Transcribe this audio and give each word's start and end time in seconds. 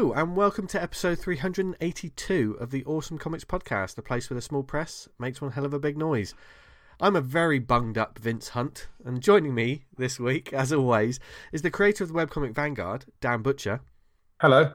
Hello, 0.00 0.14
and 0.14 0.34
welcome 0.34 0.66
to 0.68 0.82
episode 0.82 1.18
382 1.18 2.56
of 2.58 2.70
the 2.70 2.82
Awesome 2.86 3.18
Comics 3.18 3.44
Podcast, 3.44 3.96
the 3.96 4.02
place 4.02 4.30
where 4.30 4.34
the 4.34 4.40
small 4.40 4.62
press 4.62 5.10
makes 5.18 5.42
one 5.42 5.52
hell 5.52 5.66
of 5.66 5.74
a 5.74 5.78
big 5.78 5.98
noise. 5.98 6.32
I'm 6.98 7.16
a 7.16 7.20
very 7.20 7.58
bunged 7.58 7.98
up 7.98 8.18
Vince 8.18 8.48
Hunt, 8.48 8.88
and 9.04 9.20
joining 9.20 9.54
me 9.54 9.84
this 9.98 10.18
week, 10.18 10.52
as 10.54 10.72
always, 10.72 11.20
is 11.52 11.60
the 11.60 11.70
creator 11.70 12.02
of 12.02 12.14
the 12.14 12.18
webcomic 12.18 12.54
Vanguard, 12.54 13.04
Dan 13.20 13.42
Butcher. 13.42 13.82
Hello. 14.40 14.72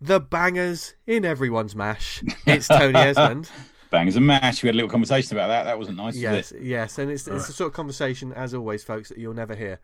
The 0.00 0.18
bangers 0.18 0.94
in 1.06 1.24
everyone's 1.24 1.76
mash. 1.76 2.20
It's 2.44 2.66
Tony 2.66 2.98
Esmond. 2.98 3.48
Bangers 3.90 4.16
and 4.16 4.26
mash. 4.26 4.64
We 4.64 4.66
had 4.66 4.74
a 4.74 4.78
little 4.78 4.90
conversation 4.90 5.36
about 5.36 5.46
that. 5.46 5.62
That 5.62 5.78
wasn't 5.78 5.98
nice. 5.98 6.14
was 6.14 6.22
yes, 6.22 6.50
it? 6.50 6.62
yes, 6.62 6.98
and 6.98 7.08
it's, 7.08 7.28
it's 7.28 7.46
the 7.46 7.52
sort 7.52 7.68
of 7.68 7.74
conversation, 7.74 8.32
as 8.32 8.52
always, 8.52 8.82
folks, 8.82 9.10
that 9.10 9.18
you'll 9.18 9.32
never 9.32 9.54
hear 9.54 9.78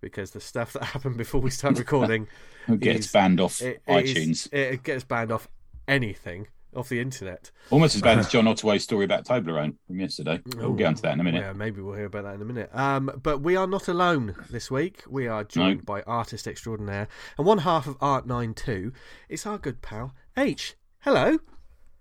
because 0.00 0.30
the 0.32 0.40
stuff 0.40 0.72
that 0.74 0.84
happened 0.94 1.16
before 1.16 1.40
we 1.40 1.50
start 1.50 1.78
recording 1.78 2.26
Who 2.66 2.76
gets 2.76 3.06
is- 3.06 3.12
banned 3.12 3.40
off 3.40 3.60
it- 3.62 3.82
it 3.86 4.04
is- 4.06 4.48
iTunes? 4.48 4.52
it 4.52 4.82
gets 4.82 5.04
banned 5.04 5.32
off 5.32 5.48
anything 5.88 6.48
off 6.74 6.90
the 6.90 7.00
internet. 7.00 7.50
Almost 7.70 7.94
as 7.96 8.02
bad 8.02 8.18
as 8.18 8.28
John 8.32 8.46
Ottaway's 8.46 8.84
story 8.84 9.06
about 9.06 9.24
Toblerone 9.24 9.76
from 9.86 9.98
yesterday. 9.98 10.42
We'll 10.56 10.74
get 10.74 10.88
onto 10.88 11.00
that 11.02 11.14
in 11.14 11.20
a 11.20 11.24
minute. 11.24 11.40
Yeah, 11.40 11.54
maybe 11.54 11.80
we'll 11.80 11.94
hear 11.94 12.04
about 12.04 12.24
that 12.24 12.34
in 12.34 12.42
a 12.42 12.44
minute. 12.44 12.68
Um, 12.74 13.10
but 13.22 13.40
we 13.40 13.56
are 13.56 13.66
not 13.66 13.88
alone 13.88 14.34
this 14.50 14.70
week. 14.70 15.02
We 15.08 15.26
are 15.26 15.42
joined 15.42 15.78
No. 15.78 15.84
by 15.86 16.02
artist 16.02 16.46
extraordinaire 16.46 17.08
and 17.38 17.46
one 17.46 17.58
half 17.58 17.86
of 17.86 17.96
Art 18.02 18.26
Nine 18.26 18.48
92. 18.50 18.92
It's 19.30 19.46
our 19.46 19.56
good 19.56 19.80
pal 19.80 20.12
H. 20.36 20.74
Hello. 20.98 21.38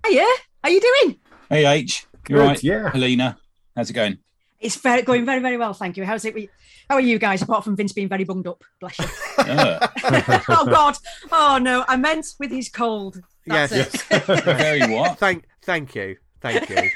Hiya, 0.05 0.25
how 0.61 0.69
you 0.69 0.81
doing? 0.81 1.19
Hey 1.49 1.65
H, 1.65 2.05
You're 2.27 2.39
right? 2.39 2.61
yeah. 2.61 2.89
Helena, 2.91 3.37
how's 3.77 3.89
it 3.89 3.93
going? 3.93 4.17
It's 4.59 4.75
very, 4.77 5.01
going 5.01 5.25
very, 5.25 5.41
very 5.41 5.57
well, 5.57 5.73
thank 5.73 5.97
you. 5.97 6.05
How's 6.05 6.25
it? 6.25 6.33
with- 6.33 6.49
How 6.89 6.95
are 6.95 7.01
you 7.01 7.19
guys? 7.19 7.41
Apart 7.41 7.63
from 7.63 7.75
Vince 7.75 7.93
being 7.93 8.07
very 8.07 8.23
bunged 8.23 8.47
up, 8.47 8.63
bless 8.79 8.97
you. 8.99 9.05
Uh, 9.37 9.87
oh 10.49 10.65
God! 10.65 10.97
Oh 11.31 11.59
no, 11.61 11.83
I 11.87 11.97
meant 11.97 12.25
with 12.39 12.51
his 12.51 12.69
cold. 12.69 13.21
That's 13.45 13.71
Yes. 13.73 13.93
it. 14.11 14.23
very 14.43 14.93
what? 14.95 15.17
Thank, 15.19 15.45
thank 15.61 15.93
you, 15.95 16.17
thank 16.41 16.69
you. 16.69 16.89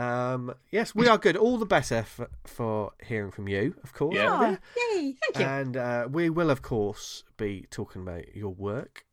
um, 0.00 0.54
yes, 0.72 0.94
we 0.94 1.06
are 1.08 1.18
good. 1.18 1.36
All 1.36 1.58
the 1.58 1.66
better 1.66 2.02
for, 2.02 2.28
for 2.44 2.92
hearing 3.06 3.30
from 3.30 3.46
you, 3.48 3.74
of 3.84 3.92
course. 3.92 4.16
Yeah. 4.16 4.56
Oh, 4.56 4.94
yay! 4.96 5.14
Thank 5.22 5.38
you. 5.38 5.44
And 5.44 5.76
uh, 5.76 6.08
we 6.10 6.30
will, 6.30 6.50
of 6.50 6.62
course, 6.62 7.22
be 7.36 7.66
talking 7.70 8.02
about 8.02 8.34
your 8.34 8.52
work. 8.52 9.04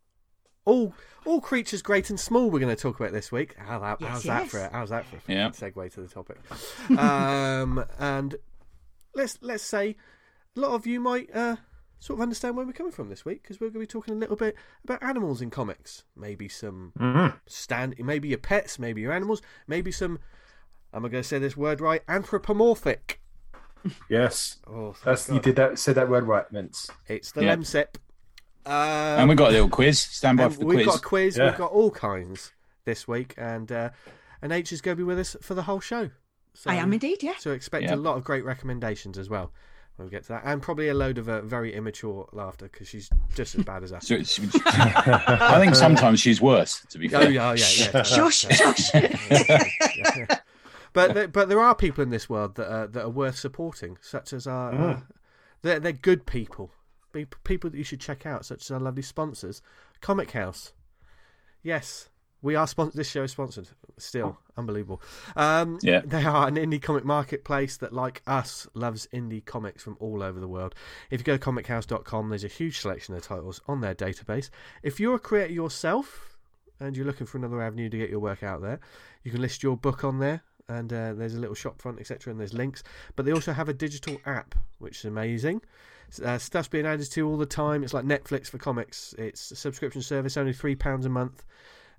All, 0.66 0.94
all 1.26 1.42
creatures 1.42 1.81
great 1.81 2.09
and 2.09 2.20
small. 2.20 2.50
We're 2.50 2.59
going 2.59 2.76
to 2.76 2.81
talk 2.81 3.00
about 3.00 3.12
this 3.14 3.31
week. 3.31 3.56
How 3.58 3.80
that, 3.80 3.98
Yes, 4.00 4.09
how's 4.12 4.23
that 4.23 4.42
yes. 4.44 4.52
for? 4.52 4.70
How's 4.72 4.90
that 4.90 5.06
for? 5.06 5.16
a 5.18 5.22
Yeah. 5.28 5.50
Segue 5.50 5.94
to 5.94 6.02
the 6.02 6.08
topic. 6.08 6.38
um, 7.00 7.84
and 8.00 8.36
let's 9.16 9.38
let's 9.42 9.64
say 9.64 9.95
a 10.56 10.59
lot 10.59 10.72
of 10.73 10.86
you 10.86 11.00
might 11.00 11.36
uh, 11.36 11.56
sort 12.00 12.20
of 12.20 12.22
understand 12.22 12.56
where 12.58 12.66
we're 12.66 12.73
coming 12.73 12.92
from 12.92 13.09
this 13.09 13.26
week 13.26 13.42
because 13.42 13.59
we're 13.59 13.68
going 13.68 13.73
to 13.73 13.80
be 13.80 13.88
talking 13.88 14.14
a 14.14 14.18
little 14.18 14.36
bit 14.36 14.56
about 14.84 15.02
animals 15.03 15.42
in 15.42 15.50
comics. 15.50 16.03
Maybe 16.16 16.48
some 16.48 16.94
Mhm. 17.00 17.40
stand, 17.48 17.96
maybe 18.00 18.28
your 18.30 18.38
pets, 18.38 18.78
maybe 18.78 19.02
your 19.02 19.14
animals, 19.14 19.42
maybe 19.68 19.92
some. 19.92 20.20
Am 20.94 21.06
I 21.06 21.09
going 21.09 21.23
to 21.23 21.28
say 21.28 21.40
this 21.40 21.56
word 21.58 21.80
right? 21.81 22.02
Anthropomorphic. 22.08 23.20
Yes. 24.09 24.58
Oh, 24.68 24.92
thank 24.94 25.06
That's 25.06 25.30
you 25.30 25.40
did 25.40 25.56
that 25.56 25.80
said 25.80 25.96
that 25.96 26.08
word 26.09 26.25
right, 26.28 26.46
Vince. 26.52 26.90
It's 27.08 27.31
the 27.31 27.46
Yeah. 27.46 27.56
Lemsip. 27.56 27.96
Um, 28.66 28.73
and 28.73 29.30
we 29.30 29.36
got 29.36 29.50
a 29.50 29.54
little 29.54 29.70
quiz. 29.70 30.00
Stand 30.00 30.38
by 30.38 30.50
for 30.50 30.59
the 30.59 30.66
we've 30.66 30.78
quiz. 30.78 30.86
got 30.88 30.96
a 30.97 31.02
quiz. 31.02 31.38
Yeah. 31.38 31.46
We've 31.50 31.58
got 31.58 31.72
all 31.72 31.91
kinds 31.91 32.52
this 32.85 33.08
week, 33.08 33.34
and 33.38 33.72
uh, 33.72 33.90
and 34.41 34.52
H 34.52 34.72
is 34.72 34.81
going 34.81 34.96
to 34.96 35.00
be 35.00 35.03
with 35.06 35.19
us 35.19 35.35
for 35.41 35.53
the 35.56 35.63
whole 35.63 35.80
show. 35.80 36.09
So, 36.53 36.69
I 36.69 36.75
am 36.75 36.91
indeed. 36.94 37.24
Yeah. 37.24 37.35
So 37.40 37.52
expect 37.52 37.84
Yeah. 37.85 37.96
a 37.96 37.97
lot 37.97 38.18
of 38.18 38.24
great 38.24 38.44
recommendations 38.46 39.18
as 39.18 39.30
well 39.30 39.52
when 39.96 40.06
we 40.08 40.12
get 40.12 40.24
to 40.24 40.30
that, 40.30 40.41
and 40.46 40.62
probably 40.62 40.90
a 40.90 40.94
load 40.94 41.18
of 41.18 41.28
uh, 41.30 41.41
very 41.41 41.74
immature 41.74 42.28
laughter 42.34 42.68
because 42.72 42.88
she's 42.88 43.09
just 43.35 43.56
as 43.56 43.63
bad 43.63 43.84
as 43.84 43.91
us. 43.94 44.12
I 44.12 45.59
think 45.59 45.75
sometimes 45.75 46.19
she's 46.19 46.41
worse, 46.41 46.85
to 46.90 46.97
be 47.00 47.08
fair. 47.08 47.22
Oh 47.22 47.24
fair. 47.24 47.31
yeah, 47.31 47.53
yeah, 47.56 47.91
yeah. 47.94 48.03
Shush, 48.03 48.46
shush. 48.50 48.94
Yeah. 48.94 50.38
But 50.94 51.14
there, 51.14 51.28
but 51.30 51.47
there 51.47 51.62
are 51.62 51.74
people 51.74 52.03
in 52.03 52.09
this 52.09 52.30
world 52.30 52.56
that 52.56 52.69
are, 52.69 52.88
that 52.88 53.03
are 53.06 53.09
worth 53.09 53.38
supporting, 53.38 53.97
such 54.02 54.34
as 54.34 54.46
our 54.46 54.74
uh, 54.74 55.00
they're 55.62 55.80
they're 55.80 55.94
good 55.94 56.25
people, 56.25 56.68
Be- 56.68 56.72
people 57.44 57.69
that 57.69 57.77
you 57.77 57.83
should 57.83 57.99
check 58.01 58.25
out, 58.25 58.45
such 58.45 58.61
as 58.61 58.72
our 58.72 58.79
lovely 58.79 59.03
sponsors, 59.03 59.61
Comichaus. 60.01 60.73
Yes, 61.63 62.09
we 62.41 62.55
are 62.55 62.66
sponsored. 62.67 62.97
This 62.99 63.09
show 63.09 63.23
is 63.23 63.31
sponsored. 63.31 63.69
Still 63.97 64.39
unbelievable. 64.57 65.01
Um, 65.35 65.77
Yeah. 65.83 66.01
they 66.03 66.23
are 66.23 66.47
an 66.47 66.55
indie 66.55 66.81
comic 66.81 67.05
marketplace 67.05 67.77
that, 67.77 67.94
like 67.94 68.23
us, 68.25 68.67
loves 68.73 69.07
indie 69.13 69.45
comics 69.45 69.83
from 69.83 69.95
all 69.99 70.23
over 70.23 70.39
the 70.39 70.47
world. 70.47 70.73
If 71.11 71.19
you 71.22 71.23
go 71.23 71.38
to 71.38 71.44
comichaus.com, 71.44 72.29
there's 72.29 72.44
a 72.44 72.47
huge 72.47 72.79
selection 72.79 73.13
of 73.13 73.22
titles 73.22 73.61
on 73.67 73.81
their 73.81 73.93
database. 73.93 74.49
If 74.81 74.99
you're 74.99 75.16
a 75.16 75.19
creator 75.19 75.53
yourself 75.53 76.38
and 76.79 76.97
you're 76.97 77.05
looking 77.05 77.28
for 77.28 77.38
another 77.38 77.61
avenue 77.61 77.89
to 77.89 77.97
get 77.97 78.09
your 78.09 78.19
work 78.19 78.41
out 78.41 78.61
there, 78.63 78.79
you 79.23 79.29
can 79.31 79.41
list 79.41 79.61
your 79.61 79.78
book 79.78 80.03
on 80.03 80.17
there. 80.19 80.41
And 80.67 80.91
uh, 80.93 81.13
there's 81.13 81.35
a 81.35 81.39
little 81.39 81.55
shop 81.55 81.81
front, 81.81 81.99
etc., 81.99 82.31
and 82.31 82.39
there's 82.39 82.53
links. 82.53 82.81
But 83.16 83.25
they 83.25 83.33
also 83.33 83.51
have 83.51 83.67
a 83.67 83.73
digital 83.73 84.19
app, 84.25 84.55
which 84.79 84.99
is 84.99 85.05
amazing. 85.05 85.61
Uh, 86.19 86.38
stuff's 86.38 86.67
being 86.67 86.85
added 86.85 87.09
to 87.11 87.27
all 87.27 87.38
the 87.38 87.45
time. 87.45 87.83
It's 87.83 87.94
like 87.94 88.05
Netflix 88.05 88.49
for 88.49 88.57
comics. 88.57 89.13
It's 89.17 89.51
a 89.51 89.55
subscription 89.55 90.01
service, 90.01 90.38
only 90.38 90.53
three 90.53 90.75
pounds 90.75 91.05
a 91.05 91.09
month, 91.09 91.45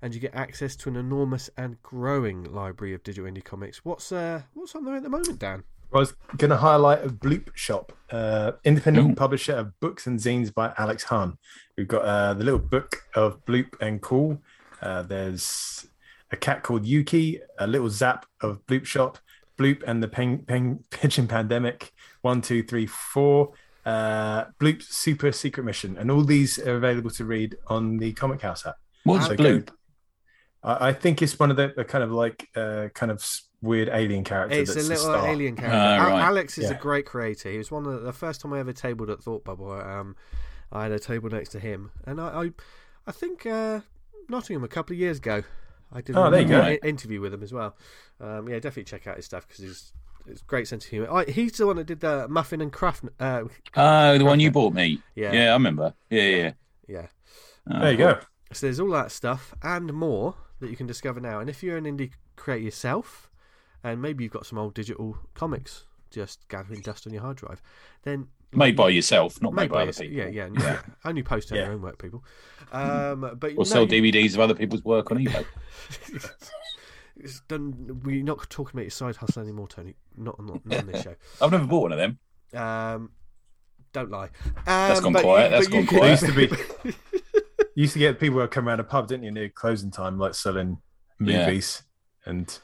and 0.01 0.13
you 0.13 0.19
get 0.19 0.35
access 0.35 0.75
to 0.77 0.89
an 0.89 0.95
enormous 0.95 1.49
and 1.57 1.81
growing 1.81 2.43
library 2.43 2.93
of 2.93 3.03
digital 3.03 3.29
indie 3.31 3.43
comics. 3.43 3.85
What's 3.85 4.11
uh, 4.11 4.41
what's 4.53 4.75
on 4.75 4.85
there 4.85 4.95
at 4.95 5.03
the 5.03 5.09
moment, 5.09 5.39
Dan? 5.39 5.63
I 5.93 5.99
was 5.99 6.13
going 6.37 6.49
to 6.49 6.57
highlight 6.57 7.05
a 7.05 7.09
Bloop 7.09 7.55
Shop, 7.55 7.93
uh, 8.09 8.53
independent 8.63 9.11
Ooh. 9.11 9.15
publisher 9.15 9.53
of 9.53 9.79
books 9.79 10.07
and 10.07 10.19
zines 10.19 10.51
by 10.51 10.73
Alex 10.77 11.03
Hahn. 11.03 11.37
We've 11.77 11.87
got 11.87 12.03
uh, 12.03 12.33
the 12.33 12.43
little 12.43 12.59
book 12.59 13.03
of 13.15 13.45
Bloop 13.45 13.79
and 13.79 14.01
Cool. 14.01 14.41
Uh, 14.81 15.03
there's 15.03 15.85
a 16.31 16.35
cat 16.35 16.63
called 16.63 16.85
Yuki, 16.85 17.41
a 17.59 17.67
little 17.67 17.89
zap 17.89 18.25
of 18.41 18.65
Bloop 18.65 18.85
Shop, 18.85 19.19
Bloop 19.57 19.83
and 19.85 20.01
the 20.01 20.07
Peng, 20.07 20.39
Peng, 20.39 20.83
Pigeon 20.89 21.27
Pandemic, 21.27 21.93
one, 22.21 22.41
two, 22.41 22.63
three, 22.63 22.87
four. 22.87 23.53
Uh, 23.85 24.45
Bloop 24.61 24.81
Super 24.81 25.31
Secret 25.31 25.63
Mission, 25.63 25.97
and 25.97 26.09
all 26.09 26.23
these 26.23 26.57
are 26.59 26.75
available 26.77 27.09
to 27.11 27.25
read 27.25 27.57
on 27.67 27.97
the 27.97 28.13
Comichaus 28.13 28.65
app. 28.65 28.75
What's 29.03 29.27
So 29.27 29.35
blue? 29.35 29.59
go- 29.61 29.73
I, 30.63 30.89
I 30.89 30.93
think 30.93 31.21
it's 31.21 31.37
one 31.37 31.51
of 31.51 31.57
the, 31.57 31.73
the 31.75 31.83
kind 31.83 32.03
of 32.03 32.11
like 32.11 32.47
uh, 32.55 32.87
kind 32.93 33.11
of 33.11 33.25
weird 33.61 33.89
alien 33.89 34.23
character. 34.23 34.57
It's 34.57 34.71
a 34.71 34.75
that's 34.75 34.87
the 34.87 34.93
little 34.95 35.05
star. 35.13 35.27
alien 35.27 35.55
character. 35.57 35.77
Ah, 35.77 35.95
Al- 36.05 36.09
right. 36.11 36.21
Alex 36.23 36.57
is 36.57 36.69
a 36.69 36.75
great 36.75 37.05
creator. 37.05 37.49
He 37.51 37.57
was 37.57 37.71
one 37.71 37.85
of 37.85 37.91
the, 37.93 37.99
the 37.99 38.13
first 38.13 38.39
time 38.41 38.53
I 38.53 38.59
ever 38.59 38.71
tabled 38.73 39.09
at 39.09 39.21
Thought 39.21 39.43
Bubble. 39.43 39.71
Um, 39.71 40.15
I 40.71 40.83
had 40.83 40.91
a 40.93 40.99
table 40.99 41.29
next 41.29 41.49
to 41.49 41.59
him, 41.59 41.91
and 42.07 42.21
I, 42.21 42.27
I, 42.45 42.51
I 43.05 43.11
think 43.11 43.45
uh, 43.45 43.81
Nottingham 44.29 44.63
a 44.63 44.67
couple 44.69 44.93
of 44.93 44.99
years 44.99 45.17
ago. 45.17 45.43
I 45.91 46.01
did 46.01 46.15
Oh, 46.15 46.23
an 46.23 46.31
there 46.31 46.41
you 46.41 46.47
go. 46.47 46.61
i- 46.61 46.79
interview 46.83 47.19
with 47.21 47.33
him 47.33 47.43
as 47.43 47.51
well. 47.53 47.75
Um, 48.21 48.47
yeah, 48.47 48.55
definitely 48.55 48.85
check 48.85 49.05
out 49.07 49.17
his 49.17 49.25
stuff 49.25 49.45
because 49.47 49.63
he's. 49.63 49.93
It's 50.25 50.41
great 50.41 50.67
sense 50.67 50.85
of 50.85 50.91
humour. 50.91 51.11
I, 51.11 51.25
he's 51.25 51.53
the 51.53 51.67
one 51.67 51.75
that 51.77 51.85
did 51.85 51.99
the 51.99 52.27
muffin 52.29 52.61
and 52.61 52.71
craft. 52.71 53.03
Uh, 53.19 53.43
Oh, 53.75 54.17
the 54.17 54.23
one 54.25 54.39
you 54.39 54.51
bought 54.51 54.73
me. 54.73 55.01
Yeah. 55.15 55.33
Yeah, 55.33 55.49
I 55.49 55.53
remember. 55.53 55.93
Yeah, 56.09 56.23
yeah. 56.23 56.51
yeah, 56.87 57.07
Oh, 57.69 57.79
There 57.81 57.91
you 57.91 57.97
cool. 57.97 58.07
go. 58.13 58.19
So 58.53 58.65
there's 58.67 58.79
all 58.79 58.91
that 58.91 59.11
stuff 59.11 59.53
and 59.63 59.91
more 59.93 60.35
that 60.59 60.69
you 60.69 60.75
can 60.77 60.87
discover 60.87 61.19
now. 61.19 61.39
And 61.39 61.49
if 61.49 61.61
you're 61.63 61.77
an 61.77 61.85
indie 61.85 62.11
creator 62.35 62.63
yourself, 62.65 63.29
and 63.83 64.01
maybe 64.01 64.23
you've 64.23 64.31
got 64.33 64.45
some 64.45 64.57
old 64.57 64.73
digital 64.73 65.17
comics 65.33 65.85
just 66.09 66.47
gathering 66.47 66.79
dust 66.81 67.05
on 67.07 67.11
your 67.13 67.21
hard 67.23 67.37
drive, 67.37 67.61
then 68.03 68.27
Made 68.55 68.75
by 68.75 68.89
yourself, 68.89 69.41
not 69.41 69.53
made, 69.53 69.63
made 69.63 69.69
by 69.71 69.75
by 69.77 69.81
other 69.89 69.93
people. 69.93 70.15
Yeah, 70.15 70.27
yeah, 70.27 70.47
yeah. 70.59 70.81
Only 71.05 71.23
post 71.23 71.51
on 71.51 71.57
Yeah. 71.57 71.63
your 71.65 71.73
own 71.73 71.81
work, 71.81 71.97
people. 71.97 72.23
Um, 72.71 73.35
but 73.39 73.53
Or 73.53 73.55
no, 73.57 73.63
sell 73.63 73.91
you- 73.91 74.11
DVDs 74.11 74.35
of 74.35 74.41
other 74.41 74.53
people's 74.53 74.83
work 74.85 75.09
on 75.11 75.17
eBay. 75.17 75.43
it's 77.17 77.41
done. 77.41 78.01
We're 78.03 78.23
not 78.23 78.49
talking 78.49 78.75
about 78.75 78.83
your 78.83 78.91
side 78.91 79.15
hustle 79.17 79.41
anymore, 79.43 79.67
Tony. 79.67 79.95
Not, 80.17 80.41
not, 80.43 80.65
not 80.65 80.79
on 80.79 80.87
this 80.87 81.03
show. 81.03 81.15
I've 81.41 81.51
never 81.51 81.65
bought 81.65 81.81
one 81.83 81.91
of 81.91 81.97
them. 81.97 82.19
Um, 82.59 83.11
don't 83.91 84.09
lie. 84.09 84.29
Um, 84.45 84.63
That's 84.65 84.99
gone 85.01 85.13
but 85.13 85.21
quiet, 85.23 85.51
You, 85.51 85.57
that's 85.57 85.67
but 85.67 85.73
gone 85.73 85.85
can- 85.87 86.03
It 86.03 86.09
used 86.09 86.25
to 86.25 86.33
be. 86.33 86.55
You 86.85 86.93
used 87.75 87.93
to 87.93 87.99
get 87.99 88.19
people 88.19 88.39
who 88.39 88.47
come 88.47 88.67
around 88.67 88.79
a 88.79 88.83
pub, 88.83 89.07
didn't 89.07 89.23
you, 89.23 89.31
near 89.31 89.49
closing 89.49 89.91
time, 89.91 90.17
like 90.17 90.33
selling 90.33 90.77
Yeah. 91.19 91.45
movies 91.45 91.83
and 92.25 92.57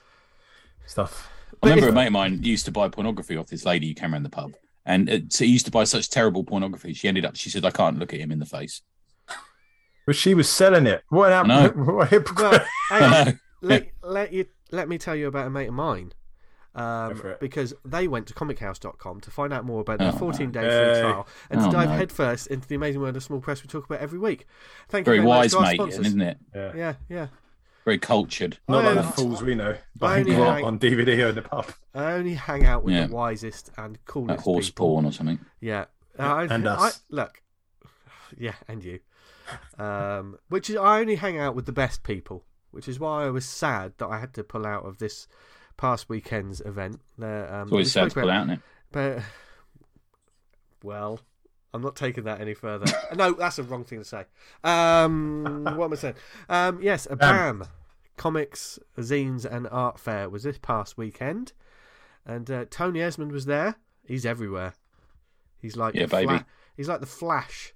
stuff. 0.88 1.30
I 1.62 1.68
remember 1.70 1.88
if- 1.88 1.92
a 1.92 1.96
mate 1.96 2.08
of 2.08 2.14
mine 2.14 2.44
used 2.44 2.66
to 2.66 2.72
buy 2.72 2.88
pornography 2.90 3.38
off 3.38 3.48
this 3.48 3.66
lady 3.66 3.90
who 3.90 3.94
came 3.94 4.14
around 4.14 4.24
the 4.24 4.30
pub. 4.30 4.54
And 4.86 5.08
it, 5.10 5.34
so 5.34 5.44
he 5.46 5.52
used 5.52 5.66
to 5.66 5.72
buy 5.72 5.84
such 5.84 6.10
terrible 6.10 6.44
pornography. 6.44 6.94
She 6.94 7.08
ended 7.08 7.26
up, 7.26 7.36
she 7.36 7.50
said, 7.52 7.64
I 7.66 7.70
can't 7.72 8.00
look 8.00 8.12
at 8.14 8.20
him 8.20 8.32
in 8.32 8.40
the 8.40 8.46
face. 8.46 8.82
But 10.08 10.16
she 10.16 10.34
was 10.34 10.50
selling 10.50 10.88
it. 10.88 11.04
What 11.10 11.32
an 11.32 11.52
I 11.52 11.68
know. 11.68 11.70
what 11.76 12.08
a 12.08 12.10
hypocrite. 12.10 12.52
Well, 12.52 12.66
hang 12.90 13.28
on. 13.28 13.40
Let, 13.62 13.90
let 14.02 14.32
you 14.34 14.46
let 14.72 14.88
me 14.88 14.98
tell 14.98 15.16
you 15.16 15.28
about 15.28 15.48
a 15.48 15.50
mate 15.50 15.68
of 15.68 15.74
mine. 15.74 16.14
Um, 16.76 17.22
because 17.42 17.74
they 17.84 18.08
went 18.08 18.28
to 18.28 18.34
comichaus.com 18.36 19.22
to 19.22 19.32
find 19.32 19.52
out 19.52 19.66
more 19.66 19.82
about 19.82 19.98
their 20.00 20.10
Oh, 20.14 20.18
14 20.18 20.52
day 20.52 20.62
no. 20.62 20.70
free 20.70 20.94
Hey. 20.94 21.02
trial 21.02 21.28
and 21.50 21.62
to 21.62 21.68
Oh, 21.68 21.72
dive 21.72 21.90
no. 21.90 21.96
headfirst 21.96 22.48
into 22.48 22.68
the 22.68 22.76
amazing 22.76 23.02
world 23.02 23.18
of 23.18 23.24
small 23.24 23.42
press 23.42 23.64
we 23.64 23.68
talk 23.68 23.86
about 23.86 24.00
every 24.00 24.20
week. 24.20 24.46
Thank 24.88 25.06
Very 25.06 25.18
you 25.18 25.24
very 25.24 25.28
wise, 25.30 25.52
much 25.52 25.52
to 25.52 25.58
our 25.58 25.64
mate, 25.72 25.76
sponsors. 25.78 26.06
isn't 26.08 26.22
it? 26.22 26.38
Yeah. 26.56 26.72
Yeah, 26.76 26.94
yeah. 27.10 27.28
Very 27.86 27.98
cultured. 27.98 28.60
Not 28.68 28.86
I 28.86 28.94
like 28.94 29.06
the 29.06 29.12
fools 29.12 29.42
we 29.42 29.56
know 29.56 29.72
I 29.72 29.78
buying 29.98 30.26
only 30.30 30.40
rot 30.40 30.56
hang- 30.58 30.66
on 30.66 30.80
DVD 30.80 31.26
or 31.26 31.30
in 31.30 31.36
the 31.36 31.42
pub. 31.42 31.66
I 31.96 32.12
only 32.14 32.36
hang 32.36 32.66
out 32.66 32.84
with 32.84 32.94
Yeah. 32.94 33.08
the 33.08 33.14
wisest 33.16 33.72
and 33.76 33.94
Like 33.94 34.06
coolest 34.06 34.44
horse 34.44 34.70
people. 34.70 34.88
porn 34.90 35.06
or 35.06 35.12
something. 35.12 35.40
Yeah. 35.60 35.86
Uh, 36.18 36.48
And 36.50 36.70
I- 36.70 36.76
us. 36.76 37.02
look. 37.10 37.42
Yeah, 38.38 38.54
and 38.68 38.84
you. 38.84 39.00
um, 39.80 40.38
which 40.50 40.70
is 40.70 40.76
I 40.76 41.00
only 41.00 41.16
hang 41.16 41.40
out 41.40 41.56
with 41.56 41.66
the 41.66 41.72
best 41.72 42.04
people, 42.04 42.46
which 42.72 42.88
is 42.88 43.00
why 43.00 43.26
I 43.26 43.30
was 43.30 43.46
sad 43.46 43.94
that 43.98 44.08
I 44.08 44.20
had 44.20 44.34
to 44.36 44.44
pull 44.44 44.66
out 44.66 44.86
of 44.86 44.98
this 45.00 45.28
past 45.78 46.10
weekend's 46.10 46.62
event. 46.62 47.00
There, 47.18 47.54
um, 47.54 47.64
It's 47.64 47.72
always 47.72 47.92
sad 47.92 48.10
to 48.12 48.20
pull 48.22 48.30
out, 48.30 48.44
isn't 48.48 48.56
it? 48.56 48.60
But 48.92 49.20
well, 50.84 51.20
I'm 51.74 51.82
not 51.82 51.96
taking 51.96 52.24
that 52.26 52.42
any 52.42 52.54
further. 52.54 52.86
no, 53.16 53.34
that's 53.34 53.60
a 53.60 53.64
wrong 53.64 53.84
thing 53.84 54.00
to 54.00 54.06
say. 54.06 54.26
Um, 54.64 55.64
what 55.76 55.86
am 55.86 55.94
I 55.94 55.96
saying? 55.96 56.16
Um, 56.48 56.80
yes, 56.82 57.08
a 57.10 57.16
BAM 57.16 57.66
comics, 58.18 58.80
zines, 58.98 59.46
and 59.46 59.68
art 59.72 60.00
fair 60.00 60.30
was 60.30 60.44
this 60.44 60.58
past 60.58 60.98
weekend, 60.98 61.54
and 62.26 62.50
uh, 62.50 62.66
Tony 62.70 63.02
Esmond 63.02 63.32
was 63.32 63.46
there. 63.46 63.76
He's 64.06 64.26
everywhere. 64.26 64.74
He's 65.62 65.76
like 65.78 65.94
Yeah, 65.96 66.04
the 66.04 66.08
Fla- 66.10 66.28
baby. 66.28 66.44
he's 66.76 66.88
like 66.90 67.00
the 67.02 67.06
Flash. 67.06 67.74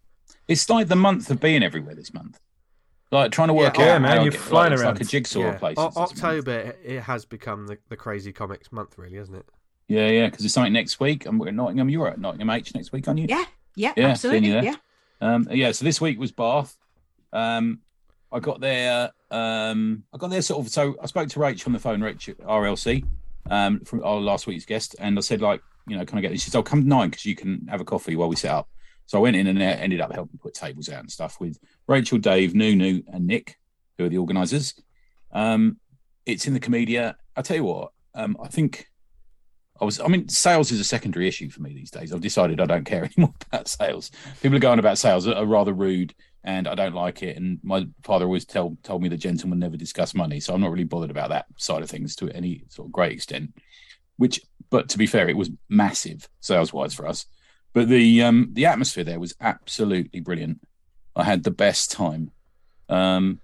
It's 0.48 0.70
like 0.70 0.88
the 0.88 0.96
month 0.96 1.30
of 1.30 1.40
being 1.40 1.64
everywhere 1.64 1.96
this 1.96 2.14
month. 2.14 2.40
Like 3.14 3.32
trying 3.32 3.50
to 3.50 3.54
work 3.54 3.78
Yeah, 3.78 3.84
out. 3.84 3.88
yeah, 3.88 4.00
man, 4.00 4.22
you're 4.24 4.32
get- 4.32 4.42
flying 4.42 4.72
like, 4.72 4.74
it's 4.74 4.82
around. 4.82 4.94
like 4.96 5.02
a 5.02 5.06
jigsaw 5.06 5.40
Yeah. 5.42 5.54
of 5.54 5.60
places. 5.60 5.78
O- 5.96 6.02
October 6.02 6.52
it- 6.52 6.80
it 6.84 7.00
has 7.02 7.26
become 7.26 7.68
the, 7.68 7.78
the 7.90 7.96
crazy 7.96 8.32
comics 8.34 8.72
month, 8.72 8.98
really, 8.98 9.18
hasn't 9.18 9.38
it? 9.38 9.46
Yeah, 9.88 10.08
yeah, 10.10 10.26
because 10.30 10.44
it's 10.46 10.54
something 10.54 10.74
next 10.74 11.00
week. 11.00 11.26
I'm 11.26 11.40
at 11.48 11.54
Nottingham. 11.54 11.90
You're 11.90 12.08
at 12.08 12.20
Nottingham 12.20 12.50
H 12.50 12.74
next 12.74 12.92
week, 12.92 13.08
aren't 13.08 13.20
you? 13.20 13.28
Yeah, 13.30 13.44
yeah, 13.76 13.94
Yeah, 13.96 14.08
absolutely. 14.08 14.48
you 14.48 14.54
there. 14.54 14.64
Yeah. 14.64 14.76
Um, 15.22 15.48
yeah, 15.52 15.72
so 15.74 15.86
this 15.86 16.02
week 16.02 16.20
was 16.20 16.32
Bath. 16.32 16.76
Um, 17.32 17.80
I 18.32 18.40
got 18.40 18.60
there. 18.62 19.12
Um, 19.30 20.04
I 20.14 20.18
got 20.18 20.30
there 20.32 20.42
sort 20.42 20.66
of. 20.66 20.72
So 20.72 20.96
I 21.02 21.06
spoke 21.06 21.30
to 21.30 21.40
Rach 21.40 21.68
on 21.68 21.74
the 21.74 21.80
phone, 21.80 22.00
Rach 22.00 22.34
RLC, 22.40 23.06
um, 23.50 23.80
from 23.82 24.04
our 24.04 24.20
last 24.20 24.48
week's 24.48 24.66
guest, 24.66 24.96
and 25.00 25.18
I 25.18 25.22
said 25.22 25.40
like, 25.42 25.62
you 25.88 25.98
know, 25.98 26.06
can 26.06 26.18
I 26.18 26.22
get 26.22 26.32
this? 26.32 26.42
She 26.44 26.50
said, 26.50 26.58
"I'll 26.58 26.64
come 26.64 26.82
to 26.82 26.88
nine 26.88 27.10
because 27.10 27.26
you 27.26 27.36
can 27.36 27.68
have 27.70 27.80
a 27.82 27.86
coffee 27.86 28.16
while 28.16 28.30
we 28.30 28.36
set 28.36 28.52
up." 28.52 28.68
So 29.06 29.18
I 29.18 29.22
went 29.22 29.36
in 29.36 29.48
and 29.48 29.62
ended 29.62 30.02
up 30.02 30.14
helping 30.14 30.40
put 30.40 30.54
tables 30.54 30.90
out 30.90 31.02
and 31.02 31.12
stuff 31.12 31.40
with 31.40 31.58
Rachel, 31.88 32.18
Dave, 32.18 32.56
Nunu, 32.56 33.04
and 33.08 33.28
Nick, 33.28 33.58
who 33.98 34.06
are 34.06 34.10
the 34.10 34.18
organisers. 34.18 34.74
Um, 35.32 35.78
it's 36.26 36.48
in 36.48 36.54
the 36.54 36.60
Comedia. 36.60 37.16
I 37.36 37.42
tell 37.42 37.58
you 37.58 37.66
what, 37.66 37.92
um, 38.16 38.38
I 38.42 38.48
think 38.48 38.88
I 39.82 39.86
was. 39.86 40.00
I 40.00 40.08
mean, 40.08 40.30
sales 40.30 40.72
is 40.72 40.80
a 40.80 40.86
secondary 40.86 41.28
issue 41.28 41.50
for 41.50 41.62
me 41.62 41.74
these 41.74 41.92
days. 41.92 42.14
I've 42.14 42.22
decided 42.22 42.62
I 42.62 42.66
don't 42.66 42.86
care 42.86 43.04
anymore 43.18 43.34
about 43.52 43.68
sales. 43.68 44.12
People 44.42 44.58
are 44.58 44.62
going 44.62 44.80
about 44.80 44.98
sales 44.98 45.28
are, 45.28 45.46
rather 45.46 45.74
rude, 45.74 46.14
and 46.44 46.68
I 46.68 46.76
don't 46.76 46.96
like 46.96 47.24
it. 47.24 47.38
And 47.38 47.60
my 47.64 47.88
father 48.04 48.26
always 48.26 48.46
tell, 48.46 48.78
told 48.84 49.02
me 49.02 49.10
the 49.10 49.18
gentleman 49.18 49.60
never 49.60 49.78
discuss 49.78 50.14
money, 50.14 50.40
so 50.40 50.54
I'm 50.54 50.62
not 50.62 50.72
really 50.72 50.84
bothered 50.84 51.12
about 51.12 51.30
that 51.30 51.46
side 51.58 51.82
of 51.82 51.90
things 51.90 52.16
to 52.18 52.30
any 52.30 52.64
sort 52.70 52.88
of 52.88 52.92
great 52.92 53.14
extent. 53.14 53.54
Which, 54.18 54.42
but 54.70 54.90
to 54.90 54.98
be 54.98 55.08
fair, 55.08 55.28
it 55.28 55.38
was 55.38 55.50
massive 55.70 56.30
sales 56.40 56.72
wise 56.72 56.94
for 56.94 57.08
us. 57.08 57.26
But 57.74 57.90
the 57.90 58.24
um, 58.24 58.50
the 58.54 58.66
atmosphere 58.66 59.04
there 59.04 59.20
was 59.20 59.36
absolutely 59.42 60.20
brilliant. 60.20 60.62
I 61.16 61.24
had 61.24 61.44
the 61.44 61.52
best 61.52 61.92
time. 61.92 62.32
Um, 62.90 63.40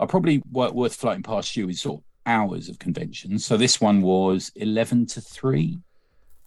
I 0.00 0.06
probably 0.06 0.42
wor- 0.50 0.72
worth 0.72 0.94
floating 0.94 1.22
past 1.22 1.56
you 1.56 1.68
is 1.68 1.80
sort 1.80 2.00
of 2.00 2.04
hours 2.24 2.68
of 2.68 2.78
conventions. 2.78 3.44
So 3.44 3.56
this 3.56 3.80
one 3.80 4.02
was 4.02 4.50
eleven 4.56 5.06
to 5.06 5.20
three. 5.20 5.78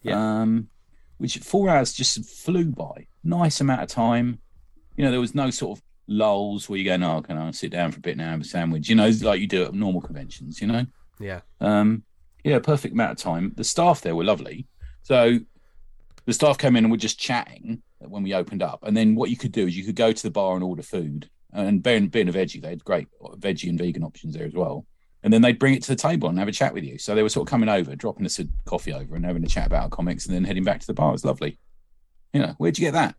Yeah. 0.02 0.42
Um, 0.42 0.70
which 1.18 1.38
four 1.38 1.70
hours 1.70 1.94
just 1.94 2.24
flew 2.26 2.66
by. 2.66 3.08
Nice 3.24 3.62
amount 3.62 3.82
of 3.82 3.90
time. 3.90 4.40
You 4.96 5.04
know, 5.04 5.12
there 5.12 5.20
was 5.20 5.36
no 5.36 5.50
sort 5.50 5.78
of 5.78 5.84
lulls 6.08 6.70
where 6.70 6.80
you 6.80 6.86
go, 6.86 6.98
no, 6.98 7.22
can 7.22 7.38
I 7.38 7.52
sit 7.52 7.72
down 7.72 7.92
for 7.92 7.98
a 7.98 8.02
bit 8.02 8.18
now 8.18 8.24
and 8.24 8.32
have 8.32 8.42
a 8.42 8.46
sandwich? 8.46 8.90
You 8.90 8.96
know, 8.96 9.12
like 9.22 9.42
you 9.42 9.48
do 9.48 9.66
at 9.66 9.74
normal 9.74 10.02
conventions, 10.02 10.62
you 10.62 10.68
know? 10.68 10.86
Yeah. 11.20 11.42
Um, 11.60 12.04
yeah, 12.44 12.60
perfect 12.60 12.94
amount 12.94 13.12
of 13.12 13.18
time. 13.18 13.52
The 13.56 13.66
staff 13.66 14.02
there 14.02 14.16
were 14.16 14.24
lovely. 14.24 14.66
So 15.04 15.40
the 16.30 16.34
staff 16.34 16.58
came 16.58 16.76
in 16.76 16.84
and 16.86 16.92
were 16.92 16.98
just 16.98 17.20
chatting 17.20 17.82
when 18.00 18.24
we 18.24 18.34
opened 18.34 18.64
up. 18.64 18.84
And 18.84 18.96
then 18.96 19.16
what 19.16 19.30
you 19.30 19.38
could 19.38 19.52
do 19.52 19.68
is 19.68 19.78
you 19.78 19.84
could 19.84 19.96
go 19.96 20.12
to 20.12 20.24
the 20.24 20.32
bar 20.32 20.56
and 20.56 20.64
order 20.64 20.84
food. 20.84 21.30
And 21.52 21.82
being, 21.82 22.08
being 22.08 22.30
a 22.30 22.32
veggie, 22.32 22.62
they 22.62 22.70
had 22.70 22.84
great 22.84 23.08
veggie 23.22 23.70
and 23.70 23.78
vegan 23.78 24.04
options 24.04 24.36
there 24.36 24.46
as 24.46 24.54
well. 24.54 24.86
And 25.24 25.34
then 25.34 25.42
they'd 25.42 25.60
bring 25.60 25.74
it 25.74 25.84
to 25.84 25.90
the 25.90 25.96
table 25.96 26.30
and 26.30 26.40
have 26.40 26.48
a 26.48 26.54
chat 26.54 26.74
with 26.74 26.84
you. 26.84 26.98
So 26.98 27.16
they 27.16 27.24
were 27.24 27.30
sort 27.30 27.48
of 27.48 27.52
coming 27.52 27.68
over, 27.68 27.96
dropping 27.96 28.26
us 28.26 28.40
a 28.40 28.46
coffee 28.66 28.94
over 28.94 29.16
and 29.16 29.26
having 29.26 29.44
a 29.44 29.48
chat 29.48 29.68
about 29.68 29.84
our 29.84 29.90
comics 29.90 30.26
and 30.26 30.36
then 30.36 30.46
heading 30.46 30.64
back 30.64 30.80
to 30.80 30.88
the 30.88 30.94
bar. 30.94 31.10
It 31.10 31.14
was 31.14 31.26
lovely. 31.26 31.58
You 32.34 32.42
know, 32.42 32.54
where'd 32.58 32.78
you 32.78 32.86
get 32.86 32.94
that? 32.94 33.16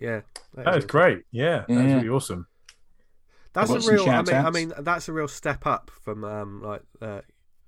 Yeah. 0.00 0.20
That 0.54 0.74
was 0.74 0.84
great. 0.84 1.22
Yeah, 1.30 1.64
that 1.68 1.84
was 1.84 1.92
really 1.92 2.08
awesome. 2.08 2.46
That's 3.52 3.70
a 3.70 3.80
real. 3.90 4.08
I 4.08 4.22
mean, 4.22 4.34
I 4.34 4.50
mean, 4.50 4.72
that's 4.80 5.08
a 5.08 5.12
real 5.12 5.28
step 5.28 5.66
up 5.66 5.90
from 6.02 6.24
um, 6.24 6.62
like 6.62 6.82
uh, 7.00 7.20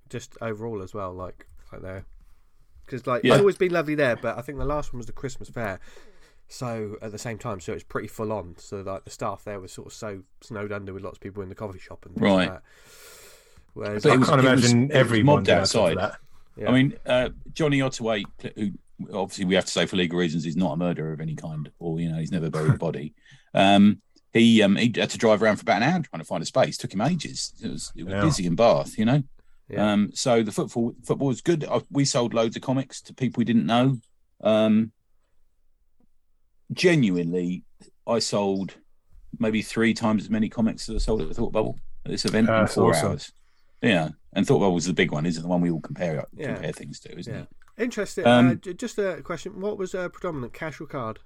just 0.09 0.37
overall 0.41 0.81
as 0.81 0.93
well. 0.93 1.13
Like, 1.13 1.45
like 1.71 1.81
there, 1.81 2.05
because 2.91 3.07
like 3.07 3.23
Yeah. 3.23 3.33
it's 3.33 3.39
always 3.39 3.57
been 3.57 3.71
lovely 3.71 3.95
there. 3.95 4.15
But 4.15 4.37
I 4.37 4.41
think 4.41 4.57
the 4.59 4.65
last 4.65 4.93
one 4.93 4.97
was 4.99 5.07
the 5.07 5.13
Christmas 5.13 5.49
fair. 5.49 5.79
So 6.47 6.97
at 7.01 7.11
the 7.13 7.17
same 7.17 7.37
time, 7.37 7.59
so 7.61 7.71
it's 7.73 7.83
pretty 7.83 8.09
full 8.09 8.31
on. 8.33 8.55
So 8.57 8.81
like 8.81 9.05
the 9.05 9.09
staff 9.09 9.43
there 9.45 9.59
was 9.59 9.71
sort 9.71 9.87
of 9.87 9.93
so 9.93 10.23
snowed 10.41 10.71
under 10.71 10.93
with 10.93 11.03
lots 11.03 11.17
of 11.17 11.21
people 11.21 11.41
in 11.41 11.49
the 11.49 11.55
coffee 11.55 11.79
shop 11.79 12.05
and 12.05 12.13
things 12.15 12.23
Right. 12.23 12.49
like. 12.49 12.61
Whereas, 13.73 14.03
But 14.03 14.11
I 14.11 14.15
was- 14.17 14.27
can't 14.27 14.41
imagine 14.41 14.83
it 14.83 14.87
was 14.89 14.95
everyone 14.97 15.35
mobbed 15.37 15.49
outside. 15.49 15.97
that. 15.97 16.17
yeah. 16.57 16.69
I 16.69 16.71
mean, 16.73 16.93
uh, 17.05 17.29
Johnny 17.53 17.79
Ottaway, 17.79 18.23
who 18.55 18.71
obviously 19.13 19.45
we 19.45 19.55
have 19.55 19.65
to 19.65 19.71
say 19.71 19.85
for 19.85 19.95
legal 19.95 20.19
reasons, 20.19 20.43
he's 20.43 20.57
not 20.57 20.73
a 20.73 20.77
murderer 20.77 21.13
of 21.13 21.21
any 21.21 21.35
kind, 21.35 21.71
or 21.79 21.99
you 21.99 22.11
know, 22.11 22.17
he's 22.19 22.31
never 22.33 22.49
buried 22.49 22.73
a 22.73 22.77
body. 22.89 23.13
Um, 23.53 24.01
he 24.33 24.61
um, 24.61 24.75
he 24.75 24.91
had 24.95 25.09
to 25.11 25.17
drive 25.17 25.41
around 25.41 25.55
for 25.57 25.61
about 25.61 25.81
an 25.81 25.83
hour 25.83 26.01
trying 26.01 26.19
to 26.21 26.25
find 26.27 26.43
a 26.43 26.45
space. 26.45 26.77
Took 26.77 26.93
him 26.93 27.01
ages. 27.01 27.53
It 27.63 27.69
was 27.71 27.93
it 27.95 28.03
was 28.03 28.11
Yeah. 28.13 28.21
busy 28.21 28.45
in 28.45 28.55
Bath, 28.55 28.97
you 28.97 29.05
know. 29.05 29.23
Yeah. 29.71 29.91
Um, 29.93 30.11
so 30.13 30.43
the 30.43 30.51
football 30.51 30.93
football 31.03 31.27
was 31.29 31.41
good. 31.41 31.63
Uh, 31.63 31.81
We 31.89 32.05
sold 32.05 32.33
loads 32.33 32.55
of 32.55 32.61
comics 32.61 33.01
to 33.03 33.13
people 33.13 33.39
we 33.39 33.45
didn't 33.45 33.65
know. 33.65 33.99
Um, 34.43 34.91
genuinely, 36.73 37.63
I 38.07 38.19
sold 38.19 38.75
maybe 39.39 39.61
three 39.61 39.93
times 39.93 40.23
as 40.23 40.29
many 40.29 40.49
comics 40.49 40.89
as 40.89 40.95
I 40.95 40.99
sold 40.99 41.21
at 41.21 41.27
the 41.29 41.33
Thought 41.33 41.53
Bubble 41.53 41.79
at 42.05 42.11
this 42.11 42.25
event 42.25 42.49
in 42.49 42.53
That's 42.53 42.75
four 42.75 42.89
awesome. 42.91 43.11
hours. 43.11 43.31
Yeah, 43.81 44.09
and 44.33 44.45
Thought 44.45 44.59
Bubble 44.59 44.75
was 44.75 44.85
the 44.85 44.93
big 44.93 45.11
one, 45.11 45.25
isn't 45.25 45.39
it? 45.41 45.43
the 45.43 45.47
one 45.49 45.61
we 45.61 45.71
all 45.71 45.81
compare 45.81 46.25
Yeah. 46.33 46.53
compare 46.53 46.71
things 46.73 46.99
to, 47.01 47.17
isn't 47.17 47.33
Yeah. 47.33 47.41
it? 47.41 47.47
Interesting. 47.77 48.27
Um, 48.27 48.49
uh, 48.49 48.73
just 48.73 48.97
a 48.99 49.21
question: 49.23 49.59
What 49.59 49.77
was 49.77 49.95
uh, 49.95 50.09
predominant, 50.09 50.53
cash 50.53 50.79
or 50.81 50.85
card? 50.87 51.19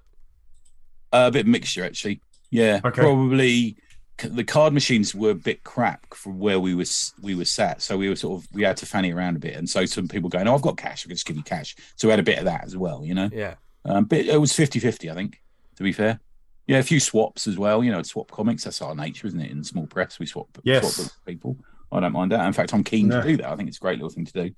Uh, 1.12 1.26
a 1.28 1.30
bit 1.30 1.40
of 1.42 1.46
mixture, 1.48 1.84
actually. 1.84 2.20
Yeah, 2.50 2.80
Okay. 2.84 3.02
probably 3.02 3.76
the 4.18 4.44
card 4.44 4.72
machines 4.72 5.14
were 5.14 5.30
a 5.30 5.34
bit 5.34 5.62
crap 5.64 6.14
from 6.14 6.38
where 6.38 6.58
we 6.58 6.74
was 6.74 7.12
we 7.20 7.34
were 7.34 7.44
sat, 7.44 7.82
so 7.82 7.96
we 7.98 8.08
were 8.08 8.16
sort 8.16 8.42
of 8.42 8.48
we 8.52 8.62
had 8.62 8.76
to 8.78 8.86
fanny 8.86 9.12
around 9.12 9.36
a 9.36 9.38
bit, 9.38 9.54
and 9.54 9.68
so 9.68 9.84
some 9.84 10.08
people 10.08 10.28
going, 10.30 10.48
"Oh, 10.48 10.54
I've 10.54 10.62
got 10.62 10.76
cash, 10.76 11.04
I 11.04 11.08
can 11.08 11.16
just 11.16 11.26
give 11.26 11.36
you 11.36 11.42
cash." 11.42 11.76
So 11.96 12.08
we 12.08 12.12
had 12.12 12.20
a 12.20 12.24
bit 12.24 12.38
of 12.38 12.44
that 12.46 12.64
as 12.64 12.76
well, 12.76 13.04
you 13.04 13.14
know. 13.14 13.28
Yeah. 13.32 13.54
Um, 13.84 14.04
but 14.04 14.18
it 14.20 14.40
was 14.40 14.52
50-50, 14.52 15.10
I 15.10 15.14
think. 15.14 15.40
To 15.76 15.82
be 15.82 15.92
fair, 15.92 16.18
yeah, 16.66 16.78
a 16.78 16.82
few 16.82 16.98
swaps 16.98 17.46
as 17.46 17.58
well. 17.58 17.84
You 17.84 17.92
know, 17.92 18.02
swap 18.02 18.30
comics. 18.30 18.64
That's 18.64 18.80
our 18.82 18.94
nature, 18.94 19.26
isn't 19.26 19.38
it? 19.40 19.50
In 19.50 19.62
small 19.62 19.86
press, 19.86 20.18
we 20.18 20.26
swap 20.26 20.48
Yes. 20.64 20.94
swap 20.94 21.06
with 21.06 21.24
people. 21.26 21.56
I 21.92 22.00
don't 22.00 22.12
mind 22.12 22.32
that. 22.32 22.44
In 22.46 22.52
fact, 22.54 22.72
I'm 22.74 22.82
keen 22.82 23.08
No. 23.08 23.20
to 23.20 23.28
do 23.28 23.36
that. 23.36 23.46
I 23.50 23.54
think 23.56 23.68
it's 23.68 23.76
a 23.78 23.80
great 23.80 23.98
little 23.98 24.10
thing 24.10 24.24
to 24.24 24.32
do. 24.32 24.50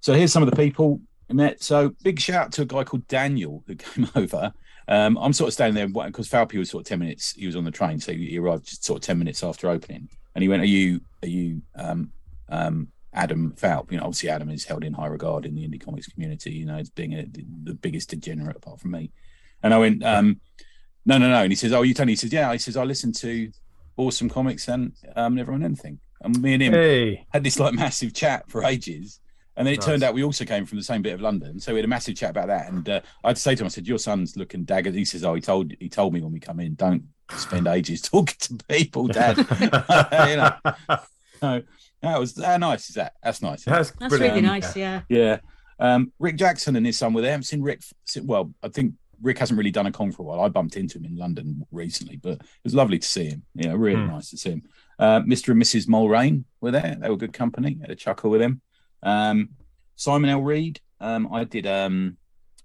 So 0.00 0.14
here's 0.14 0.32
some 0.32 0.42
of 0.44 0.48
the 0.50 0.56
people 0.56 1.00
I 1.28 1.32
met. 1.34 1.62
So 1.62 1.90
big 2.04 2.20
shout 2.20 2.46
out 2.46 2.52
to 2.52 2.62
a 2.62 2.66
guy 2.66 2.84
called 2.84 3.06
Daniel 3.08 3.64
who 3.66 3.74
came 3.76 4.08
over. 4.14 4.52
Um, 4.88 5.18
I'm 5.18 5.34
sort 5.34 5.48
of 5.48 5.54
standing 5.54 5.74
there 5.74 6.06
because 6.06 6.28
Falpy 6.28 6.58
was 6.58 6.70
sort 6.70 6.82
of 6.82 6.88
ten 6.88 6.98
minutes. 6.98 7.32
He 7.32 7.46
was 7.46 7.56
on 7.56 7.64
the 7.64 7.70
train, 7.70 8.00
so 8.00 8.12
he 8.12 8.38
arrived 8.38 8.66
just 8.66 8.84
sort 8.84 8.98
of 8.98 9.06
ten 9.06 9.18
minutes 9.18 9.42
after 9.42 9.68
opening, 9.68 10.08
and 10.34 10.42
he 10.42 10.48
went, 10.48 10.62
"Are 10.62 10.66
you, 10.66 11.00
are 11.22 11.28
you, 11.28 11.60
um, 11.74 12.10
um, 12.48 12.88
Adam 13.12 13.52
Falp? 13.52 13.92
You 13.92 13.98
know, 13.98 14.04
obviously 14.04 14.30
Adam 14.30 14.48
is 14.48 14.64
held 14.64 14.84
in 14.84 14.94
high 14.94 15.06
regard 15.06 15.44
in 15.44 15.54
the 15.54 15.68
indie 15.68 15.84
comics 15.84 16.06
community. 16.06 16.52
You 16.52 16.66
know, 16.66 16.76
as 16.76 16.88
being 16.88 17.12
a, 17.12 17.26
the 17.64 17.74
biggest 17.74 18.10
degenerate 18.10 18.56
apart 18.56 18.80
from 18.80 18.92
me." 18.92 19.12
And 19.62 19.74
I 19.74 19.78
went, 19.78 20.02
um, 20.04 20.40
"No, 21.04 21.18
no, 21.18 21.28
no." 21.28 21.42
And 21.42 21.52
he 21.52 21.56
says, 21.56 21.72
"Oh, 21.72 21.82
you 21.82 21.92
Tony?" 21.92 22.12
He 22.12 22.16
says, 22.16 22.32
"Yeah." 22.32 22.50
He 22.52 22.58
says, 22.58 22.76
"I 22.76 22.84
listen 22.84 23.12
to 23.12 23.50
awesome 23.98 24.30
comics 24.30 24.68
and 24.68 24.92
um, 25.16 25.34
never 25.34 25.52
on 25.52 25.64
anything." 25.64 26.00
And 26.22 26.40
me 26.40 26.54
and 26.54 26.62
him 26.62 26.72
Hey, 26.72 27.26
had 27.30 27.44
this 27.44 27.58
like 27.58 27.74
massive 27.74 28.14
chat 28.14 28.48
for 28.48 28.64
ages. 28.64 29.20
And 29.58 29.66
then 29.66 29.74
it 29.74 29.78
Nice. 29.78 29.86
turned 29.86 30.02
out 30.04 30.14
we 30.14 30.22
also 30.22 30.44
came 30.46 30.64
from 30.64 30.78
the 30.78 30.84
same 30.84 31.02
bit 31.02 31.12
of 31.12 31.20
London, 31.20 31.58
so 31.60 31.72
we 31.74 31.78
had 31.80 31.84
a 31.84 31.88
massive 31.88 32.14
chat 32.16 32.30
about 32.30 32.46
that. 32.46 32.70
And 32.72 32.88
uh, 32.88 33.00
I 33.24 33.28
had 33.30 33.36
to 33.36 33.42
say 33.42 33.54
to 33.56 33.62
him, 33.62 33.66
I 33.66 33.68
said, 33.68 33.86
"Your 33.86 33.98
son's 33.98 34.36
looking 34.36 34.64
dagger." 34.64 34.90
He 34.92 35.04
says, 35.04 35.24
"Oh, 35.24 35.34
he 35.34 35.40
told 35.40 35.72
he 35.80 35.88
told 35.88 36.14
me 36.14 36.20
when 36.22 36.32
we 36.32 36.38
come 36.40 36.60
in, 36.60 36.74
don't 36.74 37.02
spend 37.36 37.66
ages 37.78 38.00
talking 38.00 38.36
to 38.38 38.64
people, 38.68 39.08
Dad." 39.08 39.36
you 40.30 40.36
know, 40.36 40.54
no, 41.42 41.62
that 42.02 42.18
was 42.20 42.42
how 42.42 42.56
nice 42.56 42.88
is 42.88 42.94
that? 42.94 43.14
That's 43.22 43.42
nice. 43.42 43.64
that's, 43.64 43.90
That's 43.92 44.08
brilliant. 44.10 44.36
really 44.36 44.46
nice. 44.46 44.76
Yeah. 44.76 45.02
Yeah. 45.08 45.38
Um, 45.80 46.12
Rick 46.20 46.36
Jackson 46.36 46.76
and 46.76 46.86
his 46.86 46.96
son 46.96 47.12
were 47.12 47.20
there. 47.20 47.30
I 47.30 47.32
haven't 47.32 47.44
seen 47.44 47.62
Rick. 47.62 47.82
Well, 48.22 48.52
I 48.62 48.68
think 48.68 48.94
Rick 49.22 49.38
hasn't 49.38 49.58
really 49.58 49.70
done 49.72 49.86
a 49.86 49.92
con 49.92 50.12
for 50.12 50.22
a 50.22 50.24
while. 50.24 50.40
I 50.40 50.48
bumped 50.48 50.76
into 50.76 50.98
him 50.98 51.04
in 51.04 51.16
London 51.16 51.66
recently, 51.72 52.16
but 52.16 52.32
it 52.34 52.42
was 52.64 52.74
lovely 52.74 52.98
to 53.00 53.06
see 53.06 53.26
him. 53.26 53.42
Yeah, 53.54 53.74
really 53.76 54.00
Hmm. 54.00 54.06
nice 54.08 54.30
to 54.30 54.36
see 54.36 54.50
him. 54.50 54.62
Uh, 55.00 55.20
Mr. 55.20 55.48
and 55.52 55.60
Mrs. 55.62 55.88
Mulrain 55.88 56.44
were 56.60 56.70
there. 56.72 56.96
They 57.00 57.08
were 57.08 57.16
good 57.16 57.32
company. 57.32 57.78
Had 57.80 57.90
a 57.90 57.96
chuckle 57.96 58.30
with 58.30 58.40
them. 58.40 58.60
Um, 59.02 59.50
Simon 59.96 60.30
L. 60.30 60.42
Reed. 60.42 60.80
Um, 61.00 61.32
I 61.32 61.44
did 61.44 61.66
um, 61.66 62.16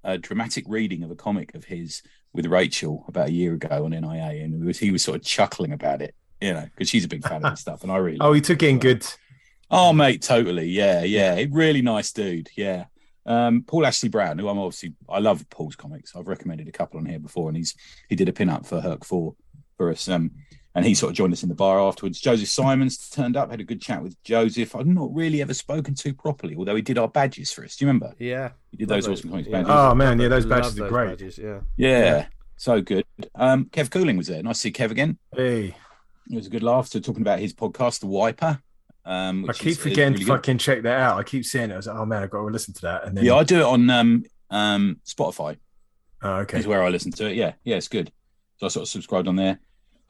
a 0.03 0.17
dramatic 0.17 0.65
reading 0.67 1.03
of 1.03 1.11
a 1.11 1.15
comic 1.15 1.55
of 1.55 1.65
his 1.65 2.01
with 2.33 2.45
Rachel 2.47 3.05
about 3.07 3.29
a 3.29 3.31
year 3.31 3.53
ago 3.53 3.85
on 3.85 3.91
NIA, 3.91 4.43
and 4.43 4.65
was, 4.65 4.79
he 4.79 4.91
was 4.91 5.03
sort 5.03 5.17
of 5.17 5.23
chuckling 5.23 5.71
about 5.71 6.01
it, 6.01 6.15
you 6.41 6.53
know, 6.53 6.63
because 6.63 6.89
she's 6.89 7.05
a 7.05 7.07
big 7.07 7.23
fan 7.23 7.45
of 7.45 7.51
his 7.51 7.59
stuff, 7.59 7.83
and 7.83 7.91
I 7.91 7.97
really. 7.97 8.17
Oh, 8.21 8.33
he 8.33 8.41
took 8.41 8.63
it 8.63 8.69
in 8.69 8.79
good. 8.79 9.05
Oh, 9.69 9.93
mate, 9.93 10.21
totally. 10.21 10.67
Yeah, 10.67 11.03
yeah. 11.03 11.43
Really 11.49 11.81
nice 11.81 12.11
dude. 12.11 12.49
Yeah. 12.55 12.85
Um, 13.25 13.63
Paul 13.63 13.85
Ashley 13.85 14.09
Brown, 14.09 14.37
who 14.37 14.49
I'm 14.49 14.59
obviously, 14.59 14.93
I 15.09 15.19
love 15.19 15.49
Paul's 15.49 15.75
comics. 15.75 16.15
I've 16.15 16.27
recommended 16.27 16.67
a 16.67 16.71
couple 16.71 16.99
on 16.99 17.05
here 17.05 17.19
before, 17.19 17.47
and 17.47 17.57
he's 17.57 17.75
he 18.09 18.15
did 18.15 18.29
a 18.29 18.33
pin 18.33 18.49
up 18.49 18.65
for 18.65 18.81
Herc 18.81 19.05
Four 19.05 19.35
for 19.77 19.89
us. 19.89 20.07
Um, 20.09 20.31
and 20.75 20.85
he 20.85 20.93
sort 20.95 21.11
of 21.11 21.15
joined 21.17 21.33
us 21.33 21.43
in 21.43 21.49
the 21.49 21.55
bar 21.55 21.79
afterwards. 21.79 22.19
Joseph 22.19 22.49
Simons 22.49 23.09
turned 23.09 23.37
up, 23.37 23.51
had 23.51 23.59
a 23.59 23.63
good 23.63 23.81
chat 23.81 24.01
with 24.01 24.21
Joseph. 24.23 24.75
I've 24.75 24.87
not 24.87 25.13
really 25.13 25.41
ever 25.41 25.53
spoken 25.53 25.93
to 25.95 26.13
properly, 26.13 26.55
although 26.55 26.75
he 26.75 26.81
did 26.81 26.97
our 26.97 27.07
badges 27.07 27.51
for 27.51 27.63
us. 27.63 27.75
Do 27.75 27.85
you 27.85 27.89
remember? 27.89 28.13
Yeah. 28.19 28.51
He 28.71 28.77
did 28.77 28.89
those 28.89 29.07
Love 29.07 29.17
awesome 29.17 29.29
those. 29.29 29.45
comics 29.45 29.47
Yeah. 29.49 29.57
badges. 29.61 29.69
Oh 29.71 29.95
man, 29.95 30.19
yeah, 30.19 30.27
those 30.29 30.45
Love 30.45 30.61
badges 30.61 30.79
are 30.79 30.87
great. 30.89 31.07
badges, 31.09 31.37
yeah. 31.37 31.59
Yeah, 31.77 32.25
so 32.57 32.81
good. 32.81 33.05
Um, 33.35 33.65
Kev 33.65 33.89
Cooling 33.91 34.17
was 34.17 34.27
there. 34.27 34.41
Nice 34.41 34.57
to 34.57 34.61
see 34.61 34.71
Kev 34.71 34.91
again. 34.91 35.17
Hey, 35.35 35.75
It 36.31 36.35
was 36.35 36.47
a 36.47 36.49
good 36.49 36.63
laugh. 36.63 36.87
So 36.87 36.99
talking 37.01 37.21
about 37.21 37.39
his 37.39 37.53
podcast, 37.53 37.99
The 37.99 38.07
Wiper. 38.07 38.59
Um, 39.05 39.43
I 39.43 39.47
which 39.49 39.59
keep 39.59 39.67
is- 39.67 39.77
is 39.77 39.83
forgetting 39.83 40.13
really 40.13 40.25
to 40.25 40.31
fucking 40.31 40.57
check 40.57 40.81
that 40.83 40.97
out. 40.99 41.19
I 41.19 41.23
keep 41.23 41.43
seeing 41.45 41.69
it. 41.69 41.73
I 41.73 41.77
was 41.77 41.87
like, 41.87 41.97
oh 41.97 42.05
man, 42.05 42.23
I've 42.23 42.29
got 42.29 42.39
to 42.39 42.45
listen 42.45 42.73
to 42.75 42.81
that. 42.83 43.05
And 43.05 43.17
then, 43.17 43.25
Yeah, 43.25 43.35
I 43.35 43.43
do 43.43 43.59
it 43.59 43.63
on 43.65 43.89
um, 43.89 44.23
um, 44.49 45.01
Spotify. 45.05 45.57
oh, 46.21 46.35
okay. 46.37 46.59
Is 46.59 46.65
where 46.65 46.81
I 46.81 46.87
listen 46.87 47.11
to 47.11 47.29
it. 47.29 47.35
Yeah, 47.35 47.53
yeah, 47.65 47.75
it's 47.75 47.89
good. 47.89 48.11
So 48.57 48.67
I 48.67 48.69
sort 48.69 48.83
of 48.83 48.87
subscribed 48.89 49.27
on 49.27 49.35
there. 49.35 49.59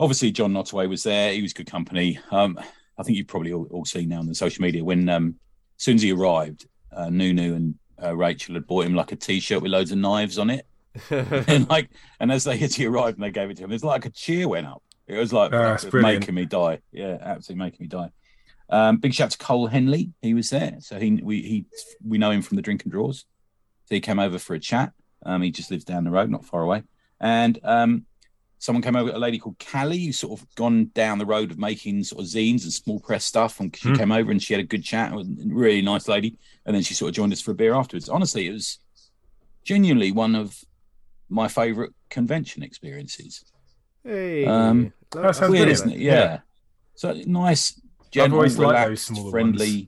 Obviously, 0.03 0.31
John 0.31 0.53
Ottaway 0.57 0.87
was 0.87 1.03
there. 1.03 1.31
He 1.33 1.41
was 1.41 1.53
good 1.53 1.71
company. 1.71 2.19
Um, 2.29 2.59
I 2.97 3.03
think 3.03 3.17
you've 3.17 3.27
probably 3.27 3.53
all, 3.53 3.67
all 3.71 3.85
seen 3.85 4.09
now 4.09 4.19
on 4.19 4.27
the 4.27 4.35
social 4.35 4.61
media 4.61 4.83
when 4.83 5.07
um, 5.07 5.35
as 5.79 5.83
soon 5.85 5.95
as 5.95 6.01
he 6.01 6.11
arrived, 6.11 6.67
uh, 6.91 7.09
Nunu 7.09 7.55
and 7.55 7.75
uh, 8.03 8.15
Rachel 8.15 8.55
had 8.55 8.67
bought 8.67 8.85
him 8.85 8.93
like 8.95 9.11
a 9.13 9.15
T-shirt 9.15 9.61
with 9.61 9.71
loads 9.71 9.91
of 9.91 9.97
knives 9.97 10.37
on 10.37 10.49
it, 10.49 10.67
and 11.09 11.69
like, 11.69 11.89
and 12.19 12.31
as 12.31 12.43
they 12.43 12.59
as 12.59 12.75
he 12.75 12.85
arrived 12.85 13.17
and 13.17 13.23
they 13.23 13.31
gave 13.31 13.49
it 13.49 13.57
to 13.57 13.63
him, 13.63 13.69
there's 13.69 13.83
like 13.83 14.05
a 14.05 14.09
cheer 14.09 14.47
went 14.49 14.67
up. 14.67 14.83
It 15.07 15.17
was 15.17 15.31
like 15.33 15.53
Oh, 15.53 15.61
absolutely 15.61 16.01
brilliant. 16.01 16.21
making 16.21 16.35
me 16.35 16.45
die. 16.45 16.79
Yeah, 16.91 17.17
absolutely 17.21 17.63
making 17.63 17.83
me 17.85 17.87
die. 17.87 18.09
Um, 18.69 18.97
big 18.97 19.13
shout 19.13 19.25
out 19.25 19.31
to 19.31 19.37
Cole 19.37 19.67
Henley. 19.67 20.11
He 20.21 20.33
was 20.33 20.49
there, 20.49 20.75
so 20.79 20.99
he 20.99 21.19
we 21.23 21.41
he 21.41 21.65
we 22.05 22.17
know 22.17 22.31
him 22.31 22.41
from 22.41 22.57
the 22.57 22.61
Drink 22.61 22.83
and 22.83 22.91
Draws. 22.91 23.19
So 23.85 23.95
he 23.95 24.01
came 24.01 24.19
over 24.19 24.37
for 24.37 24.53
a 24.53 24.59
chat. 24.59 24.91
Um, 25.25 25.41
he 25.41 25.51
just 25.51 25.71
lives 25.71 25.85
down 25.85 26.03
the 26.03 26.11
road, 26.11 26.29
not 26.29 26.45
far 26.45 26.61
away. 26.61 26.83
And 27.21 27.57
um, 27.63 28.05
someone 28.63 28.81
came 28.81 28.95
over, 28.95 29.11
a 29.11 29.19
lady 29.19 29.37
called 29.37 29.57
Callie, 29.59 30.05
who's 30.05 30.17
sort 30.17 30.39
of 30.39 30.47
gone 30.55 30.85
down 30.93 31.17
the 31.17 31.25
road 31.25 31.51
of 31.51 31.57
making 31.57 32.01
sort 32.01 32.21
of 32.21 32.27
zines 32.29 32.63
and 32.63 32.71
small 32.71 32.97
press 32.97 33.25
stuff. 33.25 33.59
And 33.59 33.75
she 33.75 33.89
Hmm. 33.89 33.95
came 33.95 34.11
over 34.13 34.31
and 34.31 34.41
she 34.41 34.53
had 34.53 34.61
a 34.61 34.65
good 34.65 34.85
chat. 34.85 35.11
It 35.11 35.15
was 35.17 35.27
a 35.27 35.33
really 35.47 35.81
nice 35.81 36.07
lady. 36.07 36.37
And 36.65 36.73
then 36.73 36.81
she 36.81 36.93
sort 36.93 37.09
of 37.09 37.15
joined 37.15 37.33
us 37.33 37.41
for 37.41 37.51
a 37.51 37.55
beer 37.55 37.73
afterwards. 37.73 38.07
Honestly, 38.07 38.47
it 38.47 38.53
was 38.53 38.79
genuinely 39.65 40.13
one 40.13 40.33
of 40.33 40.63
my 41.27 41.49
favorite 41.49 41.91
convention 42.09 42.63
experiences. 42.63 43.43
hey. 44.05 44.45
Um, 44.45 44.93
That 45.11 45.35
sounds 45.35 45.51
Weird, 45.51 45.67
isn't 45.67 45.91
it? 45.91 45.99
Yeah. 45.99 46.13
Yeah. 46.13 46.39
So 46.95 47.13
nice, 47.25 47.81
gentle, 48.11 48.37
always 48.37 48.57
liked 48.57 48.87
those 48.87 49.09
relaxed, 49.09 49.31
friendly. 49.31 49.73
ones. 49.75 49.87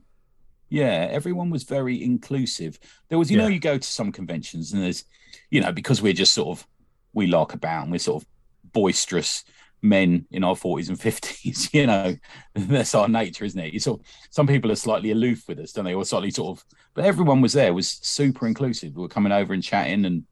Yeah, 0.70 1.08
everyone 1.12 1.50
was 1.50 1.64
very 1.64 2.04
inclusive. 2.04 2.78
There 3.08 3.18
was, 3.20 3.32
you 3.32 3.38
know, 3.38 3.48
you 3.48 3.60
go 3.60 3.78
to 3.78 3.88
some 3.88 4.12
conventions 4.12 4.74
and 4.74 4.84
there's, 4.84 5.06
you 5.50 5.62
know, 5.62 5.72
because 5.72 6.02
we're 6.02 6.14
just 6.14 6.34
sort 6.34 6.58
of, 6.58 6.68
we 7.14 7.28
lark 7.28 7.54
about 7.54 7.84
and 7.84 7.92
we're 7.94 8.00
sort 8.00 8.22
of 8.24 8.28
boisterous 8.76 9.44
men 9.82 10.26
in 10.32 10.44
our 10.44 10.56
40s 10.56 10.90
and 10.90 11.00
50s, 11.00 11.74
you 11.74 11.88
know, 11.88 12.16
that's 12.56 12.94
our 12.94 13.08
nature, 13.08 13.46
isn't 13.46 13.60
it? 13.60 13.74
You 13.74 13.80
sort 13.80 14.00
of, 14.02 14.06
some 14.30 14.46
people 14.48 14.72
are 14.72 14.76
slightly 14.76 15.12
aloof 15.12 15.48
with 15.48 15.60
us, 15.60 15.72
don't 15.72 15.86
they? 15.86 15.94
Or 15.94 16.06
slightly 16.06 16.32
sort 16.32 16.58
of, 16.60 16.66
but 16.94 17.06
everyone 17.06 17.42
was 17.42 17.54
there, 17.54 17.74
was 17.74 17.90
super 17.90 18.46
inclusive. 18.48 18.96
We 18.96 19.02
were 19.02 19.08
coming 19.08 19.32
over 19.32 19.54
and 19.54 19.64
chatting 19.64 20.06
and, 20.06 20.24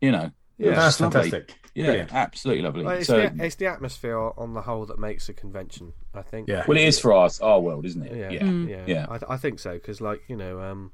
you 0.00 0.12
know, 0.12 0.30
Yeah. 0.58 0.70
That's 0.74 0.98
just 0.98 1.00
lovely. 1.00 1.30
fantastic. 1.30 1.56
Yeah, 1.74 1.86
Brilliant. 1.86 2.14
absolutely 2.14 2.62
lovely. 2.64 2.84
Well, 2.84 2.96
it's, 2.98 3.06
so, 3.06 3.28
the, 3.28 3.44
it's 3.44 3.54
the 3.56 3.66
atmosphere 3.66 4.18
on 4.18 4.52
the 4.52 4.60
whole 4.60 4.84
that 4.86 4.98
makes 4.98 5.28
a 5.30 5.32
convention, 5.32 5.94
I 6.14 6.20
think. 6.22 6.46
Yeah. 6.48 6.64
well, 6.68 6.76
it 6.76 6.84
is 6.84 6.98
for 6.98 7.14
us, 7.14 7.40
our 7.40 7.60
world, 7.60 7.86
isn't 7.86 8.02
it? 8.02 8.14
Yeah, 8.14 8.30
yeah. 8.30 8.42
Mm. 8.42 8.68
yeah, 8.68 8.84
Yeah. 8.86 9.06
I, 9.08 9.34
I 9.34 9.36
think 9.38 9.58
so 9.58 9.72
because, 9.74 10.00
like, 10.02 10.20
you 10.28 10.36
know, 10.36 10.60
um, 10.60 10.92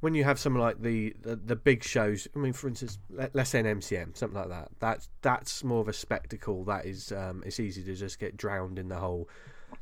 when 0.00 0.14
you 0.14 0.24
have 0.24 0.38
something 0.38 0.60
like 0.60 0.82
the, 0.82 1.14
the 1.22 1.36
the 1.36 1.56
big 1.56 1.82
shows, 1.82 2.28
I 2.34 2.38
mean, 2.38 2.52
for 2.52 2.68
instance, 2.68 2.98
let, 3.10 3.34
let's 3.34 3.50
say 3.50 3.60
an 3.60 3.66
MCM, 3.66 4.16
something 4.16 4.38
like 4.38 4.48
that. 4.50 4.68
That's 4.78 5.08
that's 5.22 5.64
more 5.64 5.80
of 5.80 5.88
a 5.88 5.92
spectacle. 5.92 6.64
That 6.64 6.84
is, 6.84 7.10
um, 7.12 7.42
it's 7.46 7.58
easy 7.58 7.82
to 7.84 7.94
just 7.94 8.18
get 8.18 8.36
drowned 8.36 8.78
in 8.78 8.88
the 8.88 8.96
whole, 8.96 9.28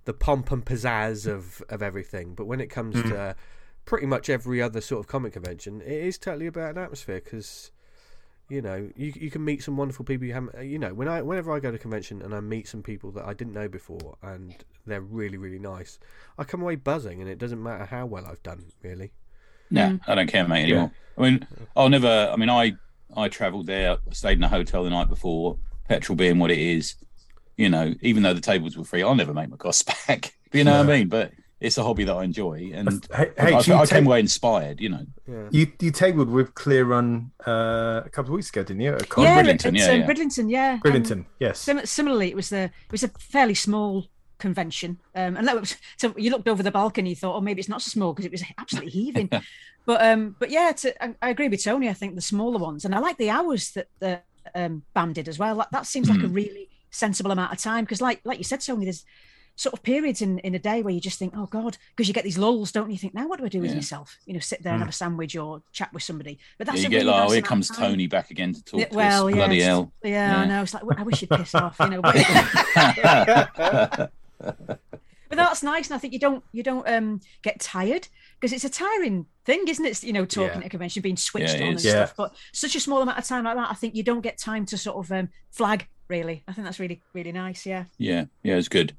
the 0.04 0.12
pomp 0.12 0.52
and 0.52 0.64
pizzazz 0.64 1.26
of 1.26 1.62
of 1.68 1.82
everything. 1.82 2.34
But 2.34 2.46
when 2.46 2.60
it 2.60 2.68
comes 2.68 2.94
Mm. 2.96 3.08
to 3.10 3.36
pretty 3.84 4.06
much 4.06 4.30
every 4.30 4.62
other 4.62 4.80
sort 4.80 5.00
of 5.00 5.08
comic 5.08 5.32
convention, 5.32 5.80
it 5.80 5.90
is 5.90 6.18
totally 6.18 6.46
about 6.46 6.70
an 6.76 6.78
atmosphere 6.78 7.20
because. 7.24 7.70
You 8.48 8.60
know, 8.60 8.90
you 8.96 9.14
you 9.16 9.30
can 9.30 9.42
meet 9.46 9.62
some 9.62 9.78
wonderful 9.78 10.04
people 10.04 10.26
you 10.26 10.34
haven't. 10.34 10.62
You 10.66 10.78
know, 10.78 10.92
when 10.92 11.08
I 11.08 11.22
whenever 11.22 11.52
I 11.52 11.58
go 11.58 11.70
to 11.70 11.76
a 11.76 11.78
convention 11.78 12.20
and 12.20 12.34
I 12.34 12.40
meet 12.40 12.68
some 12.68 12.82
people 12.82 13.10
that 13.12 13.24
I 13.24 13.32
didn't 13.32 13.54
know 13.54 13.66
before, 13.66 14.18
and 14.20 14.54
they're 14.84 15.00
really 15.00 15.38
really 15.38 15.60
nice, 15.60 15.98
I 16.36 16.44
come 16.44 16.60
away 16.60 16.74
buzzing, 16.76 17.22
and 17.22 17.30
it 17.30 17.38
doesn't 17.38 17.62
matter 17.62 17.86
how 17.86 18.04
well 18.04 18.26
I've 18.26 18.42
done, 18.42 18.64
really. 18.82 19.12
No, 19.72 19.98
I 20.06 20.14
don't 20.14 20.28
care, 20.28 20.46
mate, 20.46 20.64
anymore. 20.64 20.92
I 21.18 21.22
mean, 21.22 21.46
I'll 21.76 21.88
never. 21.88 22.30
I 22.32 22.36
mean, 22.36 22.50
I 22.50 22.72
I 23.16 23.28
travelled 23.28 23.66
there, 23.66 23.98
stayed 24.12 24.38
in 24.38 24.44
a 24.44 24.48
hotel 24.48 24.84
the 24.84 24.90
night 24.90 25.08
before. 25.08 25.58
Petrol 25.88 26.16
being 26.16 26.38
what 26.38 26.50
it 26.50 26.58
is, 26.58 26.94
you 27.56 27.68
know, 27.68 27.92
even 28.02 28.22
though 28.22 28.32
the 28.32 28.40
tables 28.40 28.76
were 28.76 28.84
free, 28.84 29.02
I'll 29.02 29.14
never 29.14 29.34
make 29.34 29.50
my 29.50 29.56
costs 29.56 29.82
back. 30.06 30.32
Do 30.50 30.58
you 30.58 30.64
know 30.64 30.78
what 30.78 30.88
I 30.88 30.98
mean? 30.98 31.08
But 31.08 31.32
it's 31.60 31.76
a 31.78 31.82
hobby 31.82 32.04
that 32.04 32.14
I 32.14 32.24
enjoy, 32.24 32.70
and 32.74 33.06
Hey, 33.14 33.30
I, 33.38 33.42
hey, 33.42 33.54
I, 33.54 33.60
you, 33.60 33.74
I 33.74 33.84
ta- 33.84 33.86
came 33.86 34.06
away 34.06 34.20
inspired. 34.20 34.80
You 34.80 34.88
know, 34.90 35.06
Yeah. 35.28 35.48
you 35.50 35.72
you 35.80 35.90
tabled 35.90 36.30
with 36.30 36.54
Clear 36.54 36.84
Run 36.84 37.32
uh, 37.46 38.02
a 38.04 38.08
couple 38.10 38.32
of 38.32 38.36
weeks 38.36 38.48
ago, 38.50 38.62
didn't 38.62 38.80
you? 38.82 38.94
At 38.94 39.06
yeah, 39.18 39.42
Bridlington, 39.42 39.74
it's, 39.76 39.86
yeah, 39.86 39.92
um, 39.92 40.00
yeah. 40.00 40.78
Bridlington. 40.82 41.18
Um, 41.18 41.26
yes. 41.40 41.58
sim- 41.58 41.84
similarly, 41.86 42.28
it 42.30 42.36
was 42.36 42.48
the 42.48 42.62
it 42.64 42.90
was 42.92 43.02
a 43.04 43.08
fairly 43.18 43.54
small 43.54 44.06
convention, 44.42 44.98
um, 45.14 45.36
and 45.36 45.48
that 45.48 45.58
was 45.58 45.76
so 45.96 46.12
you 46.18 46.30
looked 46.30 46.48
over 46.48 46.62
the 46.62 46.70
balcony, 46.70 47.10
you 47.10 47.16
thought, 47.16 47.36
oh, 47.36 47.40
maybe 47.40 47.60
it's 47.60 47.68
not 47.68 47.80
so 47.80 47.88
small 47.88 48.12
because 48.12 48.26
it 48.26 48.32
was 48.32 48.44
absolutely 48.58 48.90
heaving. 48.90 49.30
but 49.86 50.04
um, 50.04 50.36
but 50.38 50.50
yeah, 50.50 50.72
to, 50.72 51.02
I, 51.02 51.14
I 51.22 51.30
agree 51.30 51.48
with 51.48 51.64
Tony. 51.64 51.88
I 51.88 51.94
think 51.94 52.14
the 52.14 52.20
smaller 52.20 52.58
ones, 52.58 52.84
and 52.84 52.94
I 52.94 52.98
like 52.98 53.16
the 53.16 53.30
hours 53.30 53.70
that 53.72 53.88
the 54.00 54.20
um, 54.54 54.82
BAM 54.94 55.14
did 55.14 55.28
as 55.28 55.38
well. 55.38 55.56
That, 55.56 55.72
that 55.72 55.86
seems 55.86 56.10
like 56.10 56.22
a 56.22 56.28
really 56.28 56.68
sensible 56.90 57.30
amount 57.30 57.52
of 57.52 57.58
time 57.58 57.84
because, 57.84 58.02
like 58.02 58.20
like 58.24 58.38
you 58.38 58.44
said, 58.44 58.60
Tony, 58.60 58.84
there's 58.84 59.04
sort 59.54 59.74
of 59.74 59.82
periods 59.82 60.22
in, 60.22 60.38
in 60.40 60.54
a 60.54 60.58
day 60.58 60.82
where 60.82 60.94
you 60.94 61.00
just 61.00 61.18
think, 61.18 61.34
oh 61.36 61.46
God, 61.46 61.76
because 61.94 62.08
you 62.08 62.14
get 62.14 62.24
these 62.24 62.38
lulls, 62.38 62.72
don't 62.72 62.90
you? 62.90 62.96
Think 62.96 63.14
now, 63.14 63.28
what 63.28 63.38
do 63.38 63.44
I 63.44 63.48
do 63.48 63.60
with 63.60 63.70
Yeah. 63.70 63.76
myself? 63.76 64.18
You 64.24 64.32
know, 64.34 64.40
sit 64.40 64.62
there 64.62 64.72
and 64.72 64.80
have 64.80 64.88
a 64.88 64.92
sandwich 64.92 65.36
or 65.36 65.62
chat 65.72 65.92
with 65.92 66.02
somebody. 66.02 66.38
But 66.58 66.66
that's 66.66 66.78
yeah, 66.78 66.84
you 66.84 66.90
get 66.90 66.96
really 66.98 67.10
like, 67.10 67.20
nice 67.20 67.30
oh, 67.30 67.32
here 67.34 67.42
comes 67.42 67.68
time. 67.68 67.90
Tony 67.90 68.06
back 68.06 68.30
again 68.30 68.54
to 68.54 68.64
talk 68.64 68.80
Yeah, 68.80 68.86
to 68.86 68.96
well, 68.96 69.26
us. 69.26 69.30
yeah, 69.30 69.36
Bloody 69.36 69.60
hell! 69.60 69.92
Yeah, 70.02 70.10
Yeah. 70.10 70.38
I 70.40 70.46
know. 70.46 70.62
It's 70.62 70.74
like 70.74 70.82
I 70.96 71.02
wish 71.02 71.20
you'd 71.22 71.30
piss 71.30 71.54
off, 71.54 71.76
you 71.80 71.90
know. 71.90 72.02
But, 74.42 74.80
but 75.28 75.36
that's 75.36 75.62
nice, 75.62 75.88
and 75.88 75.94
I 75.94 75.98
think 75.98 76.12
you 76.12 76.18
don't 76.18 76.44
you 76.52 76.62
don't 76.62 76.86
um 76.88 77.20
get 77.42 77.58
tired 77.60 78.08
because 78.38 78.52
it's 78.52 78.64
a 78.64 78.70
tiring 78.70 79.26
thing, 79.44 79.64
isn't 79.68 79.84
it? 79.84 80.02
You 80.02 80.12
know, 80.12 80.24
talking 80.24 80.48
Yeah. 80.50 80.58
at 80.60 80.66
a 80.66 80.68
convention, 80.68 81.00
being 81.02 81.16
switched 81.16 81.54
Yeah, 81.58 81.62
on 81.62 81.68
and. 81.72 81.84
Yeah. 81.84 81.90
stuff. 81.92 82.14
But 82.16 82.34
such 82.52 82.74
a 82.76 82.80
small 82.80 83.00
amount 83.02 83.18
of 83.18 83.24
time 83.24 83.44
like 83.44 83.56
that, 83.56 83.70
I 83.70 83.74
think 83.74 83.94
you 83.94 84.02
don't 84.02 84.20
get 84.20 84.36
time 84.38 84.66
to 84.66 84.76
sort 84.78 85.04
of 85.04 85.10
um, 85.12 85.28
flag. 85.50 85.88
Really, 86.08 86.42
I 86.46 86.52
think 86.52 86.66
that's 86.66 86.78
really 86.78 87.00
really 87.14 87.32
nice. 87.32 87.64
Yeah. 87.64 87.84
Yeah, 87.96 88.26
yeah, 88.42 88.56
it's 88.56 88.68
good. 88.68 88.94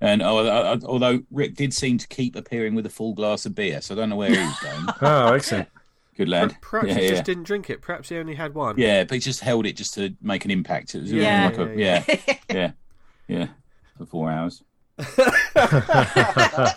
And 0.00 0.22
oh, 0.22 0.46
I, 0.46 0.74
I, 0.74 0.78
although 0.84 1.20
Rick 1.30 1.54
did 1.56 1.72
seem 1.74 1.98
to 1.98 2.06
keep 2.06 2.36
appearing 2.36 2.74
with 2.74 2.86
a 2.86 2.90
full 2.90 3.14
glass 3.14 3.46
of 3.46 3.54
beer, 3.54 3.80
so 3.80 3.94
I 3.94 3.96
don't 3.96 4.10
know 4.10 4.16
where 4.16 4.30
he 4.30 4.36
was 4.38 4.58
going. 4.60 4.86
Oh, 5.00 5.32
excellent. 5.32 5.68
Good 6.16 6.28
lad. 6.28 6.56
Perhaps 6.60 6.88
yeah, 6.88 6.94
he 6.98 7.04
yeah. 7.04 7.10
just 7.10 7.24
didn't 7.24 7.44
drink 7.44 7.70
it. 7.70 7.80
Perhaps 7.80 8.08
he 8.08 8.16
only 8.16 8.34
had 8.34 8.52
one. 8.54 8.76
Yeah, 8.76 9.04
but 9.04 9.14
he 9.14 9.20
just 9.20 9.40
held 9.40 9.66
it 9.66 9.76
just 9.76 9.94
to 9.94 10.14
make 10.20 10.44
an 10.44 10.50
impact. 10.50 10.94
It 10.94 11.02
was 11.02 11.12
Yeah. 11.12 11.46
like 11.46 11.58
a, 11.58 11.74
Yeah, 11.76 12.04
yeah, 12.08 12.34
yeah, 12.50 12.70
yeah, 13.28 13.46
for 13.96 14.04
four 14.06 14.30
hours. 14.30 14.62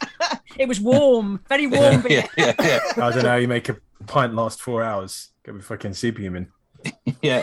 It 0.57 0.67
was 0.67 0.79
warm, 0.79 1.39
very 1.49 1.65
warm. 1.65 2.01
beer. 2.01 2.25
yeah, 2.37 2.53
yeah, 2.59 2.79
yeah, 2.97 3.05
I 3.05 3.11
don't 3.11 3.23
know 3.23 3.29
how 3.29 3.35
you 3.37 3.47
make 3.47 3.69
a 3.69 3.77
pint 4.05 4.35
last 4.35 4.61
four 4.61 4.83
hours. 4.83 5.29
Go 5.43 5.53
be 5.53 5.61
fucking 5.61 5.93
superhuman. 5.93 6.51
yeah. 7.21 7.41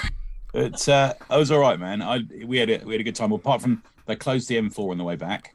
But 0.52 0.86
uh, 0.88 1.14
I 1.28 1.36
was 1.38 1.50
all 1.50 1.58
right, 1.58 1.80
man. 1.80 2.00
I 2.02 2.20
we 2.46 2.58
had 2.58 2.70
a, 2.70 2.78
we 2.84 2.94
had 2.94 3.00
a 3.00 3.04
good 3.04 3.16
time. 3.16 3.32
Apart 3.32 3.62
from 3.62 3.82
they 4.06 4.14
closed 4.14 4.48
the 4.48 4.56
M4 4.56 4.90
on 4.90 4.98
the 4.98 5.04
way 5.04 5.16
back. 5.16 5.54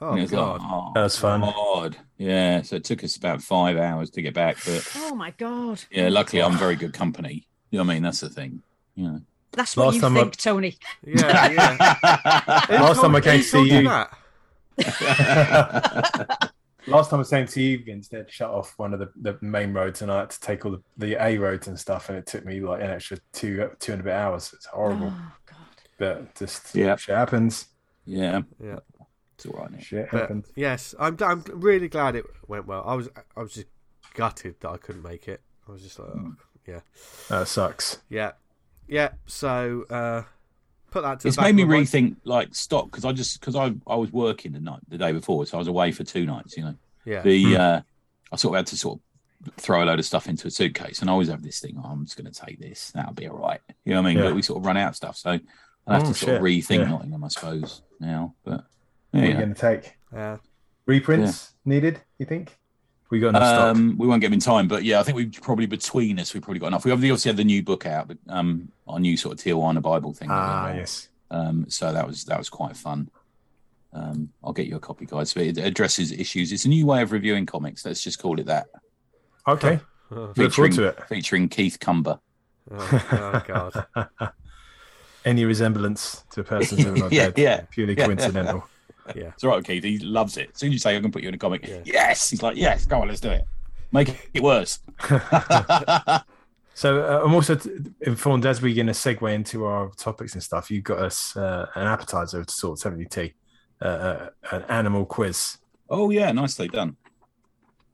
Oh 0.00 0.14
was 0.14 0.30
God. 0.30 0.60
Like, 0.62 0.70
oh, 0.72 0.90
That 0.94 1.02
was 1.02 1.16
fun. 1.18 1.40
God. 1.42 1.96
Yeah, 2.18 2.62
so 2.62 2.76
it 2.76 2.84
took 2.84 3.04
us 3.04 3.16
about 3.16 3.40
five 3.42 3.76
hours 3.76 4.10
to 4.10 4.22
get 4.22 4.34
back. 4.34 4.56
But 4.64 4.90
Oh 4.96 5.14
my 5.14 5.30
god, 5.32 5.82
yeah, 5.90 6.08
luckily 6.08 6.42
I'm 6.42 6.56
very 6.58 6.76
good 6.76 6.92
company. 6.94 7.46
You 7.70 7.78
know 7.78 7.84
what 7.84 7.90
I 7.92 7.94
mean? 7.94 8.02
That's 8.02 8.20
the 8.20 8.30
thing. 8.30 8.62
You 8.94 9.04
know. 9.04 9.20
that's 9.52 9.76
what 9.76 9.86
Last 9.86 9.94
you 9.96 10.00
time 10.00 10.16
I- 10.16 10.20
think, 10.22 10.36
Tony. 10.36 10.76
Yeah, 11.04 11.50
yeah. 11.50 12.66
Last 12.80 13.00
time 13.00 13.14
I 13.14 13.20
came 13.20 13.40
to 13.40 13.44
see 13.46 13.70
you- 13.70 13.84
that? 13.84 14.10
Last 16.88 17.10
time 17.10 17.16
I 17.16 17.18
was 17.18 17.28
saying 17.28 17.48
to 17.48 17.60
you, 17.60 17.82
Vince, 17.84 18.06
they'd 18.06 18.30
shut 18.30 18.48
off 18.50 18.74
one 18.76 18.94
of 18.94 19.00
the, 19.00 19.10
the 19.20 19.36
main 19.40 19.72
roads, 19.72 20.02
and 20.02 20.12
I 20.12 20.20
had 20.20 20.30
to 20.30 20.40
take 20.40 20.64
all 20.64 20.70
the, 20.70 20.82
the 20.98 21.16
A 21.20 21.36
roads 21.36 21.66
and 21.66 21.76
stuff, 21.78 22.08
and 22.10 22.16
it 22.16 22.26
took 22.26 22.44
me 22.44 22.60
like 22.60 22.80
an 22.80 22.90
extra 22.90 23.18
two 23.32 23.70
two 23.80 23.92
and 23.92 24.00
a 24.02 24.04
bit 24.04 24.12
hours. 24.12 24.52
It's 24.52 24.66
horrible, 24.66 25.12
Oh 25.12 25.32
god. 25.46 25.56
but 25.98 26.34
just 26.36 26.74
Yeah. 26.76 26.94
shit 26.94 27.16
happens. 27.16 27.66
yeah, 28.04 28.42
Yeah. 28.62 28.78
it's 29.34 29.46
all 29.46 29.58
right. 29.58 29.72
Nick. 29.72 29.82
Shit 29.82 30.08
But 30.12 30.20
happens. 30.20 30.46
yes, 30.54 30.94
I'm. 31.00 31.16
I'm 31.20 31.42
really 31.54 31.88
glad 31.88 32.14
it 32.14 32.24
went 32.46 32.66
well. 32.68 32.84
I 32.86 32.94
was. 32.94 33.08
I 33.36 33.40
was 33.42 33.54
just 33.54 33.66
gutted 34.14 34.54
that 34.60 34.68
I 34.70 34.76
couldn't 34.76 35.02
make 35.02 35.26
it. 35.26 35.40
I 35.68 35.72
was 35.72 35.82
just 35.82 35.98
like, 35.98 36.08
oh, 36.14 36.34
yeah, 36.68 36.80
That 37.28 37.48
sucks. 37.48 37.98
yeah, 38.08 38.32
yeah. 38.86 39.08
So 39.26 39.86
uh, 39.90 40.22
put 40.90 41.02
that 41.02 41.20
to. 41.20 41.28
It's 41.28 41.36
the 41.36 41.42
back 41.42 41.48
made 41.48 41.56
me 41.56 41.62
of 41.62 41.68
my 41.68 41.74
mind. 41.76 41.86
rethink 41.86 42.16
like 42.24 42.54
stock 42.54 42.86
because 42.86 43.04
I 43.04 43.12
just 43.12 43.40
because 43.40 43.56
I 43.56 43.72
I 43.86 43.96
was 43.96 44.12
working 44.12 44.52
the 44.52 44.60
night 44.60 44.80
the 44.88 44.98
day 44.98 45.12
before, 45.12 45.46
so 45.46 45.56
I 45.56 45.58
was 45.58 45.68
away 45.68 45.92
for 45.92 46.04
two 46.04 46.26
nights. 46.26 46.56
You 46.56 46.64
know, 46.64 46.74
Yeah, 47.04 47.22
the 47.22 47.56
uh, 47.56 47.80
I 48.32 48.36
sort 48.36 48.54
of 48.54 48.58
had 48.58 48.66
to 48.68 48.76
sort 48.76 48.98
of 48.98 49.54
throw 49.56 49.82
a 49.82 49.86
load 49.86 49.98
of 49.98 50.04
stuff 50.06 50.28
into 50.28 50.48
a 50.48 50.50
suitcase, 50.50 51.00
and 51.00 51.10
I 51.10 51.12
always 51.12 51.28
have 51.28 51.42
this 51.42 51.60
thing. 51.60 51.80
Oh, 51.82 51.88
I'm 51.88 52.04
just 52.04 52.16
going 52.16 52.30
to 52.32 52.40
take 52.46 52.58
this. 52.58 52.90
That'll 52.92 53.12
be 53.14 53.28
all 53.28 53.36
right. 53.38 53.60
You 53.84 53.94
know 53.94 54.02
what 54.02 54.08
I 54.08 54.14
mean? 54.14 54.18
Yeah. 54.22 54.30
But 54.30 54.34
we 54.36 54.42
sort 54.42 54.58
of 54.60 54.66
run 54.66 54.76
out 54.76 54.90
of 54.90 54.96
stuff, 54.96 55.16
so 55.16 55.30
I'll 55.86 55.94
have 56.00 56.04
Oh, 56.04 56.12
to 56.12 56.14
sort 56.14 56.36
of 56.36 56.42
rethink 56.42 56.78
Yeah. 56.80 56.88
Nottingham, 56.88 57.22
I 57.24 57.28
suppose, 57.28 57.82
now. 58.00 58.34
But 58.44 58.64
What 59.10 59.22
are 59.22 59.26
you 59.26 59.32
yeah, 59.32 59.36
going 59.40 59.54
to 59.54 59.60
take? 59.60 59.96
Yeah. 60.12 60.38
Reprints 60.86 61.52
needed, 61.64 62.00
you 62.18 62.26
think? 62.26 62.56
We 63.10 63.20
got 63.20 63.28
enough 63.30 63.42
stock. 63.46 63.76
um, 63.76 63.96
we 63.98 64.06
won't 64.08 64.20
get 64.20 64.26
them 64.28 64.34
in 64.34 64.40
time, 64.40 64.66
but 64.68 64.82
yeah, 64.82 64.98
I 64.98 65.02
think 65.04 65.16
we 65.16 65.26
probably 65.26 65.66
between 65.66 66.18
us, 66.18 66.34
We've 66.34 66.42
probably 66.42 66.58
got 66.60 66.68
enough. 66.68 66.84
We 66.84 66.90
obviously 66.90 67.10
obviously 67.12 67.28
had 67.30 67.36
the 67.36 67.44
new 67.44 67.62
book 67.62 67.86
out, 67.86 68.08
but 68.08 68.18
um, 68.28 68.70
our 68.88 68.98
new 68.98 69.16
sort 69.16 69.38
of 69.38 69.44
Tijuana 69.44 69.80
Bible 69.80 70.12
thing. 70.12 70.28
Ah, 70.30 70.72
yes. 70.74 71.08
Um, 71.30 71.66
so 71.68 71.92
that 71.92 72.06
was 72.06 72.24
that 72.24 72.38
was 72.38 72.48
quite 72.48 72.76
fun. 72.76 73.08
Um, 73.92 74.30
I'll 74.44 74.52
get 74.52 74.66
you 74.66 74.76
a 74.76 74.80
copy, 74.80 75.06
guys. 75.06 75.32
But 75.34 75.44
it 75.44 75.58
addresses 75.58 76.10
issues. 76.12 76.52
It's 76.52 76.64
a 76.64 76.68
new 76.68 76.84
way 76.86 77.00
of 77.02 77.12
reviewing 77.12 77.46
comics. 77.46 77.84
Let's 77.86 78.02
just 78.02 78.18
call 78.18 78.38
it 78.40 78.46
that. 78.46 78.66
Okay. 79.46 79.80
Oh, 80.10 80.32
Look 80.36 80.52
forward 80.52 80.72
to 80.72 80.84
it. 80.88 81.02
Featuring 81.08 81.48
Keith 81.48 81.78
Cumber. 81.80 82.18
oh, 82.70 83.06
oh, 83.12 83.42
God. 83.46 83.86
Any 85.24 85.44
resemblance 85.44 86.24
to 86.30 86.40
a 86.40 86.44
person 86.44 86.78
living 86.78 87.02
or 87.04 87.08
Yeah, 87.10 87.30
yeah. 87.36 87.62
Purely 87.70 87.94
Yeah. 87.96 88.06
coincidental. 88.06 88.64
Yeah. 89.14 89.28
It's 89.34 89.44
all 89.44 89.50
right, 89.50 89.64
Keith. 89.64 89.84
He 89.84 89.98
loves 89.98 90.36
it. 90.36 90.50
As 90.54 90.58
soon 90.60 90.68
as 90.68 90.72
you 90.74 90.78
say, 90.78 90.96
I'm 90.96 91.02
going 91.02 91.12
to 91.12 91.16
put 91.16 91.22
you 91.22 91.28
in 91.28 91.34
a 91.34 91.38
comic, 91.38 91.66
Yeah. 91.66 91.80
yes. 91.84 92.30
He's 92.30 92.42
like, 92.42 92.56
yes, 92.56 92.86
go 92.86 93.00
on, 93.02 93.08
let's 93.08 93.20
do 93.20 93.30
it. 93.30 93.44
Make 93.92 94.28
it 94.34 94.42
worse. 94.42 94.80
So 96.74 97.00
uh, 97.02 97.24
I'm 97.24 97.32
also 97.32 97.54
t- 97.54 97.70
informed 98.02 98.44
as 98.44 98.60
we're 98.60 98.74
going 98.74 98.88
to 98.88 98.92
segue 98.92 99.34
into 99.34 99.64
our 99.64 99.88
topics 99.96 100.34
and 100.34 100.42
stuff. 100.42 100.70
You've 100.70 100.84
got 100.84 100.98
us 100.98 101.34
uh, 101.34 101.64
an 101.74 101.86
appetizer 101.86 102.38
of 102.40 102.50
sorts, 102.50 102.82
haven't 102.82 102.98
you, 103.00 103.06
T? 103.06 103.32
Uh, 103.80 103.84
uh, 103.86 104.28
an 104.52 104.62
animal 104.64 105.06
quiz. 105.06 105.56
oh, 105.88 106.10
yeah, 106.10 106.30
nicely 106.32 106.68
done. 106.68 106.98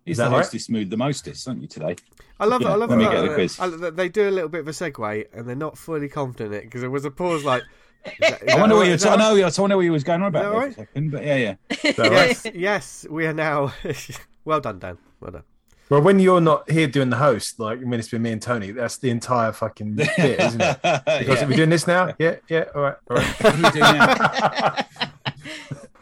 He's 0.04 0.14
Is 0.14 0.16
the 0.18 0.24
that 0.24 0.30
right? 0.30 0.36
hostess 0.38 0.68
mood 0.68 0.90
the 0.90 0.96
mostest, 0.96 1.46
aren't 1.46 1.62
you, 1.62 1.68
today? 1.68 1.94
I 2.40 2.46
love 2.46 2.60
it. 2.62 2.66
I 2.66 2.74
love 2.74 2.90
let 2.90 2.96
it. 2.96 2.98
me 2.98 3.04
that- 3.04 3.12
get 3.12 3.28
the 3.28 3.34
quiz. 3.34 3.60
I- 3.60 3.90
they 3.90 4.08
do 4.08 4.28
a 4.28 4.32
little 4.32 4.48
bit 4.48 4.62
of 4.62 4.66
a 4.66 4.72
segue 4.72 5.26
and 5.32 5.48
they're 5.48 5.54
not 5.54 5.78
fully 5.78 6.08
confident 6.08 6.52
in 6.52 6.58
it 6.58 6.64
because 6.64 6.80
there 6.80 6.90
was 6.90 7.04
a 7.04 7.10
pause 7.12 7.44
like. 7.44 7.62
Is 8.06 8.12
that- 8.20 8.42
is 8.42 8.54
I 8.54 8.60
wonder 8.60 8.74
all 8.74 8.80
what 8.80 8.86
you 8.88 8.94
Is 8.94 9.04
I 9.06 9.10
that 9.10 9.18
know, 9.18 9.46
I 9.46 9.60
wonder 9.60 9.76
what 9.76 9.82
you 9.84 9.92
was 9.92 10.04
going 10.04 10.22
on 10.22 10.28
about 10.28 10.42
that 10.44 10.50
there 10.50 10.54
all 10.58 10.62
for 10.62 10.68
a 10.68 10.74
second, 10.74 11.10
but 11.10 11.24
yeah, 11.24 11.36
yeah. 11.36 11.54
Is 11.84 11.96
that 11.96 12.10
right? 12.10 12.28
Yes, 12.28 12.46
yes, 12.54 13.06
we 13.10 13.26
are 13.26 13.32
now. 13.32 13.72
well 14.44 14.60
done, 14.60 14.78
Dan. 14.78 14.98
Well 15.20 15.30
done. 15.32 15.42
Well, 15.88 16.00
when 16.00 16.18
you're 16.20 16.40
not 16.40 16.70
here 16.70 16.86
doing 16.86 17.10
the 17.10 17.16
host, 17.18 17.60
like 17.60 17.80
when 17.80 17.98
it's 17.98 18.08
been 18.08 18.22
me 18.22 18.32
and 18.32 18.40
Tony, 18.40 18.70
that's 18.70 18.96
the 18.96 19.10
entire 19.10 19.52
fucking 19.52 19.94
bit, 19.96 20.08
isn't 20.18 20.60
it? 20.60 20.80
Because 20.82 21.26
Yeah. 21.26 21.44
are 21.44 21.46
we 21.46 21.54
doing 21.56 21.68
this 21.70 21.86
now? 21.86 22.14
Yeah, 22.18 22.36
yeah, 22.48 22.64
all 22.74 22.82
right, 22.82 22.96
all 23.10 23.16
right. 23.16 23.42
What 23.42 23.54
are 23.54 23.56
we 23.56 23.70
doing 23.70 23.98
now? 23.98 24.76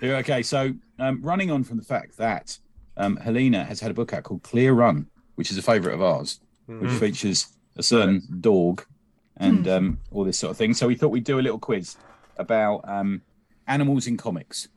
Yeah, 0.00 0.16
okay, 0.18 0.42
so 0.42 0.72
um, 0.98 1.20
running 1.22 1.50
on 1.50 1.64
from 1.64 1.76
the 1.76 1.82
fact 1.84 2.16
that 2.18 2.56
um, 2.96 3.16
Helena 3.16 3.64
has 3.64 3.80
had 3.80 3.90
a 3.90 3.94
book 3.94 4.12
out 4.14 4.22
called 4.22 4.42
Clear 4.42 4.72
Run, 4.72 5.06
which 5.34 5.50
is 5.50 5.58
a 5.58 5.62
favourite 5.62 5.94
of 5.94 6.02
ours, 6.02 6.40
which 6.66 6.90
features 6.92 7.48
a 7.76 7.82
certain 7.82 8.22
dog 8.40 8.84
and 9.40 9.66
um, 9.66 9.98
all 10.12 10.22
this 10.24 10.38
sort 10.38 10.50
of 10.52 10.56
thing. 10.56 10.74
So 10.74 10.86
we 10.86 10.94
thought 10.94 11.08
we'd 11.08 11.24
do 11.24 11.38
a 11.38 11.42
little 11.42 11.58
quiz 11.58 11.96
about 12.36 12.82
um, 12.88 13.22
animals 13.66 14.06
in 14.06 14.16
comics. 14.16 14.68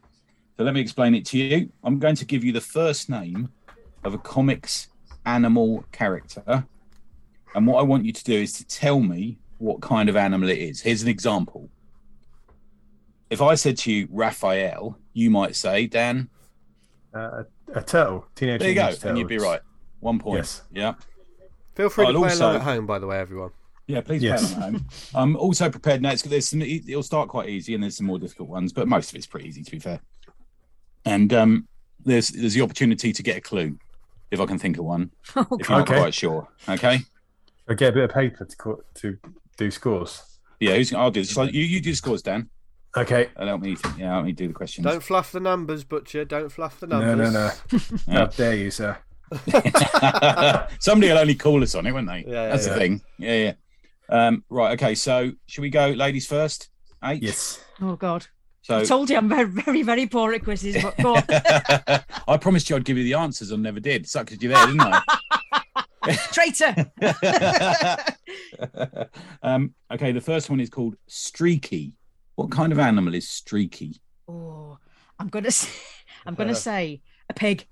So 0.57 0.63
let 0.63 0.73
me 0.73 0.79
explain 0.81 1.13
it 1.15 1.25
to 1.27 1.37
you. 1.37 1.69
I'm 1.83 1.99
going 1.99 2.15
to 2.15 2.25
give 2.25 2.43
you 2.43 2.51
the 2.51 2.61
first 2.61 3.09
name 3.09 3.49
of 4.03 4.13
a 4.13 4.17
comics 4.17 4.87
animal 5.25 5.85
character. 5.91 6.65
And 7.55 7.67
what 7.67 7.79
I 7.79 7.83
want 7.83 8.05
you 8.05 8.11
to 8.13 8.23
do 8.23 8.33
is 8.41 8.53
to 8.53 8.65
tell 8.65 8.99
me 8.99 9.37
what 9.59 9.81
kind 9.81 10.09
of 10.09 10.15
animal 10.15 10.49
it 10.49 10.57
is. 10.57 10.81
Here's 10.81 11.01
an 11.03 11.07
example. 11.07 11.69
If 13.29 13.41
I 13.41 13.55
said 13.55 13.77
to 13.79 13.91
you 13.91 14.07
Raphael, 14.11 14.97
you 15.13 15.29
might 15.29 15.55
say, 15.55 15.87
Dan, 15.87 16.29
Uh, 17.13 17.43
a 17.73 17.81
turtle, 17.81 18.25
teenage. 18.35 18.59
there 18.59 18.69
you 18.69 18.75
go, 18.75 18.85
Mutant 18.87 19.05
and 19.05 19.17
you'd 19.17 19.27
be 19.27 19.37
right. 19.37 19.61
One 19.99 20.19
point. 20.19 20.37
Yes. 20.39 20.61
Yeah. 20.71 20.93
Feel 21.75 21.89
free 21.89 22.05
to 22.05 22.11
I'll 22.11 22.19
play 22.19 22.29
also- 22.29 22.45
along 22.45 22.55
at 22.57 22.61
home, 22.61 22.85
by 22.85 22.99
the 22.99 23.07
way, 23.07 23.17
everyone. 23.19 23.51
Yeah, 23.87 24.01
please 24.01 24.23
Yes. 24.23 24.53
play 24.53 24.61
along 24.61 24.75
at 24.75 24.81
home. 24.81 24.87
I'm 25.13 25.35
also 25.35 25.69
prepared 25.69 26.01
now. 26.01 26.11
It's, 26.11 26.21
there's 26.21 26.47
some, 26.47 26.61
it'll 26.61 27.03
start 27.03 27.27
quite 27.29 27.49
easy, 27.49 27.73
and 27.73 27.83
there's 27.83 27.97
some 27.97 28.07
more 28.07 28.19
difficult 28.19 28.49
ones, 28.49 28.71
but 28.71 28.87
most 28.87 29.09
of 29.09 29.15
it's 29.15 29.27
pretty 29.27 29.47
easy, 29.49 29.63
to 29.63 29.71
be 29.71 29.79
fair. 29.79 29.99
And 31.05 31.33
um, 31.33 31.67
there's 32.05 32.29
there's 32.29 32.53
the 32.53 32.61
opportunity 32.61 33.11
to 33.11 33.23
get 33.23 33.37
a 33.37 33.41
clue, 33.41 33.77
if 34.31 34.39
I 34.39 34.45
can 34.45 34.57
think 34.57 34.77
of 34.77 34.85
one, 34.85 35.11
Oh, 35.35 35.45
if 35.59 35.67
you're 35.67 35.79
not 35.79 35.87
quite 35.87 36.13
sure. 36.13 36.47
Okay. 36.69 36.99
I 37.69 37.73
get 37.73 37.89
a 37.89 37.91
bit 37.93 38.03
of 38.05 38.11
paper 38.11 38.45
to 38.45 38.55
co- 38.57 38.83
to 38.95 39.17
do 39.57 39.69
scores. 39.69 40.21
Yeah, 40.59 40.75
who's, 40.75 40.93
I'll 40.93 41.11
do 41.11 41.21
this. 41.21 41.31
So 41.31 41.43
you 41.43 41.61
you 41.61 41.81
do 41.81 41.93
scores, 41.93 42.21
Dan. 42.21 42.49
Okay. 42.95 43.29
And 43.35 43.49
help 43.49 43.61
me. 43.61 43.75
Think, 43.75 43.97
yeah, 43.97 44.13
help 44.13 44.25
me 44.25 44.31
do 44.31 44.47
the 44.47 44.53
questions. 44.53 44.85
Don't 44.85 45.03
fluff 45.03 45.31
the 45.33 45.39
numbers, 45.39 45.83
Butcher. 45.83 46.23
Don't 46.25 46.49
fluff 46.51 46.79
the 46.79 46.87
numbers. 46.87 47.33
No, 47.33 47.49
no, 47.77 47.79
no. 48.07 48.19
How 48.19 48.25
dare 48.27 48.55
you, 48.55 48.71
sir? 48.71 48.97
Somebody 50.79 51.11
will 51.11 51.17
only 51.19 51.35
call 51.35 51.63
us 51.63 51.75
on 51.75 51.85
it, 51.87 51.91
won't 51.91 52.07
they? 52.07 52.23
Yeah, 52.27 52.31
yeah, 52.33 52.47
That's 52.49 52.67
yeah. 52.67 52.73
the 52.73 52.79
thing. 52.79 53.01
Yeah, 53.17 53.33
yeah. 53.35 53.53
Um, 54.09 54.43
right. 54.49 54.73
Okay. 54.73 54.95
So 54.95 55.31
should 55.47 55.61
we 55.61 55.69
go, 55.69 55.89
ladies 55.89 56.27
first? 56.27 56.69
Eight. 57.03 57.23
Yes. 57.23 57.63
oh 57.81 57.95
God. 57.95 58.27
So 58.61 58.79
I 58.79 58.85
told 58.85 59.09
you 59.09 59.17
I'm 59.17 59.27
very, 59.27 59.45
very, 59.45 59.81
very 59.81 60.07
poor 60.07 60.33
at 60.33 60.43
quizzes, 60.43 60.81
but 60.81 60.95
go 60.97 61.15
on. 61.15 61.23
I 62.27 62.37
promised 62.37 62.69
you 62.69 62.77
I'd 62.77 62.85
give 62.85 62.97
you 62.97 63.03
the 63.03 63.15
answers. 63.15 63.51
I 63.51 63.57
never 63.57 63.81
did. 63.81 64.07
Sucked 64.07 64.41
you 64.41 64.49
there, 64.49 64.65
didn't 64.65 64.81
I? 64.81 65.01
Traitor. 66.31 66.91
um, 69.43 69.73
okay, 69.91 70.13
the 70.13 70.21
first 70.21 70.49
one 70.49 70.61
is 70.61 70.69
called 70.69 70.95
Streaky. 71.07 71.97
What 72.35 72.51
kind 72.51 72.71
of 72.71 72.79
animal 72.79 73.13
is 73.13 73.27
Streaky? 73.27 73.99
Oh, 74.29 74.77
I'm 75.19 75.27
gonna 75.27 75.51
say, 75.51 75.69
I'm 76.25 76.35
gonna 76.35 76.55
say 76.55 77.01
a 77.29 77.33
pig. 77.33 77.67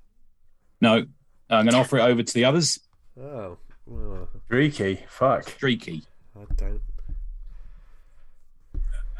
No, 0.81 1.05
I'm 1.51 1.65
going 1.65 1.73
to 1.73 1.79
offer 1.79 1.97
it 1.97 2.01
over 2.01 2.23
to 2.23 2.33
the 2.33 2.45
others. 2.45 2.79
Oh, 3.19 3.57
well, 3.85 4.29
Streaky. 4.45 5.03
Fuck. 5.07 5.49
Streaky. 5.49 6.03
I 6.41 6.53
don't. 6.55 6.81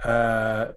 Uh, 0.03 0.71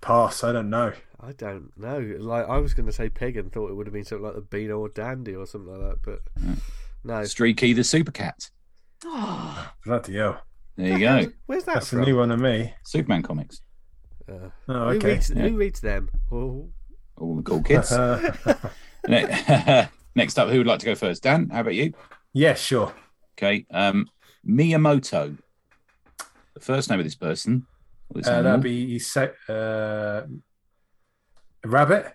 pass. 0.00 0.44
I 0.44 0.52
don't 0.52 0.70
know. 0.70 0.92
I 1.20 1.32
don't 1.32 1.76
know. 1.76 1.98
Like 2.18 2.48
I 2.48 2.58
was 2.58 2.72
going 2.74 2.86
to 2.86 2.92
say 2.92 3.08
pig 3.08 3.36
and 3.36 3.52
thought 3.52 3.70
it 3.70 3.74
would 3.74 3.86
have 3.86 3.92
been 3.92 4.04
something 4.04 4.24
like 4.24 4.34
the 4.36 4.40
Beano 4.40 4.78
or 4.78 4.88
Dandy 4.88 5.34
or 5.34 5.46
something 5.46 5.72
like 5.72 5.80
that, 6.02 6.02
but 6.02 6.54
no. 7.04 7.24
Streaky 7.24 7.72
the 7.72 7.84
super 7.84 8.12
cat. 8.12 8.50
Oh, 9.04 9.72
Bloody 9.84 10.14
hell. 10.14 10.42
There 10.76 10.92
you 10.92 10.98
go. 11.00 11.32
Where's 11.46 11.64
that 11.64 11.74
That's 11.74 11.92
a 11.92 12.00
new 12.00 12.16
one 12.16 12.30
on 12.30 12.40
me. 12.40 12.72
Superman 12.84 13.22
comics. 13.22 13.60
Uh, 14.28 14.48
Oh, 14.68 14.92
who, 14.92 14.98
reads, 15.00 15.30
Yeah. 15.30 15.48
who 15.48 15.56
reads 15.56 15.80
them? 15.80 16.08
Oh, 16.30 16.68
All 17.16 17.36
the 17.36 17.42
cool 17.42 17.62
kids. 17.62 17.92
Uh, 19.08 19.86
Next 20.14 20.38
up, 20.38 20.48
who 20.50 20.58
would 20.58 20.66
like 20.66 20.80
to 20.80 20.86
go 20.86 20.94
first? 20.94 21.22
Dan, 21.22 21.48
how 21.50 21.60
about 21.60 21.74
you? 21.74 21.94
yeah, 22.34 22.52
sure. 22.54 22.92
Okay. 23.36 23.64
Um, 23.70 24.08
Miyamoto. 24.46 25.38
The 26.60 26.66
first 26.66 26.90
name 26.90 27.00
of 27.00 27.04
this 27.06 27.14
person. 27.14 27.66
Uh, 28.14 28.42
that'd 28.42 28.62
be 28.62 28.98
se- 28.98 29.32
uh, 29.48 30.22
rabbit. 31.64 32.12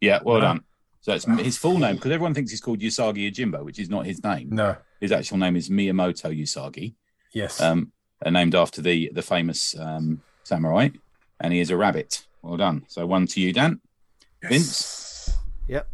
Yeah, 0.00 0.20
well 0.24 0.36
No. 0.36 0.40
done. 0.40 0.60
So 1.00 1.12
it's 1.14 1.26
his 1.26 1.58
full 1.58 1.78
name 1.78 1.96
because 1.96 2.10
everyone 2.12 2.32
thinks 2.34 2.50
he's 2.50 2.60
called 2.62 2.80
Usagi 2.80 3.30
Yojimbo, 3.30 3.62
which 3.64 3.78
is 3.78 3.90
not 3.90 4.06
his 4.06 4.22
name. 4.24 4.48
No. 4.50 4.76
His 5.00 5.12
actual 5.12 5.36
name 5.36 5.54
is 5.54 5.68
Miyamoto 5.68 6.34
Usagi, 6.36 6.94
Yes. 7.32 7.60
um, 7.60 7.92
named 8.26 8.54
after 8.54 8.80
the 8.80 9.10
the 9.12 9.20
famous 9.22 9.78
um, 9.78 10.22
samurai, 10.44 10.88
and 11.40 11.52
he 11.52 11.60
is 11.60 11.70
a 11.70 11.76
rabbit. 11.76 12.24
Well 12.42 12.56
done. 12.56 12.84
So 12.88 13.06
one 13.06 13.26
to 13.28 13.40
you, 13.40 13.52
Dan. 13.52 13.80
Vince, 14.42 15.30
yep. 15.68 15.88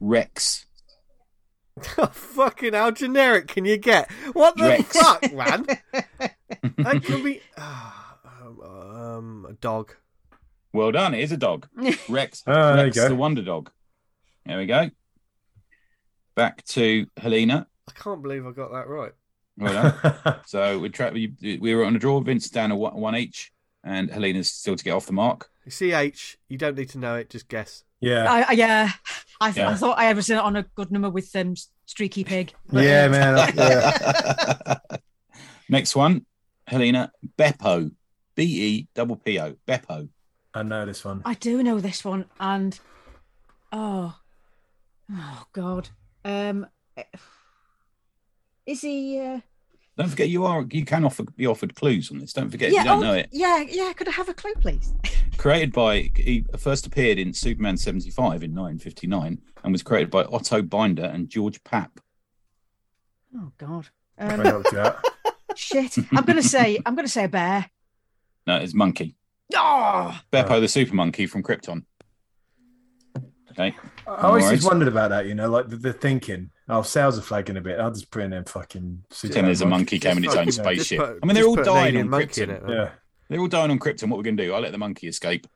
Rex. 0.00 0.66
Oh, 1.98 2.06
fucking 2.12 2.74
how 2.74 2.90
generic 2.90 3.48
can 3.48 3.64
you 3.64 3.76
get? 3.78 4.10
What 4.32 4.56
the 4.56 4.64
Rex. 4.64 4.96
fuck, 4.96 5.32
man? 5.32 5.66
that 6.78 7.02
could 7.04 7.24
be 7.24 7.40
um, 7.56 8.60
um, 8.62 9.46
a 9.48 9.52
dog. 9.54 9.94
Well 10.72 10.92
done. 10.92 11.14
It 11.14 11.20
is 11.22 11.32
a 11.32 11.36
dog. 11.36 11.68
Rex. 12.08 12.42
There 12.42 12.76
you 12.78 12.82
Rex 12.84 12.96
go. 12.96 13.08
the 13.08 13.14
Wonder 13.14 13.42
Dog. 13.42 13.70
There 14.46 14.58
we 14.58 14.66
go. 14.66 14.90
Back 16.34 16.64
to 16.66 17.06
Helena. 17.16 17.66
I 17.88 17.92
can't 17.92 18.22
believe 18.22 18.46
I 18.46 18.52
got 18.52 18.72
that 18.72 18.88
right. 18.88 19.12
Well 19.58 19.72
done. 20.02 20.36
so 20.46 20.78
we 20.78 20.88
tra- 20.88 21.10
we, 21.12 21.34
we 21.60 21.74
were 21.74 21.84
on 21.84 21.94
a 21.94 21.98
draw. 21.98 22.20
Vince 22.20 22.48
down 22.48 22.70
a 22.70 22.76
one, 22.76 22.94
one 22.94 23.16
each, 23.16 23.52
and 23.84 24.10
Helena's 24.10 24.50
still 24.50 24.76
to 24.76 24.84
get 24.84 24.92
off 24.92 25.06
the 25.06 25.12
mark. 25.12 25.50
CH, 25.68 26.38
you 26.48 26.56
don't 26.58 26.76
need 26.76 26.88
to 26.90 26.98
know 26.98 27.16
it, 27.16 27.28
just 27.30 27.48
guess. 27.48 27.84
Yeah. 28.02 28.30
I, 28.30 28.42
I, 28.42 28.52
yeah. 28.52 28.90
I, 29.40 29.50
th- 29.50 29.56
Yeah. 29.64 29.70
I 29.70 29.74
thought 29.74 29.98
I 29.98 30.06
ever 30.06 30.20
seen 30.20 30.36
it 30.36 30.42
on 30.42 30.56
a 30.56 30.62
good 30.74 30.90
number 30.92 31.08
with 31.08 31.34
um, 31.34 31.54
Streaky 31.86 32.24
Pig. 32.24 32.52
But, 32.66 32.84
Yeah, 32.84 33.04
uh, 33.06 33.08
man. 33.08 33.34
that- 33.56 34.78
yeah. 34.90 34.96
Next 35.70 35.96
one, 35.96 36.26
Helena 36.66 37.10
Beppo, 37.38 37.90
B 38.34 38.42
E 38.42 38.88
double 38.94 39.16
P 39.16 39.38
O, 39.40 39.56
Beppo. 39.66 40.08
I 40.54 40.62
know 40.62 40.84
this 40.84 41.02
one. 41.04 41.22
I 41.24 41.32
do 41.34 41.62
know 41.62 41.80
this 41.80 42.04
one, 42.04 42.26
and 42.38 42.78
oh, 43.72 44.14
oh 45.10 45.44
God, 45.54 45.88
um, 46.26 46.66
is 48.66 48.82
he? 48.82 49.18
Uh, 49.18 49.40
Don't 49.96 50.08
forget 50.08 50.30
you 50.30 50.46
are 50.46 50.64
you 50.70 50.84
can 50.84 51.04
offer 51.04 51.24
be 51.24 51.46
offered 51.46 51.74
clues 51.74 52.10
on 52.10 52.18
this. 52.18 52.32
Don't 52.32 52.50
forget 52.50 52.72
yeah, 52.72 52.82
you 52.82 52.88
don't 52.88 53.04
oh, 53.04 53.06
know 53.08 53.14
it. 53.14 53.28
yeah, 53.30 53.62
yeah. 53.68 53.92
Could 53.92 54.08
I 54.08 54.12
have 54.12 54.28
a 54.28 54.34
clue, 54.34 54.54
please? 54.54 54.94
Created 55.36 55.72
by 55.72 56.10
he 56.16 56.44
first 56.56 56.86
appeared 56.86 57.18
in 57.18 57.34
Superman 57.34 57.76
seventy 57.76 58.10
five 58.10 58.42
in 58.42 58.54
1959 58.54 59.40
and 59.64 59.72
was 59.72 59.82
created 59.82 60.10
by 60.10 60.24
Otto 60.24 60.62
Binder 60.62 61.04
and 61.04 61.28
George 61.28 61.62
Papp. 61.64 61.90
Oh 63.36 63.52
God, 63.58 63.88
I 64.18 64.34
um, 64.34 64.40
helped 64.40 64.72
you 64.72 64.78
out. 64.78 65.04
shit. 65.56 65.98
I'm 66.12 66.24
gonna 66.24 66.42
say, 66.42 66.78
I'm 66.86 66.94
gonna 66.94 67.08
say 67.08 67.24
a 67.24 67.28
bear. 67.28 67.70
No, 68.46 68.56
it's 68.56 68.74
Monkey. 68.74 69.16
Oh, 69.54 70.18
Beppo 70.32 70.60
the 70.60 70.68
super 70.68 70.94
monkey 70.94 71.26
from 71.26 71.42
Krypton. 71.42 71.84
Okay. 73.52 73.74
I 74.06 74.10
always 74.26 74.44
Alright. 74.44 74.58
just 74.58 74.68
wondered 74.68 74.88
about 74.88 75.10
that, 75.10 75.26
you 75.26 75.34
know, 75.34 75.48
like 75.48 75.68
the, 75.68 75.76
the 75.76 75.92
thinking. 75.92 76.50
Oh, 76.68 76.82
sales 76.82 77.18
are 77.18 77.22
flagging 77.22 77.56
a 77.56 77.60
bit. 77.60 77.78
I'll 77.78 77.90
just 77.90 78.10
put 78.10 78.22
in 78.22 78.30
them 78.30 78.44
fucking. 78.44 79.04
Pretend 79.20 79.46
there's 79.46 79.60
a 79.60 79.66
monkey 79.66 79.98
came 79.98 80.16
in 80.16 80.24
its 80.24 80.34
own 80.34 80.46
Just 80.46 80.62
put- 80.62 80.76
spaceship. 80.80 81.18
I 81.22 81.26
mean, 81.26 81.34
they're 81.34 81.44
all 81.46 81.56
dying 81.56 81.96
on 81.96 82.08
Krypton. 82.08 82.48
it. 82.48 82.62
Yeah, 82.68 82.90
They're 83.28 83.40
all 83.40 83.48
dying 83.48 83.70
on 83.70 83.78
Krypton. 83.78 84.08
What 84.08 84.16
are 84.16 84.18
we 84.18 84.24
going 84.24 84.36
to 84.38 84.44
do? 84.46 84.54
I'll 84.54 84.60
let 84.62 84.72
the 84.72 84.78
monkey 84.78 85.08
escape. 85.08 85.46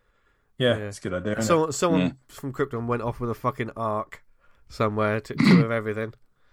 yeah, 0.59 0.76
Yeah. 0.76 0.85
it's 0.85 0.98
a 0.98 1.02
good 1.02 1.14
idea. 1.14 1.32
isn't 1.32 1.42
it? 1.42 1.46
Someone, 1.46 1.72
someone 1.72 2.00
Yeah. 2.00 2.12
from 2.28 2.52
Krypton 2.52 2.87
went 2.87 3.02
off 3.02 3.20
with 3.20 3.30
a 3.30 3.35
fucking 3.35 3.70
arc 3.76 4.22
somewhere 4.68 5.20
to 5.20 5.35
to 5.35 5.64
of 5.64 5.70
everything. 5.70 6.12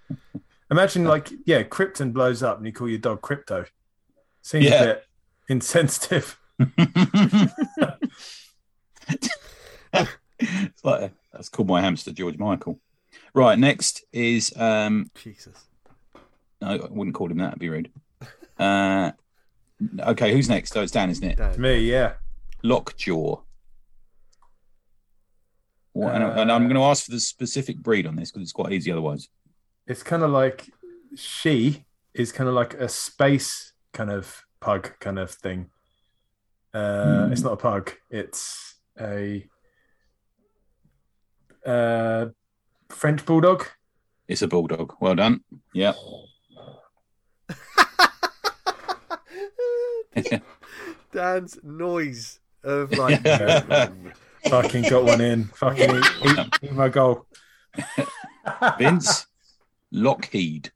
Imagine, 0.71 1.03
like, 1.03 1.29
yeah, 1.45 1.63
Krypton 1.63 2.13
blows 2.13 2.41
up 2.41 2.57
and 2.57 2.65
you 2.65 2.71
call 2.73 2.89
your 2.89 2.99
dog 2.99 3.21
Krypto. 3.21 3.67
Seems 4.41 4.65
Yeah. 4.65 4.83
a 4.83 4.85
bit 4.93 5.05
insensitive. 5.49 6.39
it's 10.67 10.83
like 10.83 11.11
that's 11.31 11.49
called 11.49 11.67
my 11.67 11.81
hamster, 11.81 12.11
George 12.11 12.37
Michael. 12.37 12.79
Right, 13.33 13.57
next 13.57 14.03
is 14.11 14.53
um 14.57 15.09
Jesus. 15.15 15.65
no, 16.61 16.67
I 16.69 16.87
wouldn't 16.89 17.15
call 17.15 17.29
him 17.31 17.37
that, 17.37 17.49
it'd 17.49 17.59
be 17.59 17.69
rude. 17.69 17.91
Uh 18.57 19.11
okay, 19.99 20.31
who's 20.33 20.49
next? 20.49 20.75
Oh, 20.77 20.81
it's 20.81 20.91
Dan, 20.91 21.09
isn't 21.09 21.23
it? 21.27 21.37
Dan. 21.37 21.59
Me, 21.59 21.79
yeah. 21.79 22.13
Lockjaw. 22.63 23.41
What, 25.93 26.15
and, 26.15 26.23
I- 26.23 26.41
and 26.41 26.51
I'm 26.51 26.63
going 26.63 26.75
to 26.75 26.83
ask 26.83 27.05
for 27.05 27.11
the 27.11 27.19
specific 27.19 27.77
breed 27.77 28.07
on 28.07 28.15
this 28.15 28.31
because 28.31 28.43
it's 28.43 28.51
quite 28.51 28.71
easy 28.73 28.91
otherwise. 28.91 29.27
It's 29.85 30.01
kind 30.03 30.23
of 30.23 30.31
like 30.31 30.69
she 31.15 31.85
is 32.13 32.31
kind 32.31 32.47
of 32.47 32.55
like 32.55 32.73
a 32.75 32.89
space 32.89 33.73
kind 33.91 34.09
of 34.09 34.43
pug 34.59 34.93
kind 34.99 35.19
of 35.19 35.29
thing. 35.31 35.69
Uh, 36.73 37.29
It's 37.31 37.41
not 37.41 37.53
a 37.53 37.57
pug. 37.57 37.91
It's 38.09 38.75
a 38.99 39.45
uh, 41.65 42.27
French 42.89 43.25
bulldog. 43.25 43.65
It's 44.27 44.41
a 44.41 44.47
bulldog. 44.47 44.95
Well 44.99 45.15
done. 45.15 45.41
Yeah. 45.73 45.93
Dan's 51.11 51.57
noise 51.63 52.39
of 52.63 52.91
like. 52.97 53.21
Fucking 54.49 54.83
got 54.89 55.03
one 55.05 55.21
in. 55.21 55.45
Fucking 55.45 55.95
eat, 55.95 56.11
eat, 56.25 56.59
eat 56.63 56.73
my 56.73 56.89
goal. 56.89 57.25
Vince 58.77 59.27
Lockheed, 59.91 60.71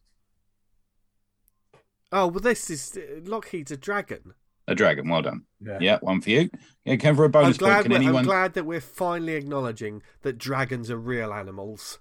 oh 2.11 2.27
well, 2.27 2.39
this 2.39 2.69
is 2.69 2.97
Lockheed's 3.23 3.71
a 3.71 3.77
dragon. 3.77 4.33
A 4.67 4.75
dragon. 4.75 5.09
Well 5.09 5.21
done. 5.21 5.43
Yeah. 5.59 5.77
Yeah, 5.79 5.97
one 6.01 6.21
for 6.21 6.29
you. 6.29 6.49
Yeah, 6.85 6.97
can 6.97 7.15
for 7.15 7.23
a 7.23 7.25
I'm 7.25 7.31
bonus 7.31 7.57
point. 7.57 7.83
Can 7.83 7.91
we're, 7.91 8.19
I'm 8.19 8.25
glad 8.25 8.53
that 8.53 8.65
we're 8.65 8.81
finally 8.81 9.33
acknowledging 9.33 10.03
that 10.21 10.37
dragons 10.37 10.91
are 10.91 10.97
real 10.97 11.33
animals. 11.33 11.99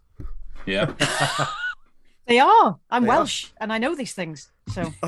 Yeah. 0.66 0.92
they 2.26 2.38
are. 2.38 2.78
I'm 2.90 3.04
They 3.04 3.08
are. 3.08 3.16
Welsh 3.18 3.46
and 3.60 3.72
I 3.72 3.78
know 3.78 3.94
these 3.94 4.12
things. 4.12 4.52
So 4.72 4.84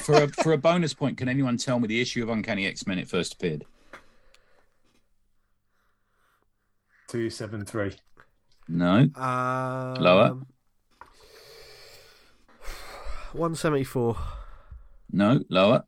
for 0.00 0.14
a 0.14 0.28
for 0.28 0.52
a 0.52 0.58
bonus 0.58 0.92
point, 0.92 1.18
can 1.18 1.28
anyone 1.28 1.56
tell 1.56 1.78
me 1.78 1.86
the 1.86 2.00
issue 2.00 2.22
of 2.22 2.28
Uncanny 2.28 2.66
X 2.66 2.86
Men 2.86 2.98
it 2.98 3.08
first 3.08 3.34
appeared? 3.34 3.64
Two 7.06 7.30
seven 7.30 7.64
three. 7.64 7.94
No. 8.66 9.08
Um, 9.14 9.94
Lower. 10.00 10.38
174. 13.34 14.16
No. 15.12 15.40
Lower. 15.50 15.84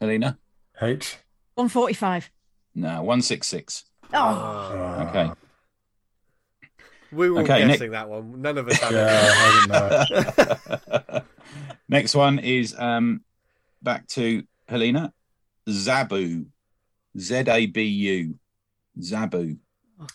Helena. 0.00 0.38
H. 0.80 1.16
145. 1.54 2.30
No. 2.74 3.02
One 3.02 3.22
six 3.22 3.46
six. 3.46 3.84
Oh, 4.14 5.06
Okay. 5.08 5.30
We 7.12 7.28
were 7.28 7.38
all 7.38 7.42
Okay, 7.44 7.64
Nick- 7.66 7.78
guessing 7.78 7.90
that 7.90 8.08
one. 8.08 8.40
None 8.40 8.56
of 8.58 8.68
us 8.68 8.78
had 8.78 8.92
Yeah, 8.92 9.32
I 9.34 10.44
didn't 10.46 11.12
know. 11.12 11.20
Next 11.88 12.14
one 12.14 12.38
is 12.38 12.74
um 12.78 13.22
back 13.82 14.06
to 14.08 14.44
Helena. 14.68 15.12
Zabu. 15.68 16.46
Z 17.18 17.34
A 17.48 17.66
B 17.66 17.82
U. 17.84 18.38
Zabu. 19.00 19.58
Oh, 20.00 20.06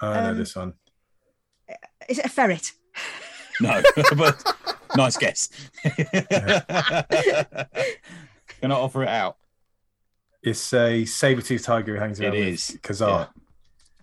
I 0.00 0.20
know 0.24 0.30
Um, 0.32 0.38
this 0.38 0.54
one. 0.54 0.74
is 2.08 2.18
it 2.18 2.26
a 2.26 2.28
ferret? 2.28 2.72
No, 3.62 3.80
but 4.18 4.54
nice 4.96 5.16
guess. 5.16 5.48
Can 8.60 8.72
I 8.72 8.74
offer 8.74 9.02
it 9.02 9.08
out? 9.08 9.36
It's 10.42 10.72
a 10.72 11.04
saber-toothed 11.04 11.64
tiger 11.64 11.94
who 11.94 12.00
hangs 12.00 12.20
It 12.20 12.26
around 12.26 12.34
is. 12.36 12.70
with 12.72 12.82
Kazar. 12.82 13.28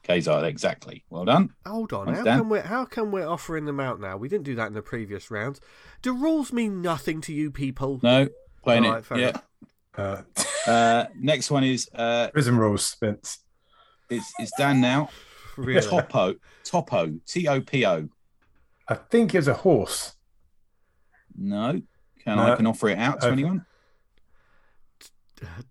Kazar, 0.03 0.43
exactly. 0.45 1.03
Well 1.09 1.23
done. 1.25 1.53
Hold 1.65 1.93
on. 1.93 2.05
Thanks, 2.07 2.19
How 2.19 2.25
Dan. 2.25 2.37
come, 2.39 2.49
we're, 2.49 2.61
how 2.61 2.85
come 2.85 3.11
we're 3.11 3.27
offering 3.27 3.65
them 3.65 3.79
out 3.79 3.99
now? 4.01 4.17
We 4.17 4.27
didn't 4.27 4.43
do 4.43 4.55
that 4.55 4.67
in 4.67 4.73
the 4.73 4.81
previous 4.81 5.31
rounds. 5.31 5.61
Do 6.01 6.13
rules 6.13 6.51
mean 6.51 6.81
nothing 6.81 7.21
to 7.21 7.33
you 7.33 7.49
people? 7.51 7.99
No, 8.03 8.27
playing 8.63 8.85
All 8.85 8.91
right, 8.91 8.99
it. 8.99 9.05
fair 9.05 9.17
Yeah. 9.19 9.37
Uh, 9.95 10.21
Uh, 10.67 11.05
next 11.19 11.51
one 11.51 11.63
is 11.63 11.89
uh, 11.93 12.29
prison 12.31 12.57
rules, 12.57 12.85
Spence. 12.85 13.39
it's, 14.09 14.31
it's 14.39 14.51
Dan 14.57 14.81
now. 14.81 15.09
Really? 15.55 15.87
Topo, 15.87 16.33
Topo, 16.63 17.13
T 17.27 17.47
O 17.47 17.61
P 17.61 17.85
O. 17.85 18.09
I 18.87 18.95
think 18.95 19.35
it's 19.35 19.45
a 19.45 19.53
horse. 19.53 20.15
No, 21.37 21.79
can 22.23 22.37
No. 22.37 22.53
I 22.53 22.55
can 22.55 22.65
offer 22.65 22.89
it 22.89 22.97
out 22.97 23.21
to 23.21 23.27
Okay. 23.27 23.33
anyone? 23.33 23.63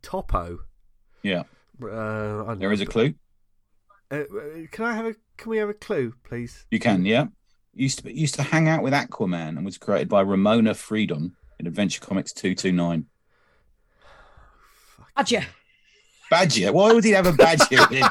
Topo. 0.03 0.61
Yeah, 1.23 1.45
Uh, 1.83 2.45
I 2.47 2.55
there 2.55 2.73
is 2.73 2.81
a 2.81 2.87
clue. 2.87 3.15
Uh, 4.11 4.17
uh, 4.17 4.25
can 4.71 4.85
I 4.85 4.95
have 4.95 5.07
a? 5.07 5.15
Can 5.37 5.51
we 5.51 5.59
have 5.59 5.69
a 5.69 5.75
clue, 5.75 6.15
please? 6.25 6.67
You 6.71 6.79
can. 6.79 7.05
Yeah, 7.05 7.27
used 7.75 8.05
to 8.05 8.13
used 8.13 8.35
to 8.35 8.43
hang 8.43 8.69
out 8.69 8.83
with 8.83 8.93
Aquaman 8.93 9.57
and 9.57 9.65
was 9.65 9.79
created 9.79 10.09
by 10.09 10.21
Ramona 10.21 10.75
Fradon 10.75 11.33
in 11.59 11.67
Adventure 11.67 12.01
Comics 12.01 12.33
two 12.33 12.55
two 12.55 12.73
nine. 12.73 13.07
Badger. 15.17 15.45
Badger. 16.31 16.73
Why 16.73 16.93
would 16.93 17.05
he 17.05 17.11
have 17.11 17.27
a 17.27 17.33
badger? 17.33 17.77
in? 17.91 18.03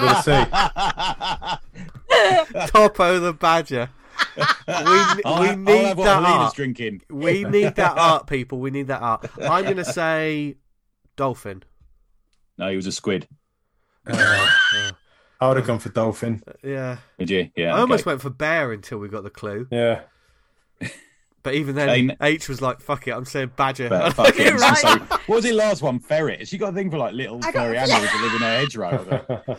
With 0.00 0.24
Topo 2.70 3.20
the 3.20 3.34
badger. 3.38 3.90
We, 4.68 4.74
I'll, 4.74 5.40
we 5.42 5.48
I'll 5.48 5.56
need 5.56 5.84
have 5.84 5.98
what 5.98 6.04
that 6.04 6.22
Helena's 6.22 6.46
art. 6.46 6.54
drinking. 6.54 7.02
We 7.10 7.44
need 7.56 7.74
that 7.74 7.98
art, 7.98 8.26
people. 8.26 8.58
We 8.60 8.70
need 8.70 8.86
that 8.88 9.02
art. 9.02 9.28
I'm 9.42 9.64
going 9.64 9.76
to 9.76 9.84
say 9.84 10.56
dolphin. 11.16 11.62
No, 12.58 12.68
he 12.70 12.76
was 12.76 12.86
a 12.86 12.92
squid. 12.92 13.28
Uh, 14.06 14.48
I 15.40 15.48
would 15.48 15.56
have 15.56 15.66
gone 15.66 15.78
for 15.80 15.88
dolphin. 15.90 16.42
Yeah. 16.62 16.98
Did 17.18 17.30
you? 17.30 17.50
Yeah. 17.56 17.74
I 17.74 17.80
almost 17.80 18.06
went 18.06 18.20
for 18.22 18.30
bear 18.30 18.72
until 18.72 18.98
we 18.98 19.08
got 19.08 19.24
the 19.24 19.30
clue. 19.30 19.66
Yeah. 19.70 20.02
But 21.44 21.54
even 21.54 21.74
then, 21.74 21.88
Okay, 21.88 22.16
H 22.20 22.48
was 22.48 22.62
like, 22.62 22.80
fuck 22.80 23.08
it, 23.08 23.10
I'm 23.10 23.24
saying 23.24 23.50
badger. 23.56 23.88
But 23.88 24.12
fuck 24.12 24.38
it, 24.38 24.54
right. 24.54 24.78
so. 24.78 24.96
What 25.26 25.28
was 25.28 25.44
it 25.44 25.56
last 25.56 25.82
one? 25.82 25.98
Ferret. 25.98 26.46
She 26.46 26.56
got 26.56 26.72
a 26.72 26.72
thing 26.72 26.88
for 26.88 26.98
like 26.98 27.14
little 27.14 27.40
I 27.42 27.50
furry 27.50 27.76
animals 27.76 28.04
that 28.04 28.22
live 28.22 28.34
in 28.34 28.42
her 28.42 28.58
hedgerow. 28.58 29.56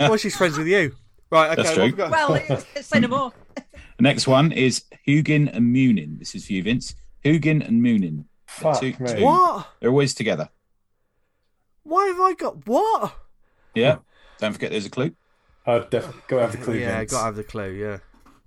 Well, 0.00 0.16
she's 0.16 0.36
friends 0.36 0.58
with 0.58 0.66
you. 0.66 0.96
Right, 1.30 1.50
okay. 1.50 1.62
That's 1.62 1.68
what 1.68 1.74
true. 1.74 1.82
have 1.84 1.92
we 1.92 1.96
got? 1.96 2.10
Well, 2.10 2.34
it's- 2.34 2.86
say 2.86 3.00
no 3.00 3.08
more. 3.08 3.32
The 3.56 4.02
next 4.02 4.26
one 4.26 4.50
is 4.52 4.84
Hugin 5.06 5.54
and 5.54 5.72
Munin. 5.72 6.18
This 6.18 6.34
is 6.34 6.46
for 6.46 6.52
you, 6.54 6.62
Vince. 6.62 6.94
Hugin 7.24 7.66
and 7.66 7.82
Munin. 7.82 8.26
Fuck 8.46 8.80
Two- 8.80 8.94
me. 8.98 9.14
two. 9.14 9.22
what? 9.24 9.68
They're 9.80 9.90
always 9.90 10.14
together. 10.14 10.48
Why 11.82 12.06
have 12.08 12.20
I 12.20 12.34
got 12.34 12.66
what? 12.66 13.14
Yeah. 13.74 13.98
Don't 14.38 14.52
forget 14.52 14.70
there's 14.70 14.86
a 14.86 14.90
clue. 14.90 15.12
Oh, 15.66 15.76
I'd 15.76 15.90
definitely 15.90 16.22
go 16.28 16.38
have 16.38 16.52
the 16.52 16.58
clue. 16.58 16.74
yeah, 16.78 16.98
Vince. 16.98 17.10
got 17.12 17.18
to 17.18 17.24
have 17.26 17.36
the 17.36 17.44
clue, 17.44 17.70
yeah. 17.72 17.98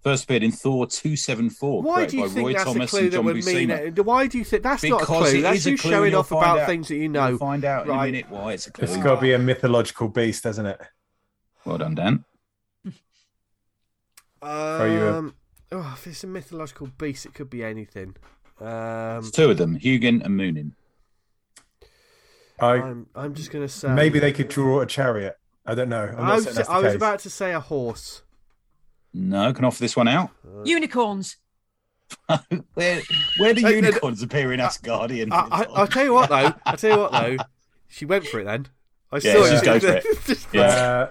First 0.02 0.26
appeared 0.26 0.44
in 0.44 0.52
Thor 0.52 0.86
274. 0.88 1.82
Why 1.82 2.06
do 2.06 2.18
you 2.18 2.24
by 2.24 2.30
think 2.30 2.46
Roy 2.48 2.54
that's 2.54 2.64
Thomas 2.66 2.90
a 2.90 2.92
clue 2.92 3.00
and 3.00 3.12
that 3.12 3.16
John 3.16 3.26
would 3.26 3.36
mean 3.46 3.70
Buscema. 3.70 3.98
it? 4.00 4.06
Why 4.06 4.28
do 4.28 4.38
you 4.38 4.44
think 4.44 4.64
that's 4.64 4.84
not 4.84 4.98
a 4.98 5.00
Because 5.06 5.30
clue? 5.30 5.40
it 5.40 5.42
That's 5.44 5.58
is 5.60 5.68
a 5.68 5.72
you 5.72 5.78
clue, 5.78 5.92
showing 5.92 6.12
you'll 6.12 6.20
off 6.20 6.30
find 6.30 6.44
about 6.44 6.60
out- 6.60 6.68
things 6.68 6.88
that 6.90 6.96
you 6.96 7.02
You'll 7.04 7.12
know. 7.14 7.38
find 7.38 7.64
out 7.64 7.86
in 7.86 7.92
Right. 7.92 8.10
a 8.10 8.12
minute 8.12 8.30
why 8.30 8.52
it's 8.54 8.68
a 8.68 8.72
clue. 8.72 8.84
It's 8.86 8.98
got 8.98 9.16
to 9.16 9.22
be 9.22 9.32
a 9.34 9.40
mythological 9.40 10.10
beast, 10.10 10.44
hasn't 10.44 10.68
it? 10.68 10.82
Well 11.64 11.78
done, 11.78 11.96
Dan. 11.96 12.26
You, 14.46 15.08
Um, 15.08 15.36
oh, 15.72 15.92
if 15.96 16.08
it's 16.08 16.24
a 16.24 16.28
mythological 16.28 16.88
beast, 16.98 17.26
it 17.26 17.34
could 17.34 17.50
be 17.50 17.64
anything. 17.64 18.16
Um, 18.60 19.20
It's 19.20 19.32
two 19.32 19.50
of 19.52 19.58
them, 19.58 19.78
Hugin 19.80 20.24
and 20.24 20.36
Munin. 20.38 20.76
I 22.60 22.74
I'm, 22.76 23.08
I'm 23.16 23.34
just 23.34 23.52
going 23.52 23.66
to 23.66 23.74
say. 23.74 23.90
maybe 23.94 24.20
they 24.20 24.32
could 24.32 24.48
draw 24.48 24.82
a 24.82 24.86
chariot. 24.86 25.38
I 25.66 25.76
don't 25.76 25.90
know. 25.90 26.04
I'm 26.04 26.16
not 26.18 26.22
I 26.32 26.36
was, 26.36 26.44
saying 26.46 26.56
that's 26.56 26.68
the 26.68 26.74
I 26.74 26.78
was 26.80 26.88
case. 26.88 26.96
about 26.96 27.20
to 27.20 27.30
say 27.30 27.54
a 27.54 27.60
horse. 27.60 28.22
No, 29.14 29.52
can 29.54 29.64
I 29.66 29.68
offer 29.68 29.80
this 29.80 29.96
one 29.96 30.08
out. 30.08 30.30
Unicorns. 30.66 31.38
Where 32.76 33.02
where 33.38 33.54
do 33.54 33.66
Uh, 33.66 33.70
uh, 33.70 33.72
unicorns 33.72 34.22
appear 34.22 34.54
in 34.54 34.60
Asgardian? 34.60 35.32
I, 35.32 35.48
I, 35.50 35.64
I'll 35.74 35.88
tell 35.88 36.04
you 36.04 36.14
what 36.14 36.30
though. 36.30 36.54
I'll 36.66 36.78
tell 36.78 36.92
you 36.92 37.00
what 37.00 37.12
though. 37.12 37.38
She 37.88 38.06
went 38.06 38.26
for 38.26 38.40
it 38.40 38.46
then. 38.46 38.68
I 39.12 39.18
Yeah, 39.18 39.34
saw 39.34 39.50
just 39.50 39.64
it. 39.64 39.66
go 39.66 39.80
for 39.80 39.88
it. 39.94 40.06
Just- 40.26 40.48
Yeah. 40.54 41.08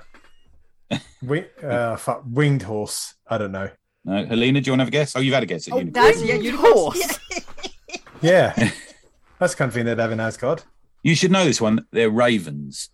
Uh, 0.91 0.99
wi- 1.23 1.49
uh, 1.63 1.97
fuck, 1.97 2.23
winged 2.27 2.63
horse. 2.63 3.15
I 3.33 3.39
don't 3.39 3.53
know. 3.53 3.71
No, 4.05 4.25
Helena, 4.27 4.61
do 4.61 4.69
you 4.69 4.73
want 4.73 4.81
to 4.81 4.83
have 4.83 4.89
a 4.89 4.91
guess? 4.91 5.15
Oh, 5.17 5.21
you've 5.21 5.33
had 5.35 5.43
a 5.43 5.47
guess 5.47 5.69
at 5.69 5.75
Oh, 5.75 5.79
unicorns. 5.79 6.07
That's 6.17 6.23
yeah, 6.25 6.33
Winged 6.35 6.45
unicorns. 6.45 6.73
horse? 6.75 7.19
Yeah. 8.21 8.53
Yeah, 8.57 8.71
that's 9.39 9.55
the 9.55 9.59
kind 9.59 9.69
of 9.69 9.75
thing 9.75 9.85
they'd 9.87 9.99
have 9.99 10.13
in 10.13 10.21
Asgard. 10.21 10.63
You 11.03 11.15
should 11.15 11.31
know 11.33 11.45
this 11.45 11.61
one. 11.61 11.87
They're 11.91 12.11
ravens. 12.11 12.91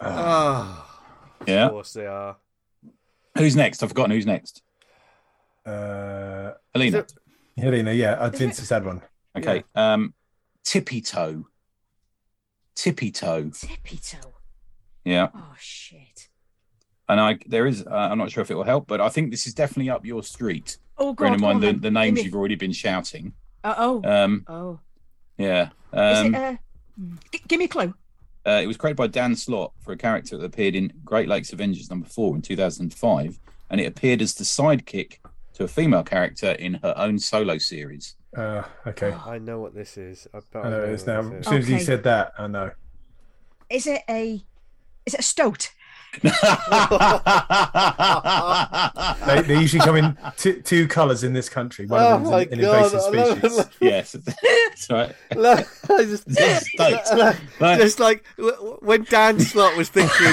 Oh, 0.00 0.86
Yeah. 1.46 1.66
of 1.66 1.70
course 1.72 1.92
they 1.92 2.06
are. 2.06 2.36
Who's 3.38 3.56
next? 3.56 3.82
I've 3.82 3.88
forgotten 3.88 4.10
who's 4.12 4.26
next. 4.26 4.62
Uh, 5.64 6.52
Helena. 6.74 6.98
Is 6.98 7.14
Helena, 7.56 7.92
yeah, 7.92 8.12
uh, 8.14 8.30
Vince 8.30 8.58
has 8.58 8.68
had 8.68 8.84
one. 8.84 9.02
Okay. 9.36 9.62
Um, 9.74 10.14
tippy 10.64 11.00
toe. 11.00 11.46
Tippy 12.74 13.10
toe. 13.10 13.50
Tippy 13.54 13.96
toe. 13.98 14.34
Yeah. 15.04 15.28
Oh 15.34 15.54
shit. 15.58 16.11
And 17.12 17.20
I 17.20 17.38
there 17.46 17.66
is. 17.66 17.84
Uh, 17.86 17.90
I'm 18.10 18.16
not 18.16 18.30
sure 18.30 18.40
if 18.40 18.50
it 18.50 18.54
will 18.54 18.64
help, 18.64 18.86
but 18.86 18.98
I 19.02 19.10
think 19.10 19.30
this 19.30 19.46
is 19.46 19.52
definitely 19.52 19.90
up 19.90 20.06
your 20.06 20.22
street. 20.22 20.78
Oh 20.96 21.12
Bearing 21.12 21.34
god. 21.34 21.36
in 21.36 21.60
mind 21.60 21.62
the, 21.62 21.72
the 21.80 21.90
names 21.90 22.16
Give 22.16 22.24
you've 22.26 22.34
already 22.34 22.54
been 22.54 22.72
shouting. 22.72 23.34
Uh, 23.62 23.74
oh. 23.76 24.02
Um, 24.02 24.44
oh. 24.48 24.80
yeah. 25.36 25.68
Is 25.92 26.18
Um, 26.20 26.34
it? 26.34 26.38
Uh. 26.38 26.56
G- 27.32 27.42
give 27.48 27.58
me 27.58 27.66
a 27.66 27.68
clue. 27.68 27.92
Uh, 28.46 28.60
it 28.62 28.66
was 28.66 28.78
created 28.78 28.96
by 28.96 29.08
Dan 29.08 29.36
Slott 29.36 29.72
for 29.84 29.92
a 29.92 29.96
character 29.96 30.38
that 30.38 30.44
appeared 30.46 30.74
in 30.74 30.90
Great 31.04 31.28
Lakes 31.28 31.52
Avengers 31.52 31.90
number 31.90 32.08
four 32.08 32.34
in 32.34 32.40
2005, 32.40 33.38
and 33.68 33.80
it 33.80 33.84
appeared 33.84 34.22
as 34.22 34.32
the 34.34 34.44
sidekick 34.44 35.18
to 35.54 35.64
a 35.64 35.68
female 35.68 36.02
character 36.02 36.52
in 36.52 36.74
her 36.82 36.94
own 36.96 37.18
solo 37.18 37.58
series. 37.58 38.16
Uh, 38.34 38.62
okay. 38.86 39.12
I 39.12 39.36
know 39.38 39.60
what 39.60 39.74
this 39.74 39.98
is. 39.98 40.26
I, 40.32 40.40
bet 40.50 40.64
I 40.64 40.70
know 40.70 40.78
know 40.80 40.84
it 40.84 40.90
is 40.92 41.06
now. 41.06 41.20
As 41.20 41.26
is. 41.32 41.46
soon 41.46 41.58
as 41.58 41.68
you 41.68 41.78
said 41.80 42.04
that, 42.04 42.32
I 42.38 42.46
know. 42.46 42.70
Is 43.68 43.86
it 43.86 44.00
a? 44.08 44.42
Is 45.04 45.12
it 45.14 45.20
a 45.20 45.24
stoat? 45.24 45.72
They, 49.26 49.42
they 49.42 49.60
usually 49.60 49.80
come 49.80 49.96
in 49.96 50.18
t- 50.36 50.60
two 50.62 50.86
colours 50.88 51.24
in 51.24 51.32
this 51.32 51.48
country. 51.48 51.86
One 51.86 52.00
Oh 52.02 52.14
of 52.16 52.22
my 52.22 52.44
them's 52.44 52.52
an, 52.52 52.58
an 52.58 52.64
god! 52.64 52.84
invasive 52.92 53.14
I 53.14 53.24
love 53.24 53.38
species. 53.40 53.66
yes, 53.80 54.12
that's 54.68 54.90
right. 54.90 55.14
Look, 55.34 55.68
I 55.90 56.04
just, 56.04 56.24
It's 56.28 56.68
stoked. 56.70 57.16
like, 57.60 57.78
just 57.78 58.00
like 58.00 58.24
w- 58.36 58.54
w- 58.56 58.78
when 58.82 59.04
Dan 59.04 59.38
Slott 59.40 59.76
was 59.76 59.88
thinking, 59.88 60.32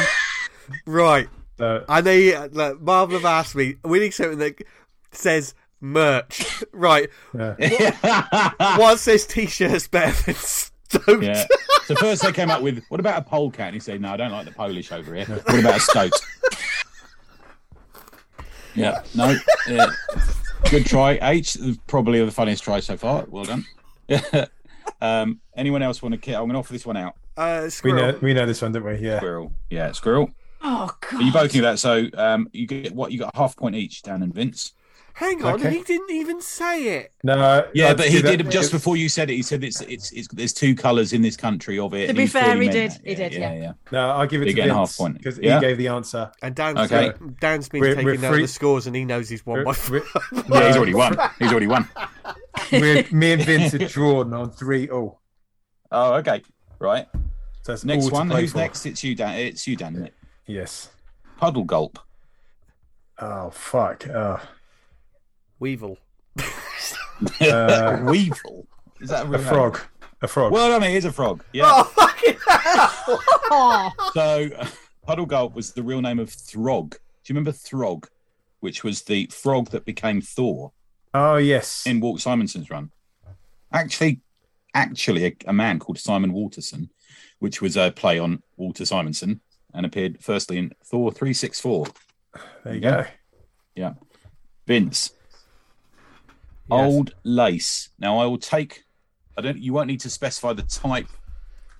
right, 0.85 1.27
So, 1.57 1.85
I 1.87 2.01
know 2.01 2.11
you, 2.11 2.37
like, 2.51 2.79
Marvel 2.81 3.17
have 3.17 3.25
asked 3.25 3.55
me, 3.55 3.75
we 3.83 3.99
need 3.99 4.13
something 4.13 4.39
that 4.39 4.61
says 5.11 5.53
merch. 5.81 6.63
right, 6.73 7.09
yeah. 7.33 8.75
what 8.77 8.99
says 8.99 9.25
t 9.25 9.45
shirts 9.45 9.87
better 9.87 10.11
than 10.23 10.35
Stoked? 10.89 11.23
Yeah. 11.23 11.45
So 11.85 11.95
first 11.95 12.21
they 12.21 12.31
came 12.31 12.49
up 12.49 12.61
with, 12.61 12.83
what 12.89 12.99
about 12.99 13.19
a 13.19 13.21
polecat? 13.23 13.67
And 13.67 13.73
he 13.75 13.79
said, 13.79 14.01
no, 14.01 14.13
I 14.13 14.17
don't 14.17 14.31
like 14.31 14.45
the 14.45 14.51
Polish 14.51 14.91
over 14.91 15.15
here. 15.15 15.25
What 15.25 15.59
about 15.59 15.77
a 15.77 15.79
stoat? 15.79 16.11
yeah. 18.75 19.01
No. 19.15 19.35
Yeah. 19.67 19.87
Good 20.69 20.85
try, 20.85 21.17
H. 21.21 21.57
Probably 21.87 22.23
the 22.23 22.31
funniest 22.31 22.63
try 22.63 22.79
so 22.79 22.97
far. 22.97 23.25
Well 23.27 23.45
done. 23.45 23.65
um, 25.01 25.39
anyone 25.55 25.81
else 25.81 26.01
want 26.01 26.13
to? 26.13 26.19
Ki- 26.19 26.33
I'm 26.33 26.41
going 26.41 26.53
to 26.53 26.59
offer 26.59 26.73
this 26.73 26.85
one 26.85 26.97
out. 26.97 27.15
Uh, 27.37 27.69
we 27.83 27.93
know 27.93 28.19
we 28.21 28.33
know 28.33 28.45
this 28.45 28.61
one, 28.61 28.73
don't 28.73 28.83
we? 28.83 28.97
Yeah. 28.97 29.17
Squirrel. 29.17 29.53
Yeah, 29.69 29.93
squirrel. 29.93 30.29
Oh 30.61 30.89
god. 30.99 31.11
But 31.13 31.21
you 31.21 31.31
both 31.31 31.53
knew 31.53 31.61
that, 31.61 31.79
so 31.79 32.07
um, 32.15 32.49
you 32.51 32.67
get 32.67 32.93
what 32.93 33.13
you 33.13 33.19
got 33.19 33.33
a 33.33 33.37
half 33.37 33.55
point 33.55 33.75
each, 33.75 34.01
Dan 34.01 34.21
and 34.21 34.33
Vince. 34.33 34.73
Hang 35.19 35.43
on, 35.43 35.55
Okay. 35.55 35.69
he 35.77 35.83
didn't 35.83 36.11
even 36.11 36.39
say 36.39 36.97
it. 36.99 37.11
No. 37.25 37.67
Yeah, 37.73 37.89
I'd 37.89 37.97
but 37.97 38.03
do 38.05 38.09
he 38.09 38.21
that- 38.21 38.37
did 38.37 38.49
just 38.49 38.71
before 38.71 38.95
you 38.95 39.09
said 39.09 39.29
it. 39.29 39.33
He 39.35 39.41
said 39.41 39.65
it's 39.65 39.81
it's, 39.81 40.11
it's 40.13 40.29
there's 40.29 40.53
two 40.53 40.73
colours 40.75 41.11
in 41.11 41.21
this 41.21 41.35
country 41.35 41.77
of 41.77 41.93
it. 41.93 42.07
To 42.07 42.13
be 42.13 42.25
fair, 42.25 42.55
he 42.61 42.69
did. 42.69 42.91
that. 42.91 43.01
He 43.03 43.15
did, 43.15 43.33
Yeah, 43.33 43.51
yeah. 43.53 43.59
yeah. 43.61 43.71
No, 43.91 44.11
I'll 44.11 44.25
give 44.27 44.41
it 44.41 44.45
You're 44.45 44.53
to 44.53 44.61
getting 44.61 44.73
Vince 44.73 44.91
half 44.91 44.97
point. 44.97 45.17
because 45.17 45.37
Yeah? 45.37 45.55
he 45.59 45.65
gave 45.65 45.77
the 45.77 45.89
answer. 45.89 46.31
And 46.41 46.55
Dan's, 46.55 46.79
Okay. 46.79 47.09
uh, 47.09 47.13
Dan's 47.41 47.67
been 47.67 47.81
We're- 47.81 47.95
taking 47.95 48.05
we're 48.05 48.17
note 48.17 48.31
free- 48.31 48.41
the 48.43 48.47
scores 48.47 48.87
and 48.87 48.95
he 48.95 49.03
knows 49.03 49.27
he's 49.27 49.45
won 49.45 49.65
by 49.65 49.75
We're- 49.89 50.05
Yeah, 50.49 50.67
he's 50.67 50.77
already 50.77 50.93
won. 50.93 51.17
He's 51.37 51.51
already 51.51 51.67
won. 51.67 51.89
we're- 52.71 53.05
me 53.11 53.33
and 53.33 53.43
Vince 53.43 53.73
are 53.73 53.77
drawn 53.89 54.33
on 54.33 54.51
three 54.51 54.87
all. 54.89 55.19
Oh, 55.91 56.13
okay. 56.13 56.43
Right. 56.79 57.07
So 57.63 57.73
that's 57.73 57.83
Next 57.83 58.09
one. 58.09 58.29
Who's 58.29 58.53
for. 58.53 58.59
next? 58.59 58.85
It's 58.85 59.03
you, 59.03 59.15
Dan. 59.15 59.37
It's 59.37 59.67
you, 59.67 59.75
Dan. 59.75 59.97
it? 59.97 60.13
Yes. 60.45 60.91
Puddle 61.37 61.65
gulp. 61.65 61.99
Oh 63.19 63.49
fuck. 63.49 64.07
Oh. 64.07 64.39
Weevil. 65.59 65.97
Uh, 67.41 67.99
Weevil. 68.03 68.65
Is 69.01 69.09
that 69.09 69.25
a, 69.25 69.33
a 69.33 69.39
frog. 69.39 69.77
A 70.21 70.27
frog. 70.27 70.53
Well, 70.53 70.73
I 70.73 70.79
mean, 70.79 70.91
it 70.91 70.97
is 70.99 71.03
a 71.05 71.11
frog. 71.11 71.43
Yeah. 71.51 71.65
Oh, 71.65 71.83
fucking 71.83 72.37
hell! 72.47 73.93
So, 74.13 74.49
Puddle 75.05 75.25
Gulp 75.25 75.53
was 75.53 75.73
the 75.73 75.83
real 75.83 76.01
name 76.01 76.19
of 76.19 76.29
Throg. 76.29 76.91
Do 76.91 76.97
you 77.25 77.33
remember 77.33 77.51
Throg, 77.51 78.07
which 78.61 78.85
was 78.85 79.01
the 79.01 79.25
frog 79.27 79.69
that 79.71 79.83
became 79.83 80.21
Thor 80.21 80.71
Oh 81.13 81.35
yes. 81.35 81.83
in 81.85 81.99
Walt 81.99 82.21
Simonson's 82.21 82.69
run? 82.69 82.91
Actually, 83.73 84.21
actually, 84.73 85.25
a, 85.25 85.35
a 85.47 85.53
man 85.53 85.77
called 85.79 85.99
Simon 85.99 86.31
Walterson, 86.31 86.89
which 87.39 87.61
was 87.61 87.75
a 87.75 87.91
play 87.91 88.17
on 88.17 88.43
Walter 88.55 88.85
Simonson, 88.85 89.41
and 89.73 89.85
appeared 89.85 90.23
firstly 90.23 90.57
in 90.57 90.71
Thor 90.85 91.11
three 91.11 91.33
six 91.33 91.59
four. 91.59 91.85
there 92.63 92.75
you 92.75 92.79
go. 92.81 93.05
Yeah, 93.75 93.93
Vince. 94.65 95.11
Yes. 96.69 96.91
Old 96.93 97.15
lace. 97.23 97.89
Now 97.99 98.19
I 98.19 98.25
will 98.25 98.37
take. 98.37 98.83
I 99.37 99.41
don't. 99.41 99.57
You 99.57 99.73
won't 99.73 99.87
need 99.87 100.01
to 100.01 100.09
specify 100.09 100.53
the 100.53 100.63
type 100.63 101.07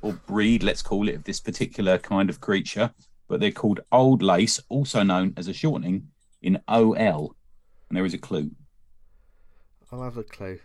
or 0.02 0.14
breed, 0.14 0.64
let's 0.64 0.82
call 0.82 1.10
it, 1.10 1.16
of 1.16 1.24
this 1.24 1.40
particular 1.40 1.98
kind 1.98 2.30
of 2.30 2.40
creature, 2.40 2.92
but 3.28 3.40
they're 3.40 3.52
called 3.52 3.82
old 3.92 4.22
lace, 4.22 4.60
also 4.70 5.04
known 5.04 5.34
as 5.38 5.48
a 5.48 5.54
shortening 5.54 6.08
in 6.42 6.60
OL. 6.68 7.36
And 7.90 7.98
there 7.98 8.06
is 8.06 8.14
a 8.14 8.18
clue. 8.18 8.52
I'll 9.92 10.04
have 10.04 10.18
a 10.18 10.24
clue. 10.24 10.60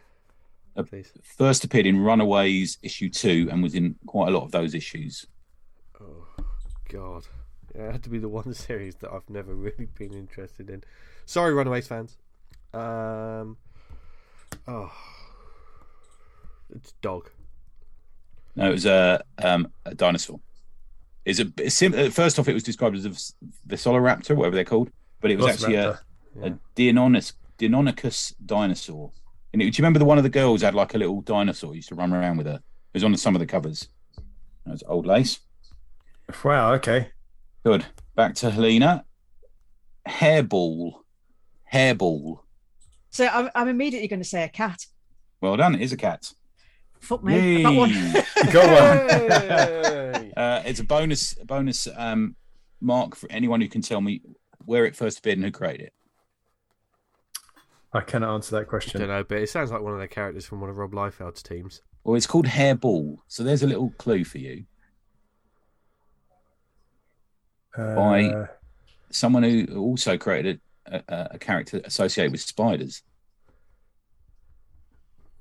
Uh, 0.77 0.83
Please. 0.83 1.13
First 1.23 1.65
appeared 1.65 1.87
in 1.87 1.99
Runaways 1.99 2.79
issue 2.83 3.09
two 3.09 3.49
and 3.51 3.63
was 3.63 3.75
in 3.75 3.97
quite 4.07 4.29
a 4.29 4.37
lot 4.37 4.45
of 4.45 4.51
those 4.51 4.75
issues. 4.75 5.27
Oh, 6.01 6.27
God. 6.91 7.27
Yeah, 7.75 7.89
it 7.89 7.93
had 7.93 8.03
to 8.05 8.11
be 8.11 8.19
the 8.19 8.29
one 8.29 8.53
series 8.55 8.97
that 8.97 9.11
I've 9.11 9.29
never 9.29 9.55
really 9.55 9.89
been 9.99 10.13
interested 10.13 10.71
in. 10.71 10.85
Sorry, 11.27 11.55
Runaways 11.55 11.87
fans. 11.87 12.19
Um. 12.73 13.57
Oh. 14.69 14.93
It's 16.75 16.93
dog. 17.03 17.31
No, 18.57 18.69
it 18.69 18.73
was 18.73 18.87
a 18.87 19.23
um, 19.43 19.73
a 19.85 19.95
dinosaur. 19.95 20.41
Is 21.25 21.41
a 21.41 21.47
bit 21.47 21.73
sim- 21.73 22.11
first 22.11 22.39
off, 22.39 22.49
it 22.49 22.55
was 22.55 22.63
described 22.63 22.97
as 22.97 23.05
a 23.05 23.11
vis- 23.11 23.35
Vesoloraptor, 23.67 24.37
whatever 24.37 24.55
they're 24.55 24.65
called, 24.65 24.91
but 25.21 25.31
it 25.31 25.39
was 25.39 25.47
actually 25.47 25.77
a, 25.77 25.99
Velociraptor. 26.37 26.47
a 26.47 26.59
Deinonychus, 26.77 27.33
Deinonychus 27.59 28.35
dinosaur. 28.45 29.13
And 29.53 29.63
it, 29.63 29.65
do 29.67 29.69
you 29.69 29.83
remember 29.83 29.99
the 29.99 30.05
one 30.05 30.19
of 30.19 30.25
the 30.25 30.31
girls 30.31 30.63
had 30.63 30.75
like 30.75 30.95
a 30.95 30.99
little 30.99 31.21
dinosaur 31.23 31.75
used 31.75 31.89
to 31.89 31.95
run 31.95 32.13
around 32.13 32.37
with 32.37 32.47
her? 32.47 32.57
It 32.57 32.95
was 32.95 33.05
on 33.05 33.17
some 33.17 33.35
of 33.35 33.41
the 33.41 33.47
covers. 33.47 33.89
That 34.67 34.73
was 34.73 34.83
old 34.87 35.07
lace. 35.07 35.41
Wow. 36.43 36.75
Okay. 36.75 37.11
Good. 37.65 37.87
Back 38.17 38.35
to 38.37 38.51
Helena. 38.51 39.05
Hairball. 40.09 40.93
Hairball. 41.73 42.41
So 43.15 43.29
I'm, 43.29 43.49
I'm 43.55 43.69
immediately 43.69 44.09
going 44.09 44.21
to 44.21 44.29
say 44.29 44.43
a 44.43 44.49
cat. 44.49 44.87
Well 45.41 45.57
done. 45.57 45.77
It 45.77 45.83
is 45.83 45.93
a 45.93 45.97
cat. 45.97 46.33
Fuck 46.99 47.23
me. 47.23 47.61
I 47.61 47.63
got 47.63 47.75
one. 47.77 47.91
Yay. 47.91 48.25
Got 48.53 50.25
Uh, 50.37 50.63
it's 50.67 50.81
a 50.81 50.85
bonus 50.85 51.35
bonus 51.35 51.87
um, 51.95 52.35
mark 52.81 53.15
for 53.15 53.31
anyone 53.31 53.61
who 53.61 53.69
can 53.69 53.81
tell 53.81 54.01
me 54.01 54.21
where 54.65 54.85
it 54.85 54.97
first 54.97 55.21
appeared 55.21 55.39
and 55.39 55.45
who 55.45 55.53
created 55.53 55.87
it. 55.87 55.93
I 57.93 58.01
cannot 58.01 58.35
answer 58.35 58.51
that 58.51 58.57
I 58.57 58.61
don't 58.63 58.69
question. 58.69 59.07
know, 59.07 59.23
but 59.23 59.39
it 59.39 59.49
sounds 59.49 59.71
like 59.71 59.81
one 59.81 59.93
of 59.95 60.01
the 60.01 60.09
characters 60.09 60.45
from 60.45 60.61
one 60.61 60.71
of 60.71 60.77
Rob 60.77 60.91
Liefeld's 60.91 61.41
teams. 61.41 61.83
Well, 62.03 62.17
it's 62.17 62.27
called 62.27 62.47
Hairball. 62.47 63.19
So 63.29 63.45
there's 63.45 63.63
a 63.63 63.69
little 63.69 63.91
clue 63.97 64.25
for 64.25 64.39
you. 64.39 64.65
Uh, 67.79 67.95
By 67.95 68.49
Someone 69.11 69.45
who 69.45 69.67
also 69.77 70.19
created 70.19 70.61
a, 70.87 71.03
a, 71.09 71.29
a 71.33 71.39
character 71.39 71.81
associated 71.85 72.33
with 72.33 72.41
spiders. 72.41 73.03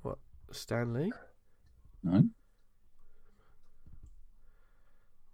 What 0.02 0.18
Stanley? 0.52 1.12
No. 2.04 2.24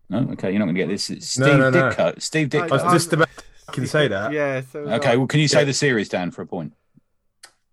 No. 0.09 0.31
Okay, 0.33 0.49
you're 0.51 0.59
not 0.59 0.65
going 0.65 0.75
to 0.75 0.81
get 0.81 0.87
this. 0.89 1.09
It's 1.09 1.29
Steve 1.29 1.45
No, 1.45 1.57
no, 1.57 1.69
no. 1.69 1.89
Ditko. 1.91 2.21
Steve 2.21 2.53
I- 2.55 2.59
I 2.59 2.67
was 2.67 2.81
just 2.93 3.13
about 3.13 3.29
to 3.73 3.87
say 3.87 4.07
that. 4.07 4.31
Yeah. 4.31 4.61
So 4.71 4.79
Okay. 4.79 5.11
I. 5.11 5.15
Well, 5.15 5.27
can 5.27 5.39
you 5.39 5.47
say 5.47 5.59
Yeah. 5.59 5.65
the 5.65 5.73
series, 5.73 6.09
Dan, 6.09 6.31
for 6.31 6.41
a 6.41 6.47
point? 6.47 6.73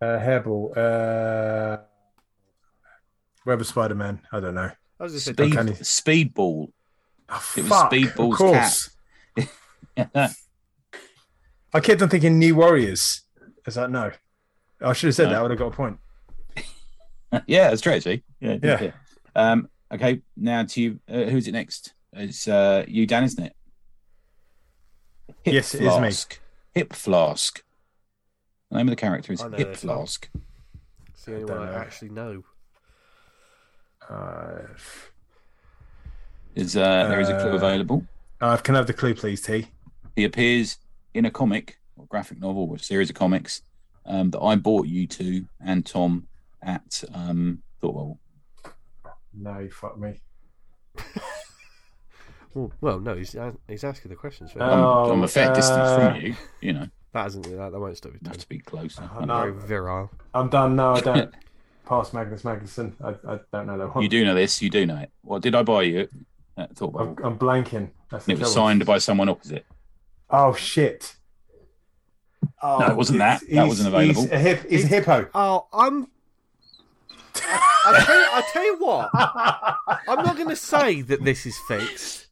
Uh, 0.00 0.18
hairball. 0.18 0.76
Uh, 0.76 1.78
Web 3.46 3.60
of 3.60 3.66
Spider 3.66 3.94
Man. 3.94 4.20
I 4.32 4.40
don't 4.40 4.54
know. 4.54 4.70
I 5.00 5.02
was 5.02 5.12
just 5.12 5.24
saying. 5.36 5.52
Speed, 5.82 6.32
Speedball. 6.34 6.72
Oh, 7.28 7.52
It 7.56 7.60
was 7.62 7.68
fuck, 7.68 7.90
Speedball's 7.92 8.32
of 8.32 8.38
course. 8.38 8.90
I 11.76 11.80
kept 11.80 12.00
on 12.02 12.08
thinking 12.08 12.38
New 12.38 12.56
Warriors. 12.56 13.22
I 13.40 13.44
was 13.66 13.76
like, 13.76 13.90
no. 13.90 14.10
I 14.80 14.92
should 14.92 15.08
have 15.08 15.14
said 15.14 15.24
No. 15.24 15.30
that. 15.30 15.38
I 15.38 15.42
would 15.42 15.50
have 15.50 15.58
got 15.58 15.66
a 15.66 15.70
point. 15.76 15.98
yeah, 17.46 17.68
that's 17.68 17.80
true. 17.82 17.92
Actually. 17.92 18.22
Yeah. 18.40 18.56
Yeah. 18.62 18.90
Um. 19.34 19.68
Okay. 19.92 20.22
Now 20.36 20.64
to 20.64 20.80
you. 20.80 21.00
Uh, 21.08 21.24
who's 21.24 21.46
it 21.48 21.52
next? 21.52 21.92
It's 22.12 22.48
uh, 22.48 22.84
you, 22.88 23.06
Dan, 23.06 23.24
isn't 23.24 23.44
it? 23.44 23.52
Hip 25.42 25.54
Yes, 25.54 25.74
it 25.74 25.82
is 25.82 25.92
me. 25.94 25.98
flask. 25.98 26.40
Hip 26.74 26.92
flask. 26.92 27.62
The 28.70 28.76
name 28.78 28.88
of 28.88 28.92
the 28.92 28.96
character 28.96 29.32
is 29.32 29.40
Hip 29.42 29.52
this 29.56 29.84
one. 29.84 29.96
Flask. 29.98 30.28
It's 31.10 31.24
the 31.24 31.36
only 31.36 31.52
I 31.52 31.58
one 31.58 31.68
I 31.68 31.72
know. 31.72 31.78
actually 31.78 32.08
know. 32.10 32.44
Uh, 34.08 34.58
Is 36.54 36.76
uh, 36.76 37.08
there 37.08 37.20
is 37.20 37.28
a 37.28 37.38
clue 37.40 37.50
Uh, 37.52 37.56
available? 37.56 38.06
Uh, 38.40 38.56
can 38.56 38.74
I 38.74 38.78
have 38.78 38.86
the 38.86 38.92
clue, 38.92 39.14
please, 39.14 39.42
T? 39.42 39.66
He 40.14 40.24
appears 40.24 40.78
in 41.16 41.24
a 41.24 41.30
comic 41.30 41.78
or 41.96 42.06
graphic 42.06 42.38
novel 42.40 42.68
or 42.70 42.78
series 42.78 43.10
of 43.10 43.16
comics 43.16 43.62
um, 44.04 44.30
that 44.30 44.40
I 44.40 44.56
bought 44.56 44.86
you 44.86 45.06
two 45.06 45.46
and 45.64 45.84
Tom 45.84 46.26
at 46.62 47.02
um, 47.14 47.62
Thought 47.80 47.92
Bubble. 47.94 48.20
No, 49.34 49.58
you 49.58 49.70
fuck 49.70 49.98
me. 49.98 50.20
Well, 52.56 52.72
well, 52.80 53.00
no, 53.00 53.14
he's 53.14 53.36
he's 53.68 53.84
asking 53.84 54.08
the 54.08 54.16
questions. 54.16 54.50
For 54.52 54.62
I'm, 54.62 54.80
Oh, 54.80 55.12
I'm 55.12 55.22
a 55.22 55.28
fair 55.28 55.52
distance 55.52 55.76
uh, 55.78 56.12
from 56.12 56.20
you. 56.22 56.34
You 56.62 56.72
know, 56.72 56.88
that 57.12 57.26
isn't 57.26 57.42
that, 57.42 57.70
that 57.70 57.78
won't 57.78 57.98
stop 57.98 58.12
you. 58.12 58.18
you 58.22 58.28
have 58.28 58.38
to 58.38 58.48
be 58.48 58.60
close. 58.60 58.98
Oh, 58.98 59.10
I'm 59.20 59.28
no. 59.28 59.40
very 59.40 59.52
virile. 59.52 60.10
I'm 60.32 60.48
done. 60.48 60.74
No, 60.74 60.94
I 60.94 61.00
don't. 61.00 61.34
Pass 61.86 62.14
Magnus 62.14 62.42
Magnusson. 62.42 62.94
I, 63.04 63.10
I 63.34 63.40
don't 63.52 63.66
know 63.66 63.76
that 63.76 63.94
one. 63.94 64.02
You 64.02 64.08
do 64.08 64.24
know 64.24 64.34
this. 64.34 64.62
You 64.62 64.70
do 64.70 64.86
know 64.86 64.96
it. 64.96 65.10
What 65.20 65.42
did 65.42 65.54
I 65.54 65.62
buy 65.62 65.82
you 65.82 66.08
at 66.56 66.74
Thought 66.74 66.94
I'm, 66.98 67.16
I'm 67.22 67.38
blanking. 67.38 67.90
That's 68.10 68.26
it 68.26 68.38
was 68.38 68.40
trouble. 68.40 68.54
signed 68.54 68.86
by 68.86 68.96
someone 68.98 69.28
opposite. 69.28 69.66
Oh 70.30 70.54
shit. 70.54 71.16
Oh, 72.62 72.78
No, 72.78 72.86
it 72.88 72.96
wasn't 72.96 73.16
oh, 73.16 73.24
that. 73.24 73.40
he's- 73.42 73.54
That 73.54 73.66
wasn't 73.66 73.88
available. 73.88 74.22
He's 74.22 74.30
a, 74.32 74.38
hip, 74.38 74.66
he's 74.70 74.84
a 74.84 74.88
hippo. 74.88 75.28
Oh, 75.34 75.66
I'm. 75.72 76.08
I 77.44 78.02
tell 78.04 78.18
you, 78.18 78.26
I 78.32 78.42
tell 78.52 78.64
you 78.64 78.76
what. 78.78 79.10
I'm 80.08 80.24
not 80.24 80.36
going 80.36 80.48
to 80.48 80.56
say 80.56 81.02
that 81.02 81.22
this 81.22 81.44
is 81.46 81.56
fixed. 81.68 82.26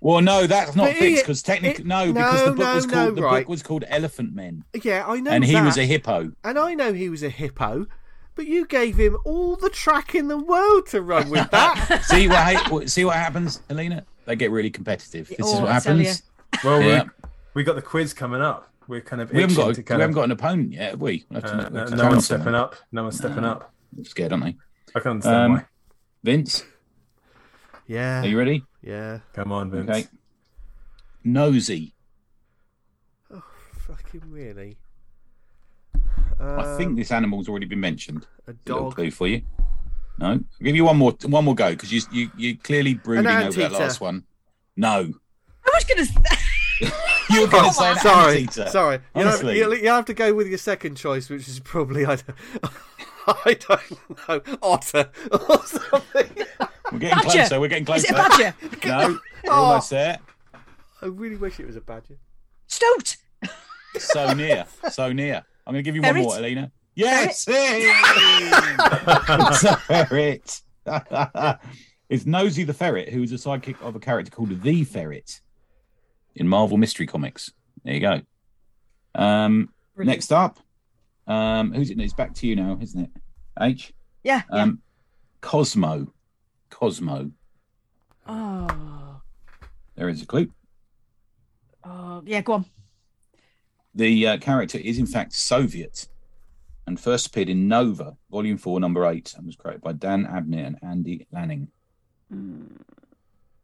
Well, 0.00 0.20
no, 0.22 0.46
that's 0.46 0.74
not 0.76 0.86
But 0.88 0.96
fixed 0.96 1.22
because 1.24 1.42
technically, 1.42 1.82
it- 1.84 1.86
no, 1.86 2.12
because 2.12 2.40
no, 2.40 2.44
the 2.46 2.50
book 2.52 2.58
no, 2.66 2.74
was 2.74 2.86
no, 2.86 2.92
called 2.94 3.16
the 3.16 3.22
right. 3.22 3.40
book 3.42 3.48
was 3.48 3.62
called 3.62 3.84
Elephantmen, 3.90 4.62
Yeah, 4.82 5.04
I 5.06 5.20
know 5.20 5.30
and 5.30 5.44
he 5.44 5.52
that, 5.52 5.64
was 5.64 5.76
a 5.76 5.84
hippo. 5.84 6.32
and 6.44 6.58
I 6.58 6.74
know 6.74 6.92
he 6.92 7.08
was 7.08 7.22
a 7.22 7.28
hippo, 7.30 7.86
but 8.34 8.46
you 8.46 8.66
gave 8.66 8.96
him 8.96 9.16
all 9.24 9.56
the 9.56 9.70
track 9.70 10.14
in 10.14 10.28
the 10.28 10.38
world 10.38 10.86
to 10.88 11.02
run 11.02 11.28
with 11.30 11.50
that. 11.50 12.02
see 12.04 12.28
what 12.28 12.38
ha- 12.38 12.80
see 12.86 13.04
what 13.04 13.16
happens, 13.16 13.60
Helena? 13.68 14.04
They 14.24 14.36
get 14.36 14.50
really 14.50 14.70
competitive. 14.70 15.28
This 15.28 15.38
is 15.40 15.44
Oh, 15.46 15.60
what 15.62 15.70
I 15.70 15.80
tell 15.80 15.96
happens. 15.96 16.22
Well, 16.64 16.82
Yeah. 16.82 17.04
we, 17.04 17.28
we 17.54 17.64
got 17.64 17.76
the 17.76 17.82
quiz 17.82 18.12
coming 18.14 18.40
up. 18.40 18.72
We're 18.86 19.00
kind 19.02 19.20
of 19.20 19.30
We 19.30 19.40
haven't 19.42 19.56
got 19.56 19.70
a, 19.70 19.74
to 19.74 19.80
we 19.80 19.84
kind 19.84 20.00
haven't 20.00 20.12
of. 20.12 20.14
got 20.16 20.24
an 20.24 20.30
opponent 20.32 20.72
yet, 20.72 20.90
have 20.92 21.00
we? 21.00 21.26
We'll 21.30 21.40
have 21.42 21.50
to 21.50 21.56
uh, 21.66 21.68
no, 21.68 21.80
have 21.80 21.90
no 21.96 22.08
one's 22.08 22.24
stepping 22.24 22.54
up. 22.54 22.76
No 22.90 23.02
one's 23.02 23.18
stepping 23.18 23.42
No. 23.42 23.50
up. 23.50 23.72
They're 23.92 24.04
Scared, 24.04 24.32
aren't 24.32 24.44
they? 24.44 24.56
I 24.94 25.00
can't 25.00 25.06
understand 25.06 25.36
Um, 25.36 25.52
why. 25.52 25.64
Vince, 26.24 26.64
Yeah, 27.86 28.22
are 28.22 28.26
you 28.26 28.38
ready? 28.38 28.64
yeah. 28.82 29.18
Come 29.34 29.52
on, 29.52 29.70
Vince. 29.70 29.90
Okay. 29.90 30.06
Nosy. 31.24 31.94
Oh, 33.32 33.42
fucking 33.86 34.22
really. 34.30 34.78
I 36.40 36.76
think 36.76 36.90
Um, 36.90 36.96
this 36.96 37.10
animal's 37.10 37.48
already 37.48 37.66
been 37.66 37.80
mentioned. 37.80 38.26
a 38.46 38.52
A 38.52 38.54
little 38.66 38.84
dog. 38.84 38.94
clue 38.94 39.10
for 39.10 39.26
you. 39.26 39.42
No, 40.18 40.26
I'll 40.26 40.40
give 40.62 40.74
you 40.76 40.84
one 40.84 40.96
more 40.96 41.12
one 41.26 41.44
more 41.44 41.54
go 41.54 41.70
because 41.70 41.92
you 41.92 42.00
you 42.10 42.30
you 42.36 42.56
clearly 42.56 42.94
brooding 42.94 43.26
over 43.26 43.52
that 43.60 43.72
last 43.72 44.00
one. 44.00 44.24
No, 44.76 45.12
I 45.64 45.70
was 45.74 45.84
going 45.84 46.06
to. 46.06 46.37
You 46.80 47.42
were 47.42 47.46
going 47.48 47.64
Oh, 47.64 47.68
to 47.68 47.74
say 47.74 47.90
an 47.90 47.98
Sorry, 47.98 48.46
sorry. 48.70 49.00
You 49.14 49.22
have, 49.24 49.42
you, 49.42 49.74
you 49.74 49.88
have 49.88 50.04
to 50.06 50.14
go 50.14 50.32
with 50.34 50.46
your 50.48 50.58
second 50.58 50.96
choice, 50.96 51.28
which 51.28 51.46
is 51.48 51.60
probably 51.60 52.04
I 52.06 52.16
don't, 52.16 52.34
I 53.26 53.54
don't 53.54 54.28
know 54.28 54.40
otter 54.62 55.10
or 55.32 55.64
something. 55.66 56.30
We're 56.92 56.98
getting 56.98 57.18
Badger. 57.18 57.30
closer. 57.30 57.60
We're 57.60 57.68
getting 57.68 57.84
closer. 57.84 58.06
Is 58.06 58.12
closer. 58.14 58.42
it 58.42 58.54
a 58.62 58.66
badger? 58.78 58.80
No, 58.88 59.08
we're 59.44 59.52
Oh. 59.52 59.52
almost 59.52 59.90
there. 59.90 60.18
I 61.02 61.06
really 61.06 61.36
wish 61.36 61.60
it 61.60 61.66
was 61.66 61.76
a 61.76 61.80
badger. 61.80 62.16
Stoat. 62.66 63.16
So 63.98 64.32
near, 64.32 64.64
so 64.90 65.12
near. 65.12 65.42
I'm 65.66 65.74
going 65.74 65.84
to 65.84 65.88
give 65.88 65.96
you 65.96 66.02
Ferret? 66.02 66.16
one 66.16 66.24
more, 66.24 66.34
Helena. 66.36 66.72
Yes, 66.94 67.44
it's 67.48 67.86
a 69.64 69.76
ferret. 69.76 70.62
it's 72.08 72.26
Nosy 72.26 72.64
the 72.64 72.74
ferret, 72.74 73.10
who 73.10 73.22
is 73.22 73.32
a 73.32 73.36
sidekick 73.36 73.80
of 73.82 73.94
a 73.96 74.00
character 74.00 74.30
called 74.30 74.62
the 74.62 74.84
Ferret 74.84 75.40
in 76.38 76.48
Marvel 76.48 76.78
Mystery 76.78 77.06
Comics. 77.06 77.52
There 77.84 77.94
you 77.94 78.00
go. 78.00 78.20
Um, 79.14 79.70
next 79.96 80.32
up, 80.32 80.58
um, 81.26 81.72
who's 81.72 81.90
it? 81.90 82.00
It's 82.00 82.12
back 82.12 82.34
to 82.34 82.46
you 82.46 82.56
now, 82.56 82.78
isn't 82.80 83.00
it? 83.04 83.10
H. 83.60 83.92
Yeah. 84.22 84.42
yeah. 84.52 84.62
Um, 84.62 84.80
Cosmo. 85.40 86.12
Cosmo. 86.70 87.30
oh. 88.26 89.20
There 89.96 90.08
is 90.08 90.22
a 90.22 90.26
clue. 90.26 90.48
Oh. 91.84 92.22
Yeah. 92.24 92.40
Go 92.40 92.54
on. 92.54 92.64
The 93.94 94.28
uh, 94.28 94.38
character 94.38 94.78
is 94.78 94.98
in 94.98 95.06
fact 95.06 95.32
Soviet 95.32 96.08
and 96.86 96.98
first 96.98 97.26
appeared 97.26 97.48
in 97.48 97.68
Nova, 97.68 98.16
Volume 98.30 98.56
4, 98.56 98.80
Number 98.80 99.04
8, 99.06 99.34
and 99.36 99.46
was 99.46 99.56
created 99.56 99.82
by 99.82 99.92
Dan 99.92 100.24
Abnett 100.24 100.66
and 100.66 100.78
Andy 100.82 101.26
Lanning. 101.32 101.68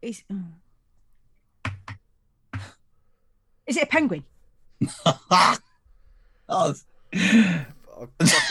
Is, 0.02 0.24
mm. 0.30 0.44
Is 3.66 3.76
it 3.76 3.84
a 3.84 3.86
penguin? 3.86 4.24
oh, 6.48 6.74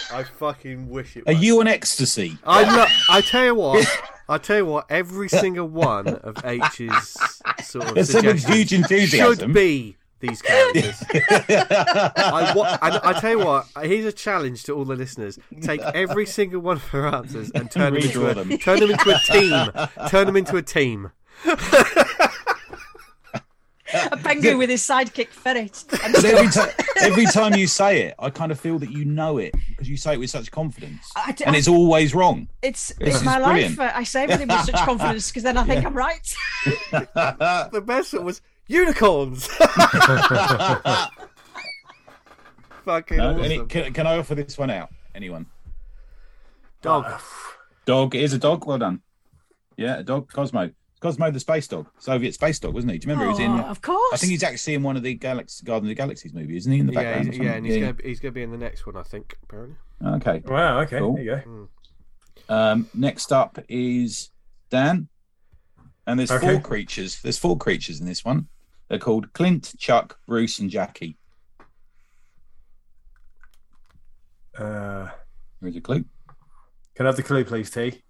I, 0.10 0.24
fucking 0.38 0.90
wish 0.90 1.18
it. 1.18 1.24
are 1.28 1.34
Was. 1.34 1.44
you 1.44 1.60
on 1.60 1.68
ecstasy? 1.68 2.38
I 2.46 2.76
lo- 2.76 2.86
I 3.10 3.22
tell 3.22 3.46
you 3.46 3.56
what. 3.56 4.02
I 4.30 4.38
tell 4.38 4.58
you 4.58 4.66
what. 4.66 4.86
Every 4.90 5.30
single 5.30 5.68
one 5.68 6.08
of 6.08 6.38
H's 6.46 7.18
sort 7.64 7.86
of 7.90 7.96
There's 7.96 8.10
some 8.10 8.22
suggestions 8.22 8.46
huge 8.56 8.74
enthusiasm. 8.74 9.40
should 9.48 9.54
be 9.54 9.98
these 10.22 10.42
characters. 10.42 11.04
I, 11.12 12.54
wa- 12.56 12.78
and 12.82 12.96
I 13.04 13.20
tell 13.20 13.32
you 13.32 13.40
what. 13.46 13.68
Here's 13.82 14.06
a 14.06 14.14
challenge 14.14 14.64
to 14.64 14.74
all 14.74 14.86
the 14.86 14.96
listeners: 14.96 15.38
take 15.62 15.82
every 15.82 16.26
single 16.26 16.62
one 16.62 16.78
of 16.78 16.88
her 16.90 17.08
answers 17.08 17.52
and 17.52 17.70
turn 17.70 17.94
them 17.94 18.02
into 18.02 18.28
a, 18.28 18.34
them. 18.34 18.58
turn 18.58 18.80
them 18.80 18.92
into 18.92 19.10
a 19.14 19.20
team. 19.32 19.70
Turn 20.10 20.26
them 20.26 20.38
into 20.38 20.56
a 20.56 20.62
team. 20.62 21.12
A 24.12 24.18
penguin 24.18 24.58
with 24.58 24.70
his 24.70 24.82
sidekick 24.82 25.28
ferret. 25.30 25.84
But 25.90 26.04
every, 26.04 26.48
Stoat. 26.50 26.70
ti- 26.78 26.84
every 27.02 27.26
time 27.26 27.54
you 27.56 27.68
say 27.68 28.02
it, 28.04 28.16
I 28.20 28.30
kind 28.30 28.52
of 28.52 28.60
feel 28.60 28.80
that 28.80 28.92
you 28.92 29.06
know 29.06 29.38
it 29.38 29.54
because 29.70 29.88
you 29.90 29.98
say 29.98 30.14
it 30.14 30.20
with 30.20 30.30
such 30.30 30.50
confidence. 30.52 31.12
I 31.16 31.32
d- 31.32 31.44
and 31.46 31.56
it's 31.56 31.68
always 31.68 32.14
wrong. 32.16 32.48
It's 32.62 32.90
This 33.00 33.16
it's 33.16 33.24
my 33.24 33.40
brilliant. 33.40 33.78
life. 33.78 33.92
I 33.96 34.04
say 34.04 34.24
everything 34.24 34.48
with 34.48 34.66
such 34.66 34.76
confidence 34.86 35.30
because 35.30 35.44
then 35.44 35.58
I 35.58 35.64
think 35.64 35.86
I'm 35.86 35.94
right. 35.94 36.36
The 36.94 37.84
best 37.86 38.14
one 38.14 38.26
was 38.26 38.42
unicorns. 38.68 39.48
Fucking 42.86 43.18
No? 43.18 43.30
awesome. 43.32 43.44
Any- 43.44 43.66
can, 43.66 43.94
can 43.94 44.08
I 44.08 44.18
offer 44.18 44.36
this 44.36 44.58
one 44.58 44.70
out? 44.70 44.90
Anyone? 45.16 45.46
Dog. 46.82 47.06
Dog. 47.86 48.16
It 48.16 48.24
is 48.24 48.34
a 48.34 48.38
dog. 48.38 48.66
Well 48.66 48.78
done. 48.78 49.02
Yeah, 49.78 50.00
a 50.00 50.04
dog. 50.04 50.32
Cosmo. 50.32 50.72
Cosmo 51.04 51.30
the 51.32 51.40
space 51.42 51.68
dog. 51.68 51.90
Soviet 52.00 52.34
space 52.34 52.60
dog, 52.60 52.74
wasn't 52.74 52.94
he? 52.94 52.98
Do 52.98 53.08
you 53.10 53.14
remember? 53.14 53.26
he 53.34 53.42
was 53.44 53.50
Oh, 53.52 53.60
in. 53.60 53.70
of 53.70 53.82
course. 53.82 54.14
I 54.14 54.16
think 54.16 54.32
he's 54.32 54.42
actually 54.42 54.76
in 54.76 54.84
one 54.84 54.96
of 54.96 55.04
the 55.04 55.14
Galaxy 55.16 55.66
Guardians 55.66 55.88
of 55.88 55.90
the 55.90 55.96
Galaxies 56.02 56.34
movie, 56.34 56.56
isn't 56.56 56.72
he? 56.72 56.80
In 56.80 56.86
the 56.88 56.94
Yeah, 56.94 57.02
background. 57.02 57.26
he's, 57.28 57.38
yeah, 57.38 57.54
and 57.56 57.66
he's 57.66 57.76
Yeah, 57.76 57.92
gonna 57.92 57.98
he's 58.06 58.20
gonna 58.22 58.32
be 58.32 58.42
in 58.42 58.52
the 58.52 58.58
next 58.58 58.86
one, 58.86 58.96
I 58.96 59.04
think. 59.04 59.36
Apparently. 59.44 59.76
Okay. 60.02 60.42
Wow. 60.46 60.80
Okay. 60.80 61.00
Cool. 61.00 61.16
There 61.16 61.24
you 61.24 61.42
go. 62.48 62.56
Um, 62.56 62.90
next 62.94 63.34
up 63.34 63.60
is 63.68 64.30
Dan, 64.70 65.10
and 66.08 66.18
there's 66.20 66.32
Okay. 66.32 66.54
four 66.54 66.62
creatures. 66.62 67.22
There's 67.22 67.38
four 67.38 67.58
creatures 67.58 68.00
in 68.00 68.06
this 68.06 68.24
one. 68.24 68.48
They're 68.88 68.98
called 68.98 69.34
Clint, 69.34 69.74
Chuck, 69.78 70.20
Bruce, 70.26 70.58
and 70.60 70.70
Jackie. 70.70 71.18
Uh, 74.58 75.10
Here's 75.60 75.76
a 75.76 75.82
clue. 75.82 76.06
can 76.96 77.06
I 77.06 77.10
have 77.10 77.16
the 77.18 77.24
clue, 77.24 77.44
please, 77.44 77.70
T? 77.72 78.03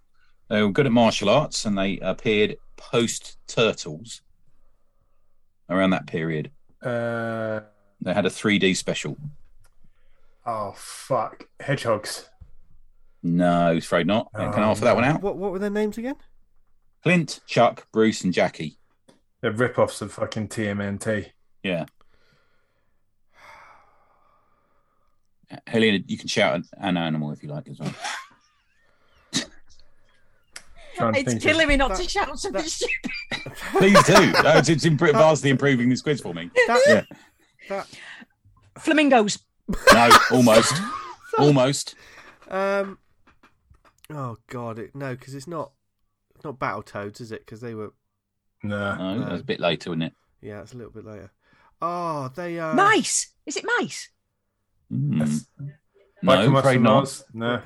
They 0.54 0.62
were 0.62 0.70
good 0.72 0.86
at 0.86 0.92
martial 0.92 1.30
arts, 1.32 1.66
and 1.66 1.76
they 1.76 1.98
appeared 1.98 2.58
post 2.78 3.40
Turtles. 3.48 4.22
Around 5.68 5.90
that 5.90 6.06
period, 6.06 6.52
Uh, 6.80 7.62
they 8.00 8.14
had 8.14 8.28
a 8.28 8.30
3D 8.30 8.76
special. 8.76 9.18
oh 10.46 10.74
fuck, 10.78 11.48
hedgehogs. 11.60 12.30
No, 13.24 13.76
afraid 13.78 14.06
not. 14.06 14.32
Can 14.36 14.42
I 14.54 14.68
Oh, 14.68 14.70
offer 14.70 14.84
that 14.84 14.94
one 14.94 15.06
out? 15.06 15.24
What 15.24 15.38
what 15.38 15.52
were 15.54 15.58
their 15.58 15.72
names 15.72 15.98
again? 15.98 16.18
Clint, 17.02 17.40
Chuck, 17.48 17.88
Bruce, 17.92 18.24
and 18.24 18.32
Jackie. 18.32 18.78
They're 19.42 19.50
rip-offs 19.52 20.04
of 20.04 20.12
fucking 20.14 20.50
TMNT. 20.50 21.32
Yeah. 21.64 21.86
Helena, 25.66 26.00
you 26.06 26.18
can 26.20 26.28
shout 26.28 26.54
an, 26.56 26.66
an 26.78 26.98
animal 26.98 27.32
if 27.32 27.42
you 27.42 27.50
like 27.50 27.68
as 27.70 27.80
well. 27.80 27.94
Trying 31.04 31.14
to 31.14 31.20
it's 31.20 31.30
think 31.30 31.38
of- 31.44 31.50
killing 31.52 31.68
me 31.68 31.78
not 31.78 31.96
to 31.96 32.10
shout 32.10 32.40
something 32.40 32.62
that- 32.62 32.70
stupid. 32.70 33.12
Please 33.72 34.04
do. 34.04 34.14
No, 34.44 34.58
it's, 34.58 34.70
it's 34.70 34.86
impro- 34.86 35.12
vastly 35.12 35.50
improving 35.50 35.90
this 35.90 36.02
quiz 36.02 36.22
for 36.22 36.34
me. 36.34 36.50
That, 36.68 36.82
Yeah. 36.88 37.02
that 37.70 37.88
Flamingos. 38.80 39.40
No, 39.94 40.10
almost. 40.32 40.74
almost. 41.38 41.96
um. 42.50 42.98
Oh 44.10 44.38
god, 44.48 44.80
it, 44.80 44.96
no, 44.96 45.16
because 45.16 45.34
it's 45.34 45.48
not. 45.48 45.72
It's 46.36 46.44
not 46.44 46.60
Battletoads, 46.60 47.22
is 47.22 47.32
it? 47.32 47.46
Because 47.46 47.62
they 47.62 47.74
were. 47.74 47.94
No. 48.64 48.96
No, 48.96 49.20
that 49.20 49.32
was 49.32 49.42
a 49.42 49.46
bit 49.46 49.60
later, 49.60 49.90
wasn't 49.92 50.04
it? 50.04 50.14
Yeah, 50.42 50.62
it's 50.62 50.74
a 50.74 50.78
little 50.78 50.92
bit 50.92 51.06
later. 51.06 51.32
Oh, 51.82 52.30
they 52.36 52.60
are. 52.60 52.74
mice. 52.74 53.34
Is 53.46 53.58
it 53.58 53.66
mice? 53.80 54.10
Mm. 54.92 55.20
That's- 55.20 55.46
No, 55.60 55.70
Michael 56.22 56.58
afraid 56.58 56.82
not. 56.82 57.24
No. 57.34 57.62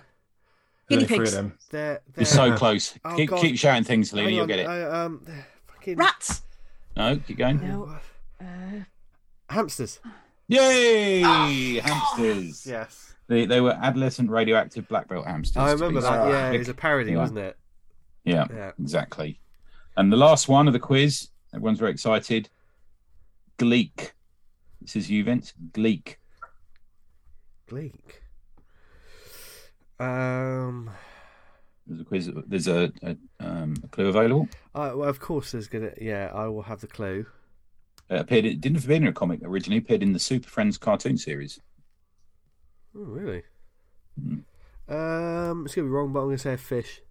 There's 0.89 1.03
Guinea 1.03 1.13
only 1.13 1.25
pigs. 1.25 1.33
them. 1.35 1.57
They're, 1.69 2.01
they're 2.13 2.21
You're 2.21 2.25
so 2.25 2.55
close. 2.55 2.93
Oh, 3.03 3.15
keep, 3.15 3.29
God. 3.29 3.41
keep 3.41 3.57
shouting 3.57 3.83
things, 3.83 4.11
Helena. 4.11 4.29
hang 4.29 4.37
You'll 4.37 4.47
get 4.47 4.59
it. 4.59 4.67
I, 4.67 4.83
um, 4.83 5.21
they're 5.25 5.47
fucking 5.67 5.97
Rats. 5.97 6.43
No, 6.95 7.17
keep 7.27 7.37
going. 7.37 7.59
No. 7.61 7.97
Uh, 8.39 8.45
hamsters. 9.49 9.99
Yay! 10.47 11.79
Hamsters. 11.79 12.65
Yes, 12.65 13.13
They, 13.27 13.45
they 13.45 13.59
were 13.59 13.73
adolescent 13.81 14.29
radioactive 14.29 14.87
black 14.87 15.09
belt 15.09 15.25
hamsters. 15.27 15.57
I 15.57 15.71
remember 15.73 15.99
that. 16.01 16.27
Yeah, 16.29 16.51
it 16.51 16.57
was 16.59 16.69
a 16.69 16.73
parody, 16.73 17.11
Yeah. 17.11 17.17
wasn't 17.17 17.39
it? 17.39 17.57
Yeah, 18.23 18.45
Yeah. 18.53 18.71
exactly. 18.79 19.39
And 19.97 20.11
the 20.11 20.17
last 20.17 20.47
one 20.47 20.67
of 20.67 20.73
the 20.73 20.79
quiz, 20.79 21.29
everyone's 21.53 21.79
very 21.79 21.91
excited. 21.91 22.49
Gleek. 23.57 24.11
This 24.81 24.95
is 24.95 25.09
you, 25.09 25.23
Vince. 25.25 25.53
Gleek. 25.73 26.15
Gleek. 27.69 28.21
Um, 29.99 30.89
There's 31.85 32.01
a 32.01 32.03
quiz. 32.03 32.31
There's 32.47 32.67
a, 32.67 32.91
a, 33.03 33.17
um, 33.39 33.75
a 33.83 33.87
clue 33.87 34.07
available. 34.07 34.47
I, 34.75 34.93
well, 34.93 35.09
of 35.09 35.19
course, 35.19 35.51
there's 35.51 35.67
gonna. 35.67 35.91
Yeah, 35.99 36.31
I 36.33 36.47
will 36.47 36.63
have 36.63 36.81
the 36.81 36.87
clue. 36.87 37.25
Uh, 38.09 38.15
appeared. 38.17 38.45
It 38.45 38.61
didn't 38.61 38.83
appear 38.83 38.97
in 38.97 39.07
a 39.07 39.13
comic 39.13 39.39
originally. 39.43 39.79
Appeared 39.79 40.03
in 40.03 40.13
the 40.13 40.19
Super 40.19 40.49
Friends 40.49 40.77
cartoon 40.77 41.17
series. 41.17 41.59
Oh, 42.95 43.01
really? 43.01 43.43
Hmm. 44.19 44.39
Um, 44.89 45.65
it's 45.65 45.75
gonna 45.75 45.87
be 45.87 45.91
wrong, 45.91 46.13
but 46.13 46.19
I'm 46.21 46.27
gonna 46.27 46.37
say 46.37 46.53
a 46.53 46.57
fish. 46.57 47.01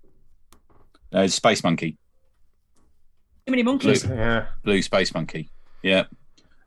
Uh, 1.14 1.20
it's 1.20 1.34
Space 1.34 1.62
Monkey. 1.62 1.93
too 3.47 3.51
many 3.51 3.62
monkeys. 3.62 4.05
Yeah, 4.05 4.47
Blue 4.64 4.82
Space 4.82 5.12
Monkey. 5.14 5.51
Yeah. 5.82 6.05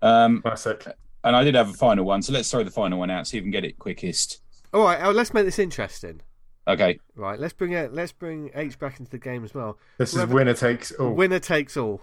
Um, 0.02 0.42
classic. 0.42 0.88
and 1.24 1.36
I 1.36 1.44
did 1.44 1.56
have 1.56 1.70
a 1.70 1.74
final 1.74 2.06
one, 2.06 2.22
so 2.22 2.32
let's 2.32 2.50
throw 2.50 2.64
the 2.64 2.72
final 2.72 3.00
one 3.00 3.10
out. 3.10 3.28
See 3.28 3.38
if 3.38 3.42
we 3.42 3.46
can 3.46 3.52
get 3.52 3.66
it 3.66 3.78
quickest. 3.80 4.42
All 4.74 4.84
right, 4.84 5.00
oh, 5.04 5.12
let's 5.12 5.34
make 5.34 5.46
this 5.46 5.60
interesting. 5.60 6.22
Okay. 6.68 7.00
Right, 7.16 7.40
let's 7.40 7.54
bring 7.54 7.72
it. 7.72 7.94
Let's 7.94 8.12
bring 8.12 8.52
H 8.54 8.78
back 8.78 9.00
into 9.00 9.10
the 9.10 9.18
game 9.18 9.44
as 9.44 9.54
well. 9.54 9.78
This 9.98 10.14
is 10.16 10.26
winner 10.28 10.54
takes 10.54 10.92
all. 10.92 11.14
Winner 11.14 11.40
takes 11.40 11.76
all. 11.76 12.02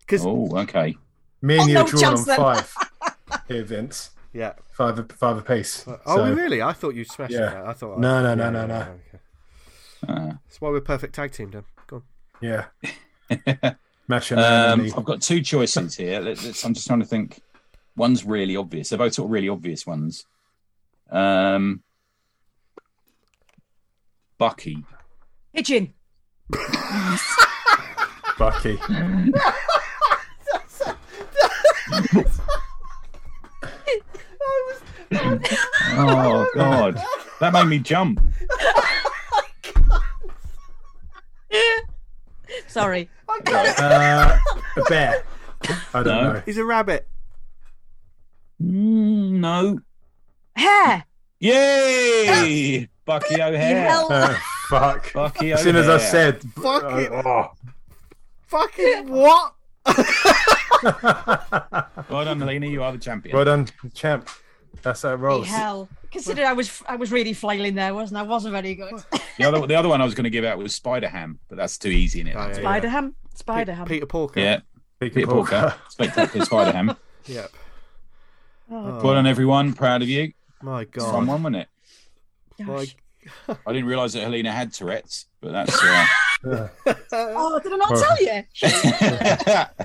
Because 0.00 0.24
Oh, 0.24 0.48
okay. 0.60 0.96
Me 1.42 1.54
and 1.58 1.64
Oh, 1.64 1.66
you 1.66 1.74
no 1.74 1.80
are 1.82 1.86
drawn 1.88 2.04
on 2.14 2.24
five. 2.24 2.74
Here, 3.48 3.64
Vince. 3.64 4.10
yeah. 4.32 4.54
Five, 4.72 4.98
a- 4.98 5.04
five 5.04 5.36
apiece. 5.36 5.84
Oh, 5.86 5.98
So- 6.16 6.32
really? 6.34 6.62
I 6.62 6.72
thought 6.72 6.94
you 6.94 7.04
smashed 7.04 7.32
Yeah. 7.34 7.40
that. 7.50 7.66
I 7.66 7.72
thought. 7.74 7.98
No, 7.98 8.22
no, 8.22 8.34
no, 8.34 8.44
yeah, 8.44 8.50
no, 8.50 8.60
yeah, 8.60 8.66
no. 8.66 8.74
yeah, 8.74 8.88
okay. 10.08 10.22
Uh, 10.30 10.32
That's 10.46 10.60
why 10.60 10.70
we're 10.70 10.80
perfect 10.80 11.14
tag 11.14 11.32
team, 11.32 11.50
Dan. 11.50 11.64
Go 11.86 11.96
on. 11.96 12.02
Yeah. 12.40 12.66
Match 14.08 14.30
your 14.30 14.38
Um. 14.38 14.80
I've 14.96 15.04
got 15.04 15.20
two 15.20 15.42
choices 15.42 15.94
here. 15.96 16.20
Let- 16.20 16.42
let's- 16.42 16.64
I'm 16.64 16.72
just 16.72 16.86
trying 16.86 17.00
to 17.00 17.06
think. 17.06 17.40
One's 17.96 18.24
really 18.24 18.56
obvious. 18.56 18.88
They're 18.90 18.98
both 18.98 19.14
sort 19.14 19.26
of 19.26 19.32
really 19.32 19.48
obvious 19.48 19.86
ones. 19.86 20.26
Um, 21.10 21.82
Bucky. 24.38 24.84
Pigeon. 25.54 25.92
Bucky. 28.38 28.78
Oh 35.98 36.46
God, 36.54 37.00
that 37.40 37.52
made 37.52 37.66
me 37.66 37.78
jump. 37.78 38.20
Sorry. 42.66 43.08
Uh, 43.28 44.38
a 44.76 44.82
bear. 44.88 45.24
I 45.94 46.02
don't 46.02 46.04
No. 46.04 46.32
know. 46.34 46.42
He's 46.44 46.58
a 46.58 46.64
rabbit. 46.64 47.08
Mm, 48.62 49.30
no. 49.40 49.78
Hare. 50.56 51.04
Yay! 51.40 52.88
Bucky 53.06 53.40
O'Hare. 53.40 53.88
hell- 53.88 54.36
fuck. 54.68 55.12
Bucky 55.14 55.52
As 55.52 55.62
soon 55.62 55.76
as 55.76 55.88
I 55.88 55.94
O'Hare. 55.94 56.10
said, 56.10 56.42
Fucking- 56.42 57.22
oh. 57.24 57.52
Fucking 58.48 59.08
what? 59.08 59.54
Well 62.10 62.24
done, 62.24 62.38
Melina. 62.38 62.66
You 62.66 62.82
are 62.82 62.92
the 62.92 62.98
champion. 62.98 63.34
well 63.34 63.44
done, 63.44 63.66
champ. 63.94 64.28
That's 64.82 65.02
how 65.02 65.10
it 65.14 65.16
rolls. 65.16 65.48
hell. 65.48 65.88
Consider 66.10 66.44
I 66.44 66.52
was 66.52 66.82
I 66.86 66.96
was 66.96 67.10
really 67.10 67.32
flailing 67.32 67.74
there, 67.74 67.94
wasn't 67.94 68.18
I? 68.18 68.20
I 68.20 68.24
wasn't 68.24 68.52
very 68.52 68.74
good. 68.74 68.92
The 69.38 69.44
other, 69.44 69.66
the 69.66 69.74
other 69.74 69.88
one 69.88 70.00
I 70.00 70.04
was 70.04 70.14
going 70.14 70.24
to 70.24 70.30
give 70.30 70.44
out 70.44 70.58
was 70.58 70.74
Spider 70.74 71.08
Ham, 71.08 71.38
but 71.48 71.56
that's 71.56 71.78
too 71.78 71.88
easy 71.88 72.20
in 72.20 72.26
it. 72.28 72.36
Oh, 72.36 72.46
yeah, 72.46 72.52
Spider 72.52 72.88
ham. 72.88 73.14
Spider 73.34 73.74
ham. 73.74 73.86
Peter 73.86 74.06
Porker. 74.06 74.38
Yeah, 74.40 74.60
Peter 75.00 75.14
Peter 75.14 75.26
Porker, 75.26 75.74
Spectacular 75.88 76.44
Spider 76.44 76.72
Ham. 76.72 76.96
Yep. 77.26 77.50
Oh, 78.70 79.00
Well 79.02 79.14
done, 79.14 79.26
everyone. 79.26 79.72
Proud 79.72 80.02
of 80.02 80.08
you. 80.08 80.32
My 80.62 80.84
God. 80.84 81.14
one, 81.14 81.26
wasn't 81.26 81.56
it? 81.56 81.68
My... 82.58 82.66
gosh. 82.66 82.96
I 83.66 83.72
didn't 83.72 83.88
realise 83.88 84.12
that 84.12 84.22
Helena 84.22 84.52
had 84.52 84.72
Tourette's, 84.72 85.26
but 85.40 85.50
that's. 85.52 85.82
Uh... 85.82 86.06
Oh, 87.12 87.58
did 87.60 87.72
I 87.72 87.76
not 87.76 87.96
tell 87.96 88.22
you? 88.22 88.42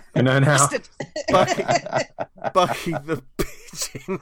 You 0.15 0.24
know 0.24 0.39
now. 0.39 0.67
Bucky, 1.30 1.63
Bucky 2.53 2.91
the 2.91 3.24
pigeon. 3.38 4.19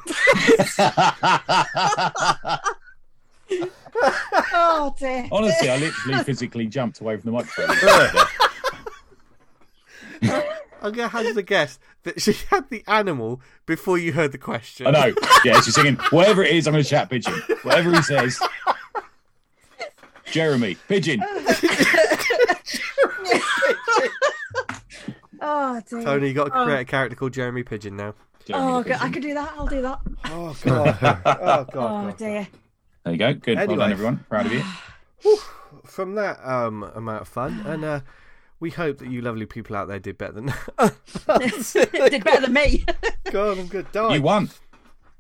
Oh 4.53 4.95
dear. 4.97 5.27
Honestly, 5.31 5.69
I 5.69 5.77
literally 5.77 6.23
physically 6.23 6.65
jumped 6.67 7.01
away 7.01 7.17
from 7.17 7.31
the 7.31 7.33
microphone. 7.37 7.75
I'm 10.81 10.91
gonna 10.93 11.07
hazard 11.09 11.37
a 11.37 11.43
guess 11.43 11.79
that 12.03 12.21
she 12.21 12.33
had 12.49 12.69
the 12.69 12.83
animal 12.87 13.41
before 13.65 13.97
you 13.97 14.13
heard 14.13 14.31
the 14.31 14.37
question. 14.37 14.87
I 14.87 14.91
know. 14.91 15.13
Yeah, 15.43 15.61
she's 15.61 15.75
singing. 15.75 15.95
Whatever 16.11 16.43
it 16.43 16.51
is, 16.51 16.67
I'm 16.67 16.73
going 16.73 16.83
to 16.83 16.89
chat 16.89 17.09
pigeon. 17.09 17.33
Whatever 17.63 17.91
he 17.91 18.01
says. 18.01 18.39
Jeremy, 20.31 20.75
pigeon. 20.87 21.23
Oh 25.41 25.81
dear. 25.89 26.03
Tony, 26.03 26.27
you 26.27 26.33
got 26.33 26.45
to 26.45 26.59
Oh. 26.59 26.65
create 26.65 26.81
a 26.81 26.85
character 26.85 27.15
called 27.15 27.33
Jeremy 27.33 27.63
Pigeon 27.63 27.95
now. 27.95 28.13
Jeremy 28.45 28.65
Oh, 28.73 28.83
God, 28.83 28.97
I 29.01 29.09
can 29.09 29.21
do 29.21 29.33
that. 29.33 29.53
I'll 29.57 29.67
do 29.67 29.81
that. 29.81 29.99
Oh 30.25 30.55
God. 30.61 30.87
oh 30.87 30.97
God. 31.01 31.21
Oh 31.39 31.65
God. 31.71 32.17
dear. 32.17 32.47
There 33.03 33.13
you 33.13 33.19
go. 33.19 33.33
Good. 33.35 33.57
Well 33.57 33.77
done, 33.77 33.91
everyone. 33.91 34.25
Proud 34.29 34.47
of 34.47 34.53
you. 34.53 34.63
From 35.85 36.15
that 36.15 36.45
um, 36.45 36.83
amount 36.83 37.21
of 37.21 37.27
fun, 37.29 37.61
and 37.65 37.85
uh, 37.85 37.99
we 38.59 38.69
hope 38.69 38.97
that 38.99 39.09
you 39.09 39.21
lovely 39.21 39.45
people 39.45 39.75
out 39.75 39.87
there 39.87 39.99
did 39.99 40.17
better 40.17 40.33
than. 40.33 40.45
Did 41.73 42.23
better 42.23 42.41
than 42.41 42.53
me. 42.53 42.85
God, 43.31 43.57
I'm 43.57 43.67
good. 43.67 43.91
Die. 43.91 44.15
You 44.15 44.21
won. 44.21 44.49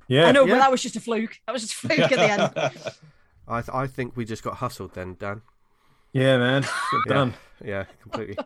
Yeah. 0.07 0.25
I 0.25 0.31
know, 0.31 0.45
Yeah. 0.45 0.55
but 0.55 0.59
that 0.59 0.71
was 0.71 0.81
just 0.81 0.95
a 0.95 0.99
fluke. 0.99 1.39
That 1.45 1.53
was 1.53 1.61
just 1.61 1.73
a 1.73 1.87
fluke 1.87 1.99
at 1.99 2.09
the 2.11 2.31
end. 2.31 2.93
I 3.47 3.61
th- 3.61 3.73
I 3.73 3.87
think 3.87 4.15
we 4.17 4.25
just 4.25 4.43
got 4.43 4.55
hustled 4.55 4.93
then, 4.93 5.15
Dan. 5.19 5.41
Yeah, 6.13 6.37
man. 6.37 6.61
Get 6.63 6.71
Yeah. 7.07 7.13
done. 7.13 7.33
Yeah, 7.63 7.83
completely. 8.01 8.37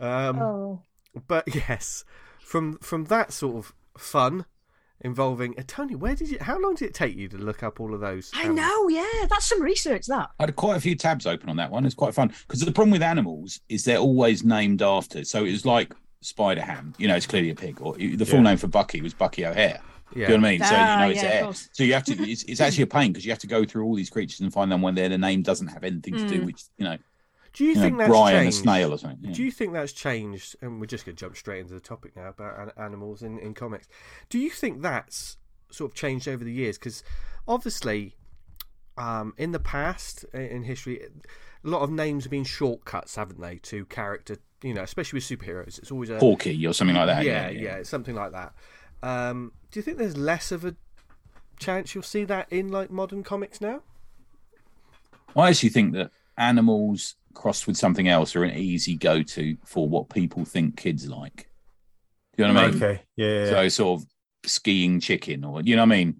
um, 0.00 0.38
Oh. 0.40 0.82
but 1.26 1.44
yes, 1.54 2.04
from 2.40 2.78
from 2.78 3.04
that 3.06 3.32
sort 3.32 3.56
of 3.56 3.72
fun 3.96 4.44
involving 5.00 5.58
uh, 5.58 5.62
Tony, 5.66 5.94
where 5.94 6.14
did 6.14 6.30
you? 6.30 6.38
How 6.40 6.58
long 6.58 6.74
did 6.74 6.86
it 6.88 6.94
take 6.94 7.14
you 7.16 7.28
to 7.28 7.36
look 7.38 7.62
up 7.62 7.80
all 7.80 7.94
of 7.94 8.00
those? 8.00 8.30
I 8.34 8.44
animals? 8.44 8.58
know, 8.60 8.88
yeah. 8.88 9.26
That's 9.28 9.46
some 9.48 9.62
research, 9.62 10.06
that. 10.06 10.30
I 10.38 10.44
had 10.44 10.56
quite 10.56 10.76
a 10.76 10.80
few 10.80 10.94
tabs 10.94 11.26
open 11.26 11.48
on 11.48 11.56
that 11.56 11.70
one. 11.70 11.84
It's 11.86 11.94
quite 11.94 12.14
fun 12.14 12.32
because 12.46 12.60
the 12.60 12.72
problem 12.72 12.90
with 12.92 13.02
animals 13.02 13.60
is 13.68 13.84
they're 13.84 13.98
always 13.98 14.44
named 14.44 14.82
after. 14.82 15.24
So 15.24 15.44
it 15.44 15.52
was 15.52 15.64
like 15.66 15.94
Spider 16.22 16.62
Ham. 16.62 16.94
You 16.98 17.08
know, 17.08 17.16
it's 17.16 17.26
clearly 17.26 17.50
a 17.50 17.54
pig. 17.54 17.80
Or 17.80 17.94
the 17.96 18.16
full 18.24 18.36
Yeah. 18.38 18.42
name 18.44 18.56
for 18.58 18.68
Bucky 18.68 19.00
was 19.00 19.14
Bucky 19.14 19.44
O'Hare. 19.46 19.80
Yeah. 20.14 20.26
Do 20.28 20.32
you 20.34 20.38
know 20.38 20.42
what 20.42 20.48
I 20.48 20.50
mean? 20.52 20.60
so 20.62 20.70
you 20.70 20.76
Ah, 20.80 20.98
know 21.00 21.10
it's 21.10 21.16
yeah, 21.22 21.22
of 21.26 21.28
a 21.30 21.34
hare. 21.34 21.42
course. 21.44 21.68
So 21.72 21.82
you 21.84 21.92
have 21.94 22.04
to. 22.04 22.30
It's, 22.30 22.44
it's 22.44 22.60
actually 22.60 22.84
a 22.84 22.86
pain 22.86 23.12
because 23.12 23.24
you 23.26 23.32
have 23.32 23.40
to 23.40 23.46
go 23.48 23.64
through 23.64 23.84
all 23.84 23.94
these 23.96 24.08
creatures 24.10 24.40
and 24.40 24.52
find 24.52 24.70
them 24.70 24.80
when 24.80 24.94
their 24.94 25.08
the 25.08 25.18
name 25.18 25.42
doesn't 25.42 25.66
have 25.68 25.82
anything 25.84 26.14
to 26.16 26.28
do 26.28 26.40
Mm. 26.42 26.46
with 26.46 26.68
you 26.78 26.84
know, 26.84 26.96
Do 27.56 27.64
you 27.64 27.70
you 27.70 27.76
think 27.76 27.92
know 27.94 27.98
that's 28.00 28.10
Brian 28.10 28.42
changed? 28.44 28.58
snail 28.58 28.92
or 28.92 28.98
something. 28.98 29.18
yeah. 29.22 29.32
Do 29.32 29.42
you 29.42 29.50
think 29.50 29.72
that's 29.72 29.92
changed? 29.92 30.56
And 30.60 30.78
we're 30.78 30.86
just 30.86 31.06
going 31.06 31.16
to 31.16 31.20
jump 31.20 31.38
straight 31.38 31.60
into 31.60 31.72
the 31.72 31.80
topic 31.80 32.14
now 32.14 32.28
about 32.28 32.76
animals 32.76 33.22
in, 33.22 33.38
in 33.38 33.54
comics. 33.54 33.88
Do 34.28 34.38
you 34.38 34.50
think 34.50 34.82
that's 34.82 35.38
sort 35.70 35.90
of 35.90 35.94
changed 35.94 36.28
over 36.28 36.44
the 36.44 36.52
years? 36.52 36.76
Because 36.76 37.02
obviously, 37.48 38.14
um, 38.98 39.32
in 39.38 39.52
the 39.52 39.58
past, 39.58 40.24
in 40.34 40.64
history, 40.64 41.00
a 41.02 41.68
lot 41.68 41.80
of 41.80 41.90
names 41.90 42.24
have 42.24 42.30
been 42.30 42.44
shortcuts, 42.44 43.16
haven't 43.16 43.40
they, 43.40 43.56
to 43.56 43.86
character? 43.86 44.36
You 44.62 44.74
know, 44.74 44.82
especially 44.82 45.16
with 45.16 45.24
superheroes, 45.24 45.78
it's 45.78 45.90
always 45.90 46.10
a 46.10 46.18
Porky 46.18 46.66
or 46.66 46.74
something 46.74 46.96
like 46.96 47.06
that? 47.06 47.24
yeah, 47.24 47.48
yeah, 47.48 47.76
it's 47.76 47.88
something 47.88 48.14
like 48.14 48.32
that. 48.32 48.52
Um, 49.02 49.52
do 49.70 49.78
you 49.78 49.82
think 49.82 49.96
there's 49.96 50.16
less 50.18 50.52
of 50.52 50.66
a 50.66 50.76
chance 51.58 51.94
you'll 51.94 52.04
see 52.04 52.24
that 52.24 52.52
in 52.52 52.68
like 52.68 52.90
modern 52.90 53.22
comics 53.22 53.62
now? 53.62 53.80
I 55.34 55.48
actually 55.48 55.70
think 55.70 55.94
that 55.94 56.10
animals 56.36 57.14
crossed 57.36 57.66
with 57.66 57.76
something 57.76 58.08
else 58.08 58.34
are 58.34 58.42
an 58.44 58.56
easy 58.56 58.96
go-to 58.96 59.56
for 59.64 59.88
what 59.88 60.08
people 60.08 60.44
think 60.44 60.76
kids 60.76 61.06
like. 61.08 61.48
Do 62.36 62.42
you 62.42 62.48
know 62.48 62.54
what 62.54 62.64
I 62.64 62.66
mean? 62.70 62.82
Okay. 62.82 63.02
Yeah. 63.16 63.26
yeah, 63.26 63.44
yeah. 63.44 63.50
So 63.50 63.68
sort 63.68 64.00
of 64.02 64.06
skiing 64.50 64.98
chicken, 65.00 65.44
or 65.44 65.60
you 65.62 65.76
know 65.76 65.82
what 65.82 65.92
I 65.92 65.96
mean, 65.96 66.16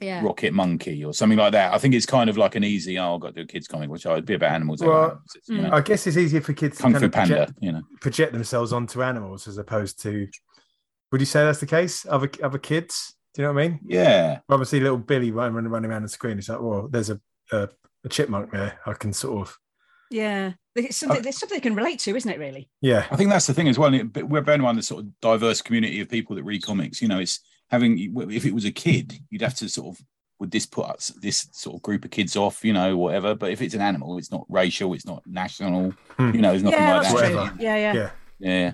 Yeah. 0.00 0.22
rocket 0.22 0.52
monkey, 0.54 1.04
or 1.04 1.12
something 1.12 1.38
like 1.38 1.52
that. 1.52 1.74
I 1.74 1.78
think 1.78 1.94
it's 1.94 2.06
kind 2.06 2.30
of 2.30 2.36
like 2.38 2.54
an 2.54 2.64
easy. 2.64 2.98
Oh, 2.98 3.14
I've 3.16 3.20
got 3.20 3.28
to 3.28 3.34
do 3.34 3.40
a 3.42 3.46
kids 3.46 3.66
comic, 3.66 3.90
which 3.90 4.06
I 4.06 4.14
would 4.14 4.24
be 4.26 4.34
about 4.34 4.52
animals. 4.52 4.80
Well, 4.80 5.02
anyway. 5.02 5.16
It's, 5.34 5.48
you 5.48 5.62
know, 5.62 5.70
I 5.72 5.80
guess 5.80 6.06
it's 6.06 6.16
easier 6.16 6.40
for 6.40 6.52
kids 6.52 6.76
to 6.76 6.82
Kung 6.84 6.92
kind 6.92 7.02
Fu 7.02 7.06
of 7.06 7.12
Panda. 7.12 7.34
project, 7.36 7.58
You 7.60 7.72
know, 7.72 7.82
project 8.00 8.32
themselves 8.32 8.72
onto 8.72 9.02
animals 9.02 9.48
as 9.48 9.58
opposed 9.58 10.00
to. 10.02 10.28
Would 11.12 11.20
you 11.20 11.26
say 11.26 11.44
that's 11.44 11.60
the 11.60 11.66
case? 11.66 12.06
Other 12.06 12.30
other 12.42 12.58
kids? 12.58 13.14
Do 13.34 13.42
you 13.42 13.48
know 13.48 13.54
what 13.54 13.62
I 13.64 13.68
mean? 13.68 13.80
yeah, 13.86 14.40
Obviously, 14.48 14.80
little 14.80 14.98
Billy 14.98 15.30
running 15.30 15.68
running 15.68 15.90
around 15.90 16.02
the 16.02 16.08
screen. 16.08 16.38
It's 16.38 16.48
like, 16.48 16.60
well, 16.60 16.88
there's 16.88 17.10
a, 17.10 17.20
a 17.52 17.68
a 18.04 18.08
chipmunk 18.08 18.52
there. 18.52 18.78
I 18.86 18.92
can 18.94 19.12
sort 19.12 19.46
of 19.48 19.58
Yeah, 20.10 20.52
it's 20.74 20.96
something, 20.96 21.24
it's 21.24 21.38
something 21.38 21.56
they 21.56 21.60
can 21.60 21.74
relate 21.74 21.98
to, 22.00 22.16
isn't 22.16 22.30
it? 22.30 22.38
Really? 22.38 22.68
yeah. 22.80 23.06
I 23.10 23.16
think 23.16 23.30
that's 23.30 23.46
the 23.46 23.54
thing 23.54 23.68
as 23.68 23.78
well. 23.78 23.90
We're 23.90 24.42
bearing 24.42 24.60
in 24.60 24.64
mind 24.64 24.78
the 24.78 24.82
sort 24.82 25.04
of 25.04 25.20
diverse 25.20 25.60
community 25.60 26.00
of 26.00 26.08
people 26.08 26.36
that 26.36 26.44
read 26.44 26.62
comics. 26.62 27.02
You 27.02 27.08
know, 27.08 27.18
it's 27.18 27.40
having 27.70 27.98
if 28.30 28.44
it 28.46 28.54
was 28.54 28.64
a 28.64 28.70
kid, 28.70 29.14
you'd 29.30 29.42
have 29.42 29.54
to 29.56 29.68
sort 29.68 29.96
of 29.96 30.04
would 30.40 30.50
this 30.52 30.66
put 30.66 30.86
us 30.86 31.08
this 31.20 31.48
sort 31.52 31.74
of 31.76 31.82
group 31.82 32.04
of 32.04 32.12
kids 32.12 32.36
off, 32.36 32.64
you 32.64 32.72
know, 32.72 32.96
whatever. 32.96 33.34
But 33.34 33.50
if 33.50 33.60
it's 33.60 33.74
an 33.74 33.80
animal, 33.80 34.18
it's 34.18 34.30
not 34.30 34.46
racial, 34.48 34.94
it's 34.94 35.04
not 35.06 35.22
national, 35.26 35.90
Hmm. 36.16 36.30
you 36.34 36.40
know, 36.40 36.52
it's 36.54 36.62
nothing 36.62 36.78
yeah, 36.78 36.94
like 36.98 37.02
that. 37.02 37.10
true. 37.10 37.36
Whatever. 37.36 37.56
Yeah, 37.62 37.76
yeah. 37.76 37.92
Yeah. 37.94 38.10
Yeah, 38.38 38.72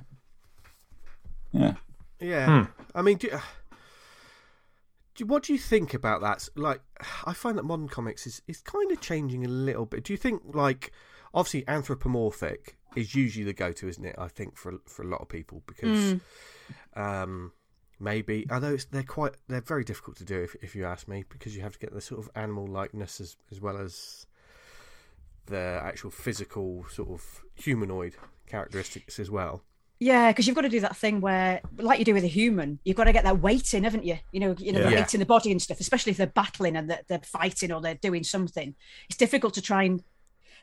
yeah. 1.52 1.74
Yeah. 2.20 2.66
I 2.94 3.02
mean, 3.02 3.16
do, 3.18 3.28
do, 5.14 5.26
what 5.26 5.42
do 5.44 5.52
you 5.52 5.58
think 5.58 5.94
about 5.94 6.20
that? 6.20 6.48
Like, 6.54 6.80
I 7.24 7.32
find 7.32 7.56
that 7.58 7.62
modern 7.64 7.88
comics 7.88 8.26
is, 8.26 8.42
is 8.46 8.60
kind 8.60 8.90
of 8.92 9.00
changing 9.00 9.44
a 9.44 9.48
little 9.48 9.86
bit. 9.86 10.04
Do 10.04 10.12
you 10.12 10.16
think, 10.16 10.42
like, 10.54 10.92
obviously 11.34 11.66
anthropomorphic 11.68 12.76
is 12.96 13.14
usually 13.14 13.44
the 13.44 13.52
go 13.52 13.72
to, 13.72 13.88
isn't 13.88 14.04
it? 14.04 14.14
I 14.18 14.28
think 14.28 14.56
for 14.56 14.78
for 14.86 15.02
a 15.02 15.08
lot 15.08 15.20
of 15.20 15.28
people 15.28 15.62
because 15.66 16.16
um, 16.96 17.52
maybe 17.98 18.46
although 18.50 18.74
it's, 18.74 18.84
they're 18.86 19.02
quite 19.02 19.32
they're 19.48 19.60
very 19.60 19.84
difficult 19.84 20.16
to 20.18 20.24
do 20.24 20.42
if 20.42 20.54
if 20.62 20.74
you 20.74 20.84
ask 20.84 21.08
me 21.08 21.24
because 21.28 21.56
you 21.56 21.62
have 21.62 21.72
to 21.72 21.78
get 21.78 21.92
the 21.92 22.00
sort 22.00 22.20
of 22.20 22.30
animal 22.34 22.66
likeness 22.66 23.20
as 23.20 23.36
as 23.50 23.60
well 23.60 23.76
as 23.76 24.26
the 25.46 25.80
actual 25.82 26.10
physical 26.10 26.86
sort 26.88 27.10
of 27.10 27.42
humanoid 27.54 28.14
characteristics 28.46 29.18
as 29.18 29.30
well. 29.30 29.62
Yeah, 30.00 30.32
because 30.32 30.46
you've 30.46 30.56
got 30.56 30.62
to 30.62 30.68
do 30.68 30.80
that 30.80 30.96
thing 30.96 31.20
where, 31.20 31.60
like 31.78 31.98
you 31.98 32.04
do 32.04 32.14
with 32.14 32.24
a 32.24 32.28
human, 32.28 32.78
you've 32.84 32.96
got 32.96 33.04
to 33.04 33.12
get 33.12 33.24
that 33.24 33.40
weight 33.40 33.72
in, 33.74 33.84
haven't 33.84 34.04
you? 34.04 34.18
You 34.32 34.40
know, 34.40 34.54
you 34.58 34.72
know, 34.72 34.82
the 34.82 34.94
weight 34.94 35.14
in 35.14 35.20
the 35.20 35.26
body 35.26 35.52
and 35.52 35.62
stuff. 35.62 35.80
Especially 35.80 36.10
if 36.10 36.16
they're 36.16 36.26
battling 36.26 36.76
and 36.76 36.90
they're, 36.90 37.02
they're 37.06 37.20
fighting 37.20 37.70
or 37.70 37.80
they're 37.80 37.94
doing 37.94 38.24
something. 38.24 38.74
It's 39.08 39.16
difficult 39.16 39.54
to 39.54 39.62
try 39.62 39.84
and, 39.84 40.02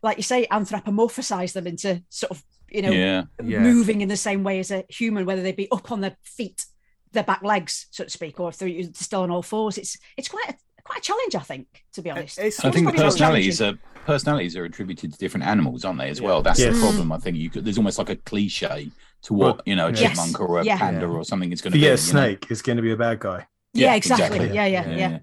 like 0.03 0.17
you 0.17 0.23
say, 0.23 0.47
anthropomorphize 0.51 1.53
them 1.53 1.67
into 1.67 2.03
sort 2.09 2.31
of, 2.31 2.43
you 2.69 2.81
know, 2.81 2.91
yeah. 2.91 3.23
Yeah. 3.43 3.59
moving 3.59 4.01
in 4.01 4.09
the 4.09 4.17
same 4.17 4.43
way 4.43 4.59
as 4.59 4.71
a 4.71 4.83
human, 4.89 5.25
whether 5.25 5.41
they 5.41 5.51
be 5.51 5.69
up 5.71 5.91
on 5.91 6.01
their 6.01 6.15
feet, 6.23 6.65
their 7.11 7.23
back 7.23 7.43
legs, 7.43 7.87
so 7.91 8.03
to 8.05 8.09
speak, 8.09 8.39
or 8.39 8.49
if 8.49 8.57
they're 8.57 8.83
still 8.93 9.21
on 9.21 9.31
all 9.31 9.43
fours. 9.43 9.77
It's 9.77 9.97
it's 10.17 10.29
quite 10.29 10.45
a, 10.49 10.55
quite 10.83 10.99
a 10.99 11.01
challenge, 11.01 11.35
I 11.35 11.39
think, 11.41 11.67
to 11.93 12.01
be 12.01 12.09
honest. 12.09 12.39
It's 12.39 12.63
I 12.63 12.71
think 12.71 12.87
the 12.87 12.93
personalities 12.93 13.61
are 13.61 13.73
personalities 14.05 14.55
are 14.55 14.65
attributed 14.65 15.13
to 15.13 15.19
different 15.19 15.45
animals, 15.45 15.85
aren't 15.85 15.99
they? 15.99 16.09
As 16.09 16.21
well, 16.21 16.41
that's 16.41 16.59
Yes. 16.59 16.73
the 16.75 16.81
problem. 16.81 17.11
I 17.11 17.17
think 17.17 17.37
you 17.37 17.49
could, 17.51 17.65
there's 17.65 17.77
almost 17.77 17.99
like 17.99 18.09
a 18.09 18.15
cliche 18.15 18.89
to 19.23 19.33
what 19.35 19.57
Well, 19.57 19.61
you 19.65 19.75
know 19.75 19.87
a 19.87 19.91
yes. 19.91 19.99
chipmunk 20.01 20.39
or 20.39 20.59
a 20.59 20.65
Yeah. 20.65 20.77
panda 20.79 21.01
Yeah. 21.01 21.07
or 21.07 21.23
something 21.23 21.51
is 21.51 21.61
going 21.61 21.73
to 21.73 21.77
be. 21.77 21.81
get 21.81 21.99
a 21.99 22.01
you 22.07 22.13
know? 22.13 22.19
snake, 22.25 22.47
it's 22.49 22.63
going 22.63 22.77
to 22.77 22.81
be 22.81 22.91
a 22.91 22.97
bad 22.97 23.19
guy. 23.19 23.45
yeah, 23.73 23.87
Yeah, 23.89 23.95
exactly. 23.95 24.25
exactly. 24.37 24.55
Yeah, 24.55 24.65
yeah, 24.65 24.95
yeah. 24.95 25.19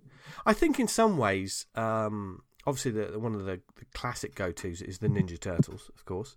I 0.46 0.52
think 0.52 0.78
in 0.78 0.86
some 0.88 1.18
ways, 1.18 1.66
um, 1.74 2.40
obviously, 2.68 2.92
the, 2.92 3.18
one 3.18 3.34
of 3.34 3.44
the, 3.44 3.60
the 3.76 3.84
classic 3.94 4.34
go 4.34 4.52
tos 4.52 4.82
is 4.82 4.98
the 4.98 5.08
Ninja 5.08 5.38
Turtles, 5.40 5.90
of 5.96 6.04
course, 6.04 6.36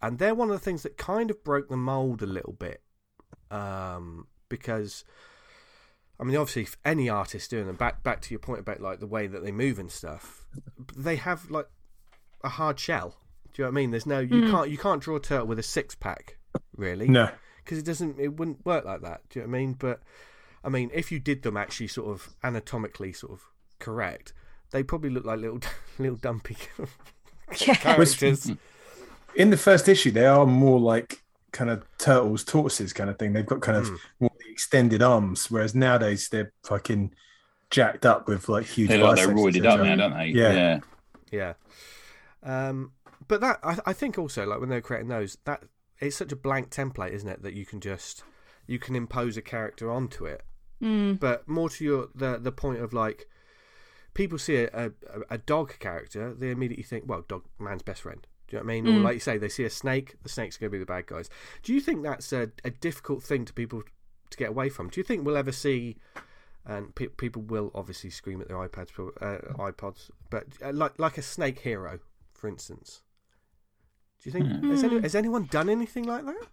and 0.00 0.18
they're 0.18 0.34
one 0.34 0.48
of 0.50 0.54
the 0.54 0.64
things 0.64 0.82
that 0.84 0.96
kind 0.96 1.30
of 1.30 1.42
broke 1.42 1.68
the 1.68 1.76
mold 1.76 2.22
a 2.22 2.26
little 2.26 2.52
bit, 2.52 2.82
um, 3.50 4.26
because. 4.48 5.04
I 6.20 6.24
mean, 6.24 6.36
obviously, 6.36 6.62
if 6.62 6.76
any 6.84 7.08
artist 7.08 7.50
doing 7.50 7.66
them, 7.66 7.74
back 7.74 8.04
back 8.04 8.20
to 8.20 8.30
your 8.30 8.38
point 8.38 8.60
about 8.60 8.80
like 8.80 9.00
the 9.00 9.08
way 9.08 9.26
that 9.26 9.42
they 9.42 9.50
move 9.50 9.80
and 9.80 9.90
stuff, 9.90 10.44
they 10.96 11.16
have 11.16 11.50
like 11.50 11.66
a 12.44 12.48
hard 12.48 12.78
shell. 12.78 13.16
Do 13.52 13.62
you 13.62 13.64
know 13.64 13.70
what 13.70 13.72
I 13.72 13.80
mean? 13.80 13.90
There's 13.90 14.06
no 14.06 14.20
you 14.20 14.48
can't 14.48 14.70
you 14.70 14.78
can't 14.78 15.02
draw 15.02 15.16
a 15.16 15.20
turtle 15.20 15.48
with 15.48 15.58
a 15.58 15.64
six 15.64 15.96
pack, 15.96 16.38
really 16.76 17.08
No. 17.08 17.28
because 17.64 17.78
it 17.78 17.84
doesn't 17.84 18.20
it 18.20 18.36
wouldn't 18.36 18.64
work 18.64 18.84
like 18.84 19.00
that 19.00 19.22
do 19.30 19.40
you 19.40 19.46
know 19.46 19.50
what 19.50 19.56
i 19.56 19.60
mean 19.60 19.72
but 19.72 20.00
i 20.64 20.68
mean 20.68 20.90
if 20.94 21.10
you 21.10 21.18
did 21.18 21.42
them 21.42 21.56
actually 21.56 21.88
sort 21.88 22.08
of 22.10 22.34
anatomically 22.44 23.12
sort 23.12 23.32
of 23.32 23.40
correct 23.78 24.32
they 24.72 24.82
probably 24.82 25.10
look 25.10 25.24
like 25.24 25.38
little 25.38 25.60
little 25.98 26.16
dumpy 26.16 26.56
Yeah. 27.66 27.74
characters 27.74 28.50
In 29.34 29.50
the 29.50 29.56
first 29.56 29.88
issue, 29.88 30.10
they 30.10 30.26
are 30.26 30.44
more 30.46 30.80
like 30.80 31.22
kind 31.52 31.70
of 31.70 31.84
turtles, 31.98 32.44
tortoises 32.44 32.92
kind 32.92 33.08
of 33.10 33.18
thing. 33.18 33.32
They've 33.34 33.46
got 33.46 33.60
kind 33.60 33.78
of 33.78 33.88
Hmm. 33.88 33.96
more 34.20 34.30
extended 34.50 35.02
arms, 35.02 35.50
whereas 35.50 35.74
nowadays 35.74 36.28
they're 36.30 36.52
fucking 36.64 37.14
jacked 37.70 38.04
up 38.06 38.26
with 38.28 38.48
like 38.48 38.66
huge. 38.66 38.88
They 38.88 38.98
look 38.98 39.16
like 39.16 39.26
they're 39.26 39.34
roided 39.34 39.66
up 39.66 39.80
now, 39.80 39.96
don't 39.96 40.14
they? 40.18 40.26
Yeah. 40.26 40.80
yeah 41.30 41.52
um 42.42 42.92
but 43.28 43.40
that 43.40 43.60
I, 43.62 43.78
I 43.86 43.92
think 43.92 44.18
also 44.18 44.44
like 44.46 44.60
when 44.60 44.68
they're 44.68 44.80
creating 44.80 45.08
those 45.08 45.38
that 45.44 45.62
it's 46.00 46.16
such 46.16 46.32
a 46.32 46.36
blank 46.36 46.70
template 46.70 47.12
isn't 47.12 47.28
it 47.28 47.42
that 47.42 47.54
you 47.54 47.64
can 47.64 47.80
just 47.80 48.24
you 48.66 48.78
can 48.78 48.96
impose 48.96 49.36
a 49.36 49.42
character 49.42 49.90
onto 49.90 50.24
it 50.26 50.42
Mm. 50.82 51.20
but 51.20 51.46
more 51.48 51.70
to 51.70 51.84
your 51.84 52.08
the 52.12 52.38
the 52.38 52.50
point 52.50 52.80
of 52.80 52.92
like 52.92 53.28
people 54.14 54.38
see 54.38 54.56
a, 54.56 54.68
a, 54.74 54.90
a 55.30 55.38
dog 55.38 55.78
character 55.78 56.34
they 56.34 56.50
immediately 56.50 56.82
think 56.84 57.04
well 57.06 57.24
dog 57.28 57.44
man's 57.58 57.82
best 57.82 58.02
friend 58.02 58.26
do 58.48 58.56
you 58.56 58.62
know 58.62 58.66
what 58.66 58.72
I 58.72 58.80
mean? 58.80 58.86
Or 58.86 59.00
Mm. 59.00 59.02
like 59.04 59.14
you 59.14 59.20
say, 59.20 59.38
they 59.38 59.48
see 59.48 59.64
a 59.64 59.70
snake, 59.70 60.16
the 60.22 60.28
snake's 60.28 60.58
going 60.58 60.68
to 60.68 60.72
be 60.74 60.78
the 60.78 60.84
bad 60.84 61.06
guys. 61.06 61.30
Do 61.62 61.72
you 61.72 61.80
think 61.80 62.02
that's 62.02 62.34
a, 62.34 62.50
a 62.64 62.70
difficult 62.70 63.22
thing 63.22 63.46
to 63.46 63.52
people 63.54 63.82
to 64.28 64.36
get 64.36 64.50
away 64.50 64.68
from? 64.68 64.90
Do 64.90 65.00
you 65.00 65.04
think 65.04 65.24
we'll 65.24 65.38
ever 65.38 65.52
see, 65.52 65.96
and 66.66 66.94
pe- 66.94 67.06
people 67.06 67.40
will 67.40 67.70
obviously 67.74 68.10
scream 68.10 68.42
at 68.42 68.48
their 68.48 68.58
iPads, 68.58 68.90
uh, 69.22 69.54
iPods, 69.54 70.10
but 70.28 70.44
uh, 70.62 70.70
like 70.70 70.98
like 70.98 71.16
a 71.16 71.22
snake 71.22 71.60
hero, 71.60 72.00
for 72.34 72.46
instance? 72.46 73.00
Do 74.22 74.28
you 74.28 74.32
think 74.32 74.64
has, 74.64 74.84
any, 74.84 75.00
has 75.00 75.14
anyone 75.14 75.46
done 75.46 75.70
anything 75.70 76.04
like 76.04 76.26
that? 76.26 76.46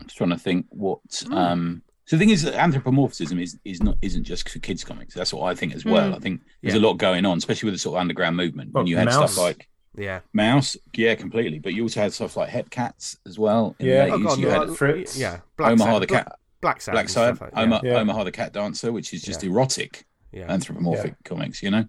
I'm 0.00 0.06
just 0.06 0.16
trying 0.16 0.30
to 0.30 0.38
think 0.38 0.66
what. 0.70 1.00
Hmm. 1.26 1.32
Um, 1.34 1.82
so 2.10 2.16
the 2.16 2.18
thing 2.18 2.30
is 2.30 2.42
that 2.42 2.54
anthropomorphism 2.54 3.38
is, 3.38 3.56
is 3.64 3.80
not 3.82 3.96
isn't 4.02 4.24
just 4.24 4.48
for 4.48 4.58
kids 4.58 4.82
comics. 4.82 5.14
That's 5.14 5.32
what 5.32 5.44
I 5.46 5.54
think 5.54 5.74
as 5.76 5.84
well. 5.84 6.10
Mm. 6.10 6.16
I 6.16 6.18
think 6.18 6.40
there's 6.60 6.74
Yeah. 6.74 6.80
a 6.80 6.86
lot 6.88 6.94
going 6.94 7.24
on, 7.24 7.38
especially 7.38 7.68
with 7.68 7.74
the 7.74 7.78
sort 7.78 7.94
of 7.96 8.00
underground 8.00 8.36
movement. 8.36 8.72
When 8.72 8.82
Well, 8.82 8.88
you 8.88 8.96
had 8.96 9.06
Mouse. 9.06 9.32
stuff 9.32 9.44
like 9.44 9.68
Yeah. 9.96 10.20
Mouse, 10.32 10.76
yeah, 10.96 11.14
completely. 11.14 11.60
But 11.60 11.74
you 11.74 11.82
also 11.84 12.00
had 12.00 12.12
stuff 12.12 12.36
like 12.36 12.50
Hepcats 12.50 13.16
as 13.26 13.38
well. 13.38 13.76
Yeah. 13.78 14.06
the 14.06 14.12
Oh 14.12 14.18
80s. 14.18 14.24
god, 14.24 14.38
you 14.40 14.46
no, 14.46 14.66
had 14.66 14.76
Fritz. 14.76 15.16
Yeah. 15.16 15.38
Omaha 15.60 15.92
Sad- 15.92 16.02
the 16.02 16.06
Black- 16.08 16.24
cat, 16.26 16.38
Blacksad, 16.62 16.92
Black 16.92 17.04
and 17.04 17.10
Side, 17.10 17.36
stuff 17.36 17.40
like- 17.54 17.62
Omaha, 17.64 17.80
Yeah. 17.84 17.94
Omaha 18.00 18.24
the 18.24 18.32
cat 18.32 18.52
dancer, 18.52 18.90
which 18.92 19.14
is 19.14 19.22
just 19.22 19.42
Yeah. 19.44 19.50
erotic 19.50 20.04
Yeah. 20.32 20.52
anthropomorphic 20.52 21.14
comics. 21.24 21.62
You 21.62 21.70
know. 21.70 21.84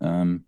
Um, 0.00 0.44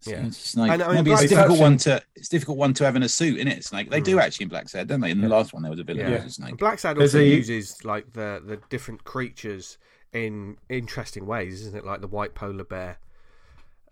so 0.00 0.10
Yeah. 0.10 0.26
it's 0.26 0.56
a. 0.56 0.62
And, 0.62 0.82
I 0.82 0.86
mean, 0.86 0.96
Maybe 0.96 1.12
it's 1.12 1.22
a 1.22 1.28
difficult 1.28 1.48
Faction- 1.58 1.62
one 1.62 1.76
to 1.78 2.02
it's 2.16 2.28
a 2.28 2.30
difficult 2.30 2.58
one 2.58 2.74
to 2.74 2.84
have 2.84 2.96
in 2.96 3.02
a 3.02 3.08
suit, 3.08 3.38
in 3.38 3.48
it? 3.48 3.64
Snake. 3.64 3.90
They 3.90 4.00
do 4.00 4.16
mm. 4.16 4.22
actually 4.22 4.44
in 4.44 4.50
Blacksad, 4.50 4.86
don't 4.86 5.00
they? 5.00 5.10
In 5.10 5.20
the 5.20 5.28
last 5.28 5.52
one, 5.52 5.62
there 5.62 5.70
was 5.70 5.80
a 5.80 5.84
villain. 5.84 6.10
Yeah. 6.10 6.24
was 6.24 6.32
a 6.32 6.34
snake. 6.42 6.56
Blacksad 6.56 7.00
also 7.00 7.18
a- 7.20 7.22
uses 7.22 7.84
like 7.84 8.12
the 8.14 8.42
the 8.44 8.58
different 8.70 9.04
creatures 9.04 9.78
in 10.12 10.56
interesting 10.68 11.26
ways, 11.26 11.60
isn't 11.62 11.76
it? 11.76 11.84
Like 11.84 12.00
the 12.00 12.08
white 12.08 12.34
polar 12.34 12.64
bear. 12.64 12.98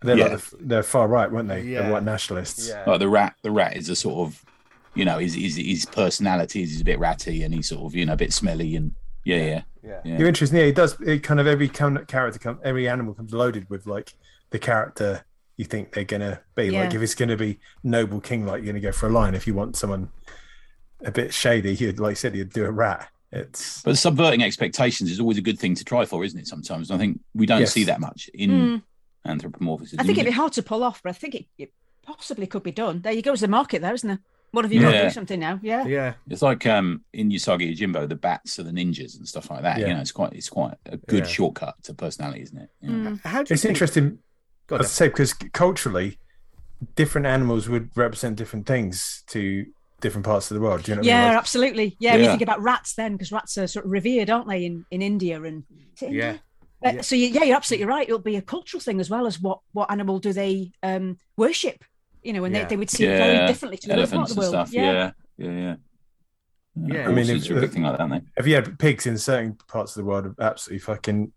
They're 0.01 0.17
Yeah. 0.17 0.25
like 0.27 0.39
the, 0.39 0.55
they're 0.61 0.83
far 0.83 1.07
right, 1.07 1.31
weren't 1.31 1.49
they? 1.49 1.61
Yeah. 1.61 1.83
They're 1.83 1.91
white 1.91 2.03
nationalists. 2.03 2.67
Yeah. 2.69 2.83
Like 2.87 2.99
the 2.99 3.09
rat, 3.09 3.35
the 3.41 3.51
rat 3.51 3.75
is 3.77 3.89
a 3.89 3.95
sort 3.95 4.27
of, 4.27 4.43
you 4.95 5.05
know, 5.05 5.19
his 5.19 5.35
his, 5.35 5.57
his 5.57 5.85
personality 5.85 6.63
is 6.63 6.71
he's 6.71 6.81
a 6.81 6.85
bit 6.85 6.99
ratty 6.99 7.43
and 7.43 7.53
he's 7.53 7.69
sort 7.69 7.85
of, 7.85 7.95
you 7.95 8.05
know, 8.05 8.13
a 8.13 8.17
bit 8.17 8.33
smelly 8.33 8.75
and 8.75 8.95
yeah, 9.25 9.35
yeah, 9.37 9.61
Yeah. 9.83 10.01
yeah. 10.05 10.17
You're 10.17 10.27
interesting. 10.29 10.57
Yeah, 10.57 10.65
he 10.65 10.71
does. 10.71 10.99
It 11.01 11.21
kind 11.23 11.39
of 11.39 11.47
every 11.47 11.67
kind 11.67 12.07
character, 12.07 12.39
come, 12.39 12.59
every 12.63 12.87
animal 12.87 13.13
comes 13.13 13.33
loaded 13.33 13.69
with 13.69 13.85
like 13.85 14.13
the 14.51 14.59
character 14.59 15.23
you 15.59 15.65
think 15.65 15.91
they're 15.91 16.05
gonna 16.05 16.39
be. 16.55 16.71
Like 16.71 16.93
if 16.93 17.01
it's 17.01 17.15
gonna 17.15 17.35
be 17.35 17.59
noble 17.83 18.21
king, 18.21 18.45
like 18.45 18.63
you're 18.63 18.71
gonna 18.71 18.79
go 18.79 18.93
for 18.93 19.07
a 19.07 19.11
lion. 19.11 19.35
If 19.35 19.45
you 19.45 19.53
want 19.53 19.75
someone 19.75 20.09
a 21.03 21.11
bit 21.11 21.33
shady, 21.33 21.75
you'd 21.75 21.99
like 21.99 22.11
you 22.11 22.15
said, 22.15 22.33
you'd 22.33 22.53
do 22.53 22.63
a 22.65 22.71
rat. 22.71 23.09
It's 23.33 23.81
But 23.81 23.97
subverting 23.97 24.41
expectations 24.41 25.11
is 25.11 25.19
always 25.19 25.37
a 25.37 25.41
good 25.41 25.59
thing 25.59 25.75
to 25.75 25.83
try 25.83 26.05
for, 26.05 26.23
isn't 26.23 26.39
it? 26.39 26.47
Sometimes 26.47 26.89
And 26.89 26.95
I 26.95 26.99
think 27.03 27.19
we 27.35 27.45
don't 27.45 27.59
Yes. 27.59 27.73
see 27.73 27.83
that 27.83 27.99
much 27.99 28.29
in 28.33 28.49
Mm. 28.49 28.81
anthropomorphism. 29.25 29.99
I 29.99 30.03
think 30.03 30.17
it'd 30.17 30.31
be 30.31 30.35
hard 30.35 30.53
to 30.53 30.63
pull 30.63 30.81
off, 30.81 31.03
but 31.03 31.09
I 31.09 31.13
think 31.13 31.35
it, 31.35 31.45
it 31.57 31.73
possibly 32.03 32.47
could 32.47 32.63
be 32.63 32.71
done. 32.71 33.01
There 33.01 33.11
you 33.11 33.21
go, 33.21 33.31
there's 33.31 33.41
the 33.41 33.49
market 33.49 33.81
there, 33.81 33.93
isn't 33.93 34.07
there? 34.07 34.19
What 34.51 34.63
have 34.63 34.71
you 34.73 34.79
got 34.81 34.91
to 34.93 35.03
do 35.03 35.09
something 35.09 35.39
now? 35.41 35.59
Yeah. 35.61 35.85
Yeah. 35.85 36.13
It's 36.29 36.41
like 36.41 36.65
um 36.65 37.03
in 37.11 37.29
Usagi 37.29 37.75
Yojimbo, 37.75 38.07
the 38.07 38.15
bats 38.15 38.57
are 38.59 38.63
the 38.63 38.71
ninjas 38.71 39.17
and 39.17 39.27
stuff 39.27 39.51
like 39.51 39.61
that. 39.63 39.77
Yeah. 39.77 39.87
You 39.89 39.93
know, 39.95 39.99
it's 39.99 40.13
quite 40.13 40.31
it's 40.33 40.49
quite 40.49 40.75
a 40.85 40.95
good 40.97 41.25
Yeah. 41.25 41.29
shortcut 41.31 41.75
to 41.83 41.93
personality, 41.93 42.43
isn't 42.43 42.57
it? 42.57 42.69
You 42.81 42.89
know? 42.89 43.11
Mm. 43.11 43.21
How 43.25 43.43
do 43.43 43.49
you 43.51 43.53
it's 43.55 43.61
think... 43.63 43.71
interesting. 43.75 44.19
Go 44.69 44.75
on, 44.75 44.81
I 44.81 44.85
say, 44.85 45.07
because 45.07 45.33
culturally, 45.33 46.17
different 46.95 47.27
animals 47.27 47.67
would 47.67 47.89
represent 47.95 48.35
different 48.37 48.65
things 48.65 49.23
to 49.27 49.65
different 49.99 50.25
parts 50.25 50.49
of 50.49 50.55
the 50.55 50.61
world. 50.61 50.83
Do 50.83 50.91
you 50.91 50.95
know 50.95 51.01
what 51.01 51.07
I 51.07 51.09
Yeah, 51.09 51.19
mean? 51.21 51.29
Like, 51.29 51.37
absolutely. 51.39 51.97
Yeah, 51.99 52.13
when 52.13 52.23
you 52.23 52.29
think 52.29 52.41
about 52.41 52.61
rats 52.61 52.93
then, 52.95 53.13
because 53.13 53.31
rats 53.31 53.57
are 53.57 53.67
sort 53.67 53.85
of 53.85 53.91
revered, 53.91 54.29
aren't 54.29 54.47
they, 54.47 54.65
in, 54.65 54.85
in 54.91 55.01
India 55.01 55.41
and 55.41 55.63
is 55.95 56.03
it 56.03 56.11
Yeah. 56.11 56.37
India? 56.83 56.99
Uh, 56.99 57.01
So 57.01 57.15
you, 57.15 57.27
yeah, 57.27 57.43
you're 57.43 57.57
absolutely 57.57 57.87
right. 57.87 58.07
It'll 58.07 58.19
be 58.19 58.37
a 58.37 58.41
cultural 58.41 58.79
thing 58.79 59.01
as 59.01 59.09
well 59.09 59.27
as 59.27 59.41
what 59.41 59.59
what 59.73 59.91
animal 59.91 60.19
do 60.19 60.31
they 60.31 60.71
um, 60.83 61.17
worship? 61.35 61.83
You 62.23 62.31
know, 62.33 62.45
and 62.45 62.55
Yeah. 62.55 62.63
they, 62.63 62.69
they 62.69 62.77
would 62.77 62.89
see 62.89 63.05
it 63.05 63.17
very 63.17 63.45
differently 63.47 63.77
to 63.79 63.91
another 63.91 64.07
part 64.07 64.13
elephants 64.13 64.31
of 64.31 64.35
the 64.35 64.41
world. 64.41 64.67
stuff. 64.67 64.73
Yeah, 64.73 65.11
yeah, 65.37 65.51
yeah. 65.51 65.75
Yeah. 66.87 66.99
I 66.99 67.03
I 67.03 67.07
mean, 67.07 67.27
mean, 67.27 67.35
it's 67.35 67.49
if- 67.49 67.57
a 67.57 67.59
big 67.61 67.71
thing 67.71 67.83
like 67.83 67.97
that, 67.97 68.23
have 68.37 68.47
you 68.47 68.55
had 68.55 68.79
pigs 68.79 69.05
in 69.07 69.17
certain 69.17 69.57
parts 69.67 69.97
of 69.97 70.01
the 70.01 70.05
world 70.05 70.33
absolutely 70.39 70.79
fucking 70.79 71.33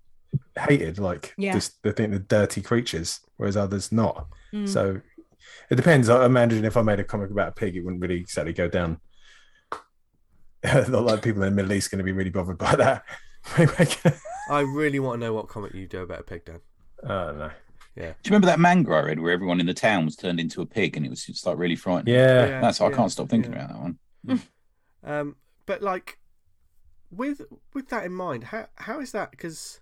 hated? 0.58 0.98
Like, 0.98 1.34
Yeah. 1.36 1.52
just 1.52 1.82
they 1.82 1.92
think 1.92 2.10
they're 2.10 2.18
dirty 2.18 2.62
creatures, 2.62 3.20
whereas 3.36 3.56
others 3.56 3.92
not. 3.92 4.28
Mm. 4.52 4.68
So 4.68 5.00
it 5.70 5.76
depends. 5.76 6.08
I 6.08 6.24
imagine 6.26 6.64
if 6.64 6.76
I 6.76 6.82
made 6.82 7.00
a 7.00 7.04
comic 7.04 7.30
about 7.30 7.48
a 7.48 7.52
pig, 7.52 7.76
it 7.76 7.84
wouldn't 7.84 8.02
really 8.02 8.20
exactly 8.20 8.52
go 8.52 8.68
down. 8.68 9.00
Not 10.64 11.04
like 11.04 11.22
people 11.22 11.42
in 11.42 11.50
the 11.50 11.56
Middle 11.56 11.72
East 11.72 11.90
going 11.90 11.98
to 11.98 12.04
be 12.04 12.12
really 12.12 12.30
bothered 12.30 12.58
by 12.58 12.76
that. 12.76 13.04
I 14.48 14.60
really 14.60 15.00
want 15.00 15.20
to 15.20 15.26
know 15.26 15.34
what 15.34 15.48
comic 15.48 15.74
you 15.74 15.88
do 15.88 16.02
about 16.02 16.20
a 16.20 16.22
pig, 16.22 16.44
Dan. 16.44 16.60
I 17.04 17.08
don't. 17.08 17.52
Yeah. 17.96 18.12
Do 18.22 18.28
you 18.28 18.30
remember 18.30 18.46
that 18.46 18.60
manga 18.60 18.92
I 18.92 19.00
read 19.00 19.20
where 19.20 19.32
everyone 19.32 19.60
in 19.60 19.66
the 19.66 19.74
town 19.74 20.06
was 20.06 20.16
turned 20.16 20.40
into 20.40 20.62
a 20.62 20.66
pig 20.66 20.96
and 20.96 21.04
it 21.04 21.10
was 21.10 21.24
just 21.24 21.44
like 21.44 21.58
really 21.58 21.76
frightening? 21.76 22.14
Yeah. 22.14 22.60
That's 22.60 22.80
I 22.80 22.88
yeah, 22.88 22.96
can't 22.96 23.12
stop 23.12 23.28
thinking 23.28 23.52
yeah. 23.52 23.64
about 23.64 23.68
that 23.74 23.80
one. 23.80 24.42
Um, 25.04 25.34
but 25.66 25.82
like 25.82 26.16
with 27.10 27.42
with 27.74 27.88
that 27.88 28.04
in 28.04 28.12
mind, 28.12 28.44
how 28.44 28.68
how 28.76 29.00
is 29.00 29.10
that? 29.10 29.32
Because 29.32 29.80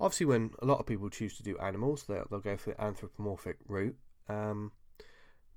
obviously, 0.00 0.26
when 0.26 0.50
a 0.60 0.66
lot 0.66 0.78
of 0.80 0.86
people 0.86 1.08
choose 1.10 1.36
to 1.36 1.42
do 1.42 1.56
animals, 1.58 2.04
they'll, 2.04 2.26
they'll 2.30 2.40
go 2.40 2.56
for 2.56 2.70
the 2.70 2.80
anthropomorphic 2.82 3.58
route. 3.66 3.96
Um, 4.28 4.72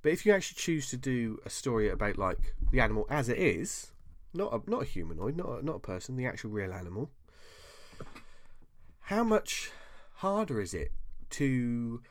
but 0.02 0.12
if 0.12 0.26
you 0.26 0.34
actually 0.34 0.58
choose 0.60 0.90
to 0.92 0.98
do 0.98 1.40
a 1.46 1.50
story 1.50 1.90
about 1.90 2.18
like 2.18 2.56
the 2.72 2.80
animal 2.80 3.06
as 3.10 3.30
it 3.30 3.38
is, 3.38 3.92
not 4.34 4.54
a 4.54 4.70
not 4.70 4.84
a 4.84 4.86
humanoid, 4.86 5.36
not 5.36 5.48
a, 5.60 5.66
not 5.66 5.78
a 5.78 5.80
person, 5.80 6.16
the 6.16 6.26
actual 6.28 6.52
real 6.52 6.72
animal, 6.74 7.10
how 9.02 9.24
much 9.24 9.72
harder 10.16 10.60
is 10.62 10.74
it 10.74 10.92
to 11.32 12.02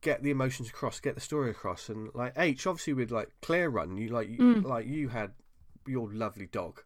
get 0.00 0.22
the 0.22 0.30
emotions 0.30 0.68
across, 0.68 1.00
get 1.00 1.14
the 1.14 1.20
story 1.20 1.50
across, 1.50 1.88
and 1.88 2.10
like 2.14 2.32
H, 2.36 2.66
obviously 2.66 2.92
with 2.92 3.10
like 3.10 3.30
Clear 3.42 3.68
Run, 3.68 3.96
you 3.96 4.08
like 4.08 4.28
you, 4.28 4.38
Mm. 4.38 4.64
like 4.64 4.86
you 4.86 5.08
had 5.08 5.32
your 5.86 6.12
lovely 6.12 6.46
dog 6.46 6.82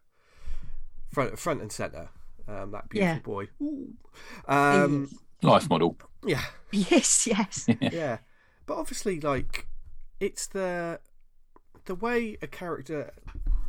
front 1.11 1.37
front 1.39 1.61
and 1.61 1.71
center, 1.71 2.09
um, 2.51 2.71
that 2.71 2.89
beautiful 2.89 3.15
Yeah. 3.15 3.19
boy. 3.19 3.47
Um, 4.47 5.09
Life 5.41 5.69
model. 5.69 5.97
yeah, 6.25 6.43
Yes, 6.71 7.25
yes. 7.27 7.67
yeah, 7.81 8.19
but 8.65 8.77
obviously, 8.77 9.19
like 9.19 9.67
it's 10.19 10.47
the 10.47 10.99
the 11.85 11.95
way 11.95 12.37
a 12.41 12.47
character 12.47 13.11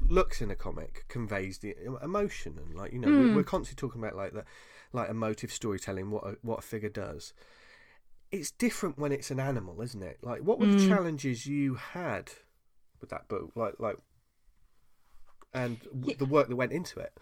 looks 0.08 0.42
in 0.42 0.50
a 0.50 0.54
comic 0.56 1.04
conveys 1.08 1.58
the 1.58 1.74
emotion, 2.02 2.58
and 2.58 2.74
like 2.74 2.92
you 2.92 2.98
know, 2.98 3.08
we're, 3.12 3.28
Mm. 3.28 3.34
we're 3.34 3.42
constantly 3.44 3.80
talking 3.80 4.02
about 4.02 4.16
like 4.16 4.32
that 4.34 4.44
like 4.92 5.08
emotive 5.08 5.50
storytelling, 5.52 6.10
what 6.10 6.24
a, 6.24 6.36
what 6.42 6.58
a 6.58 6.62
figure 6.62 6.90
does. 6.90 7.32
It's 8.30 8.50
different 8.50 8.98
when 8.98 9.12
it's 9.12 9.30
an 9.30 9.40
animal, 9.40 9.80
isn't 9.82 10.02
it? 10.02 10.18
Like, 10.22 10.40
what 10.42 10.58
were 10.58 10.66
the 10.66 10.76
Mm. 10.76 10.88
challenges 10.88 11.46
you 11.46 11.74
had 11.74 12.32
with 13.00 13.10
that 13.10 13.28
book? 13.28 13.52
Like, 13.54 13.74
like, 13.78 13.96
and 15.54 15.78
Yeah. 16.04 16.14
the 16.18 16.24
work 16.26 16.48
that 16.48 16.56
went 16.56 16.72
into 16.72 16.98
it. 17.00 17.12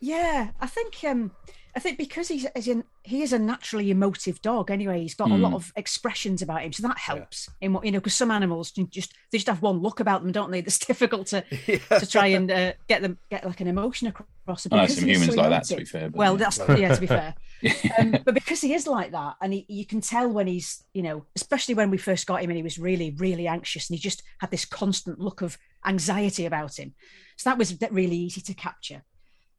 Yeah, 0.00 0.48
I 0.60 0.66
think 0.66 0.96
um, 1.04 1.32
I 1.76 1.80
think 1.80 1.98
because 1.98 2.28
he's 2.28 2.46
as 2.46 2.66
in 2.66 2.84
he 3.04 3.22
is 3.22 3.32
a 3.32 3.38
naturally 3.38 3.90
emotive 3.90 4.40
dog 4.42 4.70
anyway. 4.70 5.00
He's 5.02 5.14
got 5.14 5.30
a 5.30 5.36
lot 5.36 5.52
Mm. 5.52 5.56
of 5.56 5.72
expressions 5.76 6.42
about 6.42 6.62
him, 6.62 6.72
so 6.72 6.86
that 6.88 6.98
helps. 6.98 7.48
In 7.60 7.72
what 7.72 7.84
you 7.84 7.92
know, 7.92 7.98
because 7.98 8.14
some 8.14 8.30
animals 8.30 8.70
just 8.70 9.14
they 9.30 9.38
just 9.38 9.46
have 9.46 9.62
one 9.62 9.78
look 9.78 10.00
about 10.00 10.22
them, 10.22 10.32
don't 10.32 10.50
they? 10.50 10.60
That's 10.62 10.78
difficult 10.78 11.28
to 11.28 11.42
to 11.98 12.06
try 12.06 12.28
and 12.28 12.50
uh, 12.50 12.72
get 12.88 13.02
them 13.02 13.18
get 13.30 13.44
like 13.44 13.60
an 13.60 13.68
emotion 13.68 14.08
across. 14.08 14.66
I 14.70 14.76
know 14.76 14.86
some 14.86 15.08
humans 15.08 15.34
so 15.34 15.40
like 15.40 15.50
that, 15.50 15.64
to 15.64 15.76
be 15.76 15.84
fair. 15.84 16.10
Well, 16.12 16.32
yeah. 16.32 16.38
that's 16.38 16.58
yeah. 16.58 16.94
To 16.94 17.00
be 17.00 17.06
fair, 17.06 17.34
um, 17.98 18.16
but 18.24 18.34
because 18.34 18.60
he 18.60 18.74
is 18.74 18.86
like 18.86 19.12
that, 19.12 19.36
and 19.40 19.52
he, 19.52 19.64
you 19.68 19.86
can 19.86 20.00
tell 20.00 20.28
when 20.28 20.48
he's, 20.48 20.82
you 20.92 21.02
know, 21.02 21.26
especially 21.36 21.74
when 21.74 21.90
we 21.90 21.98
first 21.98 22.26
got 22.26 22.42
him 22.42 22.50
and 22.50 22.56
he 22.56 22.62
was 22.62 22.78
really, 22.78 23.10
really 23.18 23.46
anxious, 23.46 23.88
and 23.88 23.96
he 23.96 24.02
just 24.02 24.22
had 24.38 24.50
this 24.50 24.64
constant 24.64 25.20
look 25.20 25.40
of 25.40 25.56
anxiety 25.86 26.46
about 26.46 26.78
him. 26.78 26.94
So 27.36 27.48
that 27.50 27.58
was 27.58 27.76
really 27.92 28.16
easy 28.16 28.40
to 28.40 28.54
capture. 28.54 29.04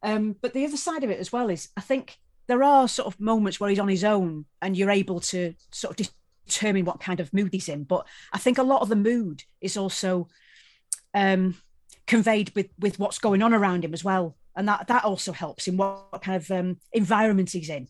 Um, 0.02 0.36
but 0.40 0.52
the 0.52 0.64
other 0.64 0.76
side 0.76 1.04
of 1.04 1.10
it 1.10 1.20
as 1.20 1.32
well 1.32 1.48
is, 1.48 1.68
I 1.76 1.80
think 1.80 2.18
there 2.48 2.62
are 2.62 2.88
sort 2.88 3.06
of 3.06 3.20
moments 3.20 3.60
where 3.60 3.70
he's 3.70 3.78
on 3.78 3.88
his 3.88 4.04
own, 4.04 4.46
and 4.60 4.76
you're 4.76 4.90
able 4.90 5.20
to 5.20 5.54
sort 5.70 5.98
of 5.98 6.08
determine 6.46 6.84
what 6.84 7.00
kind 7.00 7.20
of 7.20 7.32
mood 7.32 7.50
he's 7.52 7.68
in. 7.68 7.84
But 7.84 8.06
I 8.32 8.38
think 8.38 8.58
a 8.58 8.64
lot 8.64 8.82
of 8.82 8.88
the 8.88 8.96
mood 8.96 9.44
is 9.60 9.76
also 9.76 10.28
um, 11.14 11.56
conveyed 12.06 12.52
with 12.54 12.68
with 12.78 12.98
what's 12.98 13.18
going 13.18 13.42
on 13.42 13.54
around 13.54 13.84
him 13.84 13.94
as 13.94 14.04
well, 14.04 14.36
and 14.56 14.68
that 14.68 14.88
that 14.88 15.04
also 15.04 15.32
helps 15.32 15.68
in 15.68 15.76
what, 15.76 16.12
what 16.12 16.22
kind 16.22 16.36
of 16.36 16.50
um, 16.50 16.78
environment 16.92 17.50
he's 17.50 17.70
in. 17.70 17.88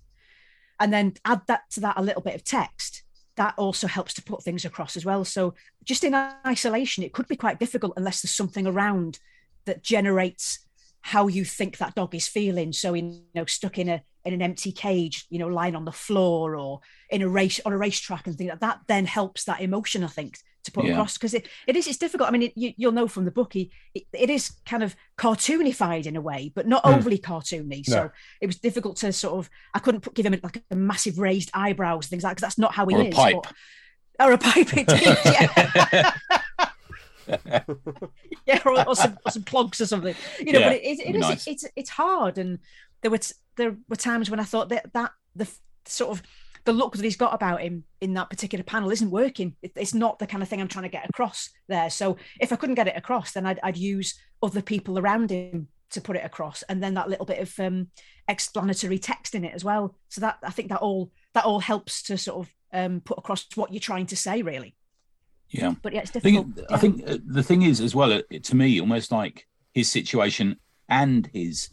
And 0.78 0.92
then 0.92 1.14
add 1.24 1.42
that 1.46 1.62
to 1.70 1.80
that 1.80 1.98
a 1.98 2.02
little 2.02 2.22
bit 2.22 2.34
of 2.34 2.44
text 2.44 3.04
that 3.36 3.54
also 3.56 3.86
helps 3.86 4.14
to 4.14 4.22
put 4.22 4.42
things 4.42 4.64
across 4.64 4.96
as 4.96 5.04
well. 5.04 5.24
So 5.24 5.54
just 5.84 6.04
in 6.04 6.14
isolation 6.46 7.02
it 7.02 7.12
could 7.12 7.28
be 7.28 7.36
quite 7.36 7.58
difficult 7.58 7.94
unless 7.96 8.20
there's 8.20 8.34
something 8.34 8.66
around 8.66 9.18
that 9.64 9.82
generates 9.82 10.58
how 11.02 11.26
you 11.26 11.44
think 11.44 11.78
that 11.78 11.94
dog 11.94 12.14
is 12.14 12.26
feeling 12.28 12.72
so 12.72 12.94
in, 12.94 13.10
you 13.12 13.22
know 13.34 13.44
stuck 13.46 13.78
in 13.78 13.88
a 13.88 14.02
in 14.24 14.32
an 14.32 14.40
empty 14.42 14.70
cage 14.72 15.26
you 15.30 15.38
know 15.38 15.48
lying 15.48 15.74
on 15.76 15.84
the 15.84 15.92
floor 15.92 16.54
or 16.56 16.80
in 17.10 17.22
a 17.22 17.28
race 17.28 17.60
on 17.66 17.72
a 17.72 17.76
racetrack 17.78 18.26
and 18.26 18.36
things 18.36 18.50
like 18.50 18.60
that 18.60 18.78
then 18.88 19.04
helps 19.04 19.44
that 19.44 19.60
emotion 19.60 20.04
i 20.04 20.06
think 20.06 20.38
to 20.64 20.70
put 20.70 20.84
Yeah. 20.84 20.92
across 20.92 21.14
because 21.18 21.34
it, 21.34 21.48
it 21.66 21.74
is 21.74 21.88
it's 21.88 21.96
difficult 21.98 22.28
i 22.28 22.32
mean 22.32 22.42
it, 22.42 22.52
you, 22.54 22.72
you'll 22.76 22.92
know 22.92 23.08
from 23.08 23.24
the 23.24 23.32
book 23.32 23.52
he, 23.52 23.72
it, 23.96 24.04
it 24.12 24.30
is 24.30 24.52
kind 24.64 24.84
of 24.84 24.94
cartoonified 25.18 26.06
in 26.06 26.14
a 26.14 26.20
way 26.20 26.52
but 26.54 26.68
not 26.68 26.86
Hmm. 26.86 26.94
overly 26.94 27.18
cartoony 27.18 27.84
so 27.84 28.10
it 28.40 28.46
was 28.46 28.56
difficult 28.60 28.96
to 28.98 29.12
sort 29.12 29.38
of 29.40 29.50
I 29.74 29.80
couldn't 29.80 30.02
put, 30.02 30.14
give 30.14 30.26
him 30.26 30.38
like 30.42 30.62
a 30.70 30.76
massive 30.76 31.18
raised 31.18 31.50
eyebrows 31.52 32.06
things 32.06 32.22
like 32.22 32.30
that 32.30 32.34
because 32.36 32.42
that's 32.46 32.58
not 32.58 32.74
how 32.74 32.86
he 32.86 32.94
Or 32.94 33.00
a 33.00 33.04
is. 33.06 33.14
pipe. 33.14 33.36
but- 33.42 33.52
or 34.20 34.30
a 34.32 34.38
pipe, 34.38 34.72
indeed, 34.76 35.18
yeah, 35.24 36.12
yeah, 38.46 38.60
or, 38.64 38.88
or 38.88 38.96
some, 38.96 39.18
or 39.24 39.30
some 39.32 39.44
clogs 39.44 39.80
or 39.80 39.86
something. 39.86 40.14
You 40.40 40.52
know, 40.52 40.60
Yeah, 40.60 40.68
but 40.68 40.76
it, 40.76 40.82
it, 40.82 41.08
it 41.08 41.16
is 41.16 41.20
nice. 41.20 41.46
it's 41.46 41.64
it's 41.76 41.90
hard, 41.90 42.38
and 42.38 42.58
there 43.02 43.10
were 43.10 43.18
t- 43.18 43.34
there 43.56 43.76
were 43.88 43.96
times 43.96 44.30
when 44.30 44.40
I 44.40 44.44
thought 44.44 44.68
that 44.70 44.92
that 44.92 45.12
the 45.34 45.48
sort 45.84 46.10
of 46.10 46.22
the 46.64 46.72
look 46.72 46.96
that 46.96 47.04
he's 47.04 47.16
got 47.16 47.34
about 47.34 47.60
him 47.60 47.84
in 48.00 48.14
that 48.14 48.30
particular 48.30 48.62
panel 48.62 48.90
isn't 48.90 49.10
working. 49.10 49.56
It, 49.62 49.72
it's 49.76 49.94
not 49.94 50.18
the 50.18 50.26
kind 50.26 50.42
of 50.42 50.48
thing 50.48 50.60
I'm 50.60 50.68
trying 50.68 50.84
to 50.84 50.88
get 50.88 51.08
across 51.08 51.50
there. 51.68 51.90
So 51.90 52.16
if 52.40 52.52
I 52.52 52.56
couldn't 52.56 52.76
get 52.76 52.86
it 52.86 52.96
across, 52.96 53.32
then 53.32 53.46
I'd, 53.46 53.58
I'd 53.62 53.76
use 53.76 54.14
other 54.42 54.62
people 54.62 54.98
around 54.98 55.30
him 55.30 55.68
to 55.90 56.00
put 56.00 56.16
it 56.16 56.24
across, 56.24 56.62
and 56.62 56.82
then 56.82 56.94
that 56.94 57.08
little 57.08 57.26
bit 57.26 57.40
of 57.40 57.58
um, 57.60 57.88
explanatory 58.28 58.98
text 58.98 59.34
in 59.34 59.44
it 59.44 59.54
as 59.54 59.64
well. 59.64 59.96
So 60.08 60.20
that 60.20 60.38
I 60.42 60.50
think 60.50 60.68
that 60.68 60.80
all 60.80 61.10
that 61.34 61.44
all 61.44 61.60
helps 61.60 62.02
to 62.04 62.16
sort 62.16 62.46
of 62.46 62.54
um, 62.72 63.00
put 63.00 63.18
across 63.18 63.46
what 63.54 63.72
you're 63.72 63.80
trying 63.80 64.06
to 64.06 64.16
say, 64.16 64.42
really. 64.42 64.74
Yeah. 65.52 65.74
But 65.82 65.92
yeah, 65.92 66.00
it's 66.00 66.10
I 66.10 66.20
difficult. 66.20 66.54
think, 66.56 66.72
I 66.72 66.76
think 66.78 67.08
uh, 67.08 67.18
the 67.24 67.42
thing 67.42 67.62
is 67.62 67.80
as 67.80 67.94
well, 67.94 68.10
it, 68.12 68.44
to 68.44 68.56
me, 68.56 68.80
almost 68.80 69.12
like 69.12 69.46
his 69.72 69.90
situation 69.90 70.56
and 70.88 71.26
his 71.32 71.68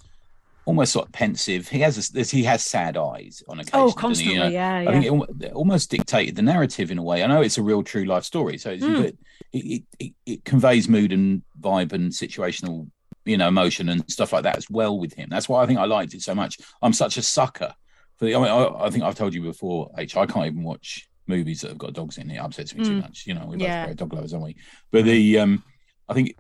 almost 0.66 0.92
sort 0.94 1.08
of 1.08 1.12
pensive. 1.12 1.68
He 1.68 1.80
has 1.80 2.14
a, 2.16 2.22
he 2.24 2.44
has 2.44 2.64
sad 2.64 2.96
eyes 2.96 3.42
on 3.48 3.60
occasion. 3.60 3.80
oh, 3.80 3.92
constantly, 3.92 4.36
You 4.36 4.40
know, 4.42 4.48
yeah, 4.50 4.86
I 4.88 4.92
think 5.02 5.06
it, 5.42 5.52
almost 5.54 5.90
dictated 5.90 6.36
the 6.36 6.44
narrative 6.44 6.92
in 6.92 6.98
a 7.00 7.04
way. 7.04 7.24
I 7.24 7.28
know 7.28 7.42
it's 7.42 7.58
a 7.58 7.64
real 7.64 7.82
true 7.82 8.06
life 8.06 8.24
story, 8.24 8.58
so 8.60 8.70
it's, 8.72 8.84
Mm. 8.84 9.06
it, 9.06 9.18
it, 9.52 9.84
it, 10.00 10.14
it 10.28 10.46
conveys 10.46 10.88
mood 10.88 11.12
and 11.12 11.42
vibe 11.60 11.92
and 11.94 12.12
situational, 12.12 12.88
you 13.26 13.36
know, 13.38 13.48
emotion 13.48 13.90
and 13.90 14.10
stuff 14.12 14.32
like 14.32 14.44
that 14.44 14.58
as 14.58 14.70
well 14.70 15.00
with 15.00 15.14
him. 15.14 15.28
That's 15.32 15.50
why 15.50 15.64
I 15.64 15.66
think 15.66 15.80
I 15.80 15.86
liked 15.86 16.14
it 16.14 16.22
so 16.22 16.36
much. 16.36 16.60
I'm 16.84 16.94
such 16.94 17.18
a 17.18 17.24
sucker 17.24 17.74
for 18.18 18.26
the. 18.26 18.36
I 18.36 18.40
mean, 18.40 18.48
I, 18.52 18.86
I 18.86 18.90
think 18.92 19.04
I've 19.04 19.16
told 19.16 19.34
you 19.34 19.42
before, 19.42 19.90
H. 19.98 20.16
I 20.16 20.28
can't 20.28 20.46
even 20.46 20.62
watch 20.64 21.09
movies 21.30 21.62
that 21.62 21.70
have 21.70 21.78
got 21.78 21.94
dogs 21.94 22.18
in 22.18 22.30
it. 22.30 22.36
It 22.36 22.40
upsets 22.40 22.76
me 22.76 22.84
too 22.84 22.96
Mm. 22.96 23.02
much. 23.04 23.24
You 23.26 23.36
know, 23.36 23.42
we're 23.46 23.58
both 23.58 23.62
Yeah. 23.62 23.86
great 23.86 23.98
dog 23.98 24.12
lovers, 24.14 24.34
aren't 24.34 24.46
we? 24.46 24.58
But 24.92 25.06
the 25.06 25.40
um, 25.40 25.64
I 26.10 26.14
think. 26.14 26.36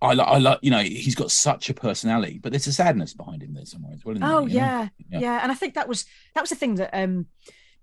I 0.00 0.14
like, 0.14 0.26
I 0.26 0.38
like, 0.38 0.58
you 0.62 0.72
know, 0.72 0.80
he's 0.82 1.14
got 1.14 1.30
such 1.30 1.70
a 1.70 1.74
personality, 1.74 2.40
but 2.42 2.50
there's 2.50 2.66
a 2.66 2.72
sadness 2.72 3.14
behind 3.14 3.40
him 3.40 3.54
there 3.54 3.64
somewhere 3.64 3.92
as 3.94 4.04
well. 4.04 4.16
isn't 4.16 4.26
there, 4.26 4.36
Oh 4.36 4.46
you 4.46 4.54
yeah, 4.56 4.88
Yeah. 5.10 5.20
yeah, 5.20 5.40
and 5.44 5.52
I 5.52 5.54
think 5.54 5.74
that 5.74 5.86
was 5.86 6.06
that 6.34 6.40
was 6.40 6.50
the 6.50 6.56
thing 6.56 6.74
that 6.76 6.90
um 6.92 7.26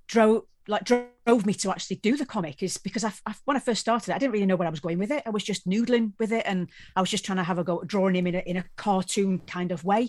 drove 0.07 0.43
like 0.69 0.85
drove 0.85 1.45
me 1.45 1.53
to 1.55 1.71
actually 1.71 1.97
do 1.97 2.15
the 2.15 2.25
comic 2.25 2.61
is 2.61 2.77
because 2.77 3.03
I, 3.03 3.11
I 3.25 3.33
when 3.45 3.57
I 3.57 3.59
first 3.59 3.81
started, 3.81 4.13
I 4.13 4.17
didn't 4.19 4.33
really 4.33 4.45
know 4.45 4.55
where 4.55 4.67
I 4.67 4.71
was 4.71 4.79
going 4.79 4.99
with 4.99 5.11
it. 5.11 5.23
I 5.25 5.31
was 5.31 5.43
just 5.43 5.67
noodling 5.67 6.13
with 6.19 6.31
it, 6.31 6.43
and 6.45 6.69
I 6.95 7.01
was 7.01 7.09
just 7.09 7.25
trying 7.25 7.37
to 7.37 7.43
have 7.43 7.57
a 7.59 7.63
go 7.63 7.81
at 7.81 7.87
drawing 7.87 8.15
him 8.15 8.27
in 8.27 8.35
a 8.35 8.39
in 8.39 8.57
a 8.57 8.65
cartoon 8.77 9.39
kind 9.39 9.71
of 9.71 9.83
way, 9.83 10.01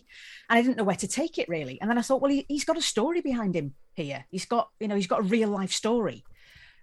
and 0.48 0.58
I 0.58 0.62
didn't 0.62 0.76
know 0.76 0.84
where 0.84 0.96
to 0.96 1.08
take 1.08 1.38
it 1.38 1.48
really. 1.48 1.80
And 1.80 1.90
then 1.90 1.98
I 1.98 2.02
thought, 2.02 2.20
well, 2.20 2.30
he, 2.30 2.44
he's 2.48 2.64
got 2.64 2.76
a 2.78 2.82
story 2.82 3.20
behind 3.22 3.56
him 3.56 3.74
here. 3.94 4.26
He's 4.30 4.44
got 4.44 4.68
you 4.78 4.88
know 4.88 4.96
he's 4.96 5.06
got 5.06 5.20
a 5.20 5.24
real 5.24 5.48
life 5.48 5.72
story, 5.72 6.24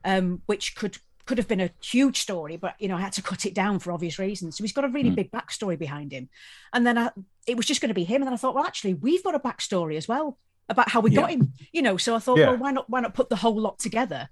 um, 0.04 0.42
which 0.48 0.76
could 0.76 0.98
could 1.26 1.38
have 1.38 1.48
been 1.48 1.62
a 1.62 1.72
huge 1.82 2.20
story, 2.20 2.58
but 2.58 2.76
you 2.80 2.88
know 2.88 2.98
I 2.98 3.02
had 3.02 3.14
to 3.14 3.22
cut 3.22 3.46
it 3.46 3.54
down 3.54 3.80
for 3.80 3.92
obvious 3.92 4.18
reasons. 4.18 4.58
So 4.58 4.64
he's 4.64 4.74
got 4.74 4.86
a 4.86 4.90
really 4.90 5.12
Mm. 5.12 5.16
big 5.16 5.32
backstory 5.32 5.78
behind 5.78 6.12
him, 6.12 6.30
and 6.74 6.86
then 6.86 6.98
I, 6.98 7.12
it 7.46 7.58
was 7.58 7.66
just 7.66 7.82
going 7.82 7.90
to 7.90 7.94
be 7.94 8.06
him. 8.06 8.22
And 8.22 8.28
then 8.28 8.34
I 8.34 8.38
thought, 8.38 8.56
well, 8.56 8.66
actually, 8.66 8.96
we've 8.96 9.24
got 9.24 9.36
a 9.36 9.40
backstory 9.40 9.98
as 9.98 10.08
well 10.08 10.40
about 10.70 10.90
how 10.90 11.00
we 11.00 11.10
got 11.12 11.30
him. 11.30 11.54
You 11.72 11.82
know, 11.82 11.98
so 11.98 12.16
I 12.16 12.20
thought, 12.20 12.38
Yeah. 12.38 12.50
well, 12.50 12.58
why 12.58 12.72
not 12.72 12.90
why 12.90 13.00
not 13.02 13.14
put 13.14 13.30
the 13.30 13.38
whole 13.38 13.60
lot 13.60 13.80
together 13.80 14.30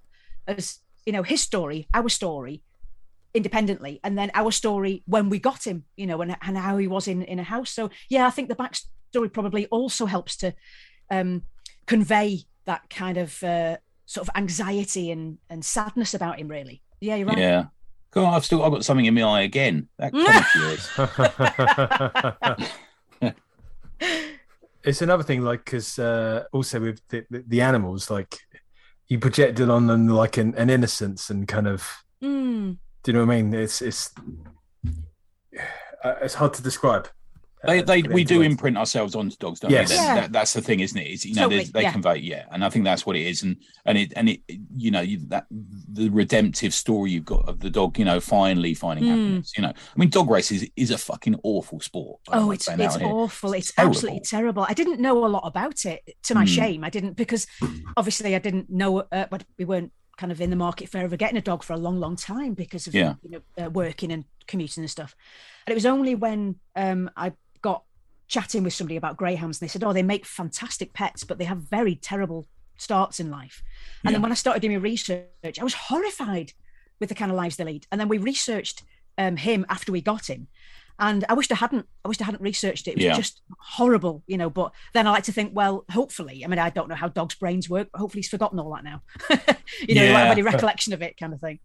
as 0.47 0.79
you 1.05 1.13
know 1.13 1.23
his 1.23 1.41
story, 1.41 1.87
our 1.93 2.09
story, 2.09 2.61
independently, 3.33 3.99
and 4.03 4.17
then 4.17 4.31
our 4.33 4.51
story 4.51 5.03
when 5.05 5.29
we 5.29 5.39
got 5.39 5.65
him. 5.65 5.85
You 5.95 6.07
know, 6.07 6.21
and 6.21 6.35
and 6.41 6.57
how 6.57 6.77
he 6.77 6.87
was 6.87 7.07
in 7.07 7.21
in 7.23 7.39
a 7.39 7.43
house. 7.43 7.71
So 7.71 7.89
yeah, 8.09 8.27
I 8.27 8.29
think 8.31 8.49
the 8.49 8.55
backstory 8.55 9.31
probably 9.31 9.65
also 9.67 10.05
helps 10.05 10.35
to 10.37 10.53
um, 11.09 11.43
convey 11.85 12.41
that 12.65 12.89
kind 12.89 13.17
of 13.17 13.43
uh, 13.43 13.77
sort 14.05 14.27
of 14.27 14.35
anxiety 14.35 15.11
and 15.11 15.37
and 15.49 15.63
sadness 15.63 16.13
about 16.13 16.39
him. 16.39 16.47
Really, 16.47 16.81
yeah, 16.99 17.15
you're 17.15 17.27
right. 17.27 17.37
Yeah. 17.37 17.65
God, 18.11 18.33
I've 18.33 18.45
still 18.45 18.63
I've 18.63 18.71
got 18.71 18.85
something 18.85 19.05
in 19.05 19.13
my 19.13 19.21
eye 19.23 19.41
again. 19.41 19.89
That 19.97 20.13
comic 20.13 20.29
of 20.55 20.61
yours. 23.21 23.35
it's 24.85 25.01
another 25.01 25.23
thing, 25.23 25.41
like 25.41 25.65
because 25.65 25.99
uh, 25.99 26.43
also 26.51 26.79
with 26.79 27.01
the, 27.09 27.25
the, 27.29 27.61
animals, 27.61 28.09
like 28.09 28.39
you 29.07 29.19
projected 29.19 29.69
on 29.69 29.87
them 29.87 30.07
like 30.07 30.37
an, 30.37 30.53
an 30.55 30.69
innocence 30.69 31.29
and 31.29 31.47
kind 31.47 31.67
of. 31.67 31.87
Mm, 32.23 32.77
Do 33.03 33.11
you 33.11 33.13
know 33.13 33.25
what 33.25 33.33
I 33.33 33.41
mean? 33.41 33.53
It's 33.53 33.81
it's 33.81 34.11
uh, 36.03 36.15
it's 36.21 36.35
hard 36.35 36.53
to 36.53 36.61
describe. 36.61 37.09
They, 37.65 37.79
uh, 37.79 37.83
they, 37.83 38.01
we 38.03 38.23
do 38.23 38.39
words. 38.39 38.47
imprint 38.51 38.77
ourselves 38.77 39.15
onto 39.15 39.35
dogs, 39.37 39.59
don't 39.59 39.71
Yes. 39.71 39.89
we? 39.89 39.95
Yeah. 39.95 40.15
that- 40.21 40.31
that's 40.31 40.53
the 40.53 40.61
thing, 40.61 40.79
isn't 40.81 40.97
it? 40.97 41.07
Is 41.07 41.25
you 41.25 41.35
know 41.35 41.49
they, 41.49 41.57
Totally, 41.57 41.71
they 41.71 41.81
yeah. 41.83 41.91
convey, 41.91 42.17
yeah, 42.17 42.45
and 42.51 42.63
I 42.63 42.69
think 42.69 42.85
that's 42.85 43.05
what 43.05 43.15
it 43.15 43.25
is, 43.25 43.43
and 43.43 43.57
and 43.85 43.97
it 43.97 44.13
and 44.15 44.29
it, 44.29 44.41
you 44.75 44.91
know, 44.91 45.01
you, 45.01 45.19
that 45.29 45.45
the 45.51 46.09
redemptive 46.09 46.73
story 46.73 47.11
you've 47.11 47.25
got 47.25 47.47
of 47.47 47.59
the 47.59 47.69
dog, 47.69 47.97
you 47.99 48.05
know, 48.05 48.19
finally 48.19 48.73
finding 48.73 49.05
Mm. 49.05 49.09
happiness. 49.09 49.53
You 49.57 49.63
know, 49.63 49.69
I 49.69 49.99
mean, 49.99 50.09
dog 50.09 50.29
races 50.29 50.65
is 50.75 50.91
a 50.91 50.97
fucking 50.97 51.35
awful 51.43 51.79
sport. 51.79 52.19
Oh, 52.29 52.51
it's 52.51 52.67
it's 52.69 52.97
awful. 52.97 53.53
It's 53.53 53.71
Terrible. 53.73 53.89
absolutely 53.95 54.19
terrible. 54.21 54.65
I 54.67 54.73
didn't 54.73 54.99
know 54.99 55.25
a 55.25 55.27
lot 55.27 55.43
about 55.45 55.85
it. 55.85 56.01
To 56.23 56.35
my 56.35 56.41
Hmm. 56.41 56.47
shame, 56.47 56.83
I 56.83 56.89
didn't 56.89 57.13
because 57.15 57.47
obviously 57.97 58.35
I 58.35 58.39
didn't 58.39 58.69
know. 58.69 58.99
Uh, 59.11 59.25
but 59.29 59.43
we 59.57 59.65
weren't 59.65 59.91
kind 60.17 60.31
of 60.31 60.39
in 60.39 60.49
the 60.49 60.55
market 60.55 60.87
for 60.89 60.97
ever 60.99 61.17
getting 61.17 61.35
a 61.37 61.41
dog 61.41 61.61
for 61.61 61.73
a 61.73 61.77
long, 61.77 61.99
long 61.99 62.15
time 62.15 62.53
because 62.53 62.87
of 62.87 62.93
Yeah. 62.95 63.15
you 63.23 63.31
know 63.31 63.65
uh, 63.65 63.69
working 63.69 64.11
and 64.11 64.23
commuting 64.47 64.83
and 64.83 64.89
stuff. 64.89 65.13
And 65.67 65.71
it 65.71 65.75
was 65.75 65.85
only 65.85 66.15
when 66.15 66.55
um, 66.75 67.09
I 67.17 67.29
got 67.29 67.37
chatting 68.27 68.63
with 68.63 68.73
somebody 68.73 68.95
about 68.95 69.17
greyhounds, 69.17 69.61
and 69.61 69.67
they 69.67 69.71
said, 69.71 69.83
"Oh, 69.83 69.93
they 69.93 70.03
make 70.03 70.25
fantastic 70.25 70.93
pets, 70.93 71.23
but 71.23 71.37
they 71.37 71.45
have 71.45 71.59
very 71.59 71.95
terrible 71.95 72.47
starts 72.77 73.19
in 73.19 73.29
life." 73.29 73.63
And 74.03 74.11
Yeah. 74.11 74.15
then 74.15 74.21
when 74.21 74.31
I 74.31 74.35
started 74.35 74.61
doing 74.61 74.81
research, 74.81 75.59
I 75.59 75.63
was 75.63 75.73
horrified 75.73 76.53
with 76.99 77.09
the 77.09 77.15
kind 77.15 77.31
of 77.31 77.37
lives 77.37 77.55
they 77.57 77.63
lead. 77.63 77.87
And 77.91 77.99
then 77.99 78.07
we 78.07 78.17
researched 78.17 78.83
um, 79.17 79.37
him 79.37 79.65
after 79.69 79.91
we 79.91 80.01
got 80.01 80.29
him, 80.29 80.47
and 80.99 81.23
I 81.29 81.33
wished 81.33 81.51
I 81.51 81.55
hadn't. 81.55 81.87
I 82.03 82.07
wished 82.07 82.21
I 82.21 82.25
hadn't 82.25 82.41
researched 82.41 82.87
it. 82.87 82.91
It 82.91 82.95
was 82.97 83.03
Yeah. 83.05 83.13
just 83.15 83.41
horrible, 83.59 84.23
you 84.27 84.37
know. 84.37 84.49
But 84.49 84.71
then 84.93 85.07
I 85.07 85.11
like 85.11 85.23
to 85.25 85.31
think, 85.33 85.51
well, 85.53 85.85
hopefully, 85.91 86.43
I 86.43 86.47
mean, 86.47 86.59
I 86.59 86.69
don't 86.69 86.89
know 86.89 86.95
how 86.95 87.09
dogs' 87.09 87.35
brains 87.35 87.69
work, 87.69 87.89
but 87.91 87.99
hopefully 87.99 88.19
he's 88.21 88.29
forgotten 88.29 88.59
all 88.59 88.73
that 88.75 88.83
now. 88.83 89.03
you 89.87 89.95
know, 89.95 90.05
won't 90.05 90.17
have 90.17 90.31
any 90.31 90.41
recollection 90.41 90.93
of 90.93 91.01
it, 91.01 91.17
kind 91.17 91.33
of 91.33 91.39
thing. 91.41 91.59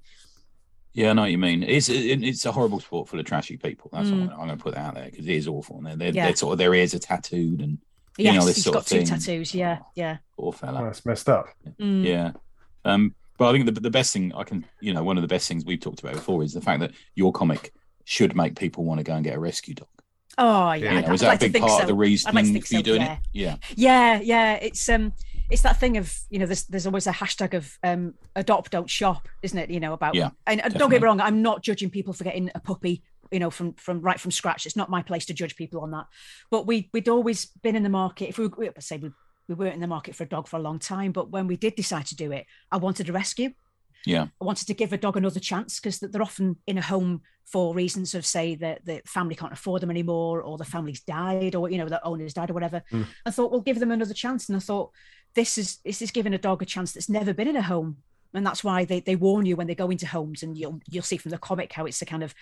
Yeah, 0.92 1.10
I 1.10 1.12
know 1.12 1.22
what 1.22 1.30
you 1.30 1.38
mean. 1.38 1.62
It's 1.62 1.88
it, 1.88 2.22
it's 2.24 2.44
a 2.46 2.52
horrible 2.52 2.80
sport 2.80 3.08
full 3.08 3.20
of 3.20 3.26
trashy 3.26 3.56
people. 3.56 3.90
That's 3.92 4.08
Mm. 4.08 4.26
what 4.26 4.34
I'm, 4.34 4.40
I'm 4.40 4.46
going 4.48 4.58
to 4.58 4.62
put 4.62 4.74
that 4.74 4.80
out 4.86 4.94
there 4.94 5.04
because 5.04 5.26
it 5.26 5.34
is 5.34 5.46
awful. 5.46 5.76
And 5.76 5.86
they're, 5.86 5.96
they're, 5.96 6.12
Yeah. 6.12 6.24
they're 6.26 6.36
sort 6.36 6.52
of 6.52 6.58
their 6.58 6.74
ears 6.74 6.94
are 6.94 6.98
tattooed 6.98 7.60
and 7.60 7.78
you 8.18 8.24
Yes, 8.24 8.34
know 8.34 8.44
this 8.44 8.56
he's 8.56 8.64
sort 8.64 8.74
got 8.74 8.80
of 8.82 8.86
two 8.88 8.96
thing. 8.98 9.06
tattoos. 9.06 9.54
Yeah, 9.54 9.78
yeah. 9.94 10.18
Poor 10.36 10.52
fella. 10.52 10.82
Oh, 10.82 10.84
that's 10.86 11.06
messed 11.06 11.28
up. 11.28 11.46
Mm. 11.80 12.04
Yeah. 12.04 12.32
Um, 12.84 13.14
but 13.38 13.48
I 13.48 13.52
think 13.52 13.66
the, 13.66 13.80
the 13.80 13.90
best 13.90 14.12
thing 14.12 14.32
I 14.34 14.42
can, 14.42 14.66
you 14.80 14.92
know, 14.92 15.02
one 15.04 15.16
of 15.16 15.22
the 15.22 15.28
best 15.28 15.46
things 15.48 15.64
we've 15.64 15.80
talked 15.80 16.00
about 16.00 16.14
before 16.14 16.42
is 16.42 16.52
the 16.52 16.60
fact 16.60 16.80
that 16.80 16.90
your 17.14 17.32
comic 17.32 17.72
should 18.04 18.34
make 18.34 18.58
people 18.58 18.84
want 18.84 18.98
to 18.98 19.04
go 19.04 19.14
and 19.14 19.24
get 19.24 19.36
a 19.36 19.40
rescue 19.40 19.74
dog. 19.74 19.86
Oh, 20.38 20.72
yeah. 20.72 20.74
You 20.74 20.82
You 20.82 20.98
I'd, 20.98 21.06
know, 21.06 21.12
is 21.14 21.22
I'd 21.22 21.26
that 21.26 21.30
like 21.30 21.40
a 21.42 21.44
big 21.44 21.52
to 21.54 21.60
part 21.60 21.72
so. 21.72 21.80
of 21.82 21.86
the 21.88 21.94
reasoning 21.94 22.54
like 22.54 22.64
for 22.66 22.74
you 22.74 22.80
so, 22.80 22.82
doing 22.82 23.00
yeah. 23.02 23.12
it? 23.12 23.18
Yeah. 23.32 23.56
Yeah, 23.76 24.20
yeah. 24.20 24.52
It's 24.54 24.88
um, 24.88 25.12
it's 25.50 25.62
that 25.62 25.78
thing 25.78 25.96
of 25.96 26.16
you 26.30 26.38
know, 26.38 26.46
there's 26.46 26.64
there's 26.64 26.86
always 26.86 27.06
a 27.06 27.12
hashtag 27.12 27.54
of 27.54 27.78
um, 27.82 28.14
adopt, 28.36 28.72
don't 28.72 28.88
shop, 28.88 29.28
isn't 29.42 29.58
it? 29.58 29.70
You 29.70 29.80
know 29.80 29.92
about 29.92 30.14
Yeah, 30.14 30.30
And 30.46 30.60
uh, 30.60 30.68
don't 30.68 30.90
get 30.90 31.00
me 31.00 31.06
wrong, 31.06 31.20
I'm 31.20 31.42
not 31.42 31.62
judging 31.62 31.90
people 31.90 32.12
for 32.12 32.24
getting 32.24 32.50
a 32.54 32.60
puppy, 32.60 33.02
you 33.30 33.38
know, 33.38 33.50
from 33.50 33.74
from 33.74 34.00
right 34.00 34.20
from 34.20 34.30
scratch. 34.30 34.66
It's 34.66 34.76
not 34.76 34.90
my 34.90 35.02
place 35.02 35.26
to 35.26 35.34
judge 35.34 35.56
people 35.56 35.80
on 35.80 35.90
that. 35.90 36.06
But 36.50 36.66
we 36.66 36.88
we'd 36.92 37.08
always 37.08 37.46
been 37.62 37.76
in 37.76 37.82
the 37.82 37.88
market. 37.88 38.28
If 38.28 38.38
we, 38.38 38.46
we 38.46 38.66
let's 38.66 38.86
say 38.86 38.98
we 38.98 39.10
we 39.48 39.54
weren't 39.54 39.74
in 39.74 39.80
the 39.80 39.86
market 39.86 40.14
for 40.14 40.24
a 40.24 40.28
dog 40.28 40.46
for 40.46 40.56
a 40.56 40.62
long 40.62 40.78
time, 40.78 41.12
but 41.12 41.30
when 41.30 41.46
we 41.46 41.56
did 41.56 41.74
decide 41.74 42.06
to 42.06 42.16
do 42.16 42.30
it, 42.30 42.46
I 42.70 42.76
wanted 42.76 43.08
a 43.08 43.12
rescue. 43.12 43.52
Yeah. 44.06 44.28
I 44.40 44.44
wanted 44.44 44.66
to 44.68 44.74
give 44.74 44.92
a 44.92 44.96
dog 44.96 45.16
another 45.16 45.40
chance 45.40 45.78
because 45.78 45.98
they're 45.98 46.22
often 46.22 46.56
in 46.66 46.78
a 46.78 46.82
home 46.82 47.22
for 47.50 47.74
reasons 47.74 48.14
of 48.14 48.24
say 48.24 48.54
that 48.54 48.84
the 48.84 49.02
family 49.04 49.34
can't 49.34 49.52
afford 49.52 49.82
them 49.82 49.90
anymore 49.90 50.40
or 50.40 50.56
the 50.56 50.64
family's 50.64 51.00
died 51.00 51.56
or 51.56 51.68
you 51.68 51.78
know 51.78 51.88
the 51.88 52.04
owner's 52.06 52.32
died 52.32 52.50
or 52.50 52.54
whatever. 52.54 52.82
Mm. 52.92 53.06
I 53.26 53.30
thought 53.30 53.50
we'll 53.50 53.60
give 53.60 53.80
them 53.80 53.90
another 53.90 54.14
chance, 54.14 54.48
and 54.48 54.56
I 54.56 54.60
thought 54.60 54.92
this 55.34 55.58
is 55.58 55.78
this 55.84 56.02
is 56.02 56.10
giving 56.10 56.34
a 56.34 56.38
dog 56.38 56.62
a 56.62 56.66
chance 56.66 56.92
that's 56.92 57.08
never 57.08 57.32
been 57.32 57.48
in 57.48 57.56
a 57.56 57.62
home, 57.62 57.98
and 58.34 58.46
that's 58.46 58.64
why 58.64 58.84
they 58.84 59.00
they 59.00 59.16
warn 59.16 59.46
you 59.46 59.56
when 59.56 59.66
they 59.66 59.74
go 59.74 59.90
into 59.90 60.06
homes, 60.06 60.42
and 60.42 60.56
you'll 60.58 60.80
you'll 60.88 61.02
see 61.02 61.16
from 61.16 61.30
the 61.30 61.38
comic 61.38 61.72
how 61.72 61.86
it's 61.86 62.02
a 62.02 62.06
kind 62.06 62.22
of 62.22 62.34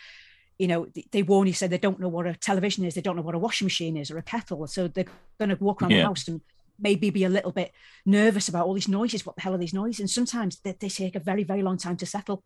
you 0.58 0.66
know 0.66 0.86
they- 1.12 1.22
warn 1.22 1.46
you 1.46 1.52
say 1.52 1.66
they 1.66 1.78
don't 1.78 2.00
know 2.00 2.08
what 2.08 2.26
a 2.26 2.34
television 2.34 2.84
is 2.84 2.94
they 2.94 3.00
don't 3.00 3.16
know 3.16 3.22
what 3.22 3.34
a 3.34 3.38
washing 3.38 3.66
machine 3.66 3.96
is 3.96 4.10
or 4.10 4.18
a 4.18 4.22
kettle. 4.22 4.66
So 4.66 4.88
they're 4.88 5.06
going 5.38 5.50
to 5.50 5.56
walk 5.64 5.82
around 5.82 5.92
the 5.92 6.06
house 6.06 6.28
and 6.28 6.40
maybe 6.80 7.10
be 7.10 7.24
a 7.24 7.28
little 7.28 7.52
bit 7.52 7.72
nervous 8.06 8.48
about 8.48 8.66
all 8.66 8.74
these 8.74 8.88
noises. 8.88 9.26
What 9.26 9.36
the 9.36 9.42
hell 9.42 9.54
are 9.54 9.58
these 9.58 9.74
noises? 9.74 10.00
And 10.00 10.10
sometimes 10.10 10.60
they, 10.60 10.72
they 10.72 10.88
take 10.88 11.14
a 11.16 11.20
very 11.20 11.44
very 11.44 11.62
long 11.62 11.76
time 11.78 11.96
to 11.98 12.06
settle 12.06 12.42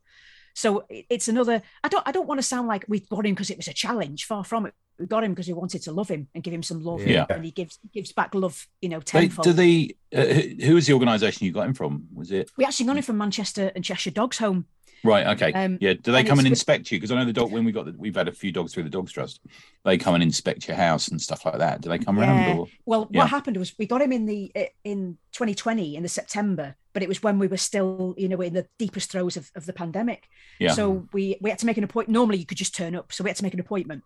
so 0.55 0.85
it's 0.89 1.29
another 1.29 1.63
i 1.85 1.89
don't 1.89 2.07
i 2.07 2.13
don't 2.13 2.27
want 2.29 2.39
to 2.39 2.43
sound 2.47 2.69
like 2.69 2.85
we 2.89 3.01
got 3.01 3.25
him 3.27 3.33
because 3.35 3.51
it 3.51 3.57
was 3.57 3.69
a 3.69 3.73
challenge 3.73 4.25
far 4.25 4.45
from 4.45 4.67
it 4.67 4.75
we 4.99 5.07
got 5.07 5.25
him 5.25 5.33
because 5.33 5.47
we 5.49 5.53
wanted 5.55 5.83
to 5.83 5.93
love 5.93 6.09
him 6.09 6.29
and 6.35 6.45
give 6.45 6.53
him 6.55 6.63
some 6.63 6.83
love 6.83 7.03
Yeah. 7.07 7.27
and 7.31 7.45
he 7.45 7.51
gives 7.51 7.79
gives 7.93 8.13
back 8.13 8.35
love 8.35 8.67
you 8.81 8.89
know 8.89 9.01
tenfold 9.01 9.45
do 9.45 9.53
they? 9.53 9.97
Uh, 10.15 10.25
who- 10.27 10.65
who 10.67 10.77
is 10.77 10.87
the 10.87 10.93
organisation 10.93 11.47
you 11.47 11.53
got 11.53 11.67
him 11.67 11.75
from? 11.75 12.07
Was 12.15 12.31
it 12.31 12.51
we 12.57 12.65
actually 12.65 12.87
got 12.87 12.97
him 12.97 13.03
from 13.03 13.19
manchester 13.19 13.73
and 13.75 13.83
cheshire 13.85 14.11
dogs 14.11 14.39
home 14.39 14.67
right? 15.05 15.27
Okay, 15.29 15.53
Um, 15.53 15.79
yeah. 15.81 15.95
Do 15.95 16.13
they 16.13 16.23
come 16.23 16.39
and 16.39 16.47
inspect 16.47 16.93
you? 16.93 16.99
Because 16.99 17.11
I 17.11 17.17
know 17.17 17.25
the 17.25 17.33
dog 17.33 17.51
when 17.51 17.65
we 17.65 17.73
got 17.73 17.87
the, 17.87 17.93
we've 17.99 18.15
had 18.15 18.29
a 18.29 18.33
few 18.33 18.53
dogs 18.53 18.73
through 18.73 18.85
the 18.85 18.89
Dogs 18.89 19.11
Trust. 19.11 19.41
They 19.85 19.99
come 19.99 20.15
and 20.15 20.23
inspect 20.23 20.69
your 20.69 20.77
house 20.77 21.09
and 21.09 21.21
stuff 21.21 21.45
like 21.45 21.59
that. 21.59 21.81
Do 21.81 21.89
they 21.89 21.99
come 21.99 22.19
Yeah. 22.19 22.23
around 22.47 22.59
or? 22.59 22.67
Well, 22.87 23.09
Yeah. 23.11 23.19
what 23.23 23.29
happened 23.31 23.57
was 23.57 23.75
we 23.77 23.87
got 23.89 24.01
him 24.01 24.13
in 24.13 24.27
the 24.27 24.53
in 24.85 25.19
2020 25.33 25.97
in 25.97 26.05
the 26.05 26.09
September, 26.09 26.77
but 26.93 27.03
it 27.03 27.09
was 27.09 27.23
when 27.23 27.39
we 27.39 27.47
were 27.47 27.57
still, 27.57 28.15
you 28.17 28.29
know, 28.29 28.41
in 28.41 28.55
the 28.55 28.67
deepest 28.79 29.11
throes 29.11 29.37
of, 29.37 29.51
of 29.55 29.67
the 29.67 29.73
pandemic. 29.73 30.29
Yeah. 30.59 30.73
So 30.73 31.09
we 31.13 31.37
we 31.41 31.51
had 31.51 31.59
to 31.61 31.67
make 31.67 31.79
an 31.79 31.85
appointment. 31.85 32.15
Normally, 32.15 32.39
you 32.39 32.47
could 32.47 32.59
just 32.59 32.75
turn 32.75 32.95
up, 32.95 33.13
so 33.13 33.25
we 33.25 33.31
had 33.31 33.37
to 33.37 33.43
make 33.45 33.55
an 33.55 33.61
appointment 33.61 34.03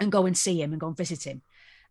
and 0.00 0.10
go 0.10 0.26
and 0.26 0.36
see 0.36 0.60
him 0.60 0.72
and 0.72 0.80
go 0.80 0.88
and 0.88 0.96
visit 0.96 1.24
him, 1.24 1.42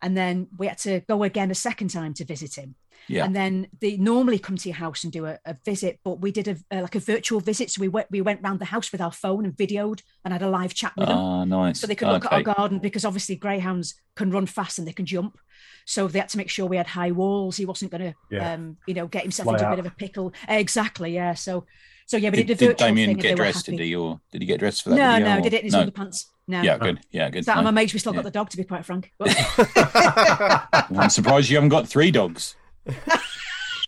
and 0.02 0.16
then 0.18 0.48
we 0.58 0.68
had 0.68 0.78
to 0.80 1.02
go 1.02 1.24
again 1.24 1.52
a 1.52 1.56
second 1.56 1.90
time 1.90 2.14
to 2.16 2.26
visit 2.26 2.56
him. 2.58 2.76
Yeah. 3.10 3.26
And 3.26 3.36
then 3.36 3.68
they 3.82 3.98
normally 3.98 4.40
come 4.40 4.56
to 4.56 4.70
your 4.70 4.78
house 4.78 5.04
and 5.04 5.12
do 5.12 5.26
a, 5.26 5.38
a 5.46 5.58
visit, 5.66 6.00
but 6.06 6.22
we 6.22 6.32
did 6.32 6.48
a, 6.48 6.56
a 6.72 6.82
like 6.84 6.96
a 6.96 7.00
virtual 7.00 7.42
visit. 7.42 7.70
So 7.70 7.82
we 7.82 7.90
went 7.90 8.10
we 8.10 8.22
went 8.22 8.42
round 8.42 8.60
the 8.60 8.66
house 8.66 8.94
with 8.94 9.02
our 9.02 9.12
phone 9.12 9.44
and 9.44 9.54
videoed 9.56 10.02
and 10.24 10.32
had 10.32 10.42
a 10.42 10.50
live 10.50 10.74
chat 10.74 10.94
with 10.96 11.10
them 11.10 11.18
Ah, 11.18 11.44
nice. 11.44 11.82
so 11.82 11.88
they 11.88 11.96
could 11.96 12.08
look 12.08 12.26
okay. 12.26 12.36
at 12.36 12.48
our 12.48 12.54
garden 12.56 12.80
because 12.80 13.04
obviously 13.04 13.36
greyhounds 13.36 13.96
can 14.16 14.32
run 14.32 14.46
fast 14.46 14.80
and 14.80 14.88
they 14.88 14.94
can 14.94 15.06
jump. 15.06 15.38
So 15.86 16.08
they 16.08 16.20
had 16.20 16.30
to 16.30 16.38
make 16.38 16.50
sure 16.50 16.66
we 16.66 16.78
had 16.78 16.88
high 16.88 17.12
walls. 17.12 17.58
He 17.58 17.66
wasn't 17.66 17.92
going 17.92 18.02
to, 18.12 18.14
Yeah. 18.32 18.54
um, 18.54 18.78
you 18.88 18.94
know, 18.94 19.08
get 19.08 19.24
himself 19.24 19.46
Fly 19.46 19.54
into 19.56 19.68
a 19.68 19.70
bit 19.72 19.80
of 19.80 19.86
a 19.86 19.96
pickle. 19.96 20.34
Exactly, 20.48 21.14
yeah. 21.14 21.34
So, 21.34 21.66
so 22.06 22.18
yeah, 22.18 22.30
we 22.30 22.38
Did, 22.38 22.48
did, 22.48 22.58
did 22.60 22.68
virtual 22.70 22.88
Damien 22.88 23.10
thing. 23.12 23.18
get 23.18 23.36
dressed? 23.38 23.66
Did 23.66 23.80
he, 23.80 23.96
or 23.96 24.20
did 24.32 24.42
he 24.42 24.46
get 24.48 24.60
dressed 24.60 24.84
for 24.84 24.90
that? 24.92 24.96
No, 24.96 25.12
video, 25.14 25.28
no, 25.34 25.38
or- 25.38 25.42
did 25.42 25.54
it 25.54 25.60
in 25.60 25.66
his 25.66 25.74
no. 25.74 25.86
underpants. 25.86 26.26
No. 26.48 26.62
Yeah, 26.62 26.78
good. 26.78 27.00
Yeah, 27.12 27.30
good. 27.30 27.46
So 27.46 27.54
I'm 27.54 27.68
amazed 27.68 27.94
we 27.94 28.00
still 28.00 28.14
Yeah. 28.14 28.18
got 28.18 28.26
the 28.26 28.32
dog, 28.32 28.50
to 28.50 28.58
be 28.58 28.64
quite 28.66 28.86
frank. 28.86 29.12
But 29.20 30.98
I'm 30.98 31.10
surprised 31.10 31.50
you 31.50 31.56
haven't 31.58 31.70
got 31.70 31.88
three 31.88 32.12
dogs. 32.12 32.56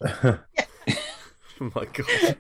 Oh 0.02 0.40
my 1.60 1.86
god. 1.94 2.38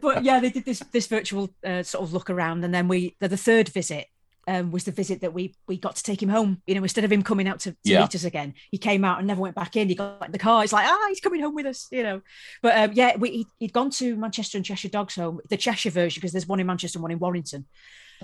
but 0.00 0.24
yeah, 0.24 0.40
they 0.40 0.50
did 0.50 0.64
this 0.64 0.80
this 0.92 1.06
virtual 1.06 1.50
uh, 1.64 1.82
sort 1.82 2.04
of 2.04 2.12
look 2.12 2.30
around, 2.30 2.64
and 2.64 2.74
then 2.74 2.88
we 2.88 3.16
the, 3.20 3.28
the 3.28 3.36
third 3.36 3.68
visit 3.68 4.06
um, 4.46 4.70
was 4.70 4.84
the 4.84 4.92
visit 4.92 5.20
that 5.22 5.32
we 5.32 5.54
we 5.66 5.76
got 5.76 5.96
to 5.96 6.02
take 6.02 6.22
him 6.22 6.28
home. 6.28 6.62
You 6.66 6.74
know, 6.74 6.82
instead 6.82 7.04
of 7.04 7.12
him 7.12 7.22
coming 7.22 7.48
out 7.48 7.60
to, 7.60 7.72
to 7.72 7.76
Yeah. 7.84 8.00
meet 8.02 8.14
us 8.14 8.24
again, 8.24 8.54
he 8.70 8.78
came 8.78 9.04
out 9.04 9.18
and 9.18 9.26
never 9.26 9.40
went 9.40 9.54
back 9.54 9.76
in. 9.76 9.88
He 9.88 9.94
got 9.94 10.24
in 10.26 10.32
the 10.32 10.38
car. 10.38 10.62
It's 10.64 10.72
like 10.72 10.86
ah, 10.88 11.06
he's 11.08 11.20
coming 11.20 11.40
home 11.40 11.54
with 11.54 11.66
us. 11.66 11.88
You 11.90 12.02
know, 12.02 12.20
but 12.62 12.76
um, 12.76 12.90
yeah, 12.94 13.16
we 13.16 13.30
he, 13.30 13.46
he'd 13.58 13.72
gone 13.72 13.90
to 13.90 14.16
Manchester 14.16 14.58
and 14.58 14.64
Cheshire 14.64 14.88
Dogs 14.88 15.14
Home, 15.16 15.40
the 15.48 15.56
Cheshire 15.56 15.90
version, 15.90 16.20
because 16.20 16.32
there's 16.32 16.46
one 16.48 16.60
in 16.60 16.66
Manchester 16.66 16.98
and 16.98 17.02
one 17.02 17.12
in 17.12 17.18
Warrington, 17.18 17.66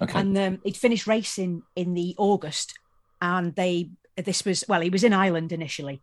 Okay. 0.00 0.18
and 0.18 0.36
um, 0.38 0.58
he'd 0.64 0.76
finished 0.76 1.06
racing 1.06 1.62
in 1.76 1.94
the 1.94 2.14
August, 2.18 2.78
and 3.20 3.54
they 3.54 3.90
this 4.16 4.44
was 4.44 4.64
well, 4.68 4.80
he 4.80 4.90
was 4.90 5.04
in 5.04 5.12
Ireland 5.12 5.52
initially. 5.52 6.02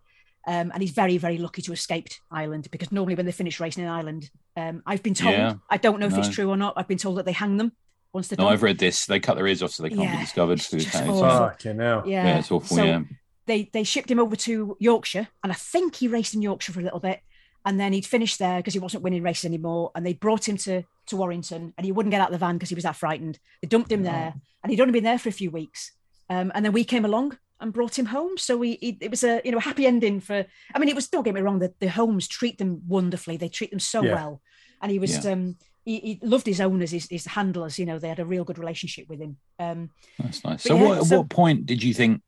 Um, 0.50 0.72
and 0.74 0.82
he's 0.82 0.92
very, 0.92 1.18
very 1.18 1.38
lucky 1.38 1.62
to 1.64 1.74
escaped 1.74 2.22
Ireland 2.32 2.70
because 2.72 2.90
normally 2.90 3.16
when 3.16 3.26
they 3.26 3.34
finish 3.34 3.60
racing 3.60 3.84
in 3.84 3.90
Ireland, 3.90 4.30
um, 4.56 4.82
I've 4.86 5.04
been 5.04 5.14
told, 5.14 5.34
Yeah. 5.36 5.56
I 5.70 5.76
don't 5.76 6.00
know 6.00 6.06
if 6.08 6.18
it's 6.18 6.30
true 6.30 6.50
or 6.50 6.56
not. 6.56 6.74
I've 6.78 6.88
been 6.88 6.98
told 6.98 7.18
that 7.18 7.26
they 7.26 7.34
hang 7.34 7.58
them 7.58 7.74
once 8.14 8.28
they're 8.28 8.38
no, 8.38 8.46
done. 8.46 8.54
I've 8.54 8.64
read 8.64 8.80
this. 8.80 9.06
They 9.06 9.20
cut 9.20 9.36
their 9.36 9.48
ears 9.48 9.62
off 9.62 9.72
so 9.72 9.84
they 9.84 9.90
can't 9.90 10.12
be 10.12 10.18
discovered. 10.18 10.54
it's 10.60 10.68
through 10.68 10.80
just 10.80 10.96
awful. 10.96 11.22
Fucking 11.22 11.80
hell. 11.80 12.04
yeah. 12.06 12.26
Yeah, 12.26 12.40
it's 12.40 12.52
awful. 12.52 12.78
So 12.78 12.84
yeah. 12.84 13.02
they 13.46 13.70
they 13.74 13.84
shipped 13.84 14.10
him 14.10 14.20
over 14.20 14.36
to 14.36 14.78
Yorkshire, 14.80 15.28
and 15.44 15.52
I 15.52 15.56
think 15.56 15.96
he 15.96 16.08
raced 16.08 16.34
in 16.34 16.42
Yorkshire 16.42 16.74
for 16.74 16.80
a 16.80 16.84
little 16.84 17.00
bit, 17.00 17.22
and 17.66 17.80
then 17.80 17.94
he'd 17.94 18.06
finished 18.06 18.40
there 18.40 18.58
because 18.58 18.74
he 18.74 18.80
wasn't 18.80 19.04
winning 19.04 19.24
races 19.24 19.46
anymore, 19.46 19.92
and 19.96 20.06
they 20.06 20.14
brought 20.14 20.48
him 20.48 20.58
to 20.58 20.84
to 21.08 21.18
Warrington, 21.18 21.74
and 21.78 21.86
he 21.86 21.92
wouldn't 21.92 22.12
get 22.12 22.22
out 22.22 22.30
of 22.30 22.34
the 22.34 22.38
van 22.38 22.56
because 22.56 22.70
he 22.70 22.76
was 22.76 22.84
that 22.84 22.96
frightened. 22.96 23.40
They 23.62 23.68
dumped 23.68 23.92
him 23.92 24.04
there, 24.04 24.34
and 24.64 24.72
he'd 24.72 24.82
only 24.82 24.94
been 24.94 25.04
there 25.04 25.20
for 25.20 25.30
a 25.30 25.34
few 25.34 25.52
weeks, 25.52 25.92
um, 26.30 26.52
and 26.56 26.64
then 26.66 26.74
we 26.74 26.84
came 26.84 27.06
along 27.06 27.38
and 27.60 27.74
brought 27.74 27.98
him 27.98 28.06
home. 28.06 28.38
So 28.38 28.56
we 28.58 28.78
he, 28.82 28.98
it 29.02 29.12
was 29.12 29.24
a 29.24 29.42
you 29.44 29.52
know 29.52 29.58
a 29.58 29.62
happy 29.62 29.86
ending 29.86 30.20
for. 30.20 30.46
I 30.74 30.80
mean, 30.80 30.90
it 30.90 30.96
was 30.96 31.08
don't 31.08 31.24
get 31.24 31.34
me 31.34 31.42
wrong, 31.42 31.60
the, 31.60 31.74
the 31.80 31.90
homes 31.90 32.28
treat 32.28 32.58
them 32.58 32.82
wonderfully. 32.88 33.38
They 33.38 33.50
treat 33.50 33.72
them 33.72 33.80
so 33.80 34.02
Yeah. 34.04 34.16
well, 34.16 34.42
and 34.82 34.92
he 34.92 35.00
was. 35.00 35.26
um 35.26 35.58
he, 35.88 36.00
he 36.00 36.20
loved 36.22 36.46
his 36.46 36.60
owners, 36.60 36.92
his, 36.92 37.08
his 37.10 37.26
handlers. 37.26 37.80
You 37.80 37.86
know, 37.86 37.98
they 37.98 38.10
had 38.10 38.20
a 38.20 38.26
real 38.26 38.44
good 38.44 38.60
relationship 38.60 39.08
with 39.08 39.20
him. 39.22 39.38
Um, 39.58 39.90
That's 40.20 40.44
nice. 40.44 40.64
So, 40.64 40.76
yeah, 40.76 40.84
what, 40.84 41.06
so- 41.06 41.18
what 41.20 41.30
point 41.30 41.66
did 41.66 41.82
you 41.82 41.94
think 41.94 42.22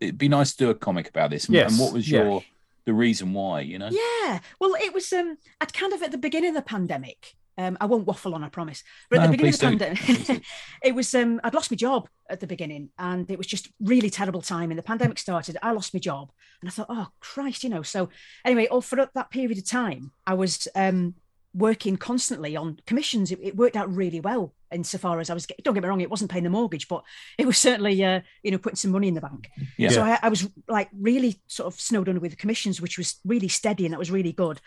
it'd 0.00 0.16
be 0.18 0.28
nice 0.28 0.52
to 0.54 0.64
do 0.64 0.70
a 0.70 0.74
comic 0.74 1.08
about 1.08 1.30
this? 1.30 1.44
And, 1.46 1.54
Yes, 1.54 1.72
and 1.72 1.80
what 1.80 1.92
was 1.92 2.10
yeah. 2.10 2.22
your 2.24 2.42
the 2.86 2.94
reason 2.94 3.32
why? 3.34 3.60
You 3.60 3.78
know? 3.78 3.90
Yeah. 3.90 4.38
Well, 4.60 4.74
it 4.80 4.94
was 4.94 5.12
um 5.12 5.36
I'd 5.60 5.74
kind 5.74 5.92
of 5.92 6.02
at 6.02 6.10
the 6.12 6.18
beginning 6.18 6.50
of 6.50 6.54
the 6.54 6.62
pandemic. 6.62 7.34
Um, 7.58 7.78
I 7.80 7.86
won't 7.86 8.06
waffle 8.06 8.34
on, 8.34 8.44
I 8.44 8.50
promise. 8.50 8.84
But 9.08 9.18
at 9.18 9.22
No, 9.22 9.26
the 9.26 9.32
beginning 9.32 9.54
of 9.54 9.60
the 9.60 9.96
pandemic, 9.96 10.42
it 10.82 10.94
was 10.94 11.14
um 11.14 11.40
I'd 11.44 11.54
lost 11.54 11.70
my 11.70 11.76
job 11.76 12.08
at 12.30 12.40
the 12.40 12.46
beginning, 12.46 12.90
and 12.98 13.30
it 13.30 13.38
was 13.38 13.46
just 13.46 13.70
really 13.80 14.10
terrible 14.10 14.42
time. 14.42 14.70
And 14.70 14.78
the 14.78 14.82
pandemic 14.82 15.18
started, 15.18 15.56
I 15.62 15.72
lost 15.72 15.92
my 15.92 16.00
job, 16.00 16.30
and 16.60 16.68
I 16.68 16.72
thought, 16.72 16.86
oh 16.88 17.08
Christ, 17.20 17.64
you 17.64 17.70
know. 17.70 17.82
So 17.82 18.08
anyway, 18.44 18.66
all 18.68 18.82
for 18.82 18.96
that 19.14 19.30
period 19.30 19.58
of 19.58 19.64
time, 19.66 20.12
I 20.26 20.34
was 20.34 20.68
um 20.74 21.14
working 21.56 21.96
constantly 21.96 22.54
on 22.54 22.78
commissions. 22.86 23.32
It, 23.32 23.40
it, 23.42 23.56
worked 23.56 23.76
out 23.76 23.92
really 23.92 24.20
well 24.20 24.54
insofar 24.70 25.20
as 25.20 25.30
I 25.30 25.34
was. 25.34 25.46
Don't 25.62 25.74
get 25.74 25.82
me 25.82 25.88
wrong, 25.88 26.02
it 26.02 26.10
wasn't 26.10 26.30
paying 26.30 26.44
the 26.44 26.50
mortgage, 26.50 26.86
but 26.86 27.02
it 27.38 27.46
was 27.46 27.58
certainly 27.58 28.04
uh, 28.04 28.20
you 28.42 28.50
know 28.50 28.58
putting 28.58 28.76
some 28.76 28.92
money 28.92 29.08
in 29.08 29.14
the 29.14 29.20
bank. 29.20 29.48
Yeah. 29.78 29.88
So 29.88 30.02
I, 30.02 30.18
I 30.22 30.28
was 30.28 30.48
like 30.68 30.90
really 30.92 31.40
sort 31.46 31.72
of 31.72 31.80
snowed 31.80 32.08
under 32.08 32.20
with 32.20 32.32
the 32.32 32.36
commissions, 32.36 32.80
which 32.80 32.98
was 32.98 33.16
really 33.24 33.48
steady 33.48 33.84
and 33.84 33.92
that 33.92 33.98
was 33.98 34.10
really 34.10 34.32
good. 34.32 34.60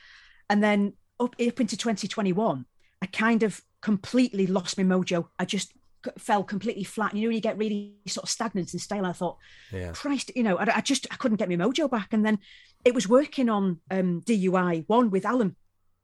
And 0.50 0.64
then 0.64 0.94
up 1.20 1.36
up 1.36 1.62
into 1.62 1.78
2021, 1.78 2.66
I 3.02 3.06
kind 3.06 3.44
of 3.44 3.62
completely 3.82 4.48
lost 4.48 4.78
my 4.78 4.84
mojo. 4.84 5.28
I 5.38 5.46
just 5.46 5.74
fell 6.18 6.44
completely 6.44 6.84
flat. 6.84 7.12
And 7.12 7.22
you 7.22 7.30
know, 7.30 7.36
you 7.36 7.42
get 7.42 7.58
really 7.58 7.94
sort 8.08 8.24
of 8.24 8.30
stagnant 8.30 8.72
and 8.74 8.82
stale. 8.82 9.06
I 9.06 9.14
thought, 9.14 9.38
Yeah. 9.72 9.92
Christ, 9.92 10.32
you 10.36 10.44
know, 10.44 10.58
I, 10.58 10.78
I 10.78 10.82
just 10.82 11.06
I 11.12 11.16
couldn't 11.16 11.38
get 11.38 11.50
my 11.50 11.56
mojo 11.56 11.90
back. 11.90 12.14
And 12.14 12.26
then 12.26 12.40
it 12.84 12.96
was 12.96 13.08
working 13.08 13.50
on 13.50 13.80
um, 13.92 14.22
DUI 14.22 14.86
one 14.88 15.12
with 15.12 15.26
Alan 15.26 15.56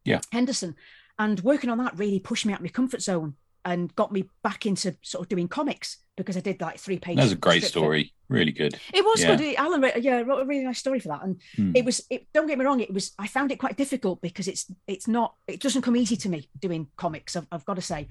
Yeah. 0.06 0.22
Henderson, 0.32 0.76
and 1.20 1.40
working 1.42 1.70
on 1.70 1.78
that 1.80 1.98
really 1.98 2.20
pushed 2.20 2.46
me 2.46 2.54
out 2.54 2.60
of 2.60 2.64
my 2.64 2.70
comfort 2.70 3.02
zone 3.02 3.36
and 3.64 3.94
got 3.96 4.12
me 4.12 4.26
back 4.44 4.66
into 4.68 4.96
sort 5.02 5.24
of 5.24 5.28
doing 5.30 5.48
comics 5.48 5.98
because 6.18 6.38
I 6.38 6.40
did 6.40 6.62
like 6.62 6.78
three 6.78 7.00
pages. 7.00 7.24
That's 7.24 7.32
a 7.34 7.36
great 7.36 7.64
story. 7.64 8.14
Really 8.30 8.52
good. 8.52 8.80
It 8.94 9.04
was 9.04 9.22
Yeah. 9.24 9.36
good. 9.36 9.56
Alan, 9.56 9.82
wrote- 9.82 10.02
yeah, 10.02 10.22
wrote 10.22 10.42
a 10.42 10.46
really 10.46 10.64
nice 10.64 10.80
story 10.80 11.00
for 11.00 11.08
that, 11.10 11.24
and 11.24 11.42
Hmm. 11.56 11.72
it 11.76 11.84
was. 11.86 12.02
It, 12.10 12.28
don't 12.34 12.48
get 12.48 12.58
me 12.60 12.66
wrong. 12.66 12.80
It 12.80 12.94
was. 12.94 13.14
I 13.20 13.28
found 13.28 13.52
it 13.52 13.58
quite 13.60 13.76
difficult 13.78 14.22
because 14.22 14.48
it's. 14.48 14.70
It's 14.88 15.08
not. 15.08 15.36
It 15.48 15.60
doesn't 15.62 15.82
come 15.82 15.96
easy 15.98 16.16
to 16.18 16.30
me 16.30 16.50
doing 16.60 16.88
comics. 16.96 17.36
I've, 17.36 17.48
I've 17.52 17.66
got 17.66 17.76
to 17.76 17.82
say. 17.82 18.08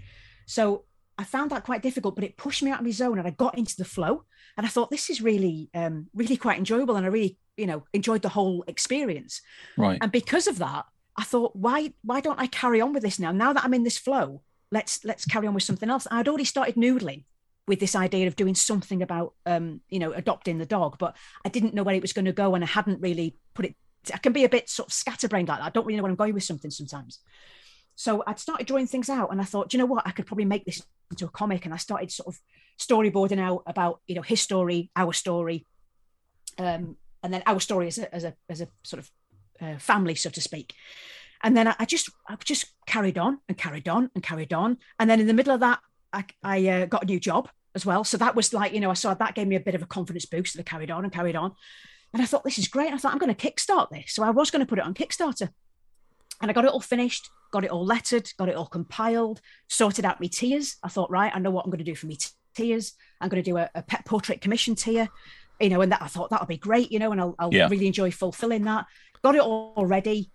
So 0.46 0.84
I 1.18 1.24
found 1.24 1.50
that 1.52 1.64
quite 1.64 1.82
difficult, 1.82 2.14
but 2.16 2.24
it 2.24 2.36
pushed 2.36 2.62
me 2.62 2.70
out 2.72 2.80
of 2.80 2.84
my 2.84 2.90
zone, 2.90 3.18
and 3.18 3.26
I 3.26 3.30
got 3.30 3.56
into 3.56 3.76
the 3.76 3.84
flow. 3.84 4.24
And 4.56 4.64
I 4.66 4.68
thought 4.68 4.90
this 4.90 5.10
is 5.10 5.20
really, 5.20 5.68
um, 5.74 6.08
really 6.14 6.36
quite 6.36 6.58
enjoyable, 6.58 6.94
and 6.96 7.04
I 7.06 7.08
really, 7.08 7.38
you 7.56 7.66
know, 7.66 7.84
enjoyed 7.92 8.22
the 8.22 8.28
whole 8.28 8.62
experience. 8.68 9.40
Right. 9.76 9.98
And 10.00 10.12
because 10.12 10.46
of 10.46 10.58
that, 10.58 10.84
I 11.16 11.24
thought, 11.24 11.54
why, 11.54 11.92
why 12.02 12.20
don't 12.20 12.40
I 12.40 12.46
carry 12.46 12.80
on 12.80 12.92
with 12.92 13.02
this 13.02 13.18
now? 13.18 13.32
Now 13.32 13.52
that 13.52 13.64
I'm 13.64 13.74
in 13.74 13.84
this 13.84 13.98
flow, 13.98 14.42
let's 14.70 15.04
let's 15.04 15.24
carry 15.24 15.46
on 15.46 15.54
with 15.54 15.62
something 15.62 15.88
else. 15.88 16.06
I'd 16.10 16.28
already 16.28 16.44
started 16.44 16.74
noodling 16.74 17.24
with 17.66 17.80
this 17.80 17.94
idea 17.94 18.26
of 18.26 18.36
doing 18.36 18.54
something 18.54 19.02
about, 19.02 19.34
um, 19.46 19.80
you 19.88 19.98
know, 19.98 20.12
adopting 20.12 20.58
the 20.58 20.66
dog, 20.66 20.96
but 20.98 21.16
I 21.44 21.48
didn't 21.48 21.74
know 21.74 21.82
where 21.82 21.94
it 21.94 22.02
was 22.02 22.12
going 22.12 22.24
to 22.26 22.32
go, 22.32 22.54
and 22.54 22.64
I 22.64 22.66
hadn't 22.66 23.00
really 23.00 23.36
put 23.54 23.66
it. 23.66 23.76
I 24.12 24.18
can 24.18 24.32
be 24.32 24.44
a 24.44 24.50
bit 24.50 24.68
sort 24.68 24.88
of 24.88 24.92
scatterbrained 24.92 25.48
like 25.48 25.60
that. 25.60 25.66
I 25.66 25.70
don't 25.70 25.86
really 25.86 25.96
know 25.96 26.02
where 26.02 26.10
I'm 26.10 26.16
going 26.16 26.34
with 26.34 26.44
something 26.44 26.70
sometimes. 26.70 27.20
So 27.96 28.22
I'd 28.26 28.40
started 28.40 28.66
drawing 28.66 28.86
things 28.86 29.08
out, 29.08 29.30
and 29.30 29.40
I 29.40 29.44
thought, 29.44 29.70
"Do 29.70 29.76
you 29.76 29.82
know 29.82 29.86
what? 29.86 30.06
I 30.06 30.10
could 30.10 30.26
probably 30.26 30.44
make 30.44 30.64
this 30.64 30.82
into 31.10 31.26
a 31.26 31.30
comic. 31.30 31.64
And 31.64 31.74
I 31.74 31.78
started 31.78 32.10
sort 32.10 32.28
of 32.28 32.40
storyboarding 32.78 33.40
out 33.40 33.62
about, 33.66 34.00
you 34.06 34.14
know, 34.14 34.22
his 34.22 34.40
story, 34.40 34.90
our 34.96 35.12
story, 35.12 35.66
um, 36.58 36.96
and 37.22 37.32
then 37.32 37.42
our 37.46 37.60
story 37.60 37.86
as 37.86 37.98
a 37.98 38.14
as 38.14 38.24
a 38.24 38.34
as 38.48 38.60
a 38.60 38.68
sort 38.82 39.00
of 39.00 39.10
uh, 39.60 39.78
family, 39.78 40.14
so 40.14 40.30
to 40.30 40.40
speak. 40.40 40.74
And 41.42 41.56
then 41.56 41.68
I, 41.68 41.76
I 41.78 41.84
just 41.84 42.10
I 42.28 42.36
just 42.42 42.66
carried 42.86 43.18
on 43.18 43.38
and 43.48 43.58
carried 43.58 43.88
on 43.88 44.10
and 44.14 44.22
carried 44.22 44.52
on. 44.52 44.78
And 44.98 45.10
then 45.10 45.20
in 45.20 45.26
the 45.26 45.34
middle 45.34 45.52
of 45.54 45.60
that, 45.60 45.80
I, 46.12 46.24
I 46.42 46.68
uh, 46.68 46.86
got 46.86 47.02
a 47.02 47.06
new 47.06 47.20
job 47.20 47.48
as 47.74 47.84
well. 47.84 48.04
So 48.04 48.16
that 48.18 48.34
was 48.34 48.52
like, 48.52 48.72
you 48.72 48.80
know, 48.80 48.90
I 48.90 48.94
saw 48.94 49.12
that 49.14 49.34
gave 49.34 49.46
me 49.48 49.56
a 49.56 49.60
bit 49.60 49.74
of 49.74 49.82
a 49.82 49.86
confidence 49.86 50.26
boost. 50.26 50.54
And 50.54 50.60
I 50.66 50.70
carried 50.70 50.90
on 50.90 51.04
and 51.04 51.12
carried 51.12 51.36
on. 51.36 51.52
And 52.12 52.22
I 52.22 52.26
thought, 52.26 52.44
this 52.44 52.58
is 52.58 52.68
great. 52.68 52.92
I 52.92 52.96
thought, 52.96 53.12
I'm 53.12 53.18
going 53.18 53.34
to 53.34 53.50
kickstart 53.50 53.90
this. 53.90 54.14
So 54.14 54.22
I 54.22 54.30
was 54.30 54.50
going 54.50 54.60
to 54.60 54.66
put 54.66 54.78
it 54.78 54.84
on 54.84 54.94
Kickstarter. 54.94 55.50
And 56.40 56.50
I 56.50 56.54
got 56.54 56.64
it 56.64 56.70
all 56.70 56.80
finished, 56.80 57.28
got 57.52 57.64
it 57.64 57.70
all 57.70 57.84
lettered, 57.84 58.30
got 58.38 58.48
it 58.48 58.54
all 58.54 58.66
compiled, 58.66 59.40
sorted 59.68 60.04
out 60.04 60.20
my 60.20 60.28
tiers. 60.28 60.76
I 60.82 60.88
thought, 60.88 61.10
right, 61.10 61.32
I 61.34 61.40
know 61.40 61.50
what 61.50 61.64
I'm 61.64 61.70
going 61.70 61.78
to 61.78 61.84
do 61.84 61.96
for 61.96 62.06
me 62.06 62.16
tiers. 62.54 62.92
I'm 63.20 63.28
going 63.28 63.42
to 63.42 63.50
do 63.50 63.56
a, 63.56 63.68
a 63.74 63.82
pet 63.82 64.04
portrait 64.04 64.40
commission 64.40 64.76
tier, 64.76 65.08
you 65.60 65.68
know, 65.68 65.80
and 65.80 65.90
that 65.90 66.02
I 66.02 66.06
thought 66.06 66.30
that'll 66.30 66.46
be 66.46 66.56
great, 66.56 66.92
you 66.92 67.00
know, 67.00 67.10
and 67.12 67.20
I'll, 67.20 67.34
I'll 67.38 67.52
Yeah. 67.54 67.68
really 67.68 67.88
enjoy 67.88 68.10
fulfilling 68.12 68.62
that. 68.64 68.86
Got 69.24 69.34
it 69.36 69.40
all 69.40 69.86
ready. 69.86 70.30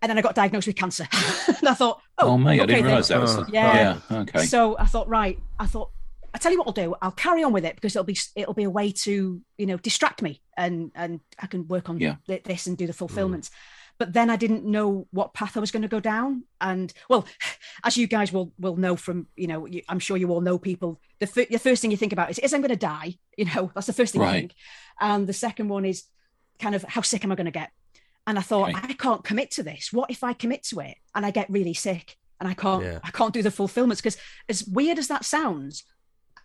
And 0.00 0.08
then 0.08 0.16
I 0.16 0.22
got 0.22 0.36
diagnosed 0.36 0.68
with 0.68 0.76
cancer. 0.76 1.08
and 1.48 1.68
I 1.68 1.74
thought, 1.74 2.00
oh, 2.18 2.28
Oh, 2.28 2.38
mate, 2.38 2.60
I 2.60 2.62
okay 2.62 2.66
didn't 2.66 2.76
then. 2.84 2.84
realise 2.84 3.08
that 3.08 3.20
was. 3.20 3.36
Oh, 3.36 3.44
Yeah. 3.52 3.98
Yeah. 4.10 4.18
Okay. 4.20 4.44
So 4.46 4.78
I 4.78 4.84
thought, 4.86 5.08
right, 5.08 5.38
I 5.58 5.66
thought, 5.66 5.90
I 6.32 6.38
tell 6.38 6.52
you 6.52 6.58
what 6.58 6.68
I'll 6.68 6.72
do. 6.72 6.94
I'll 7.02 7.10
carry 7.10 7.42
on 7.42 7.52
with 7.52 7.64
it 7.64 7.74
because 7.74 7.96
it'll 7.96 8.04
be 8.04 8.16
it'll 8.36 8.54
be 8.54 8.64
a 8.64 8.70
way 8.70 8.92
to 8.92 9.40
you 9.56 9.66
know 9.66 9.78
distract 9.78 10.20
me 10.22 10.42
and 10.58 10.92
and 10.94 11.20
I 11.38 11.46
can 11.46 11.66
work 11.66 11.88
on 11.88 11.98
Yeah. 11.98 12.16
thi- 12.28 12.42
this 12.44 12.66
and 12.66 12.76
do 12.76 12.86
the 12.86 12.92
mm. 12.92 12.96
fulfillment. 12.96 13.50
But 13.98 14.12
then 14.12 14.30
I 14.30 14.36
didn't 14.36 14.64
know 14.64 15.08
what 15.10 15.34
path 15.34 15.56
I 15.56 15.60
was 15.60 15.72
going 15.72 15.82
to 15.82 15.88
go 15.88 15.98
down. 15.98 16.44
And 16.60 16.92
well, 17.08 17.26
as 17.82 17.96
you 17.96 18.06
guys 18.06 18.30
will 18.32 18.52
will 18.58 18.76
know 18.76 18.94
from 18.94 19.26
you 19.36 19.48
know, 19.48 19.66
you, 19.66 19.82
I'm 19.88 19.98
sure 19.98 20.16
you 20.16 20.30
all 20.30 20.42
know 20.42 20.58
people. 20.58 21.00
The, 21.18 21.26
fir- 21.26 21.46
the 21.50 21.58
first 21.58 21.82
thing 21.82 21.90
you 21.90 21.96
think 21.96 22.12
about 22.12 22.30
is, 22.30 22.38
is 22.38 22.52
I'm 22.54 22.60
going 22.60 22.68
to 22.70 22.76
die. 22.76 23.14
You 23.38 23.46
know, 23.46 23.70
that's 23.74 23.86
the 23.86 23.92
first 23.92 24.12
thing 24.12 24.20
Right. 24.22 24.34
you 24.34 24.40
think. 24.40 24.54
And 25.00 25.26
the 25.26 25.32
second 25.32 25.68
one 25.68 25.84
is 25.84 26.04
kind 26.60 26.74
of 26.74 26.82
how 26.84 27.00
sick 27.02 27.24
am 27.24 27.30
I 27.32 27.36
going 27.36 27.44
to 27.46 27.50
get? 27.52 27.70
And 28.28 28.38
I 28.38 28.42
thought. 28.42 28.74
I 28.74 28.92
can't 28.92 29.24
commit 29.24 29.50
to 29.52 29.62
this. 29.62 29.90
What 29.92 30.10
if 30.10 30.22
I 30.22 30.34
commit 30.34 30.62
to 30.64 30.80
it 30.80 30.96
and 31.14 31.24
I 31.24 31.30
get 31.30 31.48
really 31.48 31.74
sick 31.74 32.16
and 32.38 32.48
I 32.48 32.52
can't 32.52 32.84
Yeah. 32.84 32.98
I 33.02 33.10
can't 33.10 33.32
do 33.32 33.42
the 33.42 33.50
fulfillments 33.50 34.02
because 34.02 34.18
as 34.50 34.64
weird 34.64 34.98
as 34.98 35.08
that 35.08 35.24
sounds, 35.24 35.84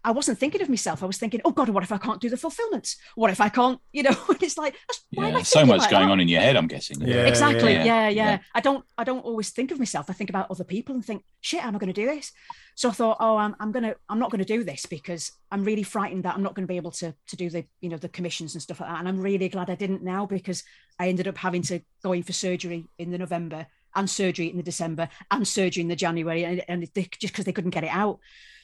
I 0.06 0.12
wasn't 0.12 0.38
thinking 0.38 0.62
of 0.62 0.70
myself. 0.70 1.02
I 1.02 1.06
was 1.06 1.18
thinking, 1.18 1.40
oh 1.46 1.52
God, 1.52 1.70
what 1.70 1.84
if 1.84 1.92
I 1.92 1.98
can't 1.98 2.20
do 2.20 2.30
the 2.30 2.36
fulfillments? 2.38 2.98
What 3.16 3.32
if 3.32 3.40
I 3.40 3.50
can't, 3.50 3.80
you 3.94 4.04
know, 4.04 4.16
it's 4.42 4.58
like, 4.58 4.74
that's- 4.74 5.04
why 5.14 5.30
am 5.30 5.36
I 5.38 5.44
So 5.44 5.66
much 5.66 5.80
like 5.80 5.92
going 5.92 6.08
that? 6.08 6.12
on 6.12 6.20
in 6.20 6.28
your 6.28 6.42
head, 6.42 6.56
I'm 6.58 6.68
guessing. 6.68 7.00
Yeah. 7.02 7.26
Exactly. 7.26 7.74
yeah, 7.74 7.84
Yeah, 7.86 8.10
yeah, 8.10 8.30
yeah. 8.32 8.40
I 8.54 8.60
don't, 8.60 8.84
I 8.98 9.04
don't 9.06 9.24
always 9.24 9.50
think 9.52 9.72
of 9.72 9.80
myself. 9.80 10.10
I 10.10 10.14
think 10.14 10.30
about 10.30 10.52
other 10.52 10.64
people 10.66 10.94
and 10.94 11.06
think, 11.06 11.24
shit, 11.42 11.64
am 11.64 11.76
I 11.76 11.80
going 11.80 11.94
to 11.94 12.02
do 12.02 12.08
this? 12.08 12.32
So 12.76 12.90
I 12.90 12.92
thought, 12.92 13.18
oh, 13.20 13.38
I'm, 13.38 13.56
I'm 13.60 13.72
gonna, 13.72 13.96
I'm 14.10 14.20
not 14.20 14.32
going 14.32 14.44
to 14.44 14.54
do 14.58 14.64
this 14.64 14.86
because 14.86 15.32
I'm 15.52 15.64
really 15.64 15.84
frightened 15.84 16.24
that 16.24 16.36
I'm 16.36 16.44
not 16.44 16.56
going 16.56 16.64
to 16.68 16.72
be 16.72 16.78
able 16.78 16.92
to, 16.92 17.14
to 17.28 17.36
do 17.36 17.50
the, 17.50 17.66
you 17.82 17.90
know, 17.90 17.98
the 17.98 18.10
commissions 18.10 18.56
and 18.56 18.62
stuff 18.62 18.82
like 18.82 18.90
that. 18.90 19.00
And 19.00 19.08
I'm 19.08 19.22
really 19.22 19.48
glad 19.48 19.70
I 19.70 19.76
didn't 19.76 20.04
now 20.04 20.26
because 20.26 20.64
I 21.00 21.08
ended 21.08 21.28
up 21.28 21.38
having 21.38 21.62
to 21.64 21.82
go 22.04 22.12
in 22.14 22.24
for 22.24 22.34
surgery 22.34 22.88
in 22.98 23.12
the 23.12 23.18
November 23.18 23.68
and 23.96 24.10
surgery 24.10 24.50
in 24.50 24.58
the 24.58 24.64
December 24.64 25.08
and 25.30 25.48
surgery 25.48 25.82
in 25.82 25.88
the 25.88 25.96
January, 25.96 26.44
and, 26.44 26.64
and 26.68 26.90
they, 26.96 27.08
just 27.20 27.32
because 27.34 27.46
they 27.46 27.52
couldn't 27.52 27.70
get 27.70 27.84
it 27.84 27.92
out. 27.92 28.20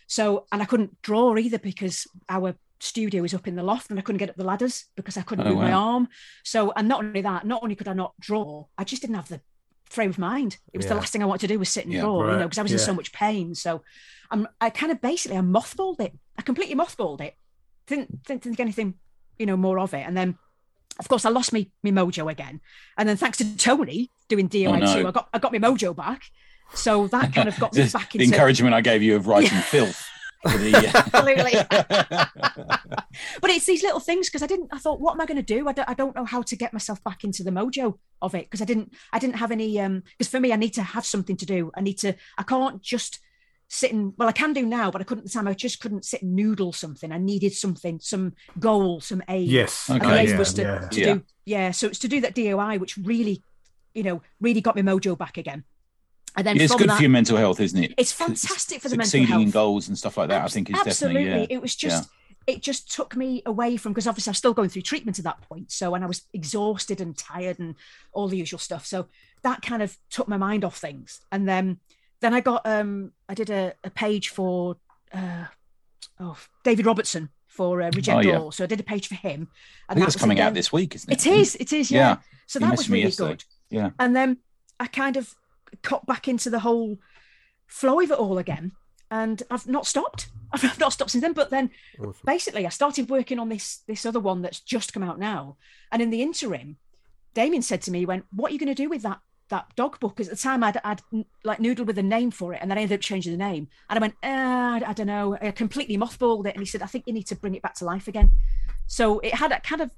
So, 0.10 0.47
and 0.51 0.62
I 0.62 0.66
couldn't 0.66 1.01
draw 1.01 1.38
either 1.38 1.60
because 1.60 2.05
our 2.28 2.55
studio 2.82 3.22
was 3.22 3.34
up 3.34 3.47
in 3.47 3.55
the 3.55 3.64
loft 3.64 3.89
and 3.89 3.99
I 3.99 4.01
couldn't 4.01 4.18
get 4.20 4.30
up 4.30 4.36
the 4.36 4.43
ladders 4.43 4.86
because 4.95 5.18
I 5.18 5.22
couldn't 5.22 5.45
Oh, 5.45 5.51
move 5.51 5.60
my 5.60 5.72
arm. 5.72 6.07
So, 6.43 6.72
and 6.76 6.88
not 6.88 7.03
only 7.03 7.22
that, 7.22 7.45
not 7.45 7.62
only 7.64 7.76
could 7.76 7.88
I 7.88 7.93
not 7.93 8.14
draw, 8.20 8.66
I 8.78 8.84
just 8.84 9.01
didn't 9.03 9.18
have 9.18 9.28
the 9.30 9.39
frame 9.86 10.10
of 10.10 10.18
mind. 10.18 10.57
It 10.74 10.78
was 10.78 10.88
the 10.88 10.95
last 10.95 11.14
thing 11.14 11.22
I 11.22 11.26
wanted 11.26 11.47
to 11.47 11.53
do 11.53 11.60
was 11.60 11.70
sit 11.70 11.86
and 11.86 11.93
Yeah. 11.93 12.01
draw, 12.01 12.32
you 12.32 12.38
know, 12.39 12.45
because 12.47 12.57
I 12.57 12.64
was 12.64 12.72
in 12.72 12.80
so 12.80 12.93
much 12.93 13.12
pain. 13.14 13.53
So, 13.55 13.84
I'm, 14.32 14.47
I 14.60 14.70
kind 14.72 14.91
of 14.91 14.99
basically 15.01 15.38
I 15.38 15.41
mothballed 15.41 15.99
it. 16.01 16.14
I 16.38 16.41
completely 16.41 16.76
mothballed 16.76 17.22
it. 17.22 17.36
Didn't, 17.88 18.24
didn't 18.24 18.43
think 18.43 18.60
anything, 18.60 18.95
you 19.38 19.45
know, 19.45 19.57
more 19.57 19.80
of 19.80 19.93
it. 19.93 20.05
And 20.07 20.16
then, 20.18 20.38
of 20.99 21.07
course, 21.07 21.26
I 21.26 21.30
lost 21.30 21.53
me 21.53 21.72
my 21.84 21.91
mojo 21.91 22.32
again. 22.32 22.62
And 22.97 23.07
then 23.07 23.18
thanks 23.18 23.38
to 23.39 23.57
Tony 23.57 24.12
doing 24.28 24.49
DIY 24.49 24.68
Oh, 24.68 24.76
no. 25.01 25.07
I 25.07 25.12
got 25.12 25.30
I 25.34 25.39
got 25.39 25.51
my 25.51 25.60
mojo 25.60 25.95
back. 25.95 26.22
So 26.74 27.07
that 27.07 27.34
kind 27.34 27.47
of 27.47 27.57
got 27.59 27.74
me 27.74 27.84
back 27.84 27.91
back 27.93 28.11
the 28.11 28.24
encouragement 28.24 28.74
I 28.74 28.82
gave 28.82 29.01
you 29.01 29.15
of 29.15 29.28
writing 29.28 29.57
filth. 29.59 30.05
For 30.41 30.49
Absolutely. 30.51 31.53
but 33.41 33.49
it's 33.49 33.65
these 33.65 33.84
little 33.84 33.99
things 33.99 34.30
because 34.30 34.41
I 34.41 34.47
didn't. 34.47 34.70
I 34.72 34.78
thought, 34.78 35.01
what 35.01 35.13
am 35.13 35.22
I 35.22 35.26
going 35.26 35.38
to 35.38 35.43
do? 35.43 35.67
I 35.67 35.74
don't, 35.74 35.89
I 35.89 35.93
don't 35.93 36.15
know 36.15 36.24
how 36.26 36.41
to 36.43 36.55
get 36.55 36.72
myself 36.72 37.03
back 37.03 37.24
into 37.24 37.43
the 37.43 37.51
mojo 37.51 37.97
of 38.22 38.36
it 38.36 38.45
because 38.45 38.61
I 38.61 38.65
didn't. 38.65 38.93
I 39.11 39.20
didn't 39.20 39.36
have 39.36 39.51
any. 39.51 39.80
Um, 39.82 40.03
because 40.17 40.30
for 40.32 40.39
me, 40.39 40.53
I 40.53 40.55
need 40.55 40.74
to 40.76 40.84
have 40.84 41.05
something 41.05 41.36
to 41.38 41.45
do. 41.45 41.72
I 41.76 41.82
need 41.82 41.97
to. 41.99 42.15
I 42.38 42.43
can't 42.43 42.82
just 42.82 43.20
sit 43.67 43.91
and. 43.91 44.13
Well, 44.17 44.30
I 44.30 44.34
can 44.34 44.53
do 44.53 44.65
now, 44.65 44.91
but 44.91 45.01
I 45.01 45.03
couldn't 45.03 45.26
at 45.26 45.32
the 45.32 45.34
time. 45.38 45.47
I 45.47 45.53
just 45.53 45.82
couldn't 45.82 46.05
sit 46.05 46.22
and 46.22 46.36
noodle 46.36 46.72
something. 46.72 47.11
I 47.11 47.17
needed 47.17 47.53
something, 47.53 47.99
some 47.99 48.34
goal, 48.59 49.01
some 49.01 49.22
aim. 49.28 49.49
Yes. 49.49 49.89
And 49.89 50.01
Okay. 50.01 50.09
the 50.09 50.20
aim 50.22 50.30
yeah, 50.30 50.38
was 50.38 50.53
to, 50.53 50.61
yeah. 50.61 50.80
to 50.88 50.99
Yeah. 50.99 51.13
do. 51.15 51.24
Yeah. 51.45 51.72
So 51.72 51.88
it's 51.88 51.99
to 51.99 52.07
do 52.07 52.22
that 52.22 52.36
DOI, 52.36 52.78
which 52.78 52.95
really, 52.95 53.43
you 53.93 54.03
know, 54.03 54.22
really 54.39 54.61
got 54.61 54.78
my 54.78 54.84
mojo 54.84 55.17
back 55.17 55.38
again. 55.38 55.65
And 56.38 56.45
then 56.45 56.59
it's 56.59 56.75
good 56.75 56.89
that, 56.89 56.97
for 56.97 57.01
your 57.03 57.09
mental 57.09 57.38
health, 57.38 57.59
isn't 57.59 57.84
it? 57.84 57.93
it's 57.97 58.11
fantastic 58.11 58.82
for 58.82 58.89
the 58.89 58.97
mental 58.97 59.23
health. 59.25 59.41
in 59.41 59.51
goals 59.51 59.88
and 59.88 59.97
stuff 59.97 60.17
like 60.17 60.30
that. 60.30 60.43
I 60.43 60.47
think 60.47 60.69
is 60.69 60.75
absolutely 60.80 61.23
definitely 61.25 61.47
yeah. 61.49 61.57
it 61.57 61.61
was 61.61 61.75
just 61.75 62.09
it 62.47 62.61
just 62.63 62.91
took 62.91 63.15
me 63.15 63.41
away 63.45 63.77
from 63.77 63.91
because 63.93 64.07
obviously 64.07 64.32
i 64.32 64.34
was 64.34 64.38
still 64.38 64.53
going 64.53 64.69
through 64.69 64.82
treatment 64.82 65.19
at 65.19 65.25
that 65.25 65.39
point 65.41 65.71
so 65.71 65.93
and 65.93 66.03
i 66.03 66.07
was 66.07 66.23
exhausted 66.34 66.99
and 66.99 67.15
tired 67.17 67.59
and 67.59 67.75
all 68.11 68.27
the 68.27 68.38
usual 68.38 68.57
stuff 68.57 68.86
so 68.86 69.07
that 69.43 69.61
kind 69.61 69.84
of 69.84 69.97
took 70.09 70.27
my 70.27 70.38
mind 70.38 70.63
off 70.65 70.77
things 70.77 71.19
and 71.32 71.47
then 71.47 71.80
then 72.21 72.34
i 72.34 72.39
got 72.39 72.61
um 72.65 73.11
i 73.27 73.34
did 73.36 73.49
a, 73.49 73.73
a 73.84 73.89
page 73.89 74.30
for 74.30 74.77
uh 75.13 75.45
oh 76.19 76.38
david 76.63 76.86
robertson 76.86 77.30
for 77.47 77.82
uh, 77.82 77.91
reject 77.93 78.17
Oh, 78.17 78.21
yeah. 78.21 78.39
all 78.39 78.51
so 78.51 78.63
i 78.63 78.67
did 78.67 78.80
a 78.80 78.84
page 78.84 79.07
for 79.07 79.15
him 79.15 79.49
that 79.88 79.97
that's 79.97 80.15
coming 80.15 80.39
out 80.39 80.53
this 80.53 80.71
week, 80.73 80.95
isn't 80.95 81.11
it? 81.11 81.25
it 81.27 81.32
is 81.32 81.55
it 81.55 81.71
is 81.73 81.91
yeah, 81.91 81.99
Yeah. 81.99 82.17
so 82.47 82.59
that 82.59 82.71
was 82.71 82.89
really 82.89 83.03
yesterday. 83.03 83.30
good 83.32 83.43
Yeah. 83.69 83.89
and 83.99 84.15
then 84.15 84.38
i 84.80 84.88
kind 84.88 85.17
of 85.17 85.36
got 85.82 86.05
back 86.05 86.28
into 86.28 86.49
the 86.49 86.59
whole 86.59 86.97
flow 87.67 87.99
of 87.99 88.11
it 88.11 88.17
all 88.17 88.38
again. 88.38 88.74
And 89.11 89.41
i've 89.49 89.67
not 89.67 89.88
stopped. 89.88 90.30
I've 90.53 90.80
not 90.80 90.93
stopped 90.93 91.11
since 91.11 91.22
then. 91.22 91.34
But 91.34 91.49
then 91.49 91.72
Awesome. 91.99 92.22
basically 92.26 92.65
i 92.65 92.70
started 92.70 93.09
working 93.09 93.39
on 93.39 93.49
this 93.49 93.82
this 93.88 94.05
other 94.05 94.20
one 94.20 94.41
that's 94.41 94.59
just 94.59 94.93
come 94.93 95.03
out 95.03 95.20
now. 95.20 95.57
And 95.91 96.01
in 96.01 96.09
the 96.09 96.22
interim 96.22 96.78
damien 97.34 97.61
said 97.61 97.82
to 97.84 97.91
me 97.91 97.99
he 97.99 98.05
went 98.05 98.26
what 98.32 98.49
are 98.49 98.53
you 98.53 98.59
going 98.59 98.76
to 98.76 98.84
do 98.84 98.89
with 98.89 99.01
that 99.03 99.20
that 99.49 99.76
dog 99.76 99.99
book? 99.99 100.15
Because 100.15 100.28
at 100.30 100.38
the 100.38 100.41
time 100.41 100.63
I'd, 100.63 100.80
I'd 100.84 101.01
like 101.43 101.57
noodled 101.57 101.88
with 101.88 101.97
a 101.97 102.03
name 102.03 102.30
for 102.30 102.53
it 102.53 102.59
and 102.61 102.70
then 102.70 102.78
I 102.78 102.82
ended 102.82 102.99
up 102.99 103.01
changing 103.01 103.32
the 103.32 103.38
name. 103.38 103.67
And 103.89 103.97
I 103.97 104.01
went 104.01 104.13
uh, 104.24 104.86
I, 104.86 104.89
I 104.89 104.93
don't 104.93 105.07
know. 105.07 105.38
I 105.41 105.51
completely 105.51 105.97
mothballed 105.97 106.45
it 106.45 106.53
and 106.53 106.61
he 106.61 106.67
said 106.67 106.84
I 106.84 106.88
think 106.88 107.05
you 107.07 107.13
need 107.13 107.28
to 107.28 107.36
bring 107.36 107.55
it 107.55 107.63
back 107.63 107.76
to 107.76 107.86
life 107.86 108.07
again. 108.07 108.32
So 108.86 109.20
it 109.20 109.34
had 109.34 109.51
a 109.51 109.59
kind 109.61 109.82
of 109.82 109.91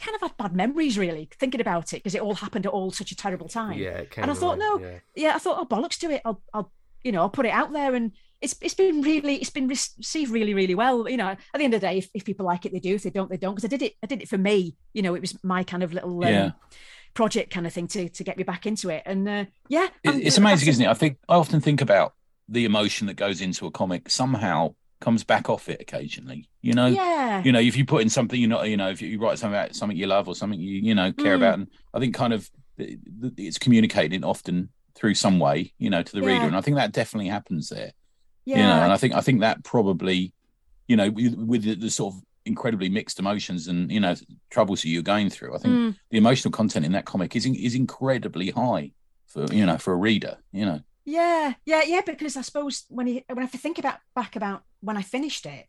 I 0.00 0.04
kind 0.04 0.14
of 0.14 0.20
had 0.22 0.36
bad 0.36 0.54
memories 0.54 0.96
really 0.98 1.28
thinking 1.38 1.60
about 1.60 1.92
it 1.92 1.96
because 1.96 2.14
it 2.14 2.22
all 2.22 2.34
happened 2.34 2.66
at 2.66 2.72
all 2.72 2.90
such 2.92 3.10
a 3.12 3.16
terrible 3.16 3.48
time. 3.48 3.78
Yeah, 3.78 3.98
it 3.98 4.10
came 4.10 4.22
and 4.22 4.30
I 4.30 4.34
thought, 4.34 4.56
away, 4.56 4.66
no, 4.66 4.78
yeah. 4.80 4.98
yeah, 5.14 5.34
I 5.34 5.38
thought, 5.38 5.58
oh 5.60 5.66
bollocks 5.66 5.98
to 6.00 6.10
it. 6.10 6.22
I'll, 6.24 6.40
I'll, 6.54 6.70
you 7.02 7.12
know, 7.12 7.22
I'll 7.22 7.30
put 7.30 7.46
it 7.46 7.50
out 7.52 7.72
there, 7.72 7.94
and 7.94 8.12
it's 8.40 8.56
it's 8.60 8.74
been 8.74 9.02
really, 9.02 9.36
it's 9.36 9.50
been 9.50 9.66
received 9.68 10.30
really, 10.30 10.54
really 10.54 10.74
well. 10.74 11.08
You 11.08 11.16
know, 11.16 11.28
at 11.28 11.38
the 11.54 11.64
end 11.64 11.74
of 11.74 11.80
the 11.80 11.86
day, 11.88 11.98
if, 11.98 12.08
if 12.14 12.24
people 12.24 12.46
like 12.46 12.66
it, 12.66 12.72
they 12.72 12.80
do. 12.80 12.94
If 12.94 13.02
they 13.02 13.10
don't, 13.10 13.28
they 13.30 13.36
don't. 13.36 13.54
Because 13.54 13.64
I 13.64 13.68
did 13.68 13.82
it, 13.82 13.94
I 14.02 14.06
did 14.06 14.22
it 14.22 14.28
for 14.28 14.38
me. 14.38 14.76
You 14.92 15.02
know, 15.02 15.14
it 15.14 15.20
was 15.20 15.36
my 15.42 15.64
kind 15.64 15.82
of 15.82 15.92
little 15.92 16.24
um, 16.24 16.30
Yeah. 16.32 16.50
project 17.14 17.50
kind 17.52 17.66
of 17.66 17.72
thing 17.72 17.88
to 17.88 18.08
to 18.08 18.24
get 18.24 18.36
me 18.36 18.44
back 18.44 18.66
into 18.66 18.90
it. 18.90 19.02
And 19.06 19.28
uh, 19.28 19.44
yeah, 19.68 19.88
It- 20.04 20.10
I'm- 20.10 20.20
it's 20.22 20.38
amazing, 20.38 20.68
isn't 20.68 20.84
it? 20.84 20.88
I 20.88 20.94
think 20.94 21.18
I 21.28 21.34
often 21.34 21.60
think 21.60 21.80
about 21.80 22.14
the 22.48 22.64
emotion 22.64 23.06
that 23.08 23.14
goes 23.14 23.40
into 23.40 23.66
a 23.66 23.70
comic 23.70 24.08
somehow 24.10 24.74
comes 25.00 25.24
back 25.24 25.48
off 25.48 25.68
it 25.68 25.80
occasionally. 25.80 26.48
You 26.62 26.74
know, 26.74 26.86
Yeah, 26.86 27.42
you 27.44 27.52
know, 27.52 27.60
if 27.60 27.76
you 27.76 27.84
put 27.84 28.02
in 28.02 28.08
something 28.08 28.38
you're 28.40 28.48
not, 28.50 28.68
you 28.68 28.76
know, 28.76 28.90
if 28.90 29.00
you 29.00 29.18
write 29.20 29.38
something 29.38 29.54
about 29.58 29.74
something 29.76 29.96
you 29.96 30.06
love 30.06 30.28
or 30.28 30.34
something 30.34 30.60
you 30.60 30.80
you 30.80 30.94
know 30.94 31.12
care 31.12 31.34
Mm. 31.34 31.36
about, 31.36 31.54
and 31.58 31.68
I 31.94 31.98
think 32.00 32.14
kind 32.14 32.32
of 32.32 32.50
it's 33.36 33.58
communicated 33.58 34.24
often 34.24 34.70
through 34.94 35.14
some 35.14 35.38
way, 35.38 35.72
you 35.78 35.90
know, 35.90 36.02
to 36.02 36.12
the 36.12 36.22
reader, 36.22 36.46
and 36.46 36.56
I 36.56 36.60
think 36.60 36.76
that 36.76 36.92
definitely 36.92 37.28
happens 37.28 37.68
there. 37.68 37.92
yeah, 38.44 38.56
You 38.58 38.62
know, 38.66 38.82
and 38.84 38.92
I 38.92 38.96
think 38.96 39.14
I 39.14 39.20
think 39.20 39.40
that 39.40 39.62
probably, 39.64 40.32
you 40.88 40.96
know, 40.96 41.10
with, 41.10 41.34
with 41.34 41.62
the, 41.64 41.74
the 41.74 41.90
sort 41.90 42.14
of 42.14 42.20
incredibly 42.44 42.88
mixed 42.88 43.18
emotions 43.18 43.68
and 43.68 43.92
you 43.92 44.00
know 44.00 44.14
troubles 44.50 44.82
that 44.82 44.88
you're 44.88 45.02
going 45.02 45.28
through, 45.30 45.54
I 45.54 45.58
think 45.58 45.74
Mm. 45.74 45.96
the 46.10 46.18
emotional 46.18 46.50
content 46.50 46.86
in 46.86 46.92
that 46.92 47.04
comic 47.04 47.36
is 47.36 47.46
is 47.46 47.74
incredibly 47.74 48.50
high 48.50 48.92
for 49.26 49.46
you 49.52 49.66
know 49.66 49.78
for 49.78 49.92
a 49.92 49.96
reader. 49.96 50.38
You 50.52 50.66
know. 50.66 50.80
Yeah, 51.04 51.54
yeah, 51.64 51.82
yeah. 51.86 52.00
Because 52.04 52.36
I 52.36 52.42
suppose 52.42 52.84
when 52.88 53.06
you 53.06 53.22
when 53.32 53.44
I 53.44 53.48
think 53.48 53.78
about 53.78 53.98
back 54.14 54.36
about 54.36 54.62
when 54.80 54.96
I 54.96 55.02
finished 55.02 55.46
it, 55.46 55.66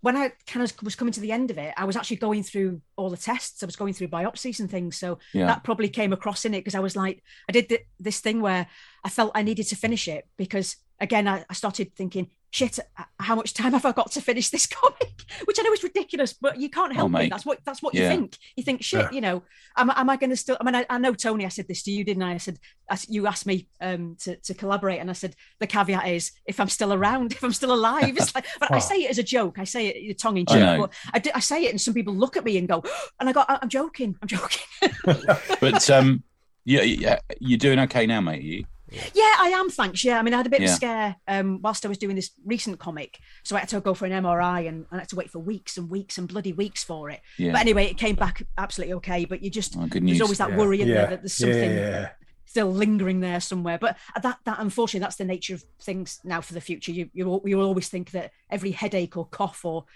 when 0.00 0.16
I 0.16 0.32
kind 0.46 0.62
of 0.62 0.72
was 0.82 0.94
coming 0.96 1.12
to 1.14 1.20
the 1.20 1.32
end 1.32 1.50
of 1.50 1.56
it, 1.56 1.72
I 1.78 1.84
was 1.86 1.96
actually 1.96 2.18
going 2.18 2.42
through 2.42 2.82
all 2.96 3.08
the 3.08 3.16
tests. 3.16 3.62
I 3.62 3.66
was 3.66 3.76
going 3.76 3.94
through 3.94 4.08
biopsies 4.08 4.60
and 4.60 4.70
things. 4.70 4.98
So 4.98 5.18
Yeah. 5.32 5.46
that 5.46 5.64
probably 5.64 5.88
came 5.88 6.12
across 6.12 6.44
in 6.44 6.52
it 6.52 6.58
because 6.60 6.74
I 6.74 6.80
was 6.80 6.94
like, 6.94 7.22
I 7.48 7.52
did 7.52 7.68
th- 7.70 7.86
this 7.98 8.20
thing 8.20 8.42
where 8.42 8.66
I 9.02 9.08
felt 9.08 9.32
I 9.34 9.42
needed 9.42 9.66
to 9.68 9.76
finish 9.76 10.06
it 10.06 10.28
because 10.36 10.76
again, 11.00 11.26
I, 11.28 11.44
I 11.48 11.54
started 11.54 11.94
thinking, 11.94 12.30
shit, 12.50 12.78
how 13.18 13.34
much 13.34 13.52
time 13.52 13.72
have 13.78 13.84
I 13.84 13.92
got 13.92 14.12
to 14.12 14.20
finish 14.20 14.50
this 14.50 14.66
comic? 14.66 15.22
Which 15.46 15.58
I 15.58 15.62
know 15.62 15.72
is 15.72 15.82
ridiculous, 15.82 16.32
but 16.34 16.60
you 16.60 16.68
can't 16.70 16.92
help 16.94 17.12
Oh, 17.14 17.18
it. 17.18 17.30
That's 17.30 17.44
what 17.46 17.58
that's 17.64 17.82
what 17.82 17.94
Yeah. 17.94 18.02
you 18.02 18.08
think. 18.16 18.38
You 18.56 18.62
think, 18.62 18.82
shit, 18.82 19.00
Yeah. 19.00 19.10
you 19.10 19.20
know, 19.20 19.42
am, 19.76 19.90
am 19.90 20.08
I 20.10 20.16
going 20.16 20.30
to 20.30 20.36
still? 20.36 20.56
I 20.60 20.64
mean, 20.64 20.74
I, 20.74 20.86
I 20.88 20.98
know 20.98 21.14
Tony. 21.14 21.44
I 21.44 21.48
said 21.48 21.66
this 21.66 21.82
to 21.84 21.90
you, 21.90 22.04
didn't 22.04 22.22
I? 22.22 22.34
I 22.34 22.36
said 22.38 22.58
I 22.88 22.96
you 23.08 23.26
asked 23.26 23.46
me 23.46 23.66
um, 23.80 24.16
to 24.20 24.36
to 24.36 24.54
collaborate, 24.54 25.00
and 25.00 25.10
I 25.10 25.14
said 25.14 25.34
the 25.60 25.66
caveat 25.66 26.06
is 26.08 26.30
if 26.46 26.60
I'm 26.60 26.68
still 26.68 26.92
around, 26.92 27.32
if 27.36 27.42
I'm 27.42 27.52
still 27.52 27.72
alive. 27.74 28.16
It's 28.16 28.34
like, 28.34 28.46
but 28.60 28.70
I 28.70 28.76
Oh. 28.76 28.80
say 28.80 28.96
it 29.04 29.10
as 29.10 29.18
a 29.18 29.22
joke. 29.24 29.58
I 29.58 29.64
say 29.64 29.88
it 29.88 30.18
tongue 30.18 30.36
in 30.36 30.46
cheek. 30.46 30.58
know. 30.58 30.82
But 30.82 30.92
I, 31.12 31.18
do, 31.18 31.30
I 31.34 31.40
say 31.40 31.64
it, 31.64 31.70
and 31.70 31.80
some 31.80 31.94
people 31.94 32.14
look 32.14 32.36
at 32.36 32.44
me 32.44 32.56
and 32.58 32.68
go, 32.68 32.84
and 33.20 33.28
I 33.28 33.32
go, 33.32 33.44
"I- 33.48 33.58
I'm 33.62 33.68
joking. 33.68 34.16
I'm 34.22 34.28
joking. 34.28 34.62
But 35.60 35.90
um, 35.90 36.22
yeah, 36.64 36.82
yeah, 36.82 37.18
you're 37.40 37.58
doing 37.58 37.78
okay 37.80 38.06
now, 38.06 38.20
mate. 38.20 38.42
You? 38.42 38.64
Yeah, 38.90 39.34
I 39.38 39.48
am. 39.54 39.70
Thanks. 39.70 40.04
Yeah, 40.04 40.18
I 40.18 40.22
mean, 40.22 40.34
I 40.34 40.36
had 40.36 40.46
a 40.46 40.50
bit 40.50 40.60
of 40.62 40.68
a 40.68 40.72
scare 40.72 41.16
um, 41.26 41.60
whilst 41.62 41.84
I 41.84 41.88
was 41.88 41.98
doing 41.98 42.16
this 42.16 42.30
recent 42.44 42.78
comic, 42.78 43.18
so 43.42 43.56
I 43.56 43.60
had 43.60 43.68
to 43.70 43.80
go 43.80 43.94
for 43.94 44.06
an 44.06 44.12
MRI 44.12 44.68
and, 44.68 44.86
and 44.90 44.92
I 44.92 44.98
had 44.98 45.08
to 45.10 45.16
wait 45.16 45.30
for 45.30 45.38
weeks 45.38 45.76
and 45.76 45.90
weeks 45.90 46.18
and 46.18 46.28
bloody 46.28 46.52
weeks 46.52 46.84
for 46.84 47.10
it. 47.10 47.20
Yeah. 47.38 47.52
But 47.52 47.62
anyway, 47.62 47.86
it 47.86 47.98
came 47.98 48.14
back 48.14 48.46
absolutely 48.58 48.94
okay. 48.94 49.24
But 49.24 49.42
you 49.42 49.50
just 49.50 49.76
Oh, 49.76 49.86
there's 49.90 50.20
always 50.20 50.38
that 50.38 50.50
Yeah. 50.50 50.56
worry 50.56 50.80
in 50.80 50.88
yeah. 50.88 50.94
there 50.94 51.06
that 51.08 51.22
there's 51.22 51.32
something 51.34 51.70
Yeah, 51.70 51.90
yeah, 51.90 52.08
still 52.54 52.72
lingering 52.72 53.18
there 53.18 53.40
somewhere. 53.40 53.78
But 53.78 53.96
that 54.22 54.38
that 54.44 54.58
unfortunately 54.60 55.00
that's 55.00 55.16
the 55.16 55.24
nature 55.24 55.54
of 55.54 55.64
things 55.80 56.20
now 56.22 56.40
for 56.40 56.54
the 56.54 56.60
future. 56.60 56.92
You 56.92 57.10
you 57.12 57.42
you 57.44 57.56
will 57.56 57.66
always 57.66 57.88
think 57.88 58.12
that 58.12 58.30
every 58.48 58.70
headache 58.70 59.16
or 59.16 59.26
cough 59.26 59.64
or 59.64 59.86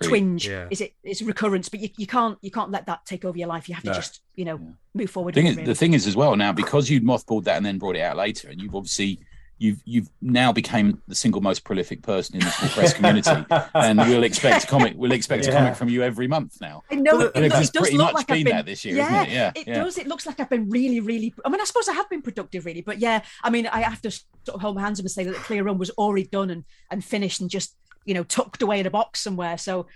twinge 0.00 0.46
Yeah. 0.46 0.68
is 0.70 0.80
it 0.80 0.94
is 1.02 1.22
recurrence, 1.22 1.68
but 1.68 1.80
you, 1.80 1.88
you 1.96 2.06
can't 2.06 2.38
you 2.40 2.52
can't 2.52 2.70
let 2.70 2.86
that 2.86 3.04
take 3.04 3.24
over 3.24 3.36
your 3.36 3.48
life. 3.48 3.68
You 3.68 3.74
have 3.74 3.82
to 3.82 3.90
No. 3.90 3.96
just 3.96 4.20
you 4.36 4.44
know 4.44 4.60
Yeah. 4.62 4.70
move 4.94 5.10
forward. 5.10 5.34
Thing 5.34 5.46
is, 5.48 5.56
it, 5.56 5.64
the 5.64 5.74
thing 5.74 5.92
is 5.92 6.06
as 6.06 6.14
well 6.14 6.36
now 6.36 6.52
because 6.52 6.88
you'd 6.88 7.02
mothballed 7.02 7.44
that 7.44 7.56
and 7.56 7.66
then 7.66 7.78
brought 7.78 7.96
it 7.96 8.02
out 8.02 8.16
later, 8.16 8.48
and 8.48 8.62
you've 8.62 8.76
obviously 8.76 9.18
you've 9.64 9.80
you've 9.84 10.08
now 10.20 10.52
became 10.52 11.00
the 11.08 11.14
single 11.14 11.40
most 11.40 11.64
prolific 11.64 12.02
person 12.02 12.36
in 12.36 12.40
the 12.40 12.50
small 12.50 12.70
press 12.70 12.92
community, 12.92 13.30
and 13.74 13.98
we'll 13.98 14.22
expect 14.24 14.64
a 14.64 14.66
comic. 14.66 14.94
We'll 14.96 15.12
expect 15.12 15.46
a 15.46 15.52
comic 15.52 15.74
from 15.76 15.88
you 15.88 16.02
every 16.02 16.28
month 16.28 16.60
now. 16.60 16.82
I 16.90 16.96
know 16.96 17.20
it, 17.20 17.32
You 17.34 17.42
know, 17.42 17.48
does- 17.48 17.68
it 17.68 17.72
does 17.72 17.82
pretty 17.82 17.96
look 17.96 18.06
much 18.08 18.14
like 18.14 18.26
been 18.28 18.36
I've 18.38 18.44
been 18.44 18.56
that 18.56 18.66
this 18.66 18.84
year, 18.84 18.96
yeah, 18.96 19.22
isn't 19.22 19.30
it? 19.30 19.34
Yeah, 19.34 19.52
it 19.54 19.66
yeah. 19.66 19.74
does. 19.82 19.98
It 19.98 20.06
looks 20.06 20.26
like 20.26 20.38
I've 20.40 20.50
been 20.50 20.68
really, 20.70 21.00
really. 21.00 21.34
I 21.44 21.48
mean, 21.48 21.60
I 21.60 21.64
suppose 21.64 21.88
I 21.88 21.94
have 21.94 22.08
been 22.10 22.22
productive, 22.22 22.66
really, 22.66 22.82
but 22.82 22.98
yeah, 22.98 23.22
I 23.42 23.50
mean, 23.50 23.66
I 23.66 23.80
have 23.80 24.02
to 24.02 24.10
sort 24.10 24.54
of 24.54 24.60
hold 24.60 24.76
my 24.76 24.82
hands 24.82 25.00
up 25.00 25.04
and 25.04 25.10
say 25.10 25.24
that 25.24 25.32
the 25.34 25.40
clear 25.40 25.64
run 25.64 25.78
was 25.78 25.90
already 25.90 26.26
done 26.26 26.50
and 26.50 26.64
and 26.90 27.04
finished 27.04 27.40
and 27.40 27.48
just 27.50 27.76
you 28.04 28.14
know 28.14 28.24
tucked 28.24 28.62
away 28.62 28.80
in 28.80 28.86
a 28.86 28.90
box 28.90 29.20
somewhere. 29.20 29.56
So, 29.58 29.86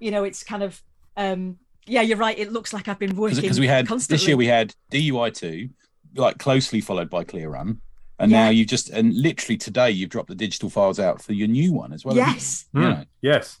you 0.00 0.10
know, 0.10 0.24
it's 0.24 0.42
kind 0.42 0.62
of 0.62 0.82
um 1.16 1.58
yeah, 1.86 2.02
you're 2.02 2.18
right. 2.18 2.38
It 2.38 2.52
looks 2.52 2.72
like 2.72 2.86
I've 2.88 2.98
been 2.98 3.16
working 3.16 3.40
because 3.40 3.58
we 3.60 3.66
had 3.66 3.86
constantly. 3.88 4.18
this 4.18 4.28
year 4.28 4.36
we 4.36 4.46
had 4.46 4.74
DUI 4.92 5.32
two, 5.34 5.70
like 6.14 6.38
closely 6.38 6.80
followed 6.82 7.08
by 7.08 7.24
Clear 7.24 7.48
Run, 7.48 7.80
and 8.18 8.30
Yeah. 8.30 8.44
now 8.44 8.50
you've 8.50 8.68
just 8.68 8.90
and 8.90 9.14
literally 9.14 9.56
today 9.56 9.90
you've 9.90 10.10
dropped 10.10 10.28
the 10.28 10.34
digital 10.34 10.70
files 10.70 10.98
out 10.98 11.22
for 11.22 11.32
your 11.32 11.48
new 11.48 11.72
one 11.72 11.92
as 11.92 12.04
well. 12.04 12.16
yes. 12.16 12.66
you? 12.74 12.82
You 12.82 12.88
know. 12.88 13.04
yes. 13.22 13.60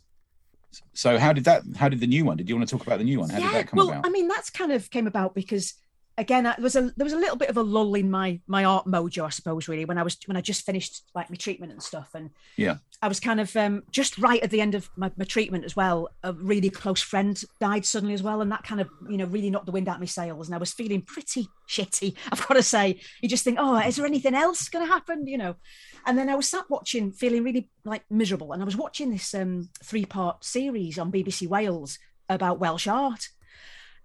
So 0.92 1.18
how 1.18 1.32
did 1.32 1.44
that? 1.44 1.62
How 1.76 1.88
did 1.88 2.00
the 2.00 2.06
new 2.06 2.24
one? 2.24 2.36
Did 2.36 2.48
you 2.48 2.56
want 2.56 2.68
to 2.68 2.76
talk 2.76 2.86
about 2.86 2.98
the 2.98 3.04
new 3.04 3.20
one? 3.20 3.30
How 3.30 3.38
yeah, 3.38 3.46
did 3.46 3.54
that 3.54 3.68
come 3.68 3.78
well, 3.78 3.90
about? 3.90 4.06
I 4.06 4.10
mean, 4.10 4.28
that's 4.28 4.50
kind 4.50 4.72
of 4.72 4.90
came 4.90 5.06
about 5.06 5.34
because 5.34 5.74
again, 6.18 6.46
I, 6.46 6.54
there 6.56 6.64
was 6.64 6.76
a 6.76 6.92
there 6.96 7.04
was 7.04 7.12
a 7.14 7.18
little 7.18 7.36
bit 7.36 7.48
of 7.48 7.56
a 7.56 7.62
lull 7.62 7.94
in 7.94 8.10
my 8.10 8.40
my 8.46 8.64
art 8.64 8.84
mojo, 8.86 9.24
I 9.24 9.30
suppose, 9.30 9.68
really, 9.68 9.86
when 9.86 9.96
I 9.96 10.02
was 10.02 10.18
when 10.26 10.36
I 10.36 10.42
just 10.42 10.66
finished 10.66 11.02
like 11.14 11.30
my 11.30 11.36
treatment 11.36 11.72
and 11.72 11.82
stuff, 11.82 12.10
and 12.14 12.30
Yeah. 12.56 12.78
I 13.00 13.06
was 13.06 13.20
kind 13.20 13.40
of 13.40 13.54
um, 13.56 13.84
just 13.92 14.18
right 14.18 14.42
at 14.42 14.50
the 14.50 14.60
end 14.60 14.74
of 14.74 14.90
my, 14.96 15.12
my 15.16 15.24
treatment 15.24 15.64
as 15.64 15.76
well. 15.76 16.08
A 16.24 16.32
really 16.32 16.68
close 16.68 17.00
friend 17.00 17.40
died 17.60 17.86
suddenly 17.86 18.12
as 18.12 18.22
well, 18.22 18.42
and 18.42 18.50
that 18.52 18.64
kind 18.64 18.80
of 18.80 18.88
you 19.08 19.16
know 19.16 19.24
really 19.26 19.48
knocked 19.48 19.66
the 19.66 19.72
wind 19.72 19.88
out 19.88 19.94
of 19.96 20.00
my 20.00 20.06
sails, 20.06 20.48
and 20.48 20.54
I 20.54 20.58
was 20.58 20.72
feeling 20.72 21.02
pretty 21.02 21.48
shitty. 21.68 22.16
I've 22.32 22.46
got 22.46 22.54
to 22.54 22.62
say, 22.62 23.00
you 23.22 23.28
just 23.28 23.44
think, 23.44 23.56
oh, 23.60 23.78
is 23.78 23.96
there 23.96 24.06
anything 24.06 24.34
else 24.34 24.68
going 24.68 24.84
to 24.84 24.92
happen? 24.92 25.26
You 25.26 25.38
know, 25.38 25.56
and 26.04 26.18
then 26.18 26.28
I 26.28 26.34
was 26.34 26.48
sat 26.48 26.68
watching, 26.68 27.12
feeling 27.12 27.44
really 27.44 27.70
like 27.84 28.02
miserable, 28.10 28.52
and 28.52 28.60
I 28.60 28.66
was 28.66 28.76
watching 28.76 29.10
this 29.10 29.32
um, 29.34 29.70
three 29.82 30.04
part 30.04 30.44
series 30.44 30.98
on 30.98 31.12
BBC 31.12 31.46
Wales 31.46 31.98
about 32.28 32.58
Welsh 32.58 32.86
art 32.88 33.28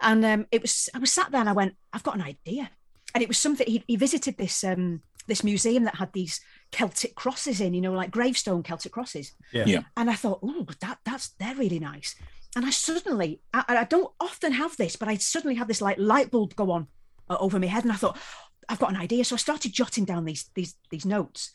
and 0.03 0.23
um, 0.25 0.47
it 0.51 0.61
was 0.61 0.89
I 0.93 0.99
was 0.99 1.11
sat 1.11 1.31
there 1.31 1.39
and 1.39 1.49
I 1.49 1.53
went, 1.53 1.75
I've 1.91 2.03
got 2.03 2.15
an 2.15 2.21
idea, 2.21 2.69
and 3.13 3.21
it 3.21 3.27
was 3.27 3.37
something 3.37 3.65
he, 3.67 3.83
he 3.87 3.95
visited 3.95 4.37
this 4.37 4.63
um, 4.63 5.01
this 5.27 5.43
museum 5.43 5.83
that 5.85 5.95
had 5.95 6.11
these 6.13 6.41
Celtic 6.71 7.15
crosses 7.15 7.61
in, 7.61 7.73
you 7.73 7.81
know, 7.81 7.93
like 7.93 8.11
gravestone 8.11 8.63
Celtic 8.63 8.91
crosses, 8.91 9.31
Yeah. 9.51 9.65
Yeah. 9.65 9.81
and 9.95 10.09
I 10.09 10.15
thought, 10.15 10.39
oh, 10.43 10.67
that 10.81 10.99
that's 11.05 11.29
they're 11.39 11.55
really 11.55 11.79
nice, 11.79 12.15
and 12.55 12.65
I 12.65 12.69
suddenly 12.71 13.41
I, 13.53 13.63
I 13.67 13.83
don't 13.85 14.11
often 14.19 14.53
have 14.53 14.75
this, 14.77 14.95
but 14.95 15.07
I 15.07 15.15
suddenly 15.17 15.55
had 15.55 15.67
this 15.67 15.81
like 15.81 15.97
light 15.97 16.29
bulb 16.31 16.55
go 16.55 16.71
on 16.71 16.87
uh, 17.29 17.37
over 17.39 17.59
my 17.59 17.67
head, 17.67 17.83
and 17.83 17.91
I 17.93 17.95
thought, 17.95 18.17
I've 18.69 18.79
got 18.79 18.91
an 18.91 18.97
idea, 18.97 19.23
so 19.23 19.35
I 19.35 19.37
started 19.37 19.73
jotting 19.73 20.05
down 20.05 20.25
these 20.25 20.49
these 20.55 20.75
these 20.89 21.05
notes, 21.05 21.51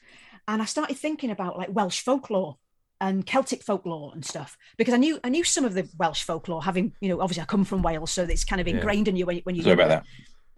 and 0.47 0.63
I 0.63 0.65
started 0.65 0.97
thinking 0.97 1.31
about 1.31 1.59
like 1.59 1.69
Welsh 1.75 2.01
folklore 2.01 2.57
and 3.01 3.25
Celtic 3.27 3.63
folklore 3.63 4.11
and 4.15 4.25
stuff 4.25 4.57
because 4.77 4.95
I 4.95 4.97
knew 4.97 5.21
I 5.23 5.29
knew 5.29 5.45
some 5.45 5.65
of 5.65 5.75
the 5.75 5.89
Welsh 5.99 6.23
folklore, 6.23 6.63
having 6.65 6.93
you 7.01 7.09
know 7.09 7.21
obviously 7.21 7.43
I 7.43 7.47
come 7.47 7.65
from 7.65 7.83
Wales, 7.83 8.11
so 8.11 8.25
it's 8.25 8.45
kind 8.45 8.61
of 8.61 8.67
Yeah. 8.69 8.75
ingrained 8.75 9.09
in 9.09 9.17
you 9.17 9.27
when, 9.27 9.39
when 9.45 9.55
you. 9.55 9.63
Sorry 9.63 9.75
about 9.75 9.89
that. 9.89 10.05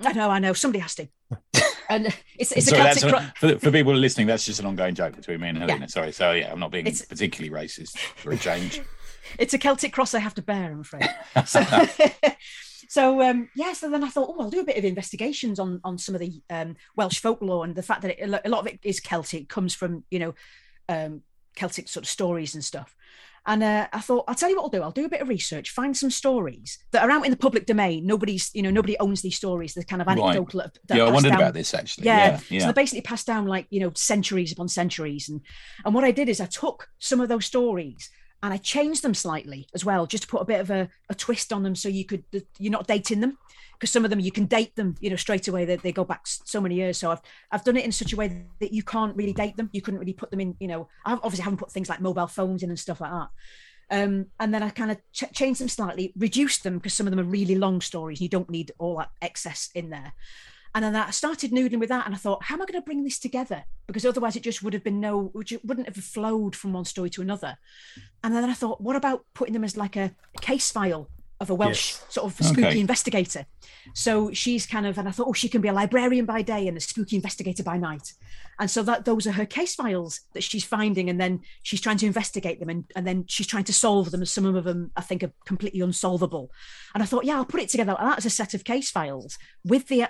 I 0.07 0.13
know, 0.13 0.31
I 0.31 0.39
know. 0.39 0.55
Somebody 0.55 0.81
has 0.81 0.95
to. 0.95 1.09
and 1.91 2.07
it's 2.39 2.53
it's 2.53 2.67
Sorry, 2.69 2.81
a 2.81 2.95
Celtic. 2.95 3.05
a, 3.05 3.11
cro- 3.11 3.27
for, 3.37 3.59
for 3.59 3.71
people 3.71 3.95
listening. 3.95 4.27
That's 4.27 4.47
just 4.47 4.61
an 4.61 4.67
ongoing 4.67 4.95
joke 4.95 5.17
between 5.17 5.41
me 5.41 5.49
and 5.51 5.59
Helena. 5.59 5.81
Yeah. 5.81 5.87
Sorry. 5.87 6.13
So 6.13 6.33
yeah, 6.33 6.51
I'm 6.51 6.61
not 6.61 6.71
being 6.71 6.87
It's- 6.87 7.05
particularly 7.05 7.51
racist 7.55 7.99
for 7.99 8.33
a 8.33 8.37
change. 8.39 8.81
it's 9.39 9.53
a 9.53 9.59
Celtic 9.59 9.93
cross 9.93 10.15
I 10.15 10.21
have 10.21 10.35
to 10.35 10.43
bear, 10.43 10.73
I'm 10.73 10.81
afraid. 10.81 11.09
So, 11.47 11.63
so 12.89 13.23
um, 13.23 13.49
yeah, 13.55 13.73
so 13.73 13.89
then 13.91 14.03
I 14.03 14.09
thought, 14.09 14.35
oh, 14.37 14.41
I'll 14.43 14.51
do 14.51 14.61
a 14.61 14.65
bit 14.65 14.77
of 14.79 14.85
investigations 14.85 15.59
on 15.61 15.81
on 15.85 15.99
some 15.99 16.15
of 16.15 16.21
the 16.21 16.43
um, 16.51 16.77
Welsh 16.97 17.19
folklore 17.21 17.65
and 17.65 17.75
the 17.75 17.83
fact 17.83 18.03
that 18.03 18.19
it, 18.19 18.29
a 18.29 18.47
a 18.47 18.51
lot 18.51 18.61
of 18.61 18.67
it 18.67 18.81
is 18.83 19.01
Celtic, 19.01 19.49
comes 19.49 19.75
from 19.75 20.05
you 20.11 20.19
know 20.19 20.35
um, 20.89 21.23
Celtic 21.57 21.89
sort 21.89 22.05
of 22.05 22.09
stories 22.11 22.55
and 22.55 22.65
stuff. 22.65 22.95
And 23.47 23.63
uh, 23.63 23.89
I 23.93 24.01
thought, 24.01 24.25
I'll 24.29 24.35
tell 24.35 24.51
you 24.51 24.57
what 24.57 24.65
I'll 24.65 24.69
do. 24.69 24.83
I'll 24.83 24.91
do 24.91 25.07
a 25.07 25.09
bit 25.09 25.23
of 25.23 25.29
research, 25.29 25.71
find 25.71 25.97
some 25.97 26.11
stories 26.11 26.79
that 26.93 27.03
are 27.03 27.11
out 27.11 27.25
in 27.25 27.31
the 27.31 27.39
public 27.39 27.65
domain. 27.65 28.05
Nobody's, 28.07 28.51
you 28.53 28.61
know, 28.61 28.71
nobody 28.71 28.99
owns 28.99 29.23
these 29.23 29.37
stories. 29.37 29.73
They're 29.73 29.83
kind 29.83 30.03
of 30.03 30.09
Right. 30.09 30.19
anecdotal. 30.19 30.61
that- 30.61 30.79
that 30.89 30.99
yeah, 30.99 31.05
I 31.05 31.11
wondered 31.11 31.31
down- 31.31 31.41
about 31.41 31.55
this 31.55 31.73
actually. 31.73 32.05
Yeah. 32.05 32.33
Yeah. 32.33 32.37
So 32.37 32.45
Yeah. 32.51 32.65
they're 32.65 32.73
basically 32.75 33.01
passed 33.01 33.27
down 33.27 33.47
like, 33.47 33.67
you 33.71 33.81
know, 33.81 33.93
centuries 33.95 34.53
upon 34.53 34.69
centuries. 34.69 35.31
And 35.31 35.41
and 35.87 35.95
what 35.95 36.05
I 36.05 36.11
did 36.11 36.29
is 36.29 36.39
I 36.41 36.47
took 36.47 36.89
some 36.99 37.21
of 37.23 37.31
those 37.31 37.47
stories 37.47 38.11
and 38.43 38.53
I 38.53 38.59
changed 38.59 39.03
them 39.03 39.15
slightly 39.15 39.69
as 39.75 39.87
well, 39.87 40.07
just 40.07 40.25
to 40.25 40.29
put 40.29 40.43
a 40.43 40.47
bit 40.47 40.61
of 40.61 40.71
a, 40.71 40.91
a 41.09 41.15
twist 41.15 41.51
on 41.51 41.63
them 41.63 41.75
so 41.75 41.89
you 41.89 42.05
could 42.05 42.25
you're 42.59 42.71
not 42.73 42.87
dating 42.87 43.21
them. 43.21 43.39
Because 43.81 43.91
some 43.91 44.05
of 44.05 44.11
them 44.11 44.21
you 44.21 44.31
can 44.31 44.45
date 44.45 44.77
them, 44.77 44.95
you 45.01 45.09
know, 45.09 45.17
straight 45.17 45.49
away. 45.49 45.65
They, 45.65 45.77
they 45.77 45.91
go 45.91 46.05
back 46.05 46.27
so 46.27 46.61
many 46.61 46.75
years. 46.75 46.99
So 46.99 47.11
I've 47.11 47.23
I've 47.51 47.65
done 47.65 47.79
it 47.79 47.87
in 47.87 47.93
such 47.93 48.13
a 48.13 48.17
way 48.17 48.45
that 48.61 48.75
you 48.75 48.83
can't 48.83 49.17
really 49.17 49.33
date 49.33 49.57
them. 49.57 49.71
You 49.73 49.81
couldn't 49.81 50.01
really 50.01 50.13
put 50.13 50.31
them 50.31 50.41
in, 50.41 50.55
you 50.61 50.69
know. 50.69 50.89
I 51.07 51.15
obviously 51.15 51.45
haven't 51.45 51.57
put 51.59 51.73
things 51.73 51.89
like 51.89 52.03
mobile 52.03 52.27
phones 52.27 52.63
in 52.63 52.69
and 52.69 52.79
stuff 52.79 53.01
like 53.01 53.11
that. 53.11 53.29
Um, 53.91 54.27
and 54.39 54.53
then 54.55 54.63
I 54.63 54.69
kind 54.69 54.91
of 54.91 54.99
ch- 55.13 55.33
changed 55.33 55.61
them 55.61 55.69
slightly, 55.69 56.13
reduced 56.17 56.63
them 56.63 56.77
because 56.77 56.95
some 56.95 57.07
of 57.07 57.11
them 57.11 57.21
are 57.21 57.29
really 57.29 57.57
long 57.57 57.81
stories. 57.81 58.21
You 58.21 58.29
don't 58.29 58.51
need 58.51 58.71
all 58.79 58.99
that 58.99 59.11
excess 59.23 59.71
in 59.75 59.91
there. 59.91 60.13
And 60.75 60.85
then 60.85 60.95
I 60.95 61.11
started 61.11 61.51
noodling 61.51 61.81
with 61.81 61.89
that, 61.89 62.07
and 62.07 62.15
I 62.15 62.19
thought, 62.19 62.45
how 62.45 62.55
am 62.55 62.63
I 62.63 62.67
going 62.67 62.81
to 62.81 62.85
bring 62.85 63.03
this 63.03 63.19
together? 63.19 63.65
Because 63.89 64.07
otherwise, 64.07 64.37
it 64.37 64.45
just 64.45 64.63
would 64.63 64.73
have 64.73 64.85
been 64.85 65.01
no, 65.01 65.33
wouldn't 65.35 65.89
have 65.89 65.97
flowed 65.97 66.55
from 66.55 66.73
one 66.73 66.85
story 66.85 67.11
to 67.11 67.23
another. 67.23 67.57
And 68.23 68.33
then 68.33 68.45
I 68.45 68.55
thought, 68.55 68.81
what 68.81 68.95
about 68.95 69.25
putting 69.35 69.53
them 69.53 69.65
as 69.65 69.77
like 69.77 69.97
a 69.97 70.15
case 70.41 70.71
file 70.71 71.09
of 71.41 71.49
a 71.51 71.55
Welsh 71.55 71.93
Yes. 71.93 72.05
sort 72.11 72.27
of 72.27 72.47
spooky 72.47 72.67
Okay. 72.67 72.81
investigator. 72.81 73.47
So 73.95 74.31
she's 74.33 74.67
kind 74.67 74.87
of, 74.87 74.99
and 74.99 75.09
I 75.09 75.11
thought, 75.11 75.27
oh, 75.27 75.33
she 75.33 75.49
can 75.49 75.63
be 75.63 75.69
a 75.69 75.73
librarian 75.73 76.27
by 76.27 76.43
day 76.43 76.69
and 76.69 76.77
a 76.77 76.81
spooky 76.81 77.17
investigator 77.17 77.63
by 77.63 77.79
night. 77.79 78.13
And 78.59 78.71
so 78.71 78.83
that 78.83 79.07
those 79.07 79.27
are 79.27 79.33
her 79.33 79.47
case 79.47 79.75
files 79.75 80.21
that 80.35 80.43
she's 80.43 80.65
finding, 80.65 81.09
and 81.09 81.19
then 81.19 81.41
she's 81.63 81.81
trying 81.81 81.97
to 81.97 82.07
investigate 82.07 82.61
them, 82.61 82.69
and, 82.69 82.85
and 82.95 83.07
then 83.07 83.25
she's 83.27 83.47
trying 83.47 83.65
to 83.65 83.73
solve 83.73 84.11
them. 84.11 84.21
And 84.21 84.29
some 84.29 84.45
of 84.45 84.65
them, 84.65 84.91
I 84.97 85.01
think, 85.01 85.23
are 85.23 85.33
completely 85.47 85.81
unsolvable. 85.81 86.51
And 86.95 87.03
I 87.03 87.07
thought, 87.07 87.25
yeah, 87.25 87.37
I'll 87.37 87.47
put 87.47 87.61
it 87.63 87.71
together 87.71 87.93
like 87.93 88.03
that 88.03 88.19
as 88.19 88.27
a 88.27 88.31
set 88.31 88.53
of 88.53 88.65
case 88.65 88.91
files 88.91 89.39
with 89.65 89.89
the 89.89 90.03
uh, 90.03 90.09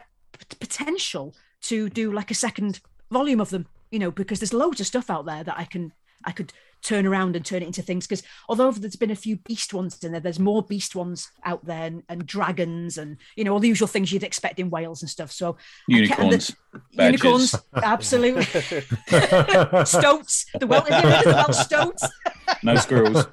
potential 0.59 1.35
to 1.63 1.89
do 1.89 2.13
like 2.13 2.31
a 2.31 2.35
second 2.35 2.81
volume 3.11 3.41
of 3.41 3.51
them. 3.51 3.67
You 3.93 3.99
know, 3.99 4.11
because 4.13 4.39
there's 4.41 4.55
loads 4.55 4.81
of 4.81 4.87
stuff 4.87 5.11
out 5.11 5.27
there 5.27 5.43
that 5.43 5.59
I 5.59 5.65
can 5.65 5.93
I 6.25 6.33
could 6.33 6.53
turn 6.83 7.07
around 7.07 7.37
and 7.37 7.45
turn 7.45 7.63
it 7.63 7.67
into 7.67 7.83
things. 7.83 8.07
Because 8.07 8.23
although 8.49 8.71
there's 8.73 8.97
been 8.97 9.11
a 9.11 9.17
few 9.17 9.37
beast 9.37 9.75
ones 9.75 10.03
in 10.03 10.13
there, 10.13 10.21
there's 10.21 10.39
more 10.39 10.63
beast 10.63 10.95
ones 10.97 11.31
out 11.45 11.65
there, 11.67 11.85
and, 11.85 12.03
and 12.09 12.27
dragons, 12.27 12.97
and 12.99 13.19
you 13.37 13.45
know 13.45 13.53
all 13.53 13.59
the 13.61 13.69
usual 13.69 13.89
things 13.89 14.11
you'd 14.13 14.23
expect 14.23 14.59
in 14.59 14.71
Wales 14.71 15.03
and 15.03 15.11
stuff. 15.11 15.31
So 15.31 15.57
I 15.91 16.07
kept- 16.07 16.21
and 16.21 16.33
the- 16.33 16.57
Unicorns, 16.93 17.53
unicorns, 17.53 17.55
absolutely. 17.83 18.45
stoats, 19.85 20.47
the 20.59 20.67
Welsh, 20.67 20.89
the 20.89 21.23
Welsh 21.27 21.57
stoats, 21.59 22.05
no 22.63 22.75
squirrels. 22.77 23.27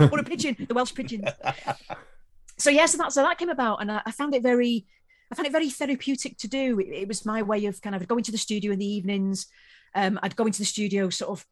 or 0.00 0.18
a 0.18 0.24
pigeon, 0.24 0.56
the 0.68 0.74
Welsh 0.74 0.92
pigeon. 0.94 1.24
So 2.58 2.70
yeah, 2.70 2.86
so 2.86 2.98
that 2.98 3.12
so 3.12 3.22
that 3.22 3.38
came 3.38 3.48
about, 3.50 3.80
and 3.80 3.90
I, 3.90 4.02
I 4.06 4.10
found 4.10 4.34
it 4.34 4.42
very, 4.42 4.86
I 5.30 5.34
found 5.34 5.46
it 5.46 5.52
very 5.52 5.70
therapeutic 5.70 6.36
to 6.38 6.48
do. 6.48 6.78
It, 6.80 6.88
it 6.88 7.08
was 7.08 7.24
my 7.24 7.42
way 7.42 7.66
of 7.66 7.80
kind 7.80 7.94
of 7.94 8.06
going 8.06 8.24
to 8.24 8.32
the 8.32 8.38
studio 8.38 8.72
in 8.72 8.78
the 8.78 8.86
evenings. 8.86 9.46
Um, 9.94 10.18
I'd 10.22 10.36
go 10.36 10.46
into 10.46 10.58
the 10.58 10.64
studio 10.64 11.10
sort 11.10 11.30
of 11.30 11.46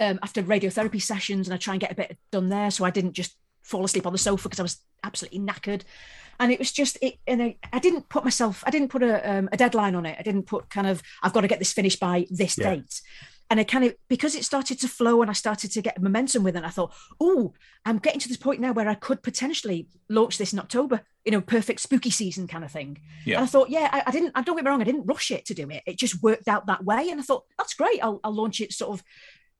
um, 0.00 0.18
after 0.22 0.42
radiotherapy 0.42 1.00
sessions, 1.00 1.46
and 1.46 1.54
I 1.54 1.58
try 1.58 1.74
and 1.74 1.80
get 1.80 1.92
a 1.92 1.94
bit 1.94 2.18
done 2.30 2.48
there, 2.48 2.70
so 2.70 2.84
I 2.84 2.90
didn't 2.90 3.12
just 3.12 3.36
fall 3.62 3.84
asleep 3.84 4.06
on 4.06 4.12
the 4.12 4.18
sofa 4.18 4.48
because 4.48 4.60
I 4.60 4.62
was 4.62 4.78
absolutely 5.02 5.40
knackered. 5.40 5.82
And 6.38 6.52
it 6.52 6.58
was 6.58 6.70
just 6.70 6.98
it, 7.00 7.16
and 7.26 7.42
I, 7.42 7.56
I 7.72 7.78
didn't 7.78 8.08
put 8.08 8.22
myself, 8.22 8.62
I 8.66 8.70
didn't 8.70 8.88
put 8.88 9.02
a, 9.02 9.38
um, 9.38 9.48
a 9.52 9.56
deadline 9.56 9.94
on 9.94 10.04
it. 10.04 10.16
I 10.18 10.22
didn't 10.22 10.42
put 10.44 10.68
kind 10.68 10.86
of, 10.86 11.02
I've 11.22 11.32
got 11.32 11.40
to 11.40 11.48
get 11.48 11.58
this 11.58 11.72
finished 11.72 11.98
by 11.98 12.26
this 12.30 12.58
Yeah. 12.58 12.74
date. 12.74 13.00
And 13.48 13.60
I 13.60 13.64
kind 13.64 13.84
of 13.84 13.94
because 14.08 14.34
it 14.34 14.44
started 14.44 14.80
to 14.80 14.88
flow 14.88 15.22
and 15.22 15.30
I 15.30 15.34
started 15.34 15.70
to 15.72 15.82
get 15.82 16.02
momentum 16.02 16.42
with 16.42 16.56
it, 16.56 16.64
I 16.64 16.70
thought, 16.70 16.92
oh, 17.20 17.52
I'm 17.84 17.98
getting 17.98 18.18
to 18.20 18.28
this 18.28 18.36
point 18.36 18.60
now 18.60 18.72
where 18.72 18.88
I 18.88 18.94
could 18.94 19.22
potentially 19.22 19.88
launch 20.08 20.36
this 20.36 20.52
in 20.52 20.58
October, 20.58 21.02
you 21.24 21.30
know, 21.30 21.40
perfect 21.40 21.80
spooky 21.80 22.10
season 22.10 22.48
kind 22.48 22.64
of 22.64 22.72
thing. 22.72 22.98
Yeah. 23.24 23.36
And 23.36 23.44
I 23.44 23.46
thought, 23.46 23.70
yeah, 23.70 23.88
I, 23.92 24.02
I 24.06 24.10
didn't, 24.10 24.32
I 24.34 24.42
don't 24.42 24.56
get 24.56 24.64
me 24.64 24.70
wrong, 24.70 24.80
I 24.80 24.84
didn't 24.84 25.06
rush 25.06 25.30
it 25.30 25.46
to 25.46 25.54
do 25.54 25.70
it. 25.70 25.82
It 25.86 25.96
just 25.96 26.22
worked 26.22 26.48
out 26.48 26.66
that 26.66 26.84
way. 26.84 27.08
And 27.10 27.20
I 27.20 27.22
thought, 27.22 27.44
that's 27.56 27.74
great. 27.74 28.02
I'll, 28.02 28.20
I'll 28.24 28.34
launch 28.34 28.60
it 28.60 28.72
sort 28.72 28.98
of 28.98 29.04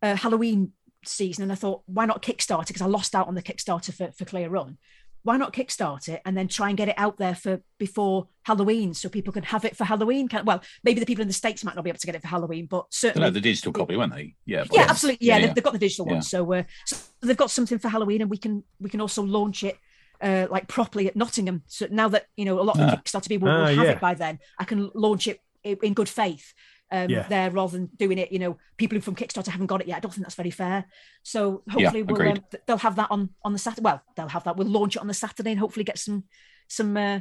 uh, 0.03 0.16
Halloween 0.16 0.72
season. 1.05 1.45
And 1.45 1.53
I 1.53 1.57
thought, 1.57 1.82
why 1.87 2.07
not 2.07 2.22
Kickstarter? 2.22 2.66
Because 2.66 2.82
I 2.82 2.87
lost 2.87 3.14
out 3.14 3.28
on 3.28 3.37
the 3.37 3.43
Kickstarter 3.43 3.95
for, 3.95 4.11
for 4.12 4.24
Clear 4.24 4.49
Run. 4.49 4.78
Why 5.27 5.37
not 5.37 5.53
Kickstart 5.53 6.09
it 6.09 6.22
and 6.24 6.37
then 6.37 6.47
try 6.47 6.68
and 6.68 6.79
get 6.79 6.89
it 6.89 6.95
out 6.97 7.16
there 7.18 7.35
for 7.35 7.61
before 7.79 8.29
Halloween 8.45 8.95
so 8.95 9.09
people 9.09 9.33
can 9.33 9.43
have 9.43 9.64
it 9.64 9.77
for 9.77 9.83
Halloween? 9.85 10.29
Kind 10.29 10.47
well, 10.47 10.62
maybe 10.85 11.01
the 11.01 11.07
people 11.07 11.22
in 11.22 11.29
the 11.29 11.35
States 11.35 11.64
might 11.64 11.74
not 11.74 11.83
be 11.83 11.91
able 11.91 11.99
to 11.99 12.07
get 12.07 12.14
it 12.14 12.22
for 12.22 12.29
Halloween, 12.29 12.66
but 12.66 12.87
certainly 12.91 13.27
had 13.27 13.35
the 13.35 13.41
digital 13.41 13.72
copy, 13.72 13.97
weren't 13.97 14.14
they? 14.14 14.37
Yeah. 14.45 14.59
yeah, 14.70 14.83
yes. 14.83 14.91
absolutely. 14.91 15.27
Yeah, 15.27 15.37
yeah. 15.39 15.47
They've, 15.47 15.55
they've 15.57 15.64
got 15.64 15.72
the 15.72 15.81
digital 15.81 16.07
Yeah. 16.07 16.12
one, 16.14 16.22
so, 16.22 16.53
uh, 16.53 16.62
so 16.87 16.97
they've 17.22 17.37
got 17.37 17.51
something 17.51 17.79
for 17.79 17.89
Halloween, 17.89 18.22
and 18.22 18.31
we 18.31 18.39
can 18.39 18.62
we 18.81 18.89
can 18.89 19.01
also 19.01 19.22
launch 19.24 19.64
it 19.64 19.77
uh, 20.20 20.47
like 20.49 20.68
properly 20.68 21.09
at 21.09 21.16
Nottingham. 21.16 21.62
So 21.66 21.89
now 21.91 22.09
that 22.11 22.27
you 22.37 22.45
know 22.45 22.61
a 22.61 22.62
lot 22.62 22.79
of 22.79 22.87
the 22.87 22.93
Ah. 22.93 23.03
Kickstarter 23.05 23.29
people 23.29 23.49
will 23.49 23.62
Ah, 23.62 23.66
have 23.66 23.85
yeah. 23.85 23.91
it 23.93 24.01
by 24.01 24.14
then, 24.14 24.39
I 24.61 24.64
can 24.64 24.91
launch 24.95 25.27
it 25.27 25.41
in 25.64 25.95
good 25.95 26.09
faith. 26.09 26.55
Um, 26.93 27.11
Yeah. 27.11 27.26
there 27.26 27.51
rather 27.51 27.72
than 27.76 27.87
doing 27.97 28.16
it, 28.18 28.30
you 28.30 28.39
know, 28.39 28.59
people 28.76 28.95
who 28.97 29.03
from 29.03 29.16
Kickstarter 29.16 29.49
haven't 29.49 29.66
got 29.66 29.80
it 29.80 29.89
yet. 29.89 29.97
I 29.97 30.01
don't 30.01 30.12
think 30.14 30.24
that's 30.24 30.37
very 30.37 30.53
fair. 30.53 30.84
So 31.24 31.64
Yeah, 31.66 31.72
hopefully 31.91 32.03
we'll 32.05 32.28
um, 32.30 32.45
they'll 32.66 32.76
have 32.78 32.95
that 32.97 33.11
on 33.11 33.30
on 33.43 33.53
the 33.53 33.59
Saturday. 33.59 33.82
Well, 33.82 34.03
they'll 34.16 34.28
have 34.28 34.45
that. 34.45 34.57
We'll 34.57 34.68
launch 34.68 34.95
it 34.95 35.01
on 35.03 35.09
the 35.09 35.14
Saturday 35.14 35.51
and 35.51 35.59
hopefully 35.59 35.82
get 35.84 35.99
some 35.99 36.24
some 36.68 36.97
uh, 36.97 37.20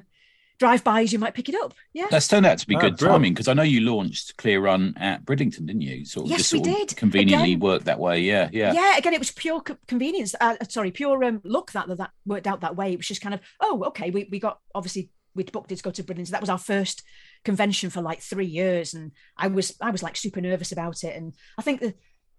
drive-bys. 0.59 1.11
You 1.11 1.19
might 1.19 1.33
pick 1.33 1.49
it 1.49 1.55
up. 1.55 1.73
Yeah. 1.93 2.05
That's 2.09 2.27
turned 2.27 2.45
out 2.45 2.59
to 2.59 2.67
be 2.67 2.75
Oh, 2.75 2.79
good 2.79 2.97
brilliant. 2.97 3.15
timing 3.21 3.33
because 3.33 3.47
I 3.47 3.53
know 3.53 3.63
you 3.63 3.81
launched 3.81 4.37
Clear 4.37 4.61
Run 4.61 4.93
at 4.97 5.25
Bridlington, 5.25 5.65
didn't 5.65 5.81
you? 5.81 6.05
Sort 6.05 6.25
of 6.25 6.29
Yes, 6.29 6.39
just 6.41 6.53
we 6.53 6.59
sort 6.59 6.69
of 6.81 6.87
did. 6.87 6.95
conveniently 6.97 7.53
Again. 7.53 7.59
worked 7.59 7.85
that 7.85 7.99
way. 7.99 8.19
Yeah, 8.21 8.49
yeah. 8.53 8.71
yeah 8.71 8.97
again 8.97 9.13
it 9.13 9.19
was 9.19 9.31
pure 9.31 9.61
co- 9.61 9.77
convenience 9.87 10.33
uh, 10.39 10.55
sorry 10.69 10.91
pure 10.91 11.23
um, 11.23 11.41
luck 11.43 11.71
that, 11.73 11.87
that 11.87 11.97
that 11.97 12.11
worked 12.25 12.47
out 12.47 12.61
that 12.61 12.75
way 12.75 12.93
it 12.93 12.97
was 12.97 13.07
just 13.07 13.21
kind 13.21 13.33
of 13.33 13.41
oh 13.59 13.83
okay 13.85 14.11
we, 14.11 14.27
we 14.31 14.39
got 14.39 14.59
obviously 14.73 15.09
we'd 15.35 15.51
booked 15.51 15.71
it 15.71 15.77
to 15.77 15.83
go 15.83 15.91
to 15.91 16.03
Britain. 16.03 16.25
So 16.25 16.31
that 16.31 16.41
was 16.41 16.49
our 16.49 16.57
first 16.57 17.03
convention 17.43 17.89
for 17.89 18.01
like 18.01 18.21
three 18.21 18.45
years. 18.45 18.93
And 18.93 19.11
i 19.37 19.47
was 19.47 19.75
i 19.81 19.91
was 19.91 20.01
like 20.01 20.15
super 20.17 20.41
nervous 20.41 20.71
about 20.71 21.03
it. 21.03 21.15
And 21.15 21.33
i 21.57 21.61
think 21.61 21.81
the 21.81 21.93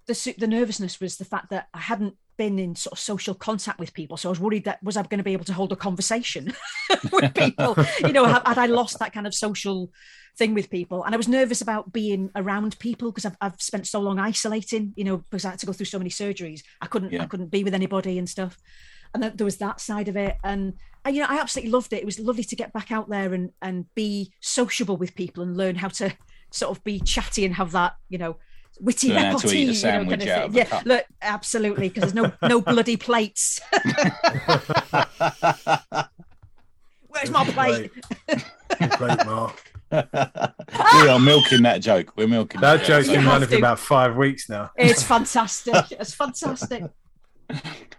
the, 0.08 0.34
the 0.38 0.46
nervousness 0.46 1.00
was 1.00 1.16
the 1.16 1.24
fact 1.24 1.50
that 1.50 1.66
i 1.74 1.78
hadn't 1.78 2.14
been 2.36 2.58
in 2.58 2.76
sort 2.76 2.92
of 2.92 2.98
social 2.98 3.34
contact 3.34 3.78
with 3.78 3.94
people. 3.94 4.16
So 4.16 4.28
i 4.28 4.30
was 4.30 4.40
worried 4.40 4.64
that 4.64 4.82
was 4.82 4.96
i 4.96 5.02
going 5.02 5.18
to 5.18 5.24
be 5.24 5.32
able 5.32 5.44
to 5.46 5.52
hold 5.54 5.72
a 5.72 5.76
conversation 5.76 6.52
with 7.12 7.34
people? 7.34 7.76
You 8.00 8.12
know 8.12 8.24
had, 8.26 8.46
had 8.46 8.58
i 8.58 8.66
lost 8.66 8.98
that 8.98 9.12
kind 9.12 9.26
of 9.26 9.34
social 9.34 9.90
thing 10.38 10.52
with 10.54 10.70
people? 10.70 11.02
And 11.04 11.14
i 11.14 11.16
was 11.18 11.28
nervous 11.28 11.60
about 11.60 11.92
being 11.92 12.30
around 12.34 12.78
people 12.78 13.10
because 13.10 13.24
I've, 13.26 13.36
I've 13.40 13.60
spent 13.60 13.86
so 13.86 14.00
long 14.00 14.18
isolating 14.18 14.92
you 14.96 15.04
know 15.04 15.18
because 15.18 15.44
i 15.44 15.50
had 15.50 15.58
to 15.60 15.66
go 15.66 15.72
through 15.72 15.86
so 15.86 15.98
many 15.98 16.10
surgeries. 16.10 16.60
I 16.80 16.86
couldn't 16.86 17.12
Yeah. 17.12 17.22
i 17.22 17.26
couldn't 17.26 17.50
be 17.50 17.64
with 17.64 17.74
anybody 17.74 18.18
and 18.18 18.28
stuff 18.28 18.58
and 19.14 19.22
then 19.22 19.32
there 19.36 19.44
was 19.44 19.56
that 19.58 19.80
side 19.80 20.08
of 20.08 20.16
it 20.16 20.36
and 20.44 20.74
I, 21.04 21.10
you 21.10 21.20
know 21.20 21.26
i 21.28 21.38
absolutely 21.38 21.70
loved 21.72 21.92
it 21.92 21.96
it 21.98 22.04
was 22.06 22.18
lovely 22.18 22.44
to 22.44 22.56
get 22.56 22.72
back 22.72 22.90
out 22.92 23.08
there 23.08 23.32
and 23.34 23.50
and 23.62 23.86
be 23.94 24.32
sociable 24.40 24.96
with 24.96 25.14
people 25.14 25.42
and 25.42 25.56
learn 25.56 25.76
how 25.76 25.88
to 25.88 26.12
sort 26.50 26.76
of 26.76 26.82
be 26.84 27.00
chatty 27.00 27.44
and 27.44 27.54
have 27.54 27.72
that 27.72 27.94
you 28.08 28.18
know 28.18 28.36
witty 28.80 29.08
Learn 29.08 29.34
repartee, 29.34 29.64
you 29.64 29.72
know, 29.82 30.04
kind 30.04 30.12
of 30.12 30.20
thing. 30.28 30.52
yeah 30.54 30.64
cup. 30.64 30.84
look 30.84 31.04
absolutely 31.22 31.88
because 31.88 32.12
there's 32.12 32.14
no 32.14 32.32
no 32.48 32.60
bloody 32.60 32.96
plates 32.96 33.58
where's 37.08 37.30
my 37.30 37.44
plate 37.50 37.90
Great, 38.98 39.24
Mark. 39.24 39.72
we 39.90 41.08
are 41.08 41.18
milking 41.20 41.62
that 41.62 41.80
joke. 41.80 42.12
We're 42.16 42.26
milking 42.28 42.60
That 42.60 42.78
joke. 42.78 42.86
joke's 43.04 43.08
You 43.08 43.14
been 43.16 43.26
running 43.26 43.48
for 43.48 43.56
about 43.56 43.78
five 43.78 44.16
weeks 44.16 44.48
now. 44.48 44.70
it's 44.76 45.02
fantastic 45.02 45.74
it's 45.92 46.12
fantastic 46.14 46.82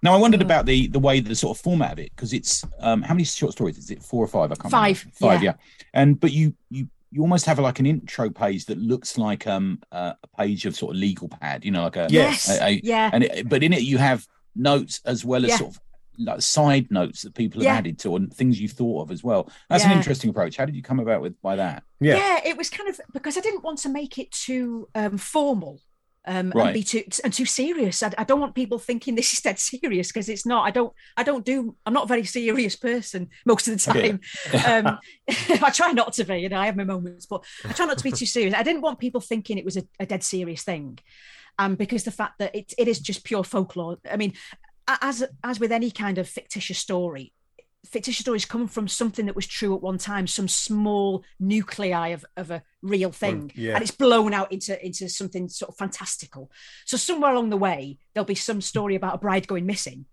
Now 0.04 0.14
I 0.14 0.18
wondered 0.18 0.42
Uh, 0.42 0.46
about 0.46 0.66
the 0.66 0.88
the 0.88 1.00
way 1.00 1.20
the 1.20 1.36
sort 1.36 1.58
of 1.58 1.64
format 1.64 1.94
of 1.94 2.00
it 2.00 2.12
because 2.16 2.34
it's 2.34 2.64
um 2.80 3.02
how 3.02 3.14
many 3.14 3.24
short 3.24 3.54
stories 3.54 3.78
is 3.78 3.90
it? 3.90 4.04
Four 4.04 4.24
or 4.24 4.28
five? 4.28 4.52
I 4.52 4.56
can't 4.56 4.72
Five, 4.72 5.00
remember. 5.02 5.18
Five, 5.20 5.44
yeah. 5.44 5.52
yeah. 5.52 5.90
And 5.94 6.20
but 6.20 6.32
you 6.32 6.54
you 6.70 6.88
you 7.12 7.22
almost 7.22 7.46
have 7.46 7.58
like 7.60 7.80
an 7.80 7.86
intro 7.86 8.30
page 8.30 8.66
that 8.66 8.78
looks 8.78 9.18
like 9.18 9.48
um 9.48 9.80
uh, 9.92 10.14
a 10.24 10.28
page 10.38 10.66
of 10.66 10.76
sort 10.76 10.96
of 10.96 11.00
legal 11.00 11.28
pad, 11.30 11.66
you 11.66 11.72
know, 11.72 11.84
like 11.84 11.96
a 11.96 12.08
Yes. 12.10 12.50
a- 12.50 12.64
a- 12.64 12.82
yeah 12.84 13.10
and 13.14 13.24
it, 13.24 13.50
but 13.50 13.64
in 13.64 13.74
it 13.74 13.82
you 13.82 13.98
have 13.98 14.28
notes 14.56 15.02
as 15.06 15.24
well 15.26 15.44
as 15.46 15.50
Yeah. 15.52 15.58
sort 15.58 15.72
of 15.76 15.80
like 16.20 16.42
side 16.42 16.90
notes 16.90 17.22
that 17.22 17.36
people 17.36 17.62
have 17.62 17.66
Yeah. 17.66 17.76
added 17.78 18.00
to 18.00 18.16
and 18.16 18.34
things 18.34 18.60
you've 18.60 18.72
thought 18.72 19.04
of 19.04 19.12
as 19.12 19.24
well. 19.24 19.52
That's 19.70 19.86
an 19.86 19.92
interesting 19.92 20.32
approach. 20.32 20.58
How 20.58 20.66
did 20.66 20.76
you 20.76 20.82
come 20.82 21.00
about 21.00 21.22
with 21.22 21.40
by 21.44 21.56
that? 21.58 21.84
Yeah. 22.00 22.16
yeah 22.18 22.40
it 22.46 22.58
was 22.58 22.70
kind 22.70 22.88
of 22.90 23.00
because 23.14 23.38
i 23.38 23.40
didn't 23.42 23.64
want 23.64 23.80
to 23.80 23.90
make 23.90 24.18
it 24.20 24.32
too 24.32 24.88
um 24.96 25.18
formal 25.18 25.80
um 26.28 26.52
Right. 26.54 26.66
and 26.66 26.74
be 26.74 26.84
too 26.84 27.04
and 27.24 27.34
too 27.34 27.46
serious 27.46 28.04
I, 28.04 28.12
I 28.18 28.24
don't 28.24 28.40
want 28.40 28.54
people 28.56 28.78
thinking 28.80 29.16
this 29.16 29.34
is 29.34 29.40
dead 29.40 29.58
serious 29.72 30.10
because 30.10 30.30
it's 30.30 30.46
not 30.46 30.66
i 30.68 30.72
don't 30.72 30.94
i 31.16 31.24
don't 31.24 31.46
do 31.46 31.76
i'm 31.86 31.94
not 31.94 32.04
a 32.06 32.08
very 32.08 32.26
serious 32.26 32.76
person 32.76 33.30
most 33.46 33.68
of 33.68 33.78
the 33.82 33.92
Okay. 33.92 34.10
time 34.12 34.20
um 34.88 34.98
i 35.64 35.70
try 35.72 35.92
not 35.94 36.14
to 36.14 36.24
be 36.26 36.38
you 36.38 36.50
know 36.50 36.60
i 36.60 36.66
have 36.66 36.76
my 36.76 36.84
moments 36.84 37.26
but 37.26 37.44
i 37.66 37.74
try 37.74 37.86
not 37.86 37.98
to 37.98 38.04
be 38.04 38.12
too 38.12 38.26
serious 38.26 38.54
i 38.54 38.64
didn't 38.64 38.82
want 38.82 39.00
people 39.00 39.22
thinking 39.22 39.58
it 39.58 39.66
was 39.66 39.78
a, 39.78 39.84
a 40.00 40.06
dead 40.06 40.24
serious 40.24 40.64
thing 40.64 41.00
um 41.60 41.76
because 41.76 42.04
the 42.04 42.12
fact 42.12 42.40
that 42.40 42.56
it, 42.56 42.74
it 42.78 42.88
is 42.88 43.00
just 43.00 43.24
pure 43.24 43.44
folklore 43.44 43.98
i 44.12 44.18
mean 44.18 44.34
as 45.02 45.24
as 45.44 45.60
with 45.60 45.72
any 45.72 45.92
kind 45.92 46.18
of 46.18 46.28
fictitious 46.30 46.78
story 46.78 47.34
fictitious 47.86 48.22
stories 48.22 48.46
come 48.46 48.68
from 48.68 48.88
something 48.88 49.26
that 49.28 49.36
was 49.36 49.48
true 49.48 49.76
at 49.76 49.82
one 49.82 49.98
time, 49.98 50.28
some 50.28 50.48
small 50.48 51.24
nuclei 51.40 52.10
of, 52.10 52.26
of 52.36 52.52
a 52.52 52.64
real 52.82 53.12
thing, 53.12 53.52
yeah. 53.56 53.74
and 53.74 53.82
it's 53.82 53.92
blown 53.92 54.34
out 54.34 54.52
into 54.52 54.84
into 54.86 55.08
something 55.10 55.48
sort 55.50 55.70
of 55.70 55.78
fantastical. 55.78 56.52
So 56.86 56.98
somewhere 56.98 57.32
along 57.32 57.50
the 57.50 57.58
way, 57.58 57.98
there'll 58.14 58.26
be 58.26 58.36
some 58.36 58.62
story 58.62 58.96
about 58.96 59.16
a 59.16 59.20
bride 59.20 59.48
going 59.48 59.66
missing. 59.66 60.06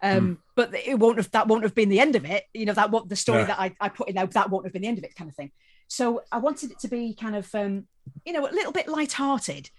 Um, 0.00 0.38
but 0.54 0.72
it 0.74 0.98
won't 0.98 1.16
have 1.16 1.30
that 1.32 1.48
won't 1.48 1.64
have 1.64 1.74
been 1.74 1.88
the 1.88 2.00
end 2.00 2.14
of 2.14 2.24
it. 2.24 2.44
You 2.54 2.66
know, 2.66 2.74
that 2.74 2.90
what 2.90 3.08
the 3.08 3.16
story 3.16 3.40
No. 3.40 3.46
that 3.46 3.58
I, 3.58 3.74
I 3.80 3.88
put 3.88 4.08
in 4.08 4.14
there, 4.14 4.26
that 4.26 4.50
won't 4.50 4.64
have 4.64 4.72
been 4.72 4.82
the 4.82 4.88
end 4.88 4.98
of 4.98 5.04
it, 5.04 5.16
kind 5.16 5.28
of 5.28 5.34
thing. 5.34 5.50
So 5.88 6.22
I 6.30 6.38
wanted 6.38 6.70
it 6.70 6.78
to 6.80 6.88
be 6.88 7.14
kind 7.14 7.34
of 7.34 7.52
um, 7.54 7.88
you 8.24 8.32
know, 8.32 8.46
a 8.46 8.52
little 8.52 8.72
bit 8.72 8.88
light-hearted, 8.88 9.70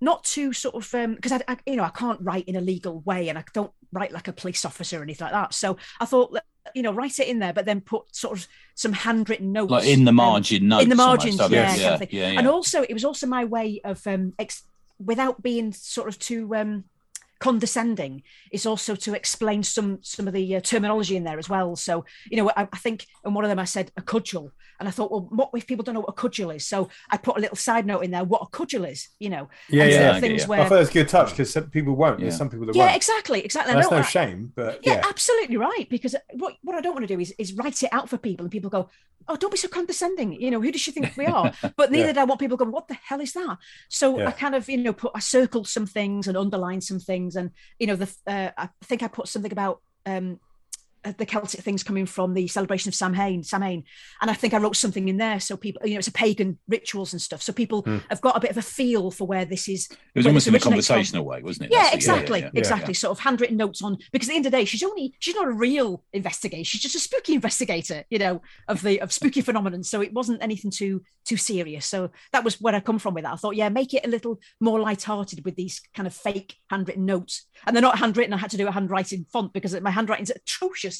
not 0.00 0.22
too 0.24 0.52
sort 0.52 0.76
of 0.76 0.94
um 0.94 1.16
because 1.16 1.32
I, 1.32 1.40
I 1.48 1.56
you 1.66 1.76
know 1.76 1.82
I 1.82 1.90
can't 1.90 2.20
write 2.22 2.46
in 2.46 2.56
a 2.56 2.60
legal 2.60 3.00
way 3.00 3.28
and 3.28 3.38
I 3.38 3.44
don't 3.52 3.72
write 3.92 4.12
like 4.12 4.28
a 4.28 4.32
police 4.32 4.64
officer 4.64 5.00
or 5.00 5.02
anything 5.02 5.24
like 5.24 5.32
that. 5.32 5.54
So 5.54 5.76
I 6.00 6.04
thought 6.04 6.38
you 6.74 6.82
know 6.82 6.92
write 6.92 7.18
it 7.18 7.28
in 7.28 7.38
there, 7.38 7.52
but 7.52 7.64
then 7.64 7.80
put 7.80 8.14
sort 8.14 8.38
of 8.38 8.46
some 8.74 8.92
handwritten 8.92 9.52
notes 9.52 9.70
Like 9.70 9.86
in 9.86 10.04
the 10.04 10.10
um, 10.10 10.16
margin 10.16 10.68
notes. 10.68 10.84
in 10.84 10.88
the 10.88 10.94
margins, 10.96 11.38
yeah, 11.38 11.46
yeah, 11.48 11.66
kind 11.76 11.84
of 11.94 11.98
thing. 12.00 12.08
yeah, 12.12 12.30
yeah. 12.30 12.38
and 12.38 12.48
also 12.48 12.82
it 12.82 12.92
was 12.92 13.04
also 13.04 13.26
my 13.26 13.44
way 13.44 13.80
of 13.84 14.06
um 14.06 14.34
ex- 14.38 14.64
without 15.04 15.42
being 15.42 15.72
sort 15.72 16.08
of 16.08 16.18
too 16.18 16.54
um 16.54 16.84
condescending 17.40 18.22
is 18.52 18.66
also 18.66 18.94
to 18.94 19.14
explain 19.14 19.62
some 19.62 19.98
some 20.02 20.26
of 20.28 20.34
the 20.34 20.56
uh, 20.56 20.60
terminology 20.60 21.16
in 21.16 21.24
there 21.24 21.38
as 21.38 21.48
well. 21.48 21.76
So 21.76 22.04
you 22.30 22.36
know, 22.36 22.50
I, 22.56 22.68
I 22.72 22.76
think 22.78 23.06
in 23.24 23.34
one 23.34 23.44
of 23.44 23.48
them 23.48 23.58
I 23.58 23.64
said 23.64 23.90
a 23.96 24.02
cudgel, 24.02 24.50
and 24.78 24.88
I 24.88 24.92
thought, 24.92 25.10
well, 25.10 25.26
what 25.30 25.50
if 25.54 25.66
people 25.66 25.82
don't 25.84 25.94
know 25.94 26.00
what 26.00 26.10
a 26.10 26.20
cudgel 26.20 26.50
is? 26.50 26.66
So 26.66 26.88
I 27.10 27.16
put 27.16 27.36
a 27.36 27.40
little 27.40 27.56
side 27.56 27.86
note 27.86 28.00
in 28.00 28.10
there 28.10 28.24
what 28.24 28.42
a 28.42 28.46
cudgel 28.46 28.84
is. 28.84 29.08
You 29.18 29.30
know, 29.30 29.48
Yeah, 29.68 29.84
and 29.84 29.92
yeah. 29.92 29.98
sort 29.98 30.08
of 30.10 30.10
I 30.16 30.20
get 30.20 30.20
things 30.28 30.42
you. 30.42 30.48
where 30.48 30.60
I 30.60 30.68
thought 30.68 30.74
it 30.76 30.78
was 30.80 30.90
a 30.90 30.92
good 30.92 31.08
touch 31.08 31.30
because 31.30 31.52
some 31.52 31.70
people 31.70 31.94
won't. 31.96 32.18
Yeah. 32.20 32.24
There's 32.26 32.36
some 32.36 32.50
people 32.50 32.66
that 32.66 32.74
yeah, 32.76 32.84
won't. 32.86 32.96
exactly, 32.96 33.40
exactly. 33.44 33.72
And 33.72 33.80
that's 33.82 33.90
no 33.90 33.98
I- 33.98 34.02
shame, 34.02 34.52
but 34.54 34.80
yeah, 34.84 34.94
yeah. 34.94 35.02
absolutely 35.08 35.56
right. 35.56 35.86
Because 35.88 36.14
what 36.34 36.54
what 36.62 36.76
I 36.76 36.80
don't 36.80 36.94
want 36.94 37.06
to 37.08 37.14
do 37.14 37.20
is 37.20 37.34
is 37.38 37.52
write 37.54 37.82
it 37.82 37.92
out 37.92 38.08
for 38.08 38.18
people, 38.18 38.44
and 38.44 38.50
people 38.52 38.70
go, 38.70 38.88
"Oh, 39.28 39.36
don't 39.36 39.50
be 39.50 39.56
so 39.56 39.68
condescending." 39.68 40.32
You 40.40 40.50
know, 40.50 40.60
who 40.60 40.72
does 40.72 40.80
she 40.80 40.90
think 40.92 41.16
we 41.16 41.26
are? 41.26 41.52
But 41.76 41.90
neither 41.92 42.08
Yeah. 42.08 42.12
do 42.14 42.20
I 42.20 42.24
want 42.24 42.40
people 42.40 42.56
going, 42.56 42.72
"What 42.72 42.88
the 42.88 42.94
hell 42.94 43.20
is 43.20 43.32
that?" 43.34 43.58
So 43.88 44.18
Yeah. 44.18 44.28
I 44.28 44.32
kind 44.32 44.54
of 44.54 44.68
you 44.68 44.78
know 44.78 44.92
put 44.92 45.12
I 45.14 45.20
circled 45.20 45.68
some 45.68 45.86
things 45.86 46.28
and 46.28 46.36
underlined 46.36 46.84
some 46.84 46.98
things, 47.00 47.27
and 47.36 47.50
you 47.78 47.86
know 47.86 47.96
the 47.96 48.14
uh, 48.26 48.50
I 48.56 48.68
think 48.84 49.02
I 49.02 49.08
put 49.08 49.28
something 49.28 49.52
about. 49.52 49.80
um 50.06 50.40
the 51.16 51.26
Celtic 51.26 51.60
things 51.60 51.82
coming 51.82 52.06
from 52.06 52.34
the 52.34 52.46
celebration 52.48 52.88
of 52.88 52.94
Samhain, 52.94 53.42
Samhain, 53.42 53.84
and 54.20 54.30
I 54.30 54.34
think 54.34 54.54
I 54.54 54.58
wrote 54.58 54.76
something 54.76 55.08
in 55.08 55.16
there 55.16 55.40
so 55.40 55.56
people, 55.56 55.80
you 55.86 55.94
know, 55.94 55.98
it's 55.98 56.08
a 56.08 56.12
pagan 56.12 56.58
rituals 56.68 57.12
and 57.12 57.22
stuff, 57.22 57.42
so 57.42 57.52
people 57.52 57.82
Hmm. 57.82 57.98
have 58.10 58.20
got 58.20 58.36
a 58.36 58.40
bit 58.40 58.50
of 58.50 58.56
a 58.56 58.62
feel 58.62 59.10
for 59.10 59.26
where 59.26 59.44
this 59.44 59.68
is 59.68 59.88
It 59.90 59.96
was 60.16 60.26
almost 60.26 60.46
in 60.46 60.54
a 60.54 60.56
originates 60.56 60.86
from. 60.86 60.94
conversational 60.96 61.24
way, 61.24 61.42
wasn't 61.42 61.66
it? 61.66 61.72
Yeah, 61.72 61.82
That's 61.84 61.92
it. 61.92 61.96
exactly, 61.96 62.40
yeah, 62.40 62.50
exactly. 62.54 62.94
Sort 62.94 63.12
of 63.12 63.20
handwritten 63.20 63.56
notes 63.56 63.82
on 63.82 63.98
because 64.12 64.28
at 64.28 64.32
the 64.32 64.36
end 64.36 64.46
of 64.46 64.52
the 64.52 64.58
day, 64.58 64.64
she's 64.64 64.82
only 64.82 65.14
she's 65.20 65.34
not 65.34 65.46
a 65.46 65.52
real 65.52 66.04
investigator. 66.12 66.64
She's 66.64 66.80
just 66.82 66.94
a 66.94 67.00
spooky 67.00 67.34
investigator, 67.34 68.04
you 68.10 68.18
know, 68.18 68.42
of 68.68 68.82
the 68.82 69.00
of 69.00 69.12
spooky 69.12 69.40
phenomenon. 69.40 69.82
So 69.84 70.00
it 70.02 70.12
wasn't 70.12 70.42
anything 70.42 70.70
too 70.70 71.02
too 71.24 71.36
serious. 71.36 71.86
So 71.86 72.10
that 72.32 72.44
was 72.44 72.60
where 72.60 72.74
I 72.74 72.80
come 72.80 72.98
from 72.98 73.14
with 73.14 73.24
that. 73.24 73.32
I 73.34 73.36
thought, 73.36 73.56
yeah, 73.56 73.68
make 73.68 73.92
it 73.94 74.04
a 74.06 74.08
little 74.08 74.40
more 74.60 74.80
light-hearted 74.80 75.44
with 75.44 75.56
these 75.56 75.80
kind 75.94 76.06
of 76.06 76.14
fake 76.14 76.56
handwritten 76.70 77.04
notes, 77.04 77.46
and 77.66 77.76
they're 77.76 77.82
not 77.82 77.98
handwritten. 77.98 78.32
I 78.32 78.38
had 78.38 78.50
to 78.50 78.56
do 78.56 78.66
a 78.66 78.72
handwriting 78.72 79.26
font 79.32 79.52
because 79.52 79.78
my 79.80 79.90
handwriting's 79.90 80.30
atrocious. 80.30 80.97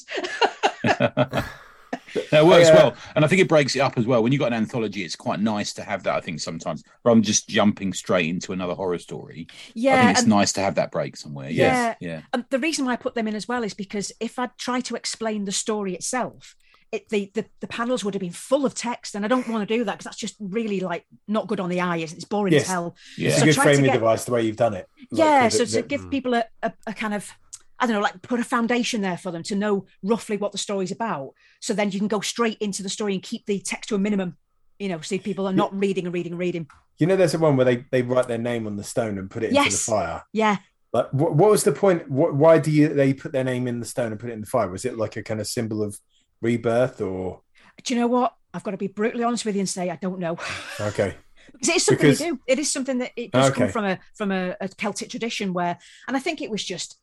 No, 2.31 2.41
it 2.41 2.45
works 2.47 2.69
I, 2.69 2.71
uh, 2.71 2.75
well, 2.75 2.95
and 3.15 3.23
I 3.23 3.27
think 3.27 3.41
it 3.41 3.47
breaks 3.47 3.75
it 3.75 3.79
up 3.79 3.97
as 3.97 4.05
well. 4.05 4.23
When 4.23 4.31
you've 4.31 4.39
got 4.39 4.47
an 4.47 4.53
anthology, 4.53 5.03
it's 5.03 5.15
quite 5.15 5.39
nice 5.39 5.73
to 5.73 5.83
have 5.83 6.03
that. 6.03 6.15
I 6.15 6.21
think 6.21 6.39
sometimes, 6.39 6.83
rather 7.03 7.15
than 7.15 7.23
just 7.23 7.47
jumping 7.47 7.93
straight 7.93 8.27
into 8.29 8.51
another 8.51 8.73
horror 8.73 8.97
story, 8.99 9.47
yeah, 9.73 9.91
I 9.91 9.95
Yeah, 9.95 10.01
think 10.01 10.11
it's 10.11 10.19
and- 10.21 10.29
nice 10.29 10.53
to 10.53 10.61
have 10.61 10.75
that 10.75 10.91
break 10.91 11.17
somewhere. 11.17 11.49
Yeah. 11.49 11.95
Yeah, 11.99 12.09
yeah, 12.11 12.21
And 12.33 12.45
the 12.49 12.59
reason 12.59 12.85
why 12.85 12.93
I 12.93 12.95
put 12.95 13.15
them 13.15 13.27
in 13.27 13.35
as 13.35 13.47
well 13.47 13.63
is 13.63 13.73
because 13.73 14.11
if 14.19 14.39
I'd 14.39 14.57
try 14.57 14.81
to 14.81 14.95
explain 14.95 15.45
the 15.45 15.51
story 15.51 15.93
itself, 15.93 16.55
it, 16.91 17.07
the, 17.09 17.29
the 17.35 17.45
the 17.59 17.67
panels 17.67 18.03
would 18.03 18.15
have 18.15 18.21
been 18.21 18.31
full 18.31 18.65
of 18.65 18.73
text, 18.73 19.13
and 19.13 19.23
I 19.23 19.27
don't 19.27 19.47
want 19.47 19.67
to 19.67 19.77
do 19.77 19.83
that 19.83 19.91
because 19.99 20.05
that's 20.05 20.17
just 20.17 20.35
really 20.39 20.79
like 20.79 21.05
not 21.27 21.45
good 21.47 21.59
on 21.59 21.69
the 21.69 21.81
eye. 21.81 21.97
It's 21.97 22.25
boring 22.25 22.53
Yes. 22.53 22.63
as 22.63 22.67
hell. 22.69 22.95
yeah. 23.15 23.27
It's 23.29 23.37
So 23.37 23.43
a 23.43 23.45
good 23.45 23.53
try 23.53 23.63
to 23.65 23.69
framing 23.69 23.85
get- 23.85 23.93
device 23.93 24.25
the 24.25 24.31
way 24.31 24.41
you've 24.41 24.55
done 24.55 24.73
it. 24.73 24.87
Like, 25.11 25.19
yeah, 25.19 25.43
with 25.43 25.53
so 25.53 25.63
it- 25.63 25.65
to 25.67 25.71
the- 25.75 25.81
give 25.83 26.09
people 26.09 26.33
a, 26.33 26.45
a, 26.63 26.73
a 26.87 26.93
kind 26.93 27.13
of 27.13 27.31
I 27.79 27.85
don't 27.85 27.95
know, 27.95 28.01
like 28.01 28.21
put 28.21 28.39
a 28.39 28.43
foundation 28.43 29.01
there 29.01 29.17
for 29.17 29.31
them 29.31 29.43
to 29.43 29.55
know 29.55 29.85
roughly 30.03 30.37
what 30.37 30.51
the 30.51 30.57
story's 30.57 30.91
about. 30.91 31.33
So 31.61 31.73
then 31.73 31.91
you 31.91 31.99
can 31.99 32.07
go 32.07 32.19
straight 32.19 32.57
into 32.59 32.83
the 32.83 32.89
story 32.89 33.13
and 33.13 33.23
keep 33.23 33.45
the 33.45 33.59
text 33.59 33.89
to 33.89 33.95
a 33.95 33.99
minimum. 33.99 34.37
You 34.79 34.89
know, 34.89 35.01
so 35.01 35.17
people 35.17 35.47
are 35.47 35.53
not 35.53 35.77
reading 35.77 36.05
and 36.05 36.13
reading 36.13 36.33
and 36.33 36.39
reading. 36.39 36.67
You 36.97 37.07
know, 37.07 37.15
there's 37.15 37.33
a 37.33 37.39
one 37.39 37.55
where 37.57 37.65
they, 37.65 37.85
they 37.91 38.01
write 38.01 38.27
their 38.27 38.37
name 38.37 38.67
on 38.67 38.75
the 38.75 38.83
stone 38.83 39.17
and 39.17 39.29
put 39.29 39.43
it 39.43 39.51
into 39.53 39.63
the 39.63 39.77
fire. 39.77 40.23
Yeah, 40.33 40.57
Like, 40.93 41.11
what, 41.13 41.35
what 41.35 41.51
was 41.51 41.63
the 41.63 41.71
point? 41.71 42.09
What, 42.09 42.33
why 42.35 42.59
do 42.59 42.71
you 42.71 42.89
they 42.89 43.13
put 43.13 43.31
their 43.31 43.43
name 43.43 43.67
in 43.67 43.79
the 43.79 43.85
stone 43.85 44.11
and 44.11 44.19
put 44.19 44.29
it 44.29 44.33
in 44.33 44.41
the 44.41 44.47
fire? 44.47 44.69
Was 44.69 44.85
it 44.85 44.97
like 44.97 45.15
a 45.17 45.23
kind 45.23 45.39
of 45.39 45.47
symbol 45.47 45.81
of 45.83 45.97
rebirth 46.41 47.01
or 47.01 47.41
do 47.83 47.93
you 47.93 47.99
know 47.99 48.07
what? 48.07 48.35
I've 48.53 48.63
got 48.63 48.71
to 48.71 48.77
be 48.77 48.87
brutally 48.87 49.23
honest 49.23 49.45
with 49.45 49.55
you 49.55 49.59
and 49.61 49.69
say 49.69 49.89
I 49.89 49.95
don't 49.95 50.19
know. 50.19 50.37
okay? 50.81 51.15
because 51.51 51.69
it 51.69 51.75
is 51.75 51.83
something 51.85 52.07
Because- 52.07 52.19
they 52.19 52.29
do. 52.29 52.39
It 52.47 52.59
is 52.59 52.71
something 52.71 52.97
that 52.99 53.11
it 53.15 53.31
does 53.31 53.51
come 53.51 53.69
from 53.69 53.85
a 53.85 53.99
from 54.15 54.31
a, 54.31 54.55
a 54.61 54.67
Celtic 54.67 55.09
tradition 55.09 55.53
where, 55.53 55.77
and 56.07 56.15
I 56.15 56.19
think 56.19 56.41
it 56.41 56.49
was 56.51 56.63
just, 56.63 56.97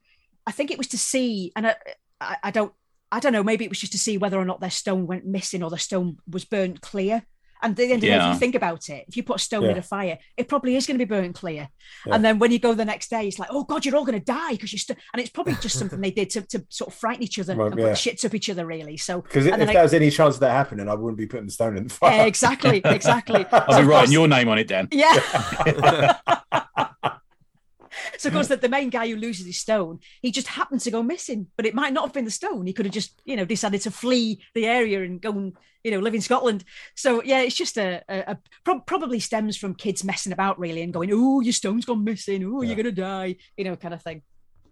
I 0.46 0.52
think 0.52 0.70
it 0.70 0.78
was 0.78 0.86
to 0.88 0.98
see, 0.98 1.52
and 1.56 1.66
I, 1.66 1.74
I, 2.20 2.36
I 2.44 2.50
don't, 2.50 2.72
I 3.12 3.20
don't 3.20 3.32
know, 3.32 3.42
maybe 3.44 3.64
it 3.64 3.68
was 3.70 3.80
just 3.80 3.92
to 3.92 3.98
see 3.98 4.18
whether 4.18 4.38
or 4.38 4.44
not 4.44 4.60
their 4.60 4.70
stone 4.70 5.06
went 5.06 5.26
missing 5.26 5.62
or 5.62 5.70
the 5.70 5.78
stone 5.78 6.18
was 6.28 6.44
burnt 6.44 6.80
clear. 6.80 7.24
And 7.62 7.70
at 7.70 7.76
the 7.78 7.84
end 7.84 7.92
of 7.94 8.00
the 8.02 8.08
day, 8.08 8.16
if 8.18 8.34
you 8.34 8.38
think 8.38 8.54
about 8.54 8.90
it, 8.90 9.06
if 9.08 9.16
you 9.16 9.22
put 9.22 9.36
a 9.36 9.38
stone 9.38 9.64
in 9.64 9.78
a 9.78 9.82
fire, 9.82 10.18
it 10.36 10.46
probably 10.46 10.76
is 10.76 10.86
going 10.86 10.98
to 10.98 11.04
be 11.06 11.08
burnt 11.08 11.34
clear. 11.36 11.70
Yeah. 12.04 12.14
And 12.14 12.22
then 12.22 12.38
when 12.38 12.52
you 12.52 12.58
go 12.58 12.74
the 12.74 12.84
next 12.84 13.08
day, 13.08 13.26
it's 13.26 13.38
like, 13.38 13.48
oh 13.50 13.64
God, 13.64 13.84
you're 13.86 13.96
all 13.96 14.04
going 14.04 14.18
to 14.18 14.24
die 14.24 14.52
because 14.52 14.74
you. 14.74 14.78
St-. 14.78 14.98
And 15.14 15.20
it's 15.22 15.30
probably 15.30 15.54
just 15.62 15.78
something 15.78 15.98
they 16.02 16.10
did 16.10 16.28
to, 16.30 16.42
to 16.42 16.66
sort 16.68 16.88
of 16.88 16.94
frighten 16.94 17.22
each 17.22 17.38
other 17.38 17.56
Right, 17.56 17.72
and 17.72 17.80
yeah. 17.80 17.86
put 17.88 17.94
shits 17.94 18.26
up 18.26 18.34
each 18.34 18.50
other, 18.50 18.66
really. 18.66 18.98
So 18.98 19.22
Because 19.22 19.46
if 19.46 19.52
And 19.54 19.62
then 19.62 19.72
there 19.72 19.82
was 19.82 19.94
any 19.94 20.10
chance 20.10 20.34
of 20.34 20.40
that 20.40 20.50
happening, 20.50 20.86
I 20.86 20.94
wouldn't 20.94 21.16
be 21.16 21.26
putting 21.26 21.46
the 21.46 21.52
stone 21.52 21.78
in 21.78 21.84
the 21.88 21.94
fire. 21.94 22.12
Yeah, 22.16 22.24
exactly, 22.26 22.82
exactly. 22.84 23.46
I'll 23.52 23.72
So 23.72 23.78
be 23.78 23.82
of 23.84 23.88
writing 23.88 23.88
course- 23.88 24.12
your 24.12 24.28
name 24.28 24.48
on 24.50 24.58
it, 24.58 24.68
Dan. 24.68 24.88
Yeah. 24.92 26.18
So 28.18 28.28
of 28.28 28.34
course 28.34 28.48
that 28.48 28.60
the 28.62 28.68
main 28.68 28.90
guy 28.90 29.08
who 29.08 29.16
loses 29.16 29.46
his 29.46 29.58
stone, 29.58 30.00
he 30.22 30.30
just 30.30 30.46
happened 30.48 30.80
to 30.82 30.90
go 30.90 31.02
missing, 31.02 31.48
but 31.56 31.66
it 31.66 31.74
might 31.74 31.92
not 31.92 32.04
have 32.04 32.12
been 32.12 32.24
the 32.24 32.30
stone. 32.30 32.66
He 32.66 32.72
could 32.72 32.86
have 32.86 32.94
just, 32.94 33.20
you 33.24 33.36
know, 33.36 33.44
decided 33.44 33.80
to 33.82 33.90
flee 33.90 34.40
the 34.54 34.66
area 34.66 35.02
and 35.02 35.20
go 35.20 35.30
and, 35.30 35.52
you 35.84 35.90
know, 35.90 35.98
live 36.00 36.14
in 36.14 36.20
Scotland. 36.20 36.64
So 36.94 37.22
yeah, 37.22 37.40
it's 37.42 37.54
just 37.56 37.76
a, 37.76 38.02
a, 38.08 38.32
a 38.32 38.38
prob- 38.64 38.86
probably 38.86 39.20
stems 39.20 39.56
from 39.56 39.74
kids 39.74 40.02
messing 40.04 40.32
about 40.32 40.58
really 40.58 40.82
and 40.82 40.92
going, 40.92 41.10
"Oh, 41.12 41.40
your 41.40 41.52
stone's 41.52 41.84
gone 41.84 42.04
missing. 42.04 42.44
Oh, 42.44 42.62
Yeah. 42.62 42.68
you're 42.68 42.76
gonna 42.76 42.92
die," 42.92 43.36
you 43.56 43.64
know, 43.64 43.76
kind 43.76 43.94
of 43.94 44.02
thing. 44.02 44.22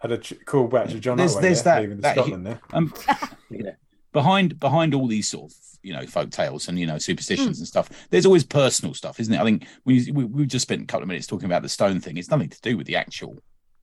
Had 0.01 0.13
a 0.13 0.19
ch- 0.19 0.45
call 0.45 0.67
back 0.67 0.89
to 0.89 0.99
John. 1.01 1.17
There's- 1.17 1.33
Ottaway 1.37 1.43
there's 1.49 1.63
there, 1.63 1.75
that- 1.75 1.81
leaving 1.83 2.01
that- 2.01 2.15
Scotland 2.17 2.47
there. 2.47 2.61
Um, 2.73 2.93
yeah. 3.51 3.71
Behind 4.15 4.59
behind 4.59 4.95
all 4.95 5.07
these 5.07 5.29
sort 5.29 5.51
of 5.53 5.57
you 5.83 5.93
know 5.93 6.07
folk 6.07 6.31
tales 6.31 6.69
and 6.69 6.79
you 6.79 6.87
know 6.87 6.97
superstitions 6.97 7.59
and 7.59 7.69
stuff, 7.69 7.91
there's 8.11 8.25
always 8.25 8.45
personal 8.45 8.95
stuff, 8.95 9.21
isn't 9.21 9.35
it? 9.35 9.41
I 9.41 9.45
think 9.45 9.67
we 9.85 10.11
we 10.13 10.25
we 10.25 10.47
just 10.47 10.63
spent 10.63 10.83
a 10.83 10.87
couple 10.87 11.03
of 11.03 11.09
minutes 11.09 11.27
talking 11.27 11.45
about 11.47 11.61
the 11.63 11.69
stone 11.69 12.01
thing. 12.01 12.17
It's 12.17 12.31
nothing 12.31 12.49
to 12.49 12.61
do 12.63 12.77
with 12.79 12.87
the 12.87 12.97
actual 12.97 13.37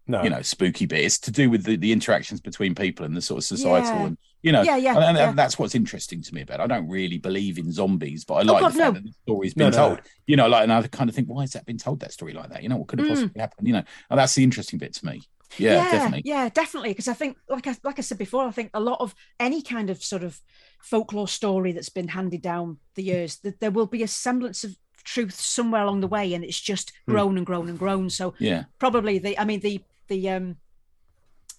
No, 0.07 0.23
you 0.23 0.29
know 0.31 0.41
spooky 0.41 0.87
bit. 0.87 1.01
It's 1.05 1.19
to 1.19 1.31
do 1.31 1.49
with 1.51 1.63
the, 1.63 1.75
the 1.75 1.91
interactions 1.91 2.41
between 2.41 2.73
people 2.73 3.05
and 3.05 3.15
the 3.15 3.21
sort 3.21 3.37
of 3.39 3.43
societal 3.43 3.99
Yeah. 3.99 4.05
and 4.07 4.17
you 4.41 4.51
know 4.51 4.61
Yeah, 4.63 4.77
yeah, 4.77 4.95
and, 4.95 5.03
and 5.05 5.17
yeah. 5.17 5.31
that's 5.33 5.59
what's 5.59 5.75
interesting 5.75 6.23
to 6.23 6.33
me 6.33 6.41
about. 6.41 6.59
it. 6.59 6.63
I 6.63 6.67
don't 6.67 6.89
really 6.89 7.19
believe 7.19 7.59
in 7.59 7.71
zombies, 7.71 8.25
but 8.25 8.35
I 8.35 8.41
Oh, 8.41 8.53
like 8.53 8.61
God, 8.61 8.71
the 8.73 8.77
fact 8.79 8.93
no. 8.93 8.99
that 8.99 9.03
the 9.03 9.13
story's 9.23 9.55
No, 9.57 9.65
been 9.65 9.71
no. 9.79 9.87
told. 9.89 10.01
You 10.27 10.37
know, 10.37 10.47
like 10.47 10.63
and 10.63 10.73
I 10.73 10.81
kind 10.87 11.09
of 11.09 11.15
think, 11.15 11.27
why 11.27 11.41
has 11.41 11.51
that 11.51 11.65
been 11.65 11.77
told 11.77 11.99
that 11.99 12.13
story 12.13 12.33
like 12.33 12.49
that? 12.49 12.63
You 12.63 12.69
know, 12.69 12.77
what 12.77 12.87
could 12.87 12.99
have 12.99 13.07
Mm. 13.07 13.11
possibly 13.11 13.39
happened? 13.41 13.67
You 13.67 13.73
know, 13.73 13.83
and 14.09 14.17
that's 14.19 14.33
the 14.33 14.43
interesting 14.43 14.79
bit 14.79 14.93
to 14.95 15.05
me. 15.05 15.21
Yeah, 15.57 15.91
definitely. 15.91 16.21
Yeah, 16.25 16.49
definitely. 16.49 16.89
Because 16.91 17.07
I 17.07 17.13
think, 17.13 17.37
like 17.49 17.67
I 17.67 17.75
like 17.83 17.99
I 17.99 18.01
said 18.01 18.17
before, 18.17 18.45
I 18.45 18.51
think 18.51 18.71
a 18.73 18.79
lot 18.79 18.99
of 18.99 19.13
any 19.39 19.61
kind 19.61 19.89
of 19.89 20.03
sort 20.03 20.23
of 20.23 20.39
folklore 20.81 21.27
story 21.27 21.71
that's 21.71 21.89
been 21.89 22.09
handed 22.09 22.41
down 22.41 22.77
the 22.95 23.03
years, 23.03 23.37
that 23.39 23.59
there 23.59 23.71
will 23.71 23.87
be 23.87 24.03
a 24.03 24.07
semblance 24.07 24.63
of 24.63 24.75
truth 25.03 25.33
somewhere 25.33 25.83
along 25.83 26.01
the 26.01 26.07
way, 26.07 26.33
and 26.33 26.43
it's 26.43 26.59
just 26.59 26.91
Hmm. 27.07 27.13
grown 27.13 27.37
and 27.37 27.45
grown 27.45 27.69
and 27.69 27.79
grown. 27.79 28.09
So 28.09 28.33
Yeah, 28.39 28.65
probably 28.79 29.19
the, 29.19 29.39
I 29.39 29.45
mean 29.45 29.59
the 29.59 29.81
the 30.07 30.29
um 30.29 30.57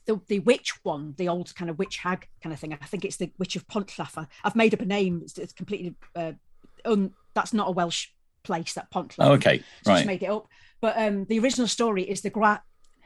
the, 0.07 0.21
the 0.27 0.41
witch 0.41 0.73
one, 0.83 1.15
the 1.17 1.29
old 1.29 1.55
kind 1.55 1.71
of 1.71 1.79
witch 1.79 1.99
hag 1.99 2.27
kind 2.43 2.53
of 2.53 2.59
thing. 2.59 2.73
I 2.73 2.87
think 2.87 3.05
it's 3.05 3.17
the 3.19 3.31
witch 3.39 3.57
of 3.57 3.67
Pontlaffer. 3.69 4.27
I've 4.43 4.57
made 4.57 4.75
up 4.75 4.81
a 4.81 4.85
name. 4.87 5.21
It's, 5.23 5.39
it's 5.39 5.53
completely 5.53 5.95
uh, 6.17 6.33
un, 6.85 7.13
that's 7.35 7.53
not 7.53 7.69
a 7.69 7.73
Welsh 7.73 8.09
place. 8.43 8.73
That 8.75 8.91
Pontlaffer. 8.91 9.15
Oh, 9.21 9.33
okay, 9.35 9.59
So 9.59 9.65
just 9.65 9.89
right. 9.89 10.07
made 10.07 10.23
it 10.25 10.31
up. 10.31 10.49
But 10.81 10.99
um, 10.99 11.25
the 11.27 11.39
original 11.39 11.69
story 11.69 12.03
is 12.03 12.23
the 12.23 12.31
Gra, 12.31 12.63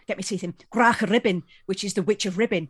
get 0.06 0.16
me 0.16 0.22
teeth 0.22 0.44
in, 0.44 0.54
Grach 0.72 1.08
Ribbon, 1.08 1.42
which 1.66 1.84
is 1.84 1.94
the 1.94 2.02
Witch 2.02 2.26
of 2.26 2.38
Ribbon. 2.38 2.68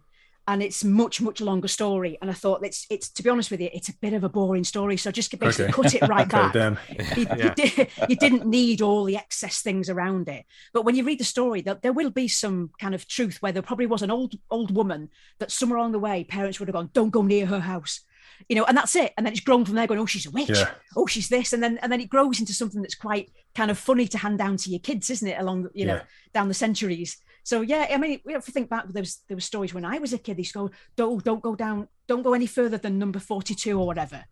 And 0.48 0.62
it's 0.62 0.84
much, 0.84 1.20
much 1.20 1.40
longer 1.40 1.66
story. 1.66 2.16
And 2.22 2.30
I 2.30 2.32
thought 2.32 2.64
it's 2.64 2.86
it's 2.88 3.08
to 3.08 3.22
be 3.24 3.30
honest 3.30 3.50
with 3.50 3.60
you, 3.60 3.68
it's 3.72 3.88
a 3.88 3.96
bit 4.00 4.12
of 4.12 4.22
a 4.22 4.28
boring 4.28 4.62
story. 4.62 4.96
So 4.96 5.10
just 5.10 5.36
basically 5.40 5.64
Okay. 5.64 5.72
cut 5.72 5.94
it 5.96 6.08
right 6.08 6.28
back. 6.30 6.52
damn. 6.52 6.78
You, 7.16 7.26
you, 7.36 7.50
did, 7.56 7.88
you 8.08 8.14
didn't 8.14 8.46
need 8.46 8.80
all 8.80 9.02
the 9.02 9.16
excess 9.16 9.60
things 9.60 9.90
around 9.90 10.28
it. 10.28 10.44
But 10.72 10.84
when 10.84 10.94
you 10.94 11.02
read 11.02 11.18
the 11.18 11.24
story, 11.24 11.62
there, 11.62 11.74
there 11.82 11.92
will 11.92 12.10
be 12.10 12.28
some 12.28 12.70
kind 12.80 12.94
of 12.94 13.08
truth 13.08 13.38
where 13.42 13.50
there 13.50 13.60
probably 13.62 13.86
was 13.86 14.02
an 14.02 14.12
old 14.12 14.34
old 14.48 14.70
woman 14.74 15.08
that 15.40 15.50
somewhere 15.50 15.78
along 15.80 15.90
the 15.92 15.98
way, 15.98 16.22
parents 16.22 16.60
would 16.60 16.68
have 16.68 16.74
gone, 16.76 16.90
"Don't 16.92 17.10
go 17.10 17.22
near 17.22 17.46
her 17.46 17.58
house," 17.58 18.02
you 18.48 18.54
know, 18.54 18.64
and 18.66 18.76
that's 18.76 18.94
it. 18.94 19.14
And 19.16 19.26
then 19.26 19.32
it's 19.32 19.42
grown 19.42 19.64
from 19.64 19.74
there, 19.74 19.88
going, 19.88 19.98
"Oh, 19.98 20.06
she's 20.06 20.26
a 20.26 20.30
witch. 20.30 20.50
Yeah. 20.50 20.70
Oh, 20.94 21.06
she's 21.08 21.28
this," 21.28 21.52
and 21.54 21.60
then 21.60 21.76
and 21.82 21.90
then 21.90 22.00
it 22.00 22.08
grows 22.08 22.38
into 22.38 22.52
something 22.54 22.82
that's 22.82 22.94
quite 22.94 23.32
kind 23.56 23.68
of 23.72 23.78
funny 23.78 24.06
to 24.06 24.18
hand 24.18 24.38
down 24.38 24.58
to 24.58 24.70
your 24.70 24.78
kids, 24.78 25.10
isn't 25.10 25.26
it? 25.26 25.40
Along 25.40 25.68
you 25.74 25.86
know 25.86 25.94
Yeah. 25.96 26.02
down 26.32 26.46
the 26.46 26.54
centuries. 26.54 27.16
So 27.46 27.60
yeah, 27.60 27.86
I 27.94 27.96
mean, 27.96 28.18
we 28.24 28.32
have 28.32 28.44
to 28.46 28.50
think 28.50 28.68
back. 28.68 28.88
There 28.88 29.02
was 29.02 29.22
there 29.28 29.36
were 29.36 29.40
stories 29.52 29.72
when 29.72 29.84
I 29.84 29.98
was 29.98 30.12
a 30.12 30.18
kid. 30.18 30.36
They 30.36 30.40
used 30.40 30.52
to 30.54 30.58
go, 30.66 30.70
"Don't 30.96 31.22
don't 31.24 31.40
go 31.40 31.54
down, 31.54 31.86
don't 32.08 32.22
go 32.24 32.34
any 32.34 32.46
further 32.46 32.76
than 32.76 32.98
number 32.98 33.20
forty 33.20 33.54
two 33.54 33.78
or 33.80 33.86
whatever," 33.86 34.24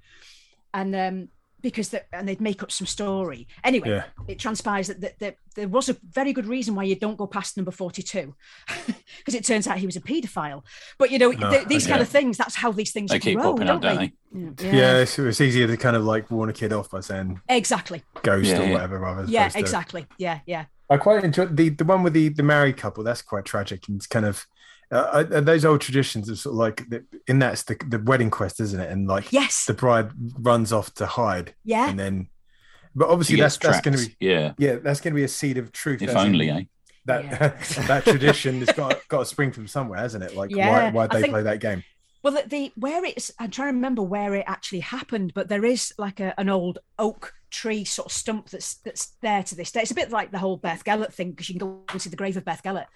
and 0.73 0.95
um 0.97 1.29
because 1.63 1.89
the, 1.91 2.03
and 2.15 2.29
they'd 2.29 2.41
make 2.41 2.61
up 2.63 2.71
some 2.73 2.87
story. 2.87 3.47
Anyway, 3.63 3.89
Yeah. 3.89 4.05
it 4.29 4.39
transpires 4.39 4.89
that, 4.89 5.01
that, 5.01 5.19
that 5.21 5.37
there 5.55 5.69
was 5.69 5.89
a 5.89 5.97
very 6.11 6.33
good 6.35 6.45
reason 6.47 6.75
why 6.75 6.83
you 6.83 6.95
don't 6.97 7.17
go 7.17 7.27
past 7.27 7.57
number 7.57 7.71
42 7.71 8.35
because 9.17 9.35
it 9.35 9.45
turns 9.47 9.67
out 9.67 9.79
he 9.79 9.87
was 9.87 9.97
a 9.97 10.01
paedophile 10.03 10.63
but 10.99 11.11
you 11.11 11.19
know 11.19 11.33
Oh, 11.33 11.51
th- 11.51 11.67
these 11.67 11.85
okay. 11.85 11.93
kind 11.93 12.03
of 12.03 12.09
things 12.11 12.37
that's 12.37 12.55
how 12.55 12.71
these 12.71 12.93
things 12.93 13.11
They 13.11 13.19
keep 13.19 13.39
grow 13.39 13.53
popping 13.53 13.69
don't 13.69 13.77
up, 13.77 13.83
don't 13.83 13.97
they, 13.97 14.13
they? 14.61 14.67
Yeah. 14.69 14.75
Yeah, 14.75 14.99
it's, 14.99 15.19
it's 15.19 15.41
easier 15.41 15.67
to 15.67 15.79
kind 15.79 15.97
of 15.97 16.05
like 16.05 16.31
warn 16.31 16.51
a 16.51 16.53
kid 16.53 16.71
off 16.75 16.91
by 16.91 17.01
saying 17.01 17.41
exactly 17.49 18.03
ghost 18.23 18.51
Yeah, 18.51 18.61
or 18.61 18.65
yeah. 18.65 18.73
whatever 18.73 18.99
rather. 18.99 19.25
yeah 19.27 19.41
opposed 19.45 19.55
to- 19.55 19.61
exactly 19.61 20.07
yeah 20.19 20.41
yeah 20.47 20.65
I 20.95 20.99
quite 20.99 21.25
enjoy 21.25 21.47
the 21.47 21.69
the 21.71 21.85
one 21.85 22.03
with 22.03 22.13
the 22.13 22.29
the 22.29 22.43
married 22.43 22.77
couple. 22.77 23.05
That's 23.05 23.23
quite 23.23 23.45
tragic 23.45 23.89
and 23.89 23.97
it's 23.97 24.07
kind 24.07 24.27
of 24.27 24.47
uh, 24.93 25.25
uh, 25.33 25.41
those 25.41 25.65
old 25.65 25.81
traditions 25.81 26.29
of 26.29 26.39
sort 26.39 26.53
of 26.53 26.59
like 26.59 26.89
the, 26.89 27.05
in 27.27 27.39
that's 27.39 27.63
the 27.65 27.77
the 27.89 27.99
wedding 27.99 28.31
quest, 28.31 28.61
isn't 28.61 28.81
it? 28.81 28.91
And 28.91 29.09
like 29.09 29.33
yes 29.33 29.65
the 29.67 29.75
bride 29.75 30.11
runs 30.39 30.73
off 30.73 30.93
to 30.95 31.07
hide, 31.07 31.55
yeah 31.65 31.89
and 31.91 31.99
then, 31.99 32.29
but 32.95 33.09
obviously 33.09 33.37
that's 33.37 33.57
gets 33.57 33.77
that's 33.77 33.85
going 33.85 33.97
to 33.99 34.07
be 34.07 34.17
yeah. 34.21 34.53
yeah 34.59 34.77
that's 34.77 35.01
going 35.01 35.13
to 35.15 35.17
be 35.17 35.25
a 35.25 35.29
seed 35.29 35.59
of 35.59 35.73
truth. 35.73 36.03
If 36.03 36.11
as 36.11 36.15
in- 36.17 36.21
only, 36.29 36.51
eh? 36.51 36.63
that 37.07 37.25
Yeah. 37.25 37.85
that 37.87 38.05
tradition 38.05 38.61
has 38.61 38.71
got 38.77 39.01
got 39.09 39.19
to 39.21 39.25
spring 39.27 39.53
from 39.53 39.67
somewhere, 39.67 39.99
hasn't 39.99 40.23
it? 40.23 40.37
Like 40.37 40.51
Yeah, 40.51 40.71
why 40.71 40.91
why 40.91 41.07
they 41.09 41.23
think- 41.23 41.33
play 41.33 41.43
that 41.43 41.61
game? 41.61 41.83
Well, 42.25 42.33
the, 42.33 42.49
the 42.49 42.73
where 42.77 43.05
it's 43.05 43.31
I'm 43.39 43.51
trying 43.51 43.69
to 43.69 43.75
remember 43.75 44.03
where 44.03 44.35
it 44.35 44.45
actually 44.47 44.81
happened, 44.81 45.35
but 45.35 45.51
there 45.51 45.67
is 45.67 45.93
like 45.99 46.21
a, 46.21 46.33
an 46.41 46.49
old 46.49 46.79
oak 46.99 47.35
tree 47.51 47.85
sort 47.85 48.07
of 48.07 48.13
stump 48.13 48.49
that's 48.49 48.77
that's 48.77 49.15
there 49.21 49.43
to 49.43 49.55
this 49.55 49.71
day. 49.71 49.83
It's 49.83 49.91
a 49.91 49.95
bit 49.95 50.11
like 50.11 50.33
the 50.33 50.39
whole 50.39 50.59
Beddgelert 50.59 51.13
thing 51.13 51.33
because 51.33 51.51
you 51.51 51.59
can 51.59 51.69
go 51.69 51.83
and 51.91 52.01
see 52.01 52.09
the 52.09 52.17
grave 52.17 52.39
of 52.39 52.45
Beddgelert, 52.47 52.87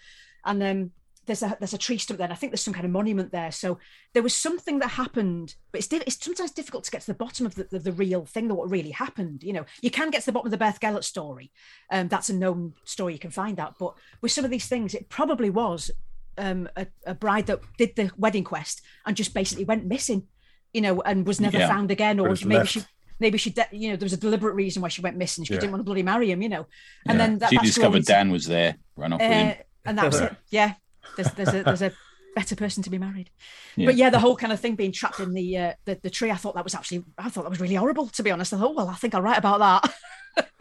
and 0.46 0.62
um, 0.62 0.92
there's 1.26 1.42
a 1.42 1.54
there's 1.60 1.74
a 1.74 1.78
tree 1.78 1.98
stump 1.98 2.16
there. 2.16 2.24
And 2.24 2.32
I 2.32 2.36
think 2.36 2.52
there's 2.52 2.62
some 2.62 2.72
kind 2.72 2.86
of 2.86 2.90
monument 2.90 3.30
there. 3.30 3.52
So 3.52 3.78
there 4.14 4.22
was 4.22 4.34
something 4.34 4.78
that 4.78 4.92
happened, 4.92 5.56
but 5.72 5.80
it's 5.82 5.92
it's 5.92 6.24
sometimes 6.24 6.52
difficult 6.52 6.84
to 6.84 6.90
get 6.90 7.02
to 7.02 7.08
the 7.08 7.14
bottom 7.14 7.44
of 7.44 7.54
the, 7.54 7.64
the, 7.64 7.80
the 7.80 7.92
real 7.92 8.24
thing, 8.24 8.48
that 8.48 8.54
what 8.54 8.70
really 8.70 8.92
happened. 8.92 9.42
You 9.42 9.52
know, 9.52 9.66
you 9.82 9.90
can 9.90 10.08
get 10.08 10.20
to 10.20 10.26
the 10.26 10.32
bottom 10.32 10.50
of 10.50 10.58
the 10.58 10.64
Beddgelert 10.64 11.04
story. 11.04 11.52
Um, 11.92 12.08
that's 12.08 12.30
a 12.30 12.34
known 12.34 12.72
story. 12.84 13.12
You 13.12 13.18
can 13.18 13.30
find 13.30 13.60
out, 13.60 13.78
but 13.78 13.92
with 14.22 14.32
some 14.32 14.46
of 14.46 14.50
these 14.50 14.68
things, 14.68 14.94
it 14.94 15.10
probably 15.10 15.50
was 15.50 15.90
um, 16.38 16.68
a, 16.76 16.86
a 17.06 17.14
bride 17.14 17.46
that 17.46 17.60
did 17.76 17.96
the 17.96 18.10
wedding 18.16 18.44
quest 18.44 18.80
and 19.06 19.16
just 19.16 19.34
basically 19.34 19.64
went 19.64 19.84
missing, 19.84 20.26
you 20.72 20.80
know, 20.80 21.00
and 21.02 21.26
was 21.26 21.40
never 21.40 21.58
Yeah. 21.58 21.68
found 21.68 21.90
again, 21.90 22.18
or 22.20 22.28
maybe 22.30 22.54
left. 22.54 22.70
she. 22.70 22.82
Maybe 23.20 23.36
she, 23.36 23.50
de- 23.50 23.66
you 23.72 23.90
know, 23.90 23.96
there 23.96 24.06
was 24.06 24.12
a 24.12 24.16
deliberate 24.16 24.54
reason 24.54 24.80
why 24.80 24.86
she 24.88 25.00
went 25.00 25.16
missing. 25.16 25.42
She 25.44 25.52
Yeah. 25.52 25.58
didn't 25.58 25.72
want 25.72 25.80
to 25.80 25.84
bloody 25.84 26.04
marry 26.04 26.30
him, 26.30 26.40
you 26.40 26.48
know. 26.48 26.66
And 27.04 27.18
Yeah. 27.18 27.26
then 27.26 27.38
that, 27.40 27.50
she 27.50 27.58
discovered 27.58 28.04
Dan 28.04 28.30
was 28.30 28.46
there, 28.46 28.76
ran 28.94 29.12
off 29.12 29.20
with 29.20 29.28
uh, 29.28 29.34
him. 29.34 29.56
and 29.86 29.98
that 29.98 30.06
was 30.06 30.20
it. 30.20 30.36
Yeah, 30.50 30.74
there's 31.16 31.32
there's 31.32 31.48
a 31.52 31.62
there's 31.64 31.82
a 31.82 31.92
better 32.36 32.54
person 32.54 32.84
to 32.84 32.90
be 32.90 32.98
married. 32.98 33.30
Yeah. 33.74 33.86
But 33.86 33.96
yeah, 33.96 34.10
the 34.10 34.20
whole 34.20 34.36
kind 34.36 34.52
of 34.52 34.60
thing 34.60 34.76
being 34.76 34.92
trapped 34.92 35.18
in 35.18 35.34
the, 35.34 35.56
uh, 35.58 35.72
the 35.84 35.98
the 36.00 36.10
tree, 36.10 36.30
I 36.30 36.36
thought 36.36 36.54
that 36.54 36.62
was 36.62 36.76
actually 36.76 37.02
I 37.18 37.28
thought 37.28 37.42
that 37.42 37.50
was 37.50 37.60
really 37.60 37.74
horrible. 37.74 38.06
To 38.06 38.22
be 38.22 38.30
honest, 38.30 38.52
I 38.54 38.58
thought, 38.58 38.76
well, 38.76 38.88
I 38.88 38.94
think 38.94 39.16
I'll 39.16 39.22
write 39.22 39.38
about 39.38 39.58
that. 39.82 39.92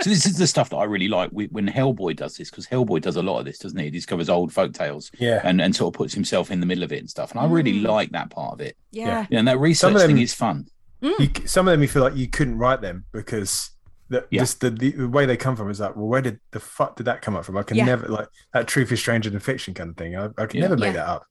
So 0.02 0.10
this 0.12 0.26
is 0.28 0.38
the 0.38 0.46
stuff 0.48 0.70
that 0.70 0.78
I 0.78 0.84
really 0.84 1.08
like 1.08 1.32
when 1.32 1.68
Hellboy 1.68 2.16
does 2.16 2.38
this 2.38 2.50
because 2.52 2.68
Hellboy 2.68 3.02
does 3.02 3.16
a 3.16 3.22
lot 3.24 3.40
of 3.40 3.46
this, 3.46 3.58
doesn't 3.58 3.78
he? 3.80 3.86
He 3.86 3.92
discovers 3.92 4.30
old 4.30 4.54
folk 4.54 4.74
tales 4.74 5.10
Yeah. 5.18 5.42
and, 5.44 5.60
and 5.60 5.76
sort 5.76 5.94
of 5.96 5.98
puts 5.98 6.14
himself 6.14 6.52
in 6.52 6.60
the 6.60 6.66
middle 6.68 6.84
of 6.84 6.92
it 6.92 7.00
and 7.00 7.10
stuff. 7.10 7.32
And 7.32 7.40
I 7.40 7.46
really 7.48 7.74
Mm. 7.74 7.88
like 7.88 8.12
that 8.12 8.30
part 8.30 8.54
of 8.54 8.62
it. 8.62 8.78
Yeah, 8.92 9.26
Yeah, 9.32 9.40
and 9.40 9.48
that 9.48 9.54
Some 9.54 9.62
research 9.62 9.94
of 9.96 10.00
them- 10.02 10.08
thing 10.12 10.20
is 10.20 10.34
fun. 10.36 10.68
You, 11.02 11.30
some 11.46 11.68
of 11.68 11.72
them 11.72 11.82
you 11.82 11.88
feel 11.88 12.04
like 12.04 12.16
you 12.16 12.28
couldn't 12.28 12.58
write 12.60 12.82
them 12.82 13.06
because 13.12 13.72
the, 14.10 14.26
Yeah. 14.32 14.42
just 14.42 14.62
the, 14.62 14.70
the 14.70 14.92
the 14.92 15.10
way 15.10 15.26
they 15.26 15.36
come 15.36 15.56
from 15.56 15.70
is 15.70 15.80
like, 15.80 15.96
well, 15.96 16.08
where 16.08 16.22
did 16.22 16.40
the 16.52 16.60
fuck 16.60 16.96
did 16.96 17.06
that 17.08 17.22
come 17.22 17.36
up 17.36 17.44
from? 17.46 17.58
I 17.58 17.64
can 17.64 17.78
Yeah. 17.78 17.86
never 17.86 18.08
like 18.08 18.28
that 18.54 18.68
truth 18.68 18.92
is 18.92 19.00
stranger 19.00 19.30
than 19.30 19.40
fiction 19.40 19.74
kind 19.74 19.90
of 19.90 19.98
thing. 19.98 20.16
I, 20.16 20.30
I 20.38 20.46
can 20.46 20.58
Yeah. 20.60 20.62
never 20.62 20.78
make 20.78 20.94
Yeah. 20.94 21.02
that 21.04 21.08
up. 21.08 21.26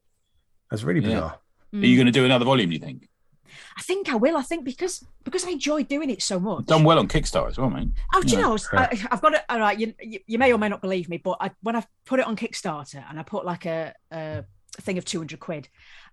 That's 0.70 0.82
really 0.82 1.01
Yeah. 1.01 1.06
bizarre. 1.14 1.31
Are 1.73 1.78
you 1.78 1.94
Mm. 1.94 1.97
going 1.98 2.06
to 2.06 2.12
do 2.12 2.24
another 2.24 2.44
volume? 2.44 2.70
Do 2.70 2.74
you 2.74 2.81
think? 2.81 3.09
I 3.77 3.82
think 3.82 4.09
I 4.09 4.14
will. 4.16 4.36
I 4.36 4.43
think 4.43 4.64
because 4.64 5.05
because 5.24 5.44
I 5.44 5.51
enjoy 5.51 5.82
doing 5.82 6.10
it 6.10 6.23
so 6.23 6.39
much. 6.39 6.66
Done 6.66 6.85
well 6.85 6.98
on 6.98 7.09
Kickstarter 7.09 7.48
as 7.48 7.59
well, 7.59 7.70
mate. 7.70 7.89
Oh, 8.14 8.23
do 8.23 8.28
you 8.28 8.39
Yeah. 8.39 8.44
know? 8.44 8.59
I, 8.73 9.06
I've 9.10 9.20
got 9.23 9.35
it. 9.35 9.43
All 9.48 9.59
right, 9.59 9.78
you, 9.78 9.94
you 10.27 10.39
may 10.39 10.52
or 10.52 10.59
may 10.59 10.68
not 10.68 10.81
believe 10.81 11.09
me, 11.09 11.16
but 11.18 11.36
I, 11.40 11.51
when 11.62 11.77
I 11.77 11.85
put 12.05 12.20
it 12.20 12.27
on 12.27 12.36
Kickstarter 12.36 13.05
and 13.09 13.18
I 13.18 13.23
put 13.23 13.44
like 13.44 13.66
a, 13.66 13.94
a 14.12 14.44
thing 14.81 14.98
of 14.98 15.05
two 15.05 15.18
hundred 15.18 15.40
quid, 15.40 15.68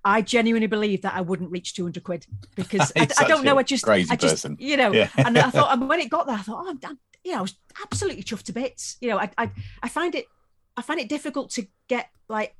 I 0.05 0.21
genuinely 0.21 0.67
believe 0.67 1.01
that 1.03 1.13
I 1.13 1.21
wouldn't 1.21 1.51
reach 1.51 1.73
two 1.73 1.83
hundred 1.83 2.03
quid 2.03 2.25
because 2.55 2.91
I, 2.97 3.07
I 3.17 3.27
don't 3.27 3.43
know. 3.43 3.57
I 3.57 3.63
just 3.63 3.83
crazy 3.85 4.09
I 4.11 4.15
just 4.15 4.35
person. 4.35 4.57
you 4.59 4.77
know. 4.77 4.91
Yeah. 4.91 5.09
and 5.17 5.37
I 5.37 5.49
thought 5.49 5.71
and 5.77 5.87
when 5.87 5.99
it 5.99 6.09
got 6.09 6.25
there, 6.27 6.35
I 6.35 6.41
thought, 6.41 6.65
oh, 6.65 6.69
I'm, 6.69 6.79
I'm 6.85 6.99
you 7.23 7.31
know, 7.31 7.39
I 7.39 7.41
was 7.41 7.55
absolutely 7.83 8.23
chuffed 8.23 8.43
to 8.43 8.53
bits. 8.53 8.97
You 9.01 9.09
know, 9.09 9.19
I 9.19 9.29
I, 9.37 9.51
I 9.81 9.89
find 9.89 10.15
it 10.15 10.25
I 10.75 10.81
find 10.81 10.99
it 10.99 11.09
difficult 11.09 11.51
to 11.51 11.67
get 11.87 12.09
like. 12.27 12.55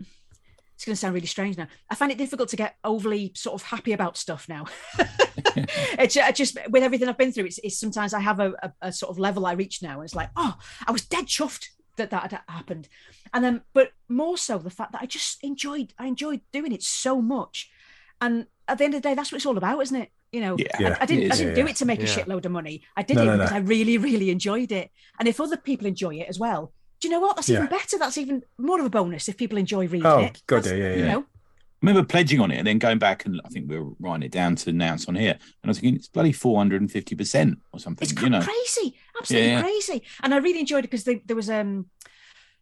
It's 0.76 0.86
going 0.86 0.94
to 0.94 1.00
sound 1.00 1.14
really 1.14 1.28
strange 1.28 1.58
now. 1.58 1.68
I 1.90 1.96
find 1.96 2.12
it 2.12 2.18
difficult 2.18 2.50
to 2.50 2.56
get 2.56 2.76
overly 2.84 3.32
sort 3.36 3.56
of 3.62 3.68
happy 3.68 3.94
about 3.94 4.18
stuff 4.18 4.50
now. 4.50 4.66
it's 5.98 6.14
ju- 6.16 6.22
just 6.34 6.58
with 6.70 6.84
everything 6.84 7.08
I've 7.08 7.18
been 7.18 7.32
through. 7.32 7.46
It's, 7.46 7.60
it's 7.64 7.80
sometimes 7.80 8.14
I 8.14 8.20
have 8.20 8.40
a, 8.40 8.54
a, 8.64 8.74
a 8.82 8.92
sort 8.92 9.12
of 9.12 9.20
level 9.20 9.46
I 9.46 9.54
reach 9.54 9.82
now, 9.82 9.96
and 9.96 10.04
it's 10.04 10.16
like, 10.16 10.30
oh, 10.36 10.56
I 10.88 10.92
was 10.92 11.06
dead 11.06 11.26
chuffed 11.28 11.68
that 11.98 12.10
that 12.10 12.32
had 12.32 12.42
happened, 12.50 12.90
and 13.34 13.44
then, 13.44 13.62
but 13.74 13.92
more 14.10 14.36
so 14.38 14.58
the 14.58 14.70
fact 14.72 14.94
that 14.94 15.02
I 15.02 15.06
just 15.06 15.44
enjoyed, 15.44 15.94
I 16.00 16.08
enjoyed 16.08 16.42
doing 16.52 16.72
it 16.72 16.82
so 16.84 17.22
much, 17.22 17.70
and 18.20 18.48
at 18.68 18.78
the 18.80 18.86
end 18.86 18.96
of 18.96 19.02
the 19.02 19.10
day, 19.10 19.14
that's 19.14 19.32
what 19.32 19.38
it's 19.38 19.46
all 19.46 19.58
about, 19.58 19.82
isn't 19.82 20.02
it? 20.02 20.10
You 20.32 20.42
know, 20.42 20.56
Yeah. 20.58 20.66
Yeah. 20.80 20.98
I, 21.00 21.04
I 21.04 21.06
didn't, 21.06 21.26
It 21.26 21.34
I 21.34 21.36
didn't 21.38 21.56
yeah, 21.58 21.64
do 21.64 21.70
it 21.70 21.76
to 21.78 21.86
make 21.86 22.00
a 22.02 22.06
shitload 22.06 22.46
of 22.46 22.52
money. 22.52 22.82
I 22.98 23.04
did 23.04 23.18
No, 23.18 23.24
it 23.24 23.26
no, 23.26 23.32
no. 23.36 23.44
because 23.44 23.52
I 23.54 23.60
really, 23.60 24.00
really 24.00 24.32
enjoyed 24.32 24.72
it. 24.72 24.90
And 25.20 25.28
if 25.28 25.40
other 25.40 25.58
people 25.58 25.86
enjoy 25.86 26.16
it 26.16 26.28
as 26.28 26.40
well, 26.40 26.74
do 27.00 27.08
you 27.08 27.12
know 27.14 27.20
what? 27.20 27.36
That's 27.36 27.50
even 27.50 27.68
better. 27.68 27.98
That's 27.98 28.18
even 28.18 28.44
more 28.58 28.80
of 28.80 28.86
a 28.86 28.90
bonus 28.90 29.28
if 29.28 29.38
people 29.38 29.58
enjoy 29.58 29.88
reading 29.88 30.06
Oh, 30.06 30.20
it. 30.20 30.42
God, 30.48 30.64
That's- 30.64 30.80
yeah, 30.80 30.90
yeah, 30.92 30.96
You 30.96 31.06
know, 31.06 31.20
I 31.20 31.86
remember 31.86 32.08
pledging 32.08 32.40
on 32.40 32.50
it 32.50 32.58
and 32.58 32.66
then 32.68 32.80
going 32.80 32.98
back 32.98 33.26
and 33.26 33.42
I 33.44 33.50
think 33.50 33.70
we 33.70 33.78
were 33.78 33.92
writing 34.00 34.24
it 34.24 34.32
down 34.32 34.56
to 34.56 34.70
announce 34.70 35.08
on 35.10 35.16
here. 35.16 35.32
And 35.34 35.66
I 35.66 35.68
was 35.68 35.80
thinking 35.80 35.96
it's 35.98 36.08
bloody 36.08 36.32
four 36.32 36.58
hundred 36.58 36.80
and 36.82 36.90
fifty 36.90 37.14
percent 37.16 37.58
or 37.74 37.80
something. 37.80 38.08
It's 38.10 38.22
you 38.22 38.30
know, 38.30 38.42
crazy, 38.42 38.96
absolutely 39.20 39.50
Yeah. 39.50 39.62
crazy. 39.62 40.04
And 40.24 40.34
I 40.34 40.38
really 40.38 40.62
enjoyed 40.62 40.86
it 40.86 40.92
because 40.92 41.04
there 41.04 41.36
was 41.36 41.50
um 41.50 41.88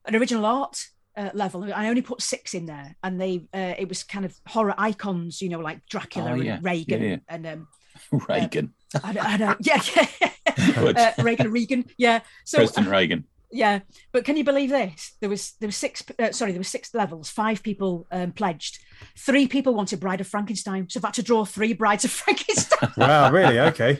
an 0.05 0.15
original 0.15 0.45
art 0.47 0.83
uh, 1.15 1.29
level. 1.35 1.71
I 1.71 1.89
only 1.89 2.01
put 2.01 2.21
six 2.21 2.55
in 2.55 2.65
there, 2.65 2.95
and 3.03 3.21
they 3.21 3.45
uh, 3.53 3.75
it 3.77 3.87
was 3.87 4.01
kind 4.03 4.25
of 4.25 4.35
horror 4.47 4.73
icons, 4.77 5.39
you 5.41 5.49
know, 5.49 5.59
like 5.59 5.85
Dracula 5.87 6.31
Oh, 6.31 6.35
yeah. 6.35 6.55
and 6.55 6.63
Reagan 6.65 7.01
Yeah, 7.03 7.09
yeah. 7.09 7.17
and 7.27 7.45
um, 7.45 7.67
Reagan, 8.27 8.73
I, 9.03 9.13
don't- 9.13 9.25
I 9.25 9.37
don't, 9.37 9.57
yeah, 9.67 9.77
Good. 10.73 10.95
yeah. 10.97 11.13
uh, 11.17 11.23
Reagan, 11.23 11.51
Regan, 11.51 11.85
yeah. 11.97 12.21
So 12.45 12.57
President 12.59 12.87
Reagan. 12.87 13.25
Yeah, 13.51 13.79
but 14.11 14.25
can 14.25 14.37
you 14.37 14.43
believe 14.43 14.69
this? 14.69 15.13
There 15.19 15.29
was 15.29 15.53
there 15.59 15.67
was 15.67 15.75
six. 15.75 16.03
Uh, 16.17 16.31
sorry, 16.31 16.51
there 16.51 16.59
were 16.59 16.63
six 16.63 16.93
levels. 16.93 17.29
Five 17.29 17.63
people 17.63 18.07
um, 18.11 18.31
pledged. 18.31 18.79
Three 19.17 19.47
people 19.47 19.73
wanted 19.73 19.99
Bride 19.99 20.21
of 20.21 20.27
Frankenstein, 20.27 20.87
so 20.89 20.99
I've 20.99 21.05
had 21.05 21.13
to 21.15 21.23
draw 21.23 21.45
three 21.45 21.73
Brides 21.73 22.05
of 22.05 22.11
Frankenstein. 22.21 22.91
Wow, 22.97 23.31
really? 23.31 23.59
Okay. 23.59 23.99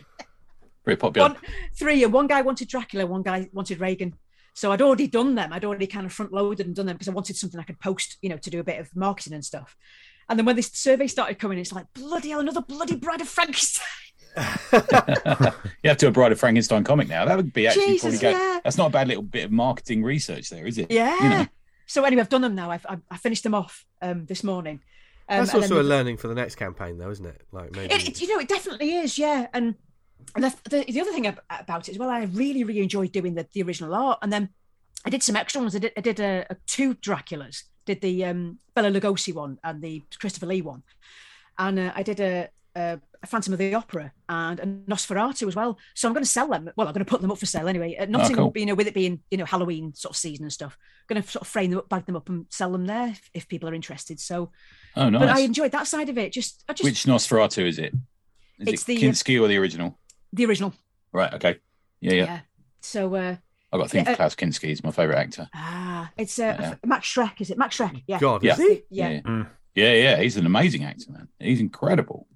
Very 0.86 0.98
popular. 0.98 1.30
one, 1.30 1.38
three, 1.76 2.04
and 2.04 2.12
one 2.12 2.28
guy 2.28 2.42
wanted 2.42 2.68
Dracula, 2.68 3.06
one 3.06 3.22
guy 3.22 3.50
wanted 3.54 3.80
Reagan. 3.80 4.16
So 4.54 4.72
I'd 4.72 4.82
already 4.82 5.08
done 5.08 5.36
them. 5.36 5.54
I'd 5.54 5.64
already 5.64 5.88
kind 5.88 6.06
of 6.06 6.12
front 6.12 6.34
loaded 6.34 6.66
and 6.66 6.76
done 6.76 6.88
them 6.88 6.96
because 6.96 7.08
I 7.08 7.14
wanted 7.14 7.38
something 7.38 7.60
I 7.60 7.64
could 7.64 7.80
post, 7.80 8.18
you 8.22 8.30
know, 8.30 8.38
to 8.38 8.50
do 8.50 8.60
a 8.60 8.64
bit 8.64 8.80
of 8.80 8.94
marketing 8.96 9.34
and 9.34 9.46
stuff. 9.46 9.78
And 10.30 10.38
then 10.38 10.46
when 10.46 10.56
this 10.56 10.72
survey 10.74 11.08
started 11.08 11.40
coming, 11.40 11.60
it's 11.60 11.72
like 11.72 11.86
bloody 11.94 12.30
hell, 12.30 12.40
another 12.40 12.62
bloody 12.62 12.96
Bride 12.96 13.22
of 13.22 13.28
Frankenstein. 13.28 13.86
You 14.38 15.90
have 15.90 15.98
to 15.98 16.06
do 16.06 16.08
a 16.08 16.12
Bride 16.12 16.32
of 16.32 16.40
Frankenstein 16.40 16.84
comic 16.84 17.08
now. 17.08 17.26
That 17.26 17.38
would 17.38 17.54
be 17.54 17.68
actually 17.68 17.86
Jesus, 17.88 18.20
probably 18.20 18.20
go. 18.20 18.30
yeah. 18.32 18.60
That's 18.64 18.78
not 18.78 18.88
a 18.88 18.90
bad 18.90 19.08
little 19.08 19.24
bit 19.24 19.46
of 19.46 19.52
marketing 19.52 20.04
research 20.04 20.50
there, 20.50 20.66
is 20.66 20.78
it? 20.78 20.92
Yeah. 20.92 21.22
You 21.24 21.30
know. 21.30 21.48
So 21.88 22.04
anyway, 22.06 22.22
I've 22.22 22.30
done 22.30 22.42
them 22.42 22.56
now. 22.56 22.72
I've 22.72 22.86
I, 22.88 22.98
I 23.10 23.18
finished 23.18 23.44
them 23.44 23.54
off 23.54 23.86
um, 24.02 24.26
this 24.26 24.44
morning. 24.44 24.80
Um, 25.28 25.40
That's 25.40 25.54
and 25.54 25.64
also 25.64 25.76
then 25.76 25.86
a 25.86 25.88
learning 25.88 26.18
for 26.18 26.28
the 26.28 26.36
next 26.36 26.56
campaign, 26.56 26.98
though, 26.98 27.10
isn't 27.10 27.26
it? 27.26 27.42
Like 27.52 27.76
maybe. 27.76 27.94
It, 27.94 28.08
it- 28.08 28.22
you 28.22 28.28
know, 28.34 28.40
it 28.40 28.48
definitely 28.48 28.94
is, 28.96 29.18
yeah. 29.18 29.48
And 29.54 29.76
and 30.36 30.44
the, 30.44 30.56
the, 30.70 30.84
the 30.92 31.02
other 31.02 31.12
thing 31.12 31.26
about 31.26 31.90
it 31.90 31.92
as 31.94 31.98
well, 31.98 32.10
I 32.10 32.24
really, 32.24 32.64
really 32.64 32.82
enjoyed 32.82 33.12
doing 33.12 33.34
the, 33.34 33.48
the 33.54 33.64
original 33.64 33.94
art. 33.96 34.20
And 34.22 34.32
then 34.32 34.50
I 35.04 35.10
did 35.10 35.24
some 35.24 35.36
extra 35.36 35.60
ones. 35.62 35.76
I 35.76 35.80
did, 35.80 35.94
I 35.98 36.02
did 36.02 36.20
a, 36.20 36.46
a 36.50 36.56
two 36.68 36.94
Draculas. 36.96 37.64
Did 37.86 38.02
the 38.02 38.26
um, 38.26 38.60
Bela 38.76 38.92
Lugosi 38.92 39.34
one 39.34 39.58
and 39.64 39.82
the 39.82 40.04
Christopher 40.20 40.46
Lee 40.46 40.62
one, 40.62 40.84
and 41.58 41.80
uh, 41.80 41.92
I 41.96 42.04
did 42.04 42.20
a, 42.20 42.50
a, 42.76 43.00
a 43.24 43.28
Phantom 43.28 43.54
of 43.54 43.60
the 43.60 43.74
Opera 43.76 44.12
and 44.30 44.60
a 44.60 44.66
Nosferatu 44.66 45.48
as 45.48 45.56
well. 45.56 45.78
So 45.94 46.08
I'm 46.08 46.14
going 46.14 46.24
to 46.24 46.30
sell 46.30 46.48
them. 46.48 46.70
Well, 46.76 46.88
I'm 46.88 46.94
going 46.94 47.06
to 47.06 47.10
put 47.10 47.22
them 47.22 47.30
up 47.32 47.38
for 47.38 47.46
sale 47.46 47.68
anyway. 47.68 47.94
At 47.96 48.10
Nottingham, 48.10 48.46
cool. 48.46 48.54
you 48.56 48.66
know, 48.66 48.74
with 48.76 48.88
it 48.88 48.94
being 48.94 49.20
you 49.30 49.38
know 49.38 49.46
Halloween 49.46 49.94
sort 49.94 50.14
of 50.14 50.18
season 50.18 50.46
and 50.46 50.52
stuff, 50.54 50.78
I'm 51.10 51.14
going 51.16 51.24
to 51.24 51.30
sort 51.30 51.42
of 51.42 51.48
frame 51.48 51.70
them 51.70 51.80
up, 51.80 51.90
bag 51.90 52.06
them 52.06 52.16
up, 52.16 52.30
and 52.30 52.46
sell 52.50 52.72
them 52.72 52.88
there 52.88 53.10
if, 53.10 53.30
if 53.34 53.48
people 53.48 53.70
are 53.70 53.74
interested. 53.76 54.20
So, 54.20 54.52
Oh, 54.96 55.10
nice. 55.10 55.20
but 55.20 55.30
I 55.30 55.40
enjoyed 55.42 55.72
that 55.74 55.88
side 55.88 56.10
of 56.10 56.18
it. 56.18 56.34
Just, 56.34 56.64
I 56.68 56.74
just 56.74 56.84
Which 56.84 57.04
Nosferatu 57.06 57.66
is 57.68 57.78
it? 57.80 57.94
Is 58.60 58.68
It's 58.68 58.82
it 58.84 58.86
the- 58.88 58.98
uh, 58.98 59.12
Kinski 59.12 59.42
or 59.42 59.48
the 59.48 59.58
original? 59.58 59.98
the 60.34 60.46
original. 60.46 60.74
Right. 61.14 61.34
Okay. 61.34 61.58
Yeah, 62.00 62.14
yeah. 62.14 62.26
Yeah. 62.26 62.40
So 62.82 63.14
uh 63.16 63.36
I 63.74 63.78
got 63.78 63.84
to 63.84 63.90
think 63.90 64.06
Yeah, 64.08 64.12
of 64.14 64.18
Klaus 64.18 64.36
Kinski. 64.36 64.68
He's 64.70 64.84
my 64.84 64.92
favorite 64.92 65.18
actor. 65.18 65.48
ah 65.54 66.10
it's 66.18 66.40
uh 66.40 66.58
Yeah. 66.60 66.76
Max 66.86 67.08
Schreck, 67.08 67.40
is 67.40 67.50
it? 67.52 67.58
Max 67.58 67.78
Schreck. 67.78 68.04
Yeah. 68.08 68.20
God, 68.20 68.44
Yeah. 68.44 68.54
is 68.54 68.60
he? 68.60 68.84
Yeah. 68.90 69.10
yeah, 69.10 69.20
Mm. 69.22 69.48
yeah, 69.76 69.94
yeah. 69.94 70.22
He's 70.22 70.38
an 70.38 70.46
amazing 70.46 70.84
actor, 70.84 71.12
man. 71.12 71.28
He's 71.40 71.60
incredible. 71.60 72.28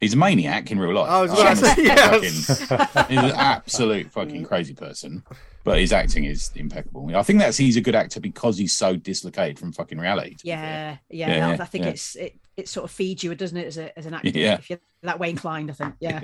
He's 0.00 0.14
a 0.14 0.16
maniac 0.16 0.70
in 0.70 0.78
real 0.78 0.94
life. 0.94 1.10
I 1.10 1.22
was 1.22 1.30
Oh, 1.32 1.40
about 1.40 1.56
to 1.56 1.56
say, 1.56 1.74
he's 1.74 1.84
yes. 1.86 2.66
fucking- 2.68 3.04
he's 3.08 3.18
an 3.24 3.32
absolute 3.36 4.10
fucking 4.12 4.44
crazy 4.44 4.72
person, 4.74 5.24
but 5.64 5.78
his 5.80 5.92
acting 5.92 6.24
is 6.24 6.52
impeccable. 6.54 7.16
I 7.16 7.22
think 7.24 7.40
that's 7.40 7.56
he's 7.56 7.76
a 7.76 7.80
good 7.80 7.96
actor 7.96 8.20
because 8.20 8.56
he's 8.58 8.72
so 8.72 8.94
dislocated 8.94 9.58
from 9.58 9.72
fucking 9.72 9.98
reality. 9.98 10.36
to 10.36 10.44
be 10.44 10.50
fair. 10.50 11.00
Yeah, 11.10 11.26
yeah. 11.28 11.36
Yeah, 11.36 11.46
I- 11.48 11.54
yeah, 11.54 11.62
I 11.62 11.64
think 11.64 11.84
yeah. 11.84 11.90
it's 11.90 12.14
it, 12.14 12.38
it 12.56 12.68
sort 12.68 12.84
of 12.84 12.90
feeds 12.92 13.24
you, 13.24 13.34
doesn't 13.34 13.56
it, 13.56 13.66
as 13.66 13.76
a 13.78 13.98
as 13.98 14.06
an 14.06 14.14
actor? 14.14 14.28
Yeah. 14.30 14.54
If 14.54 14.70
you're 14.70 14.78
that 15.02 15.18
way 15.18 15.30
inclined, 15.30 15.68
I 15.70 15.74
think. 15.74 15.94
Yeah. 16.00 16.20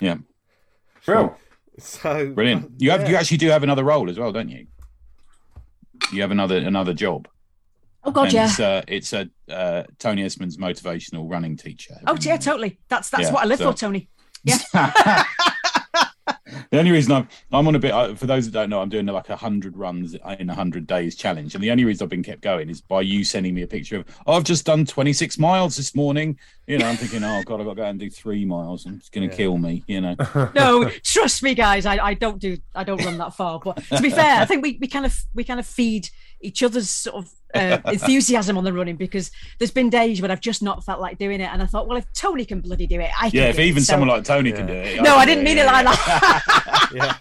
Yeah. 0.00 0.16
Bro. 1.06 1.36
So 1.78 2.32
Brilliant. 2.32 2.72
You 2.80 2.90
have 2.90 3.02
yeah. 3.02 3.08
you 3.10 3.16
actually 3.16 3.36
do 3.36 3.48
have 3.50 3.62
another 3.62 3.84
role 3.84 4.10
as 4.10 4.18
well, 4.18 4.32
don't 4.32 4.48
you? 4.48 4.66
You 6.12 6.22
have 6.22 6.32
another 6.32 6.56
another 6.56 6.92
job. 6.94 7.28
Oh 8.04 8.10
God, 8.12 8.24
and 8.24 8.32
yeah. 8.32 8.44
It's, 8.46 8.60
uh, 8.60 8.82
it's 8.88 9.12
a 9.12 9.28
uh, 9.52 9.82
Tony 9.98 10.22
Esmond's 10.22 10.56
motivational 10.56 11.30
running 11.30 11.56
teacher. 11.56 11.94
Oh 12.06 12.16
yeah, 12.20 12.36
totally. 12.36 12.78
That's 12.88 13.10
that's 13.10 13.24
Yeah, 13.24 13.32
what 13.32 13.42
I 13.42 13.46
live 13.46 13.58
so- 13.58 13.72
for, 13.72 13.78
Tony. 13.78 14.08
Yeah. 14.44 14.58
the 16.70 16.78
only 16.78 16.90
reason 16.90 17.12
I'm 17.12 17.28
I'm 17.50 17.66
on 17.66 17.74
a 17.74 17.78
bit 17.78 17.90
uh, 17.92 18.14
for 18.14 18.26
those 18.26 18.46
that 18.46 18.52
don't 18.52 18.70
know, 18.70 18.80
I'm 18.80 18.88
doing 18.88 19.06
like 19.06 19.28
a 19.30 19.36
hundred 19.36 19.76
runs 19.76 20.14
in 20.38 20.48
a 20.50 20.54
hundred 20.54 20.86
days 20.86 21.16
challenge, 21.16 21.54
and 21.54 21.64
the 21.64 21.70
only 21.70 21.84
reason 21.84 22.04
I've 22.04 22.10
been 22.10 22.22
kept 22.22 22.42
going 22.42 22.68
is 22.70 22.80
by 22.80 23.00
you 23.00 23.24
sending 23.24 23.54
me 23.54 23.62
a 23.62 23.66
picture 23.66 23.96
of 23.96 24.04
oh, 24.26 24.34
I've 24.34 24.44
just 24.44 24.64
done 24.64 24.84
26 24.84 25.38
miles 25.38 25.76
this 25.76 25.94
morning. 25.94 26.38
You 26.66 26.78
know, 26.78 26.86
I'm 26.86 26.96
thinking, 26.96 27.24
oh 27.24 27.42
god, 27.44 27.60
I've 27.60 27.66
got 27.66 27.74
to 27.74 27.80
go 27.80 27.84
and 27.84 27.98
do 27.98 28.10
three 28.10 28.44
miles, 28.44 28.86
and 28.86 28.98
it's 29.00 29.08
going 29.08 29.28
to 29.28 29.34
Yeah. 29.34 29.38
kill 29.38 29.58
me. 29.58 29.82
You 29.86 30.00
know, 30.02 30.16
no, 30.54 30.88
trust 31.02 31.42
me, 31.42 31.54
guys. 31.54 31.86
I, 31.86 31.96
I 31.98 32.14
don't 32.14 32.38
do 32.38 32.58
I 32.74 32.84
don't 32.84 33.02
run 33.04 33.18
that 33.18 33.34
far. 33.34 33.58
But 33.58 33.78
to 33.88 34.00
be 34.00 34.10
fair, 34.10 34.40
I 34.40 34.44
think 34.44 34.62
we, 34.62 34.78
we 34.80 34.86
kind 34.86 35.06
of 35.06 35.18
we 35.34 35.44
kind 35.44 35.58
of 35.60 35.66
feed 35.66 36.08
each 36.40 36.62
other's 36.62 36.88
sort 36.90 37.16
of 37.24 37.30
uh, 37.54 37.78
enthusiasm 37.90 38.56
on 38.58 38.64
the 38.64 38.72
running 38.72 38.96
because 38.96 39.30
there's 39.58 39.70
been 39.70 39.90
days 39.90 40.20
when 40.22 40.30
I've 40.30 40.40
just 40.40 40.62
not 40.62 40.84
felt 40.84 41.00
like 41.00 41.18
doing 41.18 41.40
it, 41.40 41.50
and 41.52 41.62
I 41.62 41.66
thought, 41.66 41.88
well, 41.88 41.98
if 41.98 42.04
Tony 42.14 42.44
can 42.44 42.60
bloody 42.60 42.86
do 42.86 43.00
it, 43.00 43.10
I 43.20 43.30
can. 43.30 43.38
yeah. 43.40 43.48
If 43.48 43.56
do 43.56 43.62
it. 43.62 43.66
even 43.66 43.82
So- 43.82 43.92
someone 43.92 44.08
like 44.08 44.24
Tony 44.24 44.52
can 44.52 44.66
do 44.66 44.72
Yeah. 44.74 44.82
it, 44.82 45.02
no, 45.02 45.16
I 45.16 45.24
can 45.24 45.28
didn't 45.28 45.44
do 45.44 45.50
mean 45.50 45.58
it 45.58 45.66
like 45.66 45.84
that. 45.84 46.88
Yeah. 46.94 47.16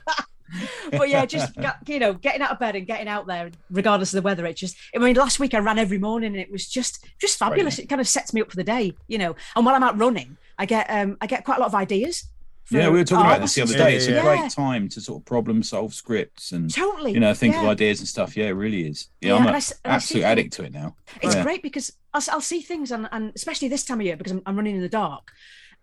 but 0.91 1.09
yeah, 1.09 1.25
just 1.25 1.53
you 1.87 1.99
know, 1.99 2.13
getting 2.13 2.41
out 2.41 2.51
of 2.51 2.59
bed 2.59 2.75
and 2.77 2.87
getting 2.87 3.07
out 3.09 3.27
there, 3.27 3.51
regardless 3.69 4.13
of 4.13 4.21
the 4.23 4.25
weather. 4.25 4.45
It 4.45 4.55
just, 4.55 4.77
I 4.95 4.99
mean, 4.99 5.15
last 5.15 5.39
week 5.39 5.53
I 5.53 5.59
ran 5.59 5.77
every 5.77 5.97
morning, 5.97 6.31
and 6.33 6.39
it 6.41 6.49
was 6.51 6.67
just, 6.67 7.05
just 7.19 7.37
fabulous. 7.37 7.79
It 7.79 7.89
kind 7.89 7.99
of 7.99 8.07
sets 8.07 8.33
me 8.33 8.41
up 8.41 8.49
for 8.49 8.55
the 8.55 8.63
day, 8.63 8.93
you 9.07 9.17
know. 9.17 9.35
And 9.55 9.65
while 9.65 9.75
I'm 9.75 9.83
out 9.83 9.97
running, 9.99 10.37
I 10.57 10.65
get, 10.65 10.87
um, 10.89 11.17
I 11.19 11.27
get 11.27 11.43
quite 11.43 11.57
a 11.57 11.59
lot 11.59 11.67
of 11.67 11.75
ideas. 11.75 12.23
Yeah, 12.69 12.89
we 12.89 12.97
were 12.99 13.03
talking 13.05 13.25
about 13.25 13.41
this 13.41 13.55
the 13.55 13.61
other 13.61 13.77
day. 13.77 13.95
It's 13.95 14.07
a 14.07 14.11
Yeah. 14.11 14.21
great 14.23 14.51
time 14.51 14.89
to 14.89 15.01
sort 15.01 15.21
of 15.21 15.25
problem 15.25 15.63
solve 15.63 15.93
scripts 15.93 16.51
and 16.51 16.73
Totally, 16.73 17.13
you 17.13 17.19
know 17.19 17.33
think 17.33 17.55
of 17.55 17.63
ideas 17.65 17.99
and 17.99 18.07
stuff. 18.07 18.35
Yeah, 18.35 18.47
it 18.47 18.51
really 18.51 18.87
is. 18.87 19.07
Yeah, 19.21 19.29
Yeah, 19.29 19.35
I'm 19.37 19.47
an 19.47 19.53
I 19.53 19.57
s- 19.57 19.71
and 19.71 19.79
see 19.79 19.89
absolute 19.95 20.21
things- 20.21 20.31
addict 20.31 20.53
to 20.53 20.63
it 20.63 20.73
now. 20.73 20.95
It's 21.21 21.35
Yeah. 21.35 21.43
great 21.43 21.61
because 21.61 21.93
I'll, 22.13 22.21
I'll 22.31 22.41
see 22.41 22.61
things, 22.61 22.91
and, 22.91 23.07
and 23.11 23.31
especially 23.35 23.67
this 23.69 23.85
time 23.85 23.99
of 24.01 24.05
year 24.05 24.17
because 24.17 24.33
I'm, 24.33 24.41
I'm 24.45 24.55
running 24.55 24.75
in 24.75 24.81
the 24.81 24.89
dark, 24.89 25.31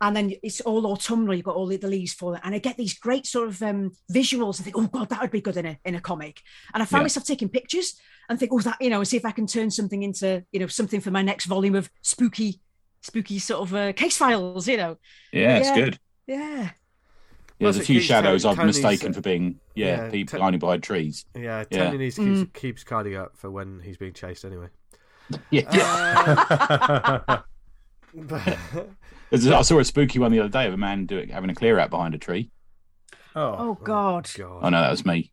and 0.00 0.14
then 0.14 0.32
it's 0.42 0.60
all 0.60 0.86
autumnal. 0.86 1.34
You've 1.34 1.44
got 1.46 1.56
all 1.56 1.66
the, 1.66 1.76
the 1.78 1.88
leaves 1.88 2.12
falling, 2.12 2.40
and 2.44 2.54
I 2.54 2.58
get 2.58 2.76
these 2.76 2.94
great 2.98 3.26
sort 3.26 3.48
of 3.48 3.62
um, 3.62 3.92
visuals. 4.12 4.60
I 4.60 4.64
think, 4.64 4.76
oh 4.76 4.86
god, 4.86 5.08
that 5.08 5.22
would 5.22 5.30
be 5.30 5.40
good 5.40 5.56
in 5.56 5.64
a 5.66 5.78
in 5.86 5.94
a 5.94 6.00
comic. 6.00 6.42
And 6.74 6.82
I 6.82 6.86
find 6.86 7.00
Yeah. 7.00 7.04
myself 7.04 7.24
taking 7.26 7.48
pictures 7.48 7.94
and 8.28 8.38
think, 8.38 8.52
oh, 8.52 8.60
that 8.60 8.76
you 8.80 8.90
know, 8.90 8.98
and 8.98 9.08
see 9.08 9.16
if 9.16 9.24
I 9.24 9.30
can 9.32 9.46
turn 9.46 9.70
something 9.70 10.02
into 10.02 10.44
you 10.52 10.60
know 10.60 10.66
something 10.66 11.00
for 11.00 11.10
my 11.10 11.22
next 11.22 11.46
volume 11.46 11.74
of 11.76 11.88
spooky, 12.02 12.60
spooky 13.02 13.38
sort 13.38 13.62
of 13.68 13.74
uh, 13.74 13.92
case 13.94 14.16
files. 14.18 14.68
You 14.68 14.76
know, 14.76 14.98
Yeah, 15.32 15.56
it's 15.58 15.70
good. 15.70 15.98
Yeah. 16.26 16.70
Yeah, 17.60 17.66
there's 17.66 17.76
a 17.76 17.80
few 17.84 17.96
keeps 18.00 18.06
shadows 18.06 18.44
I've 18.44 18.56
Tony's, 18.56 18.76
mistaken 18.82 19.12
for 19.12 19.20
being 19.20 19.60
yeah, 19.76 20.04
yeah, 20.06 20.10
people 20.10 20.38
T- 20.38 20.42
hiding 20.42 20.58
behind 20.58 20.82
trees. 20.82 21.24
Yeah, 21.36 21.64
Yeah. 21.70 21.84
Tony 21.84 21.98
needs 21.98 22.16
to 22.16 22.22
Mm. 22.22 22.52
keeps, 22.52 22.82
carding 22.82 23.14
up 23.14 23.36
for 23.36 23.48
when 23.50 23.80
he's 23.80 23.96
being 23.96 24.12
chased 24.12 24.44
anyway. 24.44 24.68
Yeah, 25.50 25.70
Uh, 25.70 27.38
but- 28.14 28.58
I 29.32 29.62
saw 29.62 29.78
a 29.78 29.84
spooky 29.84 30.18
one 30.18 30.32
the 30.32 30.40
other 30.40 30.48
day 30.48 30.66
of 30.66 30.74
a 30.74 30.76
man 30.76 31.06
doing 31.06 31.28
having 31.30 31.48
a 31.50 31.54
clear 31.54 31.78
out 31.78 31.90
behind 31.90 32.14
a 32.14 32.18
tree. 32.18 32.50
oh, 33.36 33.54
Oh 33.58 33.78
god, 33.82 34.28
God. 34.36 34.60
Oh 34.62 34.68
no, 34.68 34.80
that 34.80 34.90
was 34.90 35.06
me. 35.06 35.32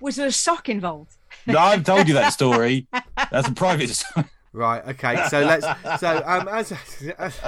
was 0.00 0.16
there 0.16 0.26
a 0.28 0.32
sock 0.32 0.68
involved? 0.68 1.16
No, 1.46 1.58
I've 1.58 1.84
told 1.84 2.06
you 2.08 2.14
that 2.14 2.32
story. 2.32 2.86
That's 3.30 3.48
a 3.48 3.52
private. 3.52 3.90
story. 3.90 4.26
Right. 4.52 4.84
Okay. 4.88 5.26
So 5.28 5.40
let's. 5.42 5.66
So 6.00 6.22
um, 6.26 6.48
as, 6.48 6.72
as 7.18 7.40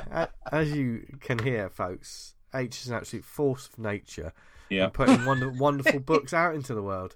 as 0.53 0.73
you 0.73 1.05
can 1.21 1.39
hear, 1.39 1.69
folks, 1.69 2.35
H 2.55 2.83
is 2.83 2.89
an 2.89 2.95
absolute 2.97 3.25
force 3.25 3.69
of 3.73 3.79
nature. 3.79 4.33
Yeah. 4.71 4.89
putting 4.89 5.25
wonder, 5.27 5.51
wonderful 5.59 6.01
books 6.01 6.33
out 6.33 6.55
into 6.55 6.75
the 6.75 6.83
world. 6.83 7.15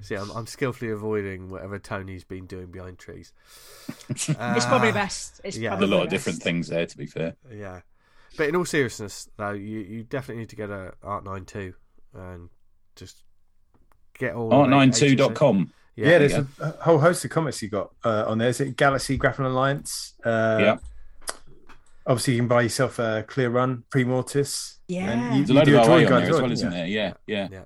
See, 0.00 0.14
I'm, 0.14 0.30
I'm 0.32 0.46
skillfully 0.46 0.90
avoiding 0.90 1.50
whatever 1.50 1.78
Tony's 1.78 2.22
been 2.24 2.46
doing 2.46 2.66
behind 2.66 2.98
trees. 2.98 3.32
it's 4.08 4.26
probably 4.66 4.90
Uh, 4.90 4.92
best. 4.92 5.40
It's 5.44 5.56
yeah. 5.56 5.70
Probably 5.70 5.86
a 5.86 5.90
lot 5.96 6.02
of 6.04 6.10
different 6.10 6.42
things 6.42 6.68
there. 6.68 6.84
To 6.86 6.96
be 6.96 7.06
fair, 7.06 7.34
Yeah, 7.52 7.80
but 8.36 8.48
in 8.48 8.56
all 8.56 8.64
seriousness, 8.64 9.28
though, 9.36 9.52
you, 9.52 9.78
you 9.80 10.02
definitely 10.04 10.40
need 10.42 10.50
to 10.50 10.56
get 10.56 10.70
a 10.70 10.92
Art 11.02 11.24
Nine 11.24 11.44
Two 11.44 11.74
and 12.12 12.48
just 12.96 13.22
get 14.18 14.34
all 14.34 14.52
of 14.52 14.68
H's- 14.70 15.00
art92.com. 15.16 15.72
Yeah, 15.96 16.08
Yeah, 16.10 16.18
there's 16.18 16.32
you 16.32 16.48
a, 16.60 16.64
a 16.68 16.70
whole 16.82 16.98
host 16.98 17.24
of 17.24 17.30
comics 17.30 17.62
you 17.62 17.68
got 17.68 17.90
uh, 18.04 18.24
on 18.26 18.38
there. 18.38 18.48
Is 18.48 18.60
it 18.60 18.76
Galaxy 18.76 19.16
Grappling 19.16 19.48
Alliance? 19.48 20.14
Uh, 20.24 20.58
Yeah. 20.60 20.76
Obviously, 22.06 22.34
you 22.34 22.40
can 22.40 22.48
buy 22.48 22.60
yourself 22.62 22.98
a 22.98 23.24
Clear 23.26 23.48
Run, 23.48 23.82
Pre 23.90 24.04
Mortis. 24.04 24.78
Yeah. 24.88 25.30
There's 25.36 25.48
a 25.48 25.54
load 25.54 25.68
of 25.68 25.84
drawing 25.86 26.06
OA 26.06 26.14
on 26.16 26.20
there 26.22 26.22
as 26.22 26.30
well, 26.30 26.40
didn't 26.40 26.52
isn't 26.52 26.70
you? 26.72 26.76
there? 26.76 26.86
Yeah, 26.86 27.12
yeah. 27.26 27.48
Yeah. 27.50 27.64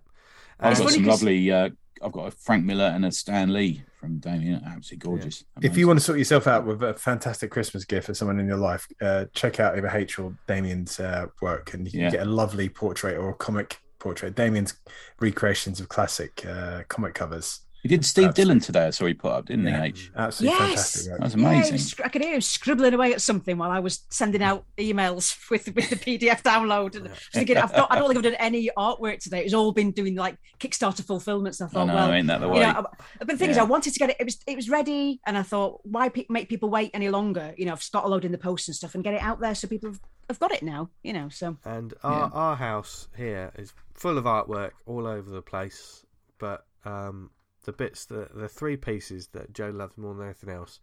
I've 0.61 0.73
It's 0.73 0.81
got 0.81 0.85
some 0.91 0.95
some 0.95 1.05
'cause- 1.05 1.23
lovely. 1.23 1.51
Uh, 1.53 1.71
I've 2.01 2.13
got 2.13 2.29
a 2.29 2.31
Frank 2.31 2.65
Miller 2.65 2.85
and 2.85 3.05
a 3.05 3.11
Stan 3.11 3.53
Lee 3.53 3.83
from 3.99 4.19
Damien. 4.21 4.63
Absolutely 4.65 4.99
gorgeous. 4.99 5.45
If 5.61 5.77
you 5.77 5.89
want 5.89 5.99
to 5.99 6.05
sort 6.05 6.19
yourself 6.19 6.47
out 6.47 6.65
with 6.65 6.81
a 6.85 6.95
fantastic 6.95 7.51
Christmas 7.51 7.85
gift 7.85 8.07
for 8.07 8.15
someone 8.15 8.39
in 8.39 8.47
your 8.47 8.57
life, 8.59 8.87
uh, 9.03 9.25
check 9.35 9.59
out 9.59 9.77
either 9.77 9.89
H 9.89 10.21
or 10.21 10.33
Damien's 10.47 11.01
uh, 11.01 11.27
work, 11.43 11.75
and 11.75 11.85
you 11.87 11.91
can 11.91 12.01
Yeah. 12.03 12.11
get 12.11 12.23
a 12.25 12.31
lovely 12.31 12.69
portrait 12.69 13.17
or 13.19 13.31
a 13.31 13.35
comic 13.35 13.79
portrait. 13.99 14.37
Damien's 14.37 14.75
recreations 15.19 15.81
of 15.81 15.89
classic 15.89 16.47
uh, 16.47 16.85
comic 16.87 17.15
covers. 17.15 17.63
He 17.89 17.97
did 17.97 18.05
Steve 18.05 18.27
Absolutely. 18.29 18.45
Dillon 18.45 18.61
today. 18.61 18.87
I 18.87 18.91
saw 18.91 19.07
he 19.07 19.15
put 19.15 19.33
up, 19.33 19.47
didn't 19.47 19.67
Yeah. 19.67 19.81
he? 19.83 19.89
H. 19.89 20.11
Absolutely 20.17 20.59
Yes. 20.59 20.69
fantastic. 20.69 21.11
Work. 21.13 21.21
That's 21.21 21.35
Yeah, 21.35 21.41
he 21.41 21.47
amazing. 21.57 21.73
was- 21.73 21.95
I 22.05 22.09
could 22.09 22.23
hear 22.23 22.35
him 22.35 22.41
scribbling 22.41 22.95
away 22.95 23.13
at 23.13 23.21
something 23.23 23.57
while 23.59 23.71
I 23.71 23.79
was 23.79 24.01
sending 24.11 24.43
out 24.43 24.65
emails 24.77 25.37
with 25.51 25.75
with 25.75 25.91
the 25.91 25.97
PDF 25.97 26.43
download. 26.43 26.97
And 26.97 27.09
I 27.09 27.13
thinking, 27.33 27.57
I've 27.57 27.73
not, 27.77 27.91
I 27.91 27.97
don't 27.99 28.09
think 28.09 28.19
I've 28.19 28.33
done 28.33 28.41
any 28.41 28.71
artwork 28.77 29.19
today. 29.21 29.45
It's 29.45 29.55
all 29.55 29.73
been 29.73 29.91
doing 29.93 30.15
like 30.17 30.37
Kickstarter 30.61 31.05
fulfillments. 31.05 31.61
And 31.61 31.69
I 31.69 31.71
I 31.71 31.73
thought, 31.73 31.87
know, 31.87 31.95
well, 31.95 32.13
ain't 32.13 32.27
that 32.27 32.41
the 32.41 32.47
you 32.47 32.53
way? 32.53 32.61
know, 32.61 32.69
I- 32.69 32.83
but 33.19 33.29
the 33.29 33.37
thing 33.37 33.51
is, 33.51 33.59
I 33.59 33.63
wanted 33.65 33.93
to 33.95 33.99
get 33.99 34.11
it. 34.11 34.17
It 34.21 34.25
was 34.25 34.39
it 34.47 34.57
was 34.57 34.69
ready, 34.69 35.21
and 35.27 35.37
I 35.39 35.43
thought, 35.43 35.81
why 35.85 36.09
pe- 36.09 36.27
make 36.29 36.49
people 36.49 36.69
wait 36.71 36.91
any 36.95 37.09
longer? 37.09 37.55
You 37.57 37.67
know, 37.67 37.73
I've 37.73 37.91
got 37.93 38.05
a 38.05 38.09
load 38.09 38.25
in 38.25 38.33
the 38.33 38.39
post 38.39 38.69
and 38.69 38.75
stuff, 38.77 38.95
and 38.95 39.03
get 39.03 39.15
it 39.15 39.23
out 39.23 39.41
there 39.41 39.55
so 39.55 39.67
people 39.69 39.91
have, 39.91 40.01
have 40.29 40.39
got 40.39 40.53
it 40.53 40.63
now. 40.63 40.91
You 41.03 41.13
know, 41.15 41.29
so 41.31 41.57
And 41.65 41.95
our, 42.03 42.31
our 42.35 42.57
house 42.57 43.09
here 43.17 43.53
is 43.57 43.73
full 43.95 44.19
of 44.19 44.25
artwork 44.25 44.73
all 44.87 45.07
over 45.07 45.31
the 45.31 45.43
place. 45.43 46.05
But 46.39 46.65
um, 46.85 47.31
the 47.65 47.73
bits, 47.73 48.05
the, 48.05 48.29
the 48.35 48.49
three 48.49 48.77
pieces 48.77 49.29
that 49.29 49.53
Joe 49.53 49.71
loves 49.71 49.97
more 49.97 50.15
than 50.15 50.25
anything 50.25 50.51
else 50.51 50.81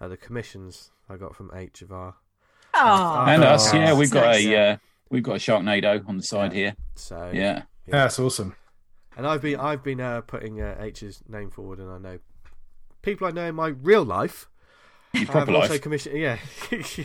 are 0.00 0.08
the 0.08 0.16
commissions 0.16 0.90
I 1.08 1.16
got 1.16 1.34
from 1.34 1.50
H 1.54 1.82
of 1.82 1.92
R. 1.92 2.14
oh, 2.74 3.24
and 3.26 3.42
us, 3.42 3.72
yeah, 3.72 3.94
we've 3.94 4.10
got 4.10 4.26
nice. 4.26 4.44
a 4.44 4.56
uh, 4.56 4.76
we've 5.10 5.22
got 5.22 5.36
a 5.36 5.38
Sharknado 5.38 6.06
on 6.08 6.16
the 6.16 6.22
side 6.22 6.52
here. 6.52 6.76
So 6.94 7.30
Yeah, 7.32 7.62
Yeah, 7.86 8.02
that's 8.02 8.18
awesome. 8.18 8.54
And 9.16 9.26
I've 9.26 9.42
been 9.42 9.58
I've 9.58 9.82
been 9.82 10.00
uh, 10.00 10.20
putting 10.20 10.60
uh, 10.60 10.76
H's 10.78 11.22
name 11.28 11.50
forward, 11.50 11.78
and 11.78 11.90
I 11.90 11.98
know 11.98 12.18
people 13.02 13.26
I 13.26 13.30
know 13.30 13.46
in 13.46 13.54
my 13.54 13.68
real 13.68 14.04
life. 14.04 14.48
Your 15.14 15.24
have 15.24 15.30
proper 15.30 15.52
also 15.54 15.72
life. 15.72 15.80
commissioned, 15.82 16.18
yeah, 16.18 16.38
yeah, 16.96 17.04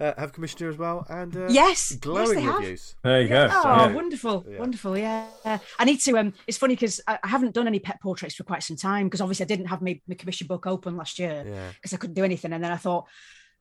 uh, 0.00 0.12
have 0.18 0.32
commissioned 0.32 0.60
her 0.60 0.68
as 0.68 0.78
well, 0.78 1.06
and 1.08 1.36
uh, 1.36 1.46
yes, 1.48 1.90
yes, 1.90 1.92
glowing 2.00 2.36
they 2.36 2.42
have. 2.42 2.58
reviews. 2.60 2.94
There 3.02 3.22
you 3.22 3.28
go. 3.28 3.48
Oh, 3.50 3.62
Yeah. 3.86 3.92
wonderful, 3.92 4.46
Yeah. 4.48 4.58
wonderful. 4.58 4.96
Yeah. 4.98 5.26
I 5.78 5.84
need 5.84 5.98
to. 6.00 6.18
Um, 6.18 6.34
it's 6.46 6.58
funny 6.58 6.74
because 6.74 7.00
I, 7.06 7.18
I 7.22 7.28
haven't 7.28 7.54
done 7.54 7.66
any 7.66 7.78
pet 7.80 8.00
portraits 8.00 8.34
for 8.34 8.44
quite 8.44 8.62
some 8.62 8.76
time 8.76 9.06
because 9.06 9.20
obviously 9.20 9.44
I 9.44 9.48
didn't 9.48 9.66
have 9.66 9.82
my, 9.82 10.00
my 10.06 10.14
commission 10.14 10.46
book 10.46 10.66
open 10.66 10.96
last 10.96 11.18
year 11.18 11.44
Yeah, 11.46 11.70
because 11.74 11.92
I 11.92 11.96
couldn't 11.96 12.14
do 12.14 12.24
anything. 12.24 12.52
And 12.52 12.62
then 12.62 12.70
I 12.72 12.76
thought 12.76 13.06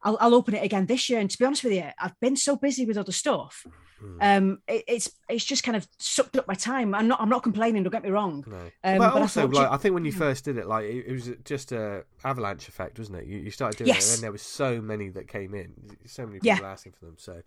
I'll, 0.04 0.18
I'll 0.20 0.36
open 0.36 0.56
it 0.56 0.64
again 0.64 0.86
this 0.88 1.10
year. 1.10 1.20
And 1.20 1.30
to 1.30 1.38
be 1.38 1.46
honest 1.46 1.64
with 1.64 1.74
you, 1.74 1.86
I've 2.00 2.20
been 2.20 2.36
so 2.36 2.56
busy 2.56 2.86
with 2.86 2.98
other 2.98 3.12
stuff. 3.12 3.66
Mm. 4.04 4.18
Um, 4.38 4.62
it, 4.68 4.84
it's 4.88 5.12
it's 5.30 5.46
just 5.46 5.64
kind 5.64 5.76
of 5.78 5.88
sucked 6.00 6.36
up 6.36 6.48
my 6.48 6.56
time. 6.56 6.96
I'm 6.96 7.08
not 7.08 7.22
I'm 7.22 7.30
not 7.30 7.44
complaining. 7.44 7.84
Don't 7.84 7.92
get 7.92 8.02
me 8.04 8.10
wrong. 8.10 8.44
no. 8.48 8.58
Um, 8.84 8.98
but 8.98 9.14
but 9.14 9.22
also, 9.22 9.42
thought, 9.42 9.54
like 9.54 9.68
ju- 9.68 9.74
I 9.74 9.78
think 9.78 9.94
when 9.94 10.06
you 10.06 10.12
yeah. 10.12 10.18
first 10.18 10.46
did 10.46 10.58
it, 10.58 10.66
like 10.66 10.86
it, 10.86 11.06
it 11.08 11.12
was 11.14 11.30
just 11.46 11.72
a 11.72 12.04
avalanche 12.24 12.68
effect, 12.68 12.98
wasn't 12.98 13.20
it? 13.20 13.28
You, 13.28 13.38
you 13.38 13.52
started 13.52 13.78
doing 13.78 13.92
it, 13.92 13.98
and 14.04 14.12
then 14.14 14.22
there 14.22 14.32
was 14.32 14.42
so 14.42 14.82
many 14.82 15.10
that 15.10 15.28
came 15.28 15.54
in, 15.54 15.74
so 16.08 16.26
many 16.26 16.40
Yeah. 16.42 16.56
people 16.56 16.70
asking 16.70 16.94
for 16.94 17.06
them. 17.06 17.16
So, 17.20 17.42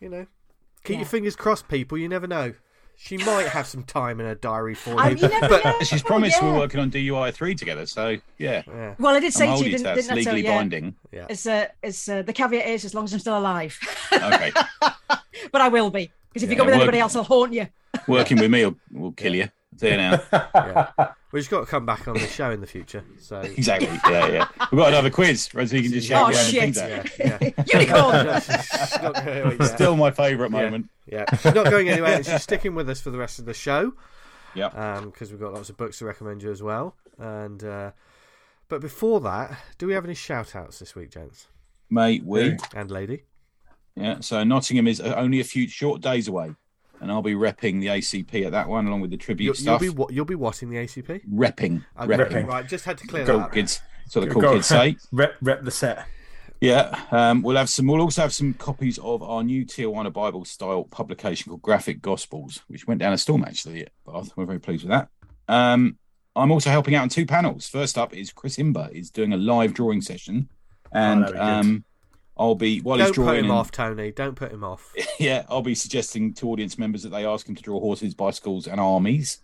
you 0.00 0.08
know, 0.08 0.26
keep 0.82 0.94
Yeah. 0.94 1.00
your 1.02 1.08
fingers 1.08 1.36
crossed, 1.36 1.68
people. 1.68 1.96
You 1.96 2.08
never 2.08 2.26
know. 2.26 2.54
She 2.98 3.18
might 3.18 3.46
have 3.46 3.66
some 3.66 3.82
time 3.84 4.20
in 4.20 4.26
her 4.26 4.34
diary 4.34 4.74
for 4.74 4.98
I, 4.98 5.10
you. 5.10 5.16
you 5.16 5.28
never 5.28 5.48
but 5.48 5.64
know. 5.64 5.78
She's 5.82 6.02
promised 6.02 6.40
yeah. 6.40 6.50
we're 6.52 6.58
working 6.58 6.80
on 6.80 6.90
DUI 6.90 7.32
three 7.32 7.54
together, 7.54 7.86
so 7.86 8.16
yeah, 8.38 8.62
yeah, 8.66 8.94
Well, 8.98 9.14
I 9.14 9.20
did 9.20 9.26
I'm 9.26 9.30
say 9.32 9.46
to 9.46 9.64
you, 9.64 9.76
didn't. 9.76 9.98
It's 9.98 10.06
didn't 10.08 10.18
I? 10.18 10.22
tell 10.22 10.34
legally 10.34 10.40
you? 10.40 10.44
Yeah. 10.46 10.58
binding. 10.58 10.94
yeah. 11.12 11.26
It's 11.28 11.46
uh, 11.46 11.66
it's 11.82 12.08
uh, 12.08 12.22
the 12.22 12.32
caveat 12.32 12.66
is 12.66 12.84
as 12.84 12.94
long 12.94 13.04
as 13.04 13.12
I'm 13.12 13.18
still 13.20 13.38
alive, 13.38 13.78
Okay, 14.12 14.50
but 15.52 15.60
I 15.60 15.68
will 15.68 15.90
be 15.90 16.10
because 16.32 16.42
if 16.42 16.50
you 16.50 16.56
go 16.56 16.64
with 16.64 16.72
work- 16.74 16.82
anybody 16.82 16.98
else, 17.00 17.14
I'll 17.16 17.24
haunt 17.24 17.52
you. 17.52 17.68
working 18.08 18.38
with 18.38 18.50
me 18.50 18.64
will, 18.64 18.76
will 18.92 19.12
kill 19.12 19.34
you. 19.34 19.48
There 19.78 19.96
now. 19.98 20.94
yeah. 21.36 21.38
We've 21.38 21.42
just 21.42 21.50
got 21.50 21.60
to 21.60 21.66
come 21.66 21.86
back 21.86 22.08
on 22.08 22.14
the 22.14 22.26
show 22.26 22.50
in 22.50 22.60
the 22.60 22.66
future. 22.66 23.04
So 23.20 23.40
Exactly. 23.56 23.88
Yeah, 24.10 24.26
yeah. 24.28 24.48
We've 24.72 24.78
got 24.78 24.88
another 24.88 25.10
quiz, 25.10 25.54
right? 25.54 25.68
So 25.68 25.76
you 25.76 25.82
can 25.82 25.92
just 25.92 26.10
Oh, 26.10 26.30
shout 26.32 26.52
behind 26.52 26.74
the 26.74 26.80
shit. 26.80 27.08
things 27.14 27.18
yeah, 27.18 27.38
yeah. 27.40 27.64
Unicorn. 27.80 28.40
She's 28.40 28.98
not 29.02 29.14
going 29.14 29.28
anywhere. 29.28 29.68
Still 29.68 29.96
my 29.96 30.10
favourite 30.10 30.50
moment. 30.50 30.88
Yeah, 31.06 31.24
she's 31.36 31.54
not 31.54 31.70
going 31.70 31.88
anywhere. 31.88 32.14
and 32.16 32.26
She's 32.26 32.42
sticking 32.42 32.74
with 32.74 32.88
us 32.90 33.00
for 33.00 33.10
the 33.10 33.18
rest 33.18 33.38
of 33.38 33.44
the 33.44 33.54
show. 33.54 33.92
Yeah. 34.54 35.00
because 35.04 35.30
we've 35.30 35.40
got 35.40 35.52
lots 35.52 35.68
of 35.68 35.76
books 35.76 35.98
to 35.98 36.04
recommend 36.06 36.42
you 36.42 36.50
as 36.50 36.62
well. 36.62 36.96
And 37.18 37.62
uh, 37.62 37.92
but 38.68 38.80
before 38.80 39.20
that, 39.20 39.56
do 39.78 39.86
we 39.86 39.92
have 39.94 40.04
any 40.04 40.14
shout 40.14 40.56
outs 40.56 40.78
this 40.78 40.94
week, 40.94 41.10
gents 41.10 41.46
Mate, 41.90 42.24
we. 42.24 42.56
and 42.74 42.90
lady? 42.90 43.24
Yeah. 43.94 44.20
So 44.20 44.42
Nottingham 44.44 44.86
is 44.86 45.00
only 45.00 45.40
a 45.40 45.44
few 45.44 45.68
short 45.68 46.00
days 46.00 46.26
away, 46.28 46.54
and 47.00 47.10
I'll 47.10 47.22
be 47.22 47.34
repping 47.34 47.80
the 47.80 47.86
ACP 47.88 48.44
at 48.46 48.52
that 48.52 48.68
one, 48.68 48.86
along 48.86 49.00
with 49.00 49.10
the 49.10 49.16
tribute 49.16 49.58
You'll, 49.60 49.66
you'll 49.72 49.78
be 49.78 49.88
wa- 49.90 50.06
you'll 50.10 50.24
be 50.24 50.34
watching 50.34 50.70
the 50.70 50.76
ACP. 50.76 51.22
Repping. 51.28 51.84
Okay, 51.98 52.14
Repping. 52.14 52.28
Repping. 52.30 52.46
Right, 52.46 52.66
just 52.68 52.84
had 52.84 52.98
to 52.98 53.06
clear 53.06 53.24
Cool 53.26 53.38
that 53.38 53.44
up. 53.46 53.52
kids. 53.52 53.80
That's 54.04 54.16
what 54.16 54.24
the 54.26 54.30
cool 54.30 54.42
Go- 54.42 54.54
kids 54.54 54.66
say. 54.66 54.96
Rep, 55.12 55.34
rep 55.40 55.62
the 55.64 55.70
set. 55.70 56.06
Yeah, 56.60 56.98
um, 57.10 57.42
we'll 57.42 57.56
have 57.56 57.68
some. 57.68 57.86
We'll 57.86 58.00
also 58.00 58.22
have 58.22 58.32
some 58.32 58.54
copies 58.54 58.98
of 58.98 59.22
our 59.22 59.42
new 59.44 59.66
Tijuana 59.66 60.10
Bible 60.12 60.44
style 60.46 60.84
publication 60.84 61.50
called 61.50 61.60
Graphic 61.62 62.00
Gospels, 62.00 62.62
which 62.68 62.86
went 62.86 62.98
down 63.00 63.12
a 63.12 63.18
storm 63.18 63.44
actually 63.44 63.82
at 63.82 63.90
Bath. 64.06 64.30
We're 64.36 64.46
very 64.46 64.58
pleased 64.60 64.84
with 64.84 64.90
that. 64.90 65.08
Um, 65.48 65.98
I'm 66.34 66.50
also 66.50 66.70
helping 66.70 66.94
out 66.94 67.02
on 67.02 67.08
two 67.10 67.26
panels. 67.26 67.68
First 67.68 67.98
up 67.98 68.14
is 68.14 68.32
Chris 68.32 68.58
Imber 68.58 68.88
is 68.92 69.10
doing 69.10 69.32
a 69.34 69.36
live 69.36 69.74
drawing 69.74 70.00
session, 70.00 70.48
and 70.92 71.22
that'd 71.24 71.34
be 71.34 71.38
good. 71.38 71.46
um, 71.46 71.84
I'll 72.38 72.54
be 72.54 72.80
while 72.80 72.98
Don't 72.98 73.06
he's 73.06 73.16
put 73.16 73.22
drawing. 73.22 73.38
him 73.40 73.44
and- 73.46 73.52
off, 73.54 73.70
Tony. 73.70 74.12
Don't 74.12 74.34
put 74.34 74.52
him 74.52 74.62
off. 74.64 74.92
yeah, 75.18 75.44
I'll 75.48 75.62
be 75.62 75.74
suggesting 75.74 76.34
to 76.34 76.50
audience 76.50 76.78
members 76.78 77.02
that 77.02 77.10
they 77.10 77.24
ask 77.24 77.48
him 77.48 77.54
to 77.54 77.62
draw 77.62 77.80
horses, 77.80 78.14
bicycles, 78.14 78.66
and 78.66 78.80
armies. 78.80 79.38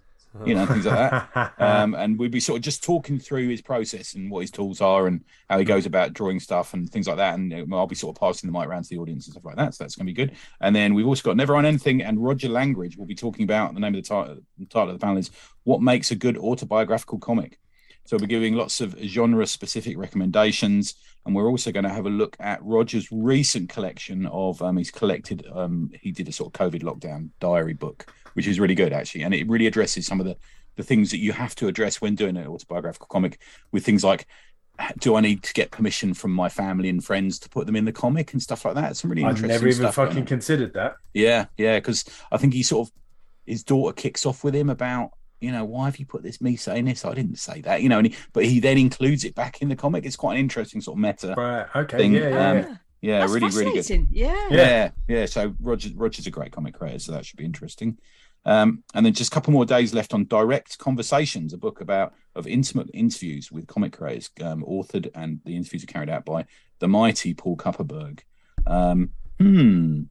You 0.47 0.55
know, 0.55 0.65
things 0.65 0.87
like 0.87 1.11
that. 1.11 1.53
um, 1.59 1.93
and 1.95 2.19
we'd 2.19 2.31
be 2.31 2.41
sort 2.41 2.57
of 2.57 2.63
just 2.63 2.83
talking 2.83 3.19
through 3.19 3.49
his 3.49 3.61
process 3.61 4.15
and 4.15 4.31
what 4.31 4.41
his 4.41 4.51
tools 4.51 4.81
are 4.81 5.07
and 5.07 5.23
how 5.51 5.59
he 5.59 5.65
goes 5.67 5.85
about 5.85 6.15
drawing 6.15 6.41
stuff 6.41 6.73
and 6.73 6.91
things 6.91 7.07
like 7.07 7.19
that. 7.19 7.35
And 7.35 7.53
uh, 7.53 7.77
I'll 7.77 7.87
be 7.87 7.95
sort 7.95 8.17
of 8.17 8.21
passing 8.21 8.51
the 8.51 8.59
mic 8.59 8.67
around 8.67 8.85
to 8.85 8.89
the 8.89 8.97
audience 8.97 9.27
and 9.27 9.35
stuff 9.35 9.45
like 9.45 9.57
that. 9.57 9.75
So 9.75 9.85
that's 9.85 9.95
going 9.95 10.07
to 10.07 10.11
be 10.11 10.15
good. 10.15 10.35
And 10.63 10.75
then 10.75 10.95
we've 10.95 11.07
also 11.07 11.23
got 11.23 11.37
Never 11.37 11.55
on 11.55 11.67
Anything 11.67 12.01
and 12.03 12.25
Roger 12.25 12.49
Langridge 12.49 12.97
will 12.97 13.05
be 13.05 13.15
talking 13.15 13.45
about 13.45 13.75
the 13.75 13.81
name 13.81 13.95
of 13.95 14.03
the 14.03 14.09
title, 14.09 14.39
the 14.59 14.65
title 14.65 14.89
of 14.89 14.99
the 14.99 15.05
panel 15.05 15.19
is 15.19 15.31
What 15.65 15.83
Makes 15.83 16.13
a 16.13 16.15
Good 16.15 16.39
Autobiographical 16.39 17.19
Comic. 17.19 17.59
So 18.05 18.17
we'll 18.17 18.27
be 18.27 18.27
giving 18.27 18.55
lots 18.55 18.81
of 18.81 18.97
genre 18.99 19.47
specific 19.47 19.97
recommendations. 19.97 20.95
And 21.25 21.35
we're 21.35 21.49
also 21.49 21.71
going 21.71 21.85
to 21.85 21.91
have 21.91 22.07
a 22.07 22.11
look 22.11 22.37
at 22.41 22.63
Roger's 22.63 23.09
recent 23.13 23.69
collection 23.69 24.27
of, 24.27 24.61
um, 24.61 24.77
he's 24.77 24.91
collected, 24.91 25.47
um, 25.55 25.91
he 26.01 26.11
did 26.11 26.29
a 26.29 26.33
sort 26.33 26.53
of 26.53 26.61
COVID 26.61 26.83
lockdown 26.83 27.31
diary 27.39 27.75
book, 27.75 28.13
which 28.35 28.49
is 28.49 28.59
really 28.59 28.75
good 28.75 28.93
actually. 28.93 29.23
And 29.23 29.33
it 29.33 29.49
really 29.49 29.67
addresses 29.67 30.07
some 30.07 30.21
of 30.21 30.27
the, 30.27 30.37
the 30.77 30.83
things 30.83 31.11
that 31.11 31.19
you 31.19 31.33
have 31.33 31.55
to 31.57 31.69
address 31.69 32.01
when 32.01 32.15
doing 32.15 32.37
an 32.37 32.47
autobiographical 32.47 33.07
comic 33.09 33.39
with 33.71 33.85
things 33.85 34.03
like, 34.03 34.27
do 34.99 35.15
I 35.15 35.21
need 35.21 35.43
to 35.45 35.53
get 35.53 35.71
permission 35.71 36.15
from 36.15 36.33
my 36.33 36.49
family 36.49 36.89
and 36.89 37.05
friends 37.05 37.39
to 37.41 37.49
put 37.49 37.67
them 37.67 37.77
in 37.77 37.85
the 37.85 37.93
comic 37.93 38.33
and 38.33 38.43
stuff 38.43 38.65
like 38.65 38.75
that? 38.75 38.97
Some 38.97 39.11
really 39.11 39.23
I've 39.23 39.37
interesting 39.37 39.49
never 39.49 39.69
even 39.69 39.93
stuff. 39.93 39.95
fucking 39.95 40.25
considered 40.25 40.75
that. 40.75 40.97
Yeah, 41.15 41.47
yeah, 41.57 41.79
because 41.79 42.05
I 42.33 42.39
think 42.39 42.55
he 42.55 42.63
sort 42.63 42.89
of 42.89 42.95
his 43.47 43.63
daughter 43.63 43.93
kicks 43.93 44.25
off 44.25 44.43
with 44.43 44.55
him 44.55 44.71
about 44.71 45.11
you 45.43 45.53
know 45.53 45.65
why 45.65 45.87
have 45.87 45.99
you 45.99 46.07
put 46.07 46.23
this 46.23 46.41
me 46.41 46.57
saying 46.57 46.85
this 46.85 47.05
I 47.05 47.15
didn't 47.15 47.39
say 47.39 47.61
that 47.63 47.83
you 47.83 47.89
know 47.89 47.99
and 47.99 48.09
he, 48.09 48.17
but 48.33 48.45
he 48.45 48.61
then 48.61 48.79
includes 48.79 49.25
it 49.25 49.35
back 49.35 49.61
in 49.61 49.69
the 49.69 49.77
comic. 49.77 50.07
It's 50.07 50.17
quite 50.17 50.35
an 50.35 50.41
interesting 50.41 50.81
sort 50.81 50.97
of 50.97 51.03
meta. 51.03 51.35
Right. 51.37 51.67
Okay. 51.75 51.99
Thing, 51.99 52.15
Yeah. 52.15 52.29
Yeah. 52.29 52.51
um, 52.51 52.57
yeah. 52.59 52.77
Yeah, 53.03 53.19
That's 53.19 53.33
really, 53.33 53.49
really 53.49 53.83
good. 53.83 54.09
Yeah. 54.13 54.49
Yeah. 54.49 54.57
Yeah, 54.57 54.91
yeah. 55.09 55.27
So 55.27 55.55
Roger 55.61 55.91
Roger's 55.97 56.29
a 56.29 56.31
great 56.31 56.53
comic 56.53 56.75
creator, 56.75 57.01
so 57.01 57.13
that 57.13 57.27
should 57.27 57.37
be 57.37 57.45
interesting. 57.45 57.99
Um, 58.45 58.85
and 58.95 59.05
then 59.05 59.13
just 59.13 59.33
a 59.33 59.35
couple 59.35 59.53
more 59.53 59.65
days 59.65 59.93
left 59.93 60.15
on 60.15 60.27
Direct 60.27 60.79
Conversations, 60.79 61.53
a 61.53 61.59
book 61.59 61.81
about 61.81 62.15
of 62.35 62.47
intimate 62.47 62.91
interviews 62.95 63.51
with 63.51 63.67
comic 63.67 63.93
creators, 63.93 64.31
um, 64.41 64.65
authored 64.65 65.11
and 65.15 65.41
the 65.45 65.57
interviews 65.57 65.83
are 65.83 65.89
carried 65.89 66.11
out 66.11 66.25
by 66.25 66.45
the 66.79 66.89
mighty 66.89 67.35
Paul 67.35 67.57
Kupperberg. 67.57 68.21
Um, 68.67 69.11
hmm. 69.39 70.03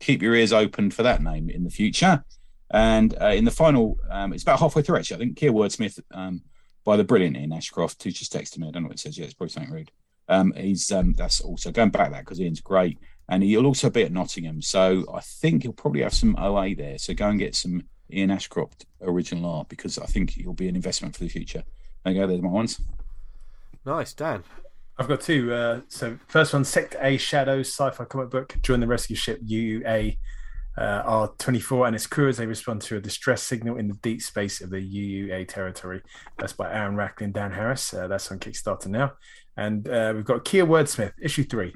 Keep 0.00 0.22
your 0.22 0.34
ears 0.34 0.52
open 0.52 0.90
for 0.90 1.02
that 1.02 1.22
name 1.22 1.50
in 1.50 1.64
the 1.64 1.70
future. 1.70 2.24
And 2.70 3.14
uh, 3.20 3.28
in 3.28 3.44
the 3.44 3.50
final, 3.50 3.98
um, 4.10 4.32
it's 4.32 4.42
about 4.42 4.60
halfway 4.60 4.82
through 4.82 4.98
actually. 4.98 5.16
I 5.16 5.18
think 5.18 5.36
Keir 5.36 5.52
Wordsmith 5.52 6.00
um, 6.12 6.42
by 6.84 6.96
the 6.96 7.04
brilliant 7.04 7.36
Ian 7.36 7.52
Ashcroft, 7.52 8.02
who 8.02 8.10
just 8.10 8.32
texted 8.32 8.58
me. 8.58 8.68
I 8.68 8.70
don't 8.70 8.82
know 8.82 8.88
what 8.88 8.96
it 8.96 9.00
says 9.00 9.18
yet. 9.18 9.24
It's 9.24 9.34
probably 9.34 9.52
something 9.52 9.72
rude. 9.72 9.90
Um, 10.28 10.52
he's 10.56 10.92
um, 10.92 11.12
that's 11.14 11.40
also 11.40 11.72
going 11.72 11.90
back 11.90 12.12
that 12.12 12.20
because 12.20 12.40
Ian's 12.40 12.60
great 12.60 12.98
and 13.30 13.44
he'll 13.44 13.66
also 13.66 13.88
be 13.88 14.02
at 14.02 14.12
Nottingham. 14.12 14.60
So 14.60 15.04
I 15.14 15.20
think 15.20 15.62
he'll 15.62 15.72
probably 15.72 16.02
have 16.02 16.12
some 16.12 16.36
OA 16.36 16.74
there. 16.74 16.98
So 16.98 17.14
go 17.14 17.28
and 17.28 17.38
get 17.38 17.54
some 17.54 17.84
Ian 18.12 18.32
Ashcroft 18.32 18.86
original 19.00 19.48
art 19.48 19.68
because 19.68 19.98
I 19.98 20.06
think 20.06 20.30
he'll 20.30 20.52
be 20.52 20.68
an 20.68 20.74
investment 20.74 21.16
for 21.16 21.22
the 21.22 21.30
future. 21.30 21.62
There 22.04 22.12
you 22.12 22.20
go. 22.20 22.26
There's 22.26 22.42
my 22.42 22.48
ones. 22.48 22.80
Nice, 23.86 24.12
Dan. 24.12 24.42
I've 24.98 25.08
got 25.08 25.20
two. 25.20 25.52
Uh, 25.52 25.80
so 25.88 26.18
first 26.26 26.52
one, 26.52 26.64
Sect 26.64 26.96
A 27.00 27.16
Shadows 27.16 27.68
sci-fi 27.68 28.04
comic 28.04 28.30
book. 28.30 28.56
Join 28.62 28.80
the 28.80 28.86
rescue 28.88 29.16
ship 29.16 29.40
UUA 29.42 30.18
uh, 30.80 31.26
R24 31.28 31.88
and 31.88 31.94
its 31.94 32.06
crew 32.06 32.28
as 32.28 32.38
they 32.38 32.46
respond 32.46 32.80
to 32.80 32.96
a 32.96 33.00
distress 33.00 33.42
signal 33.42 33.76
in 33.76 33.88
the 33.88 33.94
deep 33.94 34.22
space 34.22 34.62
of 34.62 34.70
the 34.70 34.78
UUA 34.78 35.46
territory. 35.46 36.00
That's 36.38 36.54
by 36.54 36.72
Aaron 36.72 36.96
Rackley 36.96 37.24
and 37.24 37.34
Dan 37.34 37.52
Harris. 37.52 37.92
Uh, 37.92 38.08
that's 38.08 38.32
on 38.32 38.38
Kickstarter 38.38 38.86
now. 38.86 39.12
And 39.58 39.86
uh, 39.86 40.14
we've 40.16 40.24
got 40.24 40.46
Kia 40.46 40.64
Wordsmith, 40.64 41.12
issue 41.20 41.44
three. 41.44 41.74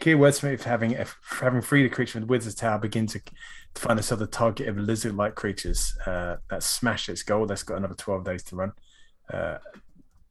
Kia 0.00 0.16
Wordsmith 0.16 0.62
having 0.62 0.96
having 1.38 1.60
freed 1.60 1.86
a 1.86 1.90
creature 1.90 2.12
from 2.12 2.22
the 2.22 2.26
Wizard's 2.26 2.54
Tower 2.54 2.78
begins 2.78 3.12
to, 3.12 3.20
to 3.20 3.80
find 3.80 3.98
itself 3.98 4.20
the 4.20 4.26
target 4.26 4.68
of 4.68 4.78
lizard-like 4.78 5.34
creatures 5.34 5.94
uh, 6.06 6.36
that 6.48 6.62
smash 6.62 7.10
its 7.10 7.22
goal. 7.22 7.46
That's 7.46 7.62
got 7.62 7.76
another 7.76 7.94
12 7.94 8.24
days 8.24 8.42
to 8.44 8.56
run. 8.56 8.72
Uh, 9.32 9.58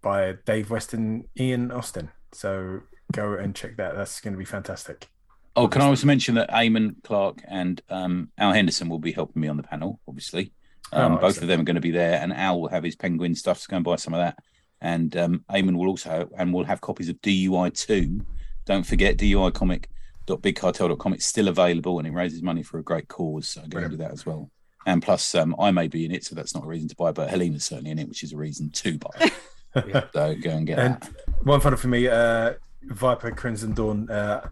by 0.01 0.33
Dave 0.45 0.71
Weston, 0.71 1.25
Ian 1.39 1.71
Austin. 1.71 2.11
So 2.31 2.81
go 3.11 3.33
and 3.33 3.55
check 3.55 3.77
that. 3.77 3.95
That's 3.95 4.19
going 4.19 4.33
to 4.33 4.37
be 4.37 4.45
fantastic. 4.45 5.09
Oh, 5.55 5.67
can 5.67 5.81
I 5.81 5.85
also 5.85 6.05
mention 6.07 6.35
that 6.35 6.49
Eamon 6.51 6.95
Clark 7.03 7.41
and 7.47 7.81
um, 7.89 8.29
Al 8.37 8.51
Henderson 8.51 8.89
will 8.89 8.99
be 8.99 9.11
helping 9.13 9.41
me 9.41 9.47
on 9.47 9.57
the 9.57 9.63
panel, 9.63 9.99
obviously. 10.07 10.51
Um, 10.91 11.13
Oh, 11.13 11.17
both 11.17 11.41
of 11.41 11.47
them 11.47 11.61
are 11.61 11.63
going 11.63 11.75
to 11.75 11.81
be 11.81 11.91
there, 11.91 12.19
and 12.21 12.33
Al 12.33 12.61
will 12.61 12.69
have 12.69 12.83
his 12.83 12.95
penguin 12.95 13.35
stuff, 13.35 13.59
so 13.59 13.67
go 13.69 13.77
and 13.77 13.85
buy 13.85 13.95
some 13.95 14.13
of 14.13 14.19
that. 14.19 14.37
And 14.81 15.15
um, 15.17 15.45
Eamon 15.49 15.77
will 15.77 15.87
also, 15.87 16.29
and 16.37 16.53
we'll 16.53 16.65
have 16.65 16.81
copies 16.81 17.09
of 17.09 17.19
DUI 17.21 17.73
2. 17.73 18.23
Don't 18.65 18.85
forget, 18.85 19.17
DUI 19.17 19.53
comic.bigcartel.com. 19.53 21.13
It's 21.13 21.25
still 21.25 21.47
available 21.47 21.97
and 21.99 22.07
it 22.07 22.11
raises 22.11 22.41
money 22.43 22.61
for 22.63 22.77
a 22.79 22.83
great 22.83 23.07
cause. 23.07 23.47
So 23.47 23.61
go 23.67 23.79
and 23.79 23.91
do 23.91 23.97
that 23.97 24.11
as 24.11 24.25
well. 24.25 24.51
And 24.85 25.01
plus, 25.01 25.33
um, 25.33 25.55
I 25.59 25.71
may 25.71 25.87
be 25.87 26.05
in 26.05 26.11
it, 26.11 26.23
so 26.25 26.35
that's 26.35 26.53
not 26.53 26.63
a 26.63 26.67
reason 26.67 26.87
to 26.89 26.95
buy, 26.95 27.11
but 27.11 27.29
Helena's 27.29 27.65
certainly 27.65 27.91
in 27.91 27.99
it, 27.99 28.07
which 28.07 28.21
is 28.23 28.33
a 28.33 28.37
reason 28.37 28.69
to 28.71 28.99
buy. 28.99 29.31
so 30.13 30.35
go 30.35 30.49
and 30.51 30.67
get 30.67 30.77
And 30.79 30.95
that. 31.01 31.09
one 31.43 31.59
final 31.61 31.77
for 31.77 31.87
me, 31.87 32.07
uh, 32.07 32.53
Viper 32.83 33.31
Crimson 33.31 33.73
Dawn. 33.73 34.09
Uh, 34.09 34.47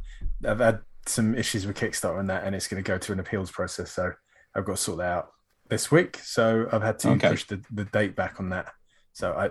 I've 0.48 0.60
had 0.60 0.80
some 1.06 1.36
issues 1.36 1.66
with 1.68 1.78
Kickstarter 1.78 2.20
and 2.20 2.30
that, 2.30 2.44
and 2.44 2.56
it's 2.56 2.68
going 2.68 2.84
to 2.84 2.88
go 2.88 2.98
to 2.98 3.12
an 3.12 3.20
appeals 3.20 3.52
process. 3.52 3.92
So 3.92 4.12
I've 4.56 4.66
got 4.66 4.78
to 4.78 4.82
sort 4.82 4.98
that 5.00 5.08
out 5.12 5.32
this 5.70 5.92
week. 5.92 6.20
So 6.24 6.68
I've 6.72 6.82
had 6.82 7.00
to 7.00 7.10
Okay. 7.12 7.30
push 7.30 7.46
the, 7.46 7.62
the 7.72 7.86
date 7.86 8.16
back 8.16 8.40
on 8.40 8.50
that. 8.50 8.74
So 9.14 9.34
I 9.34 9.50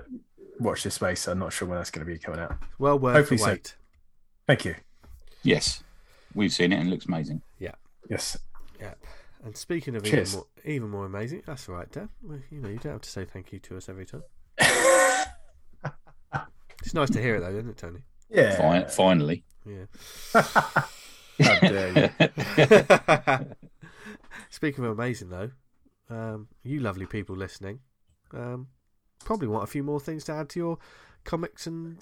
watch 0.59 0.83
this 0.83 0.95
space. 0.95 1.27
I'm 1.29 1.39
not 1.39 1.53
sure 1.53 1.69
when 1.69 1.79
that's 1.79 1.91
going 1.91 2.07
to 2.07 2.13
be 2.13 2.19
coming 2.19 2.41
out. 2.41 2.57
Well 2.79 2.99
worth 2.99 3.17
Hopefully 3.17 3.39
the 3.39 3.45
so. 3.45 3.51
wait. 3.51 3.77
Thank 4.47 4.65
you. 4.65 4.75
Yes, 5.43 5.83
we've 6.35 6.53
seen 6.53 6.73
it 6.73 6.77
and 6.77 6.89
it 6.89 6.91
looks 6.91 7.07
amazing. 7.07 7.43
Yeah. 7.59 7.73
Yes. 8.09 8.39
Yeah. 8.81 8.95
And 9.45 9.57
speaking 9.57 9.97
of 9.97 10.05
Cheers. 10.05 10.35
even 10.35 10.39
more, 10.39 10.47
even 10.65 10.89
more 10.91 11.07
amazing, 11.07 11.43
that's 11.47 11.69
all 11.69 11.75
right, 11.75 11.91
Dan. 11.91 12.09
Well, 12.23 12.39
you 12.51 12.61
know, 12.61 12.69
you 12.69 12.79
don't 12.79 12.93
have 12.93 13.01
to 13.03 13.11
say 13.11 13.25
thank 13.25 13.53
you 13.53 13.59
to 13.61 13.77
us 13.77 13.89
every 13.89 14.07
time. 14.07 14.23
It's 16.85 16.95
nice 16.95 17.11
to 17.11 17.23
hear 17.23 17.37
it, 17.37 17.41
though, 17.41 17.51
isn't 17.51 17.71
it, 17.71 17.77
Tony? 17.77 18.01
Yeah. 18.29 18.57
Fine, 18.57 18.89
finally. 18.89 19.45
Yeah. 19.65 19.85
How 21.41 21.59
dare 21.61 22.13
you. 22.19 23.47
Speaking 24.51 24.85
of 24.85 24.91
amazing, 24.99 25.31
though, 25.31 25.51
um, 26.11 26.49
you 26.63 26.81
lovely 26.81 27.07
people 27.07 27.37
listening, 27.37 27.81
um, 28.33 28.69
probably 29.25 29.49
want 29.49 29.65
a 29.65 29.67
few 29.67 29.83
more 29.83 30.01
things 30.01 30.25
to 30.25 30.33
add 30.33 30.49
to 30.51 30.59
your 30.59 30.79
comics 31.25 31.67
and 31.67 31.99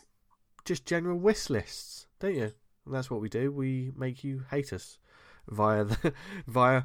just 0.65 0.87
general 0.87 1.19
wish 1.19 1.51
lists, 1.51 2.07
don't 2.19 2.35
you? 2.35 2.53
And 2.87 2.95
that's 2.95 3.11
what 3.11 3.21
we 3.21 3.29
do. 3.29 3.53
We 3.53 3.93
make 3.97 4.25
you 4.25 4.45
hate 4.51 4.73
us 4.73 4.99
via 5.49 5.85
the, 5.85 6.13
via 6.47 6.85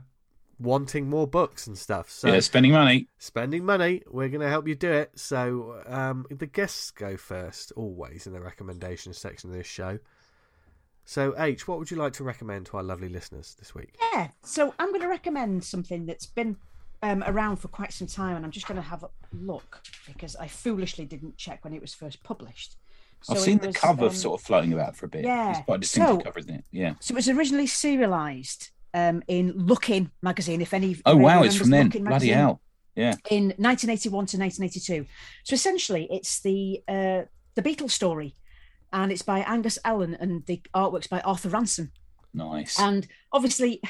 wanting 0.60 1.10
more 1.10 1.28
books 1.28 1.68
and 1.68 1.78
stuff. 1.78 2.10
So 2.10 2.28
yeah, 2.28 2.40
spending 2.40 2.72
money. 2.72 3.08
spending 3.18 3.66
money, 3.66 4.04
we're 4.08 4.30
going 4.30 4.42
to 4.42 4.50
help 4.50 4.68
you 4.68 4.76
do 4.76 4.92
it. 4.92 5.12
So 5.16 5.82
um, 5.88 6.26
the 6.30 6.46
guests 6.46 6.92
go 6.92 7.18
first, 7.18 7.72
always 7.76 8.28
in 8.28 8.34
the 8.34 8.42
recommendation 8.42 9.14
section 9.14 9.50
of 9.50 9.56
this 9.56 9.68
show. 9.68 10.00
So 11.06 11.36
H, 11.38 11.68
what 11.68 11.78
would 11.80 11.92
you 11.92 11.98
like 11.98 12.14
to 12.14 12.24
recommend 12.24 12.66
to 12.68 12.78
our 12.78 12.84
lovely 12.84 13.10
listeners 13.10 13.56
this 13.60 13.76
week? 13.76 13.96
Yeah. 14.14 14.30
So 14.44 14.74
I'm 14.80 14.90
going 14.90 15.02
to 15.02 15.08
recommend 15.08 15.64
something 15.64 16.06
that's 16.06 16.26
been 16.26 16.58
um, 17.04 17.24
around 17.28 17.58
for 17.58 17.68
quite 17.68 17.94
some 17.94 18.08
time, 18.08 18.36
and 18.36 18.44
I'm 18.44 18.52
just 18.52 18.68
going 18.68 18.78
to 18.82 18.82
have 18.88 19.04
a 19.04 19.10
look 19.32 19.82
because 20.08 20.36
I 20.36 20.48
foolishly 20.48 21.06
didn't 21.06 21.38
check 21.38 21.64
when 21.64 21.74
it 21.74 21.82
was 21.82 21.94
first 21.94 22.24
published. 22.24 22.76
I've 23.30 23.40
seen 23.40 23.58
the 23.60 23.68
was, 23.68 23.76
cover 23.78 24.06
um, 24.08 24.14
sort 24.14 24.40
of 24.40 24.46
floating 24.46 24.74
about 24.74 24.96
for 24.96 25.06
a 25.06 25.10
bit. 25.10 25.26
yeah, 25.26 25.52
It's 25.52 25.66
quite 25.66 25.76
a 25.76 25.80
distinctive 25.80 26.16
so- 26.18 26.22
cover, 26.22 26.40
isn't 26.40 26.54
it? 26.54 26.66
Yeah. 26.72 26.94
So 27.00 27.14
it 27.14 27.16
was 27.16 27.30
originally 27.30 27.68
serialized 27.68 28.70
um, 28.94 29.24
in 29.28 29.52
Look-in 29.56 30.12
magazine. 30.22 30.62
If 30.62 30.74
any, 30.74 30.96
Oh 31.06 31.12
anyone 31.14 31.24
wow, 31.24 31.44
it's 31.44 31.56
from 31.56 31.70
then. 31.72 31.86
Look-in 31.86 32.04
Bloody 32.04 32.14
magazine. 32.28 32.34
hell. 32.34 32.62
Yeah. 32.96 33.14
In 33.30 33.46
1981 33.58 34.10
to 34.28 34.38
1982. 34.38 35.06
So 35.44 35.54
essentially, 35.54 36.08
it's 36.12 36.40
the 36.42 36.82
uh, 36.88 37.22
the 37.56 37.62
Beatles 37.62 37.92
story, 37.92 38.36
and 38.96 39.12
it's 39.12 39.22
by 39.22 39.40
Angus 39.42 39.78
Allan, 39.86 40.16
and 40.20 40.44
the 40.48 40.60
artwork's 40.74 41.06
by 41.08 41.20
Arthur 41.20 41.50
Ranson. 41.50 41.92
Nice. 42.34 42.80
And 42.80 43.08
obviously, 43.32 43.82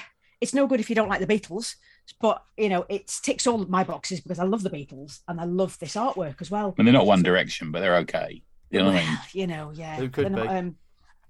it's 0.41 0.53
no 0.53 0.67
good 0.67 0.79
if 0.81 0.89
you 0.89 0.95
don't 0.95 1.07
like 1.09 1.25
the 1.25 1.27
Beatles, 1.27 1.75
but 2.19 2.43
you 2.57 2.67
know 2.69 2.85
it 2.89 3.07
ticks 3.23 3.47
all 3.47 3.59
my 3.65 3.83
boxes 3.83 4.19
because 4.19 4.39
I 4.39 4.43
love 4.43 4.63
the 4.63 4.69
Beatles 4.69 5.19
and 5.27 5.39
I 5.39 5.45
love 5.45 5.79
this 5.79 5.95
artwork 5.95 6.41
as 6.41 6.51
well. 6.51 6.75
And 6.77 6.85
they're 6.87 6.93
not 6.93 7.05
One 7.05 7.23
Direction, 7.23 7.71
but 7.71 7.79
they're 7.79 7.97
okay. 7.97 8.41
You 8.69 8.79
know 8.79 8.85
what 8.87 8.95
I 8.95 9.05
mean? 9.05 9.17
You 9.33 9.47
know, 9.47 9.71
yeah, 9.73 9.95
Who 9.95 10.09
could 10.09 10.25
they're 10.25 10.31
not, 10.31 10.43
be? 10.43 10.49
um, 10.49 10.75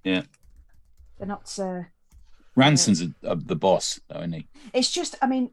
Yeah. 0.04 0.22
they're 1.18 1.28
not. 1.28 1.56
Uh, 1.58 1.82
Ranson's 2.56 3.02
a, 3.02 3.12
a, 3.22 3.36
the 3.36 3.56
boss, 3.56 4.00
though, 4.08 4.18
isn't 4.20 4.32
he? 4.32 4.48
it's 4.72 4.90
just 4.90 5.14
i 5.20 5.26
mean 5.26 5.50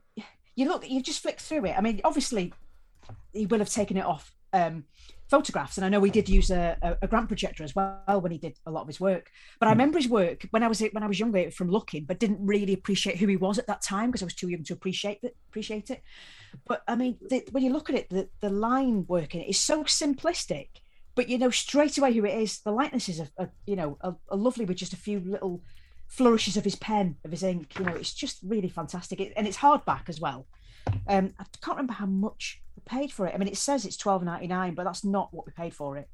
you 0.55 0.67
look 0.69 0.89
you 0.89 1.01
just 1.01 1.21
flick 1.21 1.39
through 1.39 1.65
it 1.65 1.75
i 1.77 1.81
mean 1.81 1.99
obviously 2.05 2.53
he 3.33 3.45
will 3.45 3.59
have 3.59 3.69
taken 3.69 3.97
it 3.97 4.05
off 4.05 4.33
um 4.53 4.85
photographs, 5.35 5.77
and 5.77 5.85
I 5.85 5.89
know 5.89 6.03
he 6.03 6.11
did 6.11 6.29
use 6.29 6.49
a, 6.51 6.77
a, 6.87 6.89
a 7.05 7.07
grant 7.07 7.27
projector 7.27 7.63
as 7.63 7.75
well 7.75 8.21
when 8.21 8.31
he 8.31 8.37
did 8.37 8.55
a 8.67 8.71
lot 8.71 8.81
of 8.81 8.87
his 8.87 8.99
work. 8.99 9.25
But 9.59 9.67
I 9.67 9.71
Hmm. 9.71 9.77
remember 9.77 9.97
his 9.97 10.09
work 10.09 10.45
when 10.51 10.63
I 10.63 10.67
was 10.67 10.79
when 10.95 11.03
I 11.03 11.07
was 11.07 11.19
younger 11.19 11.51
from 11.51 11.69
Look-in, 11.69 12.05
but 12.05 12.19
didn't 12.19 12.45
really 12.45 12.73
appreciate 12.73 13.17
who 13.17 13.27
he 13.27 13.37
was 13.37 13.57
at 13.59 13.67
that 13.67 13.81
time 13.81 14.09
because 14.09 14.23
I 14.23 14.25
was 14.31 14.35
too 14.35 14.49
young 14.49 14.63
to 14.65 14.73
appreciate 14.73 15.19
it. 15.23 15.35
Appreciate 15.49 15.89
it. 15.89 16.01
But 16.67 16.81
I 16.87 16.95
mean, 16.95 17.17
the, 17.29 17.43
when 17.51 17.63
you 17.63 17.73
look 17.73 17.89
at 17.89 17.95
it, 17.95 18.09
the, 18.09 18.29
the 18.41 18.49
line 18.49 19.05
work 19.07 19.35
in 19.35 19.41
it 19.41 19.49
is 19.49 19.59
so 19.59 19.83
simplistic, 19.85 20.69
but 21.15 21.29
you 21.29 21.37
know 21.37 21.49
straight 21.51 21.97
away 21.97 22.13
who 22.13 22.25
it 22.25 22.37
is. 22.37 22.61
The 22.61 22.71
likenesses 22.71 23.19
are, 23.19 23.29
are 23.39 23.51
you 23.65 23.75
know 23.75 23.97
are, 24.01 24.17
are 24.31 24.37
lovely 24.37 24.65
with 24.65 24.77
just 24.77 24.93
a 24.93 24.97
few 25.07 25.19
little 25.19 25.63
flourishes 26.07 26.57
of 26.57 26.63
his 26.63 26.75
pen, 26.75 27.17
of 27.25 27.31
his 27.31 27.43
ink. 27.43 27.77
You 27.79 27.85
know, 27.85 27.95
it's 27.95 28.13
just 28.13 28.39
really 28.43 28.69
fantastic, 28.69 29.19
it, 29.19 29.33
and 29.37 29.47
it's 29.47 29.57
hardback 29.57 30.09
as 30.09 30.19
well. 30.21 30.47
Um, 31.07 31.33
I 31.39 31.45
can't 31.63 31.77
remember 31.77 31.93
how 31.93 32.07
much 32.07 32.62
paid 32.85 33.11
for 33.11 33.27
it. 33.27 33.33
I 33.33 33.37
mean, 33.37 33.47
it 33.47 33.57
says 33.57 33.85
it's 33.85 33.97
twelve 33.97 34.23
ninety 34.23 34.47
nine, 34.47 34.73
but 34.75 34.83
that's 34.85 35.03
not 35.03 35.33
what 35.33 35.45
we 35.45 35.51
paid 35.51 35.73
for 35.73 35.97
it. 35.97 36.07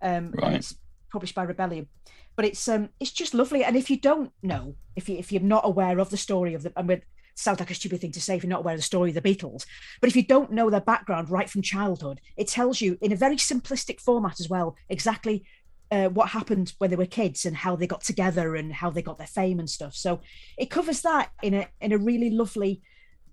Um, 0.00 0.32
Right. 0.32 0.46
and 0.46 0.56
it's 0.56 0.74
published 1.10 1.34
by 1.34 1.42
Rebellion, 1.44 1.88
but 2.36 2.44
it's 2.44 2.66
um, 2.68 2.88
it's 3.00 3.12
just 3.12 3.34
lovely. 3.34 3.64
And 3.64 3.76
if 3.76 3.90
you 3.90 3.98
don't 3.98 4.32
know, 4.42 4.74
if 4.96 5.08
you 5.08 5.16
if 5.18 5.30
you're 5.32 5.42
not 5.42 5.66
aware 5.66 5.98
of 5.98 6.10
the 6.10 6.16
story 6.16 6.54
of 6.54 6.62
the, 6.62 6.72
I 6.76 6.82
mean, 6.82 7.02
sounds 7.34 7.60
like 7.60 7.70
a 7.70 7.74
stupid 7.74 8.00
thing 8.00 8.12
to 8.12 8.20
say 8.20 8.36
if 8.36 8.42
you're 8.42 8.50
not 8.50 8.60
aware 8.60 8.74
of 8.74 8.78
the 8.80 8.84
story 8.84 9.10
of 9.10 9.14
the 9.14 9.22
Beatles, 9.22 9.64
but 10.00 10.08
if 10.08 10.16
you 10.16 10.24
don't 10.24 10.52
know 10.52 10.70
their 10.70 10.80
background 10.80 11.30
right 11.30 11.48
from 11.48 11.62
childhood, 11.62 12.20
it 12.36 12.48
tells 12.48 12.80
you 12.80 12.98
in 13.00 13.12
a 13.12 13.16
very 13.16 13.36
simplistic 13.36 14.00
format 14.00 14.40
as 14.40 14.48
well 14.48 14.76
exactly 14.88 15.44
uh, 15.90 16.08
what 16.08 16.30
happened 16.30 16.72
when 16.78 16.88
they 16.90 16.96
were 16.96 17.06
kids 17.06 17.44
and 17.44 17.54
how 17.54 17.76
they 17.76 17.86
got 17.86 18.02
together 18.02 18.56
and 18.56 18.72
how 18.72 18.88
they 18.90 19.02
got 19.02 19.18
their 19.18 19.26
fame 19.26 19.58
and 19.58 19.68
stuff. 19.68 19.94
So 19.94 20.20
it 20.56 20.70
covers 20.70 21.02
that 21.02 21.30
in 21.42 21.54
a 21.54 21.68
in 21.80 21.92
a 21.92 21.98
really 21.98 22.30
lovely 22.30 22.80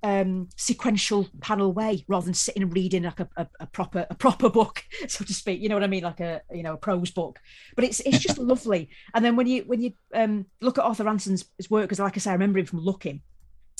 um 0.01 0.47
sequential 0.55 1.27
panel 1.41 1.73
way 1.73 2.05
rather 2.07 2.26
than 2.26 2.34
sitting 2.34 2.63
and 2.63 2.73
reading 2.73 3.03
like 3.03 3.19
a, 3.19 3.27
a, 3.35 3.47
a 3.59 3.67
proper 3.67 4.07
a 4.09 4.15
proper 4.15 4.49
book 4.49 4.84
so 5.07 5.26
to 5.26 5.34
speak. 5.34 5.61
You 5.61 5.69
know 5.69 5.76
what 5.76 5.84
i 5.84 5.88
mean? 5.88 6.03
Like 6.03 6.19
a 6.19 6.41
you 6.51 6.63
know 6.63 6.73
a 6.73 6.77
prose 6.77 7.11
book. 7.11 7.39
But 7.76 7.85
it's 7.85 7.99
it's 8.01 8.19
just 8.19 8.38
lovely. 8.51 8.89
And 9.13 9.23
then 9.23 9.35
when 9.35 9.47
you 9.47 9.63
when 9.63 9.81
you 9.81 9.93
um 10.13 10.45
look 10.61 10.77
at 10.77 10.85
arthur 10.85 11.03
Ranson's 11.03 11.45
his 11.57 11.69
work 11.69 11.84
because 11.84 11.99
like 11.99 12.15
i 12.15 12.19
say 12.19 12.31
i 12.31 12.34
remember 12.34 12.59
him 12.59 12.65
from 12.65 12.80
Look-in. 12.80 13.21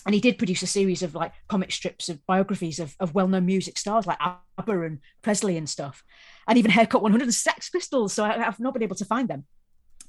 And 0.06 0.16
he 0.16 0.22
did 0.22 0.38
produce 0.38 0.64
a 0.64 0.68
series 0.68 1.04
of 1.04 1.14
like 1.14 1.34
comic 1.50 1.72
strips 1.72 2.08
of 2.08 2.26
biographies 2.26 2.80
of, 2.80 2.96
of 3.02 3.14
well-known 3.14 3.46
music 3.46 3.78
stars 3.78 4.08
like 4.08 4.18
ABBA 4.58 4.82
and 4.82 5.00
Presley 5.22 5.58
and 5.58 5.70
stuff, 5.70 6.04
and 6.48 6.58
even 6.58 6.72
Haircut 6.72 7.02
100 7.02 7.26
and 7.26 7.34
Sex 7.34 7.70
Pistols. 7.70 8.14
So 8.14 8.24
I, 8.24 8.48
I've 8.48 8.62
not 8.62 8.74
been 8.74 8.84
able 8.84 8.96
to 8.96 9.06
find 9.06 9.28
them. 9.28 9.46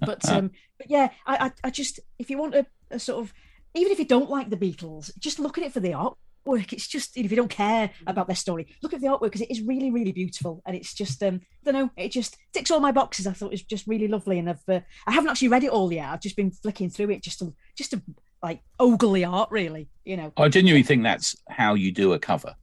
But 0.00 0.28
um, 0.30 0.52
but 0.78 0.88
yeah, 0.88 1.10
I, 1.26 1.46
I 1.46 1.52
I 1.64 1.70
just 1.70 1.98
if 2.20 2.30
you 2.30 2.38
want 2.38 2.54
a, 2.54 2.66
a 2.92 3.00
sort 3.00 3.20
of 3.20 3.32
even 3.74 3.92
if 3.92 3.98
you 3.98 4.04
don't 4.04 4.30
like 4.30 4.50
the 4.50 4.56
Beatles, 4.56 5.10
just 5.18 5.38
look 5.38 5.58
at 5.58 5.64
it 5.64 5.72
for 5.72 5.80
the 5.80 5.90
artwork. 5.92 6.72
It's 6.72 6.88
just 6.88 7.16
if 7.16 7.30
you 7.30 7.36
don't 7.36 7.50
care 7.50 7.90
about 8.06 8.26
their 8.26 8.36
story, 8.36 8.74
look 8.82 8.92
at 8.94 9.00
the 9.00 9.06
artwork 9.08 9.22
because 9.22 9.42
it 9.42 9.50
is 9.50 9.60
really 9.62 9.90
really 9.90 10.12
beautiful 10.12 10.62
and 10.66 10.74
it's 10.74 10.94
just 10.94 11.22
um 11.22 11.40
I 11.66 11.70
don't 11.70 11.74
know 11.80 11.90
it 11.96 12.10
just 12.10 12.36
ticks 12.52 12.70
all 12.70 12.80
my 12.80 12.92
boxes. 12.92 13.26
I 13.26 13.32
thought 13.32 13.46
it 13.48 13.52
was 13.52 13.62
just 13.62 13.86
really 13.86 14.08
lovely 14.08 14.38
and 14.38 14.48
I've 14.50 14.68
uh, 14.68 14.80
I 15.06 15.12
haven't 15.12 15.30
actually 15.30 15.48
read 15.48 15.64
it 15.64 15.70
all 15.70 15.92
yet. 15.92 16.08
I've 16.10 16.22
just 16.22 16.36
been 16.36 16.50
flicking 16.50 16.90
through 16.90 17.10
it 17.10 17.22
just 17.22 17.38
to 17.40 17.54
just 17.76 17.90
to 17.92 18.02
like 18.42 18.62
ogle 18.78 19.12
the 19.12 19.26
art 19.26 19.50
really, 19.50 19.90
you 20.04 20.16
know. 20.16 20.32
I 20.36 20.48
genuinely 20.48 20.82
think 20.82 21.02
that's 21.02 21.36
how 21.50 21.74
you 21.74 21.92
do 21.92 22.14
a 22.14 22.18
cover. 22.18 22.54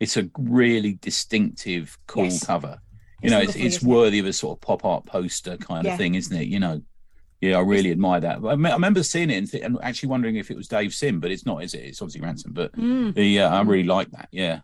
It's 0.00 0.16
a 0.16 0.28
really 0.36 0.94
distinctive, 1.00 1.96
cool 2.08 2.24
Yes. 2.24 2.44
cover. 2.44 2.78
You 3.22 3.28
It's 3.28 3.30
know, 3.32 3.40
it's, 3.40 3.54
it's 3.54 3.76
isn't 3.76 3.88
it? 3.88 3.92
worthy 3.94 4.18
of 4.18 4.26
a 4.26 4.32
sort 4.32 4.56
of 4.58 4.60
pop 4.60 4.84
art 4.84 5.06
poster 5.06 5.56
kind 5.56 5.84
Yeah. 5.86 5.92
of 5.92 5.98
thing, 5.98 6.16
isn't 6.16 6.36
it? 6.36 6.48
You 6.48 6.58
know, 6.58 6.82
yeah, 7.44 7.56
I 7.58 7.60
really 7.60 7.90
admire 7.90 8.20
that. 8.20 8.38
I, 8.44 8.54
me- 8.56 8.70
I 8.70 8.74
remember 8.74 9.02
seeing 9.02 9.30
it 9.30 9.36
and, 9.36 9.50
th- 9.50 9.62
and 9.64 9.78
actually 9.82 10.08
wondering 10.10 10.36
if 10.36 10.50
it 10.50 10.56
was 10.56 10.68
Dave 10.68 10.92
Sim, 10.94 11.20
but 11.20 11.30
it's 11.30 11.46
not, 11.46 11.62
is 11.62 11.74
it? 11.74 11.84
It's 11.84 12.00
obviously 12.02 12.20
Ranson, 12.26 12.52
but 12.52 12.72
Mm. 12.72 13.14
the 13.14 13.40
uh, 13.40 13.50
I 13.50 13.62
really 13.62 13.84
like 13.96 14.10
that. 14.12 14.28
Yeah, 14.32 14.60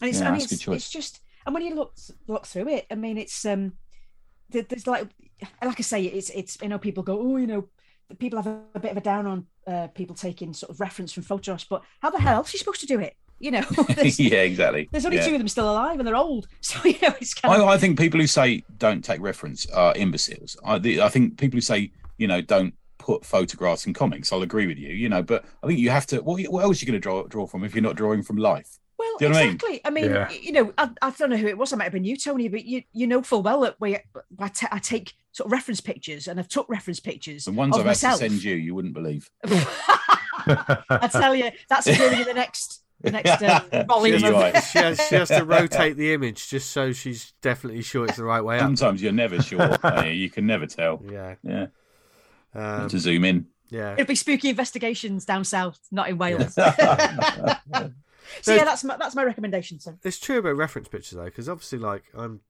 And 0.00 0.10
it's, 0.10 0.20
Yeah, 0.20 0.28
I 0.28 0.30
mean, 0.32 0.40
that's 0.40 0.52
a 0.52 0.54
it's, 0.54 0.68
it's 0.68 0.90
just, 0.90 1.20
and 1.46 1.54
when 1.54 1.64
you 1.64 1.74
look 1.74 1.92
look 2.26 2.46
through 2.46 2.68
it, 2.68 2.86
I 2.90 2.94
mean, 2.94 3.16
it's 3.18 3.44
um, 3.46 3.72
there's 4.50 4.86
like, 4.86 5.06
like 5.62 5.78
I 5.78 5.82
say, 5.82 6.02
it's 6.04 6.30
it's 6.30 6.58
you 6.62 6.68
know, 6.68 6.78
people 6.78 7.02
go, 7.02 7.20
oh, 7.20 7.36
you 7.36 7.46
know, 7.46 7.68
people 8.18 8.40
have 8.42 8.46
a, 8.74 8.80
bit 8.80 8.90
of 8.92 8.96
a 8.96 9.00
down 9.02 9.26
on 9.26 9.46
uh, 9.66 9.86
people 9.88 10.14
taking 10.16 10.52
sort 10.54 10.70
of 10.70 10.80
reference 10.80 11.12
from 11.12 11.22
photographs, 11.22 11.64
but 11.64 11.82
how 12.00 12.10
the 12.10 12.18
hell 12.18 12.36
else 12.36 12.52
are 12.52 12.56
you 12.56 12.58
supposed 12.58 12.80
to 12.80 12.86
do 12.86 12.98
it? 13.00 13.14
You 13.40 13.52
know, 13.52 13.64
yeah, 14.02 14.38
exactly. 14.40 14.88
there's 14.90 15.04
only 15.06 15.18
Yeah. 15.18 15.26
two 15.28 15.34
of 15.34 15.38
them 15.38 15.48
still 15.48 15.70
alive, 15.70 15.98
and 16.00 16.08
they're 16.08 16.16
old, 16.16 16.48
so 16.60 16.78
you 16.84 16.96
know, 17.02 17.14
it's 17.20 17.34
kind 17.34 17.54
of 17.62 17.68
I, 17.68 17.74
I 17.74 17.78
think 17.78 17.98
people 17.98 18.18
who 18.20 18.26
say 18.26 18.64
don't 18.78 19.04
take 19.04 19.20
reference 19.20 19.68
are 19.70 19.94
imbeciles. 19.94 20.56
I, 20.64 20.78
the, 20.78 21.02
I 21.02 21.08
think 21.08 21.38
people 21.38 21.56
who 21.58 21.60
say 21.60 21.92
you 22.18 22.26
know 22.28 22.40
don't 22.42 22.74
put 22.98 23.24
photographs 23.24 23.86
in 23.86 23.94
comics. 23.94 24.32
I'll 24.32 24.42
agree 24.42 24.66
with 24.66 24.76
you. 24.78 24.90
You 24.90 25.08
know, 25.08 25.22
but 25.22 25.44
I 25.62 25.66
think 25.68 25.78
you 25.78 25.88
have 25.90 26.06
to. 26.08 26.18
What, 26.18 26.42
what 26.50 26.64
else 26.64 26.82
are 26.82 26.84
you 26.84 26.90
going 26.92 27.00
to 27.00 27.02
draw 27.02 27.22
draw 27.24 27.46
from 27.46 27.64
if 27.64 27.74
you're 27.74 27.82
not 27.82 27.96
drawing 27.96 28.22
from 28.22 28.36
life? 28.36 28.78
Well, 28.98 29.08
you 29.20 29.28
know 29.28 29.34
what 29.34 29.38
I 29.42 29.44
mean? 29.46 29.54
exactly. 29.54 29.80
I 29.84 29.90
mean, 29.90 30.10
Yeah. 30.10 30.28
you 30.32 30.50
know, 30.50 30.72
I, 30.76 30.90
I 31.00 31.10
don't 31.10 31.30
know 31.30 31.36
who 31.36 31.46
it 31.46 31.56
was. 31.56 31.72
I 31.72 31.76
might 31.76 31.84
have 31.84 31.92
been 31.92 32.02
you, 32.04 32.16
Tony, 32.16 32.48
but 32.48 32.64
you 32.64 32.82
you 32.92 33.06
know 33.06 33.22
full 33.22 33.42
well 33.42 33.60
that 33.60 33.76
we 33.80 33.96
I 34.40 34.78
take 34.80 35.14
sort 35.32 35.46
of 35.46 35.52
reference 35.52 35.80
pictures, 35.80 36.26
and 36.26 36.40
I've 36.40 36.48
took 36.48 36.68
reference 36.68 36.98
pictures 36.98 37.44
The 37.44 37.52
ones 37.52 37.76
of 37.76 37.80
I've 37.82 37.86
had 37.86 37.90
myself. 37.90 38.18
to 38.20 38.28
send 38.28 38.42
you, 38.42 38.56
you 38.56 38.74
wouldn't 38.74 38.94
believe. 38.94 39.30
I 39.44 41.08
tell 41.12 41.34
you, 41.34 41.50
that's 41.68 41.86
appearing 41.86 42.20
in 42.20 42.26
the 42.26 42.34
next 42.34 42.82
the 43.00 43.12
next 43.12 43.40
uh, 43.42 43.84
volume. 43.88 44.18
Yeah, 44.20 44.26
you're 44.30 44.34
of- 44.36 44.54
right. 44.54 44.64
She 44.64 44.78
has, 44.78 45.00
she 45.08 45.14
has 45.14 45.28
to 45.28 45.44
rotate 45.44 45.96
the 45.96 46.12
image 46.12 46.48
just 46.48 46.70
so 46.70 46.92
she's 46.92 47.32
definitely 47.42 47.82
sure 47.82 48.04
it's 48.06 48.16
the 48.16 48.24
right 48.24 48.40
way 48.40 48.56
up. 48.58 48.62
Sometimes 48.62 49.02
you're 49.02 49.12
never 49.12 49.40
sure. 49.40 49.60
Uh, 49.86 50.04
you 50.06 50.28
can 50.30 50.46
never 50.46 50.66
tell. 50.66 51.00
Yeah. 51.08 51.36
Yeah, 51.44 51.52
You 51.52 51.56
have 51.60 51.70
Um, 52.54 52.88
to 52.88 52.98
zoom 52.98 53.24
in. 53.24 53.46
yeah. 53.68 53.92
It'll 53.92 54.06
be 54.06 54.14
spooky 54.14 54.48
investigations 54.48 55.24
down 55.24 55.44
south, 55.44 55.78
not 55.90 56.08
in 56.08 56.18
Wales. 56.18 56.54
yeah, 56.58 57.58
so 58.42 58.54
yeah, 58.54 58.64
that's 58.64 58.84
my 58.84 58.96
that's 58.96 59.14
my 59.14 59.24
recommendation. 59.24 59.80
So 59.80 59.98
It's 60.02 60.18
true 60.18 60.38
about 60.38 60.56
reference 60.56 60.88
pictures 60.88 61.16
though, 61.18 61.24
because 61.24 61.48
obviously, 61.48 61.78
like, 61.78 62.04
I'm 62.14 62.40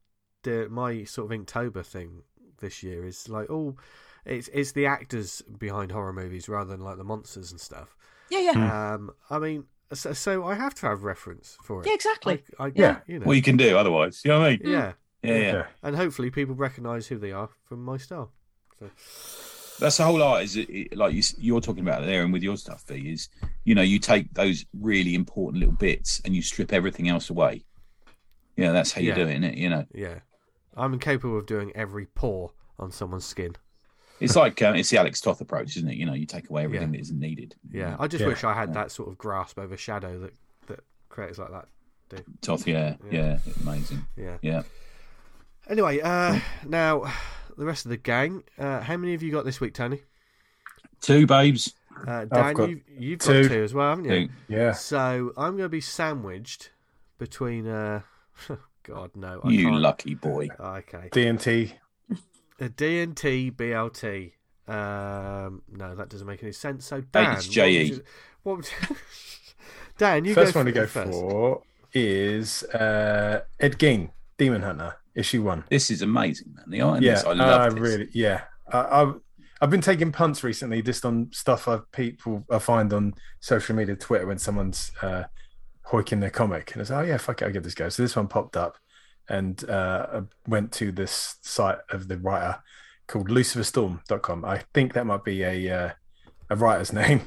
the, 0.45 0.69
my 0.71 1.05
sort 1.05 1.33
of 1.33 1.39
Inktober 1.39 1.85
thing 1.85 2.23
this 2.61 2.83
year 2.83 3.05
is 3.07 3.29
like, 3.29 3.51
oh, 3.51 3.77
it's 4.25 4.49
it's 4.53 4.73
the 4.73 4.87
actors 4.87 5.43
behind 5.59 5.93
horror 5.93 6.13
movies 6.13 6.49
rather 6.49 6.71
than 6.71 6.81
like 6.81 6.97
the 6.97 7.05
monsters 7.05 7.51
and 7.51 7.61
stuff. 7.61 7.97
yeah, 8.31 8.41
yeah, 8.53 8.95
Um, 8.95 9.11
I 9.31 9.39
mean, 9.39 9.65
so, 9.93 10.13
so 10.13 10.45
I 10.47 10.55
have 10.55 10.75
to 10.77 10.87
have 10.87 11.03
reference 11.03 11.57
for 11.65 11.81
it. 11.81 11.87
yeah, 11.89 11.95
exactly. 11.95 12.43
I, 12.59 12.67
I, 12.67 12.73
Yeah. 12.75 12.99
you 13.07 13.19
know, 13.19 13.27
What 13.27 13.37
you 13.37 13.43
can 13.43 13.57
do 13.57 13.77
otherwise. 13.77 14.21
You 14.25 14.31
know 14.33 14.41
what 14.41 14.47
I 14.47 14.51
mean? 14.51 14.61
yeah, 14.65 14.93
Yeah, 15.23 15.35
yeah. 15.35 15.53
Yeah. 15.53 15.67
and 15.83 15.97
hopefully 15.97 16.31
people 16.31 16.55
recognise 16.55 17.07
who 17.09 17.19
they 17.19 17.33
are 17.33 17.49
from 17.65 17.85
my 17.85 17.97
style. 17.97 18.33
So, 18.79 18.91
That's 19.79 19.97
the 19.97 20.05
whole 20.05 20.23
art. 20.23 20.43
Is 20.43 20.57
it, 20.57 20.69
it- 20.71 20.97
like 20.97 21.13
you, 21.15 21.23
you're 21.39 21.61
talking 21.61 21.83
about 21.83 22.05
there, 22.05 22.23
and 22.23 22.33
with 22.33 22.43
your 22.43 22.57
stuff, 22.57 22.85
V, 22.89 22.95
is 23.13 23.29
you 23.65 23.75
know 23.75 23.83
you 23.83 23.99
take 23.99 24.33
those 24.35 24.65
really 24.79 25.15
important 25.15 25.61
little 25.61 25.75
bits 25.75 26.21
and 26.25 26.35
you 26.35 26.43
strip 26.43 26.73
everything 26.73 27.09
else 27.09 27.31
away. 27.31 27.65
Yeah, 28.57 28.73
that's 28.73 28.93
how 28.93 29.01
you 29.01 29.11
Yeah. 29.11 29.15
do 29.17 29.21
it, 29.23 29.31
isn't 29.31 29.45
it? 29.45 29.55
You 29.57 29.69
know, 29.71 29.87
yeah, 29.95 30.19
I'm 30.77 30.93
incapable 30.93 31.39
of 31.39 31.47
doing 31.47 31.71
every 31.75 32.07
pore 32.07 32.53
on 32.79 32.91
someone's 32.91 33.25
skin. 33.25 33.55
it's 34.21 34.35
like 34.35 34.61
um, 34.63 34.75
it's 34.75 34.91
the 34.91 34.99
Alex 34.99 35.21
Toth 35.21 35.41
approach, 35.41 35.77
isn't 35.77 35.89
it? 35.89 35.95
You 35.97 36.07
know, 36.07 36.15
you 36.15 36.27
take 36.27 36.51
away 36.51 36.65
everything 36.65 36.89
Yeah. 36.89 36.97
that 36.99 37.01
isn't 37.03 37.21
needed. 37.21 37.55
Yeah, 37.71 37.95
I 38.01 38.09
just 38.09 38.23
Yeah. 38.23 38.27
wish 38.29 38.43
I 38.43 38.53
had 38.55 38.71
Yeah. 38.71 38.75
that 38.75 38.91
sort 38.91 39.09
of 39.09 39.17
grasp 39.19 39.59
over 39.61 39.77
shadow 39.77 40.19
that 40.19 40.35
that 40.67 40.81
creators 41.09 41.39
like 41.39 41.51
that 41.53 41.69
do. 42.09 42.25
Toth, 42.41 42.67
yeah, 42.67 42.97
Yeah. 43.13 43.39
yeah, 43.47 43.53
amazing. 43.63 44.07
Yeah. 44.17 44.39
Yeah, 44.43 44.63
Anyway, 45.69 46.01
uh, 46.01 46.41
now 46.67 47.13
the 47.59 47.67
rest 47.67 47.85
of 47.85 47.91
the 47.91 47.97
gang. 47.97 48.43
Uh, 48.59 48.81
how 48.81 48.97
many 48.97 49.13
have 49.13 49.23
you 49.23 49.31
got 49.33 49.45
this 49.45 49.61
week, 49.61 49.75
Tony? 49.75 50.01
two 51.01 51.27
babes. 51.27 51.75
Uh, 52.07 52.25
Dan, 52.25 52.55
got 52.55 52.71
you, 52.71 52.81
you've 52.97 53.19
got 53.21 53.27
two. 53.27 53.49
two 53.49 53.63
as 53.63 53.75
well, 53.75 53.91
haven't 53.91 54.05
you? 54.07 54.27
Two. 54.29 54.33
Yeah. 54.49 54.73
So 54.73 55.33
I'm 55.37 55.53
going 55.53 55.65
to 55.65 55.69
be 55.69 55.81
sandwiched 55.81 56.71
between. 57.19 57.67
Uh, 57.67 58.01
God 58.85 59.11
no, 59.15 59.41
I 59.45 59.51
You 59.51 59.69
can't. 59.69 59.81
lucky 59.81 60.15
boy. 60.15 60.49
Okay, 60.59 61.09
D&T. 61.13 61.75
a 62.61 62.69
D 62.71 63.01
and 63.03 63.17
T 63.17 63.51
BLT. 63.51 64.33
Um, 64.67 65.63
no, 65.71 65.95
that 65.95 66.09
doesn't 66.09 66.27
make 66.27 66.43
any 66.43 66.53
sense. 66.53 66.87
So 66.87 67.01
Dan, 67.01 67.37
It's 67.37 67.49
JE. 67.49 68.01
What 68.45 68.57
would 68.59 68.67
you, 68.67 68.77
what 68.89 68.89
would 68.89 68.99
Dan, 69.99 70.25
you 70.25 70.35
First 70.35 70.55
go 70.55 70.61
one 70.61 70.67
to 70.67 70.73
go 70.73 70.87
first. 70.87 71.11
for 71.11 71.63
is 71.93 72.63
uh, 72.65 73.43
Ed 73.61 73.79
Gein, 73.79 74.11
Demon 74.39 74.63
Hunter, 74.63 74.97
issue 75.19 75.43
one. 75.43 75.65
This 75.71 75.91
is 75.91 76.03
amazing, 76.03 76.55
man. 76.55 76.65
The 76.69 76.81
art 76.81 76.99
in 76.99 77.03
yeah, 77.05 77.15
this, 77.15 77.25
I 77.25 77.33
love 77.33 77.61
I 77.61 77.69
this. 77.71 77.81
really, 77.81 78.09
yeah. 78.13 78.43
I, 78.73 79.03
I've 79.03 79.15
I've 79.61 79.71
been 79.71 79.81
taking 79.81 80.13
punts 80.13 80.45
recently, 80.45 80.83
just 80.83 81.05
on 81.05 81.29
stuff 81.33 81.67
I 81.69 81.81
people 81.93 82.45
I 82.51 82.59
find 82.59 82.93
on 82.93 83.15
social 83.41 83.75
media, 83.75 83.97
Twitter, 83.97 84.27
when 84.27 84.39
someone's 84.39 84.93
uh, 85.03 85.25
hoiking 85.83 86.21
their 86.21 86.31
comic, 86.31 86.73
and 86.73 86.81
I 86.81 86.83
was 86.83 86.91
oh 86.91 87.01
yeah, 87.01 87.17
fuck 87.17 87.43
it, 87.43 87.47
I'll 87.47 87.53
give 87.53 87.65
this 87.65 87.73
a 87.73 87.77
go. 87.77 87.89
So 87.89 88.03
this 88.03 88.15
one 88.17 88.29
popped 88.29 88.57
up, 88.57 88.79
and 89.29 89.69
uh, 89.69 90.07
I 90.13 90.21
went 90.47 90.73
to 90.73 90.93
this 90.93 91.37
site 91.43 91.79
of 91.91 92.09
the 92.09 92.19
writer 92.19 92.59
called 93.09 93.29
LuciferStorm.com. 93.29 94.45
I 94.45 94.63
think 94.75 94.93
that 94.95 95.07
might 95.07 95.25
be 95.25 95.43
a 95.43 95.71
uh, 95.87 95.91
a 96.51 96.57
writer's 96.57 96.93
name. 97.03 97.23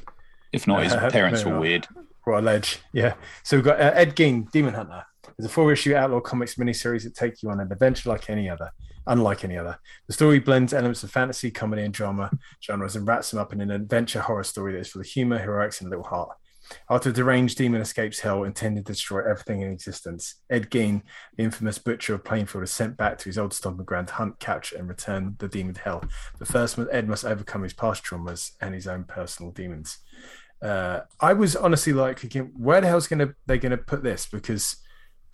If 0.52 0.66
not, 0.66 0.82
his 0.84 0.92
Uh, 0.92 1.10
parents 1.10 1.44
were 1.44 1.58
weird. 1.58 1.86
A 2.24 2.40
ledge. 2.40 2.78
Yeah. 2.92 3.14
So 3.42 3.56
we've 3.56 3.64
got 3.64 3.80
uh, 3.80 3.90
Ed 3.94 4.14
Gein, 4.14 4.48
Demon 4.52 4.74
Hunter. 4.74 5.04
It's 5.42 5.50
a 5.50 5.52
four 5.52 5.72
issue 5.72 5.96
Outlaw 5.96 6.20
Comics 6.20 6.54
miniseries 6.54 7.02
that 7.02 7.16
take 7.16 7.42
you 7.42 7.50
on 7.50 7.58
an 7.58 7.72
adventure 7.72 8.08
like 8.08 8.30
any 8.30 8.48
other, 8.48 8.70
unlike 9.08 9.42
any 9.42 9.58
other. 9.58 9.76
The 10.06 10.12
story 10.12 10.38
blends 10.38 10.72
elements 10.72 11.02
of 11.02 11.10
fantasy, 11.10 11.50
comedy, 11.50 11.82
and 11.82 11.92
drama 11.92 12.30
genres 12.64 12.94
and 12.94 13.08
wraps 13.08 13.32
them 13.32 13.40
up 13.40 13.52
in 13.52 13.60
an 13.60 13.72
adventure 13.72 14.20
horror 14.20 14.44
story 14.44 14.72
that 14.72 14.78
is 14.78 14.90
full 14.92 15.00
of 15.00 15.08
humor, 15.08 15.40
heroics, 15.40 15.80
and 15.80 15.88
a 15.88 15.90
little 15.90 16.04
heart. 16.04 16.36
After 16.88 17.10
a 17.10 17.12
deranged 17.12 17.58
demon 17.58 17.80
escapes 17.80 18.20
hell, 18.20 18.44
intending 18.44 18.84
to 18.84 18.92
destroy 18.92 19.28
everything 19.28 19.62
in 19.62 19.72
existence, 19.72 20.36
Ed 20.48 20.70
Gein, 20.70 21.02
the 21.36 21.42
infamous 21.42 21.78
butcher 21.78 22.14
of 22.14 22.22
Plainfield, 22.22 22.62
is 22.62 22.70
sent 22.70 22.96
back 22.96 23.18
to 23.18 23.24
his 23.24 23.36
old 23.36 23.52
stomping 23.52 23.84
ground 23.84 24.06
to 24.06 24.14
hunt, 24.14 24.38
capture, 24.38 24.76
and 24.76 24.88
return 24.88 25.34
the 25.40 25.48
demon 25.48 25.74
to 25.74 25.80
hell. 25.80 26.04
But 26.38 26.46
first, 26.46 26.78
Ed 26.92 27.08
must 27.08 27.24
overcome 27.24 27.64
his 27.64 27.72
past 27.72 28.04
traumas 28.04 28.52
and 28.60 28.76
his 28.76 28.86
own 28.86 29.02
personal 29.02 29.50
demons. 29.50 29.98
Uh, 30.62 31.00
I 31.20 31.32
was 31.32 31.56
honestly 31.56 31.92
like 31.92 32.32
where 32.56 32.80
the 32.80 32.86
hell's 32.86 33.08
gonna 33.08 33.34
they 33.46 33.58
gonna 33.58 33.76
put 33.76 34.04
this? 34.04 34.26
Because 34.26 34.76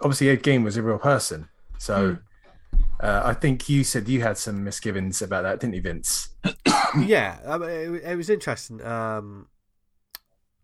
obviously 0.00 0.28
Ed 0.30 0.42
Gein 0.42 0.64
was 0.64 0.76
a 0.76 0.82
real 0.82 0.98
person, 0.98 1.48
so. 1.78 2.14
Hmm. 2.14 2.14
Uh, 3.00 3.22
I 3.26 3.32
think 3.32 3.68
you 3.68 3.84
said 3.84 4.08
you 4.08 4.22
had 4.22 4.36
some 4.36 4.64
misgivings 4.64 5.22
about 5.22 5.42
that, 5.42 5.60
didn't 5.60 5.74
you, 5.74 5.82
Vince? 5.82 6.30
yeah, 6.98 7.38
I 7.46 7.56
mean, 7.56 7.70
it, 7.70 8.02
it 8.04 8.16
was 8.16 8.28
interesting. 8.28 8.84
Um, 8.84 9.46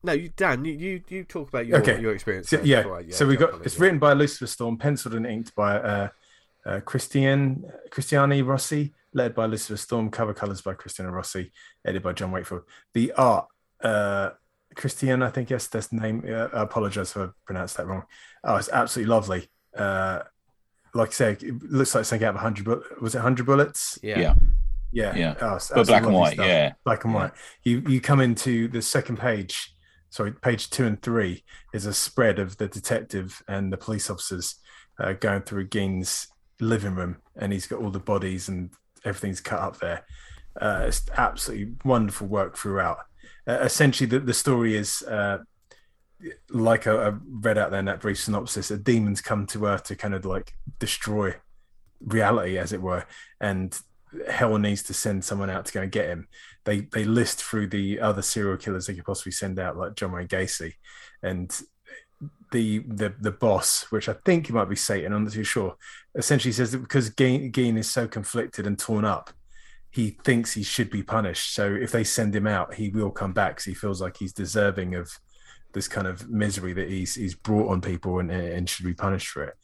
no, 0.04 0.12
you, 0.12 0.30
Dan, 0.36 0.64
you, 0.64 0.72
you, 0.72 1.02
you 1.08 1.24
talk 1.24 1.48
about 1.48 1.66
your 1.66 1.78
Okay. 1.78 2.00
your 2.00 2.12
experience. 2.12 2.50
So, 2.50 2.60
yeah. 2.62 2.86
I- 2.86 3.10
so 3.10 3.26
we 3.26 3.36
got 3.36 3.64
it's 3.64 3.76
yeah. 3.76 3.82
written 3.84 3.98
by 3.98 4.12
Lucifer 4.12 4.46
Storm, 4.46 4.76
penciled 4.76 5.14
and 5.14 5.26
inked 5.26 5.54
by 5.54 5.76
uh, 5.78 6.08
uh, 6.66 6.80
Christian 6.80 7.64
Cristiani 7.90 8.46
Rossi, 8.46 8.92
led 9.14 9.34
by 9.34 9.46
Lucifer 9.46 9.78
Storm, 9.78 10.10
cover 10.10 10.34
colors 10.34 10.60
by 10.60 10.74
Cristiano 10.74 11.10
Rossi, 11.10 11.52
edited 11.86 12.02
by 12.02 12.12
John 12.12 12.32
Wakefield. 12.32 12.62
The 12.92 13.12
art, 13.12 13.46
uh, 13.82 14.30
Christian, 14.74 15.22
I 15.22 15.30
think 15.30 15.48
yes, 15.50 15.68
that's 15.68 15.86
the 15.86 15.96
name. 15.96 16.24
Uh, 16.28 16.48
I 16.52 16.62
apologize 16.62 17.12
if 17.12 17.16
I 17.16 17.28
pronounced 17.46 17.76
that 17.78 17.86
wrong. 17.86 18.02
Oh, 18.44 18.56
it's 18.56 18.68
absolutely 18.68 19.10
lovely. 19.10 19.48
Uh, 19.76 20.20
like 20.94 21.08
I 21.08 21.12
say, 21.12 21.32
it 21.32 21.62
looks 21.62 21.94
like 21.94 22.04
something 22.04 22.26
out 22.26 22.34
of 22.34 22.40
hundred. 22.40 22.64
Bu- 22.66 22.82
was 23.00 23.14
it 23.14 23.20
hundred 23.20 23.46
bullets? 23.46 23.98
Yeah. 24.02 24.18
Yeah. 24.20 24.34
Yeah, 24.92 25.16
Yeah. 25.16 25.34
Oh, 25.40 25.56
it's 25.56 25.70
But 25.74 25.86
black 25.88 26.04
and 26.04 26.14
white, 26.14 26.34
stuff. 26.34 26.46
yeah. 26.46 26.72
black 26.84 27.04
and 27.04 27.12
Yeah. 27.12 27.20
white. 27.20 27.32
You 27.64 27.82
you 27.88 28.00
come 28.00 28.20
into 28.20 28.68
the 28.68 28.80
second 28.82 29.18
page, 29.18 29.74
sorry, 30.10 30.32
page 30.32 30.70
two 30.70 30.84
and 30.86 31.02
three 31.02 31.42
is 31.72 31.84
a 31.86 31.92
spread 31.92 32.38
of 32.38 32.58
the 32.58 32.68
detective 32.68 33.42
and 33.48 33.72
the 33.72 33.76
police 33.76 34.08
officers 34.08 34.54
uh, 35.00 35.14
going 35.14 35.42
through 35.42 35.66
Gein's 35.66 36.28
living 36.60 36.94
room, 36.94 37.16
and 37.36 37.52
he's 37.52 37.66
got 37.66 37.80
all 37.80 37.90
the 37.90 37.98
bodies 37.98 38.48
and 38.48 38.70
everything's 39.04 39.40
cut 39.40 39.58
up 39.58 39.78
there. 39.80 40.04
Uh, 40.60 40.84
it's 40.86 41.02
absolutely 41.16 41.74
wonderful 41.84 42.28
work 42.28 42.56
throughout. 42.56 42.98
Uh, 43.48 43.58
essentially, 43.62 44.06
the, 44.08 44.20
the 44.20 44.32
story 44.32 44.76
is 44.76 45.02
uh, 45.02 45.38
like 46.50 46.86
I, 46.86 47.08
I 47.08 47.12
read 47.28 47.58
out 47.58 47.70
there 47.70 47.80
in 47.80 47.86
that 47.86 48.00
brief 48.00 48.18
synopsis: 48.18 48.70
a 48.70 48.76
demons 48.76 49.20
come 49.20 49.46
to 49.46 49.66
Earth 49.66 49.84
to 49.84 49.96
kind 49.96 50.14
of 50.14 50.24
like 50.24 50.54
destroy 50.78 51.34
reality, 52.00 52.58
as 52.58 52.72
it 52.72 52.82
were, 52.82 53.06
and 53.40 53.78
hell 54.28 54.56
needs 54.58 54.82
to 54.84 54.94
send 54.94 55.24
someone 55.24 55.50
out 55.50 55.66
to 55.66 55.72
go 55.72 55.82
and 55.82 55.92
get 55.92 56.08
him. 56.08 56.28
They 56.64 56.80
they 56.80 57.04
list 57.04 57.42
through 57.42 57.68
the 57.68 58.00
other 58.00 58.22
serial 58.22 58.56
killers 58.56 58.86
they 58.86 58.94
could 58.94 59.04
possibly 59.04 59.32
send 59.32 59.58
out, 59.58 59.76
like 59.76 59.96
John 59.96 60.12
Wayne 60.12 60.28
Gacy, 60.28 60.74
and 61.22 61.50
the 62.52 62.78
the 62.80 63.14
the 63.20 63.32
boss, 63.32 63.90
which 63.90 64.08
I 64.08 64.14
think 64.24 64.50
might 64.50 64.68
be 64.68 64.76
Satan, 64.76 65.12
I'm 65.12 65.24
not 65.24 65.32
too 65.32 65.44
sure. 65.44 65.76
Essentially 66.14 66.52
says 66.52 66.72
that 66.72 66.78
because 66.78 67.10
Gein 67.10 67.76
is 67.76 67.90
so 67.90 68.06
conflicted 68.06 68.66
and 68.66 68.78
torn 68.78 69.04
up, 69.04 69.30
he 69.90 70.10
thinks 70.24 70.52
he 70.52 70.62
should 70.62 70.90
be 70.90 71.02
punished. 71.02 71.54
So 71.54 71.72
if 71.74 71.92
they 71.92 72.04
send 72.04 72.34
him 72.34 72.46
out, 72.46 72.74
he 72.74 72.90
will 72.90 73.10
come 73.10 73.32
back 73.32 73.56
because 73.56 73.64
he 73.64 73.74
feels 73.74 74.00
like 74.00 74.16
he's 74.16 74.32
deserving 74.32 74.94
of 74.94 75.18
this 75.74 75.88
kind 75.88 76.06
of 76.06 76.30
misery 76.30 76.72
that 76.72 76.88
he's 76.88 77.14
he's 77.14 77.34
brought 77.34 77.70
on 77.70 77.80
people 77.80 78.18
and 78.18 78.30
and 78.30 78.68
should 78.68 78.86
be 78.86 78.94
punished 78.94 79.28
for 79.28 79.44
it. 79.44 79.54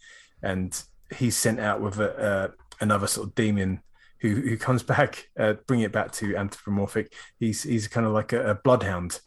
And 0.43 0.81
he's 1.15 1.37
sent 1.37 1.59
out 1.59 1.81
with 1.81 1.99
a, 1.99 2.17
uh, 2.17 2.49
another 2.81 3.07
sort 3.07 3.29
of 3.29 3.35
demon 3.35 3.81
who 4.21 4.35
who 4.37 4.57
comes 4.57 4.83
back, 4.95 5.31
uh, 5.39 5.55
bring 5.67 5.81
it 5.81 5.93
back 5.93 6.13
to 6.13 6.37
anthropomorphic. 6.37 7.13
He's 7.39 7.63
he's 7.63 7.89
kind 7.89 8.07
of 8.07 8.13
like 8.13 8.33
a, 8.33 8.51
a 8.51 8.55
bloodhound 8.55 9.21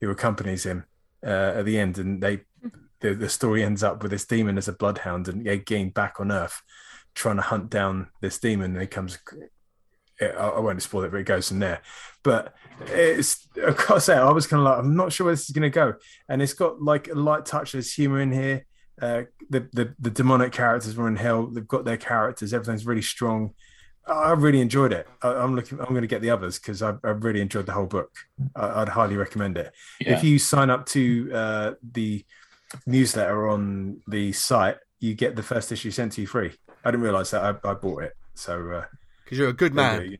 who 0.00 0.10
accompanies 0.10 0.64
him 0.64 0.84
uh, 1.24 1.52
at 1.56 1.64
the 1.64 1.78
end, 1.78 1.98
and 1.98 2.22
they 2.22 2.40
the, 3.00 3.14
the 3.14 3.28
story 3.28 3.62
ends 3.62 3.82
up 3.82 4.02
with 4.02 4.12
this 4.12 4.24
demon 4.24 4.56
as 4.56 4.68
a 4.68 4.72
bloodhound 4.72 5.28
and 5.28 5.46
again 5.46 5.90
back 5.90 6.20
on 6.20 6.32
Earth, 6.32 6.62
trying 7.14 7.36
to 7.36 7.42
hunt 7.42 7.68
down 7.68 8.08
this 8.20 8.38
demon. 8.38 8.74
And 8.74 8.82
it 8.82 8.90
comes. 8.90 9.18
I 10.30 10.48
I 10.48 10.60
won't 10.60 10.82
spoil 10.82 11.04
it, 11.04 11.10
but 11.10 11.20
it 11.20 11.26
goes 11.26 11.48
from 11.48 11.58
there. 11.58 11.80
But 12.22 12.54
it's 12.86 13.48
to 13.54 14.00
say, 14.00 14.16
I 14.16 14.30
was 14.30 14.46
kind 14.46 14.60
of 14.60 14.64
like, 14.64 14.78
I'm 14.78 14.94
not 14.96 15.12
sure 15.12 15.26
where 15.26 15.34
this 15.34 15.48
is 15.48 15.50
going 15.50 15.70
to 15.70 15.70
go, 15.70 15.94
and 16.28 16.40
it's 16.40 16.54
got 16.54 16.80
like 16.80 17.08
a 17.08 17.14
light 17.14 17.46
touch 17.46 17.74
of 17.74 17.84
humor 17.84 18.20
in 18.20 18.32
here. 18.32 18.66
Uh, 19.00 19.22
the, 19.50 19.68
the 19.72 19.94
the 19.98 20.10
demonic 20.10 20.52
characters 20.52 20.94
were 20.94 21.08
in 21.08 21.16
hell. 21.16 21.46
They've 21.46 21.66
got 21.66 21.84
their 21.84 21.96
characters. 21.96 22.54
Everything's 22.54 22.86
really 22.86 23.02
strong. 23.02 23.54
I 24.06 24.32
really 24.32 24.60
enjoyed 24.60 24.92
it. 24.92 25.06
I, 25.22 25.28
I'm 25.28 25.56
looking. 25.56 25.80
I'm 25.80 25.88
going 25.88 26.02
to 26.02 26.06
get 26.08 26.22
the 26.22 26.30
others 26.30 26.58
because 26.58 26.82
I, 26.82 26.94
I 27.02 27.10
really 27.10 27.40
enjoyed 27.40 27.66
the 27.66 27.72
whole 27.72 27.86
book. 27.86 28.10
I, 28.54 28.82
I'd 28.82 28.88
highly 28.88 29.16
recommend 29.16 29.56
it. 29.56 29.72
Yeah. 30.00 30.16
If 30.16 30.24
you 30.24 30.38
sign 30.38 30.70
up 30.70 30.86
to 30.86 31.30
uh, 31.32 31.72
the 31.92 32.24
newsletter 32.86 33.48
on 33.48 34.00
the 34.06 34.32
site, 34.32 34.76
you 35.00 35.14
get 35.14 35.36
the 35.36 35.42
first 35.42 35.72
issue 35.72 35.90
sent 35.90 36.12
to 36.12 36.20
you 36.20 36.26
free. 36.26 36.52
I 36.84 36.90
didn't 36.90 37.02
realize 37.02 37.30
that. 37.32 37.42
I, 37.42 37.70
I 37.70 37.74
bought 37.74 38.04
it. 38.04 38.12
So 38.34 38.70
uh, 38.70 38.84
Because 39.32 39.40
you're 39.40 39.48
a 39.48 39.54
good 39.54 39.72
man. 39.72 40.10
yeah, 40.10 40.16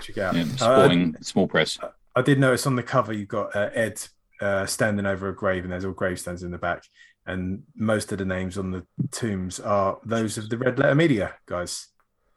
check 0.00 0.16
it 0.16 0.22
out. 0.22 0.34
yeah, 0.34 0.46
Uh, 0.62 1.12
small 1.20 1.46
press. 1.46 1.78
I 2.14 2.22
did 2.22 2.38
notice 2.40 2.66
on 2.66 2.74
the 2.74 2.82
cover 2.82 3.12
you've 3.12 3.28
got 3.28 3.54
uh, 3.54 3.68
Ed 3.74 4.00
uh, 4.40 4.64
standing 4.64 5.04
over 5.04 5.28
a 5.28 5.34
grave, 5.36 5.64
and 5.64 5.72
there's 5.74 5.84
all 5.84 5.92
gravestones 5.92 6.42
in 6.42 6.50
the 6.52 6.56
back. 6.56 6.84
And 7.26 7.64
most 7.74 8.12
of 8.12 8.18
the 8.18 8.24
names 8.24 8.56
on 8.56 8.70
the 8.70 8.86
tombs 9.10 9.60
are 9.60 9.98
those 10.06 10.38
of 10.38 10.48
the 10.48 10.56
Red 10.56 10.78
Letter 10.78 10.94
Media 10.94 11.34
guys. 11.44 11.88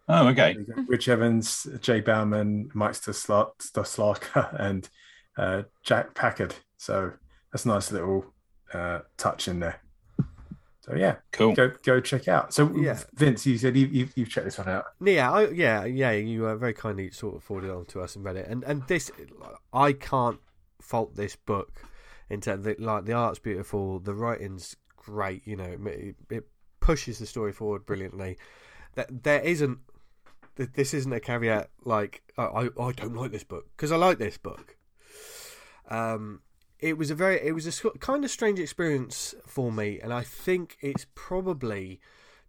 Oh, 0.10 0.28
okay. 0.28 0.58
Rich 0.88 1.08
Evans, 1.08 1.66
Jay 1.80 2.02
Bauman, 2.02 2.70
Mike 2.74 2.96
Stasla- 2.96 3.52
Staslaka, 3.62 4.60
and 4.60 4.90
uh, 5.38 5.62
Jack 5.84 6.16
Packard. 6.16 6.54
So 6.76 7.14
that's 7.54 7.64
a 7.64 7.70
nice 7.70 7.94
little 7.94 8.26
uh, 8.74 9.00
touch 9.16 9.48
in 9.48 9.62
there. 9.62 9.82
So 10.90 10.96
yeah, 10.96 11.18
Cool. 11.32 11.54
go 11.54 11.72
go 11.84 12.00
check 12.00 12.28
out. 12.28 12.52
So 12.54 12.76
Yeah. 12.76 13.00
Vince, 13.14 13.46
you 13.46 13.58
said 13.60 13.78
you, 13.78 13.86
you've, 13.88 14.12
you've 14.16 14.30
checked 14.30 14.46
this 14.46 14.58
one 14.58 14.68
out. 14.70 14.86
Yeah, 15.04 15.32
I, 15.32 15.50
yeah, 15.50 15.86
yeah. 15.86 16.12
You 16.12 16.48
uh, 16.48 16.56
very 16.56 16.74
kindly 16.74 17.12
sort 17.12 17.36
of 17.36 17.44
forwarded 17.44 17.70
on 17.70 17.86
to 17.88 18.02
us 18.02 18.16
and 18.16 18.26
read 18.26 18.38
it, 18.38 18.48
and 18.48 18.64
and 18.64 18.88
this, 18.88 19.12
I 19.72 19.94
can't 19.94 20.40
fault 20.82 21.16
this 21.16 21.36
book 21.36 21.82
in 22.30 22.42
terms 22.42 22.66
of 22.66 22.80
like 22.80 23.06
the 23.06 23.14
art's 23.14 23.38
beautiful, 23.38 24.00
the 24.00 24.16
writing's 24.16 24.76
great. 24.98 25.46
You 25.46 25.58
know, 25.58 25.78
it, 25.86 26.16
it 26.32 26.48
pushes 26.80 27.20
the 27.20 27.28
story 27.28 27.52
forward 27.52 27.86
brilliantly. 27.86 28.38
That 28.96 29.24
there 29.24 29.42
isn't, 29.42 29.78
th- 30.58 30.72
this 30.74 30.96
isn't 30.96 31.14
a 31.14 31.20
caveat 31.20 31.70
like 31.86 32.24
I 32.36 32.44
I, 32.46 32.62
I 32.80 32.92
don't 32.94 33.16
like 33.16 33.32
this 33.32 33.44
book 33.44 33.68
because 33.78 33.92
I 33.92 33.98
like 33.98 34.18
this 34.18 34.40
book. 34.40 34.76
Um, 35.88 36.42
it 36.80 36.98
was 36.98 37.12
a 37.12 37.16
very, 37.16 37.40
it 37.42 37.54
was 37.54 37.68
a 37.68 37.90
kind 38.00 38.24
of 38.24 38.32
strange 38.32 38.60
experience 38.60 39.36
for 39.46 39.72
me, 39.72 40.00
and 40.02 40.14
I 40.14 40.22
think 40.24 40.78
it's 40.82 41.06
probably 41.14 42.00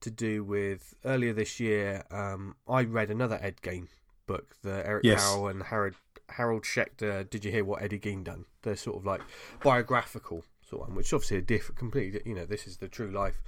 to 0.01 0.11
do 0.11 0.45
with 0.45 0.95
earlier 1.05 1.33
this 1.33 1.61
year. 1.61 2.05
Um, 2.11 2.57
I 2.69 2.85
read 2.85 3.11
another 3.11 3.39
Ed 3.43 3.57
Gein 3.63 3.89
book, 4.27 4.57
the 4.63 4.87
Eric 4.87 5.05
Yes. 5.05 5.25
Powell 5.25 5.49
and 5.49 5.65
Harold 5.65 5.95
Harold 6.31 6.63
Schechter. 6.63 7.29
Did 7.29 7.45
you 7.45 7.51
hear 7.51 7.65
what 7.65 7.83
Eddie 7.83 7.99
Gein 7.99 8.25
done? 8.25 8.45
They're 8.63 8.77
sort 8.77 8.97
of 8.97 9.05
like 9.05 9.21
biographical 9.63 10.45
sort 10.69 10.83
of 10.83 10.89
one, 10.89 10.97
which 10.97 11.13
obviously 11.13 11.39
a 11.39 11.43
different, 11.43 11.79
completely. 11.79 12.21
You 12.25 12.35
know, 12.35 12.47
this 12.47 12.67
is 12.67 12.77
the 12.77 12.89
true 12.89 13.11
life 13.11 13.43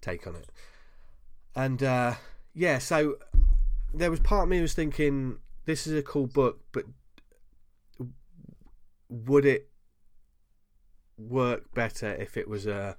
take 0.00 0.26
on 0.26 0.36
it. 0.36 0.50
And 1.54 1.82
uh, 1.82 2.14
yeah, 2.54 2.78
so 2.78 3.16
there 3.94 4.10
was 4.10 4.20
part 4.20 4.42
of 4.44 4.48
me 4.50 4.60
was 4.60 4.74
thinking 4.74 5.38
this 5.64 5.86
is 5.86 5.94
a 5.94 6.02
cool 6.02 6.26
book, 6.26 6.60
but 6.72 6.84
would 9.08 9.46
it 9.46 9.70
work 11.18 11.72
better 11.74 12.12
if 12.14 12.36
it 12.36 12.48
was 12.48 12.66
a 12.66 12.96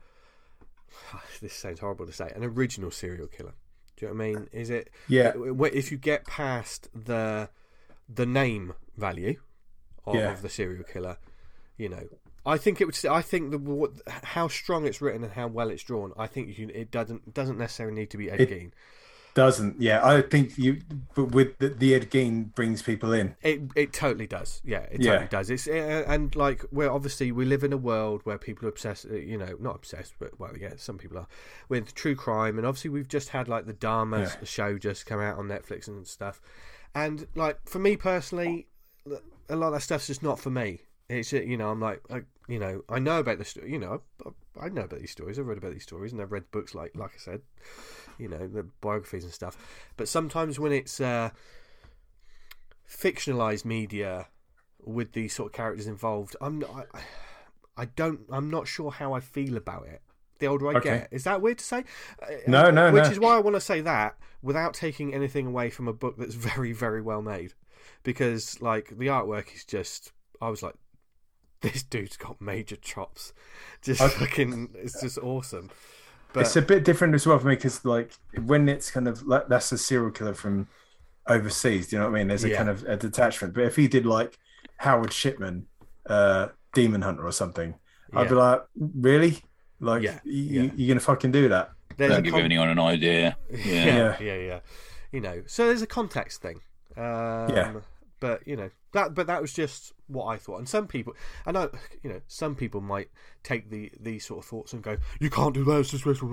this 1.41 1.53
sounds 1.53 1.79
horrible 1.79 2.05
to 2.05 2.13
say 2.13 2.31
an 2.35 2.43
original 2.43 2.91
serial 2.91 3.27
killer. 3.27 3.53
Do 3.95 4.05
you 4.05 4.11
know 4.13 4.17
what 4.17 4.23
i 4.23 4.27
mean? 4.33 4.49
Is 4.51 4.69
it 4.69 4.89
Yeah, 5.07 5.33
if 5.35 5.91
you 5.91 5.97
get 5.97 6.25
past 6.27 6.89
the 6.93 7.49
the 8.07 8.25
name 8.25 8.73
value 8.95 9.39
of, 10.05 10.15
Yeah. 10.15 10.31
of 10.31 10.41
the 10.41 10.49
serial 10.49 10.83
killer 10.83 11.17
you 11.77 11.89
know 11.89 12.07
i 12.45 12.57
think 12.57 12.79
it 12.79 12.85
would 12.85 13.05
i 13.05 13.21
think 13.21 13.51
the 13.51 13.57
what, 13.57 13.91
how 14.23 14.47
strong 14.47 14.87
it's 14.87 15.01
written 15.01 15.23
and 15.23 15.33
how 15.33 15.47
well 15.47 15.69
it's 15.69 15.83
drawn 15.83 16.13
i 16.17 16.25
think 16.25 16.57
you, 16.57 16.69
it 16.73 16.89
doesn't 16.89 17.33
doesn't 17.33 17.57
necessarily 17.57 17.93
need 17.93 18.09
to 18.09 18.17
be 18.17 18.31
ed 18.31 18.39
It- 18.41 18.49
gein 18.49 18.71
doesn't. 19.37 19.79
Yeah, 19.79 20.03
I 20.03 20.21
think 20.23 20.57
you, 20.57 20.81
but 21.15 21.25
with 21.31 21.57
the, 21.59 21.69
the 21.69 21.93
Ed 21.95 22.09
Gein 22.11 22.53
brings 22.55 22.81
people 22.81 23.13
in. 23.13 23.35
It 23.41 23.61
it 23.75 23.93
totally 23.93 24.25
does. 24.27 24.61
Yeah, 24.65 24.79
it 24.91 24.99
Yeah. 25.01 25.11
totally 25.11 25.27
does. 25.29 25.49
It's 25.49 25.67
uh, 25.67 26.03
and 26.07 26.35
like 26.35 26.65
we're 26.71 26.89
obviously 26.89 27.31
we 27.31 27.45
live 27.45 27.63
in 27.63 27.71
a 27.71 27.77
world 27.77 28.21
where 28.23 28.37
people 28.39 28.65
are 28.65 28.69
obsessed. 28.69 29.05
uh, 29.05 29.13
You 29.15 29.37
know, 29.37 29.55
not 29.59 29.75
obsessed, 29.75 30.15
but 30.19 30.39
well, 30.39 30.57
yeah, 30.57 30.73
some 30.77 30.97
people 30.97 31.17
are 31.19 31.27
with 31.69 31.93
true 31.93 32.15
crime. 32.15 32.57
And 32.57 32.65
obviously, 32.67 32.89
we've 32.89 33.07
just 33.07 33.29
had 33.29 33.47
like 33.47 33.65
the 33.67 33.73
Dahmer 33.75 34.21
Yeah. 34.25 34.43
show 34.43 34.77
just 34.77 35.05
come 35.05 35.21
out 35.21 35.37
on 35.37 35.47
Netflix 35.47 35.87
and 35.87 36.05
stuff. 36.07 36.41
And 36.95 37.27
like 37.35 37.59
for 37.69 37.79
me 37.79 37.95
personally, 37.95 38.67
a 39.49 39.55
lot 39.55 39.67
of 39.67 39.73
that 39.73 39.81
stuff's 39.81 40.07
just 40.07 40.23
not 40.23 40.39
for 40.39 40.49
me. 40.49 40.81
It's 41.09 41.31
uh, 41.31 41.37
you 41.37 41.55
know 41.57 41.69
I'm 41.69 41.79
like 41.79 42.01
I, 42.09 42.23
you 42.49 42.59
know 42.59 42.81
I 42.89 42.99
know 42.99 43.19
about 43.19 43.37
the 43.37 43.45
sto- 43.45 43.65
you 43.65 43.79
know 43.79 44.01
I, 44.25 44.65
I 44.65 44.69
know 44.69 44.81
about 44.89 44.99
these 44.99 45.11
stories. 45.11 45.37
I've 45.39 45.45
read 45.47 45.57
about 45.59 45.73
these 45.73 45.83
stories 45.83 46.11
and 46.11 46.19
I've 46.21 46.31
read 46.33 46.49
books 46.51 46.73
like 46.75 46.91
like 46.95 47.11
I 47.15 47.19
said, 47.19 47.41
you 48.17 48.27
know 48.27 48.47
the 48.47 48.63
biographies 48.81 49.23
and 49.23 49.33
stuff. 49.33 49.57
But 49.97 50.07
sometimes 50.07 50.59
when 50.59 50.71
it's 50.71 50.99
uh, 50.99 51.29
fictionalized 52.89 53.65
media 53.65 54.27
with 54.83 55.13
these 55.13 55.33
sort 55.33 55.47
of 55.47 55.53
characters 55.53 55.87
involved, 55.87 56.35
I'm 56.41 56.59
not, 56.59 56.87
I, 56.93 57.01
I 57.75 57.85
don't. 57.85 58.21
I'm 58.31 58.49
not 58.49 58.67
sure 58.67 58.91
how 58.91 59.13
I 59.13 59.19
feel 59.19 59.57
about 59.57 59.87
it. 59.87 60.01
The 60.39 60.47
older 60.47 60.69
I 60.69 60.75
Okay. 60.75 60.89
get, 60.89 61.07
is 61.11 61.23
that 61.23 61.41
weird 61.41 61.57
to 61.57 61.63
say? 61.65 61.83
Uh, 62.21 62.27
No, 62.47 62.69
no, 62.69 62.91
Which 62.91 63.05
no. 63.05 63.09
is 63.09 63.19
why 63.19 63.35
I 63.35 63.39
want 63.39 63.55
to 63.55 63.61
say 63.61 63.81
that 63.81 64.17
without 64.43 64.73
taking 64.75 65.13
anything 65.13 65.47
away 65.47 65.69
from 65.71 65.87
a 65.87 65.93
book 65.93 66.15
that's 66.17 66.35
very, 66.51 66.73
very 66.73 67.01
well 67.01 67.21
made, 67.21 67.53
because 68.03 68.61
like 68.61 68.89
the 68.89 69.07
artwork 69.07 69.53
is 69.55 69.65
just. 69.65 70.11
I 70.39 70.49
was 70.49 70.61
like, 70.61 70.75
this 71.61 71.81
dude's 71.81 72.17
got 72.17 72.39
major 72.39 72.75
chops. 72.75 73.33
Just 73.81 74.01
Okay. 74.01 74.19
fucking, 74.19 74.75
it's 74.75 75.01
just 75.01 75.17
awesome. 75.17 75.71
But 76.33 76.41
it's 76.41 76.55
a 76.55 76.61
bit 76.61 76.83
different 76.83 77.15
as 77.15 77.25
well 77.25 77.39
for 77.39 77.47
me 77.47 77.55
because 77.55 77.83
like 77.85 78.11
when 78.45 78.69
it's 78.69 78.91
kind 78.91 79.07
of 79.07 79.23
like 79.23 79.47
that's 79.47 79.71
a 79.71 79.77
serial 79.77 80.11
killer 80.11 80.33
from 80.33 80.67
overseas. 81.27 81.87
Do 81.87 81.95
you 81.95 81.99
know 82.01 82.09
what 82.09 82.15
I 82.15 82.19
mean? 82.19 82.27
There's 82.27 82.43
a 82.43 82.49
Yeah. 82.49 82.57
kind 82.57 82.69
of 82.69 82.83
a 82.83 82.95
detachment. 82.97 83.53
But 83.53 83.63
if 83.65 83.75
he 83.75 83.87
did 83.87 84.05
like 84.05 84.37
Howard 84.77 85.11
Shipman, 85.13 85.67
uh, 86.09 86.49
Demon 86.73 87.01
Hunter 87.01 87.25
or 87.25 87.31
something, 87.31 87.75
I'd 88.13 88.29
be 88.29 88.35
like, 88.35 88.61
really? 88.75 89.39
Like, 89.79 90.03
Yeah, 90.03 90.19
you, 90.23 90.61
yeah. 90.63 90.71
you're 90.75 90.87
gonna 90.95 90.99
fucking 91.01 91.31
do 91.31 91.49
that? 91.49 91.71
there's 91.97 92.11
Don't 92.11 92.19
a 92.19 92.21
give 92.21 92.33
con- 92.33 92.41
anyone 92.43 92.69
an 92.69 92.79
idea. 92.79 93.37
yeah, 93.51 93.57
Yeah. 93.85 94.17
yeah, 94.21 94.35
yeah, 94.35 94.59
You 95.11 95.19
know, 95.21 95.41
so 95.47 95.65
there's 95.65 95.81
a 95.81 95.87
context 95.87 96.41
thing. 96.41 96.59
Um, 96.95 97.49
Yeah. 97.49 97.73
But 98.19 98.47
you 98.47 98.55
know 98.55 98.69
that, 98.93 99.13
but 99.13 99.27
that 99.27 99.41
was 99.41 99.53
just 99.53 99.93
what 100.07 100.25
I 100.25 100.37
thought. 100.37 100.57
And 100.57 100.67
some 100.69 100.87
people, 100.87 101.13
I 101.45 101.51
know, 101.51 101.69
you 102.01 102.09
know, 102.09 102.21
some 102.27 102.55
people 102.55 102.81
might 102.81 103.09
take 103.43 103.69
the 103.69 103.91
these 103.99 104.25
sort 104.25 104.39
of 104.43 104.45
thoughts 104.49 104.73
and 104.73 104.81
go, 104.81 104.97
"You 105.19 105.29
can't 105.29 105.53
do 105.53 105.63
that." 105.65 105.79
It's 105.79 105.91
disgraceful." 105.91 106.29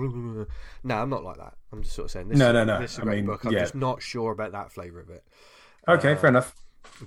No, 0.83 0.95
I'm 0.95 1.09
not 1.09 1.23
like 1.23 1.37
that. 1.37 1.53
I'm 1.71 1.83
just 1.83 1.95
sort 1.95 2.05
of 2.05 2.11
saying 2.11 2.29
this. 2.29 2.37
No, 2.37 2.49
is, 2.49 2.53
no, 2.53 2.63
no. 2.63 2.79
This 2.81 2.93
is 2.93 2.97
a 2.99 3.01
I 3.01 3.03
great 3.05 3.15
mean, 3.17 3.25
book. 3.25 3.43
I'm 3.45 3.51
yeah. 3.53 3.59
just 3.59 3.75
not 3.75 4.01
sure 4.01 4.31
about 4.31 4.51
that 4.53 4.71
flavour 4.71 4.99
of 5.01 5.09
it. 5.09 5.23
Okay, 5.87 6.13
Uh, 6.13 6.15
fair 6.17 6.29
enough. 6.29 6.55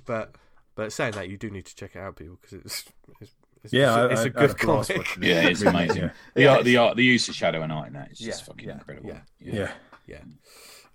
But 0.05 0.35
but 0.75 0.93
saying 0.93 1.13
that, 1.13 1.29
you 1.29 1.37
do 1.37 1.49
need 1.49 1.65
to 1.65 1.75
check 1.75 1.95
it 1.95 1.99
out, 1.99 2.15
people, 2.15 2.37
because 2.41 2.59
it's, 2.59 2.85
it's 3.21 3.31
it's, 3.63 3.73
Yeah, 3.73 4.05
it's, 4.05 4.21
I, 4.21 4.23
a 4.23 4.25
I- 4.25 4.27
I 4.27 4.29
good 4.29 4.41
had 4.41 4.51
a 4.51 4.65
blast 4.65 4.89
comic. 4.91 5.17
it. 5.17 5.23
Yeah, 5.23 5.47
it's 5.47 5.61
amazing. 5.61 6.01
Yeah, 6.03 6.09
The 6.35 6.41
Yeah, 6.43 6.51
art, 6.55 6.63
the 6.65 6.77
art, 6.77 6.95
the 6.97 7.03
use 7.03 7.27
of 7.27 7.35
shadow 7.35 7.61
and 7.61 7.71
art 7.71 7.87
in 7.87 7.93
that 7.93 8.11
is 8.11 8.19
just 8.19 8.41
Yeah, 8.41 8.45
fucking 8.45 8.67
yeah, 8.67 8.73
incredible. 8.75 9.09
yeah. 9.09 9.21
yeah. 9.39 9.71
Yeah, 10.07 10.21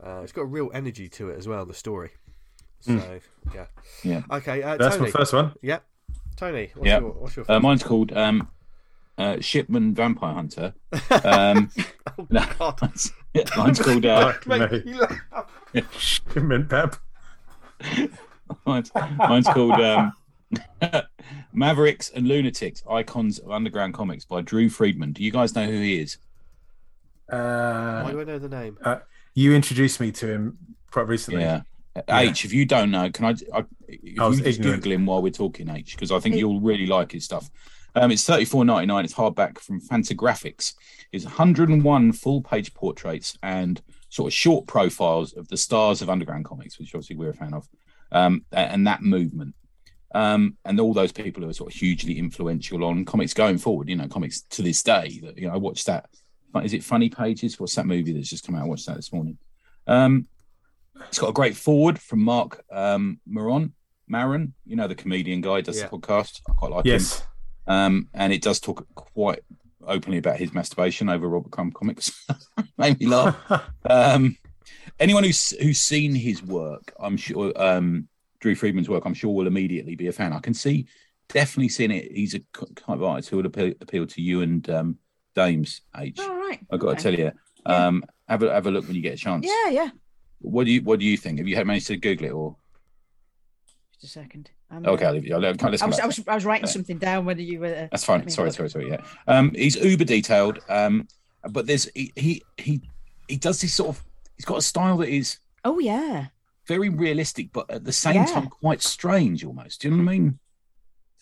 uh, 0.02 0.22
it's 0.22 0.32
got 0.32 0.42
a 0.42 0.46
real 0.46 0.70
energy 0.74 1.08
to 1.10 1.28
it 1.30 1.38
as 1.38 1.46
well. 1.46 1.64
The 1.66 1.74
story. 1.74 2.10
So 2.86 3.20
yeah, 3.54 3.66
Yeah. 4.02 4.22
Okay, 4.30 4.62
uh, 4.62 4.76
That's 4.76 4.96
Tony. 4.96 5.06
my 5.10 5.18
first 5.18 5.32
one. 5.32 5.52
Yeah, 5.62 5.78
Tony. 6.36 6.70
What's 6.74 6.86
Yeah. 6.88 7.00
your 7.00 7.10
what's 7.12 7.36
your 7.36 7.44
Uh, 7.50 7.60
mine's 7.60 7.82
called 7.82 8.12
um, 8.12 8.48
uh, 9.16 9.36
Shipman 9.40 9.94
Vampire 9.94 10.34
Hunter. 10.34 10.74
Um, 11.24 11.70
no, 12.30 12.44
God. 12.58 12.78
mine's, 12.82 13.12
yeah, 13.32 13.44
mine's 13.56 13.78
called 13.80 14.04
uh, 14.04 14.32
Fuck 14.32 14.46
Make 14.46 14.72
me. 14.72 14.92
me 14.92 14.98
laugh. 15.00 15.50
Shipment 15.98 16.68
Pep. 16.68 16.96
mine's, 18.66 18.90
mine's 19.18 19.46
called 19.48 19.80
um, 19.80 20.12
Mavericks 21.52 22.10
and 22.10 22.26
Lunatics: 22.28 22.82
Icons 22.90 23.38
of 23.38 23.50
Underground 23.50 23.94
Comics 23.94 24.24
by 24.24 24.40
Drew 24.42 24.68
Friedman. 24.68 25.12
Do 25.12 25.22
you 25.24 25.30
guys 25.30 25.54
know 25.54 25.64
who 25.66 25.72
he 25.80 26.00
is? 26.00 26.18
Why 27.28 27.36
Uh, 27.38 28.10
do 28.10 28.20
I 28.20 28.24
know 28.24 28.38
the 28.38 28.48
name? 28.48 28.78
you 29.34 29.54
introduced 29.54 30.00
me 30.00 30.12
to 30.12 30.26
him 30.28 30.58
quite 30.90 31.08
recently. 31.08 31.40
Yeah. 31.42 31.62
H, 32.08 32.44
if 32.44 32.52
you 32.52 32.64
don't 32.64 32.90
know, 32.90 33.10
can 33.10 33.24
I? 33.24 33.30
I 33.52 33.64
if 33.88 34.18
I 34.18 34.26
was 34.26 34.38
you 34.38 34.44
just 34.44 34.58
ignorant. 34.58 34.82
Google 34.82 34.92
him 34.92 35.06
while 35.06 35.22
we're 35.22 35.30
talking, 35.30 35.68
H, 35.68 35.94
because 35.94 36.10
I 36.10 36.18
think 36.18 36.36
you'll 36.36 36.60
really 36.60 36.86
like 36.86 37.12
his 37.12 37.24
stuff. 37.24 37.48
Um, 37.94 38.10
it's 38.10 38.24
thirty 38.24 38.44
four 38.44 38.64
ninety 38.64 38.86
nine. 38.86 39.04
It's 39.04 39.14
hardback 39.14 39.58
from 39.58 39.80
Fantagraphics. 39.80 40.74
It's 41.12 41.24
one 41.24 41.34
hundred 41.34 41.68
and 41.68 41.84
one 41.84 42.12
full 42.12 42.42
page 42.42 42.74
portraits 42.74 43.38
and 43.42 43.80
sort 44.08 44.32
of 44.32 44.34
short 44.34 44.66
profiles 44.66 45.32
of 45.34 45.46
the 45.48 45.56
stars 45.56 46.02
of 46.02 46.10
underground 46.10 46.44
comics, 46.44 46.78
which 46.78 46.94
obviously 46.94 47.16
we're 47.16 47.30
a 47.30 47.34
fan 47.34 47.54
of, 47.54 47.68
um, 48.10 48.44
and 48.52 48.86
that 48.86 49.02
movement. 49.02 49.54
Um, 50.12 50.56
and 50.64 50.78
all 50.78 50.94
those 50.94 51.10
people 51.10 51.42
who 51.42 51.48
are 51.48 51.54
sort 51.54 51.72
of 51.72 51.78
hugely 51.78 52.18
influential 52.18 52.84
on 52.84 53.04
comics 53.04 53.34
going 53.34 53.58
forward, 53.58 53.88
you 53.88 53.96
know, 53.96 54.06
comics 54.06 54.42
to 54.42 54.62
this 54.62 54.82
day. 54.82 55.20
That 55.22 55.38
you 55.38 55.48
know, 55.48 55.54
I 55.54 55.58
watched 55.58 55.86
that. 55.86 56.08
Is 56.62 56.72
it 56.72 56.84
Funny 56.84 57.08
Pages? 57.08 57.58
What's 57.58 57.74
that 57.74 57.86
movie 57.86 58.12
that's 58.12 58.30
just 58.30 58.46
come 58.46 58.54
out? 58.54 58.62
I 58.62 58.66
watched 58.66 58.86
that 58.86 58.94
this 58.96 59.12
morning. 59.12 59.38
Um, 59.88 60.28
it's 61.08 61.18
got 61.18 61.30
a 61.30 61.32
great 61.32 61.56
forward 61.56 61.98
from 61.98 62.20
Mark 62.22 62.64
um, 62.70 63.20
Maron. 63.26 63.72
Maron, 64.08 64.52
you 64.66 64.76
know 64.76 64.86
the 64.86 64.94
comedian 64.94 65.40
guy 65.40 65.60
does 65.60 65.78
Yeah. 65.78 65.88
the 65.88 65.96
podcast. 65.98 66.40
I 66.48 66.52
quite 66.52 66.70
like 66.72 66.86
him. 66.86 67.00
Um, 67.66 68.08
and 68.12 68.32
it 68.32 68.42
does 68.42 68.60
talk 68.60 68.86
quite 68.94 69.40
openly 69.86 70.18
about 70.18 70.36
his 70.36 70.52
masturbation 70.52 71.08
over 71.08 71.28
Robert 71.28 71.50
Crumb 71.50 71.72
comics. 71.72 72.26
Made 72.78 73.00
me 73.00 73.06
laugh. 73.06 73.36
Um, 73.88 74.36
anyone 74.98 75.24
who's 75.24 75.50
who's 75.60 75.80
seen 75.80 76.14
his 76.14 76.42
work, 76.42 76.92
I'm 76.98 77.16
sure 77.16 77.52
um, 77.56 78.08
Drew 78.40 78.54
Friedman's 78.54 78.88
work, 78.88 79.04
I'm 79.06 79.14
sure 79.14 79.34
will 79.34 79.46
immediately 79.46 79.94
be 79.94 80.06
a 80.08 80.12
fan. 80.12 80.32
I 80.32 80.38
can 80.40 80.54
see 80.54 80.86
definitely 81.28 81.68
seeing 81.70 81.90
it. 81.90 82.12
He's 82.12 82.34
a 82.34 82.38
k- 82.40 82.66
kind 82.76 82.98
of 83.00 83.02
artist 83.02 83.30
who 83.30 83.36
would 83.36 83.46
appeal, 83.46 83.72
appeal 83.80 84.06
to 84.06 84.20
you 84.22 84.42
and 84.42 84.68
um, 84.70 84.98
Dames 85.34 85.80
age. 85.98 86.18
All 86.20 86.34
right. 86.36 86.60
I've 86.70 86.80
got 86.80 86.96
to 86.98 87.02
tell 87.02 87.14
you. 87.14 87.32
Yeah. 87.66 87.86
Um, 87.86 88.04
have 88.28 88.42
a 88.42 88.52
have 88.52 88.66
a 88.66 88.70
look 88.70 88.86
when 88.86 88.94
you 88.96 89.02
get 89.02 89.14
a 89.14 89.16
chance. 89.18 89.46
Yeah, 89.46 89.70
yeah. 89.70 89.90
What 90.44 90.64
do 90.66 90.72
you 90.72 90.82
What 90.82 90.98
do 91.00 91.04
you 91.06 91.16
think? 91.16 91.38
Have 91.38 91.48
you 91.48 91.56
had 91.56 91.66
managed 91.66 91.86
to 91.88 91.96
Google 91.96 92.26
it 92.26 92.30
or? 92.32 92.56
Just 94.00 94.04
a 94.04 94.20
second. 94.20 94.50
I'm, 94.70 94.84
Okay, 94.86 95.04
I'll 95.06 95.12
leave 95.14 95.26
you. 95.26 95.36
I 95.36 95.52
come 95.54 95.70
was, 95.70 95.82
I 95.82 95.86
was 96.06 96.20
I 96.28 96.34
was 96.34 96.44
writing 96.44 96.66
Yeah. 96.66 96.72
something 96.72 96.98
down. 96.98 97.24
Whether 97.24 97.42
you 97.42 97.60
were. 97.60 97.66
uh, 97.74 97.88
That's 97.90 98.04
fine. 98.04 98.28
Sorry, 98.28 98.50
sorry, 98.50 98.68
sorry. 98.70 98.88
Yeah. 98.90 99.00
Um, 99.26 99.52
he's 99.54 99.76
uber 99.76 100.04
detailed. 100.04 100.58
Um, 100.68 101.08
but 101.50 101.66
there's 101.66 101.88
he, 101.94 102.12
he 102.16 102.42
he 102.58 102.80
he 103.28 103.36
does 103.36 103.60
this 103.60 103.74
sort 103.74 103.90
of. 103.90 104.04
He's 104.36 104.44
got 104.44 104.58
a 104.58 104.62
style 104.62 104.96
that 104.98 105.08
is 105.08 105.38
Oh 105.64 105.78
yeah. 105.78 106.26
very 106.66 106.88
realistic, 106.88 107.52
but 107.52 107.70
at 107.70 107.84
the 107.84 107.92
same 107.92 108.16
Yeah. 108.16 108.26
time 108.26 108.48
quite 108.48 108.82
strange 108.82 109.44
almost. 109.44 109.80
Do 109.80 109.88
you 109.88 109.96
know 109.96 110.02
what 110.04 110.10
I 110.10 110.18
mean? 110.18 110.38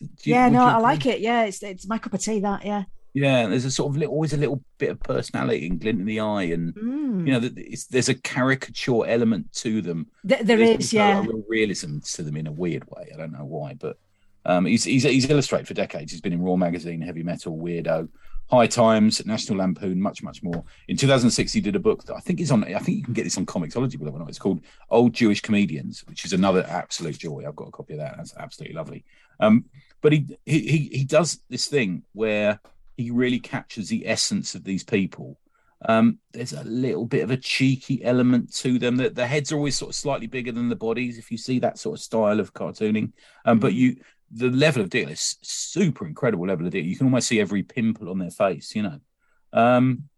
You- 0.00 0.34
yeah, 0.34 0.48
no, 0.48 0.64
I 0.64 0.78
like 0.78 1.06
it. 1.06 1.20
Yeah, 1.20 1.44
it's 1.44 1.62
it's 1.62 1.86
my 1.86 1.98
cup 1.98 2.14
of 2.14 2.20
tea. 2.20 2.40
That 2.40 2.64
yeah. 2.64 2.84
Yeah, 3.14 3.46
there's 3.46 3.66
a 3.66 3.70
sort 3.70 3.90
of 3.90 3.96
little, 3.98 4.14
always 4.14 4.32
a 4.32 4.38
little 4.38 4.62
bit 4.78 4.90
of 4.90 5.00
personality 5.00 5.66
and 5.66 5.78
glint 5.78 6.00
in 6.00 6.06
the 6.06 6.20
eye, 6.20 6.44
and 6.44 6.74
Mm. 6.74 7.26
you 7.26 7.32
know, 7.40 7.50
it's, 7.56 7.84
there's 7.86 8.08
a 8.08 8.14
caricature 8.14 9.06
element 9.06 9.52
to 9.56 9.82
them. 9.82 10.06
Th- 10.26 10.40
there 10.42 10.56
There's 10.56 10.86
is, 10.86 10.92
yeah. 10.94 11.18
a 11.18 11.22
real 11.22 11.44
realism 11.48 11.98
to 11.98 12.22
them 12.22 12.36
in 12.38 12.46
a 12.46 12.52
weird 12.52 12.84
way. 12.88 13.10
I 13.12 13.16
don't 13.18 13.32
know 13.32 13.44
why, 13.44 13.74
but 13.74 13.98
um, 14.46 14.64
he's, 14.64 14.84
he's 14.84 15.02
he's 15.04 15.28
illustrated 15.28 15.68
for 15.68 15.74
decades. 15.74 16.10
He's 16.10 16.20
been 16.22 16.32
in 16.32 16.42
Raw 16.42 16.56
magazine, 16.56 17.00
Heavy 17.02 17.22
Metal, 17.22 17.56
Weirdo, 17.56 18.08
High 18.50 18.66
Times, 18.66 19.24
National 19.26 19.58
Lampoon, 19.58 20.00
much 20.00 20.22
much 20.22 20.42
more. 20.42 20.64
In 20.88 20.96
2006, 20.96 21.52
he 21.52 21.60
did 21.60 21.76
a 21.76 21.80
book 21.80 22.04
that 22.04 22.14
I 22.16 22.20
think 22.20 22.40
is 22.40 22.50
on. 22.50 22.64
I 22.64 22.78
think 22.78 22.96
you 22.96 23.04
can 23.04 23.12
get 23.14 23.24
this 23.24 23.36
on 23.36 23.44
Comixology, 23.46 23.98
believe 23.98 24.14
it 24.14 24.16
or 24.16 24.20
not. 24.20 24.28
It's 24.30 24.38
called 24.38 24.62
Old 24.90 25.12
Jewish 25.12 25.42
Comedians, 25.42 26.00
which 26.08 26.24
is 26.24 26.32
another 26.32 26.64
absolute 26.68 27.18
joy. 27.18 27.44
I've 27.46 27.56
got 27.56 27.68
a 27.68 27.72
copy 27.72 27.92
of 27.92 27.98
that. 28.00 28.16
That's 28.16 28.34
absolutely 28.38 28.74
lovely. 28.74 29.04
Um, 29.38 29.66
but 30.00 30.12
he 30.12 30.26
he 30.46 30.58
he 30.60 30.78
he 30.92 31.04
does 31.04 31.40
this 31.50 31.68
thing 31.68 32.02
where 32.14 32.58
he 32.96 33.10
really 33.10 33.40
captures 33.40 33.88
the 33.88 34.06
essence 34.06 34.54
of 34.54 34.64
these 34.64 34.84
people. 34.84 35.38
Um, 35.84 36.18
there's 36.32 36.52
a 36.52 36.62
little 36.62 37.06
bit 37.06 37.24
of 37.24 37.30
a 37.30 37.36
cheeky 37.36 38.04
element 38.04 38.54
to 38.56 38.78
them. 38.78 38.96
That 38.96 39.14
the 39.14 39.26
heads 39.26 39.50
are 39.50 39.56
always 39.56 39.76
sort 39.76 39.90
of 39.90 39.96
slightly 39.96 40.28
bigger 40.28 40.52
than 40.52 40.68
the 40.68 40.76
bodies. 40.76 41.18
If 41.18 41.30
you 41.30 41.38
see 41.38 41.58
that 41.58 41.78
sort 41.78 41.98
of 41.98 42.02
style 42.02 42.38
of 42.38 42.54
cartooning, 42.54 43.12
um, 43.44 43.58
but 43.58 43.72
Mhm. 43.72 43.76
you 43.76 43.96
the 44.34 44.48
level 44.48 44.80
of 44.80 44.88
deal 44.88 45.10
is 45.10 45.36
super 45.42 46.06
incredible 46.06 46.46
level 46.46 46.64
of 46.64 46.72
deal. 46.72 46.84
You 46.84 46.96
can 46.96 47.06
almost 47.06 47.28
see 47.28 47.38
every 47.38 47.62
pimple 47.62 48.08
on 48.08 48.18
their 48.18 48.30
face. 48.30 48.74
You 48.74 48.82
know, 48.84 49.00
um, 49.52 50.08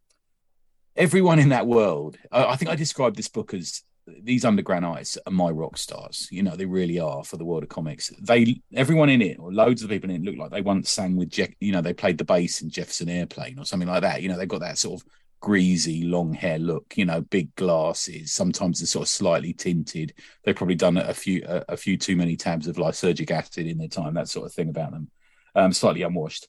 everyone 0.96 1.38
in 1.38 1.48
that 1.48 1.66
world. 1.66 2.16
I, 2.30 2.44
I 2.44 2.56
think 2.56 2.70
I 2.70 2.76
described 2.76 3.16
this 3.16 3.28
book 3.28 3.54
as 3.54 3.82
these 4.06 4.44
underground 4.44 4.84
artists 4.84 5.18
are 5.26 5.32
my 5.32 5.50
rock 5.50 5.76
stars. 5.76 6.28
You 6.30 6.42
know, 6.42 6.56
they 6.56 6.66
really 6.66 6.98
are 6.98 7.24
for 7.24 7.36
the 7.36 7.44
world 7.44 7.62
of 7.62 7.68
comics. 7.68 8.12
They, 8.20 8.60
everyone 8.74 9.08
in 9.08 9.22
it, 9.22 9.38
or 9.38 9.52
loads 9.52 9.82
of 9.82 9.90
people 9.90 10.10
in 10.10 10.16
it, 10.16 10.22
look 10.22 10.36
like 10.36 10.50
they 10.50 10.60
once 10.60 10.90
sang 10.90 11.16
with, 11.16 11.30
Jeff, 11.30 11.50
you 11.60 11.72
know, 11.72 11.80
they 11.80 11.94
played 11.94 12.18
the 12.18 12.24
bass 12.24 12.60
in 12.60 12.70
Jefferson 12.70 13.08
Airplane 13.08 13.58
or 13.58 13.64
something 13.64 13.88
like 13.88 14.02
that. 14.02 14.22
You 14.22 14.28
know, 14.28 14.36
they've 14.36 14.48
got 14.48 14.60
that 14.60 14.78
sort 14.78 15.00
of 15.00 15.08
greasy, 15.40 16.04
long 16.04 16.34
hair 16.34 16.58
look. 16.58 16.94
You 16.96 17.06
know, 17.06 17.22
big 17.22 17.54
glasses. 17.54 18.32
Sometimes 18.32 18.80
they're 18.80 18.86
sort 18.86 19.04
of 19.04 19.08
slightly 19.08 19.52
tinted. 19.52 20.14
They've 20.44 20.56
probably 20.56 20.76
done 20.76 20.96
a 20.96 21.14
few, 21.14 21.42
a, 21.46 21.64
a 21.70 21.76
few 21.76 21.96
too 21.96 22.16
many 22.16 22.36
tabs 22.36 22.66
of 22.66 22.76
lysergic 22.76 23.30
acid 23.30 23.66
in 23.66 23.78
their 23.78 23.88
time. 23.88 24.14
That 24.14 24.28
sort 24.28 24.46
of 24.46 24.52
thing 24.52 24.68
about 24.68 24.92
them. 24.92 25.10
Um, 25.54 25.72
slightly 25.72 26.02
unwashed. 26.02 26.48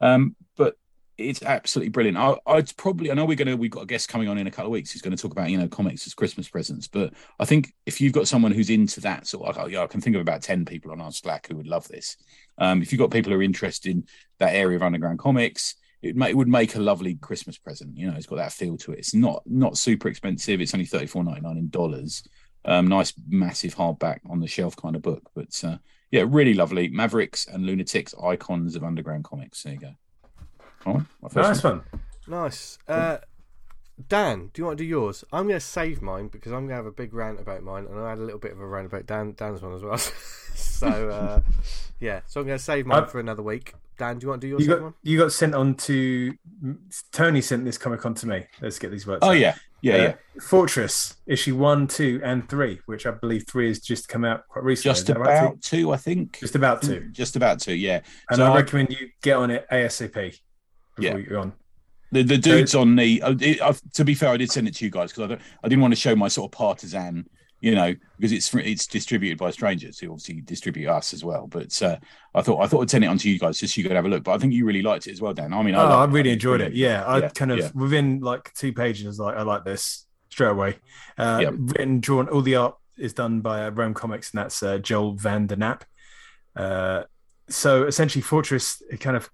Um, 0.00 0.36
but 0.56 0.76
it's 1.16 1.42
absolutely 1.42 1.90
brilliant. 1.90 2.18
I, 2.18 2.34
I'd 2.46 2.76
probably, 2.76 3.10
I 3.10 3.14
know 3.14 3.24
we're 3.24 3.36
gonna, 3.36 3.56
we've 3.56 3.70
got 3.70 3.84
a 3.84 3.86
guest 3.86 4.08
coming 4.08 4.28
on 4.28 4.38
in 4.38 4.46
a 4.46 4.50
couple 4.50 4.66
of 4.66 4.72
weeks 4.72 4.92
who's 4.92 5.02
going 5.02 5.16
to 5.16 5.20
talk 5.20 5.32
about, 5.32 5.50
you 5.50 5.58
know, 5.58 5.68
comics 5.68 6.06
as 6.06 6.14
Christmas 6.14 6.48
presents. 6.48 6.88
But 6.88 7.12
I 7.38 7.44
think 7.44 7.72
if 7.86 8.00
you've 8.00 8.12
got 8.12 8.28
someone 8.28 8.52
who's 8.52 8.70
into 8.70 9.00
that 9.02 9.26
sort 9.26 9.56
of, 9.56 9.70
yeah, 9.70 9.82
I 9.82 9.86
can 9.86 10.00
think 10.00 10.16
of 10.16 10.22
about 10.22 10.42
ten 10.42 10.64
people 10.64 10.90
on 10.90 11.00
our 11.00 11.12
Slack 11.12 11.48
who 11.48 11.56
would 11.56 11.66
love 11.66 11.86
this. 11.88 12.16
Um, 12.58 12.82
if 12.82 12.92
you've 12.92 12.98
got 12.98 13.10
people 13.10 13.32
who 13.32 13.38
are 13.38 13.42
interested 13.42 13.90
in 13.90 14.04
that 14.38 14.54
area 14.54 14.76
of 14.76 14.82
underground 14.82 15.18
comics, 15.18 15.76
it, 16.02 16.16
may, 16.16 16.30
it 16.30 16.36
would 16.36 16.48
make 16.48 16.74
a 16.74 16.80
lovely 16.80 17.14
Christmas 17.14 17.58
present. 17.58 17.96
You 17.96 18.10
know, 18.10 18.16
it's 18.16 18.26
got 18.26 18.36
that 18.36 18.52
feel 18.52 18.76
to 18.78 18.92
it. 18.92 18.98
It's 18.98 19.14
not 19.14 19.42
not 19.46 19.78
super 19.78 20.08
expensive. 20.08 20.60
It's 20.60 20.74
only 20.74 20.86
thirty 20.86 21.06
four 21.06 21.24
ninety 21.24 21.40
nine 21.40 21.56
in 21.56 21.68
dollars. 21.68 22.26
Um, 22.64 22.86
nice 22.88 23.12
massive 23.28 23.74
hardback 23.74 24.20
on 24.28 24.40
the 24.40 24.46
shelf 24.46 24.74
kind 24.76 24.96
of 24.96 25.02
book. 25.02 25.30
But 25.34 25.62
uh, 25.64 25.78
yeah, 26.10 26.24
really 26.26 26.54
lovely. 26.54 26.88
Mavericks 26.88 27.46
and 27.46 27.66
Lunatics, 27.66 28.14
icons 28.22 28.74
of 28.74 28.84
underground 28.84 29.24
comics. 29.24 29.62
There 29.62 29.74
you 29.74 29.80
go. 29.80 29.94
All 30.86 30.94
right, 30.94 31.02
my 31.22 31.28
first 31.28 31.48
Nice 31.48 31.64
one. 31.64 31.82
one. 31.90 32.00
Nice. 32.44 32.78
Uh, 32.88 33.18
Dan, 34.08 34.50
do 34.52 34.60
you 34.62 34.66
want 34.66 34.78
to 34.78 34.84
do 34.84 34.88
yours? 34.88 35.24
I'm 35.32 35.46
going 35.46 35.60
to 35.60 35.64
save 35.64 36.02
mine 36.02 36.28
because 36.28 36.52
I'm 36.52 36.60
going 36.66 36.70
to 36.70 36.74
have 36.76 36.86
a 36.86 36.90
big 36.92 37.14
rant 37.14 37.38
about 37.40 37.62
mine, 37.62 37.86
and 37.88 37.98
I 38.00 38.10
had 38.10 38.18
a 38.18 38.22
little 38.22 38.40
bit 38.40 38.52
of 38.52 38.60
a 38.60 38.66
rant 38.66 38.86
about 38.86 39.06
Dan 39.06 39.34
Dan's 39.36 39.62
one 39.62 39.74
as 39.74 39.82
well. 39.82 39.98
so 40.54 40.88
uh, 41.10 41.40
yeah, 42.00 42.20
so 42.26 42.40
I'm 42.40 42.46
going 42.46 42.58
to 42.58 42.64
save 42.64 42.86
mine 42.86 43.04
I- 43.04 43.06
for 43.06 43.20
another 43.20 43.42
week. 43.42 43.74
Dan, 43.96 44.18
do 44.18 44.24
you 44.24 44.28
want 44.30 44.40
to 44.40 44.46
do 44.46 44.48
your 44.50 44.58
You 44.58 44.64
second 44.64 44.78
got 44.78 44.84
one? 44.86 44.94
you 45.04 45.18
got 45.18 45.30
sent 45.30 45.54
on 45.54 45.76
to 45.76 46.34
Tony 47.12 47.40
sent 47.40 47.64
this 47.64 47.78
comic 47.78 48.04
on 48.04 48.14
to 48.14 48.26
me. 48.26 48.44
Let's 48.60 48.80
get 48.80 48.90
these 48.90 49.06
words. 49.06 49.20
Oh 49.22 49.28
out. 49.28 49.32
yeah, 49.38 49.54
yeah, 49.82 49.94
Uh, 49.94 49.98
yeah. 49.98 50.14
Fortress 50.42 51.14
issue 51.28 51.54
one, 51.56 51.86
two, 51.86 52.20
and 52.24 52.48
three, 52.48 52.80
which 52.86 53.06
I 53.06 53.12
believe 53.12 53.44
three 53.46 53.68
has 53.68 53.78
just 53.78 54.08
come 54.08 54.24
out 54.24 54.48
quite 54.48 54.64
recently. 54.64 54.90
Just 54.94 55.02
Is 55.02 55.14
that 55.14 55.20
right, 55.20 55.38
about 55.44 55.62
two, 55.62 55.92
I 55.92 55.96
think. 55.96 56.40
Just 56.40 56.56
about 56.56 56.82
two. 56.82 57.08
Just 57.12 57.36
about 57.36 57.60
two, 57.60 57.74
yeah. 57.74 58.00
And 58.30 58.38
So 58.38 58.44
I 58.44 58.50
I- 58.50 58.56
recommend 58.56 58.90
you 58.90 59.10
get 59.22 59.36
on 59.36 59.52
it 59.52 59.64
ASAP 59.70 60.40
before 60.96 61.18
Yeah. 61.20 61.26
you're 61.28 61.38
on. 61.40 61.52
The 62.12 62.22
the 62.22 62.38
dudes 62.38 62.74
on 62.74 62.94
the. 62.96 63.20
it, 63.40 63.60
I, 63.60 63.74
to 63.94 64.04
be 64.04 64.14
fair, 64.14 64.30
I 64.30 64.36
did 64.36 64.50
send 64.50 64.68
it 64.68 64.74
to 64.76 64.84
you 64.84 64.90
guys 64.90 65.10
because 65.10 65.24
I 65.24 65.26
don't. 65.28 65.40
I 65.64 65.68
didn't 65.68 65.82
want 65.82 65.92
to 65.94 66.00
show 66.00 66.14
my 66.14 66.28
sort 66.28 66.48
of 66.52 66.56
partisan, 66.56 67.28
you 67.60 67.74
know, 67.74 67.92
because 68.18 68.30
it's 68.30 68.54
it's 68.54 68.86
distributed 68.86 69.36
by 69.36 69.50
strangers 69.50 69.98
who 69.98 70.10
obviously 70.12 70.40
distribute 70.42 70.88
us 70.88 71.12
as 71.12 71.24
well. 71.24 71.48
But 71.48 71.80
uh, 71.82 71.96
I 72.34 72.42
thought 72.42 72.62
I 72.62 72.68
thought 72.68 72.82
I'd 72.82 72.90
send 72.90 73.02
it 73.02 73.08
on 73.08 73.18
to 73.18 73.28
you 73.28 73.38
guys 73.40 73.58
just 73.58 73.74
so 73.74 73.80
you 73.80 73.88
could 73.88 73.96
have 73.96 74.04
a 74.04 74.08
look. 74.08 74.22
But 74.22 74.32
I 74.34 74.38
think 74.38 74.52
you 74.52 74.64
really 74.64 74.82
liked 74.82 75.08
it 75.08 75.12
as 75.12 75.20
well, 75.20 75.32
Dan. 75.34 75.52
I 75.52 75.62
mean, 75.64 75.74
I, 75.74 75.82
oh, 75.82 75.98
I 76.00 76.04
really 76.04 76.30
it. 76.30 76.34
enjoyed 76.34 76.60
it. 76.60 76.72
Yeah, 76.74 77.02
I 77.04 77.18
Yeah, 77.18 77.28
kind 77.30 77.50
of 77.50 77.58
yeah. 77.58 77.70
within 77.74 78.20
like 78.20 78.52
two 78.54 78.72
pages, 78.72 79.18
like 79.18 79.36
I 79.36 79.42
like 79.42 79.64
this 79.64 80.06
straight 80.30 80.50
away. 80.50 80.76
Uh, 81.18 81.38
Yeah. 81.42 81.50
Written, 81.52 81.98
drawn, 81.98 82.28
all 82.28 82.42
the 82.42 82.54
art 82.56 82.76
is 82.96 83.12
done 83.12 83.40
by 83.40 83.64
uh, 83.66 83.70
Rome 83.70 83.94
Comics, 83.94 84.30
and 84.32 84.38
that's 84.38 84.62
uh, 84.62 84.78
Joel 84.78 85.14
Van 85.14 85.48
der 85.48 85.56
Nap. 85.56 85.84
Uh, 86.54 87.02
so 87.48 87.84
essentially, 87.84 88.22
Fortress, 88.22 88.80
it 88.88 89.00
kind 89.00 89.16
of 89.16 89.28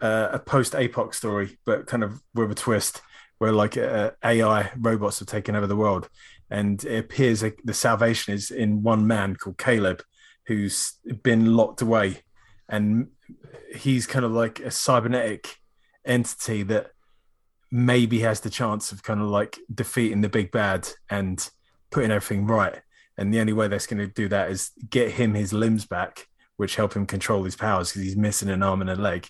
uh, 0.00 0.28
a 0.32 0.38
post 0.38 0.72
APOC 0.72 1.14
story, 1.14 1.58
but 1.64 1.86
kind 1.86 2.02
of 2.02 2.20
with 2.34 2.50
a 2.50 2.54
twist, 2.54 3.02
where 3.38 3.52
like 3.52 3.76
uh, 3.76 4.12
AI 4.24 4.70
robots 4.76 5.18
have 5.18 5.28
taken 5.28 5.54
over 5.56 5.66
the 5.66 5.76
world, 5.76 6.08
and 6.50 6.82
it 6.84 6.98
appears 6.98 7.42
like 7.42 7.58
the 7.64 7.74
salvation 7.74 8.34
is 8.34 8.50
in 8.50 8.82
one 8.82 9.06
man 9.06 9.36
called 9.36 9.58
Caleb, 9.58 10.02
who's 10.46 10.94
been 11.22 11.54
locked 11.56 11.82
away, 11.82 12.22
and 12.68 13.08
he's 13.74 14.06
kind 14.06 14.24
of 14.24 14.32
like 14.32 14.60
a 14.60 14.70
cybernetic 14.70 15.56
entity 16.04 16.62
that 16.64 16.90
maybe 17.70 18.20
has 18.20 18.40
the 18.40 18.50
chance 18.50 18.92
of 18.92 19.02
kind 19.02 19.20
of 19.20 19.28
like 19.28 19.58
defeating 19.72 20.22
the 20.22 20.28
big 20.28 20.50
bad 20.50 20.88
and 21.10 21.50
putting 21.90 22.10
everything 22.10 22.46
right. 22.46 22.80
And 23.16 23.34
the 23.34 23.40
only 23.40 23.52
way 23.52 23.68
that's 23.68 23.86
going 23.86 23.98
to 23.98 24.06
do 24.06 24.28
that 24.28 24.50
is 24.50 24.70
get 24.88 25.12
him 25.12 25.34
his 25.34 25.52
limbs 25.52 25.84
back, 25.84 26.28
which 26.56 26.76
help 26.76 26.94
him 26.94 27.04
control 27.04 27.44
his 27.44 27.56
powers 27.56 27.90
because 27.90 28.02
he's 28.02 28.16
missing 28.16 28.48
an 28.48 28.62
arm 28.62 28.80
and 28.80 28.90
a 28.90 28.94
leg, 28.94 29.28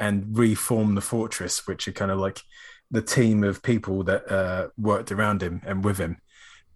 and 0.00 0.36
reform 0.36 0.96
the 0.96 1.00
fortress, 1.00 1.66
which 1.68 1.86
are 1.86 1.92
kind 1.92 2.10
of 2.10 2.18
like 2.18 2.40
the 2.90 3.02
team 3.02 3.44
of 3.44 3.62
people 3.62 4.02
that 4.04 4.28
uh, 4.32 4.68
worked 4.76 5.12
around 5.12 5.42
him 5.42 5.60
and 5.64 5.84
with 5.84 5.98
him. 5.98 6.16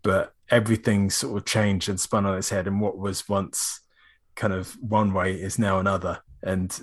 But 0.03 0.33
everything 0.51 1.11
sort 1.11 1.39
of 1.39 1.45
changed 1.45 1.89
and 1.89 1.99
spun 1.99 2.27
on 2.27 2.37
its 2.39 2.51
head, 2.51 2.67
and 2.69 2.81
what 2.81 2.99
was 2.99 3.29
once 3.29 3.81
kind 4.37 4.53
of 4.53 4.73
one 4.81 5.13
way 5.15 5.35
is 5.35 5.59
now 5.59 5.79
another. 5.81 6.21
And 6.43 6.79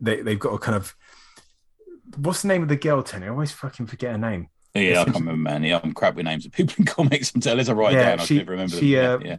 they, 0.00 0.22
they've 0.22 0.38
got 0.38 0.54
a 0.54 0.58
kind 0.58 0.74
of 0.76 0.94
what's 2.16 2.42
the 2.42 2.48
name 2.48 2.62
of 2.62 2.68
the 2.68 2.76
girl, 2.76 3.02
Tony? 3.02 3.26
I 3.26 3.28
always 3.28 3.52
fucking 3.52 3.86
forget 3.86 4.12
her 4.12 4.18
name. 4.18 4.48
Yeah, 4.74 5.02
I 5.02 5.04
can't 5.04 5.16
remember, 5.18 5.36
man. 5.50 5.62
Yeah, 5.64 5.80
I'm 5.84 5.92
crap 5.92 6.14
with 6.14 6.24
names 6.24 6.46
of 6.46 6.52
people 6.52 6.74
in 6.78 6.84
comics. 6.86 7.34
I'm 7.34 7.42
telling 7.42 7.60
as 7.60 7.68
I 7.68 7.74
write 7.74 7.92
Yeah, 7.92 8.10
down, 8.10 8.20
I 8.20 8.24
she- 8.24 8.34
can 8.36 8.38
never 8.38 8.52
remember 8.52 8.76
she, 8.76 8.94
them. 8.94 9.20
uh, 9.20 9.24
yeah, 9.24 9.36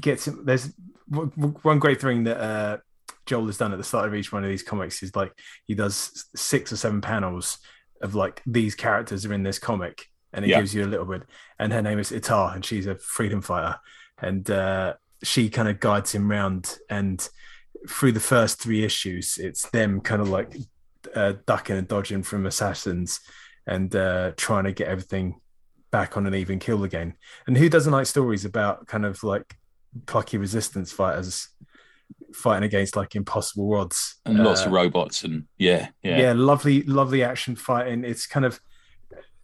Gets. 0.00 0.24
There's 0.44 0.72
one 1.08 1.28
one 1.62 1.78
great 1.78 2.00
thing 2.00 2.24
that 2.24 2.38
uh, 2.40 2.78
Joel 3.26 3.46
has 3.46 3.58
done 3.58 3.72
at 3.72 3.78
the 3.78 3.84
start 3.84 4.06
of 4.06 4.14
each 4.14 4.32
one 4.32 4.42
of 4.44 4.50
these 4.50 4.62
comics 4.62 5.02
is 5.02 5.14
like 5.14 5.32
he 5.66 5.74
does 5.74 6.26
six 6.34 6.72
or 6.72 6.76
seven 6.76 7.00
panels 7.00 7.58
of 8.00 8.14
like 8.14 8.42
these 8.46 8.74
characters 8.74 9.24
are 9.24 9.32
in 9.32 9.42
this 9.44 9.58
comic, 9.58 10.06
and 10.32 10.44
it 10.44 10.48
Yeah. 10.48 10.58
gives 10.58 10.74
you 10.74 10.84
a 10.84 10.88
little 10.88 11.06
bit. 11.06 11.22
And 11.58 11.72
her 11.72 11.82
name 11.82 11.98
is 11.98 12.10
Itar, 12.10 12.54
and 12.54 12.64
she's 12.64 12.86
a 12.86 12.96
freedom 12.98 13.40
fighter, 13.40 13.78
and 14.20 14.50
uh, 14.50 14.94
she 15.22 15.50
kind 15.50 15.68
of 15.68 15.78
guides 15.80 16.12
him 16.12 16.28
round. 16.30 16.78
And 16.90 17.26
through 17.88 18.12
the 18.12 18.20
first 18.20 18.60
three 18.60 18.84
issues, 18.84 19.38
it's 19.38 19.68
them 19.70 20.00
kind 20.00 20.20
of 20.20 20.28
like 20.28 20.56
uh, 21.14 21.34
ducking 21.46 21.76
and 21.76 21.88
dodging 21.88 22.22
from 22.22 22.46
assassins 22.46 23.20
and 23.66 23.94
uh, 23.94 24.32
trying 24.36 24.64
to 24.64 24.72
get 24.72 24.88
everything 24.88 25.40
back 25.92 26.16
on 26.16 26.26
an 26.26 26.34
even 26.34 26.58
kill 26.58 26.82
again. 26.84 27.14
And 27.46 27.56
who 27.56 27.68
doesn't 27.68 27.92
like 27.92 28.06
stories 28.06 28.44
about 28.44 28.86
kind 28.88 29.04
of 29.04 29.22
like 29.22 29.54
plucky 30.06 30.38
resistance 30.38 30.90
fighters 30.90 31.48
fighting 32.34 32.64
against 32.64 32.96
like 32.96 33.14
impossible 33.14 33.74
odds 33.74 34.16
and 34.26 34.38
lots 34.42 34.62
Uh, 34.62 34.66
of 34.66 34.72
robots 34.72 35.24
and 35.24 35.44
yeah, 35.58 35.88
yeah, 36.02 36.18
yeah. 36.20 36.32
lovely 36.34 36.82
lovely 36.84 37.22
action 37.22 37.56
fighting 37.56 38.04
it's 38.04 38.26
kind 38.26 38.46
of 38.46 38.60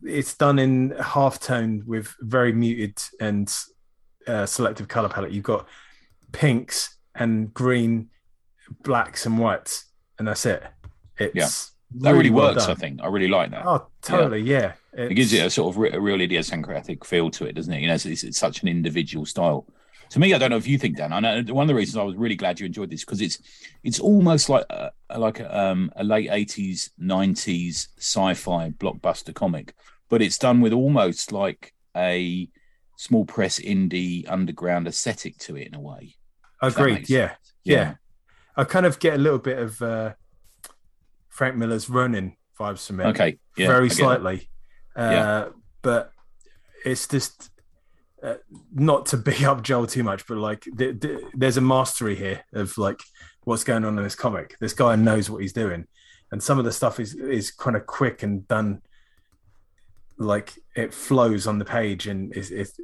it's 0.02 0.34
done 0.36 0.58
in 0.58 0.90
half 1.00 1.40
tone 1.40 1.82
with 1.86 2.14
very 2.20 2.52
muted 2.52 2.98
and 3.20 3.54
uh, 4.26 4.46
selective 4.46 4.88
color 4.88 5.08
palette 5.08 5.32
you've 5.32 5.42
got 5.44 5.66
pinks 6.32 6.96
and 7.14 7.52
green 7.54 8.08
blacks 8.82 9.26
and 9.26 9.38
whites 9.38 9.86
and 10.18 10.28
that's 10.28 10.46
it 10.46 10.62
it's 11.18 11.72
that 12.00 12.12
really 12.12 12.30
well 12.30 12.52
works. 12.52 12.66
done. 12.66 12.76
I 12.76 12.78
think 12.78 13.00
I 13.02 13.06
really 13.06 13.28
like 13.28 13.50
that. 13.50 13.64
oh 13.66 13.86
totally 14.02 14.42
yeah, 14.42 14.72
it 14.92 15.14
gives 15.14 15.32
it 15.32 15.44
a 15.46 15.48
sort 15.48 15.74
of 15.74 15.78
re- 15.78 15.90
a 15.90 15.98
real 15.98 16.20
idiosyncratic 16.20 17.02
feel 17.02 17.30
to 17.30 17.46
it, 17.46 17.54
doesn't 17.54 17.72
it? 17.72 17.80
You 17.80 17.88
know, 17.88 17.94
it's, 17.94 18.04
it's, 18.04 18.24
it's 18.24 18.38
such 18.38 18.60
an 18.60 18.68
individual 18.68 19.24
style. 19.24 19.66
To 20.10 20.18
me, 20.20 20.32
I 20.34 20.38
don't 20.38 20.50
know 20.50 20.56
if 20.56 20.66
you 20.66 20.78
think, 20.78 20.96
Dan. 20.96 21.12
I 21.12 21.20
know 21.20 21.42
one 21.52 21.64
of 21.64 21.68
the 21.68 21.74
reasons 21.74 21.96
I 21.96 22.02
was 22.02 22.16
really 22.16 22.36
glad 22.36 22.58
you 22.58 22.66
enjoyed 22.66 22.90
this 22.90 23.04
because 23.04 23.20
it's 23.20 23.38
it's 23.82 24.00
almost 24.00 24.48
like 24.48 24.64
a, 24.70 24.90
like 25.16 25.40
a, 25.40 25.58
um, 25.58 25.92
a 25.96 26.04
late 26.04 26.30
eighties, 26.30 26.90
nineties 26.98 27.88
sci-fi 27.98 28.70
blockbuster 28.70 29.34
comic, 29.34 29.74
but 30.08 30.22
it's 30.22 30.38
done 30.38 30.60
with 30.60 30.72
almost 30.72 31.32
like 31.32 31.74
a 31.96 32.48
small 32.96 33.24
press 33.24 33.58
indie 33.58 34.24
underground 34.28 34.88
aesthetic 34.88 35.38
to 35.38 35.56
it 35.56 35.68
in 35.68 35.74
a 35.74 35.80
way. 35.80 36.16
agreed 36.60 36.94
makes 36.94 37.10
yeah 37.10 37.34
yeah. 37.64 37.94
I 38.56 38.64
kind 38.64 38.86
of 38.86 38.98
get 38.98 39.14
a 39.14 39.18
little 39.18 39.38
bit 39.38 39.58
of 39.58 39.80
uh, 39.80 40.14
Frank 41.28 41.56
Miller's 41.56 41.88
Ronin 41.88 42.36
vibes 42.58 42.86
from 42.86 43.00
it. 43.00 43.06
Okay. 43.06 43.38
Yeah. 43.56 43.68
Very 43.68 43.88
slightly. 43.90 44.50
Uh, 44.96 45.10
Yeah. 45.12 45.48
But 45.80 46.12
it's 46.84 47.06
just 47.06 47.50
uh, 48.22 48.34
not 48.72 49.06
to 49.06 49.16
big 49.28 49.42
up 49.44 49.62
Joel 49.62 49.86
too 49.86 50.02
much, 50.02 50.26
but 50.26 50.38
like 50.38 50.66
th- 50.76 51.00
th- 51.00 51.20
there's 51.34 51.56
a 51.56 51.62
mastery 51.62 52.16
here 52.16 52.44
of 52.52 52.76
like 52.78 53.00
what's 53.44 53.64
going 53.64 53.84
on 53.84 53.96
in 53.96 54.04
this 54.04 54.14
comic. 54.14 54.56
This 54.60 54.72
guy 54.72 54.96
knows 54.96 55.30
what 55.30 55.42
he's 55.42 55.52
doing, 55.52 55.86
and 56.30 56.42
some 56.42 56.58
of 56.58 56.64
the 56.64 56.72
stuff 56.72 57.00
is 57.00 57.14
is 57.14 57.50
kind 57.50 57.76
of 57.76 57.86
quick 57.86 58.22
and 58.22 58.46
done. 58.48 58.82
Like 60.18 60.52
it 60.74 60.92
flows 60.92 61.46
on 61.46 61.58
the 61.58 61.64
page, 61.64 62.06
and 62.06 62.34
is 62.36 62.50
is 62.50 62.78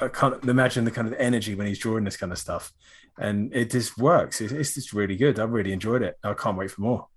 I 0.00 0.08
can't 0.08 0.42
imagine 0.44 0.84
the 0.84 0.90
kind 0.90 1.08
of 1.08 1.14
energy 1.14 1.54
when 1.54 1.66
he's 1.66 1.78
drawing 1.78 2.04
this 2.04 2.16
kind 2.16 2.30
of 2.30 2.38
stuff, 2.38 2.72
and 3.18 3.52
it 3.54 3.70
just 3.70 3.98
works. 3.98 4.40
It's, 4.40 4.52
it's 4.52 4.74
just 4.74 4.92
really 4.92 5.16
good. 5.16 5.40
I 5.40 5.44
really 5.44 5.72
enjoyed 5.72 6.02
it. 6.02 6.16
I 6.22 6.34
can't 6.34 6.56
wait 6.56 6.70
for 6.70 6.82
more. 6.82 7.08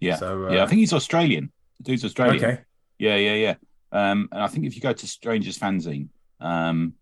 Yeah. 0.00 0.16
So 0.16 0.48
uh, 0.48 0.52
yeah, 0.52 0.64
I 0.64 0.66
think 0.66 0.80
he's 0.80 0.92
Australian. 0.92 1.50
The 1.78 1.84
dude's 1.84 2.04
Australian. 2.04 2.44
okay. 2.44 2.60
Yeah, 2.98 3.16
yeah, 3.16 3.34
yeah. 3.34 3.54
Um, 3.92 4.28
and 4.32 4.42
I 4.42 4.48
think 4.48 4.66
if 4.66 4.74
you 4.74 4.82
go 4.82 4.92
to 4.92 5.06
Strangers 5.06 5.58
Fanzine, 5.58 6.08
um, 6.40 6.94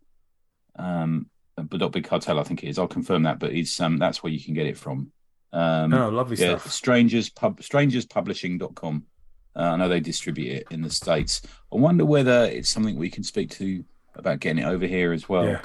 um, 0.77 1.29
but 1.57 1.81
not 1.81 1.93
Big 1.93 2.05
Cartel, 2.05 2.39
I 2.41 2.43
think 2.43 2.63
it 2.65 2.69
is. 2.69 2.79
I'll 2.79 2.89
confirm 2.89 3.23
that, 3.25 3.39
but 3.39 3.53
it's 3.53 3.81
um, 3.81 3.99
that's 3.99 4.23
where 4.23 4.33
you 4.33 4.41
can 4.41 4.55
get 4.55 4.67
it 4.67 4.77
from. 4.77 5.13
Um, 5.53 5.95
Oh, 5.95 6.09
lovely 6.09 6.37
yeah, 6.37 6.59
stuff. 6.59 6.73
Strangers 6.73 7.31
Pub 7.31 7.61
strangerspublishing.com. 7.61 9.05
Uh, 9.57 9.61
I 9.61 9.77
know 9.77 9.89
they 9.89 10.01
distribute 10.01 10.53
it 10.53 10.67
in 10.71 10.83
the 10.83 10.91
states. 10.91 11.43
I 11.73 11.77
wonder 11.77 12.05
whether 12.05 12.45
it's 12.47 12.69
something 12.69 12.97
we 12.97 13.11
can 13.11 13.23
speak 13.23 13.51
to 13.51 13.85
about 14.17 14.41
getting 14.41 14.65
it 14.65 14.67
over 14.67 14.87
here 14.87 15.13
as 15.13 15.29
well. 15.29 15.47
yeah. 15.47 15.61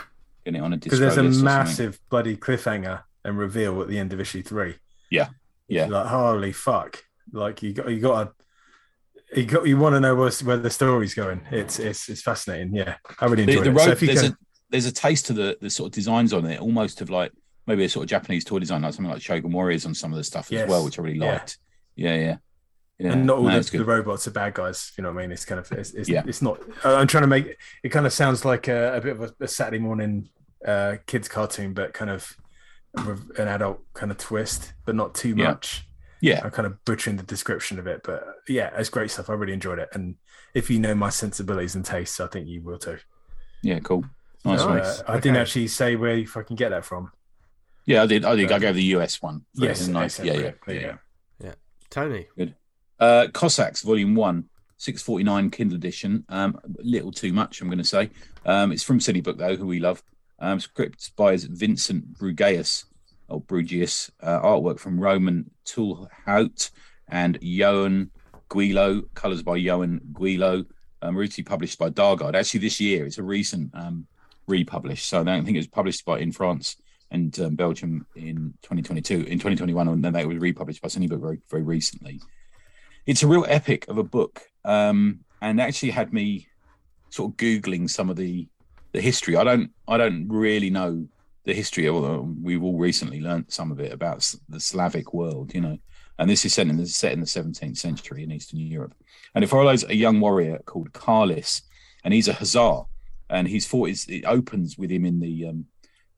Getting 0.45 0.61
it 0.61 0.63
on 0.63 0.73
a 0.73 0.77
because 0.77 0.99
there's 0.99 1.17
a 1.17 1.23
list 1.23 1.37
or 1.37 1.39
something. 1.39 1.45
massive 1.45 1.99
bloody 2.09 2.37
cliffhanger 2.37 3.03
and 3.25 3.37
reveal 3.37 3.81
at 3.81 3.87
the 3.87 3.97
end 3.99 4.13
of 4.13 4.19
issue 4.19 4.43
three. 4.43 4.75
Yeah. 5.09 5.29
Yeah. 5.67 5.87
Like 5.87 6.07
holy 6.07 6.51
fuck! 6.51 7.03
Like 7.31 7.61
you 7.61 7.73
got 7.73 7.89
you 7.89 7.99
got 7.99 8.23
to 8.23 9.39
you 9.39 9.45
got 9.45 9.67
you 9.67 9.77
want 9.77 9.95
to 9.95 9.99
know 9.99 10.15
where, 10.15 10.31
where 10.43 10.57
the 10.57 10.69
story's 10.69 11.13
going. 11.13 11.41
It's 11.51 11.77
it's 11.79 12.09
it's 12.09 12.21
fascinating. 12.21 12.73
Yeah, 12.73 12.95
I 13.19 13.25
really 13.25 13.45
the, 13.45 13.51
enjoyed 13.51 13.65
the 13.65 13.69
it. 13.69 13.73
road, 13.73 13.85
so 13.85 13.91
if 13.91 14.01
you 14.01 14.07
can, 14.07 14.25
a 14.25 14.37
there's 14.69 14.85
a 14.85 14.91
taste 14.91 15.25
to 15.27 15.33
the 15.33 15.57
the 15.61 15.69
sort 15.69 15.87
of 15.87 15.93
designs 15.93 16.33
on 16.33 16.45
it, 16.45 16.59
almost 16.61 17.01
of 17.01 17.09
like 17.09 17.31
maybe 17.67 17.83
a 17.83 17.89
sort 17.89 18.03
of 18.03 18.09
Japanese 18.09 18.43
toy 18.45 18.59
design, 18.59 18.81
like 18.81 18.93
something 18.93 19.11
like 19.11 19.21
Shogun 19.21 19.51
Warriors 19.51 19.85
on 19.85 19.93
some 19.93 20.11
of 20.11 20.17
the 20.17 20.23
stuff 20.23 20.51
Yes. 20.51 20.63
as 20.63 20.69
well, 20.69 20.83
which 20.85 20.97
I 20.99 21.01
really 21.03 21.19
Yeah. 21.19 21.33
liked. 21.33 21.57
Yeah, 21.95 22.15
yeah, 22.15 22.37
yeah. 22.97 23.11
and 23.13 23.25
not 23.27 23.37
all 23.37 23.43
no, 23.43 23.59
the, 23.59 23.77
the 23.77 23.85
robots 23.85 24.27
are 24.27 24.31
bad 24.31 24.53
guys. 24.55 24.91
You 24.97 25.03
know 25.03 25.11
what 25.11 25.19
I 25.19 25.21
mean? 25.23 25.31
It's 25.31 25.45
kind 25.45 25.59
of 25.59 25.71
it's 25.71 25.91
it's, 25.93 26.09
Yeah. 26.09 26.23
it's 26.25 26.41
not. 26.41 26.59
I'm 26.83 27.07
trying 27.07 27.23
to 27.23 27.27
make 27.27 27.57
it 27.83 27.89
kind 27.89 28.05
of 28.05 28.13
sounds 28.13 28.45
like 28.45 28.67
a, 28.67 28.95
a 28.97 29.01
bit 29.01 29.11
of 29.17 29.21
a, 29.21 29.43
a 29.43 29.47
Saturday 29.47 29.79
morning 29.79 30.29
uh, 30.65 30.97
kids 31.07 31.27
cartoon, 31.27 31.73
but 31.73 31.93
kind 31.93 32.09
of 32.11 32.35
with 33.05 33.31
an 33.39 33.47
adult 33.47 33.81
kind 33.93 34.11
of 34.11 34.17
twist, 34.17 34.73
but 34.85 34.95
not 34.95 35.13
too 35.13 35.35
Yeah. 35.37 35.49
much. 35.49 35.85
yeah, 36.21 36.41
I'm 36.43 36.51
kind 36.51 36.65
of 36.65 36.83
butchering 36.85 37.15
the 37.17 37.23
description 37.23 37.79
of 37.79 37.87
it, 37.87 38.01
but 38.03 38.25
yeah, 38.47 38.71
it's 38.75 38.89
great 38.89 39.09
stuff. 39.11 39.29
I 39.29 39.33
really 39.33 39.53
enjoyed 39.53 39.79
it, 39.79 39.87
and 39.93 40.15
if 40.53 40.69
you 40.69 40.79
know 40.79 40.93
my 40.95 41.09
sensibilities 41.09 41.75
and 41.75 41.85
tastes, 41.85 42.19
I 42.19 42.27
think 42.27 42.47
you 42.47 42.61
will 42.61 42.77
too. 42.79 42.97
yeah, 43.63 43.79
cool. 43.79 44.03
Nice 44.45 44.63
one. 44.63 44.77
Nice. 44.77 45.03
I 45.07 45.19
didn't 45.19 45.37
actually 45.37 45.67
say 45.67 45.95
where 45.95 46.15
you 46.15 46.27
fucking 46.27 46.55
get 46.55 46.69
that 46.69 46.85
from. 46.85 47.11
Yeah, 47.85 48.03
I 48.03 48.05
did. 48.05 48.25
I 48.25 48.35
did. 48.35 48.51
I 48.51 48.59
gave 48.59 48.75
the 48.75 48.83
US 48.95 49.21
one. 49.21 49.45
Yes, 49.53 49.87
nice. 49.87 50.19
excellent, 50.19 50.27
Yeah, 50.27 50.45
yeah, 50.45 50.51
brilliant. 50.63 50.65
There 50.67 50.77
you 51.39 51.45
yeah. 51.45 51.49
go. 51.49 51.55
Tony. 51.89 52.27
Uh, 52.99 53.27
Cossacks, 53.33 53.81
Volume 53.81 54.15
One. 54.15 54.49
649 54.79 55.49
Kindle 55.49 55.75
edition. 55.75 56.23
Um, 56.29 56.57
a 56.63 56.81
little 56.81 57.11
too 57.11 57.33
much, 57.33 57.59
I'm 57.61 57.67
going 57.67 57.79
to 57.79 57.83
say. 57.83 58.09
Um, 58.45 58.71
it's 58.71 58.83
from 58.83 58.99
Cinebook, 58.99 59.37
though, 59.37 59.57
who 59.57 59.67
we 59.67 59.79
love. 59.79 60.01
Um, 60.39 60.59
script 60.61 61.15
by 61.17 61.35
Vincent 61.37 62.17
Brugeas, 62.17 62.85
or 63.27 63.41
Brugeas, 63.41 64.09
uh, 64.23 64.39
artwork 64.39 64.79
from 64.79 64.97
Ronan 64.97 65.51
Toulhoat 65.65 66.71
and 67.09 67.37
Johan 67.41 68.11
Guillo, 68.49 69.01
colours 69.15 69.43
by 69.43 69.57
Johan 69.57 69.99
Guillo, 70.13 70.65
um, 71.01 71.17
originally 71.17 71.43
published 71.43 71.77
by 71.77 71.89
Dargaud. 71.89 72.35
Actually, 72.35 72.61
this 72.61 72.79
year, 72.79 73.05
it's 73.05 73.17
a 73.17 73.23
recent 73.23 73.71
um, 73.73 74.07
republished. 74.49 75.07
So 75.07 75.21
I 75.21 75.23
don't 75.23 75.45
think 75.45 75.55
it 75.55 75.59
was 75.59 75.67
published 75.67 76.05
by 76.05 76.19
in 76.19 76.31
France 76.31 76.75
and 77.11 77.37
um, 77.39 77.55
Belgium 77.55 78.05
in 78.15 78.53
2022, 78.61 79.15
in 79.15 79.39
2021, 79.39 79.87
and 79.87 80.03
then 80.03 80.15
it 80.15 80.27
was 80.27 80.37
republished 80.37 80.81
by 80.81 80.89
Cinebook 80.89 81.21
very, 81.21 81.39
very 81.49 81.63
recently. 81.63 82.19
It's 83.05 83.23
a 83.23 83.27
real 83.27 83.45
epic 83.47 83.87
of 83.87 83.97
a 83.97 84.03
book, 84.03 84.43
um, 84.65 85.21
and 85.41 85.59
actually 85.59 85.91
had 85.91 86.13
me 86.13 86.47
sort 87.09 87.31
of 87.31 87.37
googling 87.37 87.89
some 87.89 88.09
of 88.09 88.15
the 88.15 88.47
the 88.91 89.01
history. 89.01 89.35
I 89.35 89.43
don't 89.43 89.71
I 89.87 89.97
don't 89.97 90.27
really 90.27 90.69
know 90.69 91.07
the 91.45 91.53
history, 91.53 91.89
although 91.89 92.33
we've 92.41 92.63
all 92.63 92.77
recently 92.77 93.21
learnt 93.21 93.51
some 93.51 93.71
of 93.71 93.79
it 93.79 93.91
about 93.91 94.31
the 94.47 94.59
Slavic 94.59 95.13
world, 95.13 95.53
you 95.53 95.61
know. 95.61 95.77
And 96.19 96.29
this 96.29 96.43
is 96.43 96.53
set 96.53 96.67
in 96.67 96.75
the 96.75 96.85
set 96.85 97.13
in 97.13 97.21
the 97.21 97.25
17th 97.25 97.77
century 97.77 98.23
in 98.23 98.31
Eastern 98.31 98.59
Europe, 98.59 98.93
and 99.33 99.43
it 99.43 99.47
follows 99.47 99.85
a 99.85 99.95
young 99.95 100.19
warrior 100.19 100.59
called 100.65 100.91
Karlis, 100.91 101.61
and 102.03 102.13
he's 102.13 102.27
a 102.27 102.33
Hussar, 102.33 102.83
and 103.29 103.47
he's 103.47 103.65
fought. 103.65 103.89
It 103.89 104.25
opens 104.25 104.77
with 104.77 104.91
him 104.91 105.05
in 105.05 105.19
the 105.19 105.47
um, 105.47 105.65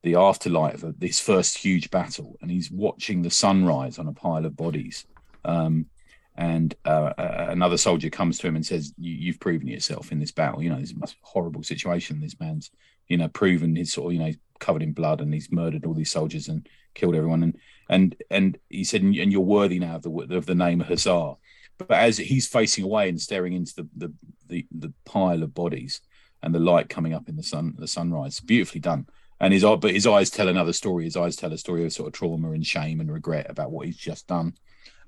the 0.04 0.16
afterlife 0.16 0.84
of 0.84 1.00
this 1.00 1.20
first 1.20 1.58
huge 1.58 1.92
battle, 1.92 2.38
and 2.42 2.50
he's 2.50 2.72
watching 2.72 3.22
the 3.22 3.30
sunrise 3.30 4.00
on 4.00 4.08
a 4.08 4.14
pile 4.14 4.46
of 4.46 4.56
bodies. 4.56 5.06
Um, 5.46 5.88
and 6.36 6.74
uh, 6.86 7.14
another 7.18 7.78
soldier 7.78 8.10
comes 8.10 8.38
to 8.40 8.48
him 8.48 8.56
and 8.56 8.66
says, 8.66 8.94
you, 8.98 9.32
have 9.32 9.40
proven 9.40 9.68
yourself 9.68 10.12
in 10.12 10.20
this 10.20 10.32
battle. 10.32 10.64
You 10.64 10.70
know, 10.70 10.80
this 10.80 10.94
horrible 11.22 11.62
situation. 11.62 12.22
This 12.22 12.40
man's, 12.40 12.72
you 13.08 13.18
know, 13.18 13.28
proven 13.28 13.76
his 13.76 13.92
sort 13.92 14.08
of, 14.08 14.14
you 14.14 14.20
know, 14.20 14.32
covered 14.60 14.82
in 14.82 14.94
blood 14.94 15.22
and 15.22 15.34
he's 15.34 15.52
murdered 15.52 15.86
all 15.86 15.94
these 15.94 16.12
soldiers 16.12 16.48
and 16.48 16.68
killed 16.96 17.16
everyone. 17.16 17.44
And 17.44 17.58
and 17.90 18.16
and 18.30 18.58
he 18.70 18.86
said, 18.86 19.02
and 19.02 19.16
you're 19.16 19.42
worthy 19.42 19.78
now 19.78 19.98
of 19.98 20.04
the 20.04 20.36
of 20.36 20.46
the 20.46 20.56
name 20.56 20.80
Hussar. 20.80 21.36
But 21.78 21.92
as 21.92 22.18
he's 22.18 22.48
facing 22.48 22.86
away 22.86 23.10
and 23.10 23.20
staring 23.20 23.54
into 23.54 23.76
the 23.76 23.90
the 23.98 24.14
the, 24.48 24.68
the 24.72 24.94
pile 25.06 25.44
of 25.44 25.54
bodies 25.54 26.02
and 26.44 26.54
the 26.54 26.60
light 26.60 26.90
coming 26.90 27.14
up 27.14 27.30
in 27.30 27.36
the 27.36 27.44
sun, 27.44 27.76
the 27.78 27.88
sunrise, 27.88 28.40
beautifully 28.40 28.82
done 28.82 29.06
and 29.42 29.54
his 29.54 29.64
but 29.64 29.92
his 29.92 30.06
eyes 30.06 30.30
tell 30.30 30.48
another 30.48 30.72
story. 30.72 31.04
His 31.04 31.18
eyes 31.18 31.36
tell 31.36 31.52
a 31.52 31.58
story 31.58 31.84
of 31.84 31.92
sort 31.92 32.08
of 32.08 32.14
trauma 32.14 32.52
and 32.52 32.66
shame 32.66 33.02
and 33.02 33.12
regret 33.12 33.48
about 33.50 33.72
what 33.72 33.88
he's 33.88 33.98
just 33.98 34.28
done. 34.28 34.54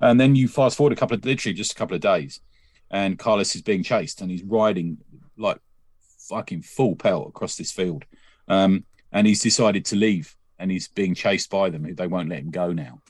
And 0.01 0.19
then 0.19 0.35
you 0.35 0.47
fast 0.47 0.75
forward 0.75 0.91
a 0.91 0.95
couple 0.95 1.15
of 1.15 1.23
literally 1.23 1.53
just 1.53 1.71
a 1.71 1.75
couple 1.75 1.95
of 1.95 2.01
days, 2.01 2.41
and 2.89 3.17
Karlis 3.17 3.55
is 3.55 3.61
being 3.61 3.83
chased 3.83 4.21
and 4.21 4.31
he's 4.31 4.43
riding 4.43 4.97
like 5.37 5.59
fucking 6.29 6.63
full 6.63 6.95
pelt 6.95 7.29
across 7.29 7.55
this 7.55 7.71
field. 7.71 8.05
Um, 8.47 8.85
and 9.11 9.27
he's 9.27 9.39
decided 9.39 9.85
to 9.85 9.95
leave 9.95 10.35
and 10.57 10.71
he's 10.71 10.87
being 10.87 11.13
chased 11.13 11.51
by 11.51 11.69
them. 11.69 11.93
They 11.93 12.07
won't 12.07 12.29
let 12.29 12.39
him 12.39 12.49
go 12.49 12.73
now. 12.73 13.01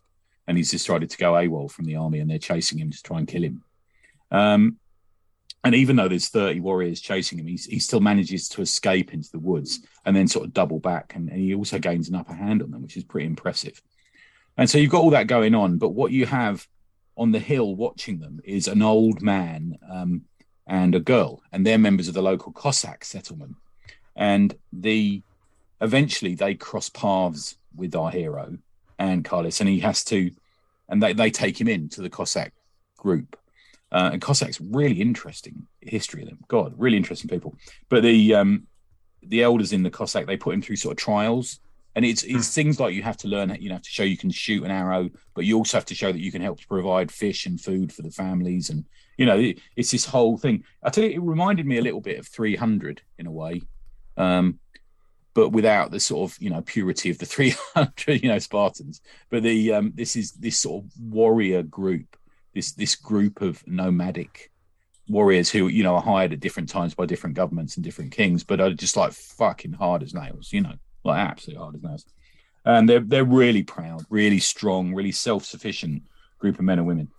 And 0.45 0.57
he's 0.57 0.71
decided 0.71 1.09
to 1.09 1.17
go 1.17 1.31
AWOL 1.31 1.71
from 1.71 1.85
the 1.85 1.95
army 1.95 2.19
and 2.19 2.29
they're 2.29 2.37
chasing 2.37 2.79
him 2.79 2.91
to 2.91 3.01
try 3.01 3.19
and 3.19 3.27
kill 3.27 3.43
him. 3.43 3.63
Um, 4.29 4.77
and 5.63 5.73
even 5.75 5.95
though 5.95 6.09
there's 6.09 6.27
30 6.27 6.59
warriors 6.59 6.99
chasing 6.99 7.39
him, 7.39 7.47
he 7.47 7.57
still 7.57 8.01
manages 8.01 8.49
to 8.49 8.61
escape 8.61 9.13
into 9.13 9.31
the 9.31 9.39
woods 9.39 9.79
and 10.05 10.13
then 10.13 10.27
sort 10.27 10.45
of 10.45 10.53
double 10.53 10.79
back. 10.79 11.13
And, 11.15 11.29
and, 11.29 11.39
he 11.39 11.55
also 11.55 11.79
gains 11.79 12.09
an 12.09 12.15
upper 12.15 12.33
hand 12.33 12.61
on 12.61 12.71
them, 12.71 12.81
which 12.81 12.97
is 12.97 13.05
pretty 13.05 13.27
impressive. 13.27 13.81
And 14.57 14.69
so 14.69 14.77
you've 14.77 14.91
got 14.91 15.01
all 15.01 15.11
that 15.11 15.27
going 15.27 15.55
on. 15.55 15.77
But 15.77 15.89
what 15.89 16.11
you 16.11 16.25
have 16.25 16.67
on 17.15 17.31
the 17.31 17.39
hill 17.39 17.75
watching 17.75 18.19
them 18.19 18.41
is 18.43 18.67
an 18.67 18.81
old 18.81 19.21
man 19.21 19.77
um, 19.89 20.23
and 20.67 20.95
a 20.95 20.99
girl, 20.99 21.41
and 21.51 21.65
they're 21.65 21.77
members 21.77 22.09
of 22.09 22.13
the 22.13 22.21
local 22.21 22.51
Cossack 22.51 23.05
settlement. 23.05 23.55
And 24.17 24.53
the 24.73 25.21
eventually 25.79 26.35
they 26.35 26.55
cross 26.55 26.89
paths 26.89 27.55
with 27.75 27.95
our 27.95 28.11
hero 28.11 28.57
and 28.99 29.23
Karlis, 29.23 29.61
and 29.61 29.69
he 29.69 29.79
has 29.79 30.03
to, 30.05 30.31
and 30.89 31.01
they, 31.01 31.13
they 31.13 31.31
take 31.31 31.59
him 31.59 31.69
in 31.69 31.87
to 31.89 32.01
the 32.01 32.09
Cossack 32.09 32.53
group 32.97 33.37
uh, 33.93 34.09
and 34.13 34.21
Cossacks, 34.21 34.59
really 34.59 34.99
interesting 34.99 35.67
history 35.79 36.23
of 36.23 36.29
them. 36.29 36.39
God, 36.47 36.73
really 36.77 36.97
interesting 36.97 37.29
people. 37.29 37.55
But 37.89 38.01
the 38.01 38.33
um, 38.33 38.67
the 39.21 39.43
elders 39.43 39.71
in 39.71 39.83
the 39.83 39.91
Cossack, 39.91 40.25
they 40.25 40.35
put 40.35 40.53
him 40.53 40.61
through 40.61 40.77
sort 40.77 40.93
of 40.93 40.97
trials, 40.97 41.59
and 41.95 42.03
it's 42.03 42.23
it's 42.23 42.47
hmm. 42.47 42.61
things 42.61 42.79
like 42.79 42.95
you 42.95 43.03
have 43.03 43.17
to 43.17 43.27
learn. 43.27 43.55
You 43.59 43.69
know, 43.69 43.75
have 43.75 43.83
to 43.83 43.89
show 43.89 44.03
you 44.03 44.17
can 44.17 44.31
shoot 44.31 44.63
an 44.63 44.71
arrow, 44.71 45.09
but 45.35 45.45
you 45.45 45.57
also 45.57 45.77
have 45.77 45.85
to 45.85 45.95
show 45.95 46.11
that 46.11 46.19
you 46.19 46.31
can 46.31 46.41
help 46.41 46.59
to 46.59 46.67
provide 46.67 47.11
fish 47.11 47.45
and 47.45 47.61
food 47.61 47.93
for 47.93 48.01
the 48.01 48.09
families, 48.09 48.71
and 48.71 48.83
you 49.17 49.27
know, 49.27 49.37
it, 49.37 49.59
it's 49.75 49.91
this 49.91 50.05
whole 50.05 50.37
thing. 50.37 50.63
I 50.81 50.89
tell 50.89 51.03
you, 51.03 51.11
it 51.11 51.21
reminded 51.21 51.67
me 51.67 51.77
a 51.77 51.83
little 51.83 52.01
bit 52.01 52.17
of 52.17 52.27
300 52.27 53.01
in 53.19 53.27
a 53.27 53.31
way. 53.31 53.61
Um, 54.17 54.59
but 55.35 55.49
without 55.49 55.89
the 55.89 55.99
sort 55.99 56.31
of 56.31 56.37
you 56.39 56.49
know 56.49 56.61
purity 56.61 57.09
of 57.09 57.17
the 57.19 57.25
300 57.27 58.21
you 58.21 58.29
know 58.29 58.37
spartans 58.37 59.01
but 59.31 59.41
the 59.41 59.73
um 59.73 59.91
this 59.95 60.15
is 60.15 60.33
this 60.33 60.59
sort 60.59 60.83
of 60.83 60.91
warrior 60.99 61.63
group 61.63 62.15
this 62.53 62.73
this 62.73 62.95
group 62.95 63.41
of 63.41 63.65
nomadic 63.67 64.51
warriors 65.09 65.49
who 65.49 65.67
you 65.67 65.83
know 65.83 65.95
are 65.95 66.01
hired 66.01 66.33
at 66.33 66.39
different 66.39 66.69
times 66.69 66.93
by 66.93 67.05
different 67.05 67.35
governments 67.35 67.75
and 67.75 67.83
different 67.83 68.11
kings, 68.11 68.43
but 68.43 68.61
are 68.61 68.73
just 68.73 68.97
like 68.97 69.11
fucking 69.11 69.73
hard 69.73 70.03
as 70.03 70.13
nails, 70.13 70.51
you 70.53 70.61
know, 70.61 70.75
like 71.03 71.19
absolutely 71.19 71.61
hard 71.61 71.75
as 71.75 71.83
nails. 71.83 72.05
And 72.65 72.87
they're 72.87 73.01
they're 73.01 73.25
really 73.25 73.63
proud, 73.63 74.05
really 74.09 74.39
strong, 74.39 74.93
really 74.93 75.11
self 75.11 75.45
sufficient 75.45 76.03
group 76.39 76.59
of 76.59 76.65
men 76.65 76.79
and 76.79 76.87
women. 76.87 77.09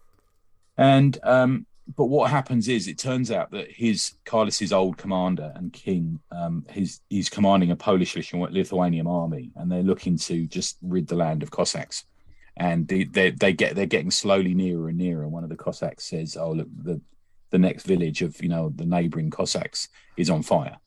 And 0.77 1.19
um, 1.23 1.67
but 1.97 2.07
what 2.07 2.31
happens 2.31 2.69
is 2.69 2.89
it 2.89 2.99
turns 2.99 3.31
out 3.31 3.51
that 3.51 3.71
his 3.71 4.15
Karlis's 4.25 4.73
old 4.73 4.97
commander 4.97 5.53
and 5.55 5.73
king, 5.73 6.19
um, 6.31 6.65
he's 6.71 7.03
he's 7.11 7.29
commanding 7.29 7.71
a 7.71 7.77
Polish 7.77 8.17
Lithuanian 8.17 9.07
army, 9.07 9.51
and 9.57 9.71
they're 9.71 9.83
looking 9.83 10.17
to 10.19 10.47
just 10.47 10.79
rid 10.81 11.07
the 11.07 11.17
land 11.17 11.43
of 11.43 11.51
Cossacks 11.51 12.05
and 12.57 12.87
they, 12.87 13.05
they, 13.05 13.31
they 13.31 13.53
get 13.53 13.75
they're 13.75 13.87
getting 13.87 14.11
slowly 14.11 14.55
nearer 14.55 14.89
and 14.89 14.99
nearer. 14.99 15.29
One 15.29 15.45
of 15.45 15.51
the 15.51 15.57
Cossacks 15.57 16.05
says, 16.05 16.37
"Oh, 16.37 16.53
look, 16.53 16.69
the 16.75 17.01
the 17.51 17.59
next 17.59 17.85
village 17.85 18.23
of 18.23 18.41
you 18.43 18.49
know 18.49 18.73
the 18.75 18.87
neighbouring 18.87 19.31
Cossacks 19.31 19.89
is 20.17 20.31
on 20.31 20.43
fire, 20.43 20.79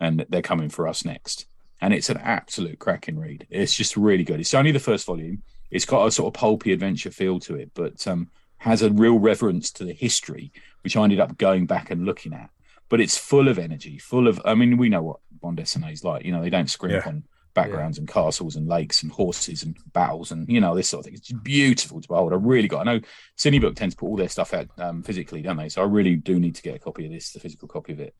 and 0.00 0.26
they're 0.28 0.42
coming 0.42 0.68
for 0.68 0.88
us 0.88 1.04
next." 1.04 1.46
And 1.80 1.92
it's 1.92 2.08
an 2.08 2.18
absolute 2.18 2.78
cracking 2.78 3.18
read. 3.18 3.46
It's 3.50 3.74
just 3.74 3.96
really 3.96 4.24
good. 4.24 4.40
It's 4.40 4.54
only 4.54 4.72
the 4.72 4.78
first 4.78 5.06
volume. 5.06 5.42
It's 5.70 5.84
got 5.84 6.06
a 6.06 6.10
sort 6.10 6.34
of 6.34 6.40
pulpy 6.40 6.72
adventure 6.72 7.10
feel 7.10 7.40
to 7.40 7.56
it, 7.56 7.72
but 7.74 8.06
um, 8.06 8.30
has 8.58 8.80
a 8.80 8.90
real 8.90 9.18
reverence 9.18 9.70
to 9.72 9.84
the 9.84 9.92
history, 9.92 10.52
which 10.82 10.96
I 10.96 11.02
ended 11.02 11.20
up 11.20 11.36
going 11.36 11.66
back 11.66 11.90
and 11.90 12.06
looking 12.06 12.32
at. 12.32 12.48
But 12.88 13.00
it's 13.00 13.18
full 13.18 13.48
of 13.48 13.58
energy, 13.58 13.98
full 13.98 14.28
of. 14.28 14.40
I 14.44 14.54
mean, 14.54 14.76
we 14.76 14.88
know 14.88 15.02
what 15.02 15.20
Bond 15.40 15.60
is 15.60 16.04
like. 16.04 16.24
You 16.24 16.32
know, 16.32 16.42
they 16.42 16.50
don't 16.50 16.70
scrimp 16.70 17.04
yeah. 17.04 17.08
on 17.08 17.24
backgrounds 17.54 17.96
yeah. 17.96 18.02
and 18.02 18.08
castles 18.08 18.56
and 18.56 18.68
lakes 18.68 19.02
and 19.02 19.12
horses 19.12 19.62
and 19.62 19.76
battles 19.92 20.32
and 20.32 20.48
you 20.48 20.60
know 20.60 20.74
this 20.74 20.88
sort 20.88 21.00
of 21.00 21.04
thing. 21.06 21.14
It's 21.14 21.32
beautiful 21.32 22.00
to 22.00 22.08
behold. 22.08 22.32
I 22.32 22.36
really 22.36 22.68
got. 22.68 22.86
I 22.86 22.94
know 22.94 23.00
Cinebook 23.38 23.76
tends 23.76 23.94
to 23.94 24.00
put 24.00 24.06
all 24.06 24.16
their 24.16 24.28
stuff 24.28 24.54
out 24.54 24.68
um, 24.78 25.02
physically, 25.02 25.42
don't 25.42 25.56
they? 25.56 25.68
So 25.68 25.82
I 25.82 25.86
really 25.86 26.16
do 26.16 26.38
need 26.38 26.56
to 26.56 26.62
get 26.62 26.76
a 26.76 26.78
copy 26.78 27.06
of 27.06 27.12
this, 27.12 27.32
the 27.32 27.40
physical 27.40 27.68
copy 27.68 27.92
of 27.92 28.00
it. 28.00 28.14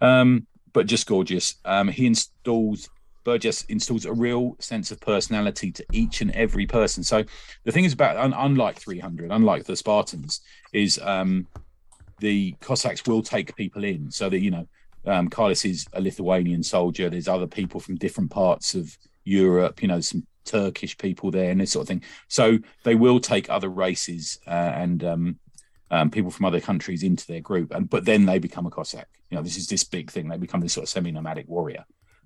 Um, 0.00 0.46
but 0.72 0.86
just 0.86 1.06
gorgeous. 1.06 1.56
Um, 1.64 1.88
he 1.88 2.06
installs 2.06 2.88
Burgess 3.24 3.64
installs 3.64 4.06
a 4.06 4.12
real 4.12 4.56
sense 4.60 4.90
of 4.90 5.00
personality 5.00 5.70
to 5.72 5.84
each 5.92 6.20
and 6.20 6.30
every 6.32 6.66
person. 6.66 7.04
So 7.04 7.24
the 7.64 7.72
thing 7.72 7.84
is 7.84 7.92
about 7.92 8.16
un- 8.16 8.32
unlike 8.32 8.78
300, 8.78 9.30
unlike 9.30 9.64
the 9.64 9.76
Spartans, 9.76 10.40
is 10.72 10.98
um, 11.02 11.46
the 12.18 12.52
Cossacks 12.60 13.06
will 13.06 13.22
take 13.22 13.54
people 13.56 13.84
in 13.84 14.10
so 14.10 14.28
that 14.30 14.40
you 14.40 14.50
know 14.50 14.66
um, 15.06 15.28
Karlis 15.28 15.68
is 15.68 15.86
a 15.92 16.00
Lithuanian 16.00 16.62
soldier. 16.62 17.08
There's 17.08 17.28
other 17.28 17.46
people 17.46 17.80
from 17.80 17.96
different 17.96 18.30
parts 18.30 18.74
of 18.74 18.96
Europe, 19.24 19.82
you 19.82 19.88
know, 19.88 20.00
some 20.00 20.26
Turkish 20.44 20.96
people 20.98 21.30
there 21.30 21.50
and 21.50 21.60
this 21.60 21.72
sort 21.72 21.84
of 21.84 21.88
thing. 21.88 22.02
So 22.28 22.58
they 22.84 22.94
will 22.94 23.20
take 23.20 23.48
other 23.48 23.68
races 23.68 24.38
uh, 24.46 24.72
and 24.74 25.04
um, 25.04 25.38
um, 25.90 26.10
people 26.10 26.30
from 26.30 26.46
other 26.46 26.60
countries 26.60 27.02
into 27.02 27.26
their 27.26 27.40
group, 27.40 27.72
and 27.72 27.88
but 27.88 28.04
then 28.04 28.26
they 28.26 28.38
become 28.38 28.66
a 28.66 28.70
Cossack. 28.70 29.08
You 29.30 29.36
know, 29.36 29.42
this 29.42 29.56
is 29.56 29.66
this 29.66 29.84
big 29.84 30.10
thing. 30.10 30.28
They 30.28 30.36
become 30.36 30.60
this 30.60 30.72
sort 30.72 30.84
of 30.84 30.88
semi-nomadic 30.88 31.48
warrior. 31.48 31.84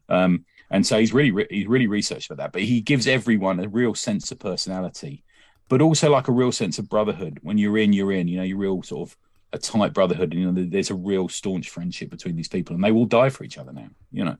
Um, 0.08 0.44
and 0.70 0.86
so 0.86 0.98
he's 0.98 1.14
really 1.14 1.30
re- 1.30 1.46
he's 1.50 1.66
really 1.66 1.86
researched 1.86 2.28
for 2.28 2.34
that. 2.36 2.52
But 2.52 2.62
he 2.62 2.80
gives 2.80 3.06
everyone 3.06 3.60
a 3.60 3.68
real 3.68 3.94
sense 3.94 4.30
of 4.32 4.38
personality, 4.38 5.24
but 5.68 5.80
also 5.80 6.10
like 6.10 6.28
a 6.28 6.32
real 6.32 6.52
sense 6.52 6.78
of 6.78 6.88
brotherhood. 6.88 7.38
When 7.42 7.58
you're 7.58 7.78
in, 7.78 7.92
you're 7.92 8.12
in. 8.12 8.28
You 8.28 8.38
know, 8.38 8.42
you're 8.42 8.58
real 8.58 8.82
sort 8.82 9.08
of 9.08 9.16
a 9.54 9.58
tight 9.58 9.92
brotherhood. 9.92 10.34
You 10.34 10.50
know, 10.50 10.66
there's 10.68 10.90
a 10.90 10.94
real 10.94 11.28
staunch 11.28 11.70
friendship 11.70 12.10
between 12.10 12.36
these 12.36 12.48
people, 12.48 12.74
and 12.74 12.84
they 12.84 12.92
will 12.92 13.06
die 13.06 13.30
for 13.30 13.44
each 13.44 13.56
other 13.56 13.72
now. 13.72 13.88
You 14.12 14.24
know, 14.24 14.36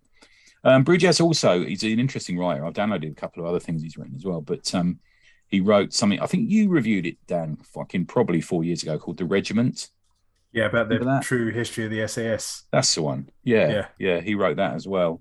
um, 0.64 0.84
Brugeas 0.84 1.20
also 1.20 1.64
he's 1.64 1.82
an 1.84 2.00
interesting 2.00 2.36
writer. 2.36 2.66
I've 2.66 2.74
downloaded 2.74 3.12
a 3.12 3.14
couple 3.14 3.42
of 3.42 3.48
other 3.48 3.60
things 3.60 3.82
he's 3.82 3.96
written 3.96 4.16
as 4.16 4.24
well, 4.24 4.40
but 4.40 4.74
um, 4.74 4.98
he 5.46 5.60
wrote 5.60 5.92
something. 5.92 6.20
I 6.20 6.26
think 6.26 6.50
you 6.50 6.68
reviewed 6.68 7.06
it, 7.06 7.16
Dan, 7.26 7.56
fucking 7.62 8.06
probably 8.06 8.40
four 8.40 8.64
years 8.64 8.82
ago, 8.82 8.98
called 8.98 9.18
The 9.18 9.24
Regiment. 9.24 9.88
Yeah, 10.52 10.66
about 10.66 10.88
the 10.88 11.20
true 11.22 11.50
history 11.50 11.84
of 11.84 11.90
the 11.90 12.06
SAS. 12.06 12.64
That's 12.70 12.94
the 12.94 13.02
one. 13.02 13.30
Yeah, 13.42 13.68
yeah, 13.68 13.86
yeah. 13.98 14.20
He 14.20 14.34
wrote 14.34 14.56
that 14.56 14.74
as 14.74 14.86
well, 14.86 15.20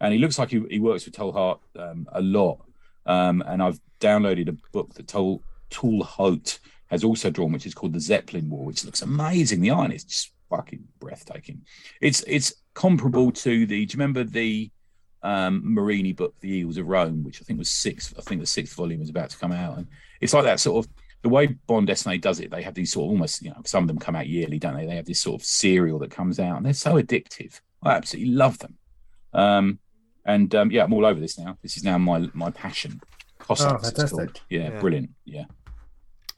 and 0.00 0.12
he 0.12 0.18
looks 0.18 0.38
like 0.38 0.50
he, 0.50 0.62
he 0.68 0.80
works 0.80 1.04
with 1.04 1.14
Toulhoat 1.14 1.60
um, 1.78 2.08
a 2.12 2.20
lot. 2.20 2.60
Um, 3.06 3.42
and 3.46 3.62
I've 3.62 3.80
downloaded 4.00 4.48
a 4.48 4.56
book 4.72 4.94
that 4.94 5.08
Tol 5.08 5.42
Toulhoat 5.70 6.58
has 6.88 7.04
also 7.04 7.30
drawn, 7.30 7.52
which 7.52 7.66
is 7.66 7.74
called 7.74 7.92
the 7.92 8.00
Zeppelin 8.00 8.48
War, 8.50 8.64
which 8.64 8.84
looks 8.84 9.02
amazing. 9.02 9.60
The 9.60 9.70
iron 9.70 9.92
is 9.92 10.04
just 10.04 10.32
fucking 10.50 10.84
breathtaking. 11.00 11.62
It's 12.00 12.22
it's 12.26 12.54
comparable 12.74 13.30
to 13.32 13.66
the. 13.66 13.86
Do 13.86 13.92
you 13.92 13.98
remember 13.98 14.24
the 14.24 14.70
um, 15.22 15.62
Marini 15.64 16.12
book, 16.12 16.34
The 16.40 16.48
Eagles 16.50 16.76
of 16.78 16.86
Rome, 16.86 17.24
which 17.24 17.40
I 17.40 17.44
think 17.44 17.58
was 17.58 17.70
sixth. 17.70 18.14
I 18.18 18.22
think 18.22 18.40
the 18.40 18.46
sixth 18.46 18.74
volume 18.74 19.02
is 19.02 19.10
about 19.10 19.30
to 19.30 19.38
come 19.38 19.52
out, 19.52 19.78
and 19.78 19.86
it's 20.20 20.32
like 20.32 20.44
that 20.44 20.60
sort 20.60 20.84
of 20.84 20.92
the 21.22 21.28
way 21.28 21.46
bande 21.66 21.88
dessinée 21.88 22.20
does 22.20 22.38
it. 22.40 22.50
They 22.50 22.62
have 22.62 22.74
these 22.74 22.92
sort 22.92 23.06
of 23.06 23.10
almost, 23.10 23.42
you 23.42 23.50
know, 23.50 23.60
some 23.64 23.82
of 23.84 23.88
them 23.88 23.98
come 23.98 24.14
out 24.14 24.28
yearly, 24.28 24.58
don't 24.58 24.76
they? 24.76 24.86
They 24.86 24.96
have 24.96 25.06
this 25.06 25.20
sort 25.20 25.40
of 25.40 25.44
serial 25.46 25.98
that 26.00 26.10
comes 26.10 26.38
out, 26.38 26.56
and 26.56 26.64
they're 26.66 26.72
so 26.72 26.94
addictive. 26.94 27.60
I 27.82 27.92
absolutely 27.92 28.32
love 28.32 28.58
them. 28.60 28.74
Um, 29.32 29.78
and 30.24 30.54
um, 30.54 30.70
yeah, 30.70 30.84
I'm 30.84 30.92
all 30.92 31.06
over 31.06 31.18
this 31.20 31.38
now. 31.38 31.58
This 31.62 31.76
is 31.76 31.84
now 31.84 31.98
my 31.98 32.28
my 32.32 32.50
passion. 32.50 33.00
Cossacks, 33.38 33.88
it's 33.88 33.98
fantastic. 33.98 34.40
Yeah, 34.50 34.70
Yeah. 34.70 34.80
brilliant. 34.80 35.10
Yeah, 35.24 35.44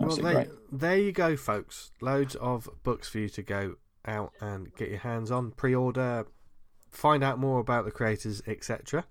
Well, 0.00 0.08
absolutely 0.10 0.34
there, 0.34 0.44
great. 0.44 0.80
there 0.80 0.96
you 0.98 1.12
go, 1.12 1.36
folks. 1.36 1.92
Loads 2.00 2.34
of 2.36 2.68
books 2.82 3.08
for 3.08 3.18
you 3.18 3.28
to 3.28 3.42
go 3.42 3.76
out 4.06 4.32
and 4.40 4.74
get 4.74 4.88
your 4.88 4.98
hands 4.98 5.30
on, 5.30 5.50
pre-order, 5.52 6.26
find 6.90 7.22
out 7.22 7.38
more 7.38 7.60
about 7.60 7.84
the 7.84 7.90
creators, 7.90 8.42
etc. 8.46 9.04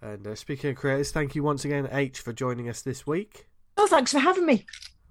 And 0.00 0.26
uh, 0.26 0.34
speaking 0.34 0.70
of 0.70 0.76
creators, 0.76 1.10
thank 1.10 1.34
you 1.34 1.42
once 1.42 1.64
again, 1.64 1.88
H, 1.90 2.20
for 2.20 2.32
joining 2.32 2.68
us 2.68 2.82
this 2.82 3.06
week. 3.06 3.48
Oh, 3.76 3.86
thanks 3.86 4.12
for 4.12 4.18
having 4.20 4.46
me. 4.46 4.64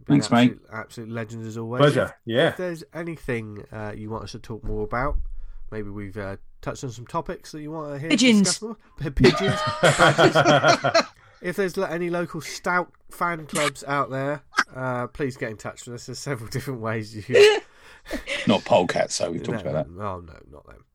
Been 0.06 0.16
Thanks, 0.22 0.32
mate. 0.32 0.52
absolute, 0.52 0.70
Absolute 0.74 1.10
legend 1.12 1.46
as 1.46 1.58
always. 1.58 1.80
Pleasure. 1.82 2.16
Yeah. 2.26 2.50
If 2.50 2.58
there's 2.58 2.84
anything 2.94 3.66
uh, 3.72 3.94
you 3.96 4.10
want 4.10 4.24
us 4.24 4.32
to 4.34 4.40
talk 4.40 4.64
more 4.64 4.84
about, 4.84 5.18
maybe 5.72 5.90
we've 5.90 6.18
uh, 6.18 6.38
touched 6.62 6.84
on 6.84 6.92
some 6.92 7.08
topics 7.08 7.52
that 7.52 7.62
you 7.62 7.72
want 7.72 7.94
to 7.94 8.00
hear. 8.00 8.10
Pigeons. 8.10 8.60
discussed 8.60 8.62
more. 8.62 8.78
Pigeons. 9.12 9.60
badgers. 11.46 11.68
if 11.68 11.76
there's 11.76 11.90
any 11.90 12.10
local 12.10 12.42
stout 12.42 12.92
fan 13.10 13.46
clubs 13.46 13.84
out 13.86 14.10
there, 14.10 14.44
uh, 14.76 15.08
please 15.08 15.38
get 15.38 15.52
in 15.52 15.58
touch 15.58 15.86
with 15.86 15.96
us. 15.96 16.06
There's 16.08 16.20
several 16.20 16.50
different 16.52 16.82
ways 16.82 17.16
you 17.16 17.24
can. 17.24 17.62
Not 18.48 18.64
polecat, 18.66 19.12
so 19.12 19.32
we've 19.32 19.44
talked 19.44 19.64
no, 19.64 19.72
about 19.72 19.88
that. 19.88 20.04
Oh, 20.04 20.20
no, 20.20 20.34
not 20.52 20.68
them. 20.68 20.86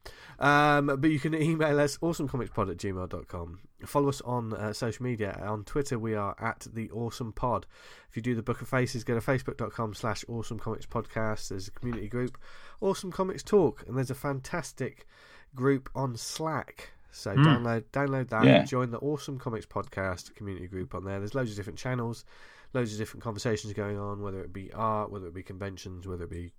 Um, 0.41 1.01
but 1.01 1.11
you 1.11 1.21
can 1.21 1.35
email 1.35 1.79
us 1.81 1.99
awesomecomicspod 1.99 2.71
at 2.71 2.77
gmail.com. 2.79 3.59
Follow 3.85 4.09
us 4.09 4.21
on 4.23 4.55
uh, 4.55 4.73
social 4.73 5.03
media. 5.03 5.39
On 5.43 5.65
Twitter, 5.65 5.99
we 5.99 6.15
are 6.15 6.35
at 6.41 6.67
the 6.73 6.91
Awesome 6.91 7.33
Pod. 7.33 7.67
If 8.09 8.17
you 8.17 8.23
do 8.23 8.35
the 8.35 8.43
Book 8.43 8.63
of 8.63 8.69
Faces, 8.69 9.05
go 9.05 9.19
to 9.19 9.21
facebook.com 9.21 9.95
slash 9.95 10.25
awesome 10.29 10.59
comics 10.59 10.87
podcast. 10.87 11.49
There's 11.49 11.69
a 11.69 11.73
community 11.73 12.09
group, 12.09 12.39
Awesome 12.81 13.13
Comics 13.13 13.43
Talk, 13.43 13.85
and 13.87 13.97
there's 13.97 14.11
a 14.11 14.15
fantastic 14.15 15.07
group 15.55 15.91
on 15.95 16.17
Slack. 16.17 16.93
So 17.13 17.33
hmm. 17.33 17.45
download 17.45 17.85
download 17.93 18.29
that. 18.29 18.45
Yeah. 18.45 18.65
Join 18.65 18.91
the 18.91 18.99
Awesome 18.99 19.39
Comics 19.39 19.67
Podcast 19.67 20.35
community 20.35 20.67
group 20.67 20.95
on 20.95 21.05
there. 21.05 21.19
There's 21.19 21.35
loads 21.35 21.51
of 21.51 21.57
different 21.57 21.79
channels, 21.79 22.25
loads 22.73 22.93
of 22.93 22.99
different 22.99 23.23
conversations 23.23 23.73
going 23.73 23.99
on, 23.99 24.23
whether 24.23 24.41
it 24.41 24.53
be 24.53 24.73
art, 24.73 25.11
whether 25.11 25.27
it 25.27 25.35
be 25.35 25.43
conventions, 25.43 26.07
whether 26.07 26.25
it 26.25 26.31
be 26.31 26.53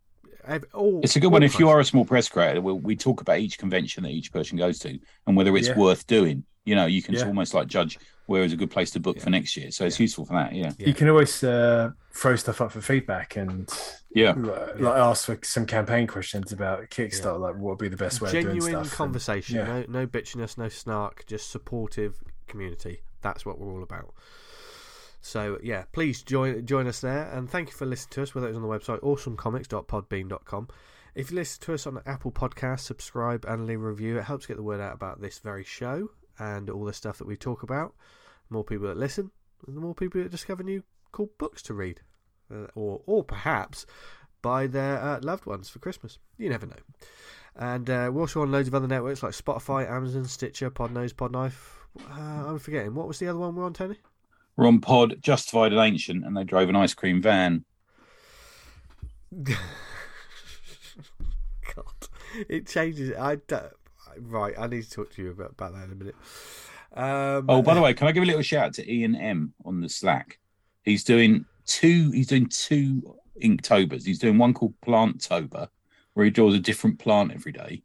all. 0.73 1.02
It's 1.03 1.15
a 1.15 1.19
good 1.19 1.32
one 1.32 1.44
if 1.44 1.60
you 1.60 1.69
are 1.69 1.80
a 1.80 1.86
small 1.86 2.06
press 2.06 2.28
creator. 2.28 2.61
We, 2.61 2.73
we 2.73 2.95
talk 2.95 3.22
about 3.22 3.40
each 3.40 3.57
convention 3.57 4.03
that 4.03 4.11
each 4.11 4.32
person 4.32 4.57
goes 4.57 4.80
to 4.80 4.99
and 5.28 5.36
whether 5.36 5.56
it's 5.56 5.68
Yeah. 5.68 5.78
worth 5.78 6.07
doing. 6.07 6.44
You 6.65 6.75
know, 6.75 6.85
you 6.85 7.01
can 7.01 7.15
Yeah. 7.15 7.25
almost 7.25 7.53
like 7.53 7.67
judge 7.67 7.97
where 8.27 8.43
is 8.43 8.53
a 8.53 8.55
good 8.57 8.69
place 8.71 8.91
to 8.91 8.99
book 8.99 9.19
for 9.19 9.29
next 9.29 9.57
year. 9.57 9.71
So 9.71 9.85
it's 9.85 9.99
useful 9.99 10.25
for 10.25 10.33
that. 10.33 10.53
Yeah, 10.53 10.71
You 10.77 10.93
can 10.93 11.09
always 11.09 11.43
uh, 11.43 11.91
throw 12.13 12.35
stuff 12.35 12.61
up 12.61 12.71
for 12.71 12.79
feedback 12.81 13.35
and 13.35 13.67
yeah, 14.13 14.33
like, 14.38 14.79
like 14.79 14.95
ask 14.95 15.25
for 15.25 15.39
some 15.43 15.65
campaign 15.65 16.07
questions 16.07 16.51
about 16.53 16.89
Kickstarter, 16.89 17.39
like 17.39 17.55
what 17.55 17.71
would 17.71 17.77
be 17.79 17.89
the 17.89 17.97
best 17.97 18.21
way 18.21 18.27
of 18.29 18.31
doing 18.33 18.45
genuine 18.59 18.85
stuff. 18.85 18.95
conversation. 18.97 19.55
yeah. 19.57 19.65
No, 19.65 19.85
no 20.01 20.07
bitchiness, 20.07 20.57
no 20.57 20.69
snark. 20.69 21.25
Just 21.25 21.49
supportive 21.49 22.19
community. 22.47 23.01
That's 23.21 23.45
what 23.45 23.59
we're 23.59 23.71
all 23.73 23.83
about. 23.83 24.13
So 25.19 25.59
yeah, 25.61 25.83
please 25.91 26.21
join 26.23 26.65
join 26.65 26.88
us 26.88 26.99
there, 27.01 27.29
and 27.31 27.49
thank 27.49 27.69
you 27.69 27.75
for 27.75 27.85
listening 27.85 28.11
to 28.13 28.23
us. 28.23 28.33
Whether 28.35 28.47
it's 28.47 28.55
on 28.55 28.61
the 28.63 28.67
website 28.67 28.99
awesomecomics.podbean.com. 29.01 30.67
If 31.13 31.29
you 31.31 31.35
listen 31.35 31.61
to 31.63 31.73
us 31.73 31.85
on 31.85 32.01
Apple 32.05 32.31
Podcasts, 32.31 32.81
subscribe 32.81 33.43
and 33.45 33.67
leave 33.67 33.81
a 33.81 33.85
review. 33.88 34.17
It 34.17 34.23
helps 34.23 34.45
get 34.45 34.55
the 34.57 34.63
word 34.63 34.79
out 34.79 34.93
about 34.93 35.19
this 35.21 35.39
very 35.39 35.63
show 35.65 36.09
and 36.41 36.69
all 36.69 36.85
the 36.85 36.93
stuff 36.93 37.18
that 37.19 37.27
we 37.27 37.38
talk 37.38 37.61
about. 37.63 37.93
The 38.49 38.53
more 38.55 38.63
people 38.63 38.88
that 38.88 38.97
listen, 38.97 39.31
and 39.68 39.77
the 39.77 39.81
more 39.81 39.93
people 39.93 40.22
that 40.22 40.31
discover 40.31 40.63
new 40.63 40.84
cool 41.11 41.30
books 41.38 41.61
to 41.63 41.73
read, 41.73 42.01
uh, 42.53 42.68
or 42.76 43.01
or 43.05 43.23
perhaps 43.23 43.85
buy 44.41 44.65
their 44.68 44.99
uh, 44.99 45.19
loved 45.22 45.45
ones 45.45 45.69
for 45.69 45.80
Christmas. 45.80 46.18
You 46.38 46.49
never 46.49 46.65
know. 46.65 46.81
And 47.55 47.89
uh, 47.89 48.09
we're 48.11 48.22
also 48.22 48.41
on 48.41 48.51
loads 48.51 48.68
of 48.68 48.76
other 48.76 48.88
networks 48.88 49.22
like 49.22 49.34
Spotify, 49.34 49.89
Amazon, 49.89 50.26
Stitcher, 50.26 50.72
Podnose, 50.72 51.13
Podknife. 51.13 51.77
Uh, 52.09 52.47
I'm 52.49 52.59
forgetting. 52.59 52.95
What 52.95 53.07
was 53.07 53.19
the 53.19 53.27
other 53.27 53.39
one 53.39 53.55
we're 53.55 53.65
on, 53.65 53.73
Tony? 53.73 53.97
we're 54.55 54.68
on 54.68 54.80
Pod, 54.80 55.18
Justified 55.22 55.72
and 55.73 55.81
Ancient, 55.81 56.26
and 56.26 56.35
they 56.35 56.43
drove 56.43 56.69
an 56.69 56.76
ice 56.76 56.93
cream 56.93 57.22
van. 57.22 57.65
God, 59.43 59.55
it 62.49 62.68
changes. 62.68 63.13
I 63.18 63.35
don't- 63.35 63.73
right. 64.19 64.53
I 64.57 64.67
need 64.67 64.83
to 64.83 64.89
talk 64.89 65.11
to 65.15 65.21
you 65.21 65.31
about, 65.31 65.51
about 65.51 65.73
that 65.73 65.85
in 65.85 65.91
a 65.91 65.95
minute. 65.95 66.15
Um, 66.93 67.45
Oh, 67.49 67.61
by 67.61 67.73
the 67.73 67.81
way, 67.81 67.93
can 67.93 68.07
I 68.07 68.11
give 68.11 68.23
a 68.23 68.25
little 68.25 68.41
shout 68.41 68.65
out 68.65 68.73
to 68.75 68.91
Ian 68.93 69.15
M 69.15 69.53
on 69.65 69.79
the 69.81 69.89
Slack? 69.89 70.39
He's 70.83 71.03
doing 71.03 71.45
two. 71.65 72.11
He's 72.11 72.27
doing 72.27 72.47
two 72.47 73.15
Inktobers. 73.41 74.05
He's 74.05 74.19
doing 74.19 74.38
one 74.38 74.53
called 74.53 74.73
Planttober, 74.85 75.67
where 76.13 76.25
he 76.25 76.31
draws 76.31 76.53
a 76.55 76.59
different 76.59 76.99
plant 76.99 77.31
every 77.33 77.51
day, 77.51 77.83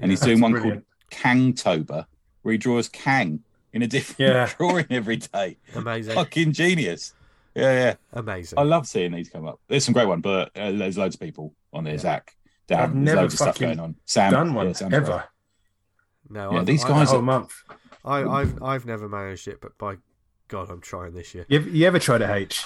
and 0.00 0.10
he's 0.10 0.20
doing 0.20 0.40
one 0.40 0.52
brilliant. 0.52 0.84
called 1.10 1.22
Kangtober, 1.22 2.06
where 2.42 2.52
he 2.52 2.58
draws 2.58 2.88
Kang 2.88 3.42
in 3.72 3.82
a 3.82 3.86
different 3.86 4.18
Yeah. 4.18 4.50
drawing 4.58 4.86
every 4.90 5.16
day. 5.16 5.56
amazing, 5.74 6.14
Fucking 6.14 6.52
genius. 6.52 7.14
Yeah, 7.54 7.72
yeah. 7.72 7.94
amazing. 8.12 8.58
I 8.58 8.62
love 8.62 8.86
seeing 8.86 9.12
these 9.12 9.28
come 9.28 9.46
up. 9.46 9.60
There's 9.68 9.84
some 9.84 9.94
great 9.94 10.06
one, 10.08 10.20
but 10.20 10.50
uh, 10.56 10.72
there's 10.72 10.96
loads 10.98 11.16
of 11.16 11.20
people 11.20 11.54
on 11.72 11.84
there. 11.84 11.98
Zach, 11.98 12.34
Dan, 12.66 12.80
I've 12.80 12.92
there's 12.92 13.04
never 13.04 13.20
loads 13.22 13.34
of 13.34 13.38
stuff 13.38 13.54
fucking 13.56 13.66
going 13.68 13.80
on. 13.80 13.94
Sam, 14.04 14.32
Done 14.32 14.54
one 14.54 14.68
yeah, 14.68 14.72
great. 14.78 14.92
ever. 14.94 15.24
No, 16.30 16.52
Yeah, 16.52 16.58
I've, 16.60 16.66
these 16.66 16.84
guys 16.84 17.08
a 17.08 17.12
are- 17.12 17.14
whole 17.16 17.22
month. 17.22 17.52
I, 18.04 18.22
I've 18.24 18.62
I've 18.62 18.86
never 18.86 19.08
managed 19.08 19.48
it, 19.48 19.60
but 19.60 19.76
by 19.78 19.96
God, 20.48 20.70
I'm 20.70 20.80
trying 20.80 21.12
this 21.14 21.34
year. 21.34 21.44
You 21.48 21.58
ever, 21.58 21.68
you 21.68 21.86
ever 21.86 21.98
tried 21.98 22.22
it, 22.22 22.30
H? 22.30 22.64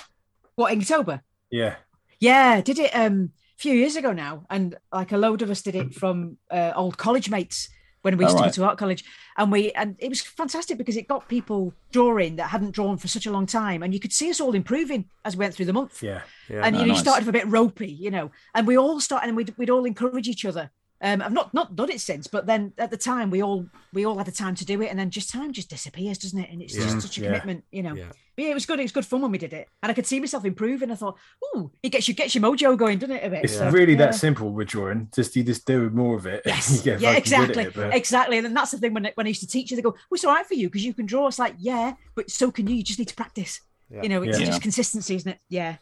What 0.55 0.73
Inktober? 0.73 1.23
Yeah. 1.51 1.77
Yeah, 2.21 2.61
did 2.61 2.79
it 2.79 2.91
um 2.95 3.31
a 3.59 3.61
few 3.63 3.75
years 3.75 3.97
ago 3.97 4.13
now, 4.13 4.45
and 4.51 4.77
like 4.93 5.13
a 5.13 5.17
load 5.17 5.43
of 5.43 5.51
us 5.51 5.63
did 5.63 5.75
it 5.75 5.95
from 5.95 6.37
uh, 6.51 6.73
old 6.77 6.99
college 6.99 7.31
mates 7.31 7.69
when 8.03 8.17
we 8.17 8.25
used 8.25 8.37
to 8.37 8.39
Alright. 8.41 8.55
go 8.57 8.63
to 8.63 8.69
art 8.69 8.79
college, 8.79 9.05
and 9.37 9.51
we 9.51 9.73
and 9.73 9.97
it 9.99 10.09
was 10.09 10.21
fantastic 10.21 10.77
because 10.79 10.97
it 10.97 11.09
got 11.09 11.29
people 11.29 11.73
drawing 11.93 12.37
that 12.37 12.51
hadn't 12.51 12.73
drawn 12.73 12.97
for 12.99 13.09
such 13.09 13.27
a 13.27 13.31
long 13.33 13.47
time, 13.47 13.83
and 13.83 13.95
you 13.95 14.01
could 14.01 14.13
see 14.13 14.29
us 14.31 14.41
all 14.41 14.55
improving 14.55 15.07
as 15.25 15.37
we 15.37 15.41
went 15.45 15.55
through 15.55 15.67
the 15.67 15.73
month. 15.73 16.03
Yeah. 16.03 16.23
Yeah, 16.49 16.65
and 16.67 16.77
Oh, 16.77 16.79
you 16.81 16.85
know, 16.85 16.87
you 16.87 16.93
nice. 16.93 17.01
started 17.01 17.29
a 17.29 17.33
bit 17.33 17.47
ropey, 17.49 17.91
you 17.91 18.11
know, 18.11 18.31
and 18.55 18.67
we 18.67 18.77
all 18.77 19.01
started, 19.01 19.29
and 19.29 19.37
we'd, 19.37 19.55
we'd 19.57 19.71
all 19.71 19.85
encourage 19.85 20.29
each 20.29 20.45
other. 20.45 20.71
Um, 21.05 21.21
I've 21.21 21.33
not 21.33 21.53
not 21.53 21.75
done 21.75 21.91
it 21.91 22.01
since, 22.01 22.29
but 22.29 22.47
then 22.47 22.73
at 22.79 22.91
the 22.93 22.97
time 22.97 23.29
we 23.31 23.43
all 23.43 23.67
we 23.93 24.07
all 24.07 24.17
had 24.17 24.27
the 24.27 24.33
time 24.33 24.55
to 24.55 24.65
do 24.65 24.81
it, 24.83 24.87
and 24.89 24.99
then 24.99 25.11
just 25.11 25.31
time 25.31 25.53
just 25.53 25.69
disappears, 25.69 26.17
doesn't 26.19 26.39
it? 26.39 26.49
And 26.51 26.63
it's 26.63 26.77
Yeah. 26.77 26.85
just 26.85 27.01
such 27.03 27.19
a 27.19 27.23
Yeah. 27.23 27.27
commitment, 27.29 27.65
you 27.73 27.83
know. 27.83 27.95
Yeah. 27.95 28.05
But 28.37 28.45
yeah, 28.45 28.51
it 28.53 28.55
was 28.55 28.65
good. 28.67 28.79
It 28.79 28.85
was 28.85 28.93
good 28.93 29.05
fun 29.05 29.21
when 29.21 29.33
we 29.33 29.37
did 29.39 29.53
it, 29.53 29.69
and 29.83 29.91
I 29.91 29.95
could 29.95 30.07
see 30.07 30.21
myself 30.21 30.45
improving. 30.45 30.91
I 30.91 30.95
thought, 30.95 31.19
ooh, 31.57 31.73
it 31.83 31.89
gets 31.91 32.07
you 32.07 32.15
gets 32.15 32.35
your 32.37 32.43
mojo 32.45 32.77
going, 32.79 32.99
doesn't 32.99 33.17
it? 33.17 33.25
A 33.27 33.31
bit. 33.31 33.45
It's 33.45 33.55
So, 33.57 33.69
really 33.71 33.93
yeah. 33.95 33.99
that 34.07 34.15
simple 34.15 34.53
with 34.53 34.69
drawing. 34.69 35.09
Just 35.15 35.35
you 35.35 35.43
just 35.43 35.67
do 35.67 35.91
more 35.91 36.17
of 36.17 36.27
it. 36.27 36.43
Yes. 36.47 36.87
you 36.87 36.93
yeah, 36.93 36.99
fucking 36.99 37.03
good 37.03 37.15
at 37.15 37.19
exactly. 37.19 37.63
it, 37.65 37.75
but- 37.75 37.95
Exactly. 37.97 38.37
And 38.39 38.47
then 38.47 38.55
that's 38.55 38.71
the 38.71 38.79
thing 38.79 38.95
when, 38.95 39.11
when 39.17 39.27
I 39.27 39.29
used 39.29 39.41
to 39.41 39.47
teach 39.49 39.71
you, 39.73 39.77
they 39.77 39.83
go, 39.83 39.91
well, 39.91 39.99
it's 40.13 40.25
all 40.25 40.33
right 40.33 40.47
for 40.47 40.55
you 40.55 40.69
because 40.69 40.85
you 40.85 40.95
can 40.95 41.07
draw. 41.07 41.27
It's 41.27 41.39
like, 41.41 41.57
yeah, 41.59 41.95
but 42.15 42.31
so 42.31 42.51
can 42.53 42.69
you. 42.69 42.77
You 42.77 42.83
just 42.85 42.99
need 43.01 43.09
to 43.09 43.15
practice. 43.17 43.61
Yeah. 43.91 44.03
You 44.05 44.09
know, 44.09 44.23
it's 44.23 44.39
Yeah. 44.39 44.47
just 44.47 44.63
consistency, 44.63 45.17
isn't 45.17 45.31
it? 45.33 45.39
Yeah. 45.49 45.77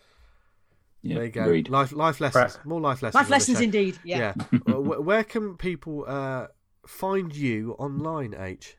Yeah, 1.02 1.16
there 1.16 1.24
you 1.24 1.30
go. 1.30 1.42
agreed. 1.44 1.68
Life 1.68 1.92
life 1.92 2.20
lessons, 2.20 2.56
Right. 2.56 2.66
more 2.66 2.80
life 2.80 3.02
lessons. 3.02 3.14
Life 3.20 3.30
lessons 3.30 3.60
indeed. 3.60 3.98
Yeah. 4.04 4.34
Yeah. 4.50 4.74
Where 4.74 5.24
can 5.24 5.56
people 5.56 6.04
uh, 6.06 6.46
find 6.86 7.34
you 7.34 7.72
online, 7.78 8.34
H? 8.38 8.76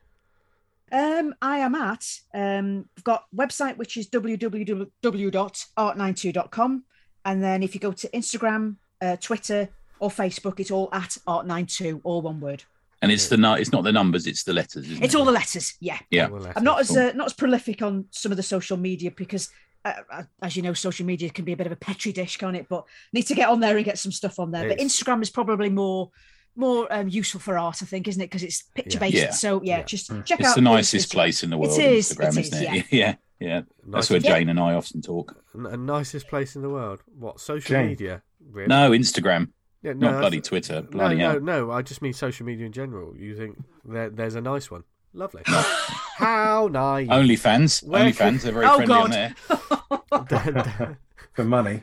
Um, 0.92 1.34
I 1.40 1.58
am 1.58 1.74
at, 1.74 2.06
um, 2.34 2.86
I've 2.98 3.04
got 3.04 3.24
website, 3.34 3.76
which 3.78 3.96
is 3.96 4.08
www.artninetwo.com. 4.10 6.84
And 7.24 7.42
then 7.42 7.62
if 7.62 7.74
you 7.74 7.80
go 7.80 7.92
to 7.92 8.08
Instagram, 8.08 8.76
uh, 9.00 9.16
Twitter, 9.16 9.68
or 10.00 10.10
Facebook, 10.10 10.60
it's 10.60 10.70
all 10.70 10.88
at 10.92 11.16
art92, 11.26 12.00
all 12.04 12.20
one 12.22 12.40
word. 12.40 12.64
And 13.00 13.10
it's 13.10 13.28
the 13.28 13.36
nu- 13.36 13.54
it's 13.54 13.72
not 13.72 13.82
the 13.84 13.92
numbers, 13.92 14.26
it's 14.26 14.44
the 14.44 14.52
letters. 14.52 14.84
Isn't 14.88 15.02
It's 15.02 15.14
it? 15.14 15.18
all 15.18 15.24
the 15.24 15.32
letters. 15.32 15.74
Yeah. 15.80 15.98
Yeah. 16.10 16.28
Letters. 16.28 16.52
I'm 16.56 16.62
not 16.64 16.80
as 16.80 16.96
uh, 16.96 17.12
not 17.16 17.26
as 17.26 17.32
prolific 17.32 17.82
on 17.82 18.04
some 18.10 18.30
of 18.30 18.36
the 18.36 18.42
social 18.44 18.76
media 18.76 19.10
because, 19.10 19.48
uh, 19.84 19.92
uh, 20.10 20.22
as 20.42 20.56
you 20.56 20.62
know, 20.62 20.74
social 20.74 21.04
media 21.06 21.28
can 21.30 21.44
be 21.44 21.52
a 21.52 21.56
bit 21.56 21.66
of 21.66 21.72
a 21.72 21.76
petri 21.76 22.12
dish, 22.12 22.36
can't 22.36 22.56
it? 22.56 22.66
But 22.68 22.84
need 23.12 23.22
to 23.24 23.34
get 23.34 23.48
on 23.48 23.60
there 23.60 23.76
and 23.76 23.84
get 23.84 23.98
some 23.98 24.12
stuff 24.12 24.38
on 24.38 24.50
there. 24.50 24.68
But 24.68 24.78
Instagram 24.78 25.22
is 25.22 25.30
probably 25.30 25.70
more 25.70 26.10
more 26.54 26.86
um, 26.92 27.08
useful 27.08 27.40
for 27.40 27.56
art, 27.56 27.82
I 27.82 27.86
think, 27.86 28.06
isn't 28.08 28.20
it? 28.20 28.26
Because 28.26 28.42
it's 28.42 28.62
picture 28.74 28.98
based. 28.98 29.14
Yeah. 29.16 29.30
So 29.30 29.62
yeah, 29.62 29.78
Yeah. 29.78 29.82
just 29.84 30.10
Mm. 30.10 30.24
check 30.26 30.40
It's 30.40 30.50
out 30.50 30.54
the 30.56 30.60
nicest 30.60 31.08
Instagram. 31.08 31.12
place 31.12 31.42
in 31.42 31.50
the 31.50 31.56
world. 31.58 31.80
is, 31.80 32.12
Instagram, 32.12 32.22
it 32.36 32.40
isn't 32.40 32.54
is, 32.54 32.80
it? 32.80 32.86
Yeah, 32.92 33.14
yeah. 33.40 33.62
That's 33.88 34.10
where 34.10 34.20
Jane 34.20 34.48
and 34.50 34.60
I 34.60 34.74
often 34.74 35.00
talk. 35.00 35.34
N- 35.54 35.66
a 35.66 35.76
nicest 35.78 36.28
place 36.28 36.54
in 36.54 36.60
the 36.62 36.68
world. 36.68 37.00
What 37.18 37.40
social 37.40 37.76
Jane. 37.76 37.86
media? 37.88 38.22
Really? 38.50 38.68
No, 38.68 38.90
Instagram, 38.90 39.48
yeah, 39.82 39.94
not 39.94 40.20
bloody 40.20 40.40
Twitter. 40.42 40.82
No, 40.82 40.88
Bloody 40.90 41.16
no, 41.16 41.30
hell. 41.30 41.40
no. 41.40 41.70
I 41.70 41.80
just 41.80 42.02
mean 42.02 42.12
social 42.12 42.44
media 42.44 42.66
in 42.66 42.72
general. 42.72 43.16
You 43.16 43.34
think 43.34 43.56
there, 43.84 44.10
there's 44.10 44.34
a 44.34 44.40
nice 44.42 44.70
one? 44.70 44.84
Lovely. 45.14 45.42
How 45.46 46.68
nice. 46.72 47.08
OnlyFans, 47.08 47.82
Where 47.86 48.04
OnlyFans, 48.04 48.42
they're 48.42 48.52
very 48.52 48.66
Oh, 48.66 48.76
friendly 48.76 48.94
on 48.94 49.10
God. 49.10 50.64
there. 50.66 50.98
for 51.34 51.44
money. 51.44 51.82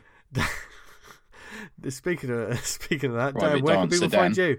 speaking 1.89 2.29
of 2.31 2.59
speaking 2.65 3.11
of 3.11 3.15
that, 3.17 3.35
Right, 3.35 3.53
Dan, 3.55 3.63
where 3.63 3.75
can 3.75 3.89
dancer, 3.89 4.05
people 4.05 4.19
find 4.19 4.37
you? 4.37 4.57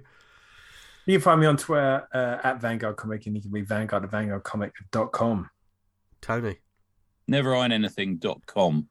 You 1.07 1.15
can 1.19 1.23
find 1.23 1.41
me 1.41 1.47
on 1.47 1.57
Twitter 1.57 2.07
uh, 2.15 2.39
at 2.47 2.61
Vanguard 2.61 2.97
Comic, 2.97 3.27
and 3.27 3.35
you 3.35 3.43
can 3.43 3.51
read 3.51 3.67
Vanguard 3.67 4.05
at 4.05 4.11
vanguardcomic.com. 4.11 5.51
Tony. 6.21 6.59
Nevereign.anything.com. 7.31 8.89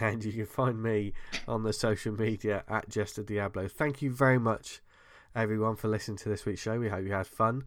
And 0.00 0.24
you 0.24 0.32
can 0.32 0.46
find 0.46 0.82
me 0.82 1.12
on 1.46 1.62
the 1.62 1.72
social 1.72 2.12
media 2.12 2.64
at 2.68 2.88
Jester 2.88 3.22
Diablo. 3.22 3.68
Thank 3.68 4.02
you 4.02 4.10
very 4.10 4.38
much, 4.38 4.80
everyone, 5.36 5.76
for 5.76 5.88
listening 5.88 6.16
to 6.18 6.28
this 6.28 6.44
week's 6.44 6.60
show. 6.60 6.78
We 6.80 6.88
hope 6.88 7.04
you 7.04 7.12
had 7.12 7.26
fun. 7.26 7.62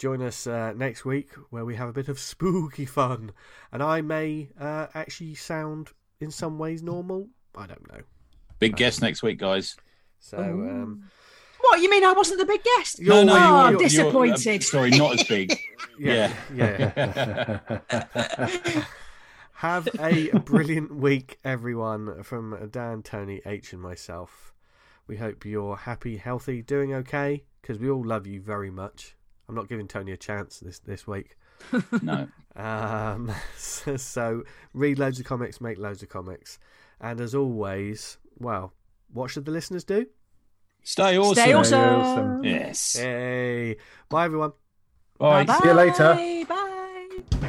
Join 0.00 0.22
us 0.22 0.46
uh, 0.46 0.72
next 0.72 1.04
week 1.04 1.32
where 1.50 1.66
we 1.66 1.76
have 1.76 1.90
a 1.90 1.92
bit 1.92 2.08
of 2.08 2.18
spooky 2.18 2.86
fun. 2.86 3.32
And 3.70 3.82
I 3.82 4.00
may 4.00 4.48
uh, 4.58 4.86
actually 4.94 5.34
sound 5.34 5.90
in 6.22 6.30
some 6.30 6.58
ways 6.58 6.82
normal. 6.82 7.28
I 7.54 7.66
don't 7.66 7.86
know. 7.92 8.00
Big 8.58 8.76
guest 8.76 9.02
next 9.02 9.22
week, 9.22 9.38
guys. 9.38 9.76
So, 10.18 10.38
um, 10.38 11.04
What 11.60 11.80
you 11.82 11.90
mean? 11.90 12.02
I 12.02 12.12
wasn't 12.14 12.40
the 12.40 12.46
big 12.46 12.64
guest? 12.64 12.98
You're- 12.98 13.24
no, 13.24 13.34
oh, 13.34 13.36
you- 13.36 13.42
I'm 13.42 13.72
you're- 13.72 13.72
you're- 13.72 13.88
disappointed. 13.90 14.62
uh, 14.62 14.64
sorry, 14.64 14.90
not 14.92 15.20
as 15.20 15.26
big. 15.26 15.58
yeah. 15.98 16.32
yeah. 16.54 17.58
Have 19.56 19.86
a 19.98 20.30
brilliant 20.38 20.94
week, 20.96 21.38
everyone, 21.44 22.22
from 22.22 22.70
Dan, 22.70 23.02
Tony, 23.02 23.42
H, 23.44 23.74
and 23.74 23.82
myself. 23.82 24.54
We 25.06 25.18
hope 25.18 25.44
you're 25.44 25.76
happy, 25.76 26.16
healthy, 26.16 26.62
doing 26.62 26.94
okay, 26.94 27.44
because 27.60 27.78
we 27.78 27.90
all 27.90 28.02
love 28.02 28.26
you 28.26 28.40
very 28.40 28.70
much. 28.70 29.14
I'm 29.50 29.56
not 29.56 29.68
giving 29.68 29.88
Tony 29.88 30.12
a 30.12 30.16
chance 30.16 30.60
this, 30.60 30.78
this 30.78 31.06
week. 31.06 31.36
No. 32.02 32.28
Um, 32.56 33.32
so, 33.56 33.96
so, 33.96 34.44
read 34.72 34.98
loads 34.98 35.18
of 35.18 35.26
comics, 35.26 35.60
make 35.60 35.76
loads 35.76 36.02
of 36.02 36.08
comics. 36.08 36.58
And 37.00 37.20
as 37.20 37.34
always, 37.34 38.16
well, 38.38 38.72
what 39.12 39.30
should 39.30 39.44
the 39.44 39.50
listeners 39.50 39.82
do? 39.82 40.06
Stay 40.84 41.18
awesome. 41.18 41.34
Stay 41.34 41.52
awesome. 41.52 41.80
awesome. 41.80 42.44
Yes. 42.44 42.96
Hey, 42.96 43.76
bye, 44.08 44.24
everyone. 44.24 44.52
Bye. 45.18 45.44
Bye-bye. 45.44 45.58
See 45.58 45.68
you 45.68 45.74
later. 45.74 46.46
Bye. 47.40 47.48